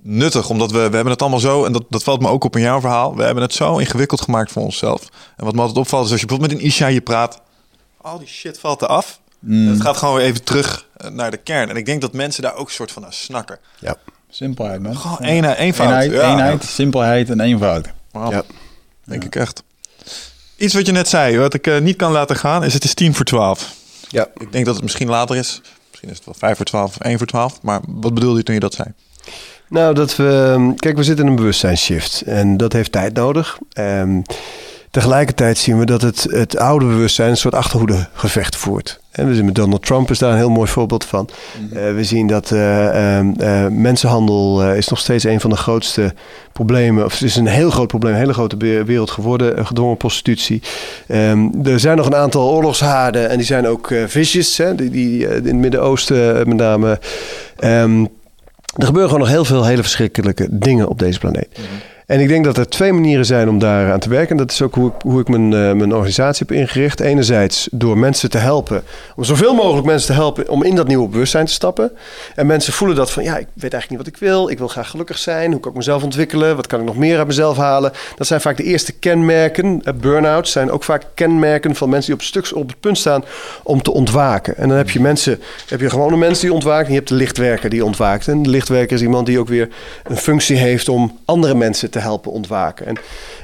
nuttig, 0.01 0.49
omdat 0.49 0.71
we, 0.71 0.77
we 0.77 0.95
hebben 0.95 1.07
het 1.13 1.21
allemaal 1.21 1.39
zo, 1.39 1.65
en 1.65 1.71
dat, 1.71 1.83
dat 1.89 2.03
valt 2.03 2.21
me 2.21 2.27
ook 2.27 2.43
op 2.43 2.55
in 2.55 2.61
jouw 2.61 2.79
verhaal, 2.79 3.15
we 3.15 3.23
hebben 3.23 3.43
het 3.43 3.53
zo 3.53 3.77
ingewikkeld 3.77 4.21
gemaakt 4.21 4.51
voor 4.51 4.63
onszelf. 4.63 5.01
En 5.37 5.45
wat 5.45 5.53
me 5.53 5.59
altijd 5.59 5.77
opvalt 5.79 6.05
is 6.05 6.11
als 6.11 6.19
je 6.21 6.25
bijvoorbeeld 6.25 6.59
met 6.59 6.61
een 6.61 6.71
Isha 6.73 6.87
je 6.87 7.01
praat, 7.01 7.41
al 8.01 8.17
die 8.19 8.27
shit 8.27 8.59
valt 8.59 8.81
eraf. 8.81 9.19
En 9.47 9.53
het 9.67 9.81
gaat 9.81 9.97
gewoon 9.97 10.15
weer 10.15 10.25
even 10.25 10.43
terug 10.43 10.87
eh, 10.97 11.09
naar 11.09 11.31
de 11.31 11.37
kern. 11.37 11.69
En 11.69 11.75
ik 11.75 11.85
denk 11.85 12.01
dat 12.01 12.13
mensen 12.13 12.43
daar 12.43 12.55
ook 12.55 12.67
een 12.67 12.73
soort 12.73 12.91
van 12.91 13.01
naar 13.01 13.13
snakken. 13.13 13.59
Ja. 13.79 13.95
Simpelheid, 14.29 14.81
man. 14.81 14.95
Gewoon 14.97 15.17
eenheid, 15.21 15.57
eenvoud. 15.57 15.87
Eenheid, 15.89 16.11
Ja. 16.11 16.31
eenheid, 16.31 16.63
simpelheid 16.63 17.29
en 17.29 17.39
eenvoud. 17.39 17.87
Ja. 18.13 18.43
Denk 19.05 19.23
ik 19.23 19.35
echt. 19.35 19.63
Iets 20.57 20.73
wat 20.73 20.85
je 20.85 20.91
net 20.91 21.07
zei, 21.07 21.37
wat 21.37 21.53
ik 21.53 21.67
eh, 21.67 21.79
niet 21.79 21.95
kan 21.95 22.11
laten 22.11 22.35
gaan, 22.35 22.63
is 22.63 22.73
het 22.73 22.83
is 22.83 22.93
tien 22.93 23.15
voor 23.15 23.25
twaalf. 23.25 23.73
Ja. 24.09 24.27
Ik 24.33 24.51
denk 24.51 24.65
dat 24.65 24.73
het 24.73 24.83
misschien 24.83 25.09
later 25.09 25.35
is. 25.35 25.61
Misschien 25.89 26.09
is 26.09 26.15
het 26.15 26.25
wel 26.25 26.35
vijf 26.37 26.57
voor 26.57 26.65
twaalf 26.65 26.89
of 26.95 27.01
één 27.01 27.17
voor 27.17 27.27
twaalf. 27.27 27.61
Maar 27.61 27.79
wat 27.87 28.13
bedoelde 28.13 28.37
je 28.37 28.43
toen 28.43 28.53
je 28.53 28.59
dat 28.59 28.73
zei? 28.73 28.87
Nou, 29.71 29.93
dat 29.93 30.15
we. 30.15 30.73
Kijk, 30.75 30.97
we 30.97 31.03
zitten 31.03 31.25
in 31.25 31.31
een 31.31 31.37
bewustzijnsshift. 31.37 32.21
En 32.21 32.57
dat 32.57 32.73
heeft 32.73 32.91
tijd 32.91 33.13
nodig. 33.13 33.57
Ehm, 33.73 34.21
tegelijkertijd 34.89 35.57
zien 35.57 35.79
we 35.79 35.85
dat 35.85 36.01
het, 36.01 36.23
het 36.29 36.57
oude 36.57 36.85
bewustzijn 36.85 37.29
een 37.29 37.37
soort 37.37 37.55
achterhoede 37.55 38.07
gevecht 38.13 38.55
voert. 38.55 38.99
En 39.11 39.27
we 39.27 39.35
zien 39.35 39.45
met 39.45 39.55
Donald 39.55 39.85
Trump 39.85 40.09
is 40.09 40.19
daar 40.19 40.31
een 40.31 40.37
heel 40.37 40.49
mooi 40.49 40.69
voorbeeld 40.69 41.05
van. 41.05 41.29
Eh, 41.73 41.93
we 41.93 42.03
zien 42.03 42.27
dat 42.27 42.51
eh, 42.51 43.17
ehm, 43.17 43.31
eh, 43.37 43.67
mensenhandel 43.67 44.73
is 44.73 44.87
nog 44.87 44.99
steeds 44.99 45.23
een 45.23 45.39
van 45.39 45.49
de 45.49 45.55
grootste 45.55 46.13
problemen. 46.51 47.05
Of 47.05 47.13
het 47.13 47.21
is 47.21 47.35
een 47.35 47.47
heel 47.47 47.69
groot 47.69 47.87
probleem, 47.87 48.13
een 48.13 48.19
hele 48.19 48.33
grote 48.33 48.57
wereld 48.83 49.11
geworden. 49.11 49.65
gedwongen 49.65 49.97
prostitutie. 49.97 50.61
Ehm, 51.07 51.47
er 51.63 51.79
zijn 51.79 51.97
nog 51.97 52.05
een 52.05 52.15
aantal 52.15 52.49
oorlogshaarden 52.49 53.29
en 53.29 53.37
die 53.37 53.45
zijn 53.45 53.67
ook 53.67 53.93
vicious. 54.07 54.57
Hè, 54.57 54.75
die, 54.75 54.89
die 54.89 55.27
in 55.27 55.45
het 55.45 55.55
Midden-Oosten 55.55 56.47
met 56.47 56.57
name. 56.57 56.99
Ehm, 57.57 58.05
er 58.75 58.85
gebeuren 58.85 59.11
gewoon 59.11 59.25
nog 59.25 59.33
heel 59.33 59.45
veel 59.45 59.65
hele 59.65 59.81
verschrikkelijke 59.81 60.47
dingen 60.51 60.87
op 60.87 60.99
deze 60.99 61.19
planeet. 61.19 61.59
En 62.11 62.19
ik 62.19 62.27
denk 62.27 62.45
dat 62.45 62.57
er 62.57 62.69
twee 62.69 62.93
manieren 62.93 63.25
zijn 63.25 63.49
om 63.49 63.59
daar 63.59 63.91
aan 63.91 63.99
te 63.99 64.09
werken. 64.09 64.29
En 64.29 64.37
dat 64.37 64.51
is 64.51 64.61
ook 64.61 64.75
hoe 64.75 64.87
ik, 64.87 64.93
hoe 65.01 65.19
ik 65.19 65.27
mijn, 65.27 65.53
eh, 65.53 65.71
mijn 65.71 65.93
organisatie 65.93 66.45
heb 66.47 66.57
ingericht. 66.57 66.99
Enerzijds 66.99 67.67
door 67.71 67.97
mensen 67.97 68.29
te 68.29 68.37
helpen, 68.37 68.83
om 69.15 69.23
zoveel 69.23 69.53
mogelijk 69.53 69.85
mensen 69.85 70.07
te 70.07 70.13
helpen 70.13 70.49
om 70.49 70.63
in 70.63 70.75
dat 70.75 70.87
nieuwe 70.87 71.07
bewustzijn 71.07 71.45
te 71.45 71.51
stappen. 71.51 71.91
En 72.35 72.45
mensen 72.45 72.73
voelen 72.73 72.97
dat 72.97 73.11
van, 73.11 73.23
ja, 73.23 73.37
ik 73.37 73.47
weet 73.53 73.73
eigenlijk 73.73 73.89
niet 73.89 73.97
wat 73.97 74.07
ik 74.07 74.17
wil. 74.17 74.49
Ik 74.49 74.57
wil 74.57 74.67
graag 74.67 74.89
gelukkig 74.89 75.17
zijn. 75.17 75.51
Hoe 75.51 75.59
kan 75.59 75.71
ik 75.71 75.77
mezelf 75.77 76.03
ontwikkelen? 76.03 76.55
Wat 76.55 76.67
kan 76.67 76.79
ik 76.79 76.85
nog 76.85 76.97
meer 76.97 77.17
uit 77.17 77.27
mezelf 77.27 77.57
halen? 77.57 77.91
Dat 78.15 78.27
zijn 78.27 78.41
vaak 78.41 78.57
de 78.57 78.63
eerste 78.63 78.91
kenmerken. 78.91 79.81
Eh, 79.83 79.93
Burn-outs 79.93 80.51
zijn 80.51 80.71
ook 80.71 80.83
vaak 80.83 81.03
kenmerken 81.13 81.75
van 81.75 81.89
mensen 81.89 82.11
die 82.11 82.19
op, 82.19 82.25
stuks, 82.25 82.53
op 82.53 82.67
het 82.67 82.79
punt 82.79 82.97
staan 82.97 83.23
om 83.63 83.81
te 83.81 83.91
ontwaken. 83.91 84.57
En 84.57 84.67
dan 84.67 84.77
heb 84.77 84.89
je 84.89 84.99
mensen, 84.99 85.39
heb 85.67 85.79
je 85.79 85.89
gewone 85.89 86.17
mensen 86.17 86.45
die 86.45 86.53
ontwaken. 86.53 86.85
En 86.85 86.91
je 86.91 86.97
hebt 86.97 87.09
de 87.09 87.15
lichtwerker 87.15 87.69
die 87.69 87.85
ontwaakt. 87.85 88.27
En 88.27 88.43
de 88.43 88.49
lichtwerker 88.49 88.95
is 88.95 89.01
iemand 89.01 89.25
die 89.25 89.39
ook 89.39 89.47
weer 89.47 89.69
een 90.03 90.17
functie 90.17 90.57
heeft 90.57 90.89
om 90.89 91.19
andere 91.25 91.55
mensen 91.55 91.89
te 91.89 91.99
helpen 92.01 92.31
ontwaken. 92.31 92.85
En 92.85 92.95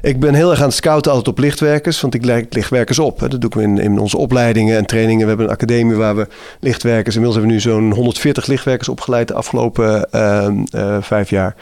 ik 0.01 0.19
ben 0.19 0.33
heel 0.33 0.49
erg 0.49 0.59
aan 0.59 0.67
het 0.67 0.75
scouten 0.75 1.11
altijd 1.11 1.35
op 1.35 1.39
lichtwerkers, 1.39 2.01
want 2.01 2.13
ik 2.13 2.25
leid 2.25 2.53
lichtwerkers 2.53 2.99
op. 2.99 3.19
Dat 3.19 3.41
doe 3.41 3.49
ik 3.49 3.55
in, 3.55 3.77
in 3.77 3.99
onze 3.99 4.17
opleidingen 4.17 4.77
en 4.77 4.85
trainingen. 4.85 5.21
We 5.21 5.27
hebben 5.27 5.45
een 5.45 5.51
academie 5.51 5.95
waar 5.95 6.15
we 6.15 6.27
lichtwerkers, 6.59 7.15
inmiddels 7.15 7.43
hebben 7.43 7.63
we 7.63 7.69
nu 7.69 7.79
zo'n 7.79 7.93
140 7.93 8.45
lichtwerkers 8.45 8.89
opgeleid 8.89 9.27
de 9.27 9.33
afgelopen 9.33 10.11
ehm, 10.11 10.63
eh, 10.71 10.97
vijf 11.01 11.29
jaar. 11.29 11.55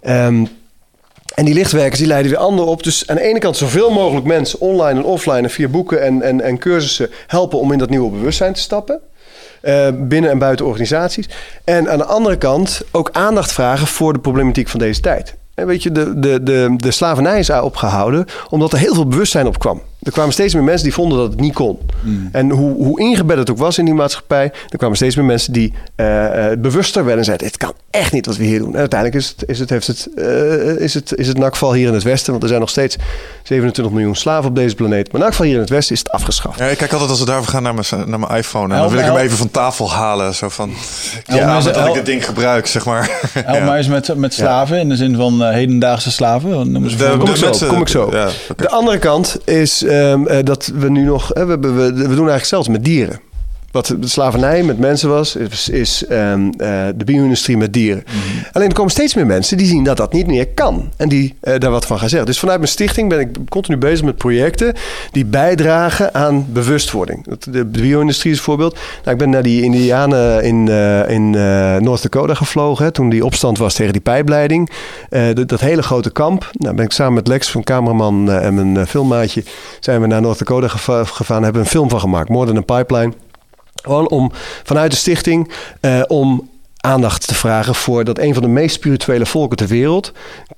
Ehm, 0.00 0.44
en 1.34 1.44
die 1.44 1.54
lichtwerkers 1.54 1.98
die 1.98 2.08
leiden 2.08 2.30
weer 2.30 2.40
anderen 2.40 2.70
op. 2.70 2.82
Dus 2.82 3.06
aan 3.06 3.16
de 3.16 3.22
ene 3.22 3.38
kant 3.38 3.56
zoveel 3.56 3.90
mogelijk 3.90 4.26
mensen 4.26 4.60
online 4.60 4.98
en 4.98 5.04
offline 5.04 5.42
en 5.42 5.50
via 5.50 5.68
boeken 5.68 6.02
en, 6.02 6.22
en, 6.22 6.40
en 6.40 6.58
cursussen 6.58 7.10
helpen 7.26 7.58
om 7.58 7.72
in 7.72 7.78
dat 7.78 7.90
nieuwe 7.90 8.10
bewustzijn 8.10 8.52
te 8.52 8.60
stappen. 8.60 9.00
Eh, 9.60 9.88
binnen 9.94 10.30
en 10.30 10.38
buiten 10.38 10.66
organisaties. 10.66 11.28
En 11.64 11.90
aan 11.90 11.98
de 11.98 12.04
andere 12.04 12.38
kant 12.38 12.82
ook 12.90 13.10
aandacht 13.12 13.52
vragen 13.52 13.86
voor 13.86 14.12
de 14.12 14.18
problematiek 14.18 14.68
van 14.68 14.80
deze 14.80 15.00
tijd. 15.00 15.34
En 15.54 15.66
weet 15.66 15.82
je, 15.82 15.92
de, 15.92 16.18
de, 16.18 16.42
de, 16.42 16.74
de 16.76 16.90
slavernij 16.90 17.38
is 17.38 17.50
opgehouden 17.50 18.26
omdat 18.48 18.72
er 18.72 18.78
heel 18.78 18.94
veel 18.94 19.06
bewustzijn 19.06 19.46
op 19.46 19.58
kwam. 19.58 19.82
Er 20.02 20.12
kwamen 20.12 20.32
steeds 20.32 20.54
meer 20.54 20.62
mensen 20.62 20.84
die 20.84 20.94
vonden 20.94 21.18
dat 21.18 21.30
het 21.30 21.40
niet 21.40 21.54
kon. 21.54 21.78
En 22.32 22.50
hoe, 22.50 22.74
hoe 22.84 23.00
ingebed 23.00 23.36
het 23.36 23.50
ook 23.50 23.58
was 23.58 23.78
in 23.78 23.84
die 23.84 23.94
maatschappij, 23.94 24.52
er 24.68 24.78
kwamen 24.78 24.96
steeds 24.96 25.16
meer 25.16 25.24
mensen 25.24 25.52
die 25.52 25.72
eh, 25.94 26.50
eh, 26.52 26.58
bewuster 26.58 27.00
werden 27.02 27.18
en 27.18 27.24
zeiden: 27.24 27.46
Het 27.46 27.56
kan 27.56 27.72
echt 27.90 28.12
niet 28.12 28.26
wat 28.26 28.36
we 28.36 28.44
hier 28.44 28.58
doen. 28.58 28.72
En 28.74 28.78
uiteindelijk 28.80 29.20
is 29.22 29.34
het, 29.36 29.48
is 29.50 29.58
het, 29.58 29.70
heeft 29.70 29.86
het, 29.86 30.08
eh, 30.16 30.76
is 30.76 30.94
het, 30.94 31.12
is 31.16 31.28
het 31.28 31.38
nakval 31.38 31.72
hier 31.72 31.88
in 31.88 31.94
het 31.94 32.02
Westen, 32.02 32.30
want 32.30 32.42
er 32.42 32.48
zijn 32.48 32.60
nog 32.60 32.70
steeds 32.70 32.96
27 33.42 33.94
miljoen 33.94 34.14
slaven 34.14 34.48
op 34.48 34.56
deze 34.56 34.74
planeet. 34.74 35.12
Maar 35.12 35.20
nakval 35.20 35.44
hier 35.46 35.54
in 35.54 35.60
het 35.60 35.70
Westen 35.70 35.92
is 35.94 35.98
het 35.98 36.10
afgeschaft. 36.10 36.58
Ja, 36.58 36.66
ik 36.66 36.76
kijk 36.78 36.92
altijd 36.92 37.10
als 37.10 37.18
we 37.20 37.24
daarover 37.26 37.50
gaan 37.50 37.62
naar 37.62 37.74
mijn, 37.74 37.86
naar 38.06 38.18
mijn 38.20 38.32
iPhone. 38.36 38.74
En 38.74 38.80
dan 38.80 38.90
wil 38.90 38.98
ik 38.98 39.04
hem 39.04 39.16
even 39.16 39.36
van 39.36 39.50
tafel 39.50 39.92
halen. 39.92 40.34
Zo 40.34 40.48
van, 40.48 40.70
ja, 41.24 41.60
dat 41.60 41.86
ik 41.86 41.94
het 41.94 42.06
ding 42.06 42.24
gebruik, 42.24 42.66
zeg 42.66 42.84
maar. 42.84 43.10
Help 43.32 43.56
Ja. 43.58 43.64
mij 43.64 43.76
eens 43.78 43.88
met, 43.88 44.16
met 44.16 44.34
slaven, 44.34 44.78
in 44.78 44.88
de 44.88 44.96
zin 44.96 45.16
van 45.16 45.42
hedendaagse 45.42 46.10
slaven. 46.10 46.50
Kom 46.72 46.84
ik 46.84 46.90
zo, 47.36 47.44
mensen- 47.46 47.68
kom 47.68 47.80
ik 47.80 47.88
zo. 47.88 48.08
Ja, 48.12 48.28
oké. 48.50 48.62
De 48.62 48.70
andere 48.70 48.98
kant 48.98 49.36
is 49.44 49.82
eh, 49.92 50.44
dat 50.44 50.72
we 50.74 50.90
nu 50.90 51.04
nog... 51.04 51.32
eh, 51.32 51.46
we, 51.46 51.58
we, 51.58 51.92
we 51.92 51.92
doen 51.92 52.08
eigenlijk 52.08 52.44
zelfs 52.44 52.68
met 52.68 52.84
dieren. 52.84 53.20
Wat 53.72 53.86
de 53.86 54.08
slavernij 54.08 54.62
met 54.62 54.78
mensen 54.78 55.08
was, 55.08 55.36
is, 55.36 55.68
is 55.68 56.06
ehm, 56.06 56.50
eh, 56.56 56.86
de 56.96 57.04
bio-industrie 57.04 57.56
met 57.56 57.72
dieren. 57.72 58.04
Alleen 58.52 58.68
er 58.68 58.74
komen 58.74 58.90
steeds 58.90 59.14
meer 59.14 59.26
mensen 59.26 59.56
die 59.56 59.66
zien 59.66 59.84
dat 59.84 59.96
dat 59.96 60.12
niet 60.12 60.26
meer 60.26 60.48
kan. 60.48 60.90
En 60.96 61.08
die 61.08 61.34
eh, 61.40 61.58
daar 61.58 61.70
wat 61.70 61.86
van 61.86 61.98
gaan 61.98 62.08
zeggen. 62.08 62.28
Dus 62.28 62.38
vanuit 62.38 62.58
mijn 62.58 62.70
stichting 62.70 63.08
ben 63.08 63.20
ik 63.20 63.28
continu 63.48 63.76
bezig 63.76 64.04
met 64.04 64.16
projecten 64.16 64.74
die 65.12 65.24
bijdragen 65.24 66.14
aan 66.14 66.46
bewustwording. 66.52 67.36
De, 67.50 67.64
bio-industrie 67.64 68.32
is 68.32 68.38
een 68.38 68.44
voorbeeld. 68.44 68.74
Nou, 68.74 69.10
ik 69.10 69.18
ben 69.18 69.30
naar 69.30 69.42
die 69.42 69.62
Indianen 69.62 70.42
in, 70.42 70.68
eh, 70.68 71.10
in 71.10 71.30
North 71.82 72.02
Dakota 72.02 72.34
gevlogen. 72.34 72.84
Hè, 72.84 72.90
toen 72.90 73.08
die 73.08 73.24
opstand 73.24 73.58
was 73.58 73.74
tegen 73.74 73.92
die 73.92 74.02
pijpleiding. 74.02 74.70
Dat, 75.08 75.48
dat 75.48 75.60
hele 75.60 75.82
grote 75.82 76.10
kamp. 76.10 76.50
Nou, 76.52 76.74
ben 76.74 76.84
ik 76.84 76.92
samen 76.92 77.14
met 77.14 77.28
Lex, 77.28 77.50
van 77.50 77.62
cameraman 77.62 78.30
en 78.30 78.72
mijn 78.72 78.86
filmmaatje, 78.86 79.44
zijn 79.80 80.00
we 80.00 80.06
naar 80.06 80.20
North 80.20 80.38
Dakota 80.38 80.68
gegaan. 81.04 81.42
Hebben 81.42 81.62
een 81.62 81.68
film 81.68 81.90
van 81.90 82.00
gemaakt. 82.00 82.28
More 82.28 82.46
than 82.46 82.56
a 82.56 82.78
pipeline. 82.78 83.12
Gewoon 83.82 84.08
om 84.08 84.30
vanuit 84.62 84.90
de 84.90 84.96
stichting 84.96 85.52
eh, 85.80 86.02
om 86.06 86.50
aandacht 86.76 87.26
te 87.26 87.34
vragen 87.34 87.74
voor 87.74 88.04
dat 88.04 88.18
een 88.18 88.34
van 88.34 88.42
de 88.42 88.48
meest 88.48 88.74
spirituele 88.74 89.26
volken 89.26 89.56
ter 89.56 89.66
wereld 89.66 90.12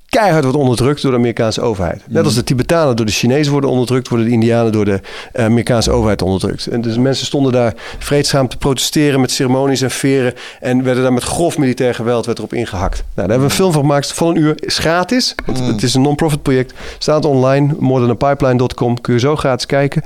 keihard 0.09 0.43
wordt 0.43 0.57
onderdrukt 0.57 1.01
door 1.01 1.11
de 1.11 1.17
Amerikaanse 1.17 1.61
overheid. 1.61 2.01
Net 2.07 2.25
als 2.25 2.33
de 2.33 2.43
Tibetanen 2.43 2.95
door 2.95 3.05
de 3.05 3.11
Chinezen 3.11 3.51
worden 3.51 3.69
onderdrukt, 3.69 4.07
worden 4.07 4.27
de 4.27 4.33
Indianen 4.33 4.71
door 4.71 4.85
de 4.85 5.01
eh, 5.31 5.45
Amerikaanse 5.45 5.91
overheid 5.91 6.21
onderdrukt. 6.21 6.67
En 6.67 6.81
dus 6.81 6.97
mensen 6.97 7.25
stonden 7.25 7.51
daar 7.51 7.73
vreedzaam 7.99 8.47
te 8.47 8.57
protesteren 8.57 9.21
met 9.21 9.31
ceremonies 9.31 9.81
en 9.81 9.91
veren 9.91 10.33
en 10.59 10.83
werden 10.83 11.03
daar 11.03 11.13
met 11.13 11.23
grof 11.23 11.57
militair 11.57 11.95
geweld 11.95 12.25
werd 12.25 12.37
erop 12.37 12.53
ingehakt. 12.53 12.95
Nou, 12.95 13.05
daar 13.13 13.29
hebben 13.29 13.47
we 13.47 13.53
een 13.53 13.59
film 13.59 13.71
van 13.71 13.81
gemaakt 13.81 14.13
van 14.13 14.27
een 14.27 14.37
uur. 14.37 14.55
Is 14.55 14.77
gratis, 14.77 15.35
want 15.45 15.59
het 15.59 15.83
is 15.83 15.93
een 15.93 16.01
non-profit 16.01 16.41
project. 16.41 16.73
Staat 16.97 17.25
online, 17.25 17.75
morethanpipeline.com. 17.79 19.01
Kun 19.01 19.13
je 19.13 19.19
zo 19.19 19.35
gratis 19.35 19.65
kijken. 19.65 20.01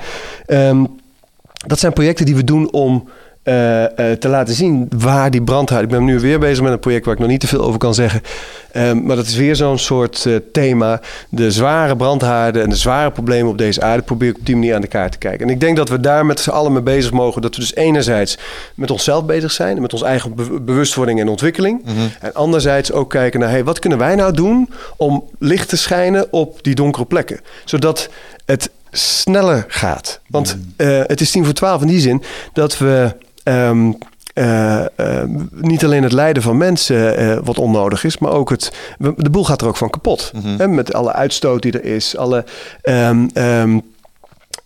Ehm, 0.46 0.84
dat 1.68 1.80
zijn 1.80 1.94
projecten 1.94 2.26
die 2.26 2.36
we 2.36 2.44
doen 2.44 2.72
om 2.72 3.08
eh, 3.44 4.12
eh, 4.12 4.18
te 4.18 4.28
laten 4.28 4.54
zien 4.54 4.88
waar 4.98 5.32
die 5.32 5.42
brandhaard... 5.42 5.84
Ik 5.84 5.90
ben 5.90 6.04
nu 6.04 6.20
weer 6.20 6.40
bezig 6.40 6.64
met 6.64 6.72
een 6.72 6.80
project 6.80 7.06
waar 7.06 7.14
ik 7.14 7.20
nog 7.20 7.30
niet 7.30 7.40
te 7.40 7.48
veel 7.48 7.62
over 7.62 7.80
kan 7.80 7.94
zeggen. 7.94 8.22
Ehm, 8.72 9.04
maar 9.04 9.16
dat 9.16 9.26
is 9.26 9.36
weer 9.36 9.56
zo'n 9.56 9.78
soort 9.78 10.26
eh, 10.26 10.36
thema. 10.52 11.02
De 11.30 11.52
zware 11.52 11.96
brandhaarden 11.96 12.64
en 12.64 12.70
de 12.70 12.76
zware 12.76 13.12
problemen 13.12 13.52
op 13.52 13.58
deze 13.58 13.82
aarde... 13.82 14.04
probeer 14.04 14.30
ik 14.30 14.38
op 14.38 14.46
die 14.46 14.56
manier 14.56 14.76
aan 14.76 14.82
de 14.82 14.88
kaart 14.88 15.12
te 15.12 15.18
kijken. 15.18 15.48
En 15.48 15.54
ik 15.54 15.60
denk 15.60 15.78
dat 15.78 15.90
we 15.90 16.00
daar 16.00 16.26
met 16.26 16.40
z'n 16.40 16.50
allen 16.50 16.74
mee 16.74 16.82
bezig 16.82 17.12
mogen. 17.12 17.42
Dat 17.42 17.56
we 17.56 17.62
dus 17.62 17.76
enerzijds 17.76 18.38
met 18.76 18.92
onszelf 18.92 19.26
bezig 19.26 19.52
zijn... 19.52 19.82
met 19.82 19.94
onze 19.94 20.06
eigen 20.06 20.36
be- 20.36 20.62
bewustwording 20.62 21.20
en 21.20 21.28
ontwikkeling. 21.28 21.86
En 22.22 22.34
anderzijds 22.34 22.92
ook 22.92 23.10
kijken 23.10 23.40
naar... 23.40 23.50
Hey, 23.50 23.64
wat 23.64 23.80
kunnen 23.80 24.00
wij 24.00 24.16
nou 24.16 24.34
doen 24.34 24.70
om 24.98 25.24
licht 25.40 25.70
te 25.70 25.78
schijnen 25.78 26.34
op 26.34 26.64
die 26.64 26.76
donkere 26.76 27.06
plekken? 27.06 27.40
Zodat 27.66 28.10
het 28.46 28.70
sneller 28.92 29.66
gaat. 29.68 30.20
Want 30.28 30.58
eh, 30.76 31.00
het 31.06 31.22
is 31.22 31.32
tien 31.32 31.46
voor 31.46 31.54
twaalf 31.54 31.82
in 31.82 31.88
die 31.88 32.00
zin 32.00 32.24
dat 32.54 32.78
we... 32.78 33.16
eh, 34.34 34.86
niet 35.52 35.84
alleen 35.84 36.04
het 36.04 36.12
lijden 36.12 36.44
van 36.44 36.58
mensen 36.58 37.44
wat 37.44 37.58
onnodig 37.58 38.04
is, 38.04 38.18
maar 38.18 38.32
ook 38.32 38.50
het. 38.50 38.72
De 39.18 39.30
boel 39.30 39.46
gaat 39.46 39.62
er 39.62 39.68
ook 39.68 39.78
van 39.78 39.90
kapot. 39.90 40.32
Hè, 40.58 40.68
met 40.68 40.94
alle 40.94 41.14
uitstoot 41.14 41.62
die 41.62 41.72
er 41.72 41.86
is, 41.86 42.18
alle. 42.18 42.46
ehm, 42.82 43.28
ehm, 43.34 43.80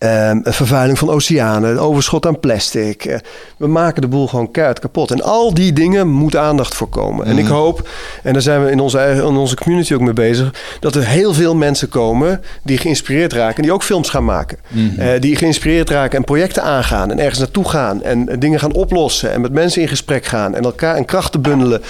ehm, 0.03 0.39
vervuiling 0.43 0.97
van 0.99 1.09
oceanen, 1.09 1.77
overschot 1.79 2.25
aan 2.25 2.39
plastic. 2.39 3.05
Eh, 3.05 3.17
we 3.57 3.67
maken 3.67 4.01
de 4.01 4.07
boel 4.07 4.27
gewoon 4.27 4.51
keihard 4.51 4.79
kapot. 4.79 5.11
En 5.11 5.21
al 5.21 5.53
die 5.53 5.73
dingen 5.73 6.07
moet 6.07 6.35
aandacht 6.35 6.75
voor 6.75 6.89
komen. 6.89 7.25
En 7.25 7.37
ik 7.37 7.43
Mhm. 7.43 7.53
hoop, 7.53 7.89
en 8.23 8.33
daar 8.33 8.41
zijn 8.41 8.63
we 8.65 8.71
in 8.71 8.79
onze, 8.79 8.97
eigen, 8.97 9.27
in 9.27 9.35
onze 9.35 9.55
community 9.55 9.93
ook 9.93 10.01
mee 10.01 10.13
bezig, 10.13 10.53
dat 10.79 10.95
er 10.95 11.07
heel 11.07 11.33
veel 11.33 11.55
mensen 11.55 11.89
komen 11.89 12.41
die 12.63 12.77
geïnspireerd 12.77 13.33
raken, 13.33 13.63
die 13.63 13.71
ook 13.71 13.83
films 13.83 14.09
gaan 14.09 14.25
maken. 14.25 14.57
Mhm. 14.67 14.99
Eh, 14.99 15.21
die 15.21 15.35
geïnspireerd 15.35 15.89
raken 15.89 16.17
en 16.17 16.23
projecten 16.23 16.63
aangaan 16.63 17.11
en 17.11 17.19
ergens 17.19 17.39
naartoe 17.39 17.69
gaan 17.69 18.03
en 18.03 18.39
dingen 18.39 18.59
gaan 18.59 18.73
oplossen 18.73 19.31
en 19.31 19.41
met 19.41 19.51
mensen 19.51 19.81
in 19.81 19.87
gesprek 19.87 20.25
gaan 20.25 20.55
en 20.55 20.63
elkaar 20.63 20.95
en 20.95 21.05
krachten 21.05 21.41
bundelen. 21.41 21.81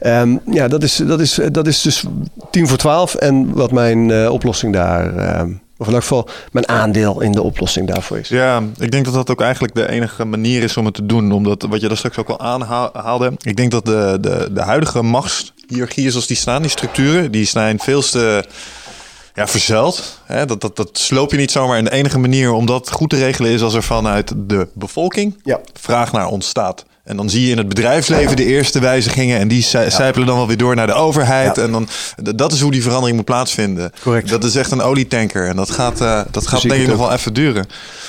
Ehm, 0.00 0.36
ja, 0.50 0.68
dat 0.68 0.82
is, 0.82 0.96
dat, 0.96 1.20
is, 1.20 1.38
dat 1.52 1.66
is 1.66 1.82
dus 1.82 2.04
tien 2.50 2.68
voor 2.68 2.78
twaalf 2.78 3.14
en 3.14 3.52
wat 3.54 3.72
mijn 3.72 4.10
eh, 4.10 4.32
oplossing 4.32 4.72
daar, 4.72 5.16
ehm, 5.16 5.50
of 5.78 5.86
in 5.86 5.92
elk 5.92 6.02
geval 6.02 6.28
mijn 6.52 6.68
aandeel 6.68 7.20
in 7.20 7.32
de 7.32 7.42
oplossing 7.42 7.88
daarvoor 7.88 8.18
is. 8.18 8.28
Ja, 8.28 8.62
ik 8.78 8.90
denk 8.90 9.04
dat 9.04 9.14
dat 9.14 9.30
ook 9.30 9.40
eigenlijk 9.40 9.74
de 9.74 9.88
enige 9.90 10.24
manier 10.24 10.62
is 10.62 10.76
om 10.76 10.84
het 10.84 10.94
te 10.94 11.06
doen. 11.06 11.32
Omdat, 11.32 11.66
wat 11.68 11.80
je 11.80 11.88
daar 11.88 11.96
straks 11.96 12.16
ook 12.16 12.28
al 12.28 12.40
aanhaalde. 12.40 13.32
Ik 13.38 13.56
denk 13.56 13.70
dat 13.70 13.84
de, 13.84 14.18
de, 14.20 14.48
de 14.52 14.60
huidige 14.62 15.02
machtshierarchieën 15.02 16.10
zoals 16.10 16.26
die 16.26 16.36
staan, 16.36 16.62
die 16.62 16.70
structuren, 16.70 17.30
die 17.30 17.44
zijn 17.44 17.78
veel 17.78 18.02
te 18.02 18.44
ja, 19.34 19.46
verzuild. 19.46 20.20
Hè? 20.24 20.46
Dat, 20.46 20.60
dat, 20.60 20.76
dat 20.76 20.98
sloop 20.98 21.30
je 21.30 21.36
niet 21.36 21.50
zomaar. 21.50 21.78
En 21.78 21.84
de 21.84 21.92
enige 21.92 22.18
manier 22.18 22.52
om 22.52 22.66
dat 22.66 22.90
goed 22.90 23.10
te 23.10 23.16
regelen 23.16 23.50
is 23.50 23.62
als 23.62 23.74
er 23.74 23.82
vanuit 23.82 24.32
de 24.36 24.68
bevolking 24.74 25.40
Ja. 25.44 25.60
vraag 25.72 26.12
naar 26.12 26.26
ontstaat. 26.26 26.84
En 27.08 27.16
dan 27.16 27.30
zie 27.30 27.44
je 27.44 27.50
in 27.50 27.58
het 27.58 27.68
bedrijfsleven 27.68 28.36
de 28.36 28.44
eerste 28.44 28.80
wijzigingen. 28.80 29.38
En 29.38 29.48
die 29.48 29.62
zijpelen 29.88 30.26
dan 30.26 30.36
wel 30.36 30.46
weer 30.46 30.56
door 30.56 30.74
naar 30.74 30.86
de 30.86 30.92
overheid. 30.92 31.56
Ja. 31.56 31.62
En 31.62 31.72
dan, 31.72 31.88
dat 32.36 32.52
is 32.52 32.60
hoe 32.60 32.70
die 32.70 32.82
verandering 32.82 33.16
moet 33.16 33.24
plaatsvinden. 33.26 33.92
Correct. 34.02 34.28
Dat 34.28 34.44
is 34.44 34.54
echt 34.56 34.70
een 34.70 34.80
olietanker. 34.80 35.48
En 35.48 35.56
dat 35.56 35.70
gaat, 35.70 36.00
eh, 36.00 36.20
dat 36.30 36.46
gaat 36.46 36.62
denk 36.62 36.82
ik 36.82 36.86
nog 36.88 36.96
wel 36.96 37.12
even 37.12 37.32
duren. 37.34 37.66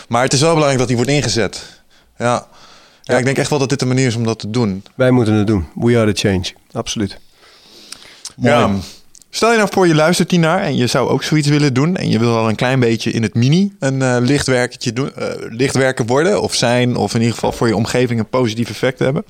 Maar 0.07 0.23
het 0.23 0.33
is 0.33 0.39
wel 0.39 0.49
belangrijk 0.49 0.79
dat 0.79 0.87
die 0.87 0.97
wordt 0.97 1.11
ingezet. 1.11 1.63
Ja. 2.17 2.25
Ja, 2.25 2.47
Ja. 3.01 3.17
ik 3.17 3.25
denk 3.25 3.37
echt 3.37 3.49
wel 3.49 3.59
dat 3.59 3.69
dit 3.69 3.79
de 3.79 3.85
manier 3.85 4.07
is 4.07 4.15
om 4.15 4.23
dat 4.23 4.39
te 4.39 4.49
doen. 4.49 4.83
Wij 4.95 5.11
moeten 5.11 5.33
het 5.33 5.47
doen. 5.47 5.67
We 5.75 5.97
are 5.97 6.13
the 6.13 6.27
change. 6.27 6.45
Absoluut. 6.71 7.17
Ja. 8.35 8.69
Stel 9.29 9.51
je 9.51 9.57
nou 9.57 9.69
voor 9.71 9.87
je 9.87 9.95
luistert 9.95 10.31
hiernaar 10.31 10.61
en 10.61 10.75
je 10.75 10.87
zou 10.87 11.09
ook 11.09 11.23
zoiets 11.23 11.47
willen 11.47 11.73
doen. 11.73 11.95
En 11.95 12.09
je 12.09 12.19
wil 12.19 12.33
wel 12.33 12.49
een 12.49 12.55
klein 12.55 12.79
beetje 12.79 13.11
in 13.11 13.23
het 13.23 13.33
mini 13.33 13.75
een 13.79 14.21
lichtwerkertje 14.21 14.93
doen, 14.93 15.15
eh, 15.15 15.27
lichtwerker 15.49 16.05
worden 16.05 16.41
of 16.41 16.55
zijn. 16.55 16.95
Of 16.95 17.13
in 17.13 17.19
ieder 17.19 17.33
geval 17.33 17.51
voor 17.51 17.67
je 17.67 17.75
omgeving 17.75 18.19
een 18.19 18.29
positief 18.29 18.69
effect 18.69 18.99
hebben. 18.99 19.25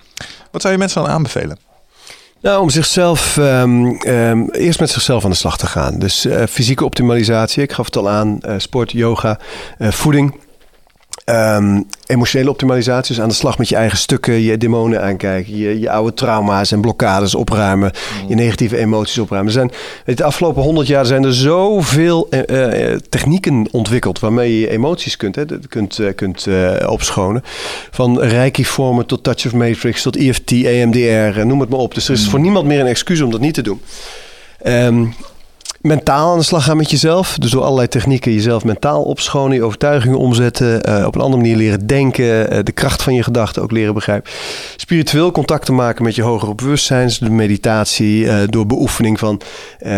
Wat 0.51 0.61
zou 0.61 0.73
je 0.73 0.79
mensen 0.79 1.01
dan 1.01 1.11
aanbevelen? 1.11 1.57
Nou, 2.41 2.61
om 2.61 2.69
zichzelf 2.69 3.37
ehm, 3.37 3.85
ehm, 3.85 4.49
eerst 4.51 4.79
met 4.79 4.89
zichzelf 4.89 5.23
aan 5.23 5.29
de 5.29 5.35
slag 5.35 5.57
te 5.57 5.67
gaan. 5.67 5.99
Dus 5.99 6.25
eh, 6.25 6.43
fysieke 6.49 6.85
optimalisatie, 6.85 7.63
ik 7.63 7.71
gaf 7.71 7.85
het 7.85 7.97
al 7.97 8.09
aan, 8.09 8.39
sport, 8.57 8.91
yoga, 8.91 9.39
voeding. 9.79 10.35
Ehm, 11.29 11.81
emotionele 12.05 12.49
optimalisatie, 12.49 13.15
dus 13.15 13.23
aan 13.23 13.29
de 13.29 13.35
slag 13.35 13.57
met 13.57 13.69
je 13.69 13.75
eigen 13.75 13.97
stukken, 13.97 14.33
je 14.41 14.57
demonen 14.57 15.01
aankijken, 15.01 15.57
je, 15.57 15.79
je 15.79 15.89
oude 15.89 16.13
trauma's 16.13 16.71
en 16.71 16.81
blokkades 16.81 17.35
opruimen, 17.35 17.91
je 18.27 18.35
negatieve 18.35 18.77
emoties 18.77 19.17
opruimen. 19.17 19.53
Er 19.53 19.59
zijn, 19.59 19.67
weet 19.69 20.03
je, 20.05 20.15
de 20.15 20.23
afgelopen 20.23 20.63
honderd 20.63 20.87
jaar 20.87 21.05
zijn 21.05 21.23
er 21.23 21.33
zoveel 21.33 22.29
eh, 22.29 22.95
technieken 23.09 23.67
ontwikkeld 23.71 24.19
waarmee 24.19 24.53
je 24.53 24.59
je 24.59 24.69
emoties 24.69 25.17
kunt, 25.17 25.35
hè, 25.35 25.45
kunt, 25.67 25.99
eh, 25.99 26.15
kunt 26.15 26.47
opschonen. 26.85 27.41
Van 27.91 28.19
reiki-vormen 28.19 29.05
tot 29.05 29.23
touch 29.23 29.45
of 29.45 29.53
matrix, 29.53 30.01
tot 30.01 30.15
EFT, 30.15 30.51
EMDR, 30.51 31.45
noem 31.45 31.59
het 31.59 31.69
maar 31.69 31.79
op. 31.79 31.93
Dus 31.93 32.07
er 32.07 32.13
is 32.13 32.27
voor 32.27 32.39
niemand 32.39 32.65
meer 32.65 32.79
een 32.79 32.85
excuus 32.85 33.21
om 33.21 33.31
dat 33.31 33.39
niet 33.39 33.53
te 33.53 33.61
doen. 33.61 33.81
Ehm, 34.61 35.05
mentaal 35.81 36.31
aan 36.31 36.37
de 36.37 36.43
slag 36.43 36.63
gaan 36.63 36.77
met 36.77 36.91
jezelf. 36.91 37.37
Dus 37.37 37.51
door 37.51 37.63
allerlei 37.63 37.87
technieken 37.87 38.33
jezelf 38.33 38.63
mentaal 38.63 39.03
opschonen, 39.03 39.55
je 39.55 39.63
overtuigingen 39.63 40.17
omzetten, 40.17 40.83
eh, 40.83 41.05
op 41.05 41.15
een 41.15 41.21
andere 41.21 41.41
manier 41.41 41.57
leren 41.57 41.87
denken, 41.87 42.51
eh, 42.51 42.59
de 42.63 42.71
kracht 42.71 43.03
van 43.03 43.13
je 43.13 43.23
gedachten 43.23 43.61
ook 43.61 43.71
leren 43.71 43.93
begrijpen. 43.93 44.31
Spiritueel 44.75 45.31
contact 45.31 45.65
te 45.65 45.71
maken 45.71 46.03
met 46.03 46.15
je 46.15 46.21
hogere 46.21 46.55
bewustzijn, 46.55 47.07
dus 47.07 47.19
de 47.19 47.29
meditatie, 47.29 48.29
eh, 48.29 48.37
door 48.45 48.65
beoefening 48.65 49.19
van 49.19 49.41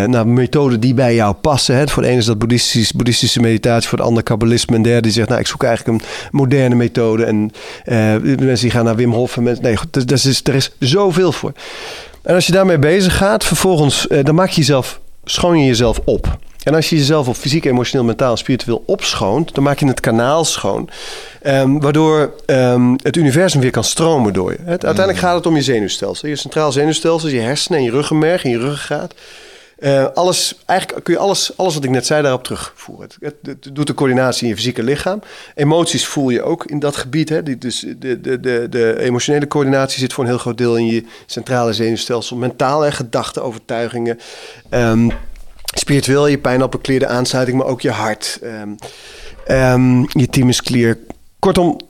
nou, 0.06 0.26
methoden 0.26 0.80
die 0.80 0.94
bij 0.94 1.14
jou 1.14 1.34
passen. 1.34 1.76
Hè. 1.76 1.88
Voor 1.88 2.02
de 2.02 2.08
ene 2.08 2.18
is 2.18 2.24
dat 2.24 2.38
boeddhistisch, 2.38 2.92
boeddhistische 2.92 3.40
meditatie, 3.40 3.88
voor 3.88 3.98
de 3.98 4.04
ander 4.04 4.22
kabbalisme. 4.22 4.76
En 4.76 4.82
derde 4.82 5.00
die 5.00 5.12
zegt, 5.12 5.28
nou 5.28 5.40
ik 5.40 5.46
zoek 5.46 5.62
eigenlijk 5.62 5.98
een 5.98 6.08
moderne 6.30 6.74
methode. 6.74 7.24
En 7.24 7.50
mensen 7.84 8.60
die 8.60 8.70
gaan 8.70 8.84
naar 8.84 8.96
Wim 8.96 9.12
Hof. 9.12 9.36
En 9.36 9.58
nee, 9.60 9.76
goed, 9.76 9.92
dus, 9.92 10.06
dus 10.06 10.26
is, 10.26 10.40
er 10.44 10.54
is 10.54 10.70
zoveel 10.78 11.32
voor. 11.32 11.52
En 12.22 12.34
als 12.34 12.46
je 12.46 12.52
daarmee 12.52 12.78
bezig 12.78 13.16
gaat, 13.16 13.44
vervolgens, 13.44 14.06
dan 14.22 14.34
maak 14.34 14.48
je 14.48 14.60
jezelf, 14.60 15.00
schoon 15.24 15.58
je 15.58 15.66
jezelf 15.66 16.00
op. 16.04 16.38
En 16.62 16.74
als 16.74 16.90
je 16.90 16.96
jezelf 16.96 17.28
op 17.28 17.34
fysiek, 17.34 17.64
emotioneel, 17.64 18.06
mentaal 18.06 18.30
en 18.30 18.38
spiritueel 18.38 18.82
opschoont, 18.86 19.54
dan 19.54 19.64
maak 19.64 19.78
je 19.78 19.86
het 19.86 20.00
kanaal 20.00 20.44
schoon. 20.44 20.88
Ehm, 21.42 21.78
waardoor 21.78 22.32
ehm, 22.46 22.94
het 23.02 23.16
universum 23.16 23.60
weer 23.60 23.70
kan 23.70 23.84
stromen 23.84 24.32
door 24.32 24.50
je. 24.50 24.58
Het, 24.58 24.84
uiteindelijk 24.84 25.18
gaat 25.18 25.34
het 25.34 25.46
om 25.46 25.56
je 25.56 25.62
zenuwstelsel. 25.62 26.28
Je 26.28 26.36
centraal 26.36 26.72
zenuwstelsel, 26.72 27.28
je 27.28 27.40
hersenen 27.40 27.78
en 27.78 27.84
je 27.84 27.90
ruggenmerg 27.90 28.44
en 28.44 28.50
je 28.50 28.58
ruggengraat. 28.58 29.14
Eh, 29.82 30.06
alles, 30.14 30.58
eigenlijk 30.66 31.04
kun 31.04 31.14
je 31.14 31.20
alles, 31.20 31.56
alles 31.56 31.74
wat 31.74 31.84
ik 31.84 31.90
net 31.90 32.06
zei 32.06 32.22
daarop 32.22 32.44
terugvoeren. 32.44 33.08
Het, 33.20 33.34
doet 33.72 33.86
de 33.86 33.94
coördinatie 33.94 34.42
in 34.42 34.48
je 34.48 34.54
fysieke 34.54 34.82
lichaam. 34.82 35.20
Emoties 35.54 36.06
voel 36.06 36.30
je 36.30 36.42
ook 36.42 36.64
in 36.64 36.78
dat 36.78 36.96
gebied. 36.96 37.28
Hè. 37.28 37.58
Dus 37.58 37.84
de, 37.98 38.20
de, 38.20 38.40
de, 38.40 38.66
de 38.70 39.00
emotionele 39.00 39.46
coördinatie 39.46 39.98
zit 39.98 40.12
voor 40.12 40.24
een 40.24 40.30
heel 40.30 40.38
groot 40.38 40.58
deel 40.58 40.76
in 40.76 40.86
je 40.86 41.04
centrale 41.26 41.72
zenuwstelsel. 41.72 42.36
Mentaal 42.36 42.84
en 42.84 42.92
gedachten, 42.92 43.42
overtuigingen. 43.42 44.18
Ehm, 44.68 45.08
spiritueel, 45.74 46.26
je 46.26 46.38
pijnappelklier, 46.38 47.06
aansluiting, 47.06 47.58
maar 47.58 47.66
ook 47.66 47.80
je 47.80 47.90
hart. 47.90 48.38
Ehm, 48.42 48.68
ehm, 49.46 50.00
je 50.00 50.26
thymusklier. 50.30 50.98
Kortom, 51.38 51.80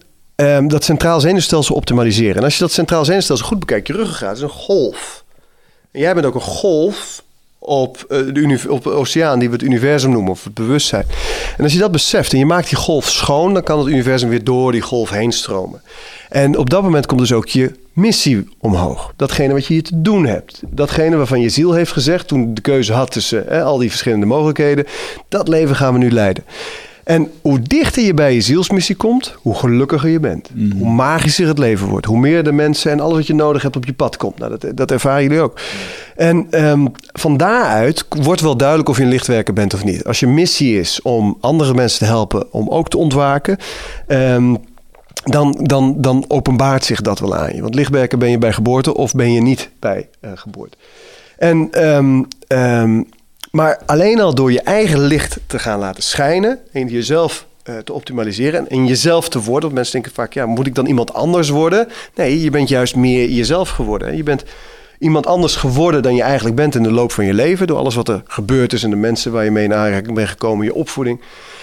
dat 0.67 0.85
centraal 0.85 1.21
zenuwstelsel 1.21 1.75
optimaliseren. 1.75 2.37
En 2.37 2.45
als 2.45 2.55
je 2.55 2.61
dat 2.61 2.73
centraal 2.73 3.05
zenuwstelsel 3.05 3.47
goed 3.47 3.59
bekijkt, 3.59 3.87
je 3.87 3.93
ruggengraat 3.93 4.37
is 4.37 4.43
een 4.43 4.49
golf. 4.49 5.25
En 5.91 6.01
jij 6.01 6.15
bent 6.15 6.27
ook 6.27 6.35
een 6.35 6.41
golf 6.41 7.22
op, 7.65 8.05
eh, 8.09 8.71
op 8.71 8.83
de 8.83 8.91
oceaan 8.91 9.39
die 9.39 9.49
we 9.49 9.55
het 9.55 9.65
universum 9.65 10.11
noemen, 10.11 10.31
of 10.31 10.45
het 10.45 10.55
bewustzijn. 10.55 11.05
En 11.57 11.65
als 11.65 11.73
je 11.73 11.79
dat 11.79 11.93
beseft 11.93 12.33
en 12.33 12.39
je 12.39 12.47
maakt 12.47 12.69
die 12.69 12.79
golf 12.79 13.09
schoon, 13.09 13.55
dan 13.55 13.63
kan 13.63 13.79
het 13.79 13.89
universum 13.89 14.29
weer 14.29 14.45
door 14.45 14.73
die 14.73 14.81
golf 14.81 15.11
heen 15.11 15.33
stromen. 15.33 15.83
En 16.29 16.59
op 16.59 16.71
dat 16.71 16.83
moment 16.83 17.07
komt 17.07 17.21
dus 17.21 17.33
ook 17.33 17.49
je 17.49 17.73
missie 17.93 18.49
omhoog. 18.59 19.13
Datgene 19.17 19.53
wat 19.53 19.67
je 19.67 19.73
hier 19.73 19.83
te 19.83 20.01
doen 20.01 20.27
hebt. 20.27 20.63
Datgene 20.71 21.17
waarvan 21.17 21.41
je 21.41 21.49
ziel 21.49 21.73
heeft 21.73 21.93
gezegd 21.93 22.29
toen 22.29 22.55
de 22.55 22.61
keuze 22.61 22.93
had 22.93 23.11
tussen 23.11 23.45
hè, 23.49 23.63
al 23.63 23.79
die 23.79 23.91
verschillende 23.91 24.27
mogelijkheden. 24.27 24.87
Dat 25.29 25.49
leven 25.49 25.77
gaan 25.77 25.93
we 25.93 25.99
nu 25.99 26.11
leiden. 26.11 26.45
En 27.05 27.31
hoe 27.41 27.61
dichter 27.61 28.03
je 28.03 28.15
bij 28.15 28.35
je 28.35 28.41
zielsmissie 28.41 28.97
komt, 28.97 29.35
hoe 29.39 29.55
gelukkiger 29.55 30.09
je 30.09 30.21
bent. 30.21 30.51
Hoe 30.79 30.91
magischer 30.91 31.47
het 31.47 31.59
leven 31.59 31.89
wordt. 31.89 32.07
Hoe 32.07 32.19
meer 32.19 32.45
de 32.45 32.53
mensen 32.53 32.91
en 32.91 33.01
alles 33.01 33.17
wat 33.17 33.27
je 33.27 33.35
nodig 33.35 33.63
hebt 33.63 33.77
op 33.77 33.85
je 33.85 33.93
pad 33.93 34.17
komt. 34.17 34.39
Nou, 34.39 34.57
dat, 34.59 34.77
dat 34.77 34.91
ervaren 34.91 35.23
jullie 35.23 35.41
ook. 35.41 35.61
En 36.17 36.47
ehm, 36.51 36.87
van 37.13 37.37
daaruit 37.37 38.05
wordt 38.09 38.41
wel 38.41 38.57
duidelijk 38.57 38.89
of 38.89 38.97
je 38.97 39.03
een 39.03 39.09
lichtwerker 39.09 39.55
bent 39.55 39.75
of 39.75 39.85
niet. 39.85 40.05
Als 40.05 40.21
je 40.21 40.27
missie 40.27 40.79
is 40.79 41.03
om 41.03 41.37
andere 41.41 41.75
mensen 41.75 41.99
te 41.99 42.05
helpen 42.05 42.53
om 42.53 42.69
ook 42.69 42.89
te 42.89 42.99
ontwaken. 42.99 43.57
ehm, 44.07 44.55
dan, 45.25 45.59
dan, 45.63 45.95
dan 45.99 46.25
openbaart 46.29 46.85
zich 46.85 47.01
dat 47.01 47.19
wel 47.19 47.37
aan 47.37 47.55
je. 47.55 47.63
Want 47.63 47.75
lichtwerker 47.75 48.19
ben 48.19 48.31
je 48.31 48.39
bij 48.39 48.53
geboorte 48.53 48.95
of 48.95 49.15
ben 49.15 49.33
je 49.33 49.41
niet 49.41 49.71
bij 49.79 50.09
eh, 50.21 50.31
geboorte. 50.35 50.77
En, 51.39 51.69
ehm, 51.71 52.23
maar 53.53 53.81
alleen 53.87 54.21
al 54.21 54.35
door 54.35 54.53
je 54.53 54.61
eigen 54.61 55.01
licht 55.01 55.39
te 55.47 55.59
gaan 55.59 55.79
laten 55.79 56.03
schijnen 56.03 56.59
en 56.73 56.89
jezelf 56.89 57.47
eh, 57.63 57.79
te 57.79 57.93
optimaliseren 57.93 58.69
en 58.69 58.87
jezelf 58.87 59.29
te 59.29 59.39
worden. 59.39 59.63
Want 59.63 59.75
mensen 59.75 59.93
denken 59.93 60.13
vaak, 60.13 60.33
ja, 60.33 60.47
moet 60.47 60.67
ik 60.67 60.75
dan 60.75 60.87
iemand 60.87 61.13
anders 61.15 61.49
worden? 61.49 61.89
Nee, 62.15 62.41
je 62.41 62.51
bent 62.51 62.69
juist 62.69 62.97
meer 62.97 63.29
jezelf 63.29 63.69
geworden. 63.69 64.17
Je 64.17 64.23
bent 64.23 64.45
iemand 65.03 65.27
anders 65.27 65.57
geworden 65.57 66.03
dan 66.03 66.15
je 66.15 66.23
eigenlijk 66.23 66.57
bent 66.57 66.75
in 66.75 66.83
de 66.83 66.91
loop 66.91 67.13
van 67.13 67.25
je 67.25 67.35
leven. 67.35 67.67
Door 67.67 67.79
alles 67.79 67.95
wat 67.95 68.09
er 68.09 68.23
gebeurd 68.27 68.73
is 68.73 68.83
en 68.83 68.91
de 68.91 68.97
mensen 68.97 69.33
waar 69.33 69.45
je 69.45 69.51
mee 69.51 69.65
in 69.65 69.75
aanraking 69.75 70.15
bent 70.15 70.29
gekomen, 70.29 70.65
je 70.65 70.75
opvoeding. 70.75 71.21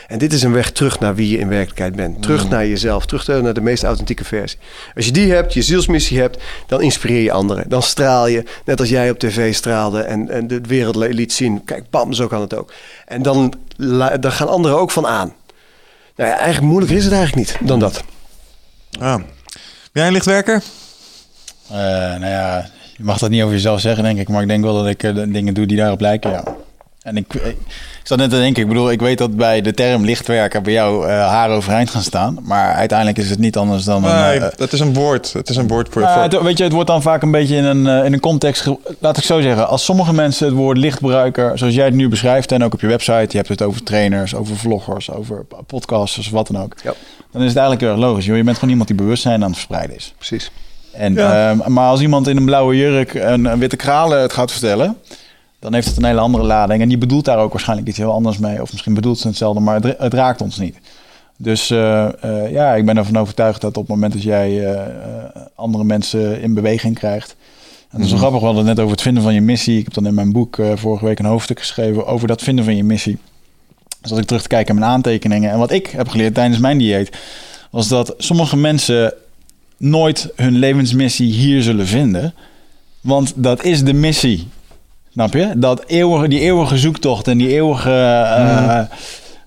En 0.08 0.18
dit 0.18 0.34
is 0.34 0.44
een 0.44 0.54
weg 0.54 0.72
terug 0.72 1.00
naar 1.00 1.16
wie 1.16 1.30
je 1.30 1.38
in 1.38 1.48
werkelijkheid 1.48 1.96
bent. 1.96 2.22
Terug 2.22 2.50
naar 2.50 2.68
jezelf, 2.68 3.06
terug 3.06 3.28
naar 3.28 3.54
de 3.54 3.62
meest 3.62 3.84
authentieke 3.84 4.24
versie. 4.24 4.60
Als 4.96 5.06
je 5.06 5.12
die 5.12 5.32
hebt, 5.32 5.54
je 5.54 5.62
zielsmissie 5.62 6.20
hebt, 6.20 6.38
dan 6.68 6.82
inspireer 6.82 7.22
je 7.22 7.32
anderen. 7.32 7.70
Dan 7.70 7.84
straal 7.84 8.28
je, 8.28 8.44
net 8.66 8.80
als 8.80 8.90
jij 8.90 9.10
op 9.10 9.20
tv 9.20 9.54
straalde 9.54 10.02
en, 10.02 10.30
en 10.30 10.48
de 10.48 10.62
wereld 10.62 10.96
liet 10.96 11.34
zien. 11.34 11.64
Kijk, 11.64 11.90
bam, 11.90 12.14
zo 12.14 12.28
kan 12.28 12.42
het 12.42 12.54
ook. 12.56 12.74
En 13.06 13.22
dan, 13.22 13.54
dan 14.20 14.32
gaan 14.32 14.50
anderen 14.50 14.78
ook 14.78 14.92
van 14.92 15.08
aan. 15.08 15.34
Nou 16.16 16.30
ja, 16.30 16.38
eigenlijk 16.38 16.68
moeilijker 16.68 16.98
is 16.98 17.04
het 17.04 17.14
eigenlijk 17.14 17.48
niet 17.48 17.68
dan 17.68 17.80
dat. 17.80 18.04
Ah. 19.00 19.16
Ben 19.16 19.26
jij 19.92 20.08
een 20.08 20.14
lichtwerker? 20.14 20.64
Eh, 21.68 21.78
nou 21.78 22.26
ja, 22.26 22.70
je 23.00 23.06
mag 23.06 23.18
dat 23.18 23.30
niet 23.30 23.42
over 23.42 23.54
jezelf 23.54 23.80
zeggen, 23.80 24.04
denk 24.04 24.20
ik. 24.20 24.30
Maar 24.30 24.42
ik 24.42 24.48
denk 24.48 24.64
wel 24.64 24.74
dat 24.74 24.88
ik 24.88 25.04
eh, 25.04 25.14
dingen 25.28 25.54
doe 25.54 25.66
die 25.66 25.78
daarop 25.78 26.02
lijken, 26.02 26.32
ja. 26.32 26.44
En 27.00 27.18
ik, 27.18 27.34
ik 27.34 27.58
zat 28.04 28.18
net 28.18 28.30
te 28.30 28.36
denken, 28.36 28.62
ik 28.62 28.68
bedoel, 28.68 28.92
ik 28.92 29.00
weet 29.00 29.18
dat 29.18 29.36
bij 29.36 29.62
de 29.62 29.74
term 29.74 30.06
lichtwerker 30.06 30.62
bij 30.62 30.74
jou 30.74 31.08
uh, 31.08 31.28
haar 31.28 31.50
overeind 31.50 31.90
gaan 31.90 32.02
staan. 32.02 32.38
Maar 32.44 32.74
uiteindelijk 32.74 33.18
is 33.18 33.30
het 33.30 33.40
niet 33.40 33.58
anders 33.58 33.84
dan 33.84 34.02
nee, 34.02 34.40
een... 34.40 34.52
Het 34.58 34.74
is 34.74 34.80
een 34.80 34.94
woord. 34.94 35.34
Het 35.34 35.50
is 35.50 35.56
een 35.56 35.68
woord 35.68 35.90
voor... 35.90 36.02
Uh, 36.02 36.22
het, 36.22 36.42
weet 36.42 36.58
je, 36.58 36.64
het 36.64 36.74
wordt 36.74 36.90
dan 36.90 37.02
vaak 37.02 37.22
een 37.22 37.32
beetje 37.32 37.56
in 37.56 37.64
een, 37.64 38.06
in 38.06 38.14
een 38.14 38.20
context... 38.20 38.68
Laat 39.00 39.18
ik 39.18 39.24
zo 39.24 39.42
zeggen, 39.42 39.68
als 39.68 39.86
sommige 39.86 40.14
mensen 40.14 40.46
het 40.46 40.56
woord 40.56 40.78
lichtgebruiker... 40.78 41.58
zoals 41.58 41.74
jij 41.74 41.86
het 41.86 41.94
nu 41.94 42.10
beschrijft 42.10 42.52
en 42.52 42.64
ook 42.64 42.74
op 42.74 42.82
je 42.82 42.88
website... 42.88 43.28
je 43.30 43.38
hebt 43.38 43.50
het 43.50 43.62
over 43.62 43.84
trainers, 43.84 44.36
over 44.36 44.58
vloggers, 44.58 45.12
over 45.12 45.46
podcasters, 45.68 46.30
wat 46.30 46.48
dan 46.48 46.62
ook. 46.62 46.76
Ja. 46.84 46.94
Dan 47.32 47.42
is 47.42 47.48
het 47.48 47.58
eigenlijk 47.58 47.82
heel 47.82 47.92
erg 47.92 48.00
logisch. 48.00 48.26
Joh. 48.26 48.38
Je 48.38 48.44
bent 48.44 48.56
gewoon 48.56 48.70
iemand 48.70 48.90
die 48.90 48.98
bewustzijn 48.98 49.36
aan 49.36 49.50
het 49.50 49.54
verspreiden 49.54 49.96
is. 49.96 50.14
Precies. 50.18 50.52
En, 50.92 51.14
ja. 51.14 51.56
maar 51.68 51.90
als 51.90 52.02
iemand 52.02 52.28
in 52.28 52.38
een 52.38 52.46
blauwe 52.46 52.76
jurk 52.76 53.14
en 53.14 53.46
een 53.46 53.60
witte 53.60 53.76
kralen 53.76 54.22
het 54.22 54.34
gaat 54.34 54.52
vertellen 54.52 54.98
dan 55.60 55.74
heeft 55.74 55.88
het 55.88 55.98
een 55.98 56.04
hele 56.04 56.20
andere 56.20 56.44
lading. 56.44 56.82
En 56.82 56.88
die 56.88 56.98
bedoelt 56.98 57.26
daar 57.26 57.38
ook 57.38 57.52
waarschijnlijk 57.52 57.88
iets 57.88 57.98
heel 57.98 58.12
anders 58.12 58.38
mee. 58.38 58.62
Of 58.62 58.72
misschien 58.72 58.94
bedoelt 58.94 59.20
ze 59.20 59.28
hetzelfde, 59.28 59.62
maar 59.62 59.82
het, 59.82 59.98
het 59.98 60.14
raakt 60.14 60.42
ons 60.42 60.58
niet. 60.58 60.78
Dus 61.38 61.70
uh, 61.72 62.08
uh, 62.26 62.52
ja, 62.52 62.76
ik 62.76 62.86
ben 62.86 62.98
ervan 62.98 63.18
overtuigd 63.18 63.62
dat 63.62 63.78
op 63.78 63.88
het 63.88 63.96
moment 63.96 64.14
dat 64.14 64.24
jij 64.24 64.78
andere 65.56 65.84
mensen 65.84 66.42
in 66.42 66.54
beweging 66.54 66.96
krijgt. 66.96 67.36
En 67.90 67.98
dat 67.98 68.06
is 68.06 68.10
wel 68.10 68.20
grappig, 68.20 68.40
we 68.40 68.46
hadden 68.46 68.66
het 68.66 68.76
net 68.76 68.84
over 68.84 68.96
het 68.96 69.06
vinden 69.06 69.24
van 69.24 69.34
je 69.34 69.42
missie. 69.42 69.78
Ik 69.78 69.84
heb 69.84 69.94
dan 69.94 70.06
in 70.06 70.14
mijn 70.14 70.32
boek 70.32 70.58
vorige 70.76 71.06
week 71.06 71.20
een 71.20 71.26
hoofdstuk 71.26 71.60
geschreven 71.60 72.06
over 72.06 72.28
dat 72.28 72.42
vinden 72.42 72.66
van 72.66 72.76
je 72.76 72.84
missie. 72.84 73.18
Dus 74.02 74.12
als 74.12 74.20
ik 74.20 74.26
terug 74.26 74.42
te 74.42 74.48
kijken 74.48 74.74
in 74.74 74.80
mijn 74.80 74.92
aantekeningen. 74.92 75.52
En 75.52 75.58
wat 75.58 75.72
ik 75.72 75.88
heb 75.88 76.08
geleerd 76.08 76.34
tijdens 76.34 76.60
mijn 76.60 76.78
dieet, 76.78 77.18
was 77.72 77.88
dat 77.88 78.14
sommige 78.18 78.58
mensen 78.58 79.14
nooit 79.80 80.30
hun 80.36 80.58
levensmissie 80.58 81.32
hier 81.32 81.62
zullen 81.62 81.88
vinden. 81.88 82.34
Want 83.02 83.34
dat 83.36 83.64
is 83.64 83.84
de 83.84 83.94
missie. 83.94 84.48
Snap 85.12 85.34
je? 85.34 85.52
Dat 85.56 85.84
eeuwige, 85.88 86.28
die 86.28 86.40
eeuwige 86.40 86.78
zoektocht 86.78 87.28
en 87.28 87.38
die 87.38 87.50
eeuwige. 87.50 87.90
Uh, 87.90 88.82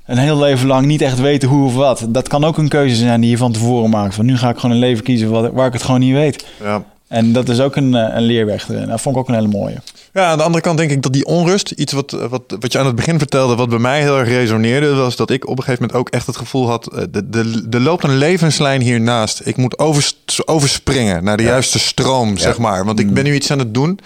een 0.07 0.19
heel 0.19 0.39
leven 0.39 0.67
lang 0.67 0.87
niet 0.87 1.03
echt 1.03 1.21
weten 1.21 1.49
hoe 1.49 1.67
of 1.67 1.75
wat. 1.75 2.07
Dat 2.09 2.29
kan 2.29 2.45
ook 2.45 2.59
een 2.59 2.69
keuze 2.69 2.95
zijn 2.95 3.21
die 3.21 3.31
je 3.31 3.37
van 3.37 3.53
tevoren 3.53 3.91
maakt. 3.91 4.15
Van 4.15 4.27
nu 4.27 4.37
ga 4.37 4.49
ik 4.49 4.59
gewoon 4.59 4.71
een 4.75 4.83
leven 4.83 5.05
kiezen 5.05 5.31
wat, 5.31 5.53
waar 5.53 5.67
ik 5.67 5.73
het 5.73 5.83
gewoon 5.83 6.01
niet 6.01 6.15
weet. 6.15 6.47
Ja. 6.63 6.85
En 7.09 7.33
dat 7.33 7.49
is 7.49 7.61
ook 7.61 7.77
een, 7.77 7.93
een 7.93 8.23
leerweg 8.23 8.69
erin. 8.69 8.89
Dat 8.89 9.01
vond 9.01 9.15
ik 9.15 9.21
ook 9.21 9.29
een 9.29 9.35
hele 9.35 9.49
mooie. 9.49 9.77
Ja, 10.13 10.31
aan 10.31 10.39
de 10.39 10.45
andere 10.45 10.63
kant 10.63 10.79
denk 10.79 10.91
ik 10.91 11.03
dat 11.03 11.13
die 11.13 11.25
onrust, 11.25 11.71
iets 11.71 11.93
wat, 11.93 12.11
wat, 12.11 12.43
wat 12.61 12.73
je 12.73 12.79
aan 12.79 12.87
het 12.87 12.95
begin 12.95 13.19
vertelde, 13.19 13.55
wat 13.55 13.69
bij 13.69 13.79
mij 13.79 14.01
heel 14.01 14.19
erg 14.19 14.29
resoneerde, 14.29 14.95
was 14.95 15.17
dat 15.17 15.31
ik 15.31 15.49
op 15.49 15.59
een 15.59 15.65
gegeven 15.65 15.87
moment 15.87 16.01
ook 16.01 16.09
echt 16.09 16.27
het 16.27 16.37
gevoel 16.37 16.69
had, 16.69 16.85
de, 17.11 17.31
de, 17.31 17.67
er 17.71 17.81
loopt 17.81 18.05
een 18.05 18.17
levenslijn 18.17 18.81
hiernaast. 18.81 19.41
Ik 19.45 19.57
moet 19.57 19.79
over, 19.79 20.13
overspringen 20.45 21.25
naar 21.25 21.37
de 21.37 21.43
ja. 21.43 21.49
juiste 21.49 21.79
stroom, 21.79 22.29
ja. 22.29 22.37
zeg 22.37 22.59
maar. 22.59 22.85
Want 22.85 22.99
ik 22.99 23.15
ben 23.15 23.25
nu 23.25 23.35
iets 23.35 23.51
aan 23.51 23.59
het 23.59 23.75
doen. 23.75 23.99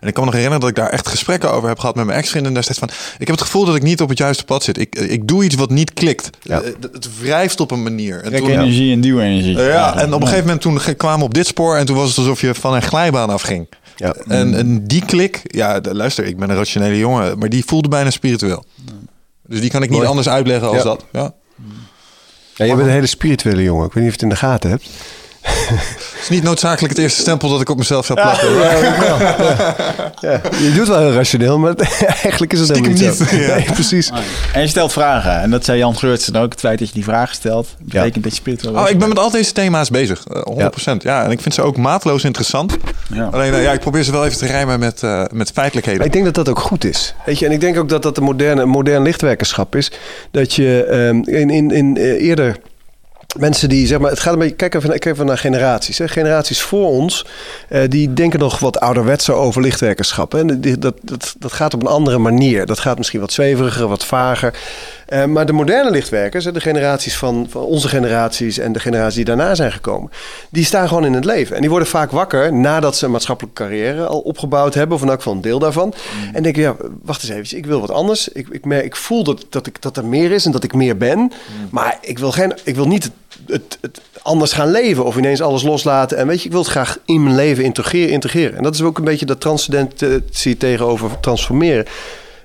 En 0.00 0.10
ik 0.10 0.14
kan 0.14 0.24
me 0.24 0.30
nog 0.30 0.40
herinneren 0.40 0.60
dat 0.60 0.68
ik 0.68 0.84
daar 0.84 0.92
echt 0.92 1.08
gesprekken 1.08 1.52
over 1.52 1.68
heb 1.68 1.78
gehad 1.78 1.94
met 1.94 2.06
mijn 2.06 2.18
ex-vrienden. 2.18 2.48
En 2.48 2.54
daar 2.54 2.64
steeds 2.64 2.78
van, 2.78 2.88
ik 3.18 3.26
heb 3.26 3.36
het 3.36 3.44
gevoel 3.44 3.64
dat 3.64 3.76
ik 3.76 3.82
niet 3.82 4.00
op 4.00 4.08
het 4.08 4.18
juiste 4.18 4.44
pad 4.44 4.62
zit. 4.62 4.78
Ik, 4.78 4.94
ik 4.94 5.28
doe 5.28 5.44
iets 5.44 5.54
wat 5.54 5.70
niet 5.70 5.94
klikt. 5.94 6.30
Ja. 6.42 6.62
Het, 6.62 7.08
wrijft 7.20 7.60
op 7.60 7.70
een 7.70 7.82
manier. 7.82 8.22
En 8.22 8.36
toen, 8.36 8.48
energie 8.48 8.92
en 8.92 9.00
duwenergie. 9.00 9.56
Uh, 9.56 9.66
ja, 9.66 9.72
ja, 9.72 9.96
en 9.96 10.14
op 10.14 10.20
een 10.20 10.26
gegeven 10.26 10.44
moment 10.44 10.60
toen 10.60 10.96
kwamen 10.96 11.18
we 11.18 11.24
op 11.24 11.34
dit 11.34 11.46
spoor 11.46 11.76
en 11.76 11.86
toen 11.86 11.96
was 11.96 12.08
het 12.08 12.18
alsof 12.18 12.40
je 12.40 12.54
van 12.54 12.74
een 12.74 12.82
glijbaan 12.82 13.30
afging. 13.30 13.66
Ja. 13.96 14.14
En, 14.28 14.54
en 14.54 14.86
die 14.86 15.04
klik, 15.04 15.40
ja, 15.42 15.80
luister, 15.82 16.24
ik 16.24 16.36
ben 16.36 16.50
een 16.50 16.56
rationele 16.56 16.98
jongen, 16.98 17.38
maar 17.38 17.48
die 17.48 17.64
voelde 17.64 17.88
bijna 17.88 18.10
spiritueel. 18.10 18.64
Dus 19.46 19.60
die 19.60 19.70
kan 19.70 19.82
ik 19.82 19.88
niet 19.88 19.98
Mooi. 19.98 20.10
anders 20.10 20.28
uitleggen 20.28 20.68
als 20.68 20.82
dat. 20.82 21.04
Ja. 21.12 21.34
Ja, 22.54 22.64
je 22.64 22.74
bent 22.74 22.86
een 22.86 22.94
hele 22.94 23.06
spirituele 23.06 23.62
jongen. 23.62 23.86
Ik 23.86 23.92
weet 23.92 24.04
niet 24.04 24.12
of 24.12 24.20
je 24.20 24.26
het 24.26 24.32
in 24.32 24.40
de 24.40 24.46
gaten 24.46 24.70
hebt. 24.70 24.88
Het 25.44 26.18
is 26.20 26.28
niet 26.28 26.42
noodzakelijk 26.42 26.92
het 26.92 27.02
eerste 27.02 27.20
stempel 27.20 27.48
dat 27.48 27.60
ik 27.60 27.68
op 27.68 27.76
mezelf 27.78 28.06
zou 28.06 28.20
plakken. 28.20 28.54
Ja, 28.54 28.76
ja, 30.20 30.40
je 30.58 30.72
doet 30.74 30.88
wel 30.88 30.98
heel 30.98 31.12
rationeel, 31.12 31.58
maar 31.58 31.74
eigenlijk 32.22 32.52
is 32.52 32.58
het 32.58 32.68
Stiekem 32.68 32.92
helemaal 32.92 33.18
niet. 33.18 33.28
zo. 33.28 33.36
Ja. 33.36 33.42
Nee, 33.54 33.64
precies. 33.64 34.10
En 34.52 34.60
je 34.60 34.66
stelt 34.68 34.92
vragen. 34.92 35.40
En 35.40 35.50
dat 35.50 35.64
zei 35.64 35.78
Jan 35.78 35.96
Geurtsen 35.96 36.36
ook. 36.36 36.50
Het 36.50 36.60
feit 36.60 36.78
dat 36.78 36.88
je 36.88 36.94
die 36.94 37.04
vragen 37.04 37.34
stelt, 37.34 37.68
betekent 37.78 38.22
dat 38.24 38.32
je 38.32 38.38
spiritueel 38.38 38.74
Oh, 38.74 38.88
ik 38.88 38.98
ben 38.98 39.08
met 39.08 39.18
al 39.18 39.30
deze 39.30 39.52
thema's 39.52 39.90
bezig. 39.90 40.24
Uh, 40.32 40.70
100%. 40.92 40.96
Ja. 40.98 41.24
en 41.24 41.30
ik 41.30 41.40
vind 41.40 41.54
ze 41.54 41.62
ook 41.62 41.76
maatloos 41.76 42.24
interessant. 42.24 42.76
Ja. 43.12 43.28
Alleen, 43.32 43.52
uh, 43.52 43.62
ja, 43.62 43.72
ik 43.72 43.80
probeer 43.80 44.02
ze 44.02 44.12
wel 44.12 44.24
even 44.26 44.38
te 44.38 44.46
rijmen 44.46 44.78
met, 44.78 45.02
uh, 45.02 45.24
met 45.32 45.50
feitelijkheden. 45.50 45.98
Maar 45.98 46.08
ik 46.08 46.12
denk 46.12 46.24
dat 46.24 46.34
dat 46.34 46.48
ook 46.48 46.60
goed 46.60 46.84
is. 46.84 47.14
Weet 47.26 47.38
je, 47.38 47.46
en 47.46 47.52
ik 47.52 47.60
denk 47.60 47.78
ook 47.78 47.88
dat 47.88 48.02
dat 48.02 48.14
de 48.14 48.20
moderne, 48.20 48.64
modern 48.64 49.02
lichtwerkerschap 49.02 49.76
is. 49.76 49.90
Dat 50.30 50.54
je 50.54 50.86
um, 50.92 51.22
in, 51.28 51.50
in, 51.50 51.70
in 51.70 51.96
eerder 51.96 52.56
mensen 53.34 53.68
die, 53.68 53.86
zeg 53.86 53.98
maar, 53.98 54.10
het 54.10 54.20
gaat 54.20 54.32
een 54.32 54.38
beetje, 54.38 54.54
kijk 54.54 54.74
even, 54.74 54.88
kijk 54.88 55.04
even 55.04 55.26
naar 55.26 55.38
generaties. 55.38 55.98
Hè. 55.98 56.08
Generaties 56.08 56.62
voor 56.62 56.86
ons, 56.86 57.26
uh, 57.70 57.82
die 57.88 58.12
denken 58.12 58.38
nog 58.38 58.58
wat 58.58 58.80
ouderwetser 58.80 59.34
over 59.34 59.62
lichtwerkerschap. 59.62 60.32
Hè. 60.32 60.44
Dat, 60.60 60.80
dat, 60.80 60.94
dat, 61.02 61.34
dat 61.38 61.52
gaat 61.52 61.74
op 61.74 61.80
een 61.80 61.88
andere 61.88 62.18
manier. 62.18 62.66
Dat 62.66 62.78
gaat 62.78 62.98
misschien 62.98 63.20
wat 63.20 63.32
zweveriger, 63.32 63.88
wat 63.88 64.04
vager. 64.04 64.54
Uh, 65.08 65.24
maar 65.24 65.46
de 65.46 65.52
moderne 65.52 65.90
lichtwerkers, 65.90 66.44
de 66.44 66.60
generaties 66.60 67.16
van, 67.16 67.46
van, 67.50 67.62
onze 67.62 67.88
generaties 67.88 68.58
en 68.58 68.72
de 68.72 68.80
generaties 68.80 69.14
die 69.14 69.24
daarna 69.24 69.54
zijn 69.54 69.72
gekomen, 69.72 70.10
die 70.50 70.64
staan 70.64 70.88
gewoon 70.88 71.04
in 71.04 71.12
het 71.12 71.24
leven. 71.24 71.54
En 71.54 71.60
die 71.60 71.70
worden 71.70 71.88
vaak 71.88 72.10
wakker 72.10 72.52
nadat 72.52 72.96
ze 72.96 73.04
een 73.04 73.10
maatschappelijke 73.10 73.62
carrière 73.62 74.06
al 74.06 74.20
opgebouwd 74.20 74.74
hebben, 74.74 74.96
of 74.96 75.02
in 75.02 75.08
elk 75.08 75.16
geval 75.16 75.32
een 75.32 75.40
deel 75.40 75.58
daarvan. 75.58 75.86
Mm. 75.86 76.34
En 76.34 76.42
denken, 76.42 76.62
ja, 76.62 76.76
wacht 77.02 77.22
eens 77.22 77.32
even, 77.32 77.56
ik 77.56 77.66
wil 77.66 77.80
wat 77.80 77.90
anders. 77.90 78.28
Ik, 78.28 78.48
ik, 78.48 78.64
merk, 78.64 78.84
ik 78.84 78.96
voel 78.96 79.24
dat, 79.24 79.46
dat, 79.48 79.66
ik, 79.66 79.82
dat 79.82 79.96
er 79.96 80.04
meer 80.04 80.32
is 80.32 80.44
en 80.44 80.52
dat 80.52 80.64
ik 80.64 80.74
meer 80.74 80.96
ben. 80.96 81.18
Mm. 81.18 81.30
Maar 81.70 81.98
ik 82.00 82.18
wil, 82.18 82.32
geen, 82.32 82.52
ik 82.64 82.74
wil 82.74 82.86
niet 82.86 83.04
het, 83.04 83.12
het, 83.46 83.78
het, 83.80 84.00
anders 84.22 84.52
gaan 84.52 84.70
leven 84.70 85.04
of 85.04 85.16
ineens 85.16 85.42
alles 85.42 85.62
loslaten. 85.62 86.18
En 86.18 86.26
weet 86.26 86.38
je, 86.38 86.44
ik 86.44 86.52
wil 86.52 86.60
het 86.60 86.70
graag 86.70 86.98
in 87.04 87.22
mijn 87.22 87.36
leven 87.36 87.64
integreren. 87.64 88.12
integreren. 88.12 88.56
En 88.56 88.62
dat 88.62 88.74
is 88.74 88.82
ook 88.82 88.98
een 88.98 89.04
beetje 89.04 89.26
dat 89.26 89.40
transcendentie 89.40 90.56
tegenover 90.56 91.20
transformeren. 91.20 91.86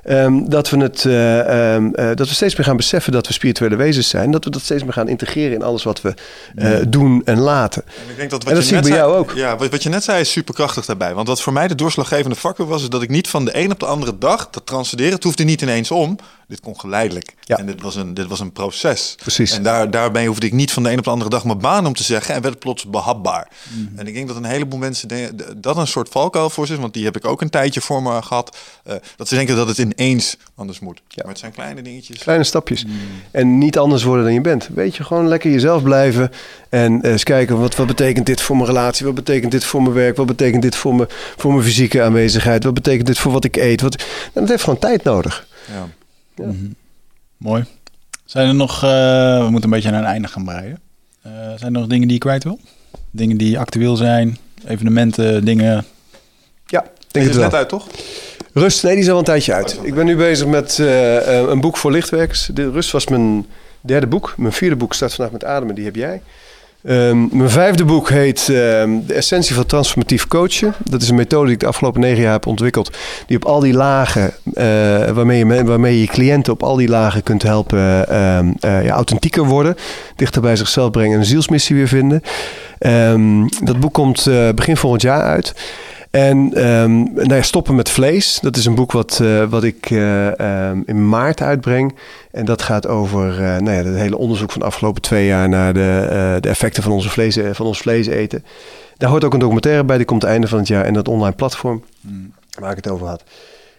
Um, 0.07 0.49
dat, 0.49 0.69
we 0.69 0.77
het, 0.77 1.03
uh, 1.03 1.73
um, 1.73 1.85
uh, 1.95 2.05
dat 2.15 2.27
we 2.27 2.33
steeds 2.33 2.55
meer 2.55 2.65
gaan 2.65 2.77
beseffen 2.77 3.11
dat 3.11 3.27
we 3.27 3.33
spirituele 3.33 3.75
wezens 3.75 4.09
zijn. 4.09 4.31
Dat 4.31 4.43
we 4.43 4.49
dat 4.49 4.61
steeds 4.61 4.83
meer 4.83 4.93
gaan 4.93 5.07
integreren 5.07 5.53
in 5.53 5.63
alles 5.63 5.83
wat 5.83 6.01
we 6.01 6.13
uh, 6.55 6.79
ja. 6.79 6.85
doen 6.87 7.21
en 7.25 7.39
laten. 7.39 7.83
En, 7.85 8.09
ik 8.09 8.17
denk 8.17 8.29
dat, 8.29 8.43
wat 8.43 8.51
en 8.51 8.59
dat 8.59 8.63
je 8.63 8.69
zie 8.69 8.77
ik 8.77 8.83
bij 8.83 8.91
zei, 8.91 9.03
jou 9.03 9.17
ook. 9.17 9.31
Ja, 9.35 9.57
wat, 9.57 9.69
wat, 9.69 9.83
je 9.83 9.89
net 9.89 10.03
zei 10.03 10.19
is 10.19 10.31
superkrachtig 10.31 10.85
daarbij. 10.85 11.13
Want 11.13 11.27
wat 11.27 11.41
voor 11.41 11.53
mij 11.53 11.67
de 11.67 11.75
doorslaggevende 11.75 12.35
factor 12.35 12.67
was... 12.67 12.81
is 12.81 12.89
dat 12.89 13.01
ik 13.01 13.09
niet 13.09 13.27
van 13.27 13.45
de 13.45 13.57
een 13.57 13.71
op 13.71 13.79
de 13.79 13.85
andere 13.85 14.17
dag... 14.17 14.49
dat 14.49 14.65
transcenderen, 14.65 15.13
het 15.13 15.23
hoefde 15.23 15.43
niet 15.43 15.61
ineens 15.61 15.91
om. 15.91 16.17
Dit 16.49 16.59
kon 16.59 16.79
geleidelijk. 16.79 17.33
Ja. 17.41 17.57
En 17.57 17.65
dit 17.65 17.81
was 17.81 17.95
een, 17.95 18.13
dit 18.13 18.27
was 18.27 18.39
een 18.39 18.51
proces. 18.51 19.15
Precies. 19.19 19.51
En 19.51 19.63
daar, 19.63 19.91
daarbij 19.91 20.25
hoefde 20.25 20.45
ik 20.45 20.53
niet 20.53 20.71
van 20.71 20.83
de 20.83 20.91
een 20.91 20.97
op 20.97 21.03
de 21.03 21.09
andere 21.09 21.29
dag 21.29 21.43
mijn 21.43 21.57
baan 21.57 21.85
om 21.85 21.93
te 21.93 22.03
zeggen. 22.03 22.35
En 22.35 22.41
werd 22.41 22.53
het 22.53 22.63
plots 22.63 22.85
behapbaar. 22.85 23.47
Mhm. 23.69 23.99
En 23.99 24.07
ik 24.07 24.13
denk 24.13 24.27
dat 24.27 24.37
een 24.37 24.43
heleboel 24.43 24.79
mensen 24.79 25.07
denken, 25.07 25.61
dat 25.61 25.77
een 25.77 25.87
soort 25.87 26.09
valkuil 26.09 26.49
voor 26.49 26.63
is. 26.63 26.75
Want 26.75 26.93
die 26.93 27.05
heb 27.05 27.15
ik 27.15 27.25
ook 27.25 27.41
een 27.41 27.49
tijdje 27.49 27.81
voor 27.81 28.03
me 28.03 28.21
gehad. 28.21 28.57
Uh, 28.87 28.93
dat 29.15 29.27
ze 29.27 29.35
denken 29.35 29.55
dat 29.55 29.67
het 29.67 29.77
ineens 29.77 30.37
anders 30.55 30.79
moet. 30.79 31.01
Ja. 31.07 31.21
Maar 31.21 31.31
het 31.31 31.39
zijn 31.39 31.51
kleine 31.51 31.81
dingetjes. 31.81 32.17
Kleine 32.17 32.43
stapjes. 32.43 32.85
Mm. 32.85 32.93
En 33.31 33.57
niet 33.57 33.77
anders 33.77 34.03
worden 34.03 34.23
dan 34.23 34.33
je 34.33 34.41
bent. 34.41 34.69
Weet 34.73 34.95
je, 34.95 35.03
gewoon 35.03 35.27
lekker 35.27 35.51
jezelf 35.51 35.83
blijven. 35.83 36.31
En 36.69 36.99
uh, 37.05 37.11
eens 37.11 37.23
kijken, 37.23 37.59
wat, 37.59 37.75
wat 37.75 37.87
betekent 37.87 38.25
dit 38.25 38.41
voor 38.41 38.55
mijn 38.55 38.67
relatie? 38.67 39.05
Wat 39.05 39.15
betekent 39.15 39.51
dit 39.51 39.63
voor 39.63 39.81
mijn 39.81 39.93
werk? 39.93 40.15
Wat 40.15 40.25
betekent 40.25 40.61
dit 40.61 40.75
voor 40.75 40.95
mijn, 40.95 41.09
voor 41.37 41.51
mijn 41.51 41.63
fysieke 41.63 42.03
aanwezigheid? 42.03 42.63
Wat 42.63 42.73
betekent 42.73 43.07
dit 43.07 43.19
voor 43.19 43.31
wat 43.31 43.43
ik 43.43 43.55
eet? 43.55 43.81
Wat, 43.81 43.95
en 43.95 44.41
dat 44.41 44.49
heeft 44.49 44.63
gewoon 44.63 44.79
tijd 44.79 45.03
nodig. 45.03 45.47
Ja. 45.71 45.87
Ja. 46.39 46.45
Mm 46.45 46.51
-hmm. 46.51 46.75
Mooi. 47.37 47.65
Zijn 48.25 48.47
er 48.47 48.55
nog, 48.55 48.83
uh, 48.83 48.89
we 49.43 49.47
moeten 49.49 49.63
een 49.63 49.75
beetje 49.75 49.91
naar 49.91 49.99
een 49.99 50.05
einde 50.05 50.27
gaan 50.27 50.43
breiden. 50.43 50.79
Uh, 51.27 51.31
zijn 51.33 51.59
er 51.61 51.71
nog 51.71 51.87
dingen 51.87 52.07
die 52.07 52.13
je 52.13 52.21
kwijt 52.23 52.43
wil? 52.43 52.59
Dingen 53.11 53.37
die 53.37 53.59
actueel 53.59 53.95
zijn, 53.95 54.37
evenementen, 54.67 55.45
dingen? 55.45 55.85
Ja, 56.65 56.83
denk 57.11 57.25
het 57.25 57.35
is 57.35 57.41
net 57.41 57.53
uit, 57.53 57.69
toch? 57.69 57.87
Rust, 58.53 58.83
nee, 58.83 58.93
die 58.93 59.03
is 59.03 59.09
al 59.09 59.17
een 59.17 59.23
tijdje 59.23 59.53
uit. 59.53 59.79
Ik 59.83 59.93
ben 59.93 60.05
nu 60.05 60.15
bezig 60.15 60.47
met 60.47 60.77
uh, 60.77 61.49
een 61.49 61.61
boek 61.61 61.77
voor 61.77 61.91
lichtwerkers. 61.91 62.49
De 62.53 62.71
Rust 62.71 62.91
was 62.91 63.07
mijn 63.07 63.45
derde 63.81 64.07
boek. 64.07 64.33
Mijn 64.37 64.53
vierde 64.53 64.75
boek 64.75 64.93
staat 64.93 65.13
vandaag 65.13 65.33
met 65.33 65.43
Ademen, 65.43 65.75
die 65.75 65.85
heb 65.85 65.95
jij. 65.95 66.21
Um, 66.83 67.29
mijn 67.31 67.49
vijfde 67.49 67.85
boek 67.85 68.09
heet 68.09 68.47
um, 68.47 69.05
De 69.05 69.13
Essentie 69.13 69.55
van 69.55 69.65
Transformatief 69.65 70.27
Coachen. 70.27 70.73
Dat 70.83 71.01
is 71.01 71.09
een 71.09 71.15
methode 71.15 71.45
die 71.45 71.53
ik 71.53 71.59
de 71.59 71.67
afgelopen 71.67 72.01
negen 72.01 72.21
jaar 72.21 72.31
heb 72.31 72.45
ontwikkeld. 72.45 72.97
Die 73.27 73.37
op 73.37 73.45
al 73.45 73.59
die 73.59 73.73
lagen, 73.73 74.33
uh, 74.43 74.53
waarmee, 75.09 75.45
je, 75.45 75.63
waarmee 75.63 76.01
je 76.01 76.07
cliënten 76.07 76.53
op 76.53 76.63
al 76.63 76.75
die 76.75 76.87
lagen 76.87 77.23
kunt 77.23 77.43
helpen 77.43 78.05
uh, 78.09 78.39
uh, 78.39 78.85
ja, 78.85 78.89
authentieker 78.93 79.45
worden. 79.45 79.75
Dichter 80.15 80.41
bij 80.41 80.55
zichzelf 80.55 80.91
brengen 80.91 81.13
en 81.13 81.19
een 81.19 81.25
zielsmissie 81.25 81.75
weer 81.75 81.87
vinden. 81.87 82.21
Dat 83.63 83.79
boek 83.79 83.93
komt 83.93 84.25
uh, 84.25 84.49
begin 84.49 84.77
volgend 84.77 85.01
jaar 85.01 85.23
uit. 85.23 85.53
En 86.09 86.67
um, 86.67 87.13
nou 87.13 87.33
ja, 87.33 87.41
Stoppen 87.41 87.75
met 87.75 87.89
Vlees, 87.89 88.39
dat 88.41 88.55
is 88.55 88.65
een 88.65 88.75
boek 88.75 88.91
wat, 88.91 89.19
uh, 89.21 89.43
wat 89.43 89.63
ik 89.63 89.89
uh, 89.89 90.27
um, 90.69 90.83
in 90.85 91.09
maart 91.09 91.41
uitbreng. 91.41 91.95
En 92.31 92.45
dat 92.45 92.61
gaat 92.61 92.87
over 92.87 93.31
uh, 93.31 93.39
nou 93.39 93.71
ja, 93.71 93.83
het 93.83 93.95
hele 93.95 94.17
onderzoek 94.17 94.51
van 94.51 94.61
de 94.61 94.67
afgelopen 94.67 95.01
twee 95.01 95.25
jaar 95.25 95.49
naar 95.49 95.73
de, 95.73 96.37
de 96.39 96.49
effecten 96.49 96.83
van, 96.83 96.91
onze 96.91 97.09
vlees, 97.09 97.37
van 97.51 97.65
ons 97.65 97.79
vlees 97.79 98.07
eten. 98.07 98.45
Daar 98.97 99.09
hoort 99.09 99.23
ook 99.23 99.33
een 99.33 99.39
documentaire 99.39 99.83
bij, 99.83 99.97
die 99.97 100.05
komt 100.05 100.21
het 100.21 100.31
einde 100.31 100.47
van 100.47 100.57
het 100.57 100.67
jaar 100.67 100.85
in 100.85 100.93
dat 100.93 101.07
online 101.07 101.35
platform 101.35 101.83
mm. 102.01 102.33
waar 102.59 102.71
ik 102.71 102.77
het 102.77 102.89
over 102.89 103.07
had. 103.07 103.23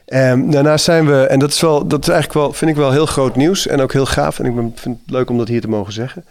Um, 0.07 0.51
daarnaast 0.51 0.85
zijn 0.85 1.07
we, 1.07 1.23
en 1.23 1.39
dat 1.39 1.51
is 1.51 1.61
wel, 1.61 1.86
dat 1.86 2.02
is 2.02 2.09
eigenlijk 2.09 2.40
wel, 2.40 2.52
vind 2.52 2.70
ik 2.70 2.77
wel 2.77 2.93
heel 2.93 3.07
groot 3.07 3.36
nieuws 3.36 3.66
en 3.66 3.81
ook 3.81 3.93
heel 3.93 4.07
gaaf. 4.07 4.39
En 4.39 4.47
ik 4.47 4.55
ben, 4.55 4.73
vind 4.74 4.98
het 5.02 5.11
leuk 5.15 5.31
om 5.31 5.39
dat 5.39 5.48
hier 5.48 5.61
te 5.61 5.69
mogen 5.69 5.93
zeggen. 5.93 6.24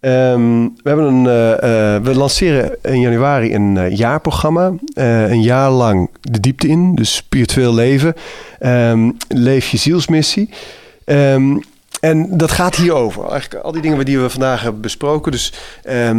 Ehm, 0.00 0.62
we, 0.82 0.88
hebben 0.88 1.04
een, 1.04 1.26
eh, 1.26 1.94
eh, 1.94 2.02
we 2.02 2.14
lanceren 2.14 2.76
in 2.82 3.00
januari 3.00 3.54
een 3.54 3.76
eh, 3.76 3.96
jaarprogramma. 3.96 4.72
Een 4.94 5.42
jaar 5.42 5.70
lang 5.70 6.10
de 6.20 6.40
diepte 6.40 6.68
in, 6.68 6.94
dus 6.94 7.14
spiritueel 7.14 7.74
leven. 7.74 8.14
Ehm, 8.58 9.10
leef 9.28 9.68
je 9.68 9.76
zielsmissie. 9.76 10.50
Ehm, 11.04 11.56
en 12.00 12.36
dat 12.36 12.50
gaat 12.50 12.76
hierover. 12.76 13.28
Eigenlijk 13.28 13.64
al 13.64 13.72
die 13.72 13.82
dingen 13.82 14.04
die 14.04 14.18
we 14.18 14.30
vandaag 14.30 14.62
hebben 14.62 14.80
besproken. 14.80 15.32
Dus 15.32 15.52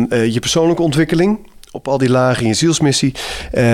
je 0.10 0.38
persoonlijke 0.40 0.82
ontwikkeling 0.82 1.40
op 1.72 1.88
al 1.88 1.98
die 1.98 2.10
lagen 2.10 2.41
in 2.41 2.48
je 2.48 2.54
zielsmissie. 2.54 3.14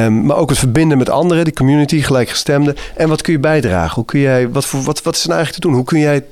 Maar 0.09 0.37
ook 0.37 0.49
het 0.49 0.59
verbinden 0.59 0.97
met 0.97 1.09
anderen, 1.09 1.43
die 1.43 1.53
community, 1.53 2.01
gelijkgestemden. 2.01 2.75
En 2.95 3.09
wat 3.09 3.21
kun 3.21 3.33
je 3.33 3.39
bijdragen? 3.39 3.95
Hoe 3.95 4.05
kun 4.05 4.19
jij, 4.19 4.49
wat, 4.49 4.65
voor, 4.65 4.81
wat, 4.81 5.01
wat 5.01 5.15
is 5.15 5.21
er 5.21 5.27
nou 5.27 5.39
eigenlijk 5.39 5.53
te 5.53 5.59
doen? 5.59 5.73
Hoe 5.75 5.85
kun 5.85 5.99
jij 5.99 6.23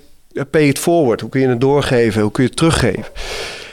pay 0.49 0.67
it 0.67 0.79
forward? 0.79 1.21
Hoe 1.21 1.29
kun 1.29 1.41
je 1.41 1.47
het 1.47 1.61
doorgeven? 1.61 2.21
Hoe 2.21 2.31
kun 2.31 2.43
je 2.43 2.49
het 2.49 2.57
teruggeven? 2.57 3.05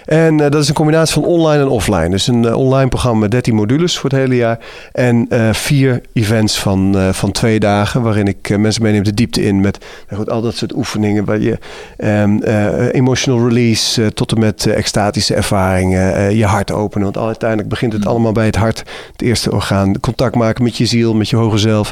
En 0.09 0.41
eh, 0.41 0.51
dat 0.51 0.63
is 0.63 0.69
een 0.69 0.75
combinatie 0.75 1.15
van 1.15 1.25
online 1.25 1.63
en 1.63 1.69
offline. 1.69 2.09
Dus 2.09 2.27
een 2.27 2.45
eh, 2.45 2.57
online 2.57 2.89
programma 2.89 3.21
met 3.21 3.31
13 3.31 3.55
modules 3.55 3.99
voor 3.99 4.11
het 4.11 4.19
hele 4.19 4.37
jaar. 4.37 4.59
En 4.93 5.27
eh, 5.29 5.53
vier 5.53 6.01
events 6.13 6.59
van, 6.59 6.97
van 7.13 7.33
twee 7.33 7.61
dagen. 7.61 8.03
Waarin 8.03 8.27
ik 8.27 8.59
mensen 8.59 8.83
meeneem 8.83 9.03
de 9.03 9.15
diepte 9.15 9.43
in 9.43 9.61
met 9.61 9.79
nou 10.09 10.23
goed, 10.23 10.31
al 10.31 10.41
dat 10.41 10.57
soort 10.57 10.75
oefeningen. 10.75 11.25
Waar 11.25 11.41
je 11.41 11.59
ehm, 11.97 12.43
eh, 12.43 12.95
emotional 12.95 13.49
release 13.49 14.13
tot 14.15 14.33
en 14.33 14.39
met 14.39 14.67
extatische 14.67 15.35
ervaringen. 15.35 16.37
je 16.37 16.45
hart 16.45 16.73
openen. 16.73 17.13
Want 17.13 17.27
uiteindelijk 17.27 17.69
begint 17.69 17.93
het 17.93 18.07
allemaal 18.07 18.33
bij 18.33 18.47
het 18.47 18.57
hart. 18.57 18.79
Het 19.13 19.23
eerste 19.23 19.53
orgaan. 19.53 20.01
Contact 20.01 20.35
maken 20.35 20.65
met 20.65 20.77
je 20.77 20.87
ziel, 20.87 21.15
met 21.15 21.29
je 21.29 21.37
hoge 21.37 21.59
zelf. 21.59 21.91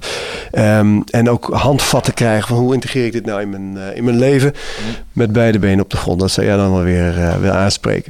Ehm, 0.52 1.00
en 1.10 1.30
ook 1.30 1.48
handvatten 1.52 2.14
krijgen 2.14 2.48
van 2.48 2.58
hoe 2.58 2.74
integreer 2.74 3.04
ik 3.04 3.12
dit 3.12 3.26
nou 3.26 3.40
in 3.40 3.50
mijn, 3.50 3.94
in 3.94 4.04
mijn 4.04 4.18
leven. 4.18 4.52
Met 5.12 5.32
beide 5.32 5.58
benen 5.58 5.80
op 5.80 5.90
de 5.90 5.96
grond. 5.96 6.20
Dat 6.20 6.30
zou 6.30 6.46
jij 6.46 6.56
dan 6.56 6.72
wel 6.72 6.82
weer, 6.82 7.14
weer 7.40 7.52
aanspreken. 7.52 8.05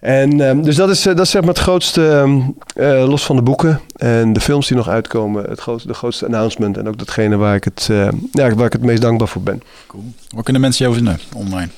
En 0.00 0.40
ehm, 0.40 0.62
dus 0.62 0.76
dat 0.76 0.90
is, 0.90 1.06
eh, 1.06 1.14
dat 1.14 1.24
is 1.24 1.30
zeg 1.30 1.40
maar 1.40 1.50
het 1.50 1.62
grootste, 1.62 2.08
ehm, 2.08 2.40
eh, 2.74 3.08
los 3.08 3.24
van 3.24 3.36
de 3.36 3.42
boeken 3.42 3.80
en 3.96 4.32
de 4.32 4.40
films 4.40 4.66
die 4.66 4.76
nog 4.76 4.88
uitkomen, 4.88 5.44
het 5.44 5.60
grootste, 5.60 5.88
de 5.88 5.94
grootste 5.94 6.24
announcement. 6.24 6.76
En 6.76 6.88
ook 6.88 6.98
datgene 6.98 7.36
waar 7.36 7.54
ik, 7.54 7.64
het, 7.64 7.88
eh, 7.90 8.08
ja, 8.32 8.54
waar 8.54 8.66
ik 8.66 8.72
het 8.72 8.82
meest 8.82 9.02
dankbaar 9.02 9.28
voor 9.28 9.42
ben. 9.42 9.62
Waar 10.28 10.42
kunnen 10.42 10.62
mensen 10.62 10.84
jou 10.84 10.96
vinden 10.96 11.18
online? 11.34 11.68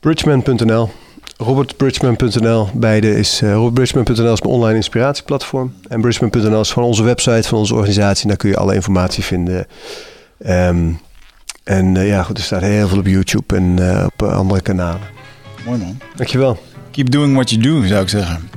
Bridgman.nl, 0.00 0.90
robertbridgman.nl, 1.36 2.68
beide 2.74 3.14
is, 3.14 3.40
uh, 3.42 3.52
robertbridgman.nl 3.52 4.32
is 4.32 4.40
mijn 4.40 4.54
online 4.54 4.76
inspiratieplatform. 4.76 5.74
En 5.88 6.00
Bridgman.nl 6.00 6.60
is 6.60 6.72
gewoon 6.72 6.88
onze 6.88 7.02
website 7.02 7.48
van 7.48 7.58
onze 7.58 7.74
organisatie. 7.74 8.22
En 8.22 8.28
daar 8.28 8.36
kun 8.36 8.48
je 8.48 8.56
alle 8.56 8.74
informatie 8.74 9.24
vinden. 9.24 9.66
Ehm, 10.38 10.90
en 11.64 11.94
ja, 11.94 12.22
goed, 12.22 12.38
er 12.38 12.44
staat 12.44 12.60
heel 12.60 12.88
veel 12.88 12.98
op 12.98 13.06
YouTube 13.06 13.56
en 13.56 14.04
op 14.04 14.22
andere 14.22 14.60
kanalen. 14.60 15.00
Mooi 15.66 15.78
man. 15.78 15.98
Dankjewel. 16.16 16.58
Keep 16.92 17.10
doing 17.10 17.34
what 17.34 17.50
you 17.50 17.62
do, 17.62 17.86
zou 17.86 18.02
ik 18.02 18.08
zeggen. 18.08 18.50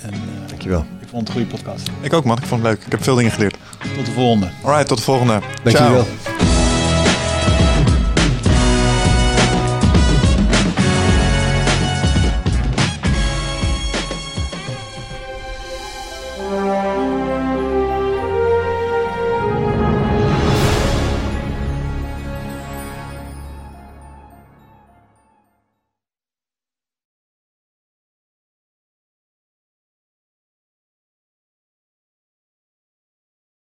En 0.00 0.12
eh, 0.12 0.18
Dankjewel. 0.48 0.84
ik 1.00 1.08
vond 1.08 1.28
het 1.28 1.36
een 1.36 1.42
goede 1.44 1.56
podcast. 1.62 1.90
Ik 2.00 2.12
ook 2.12 2.24
man, 2.24 2.36
ik 2.36 2.44
vond 2.46 2.62
het 2.62 2.70
leuk. 2.72 2.84
Ik 2.84 2.90
heb 2.92 3.02
veel 3.02 3.14
dingen 3.14 3.32
geleerd. 3.32 3.56
Tot 3.96 4.06
de 4.06 4.12
volgende. 4.12 4.48
Alright, 4.62 4.88
tot 4.88 4.98
de 4.98 5.04
volgende. 5.04 5.40
Dankjewel. 5.62 6.04
Ciao. 6.24 6.41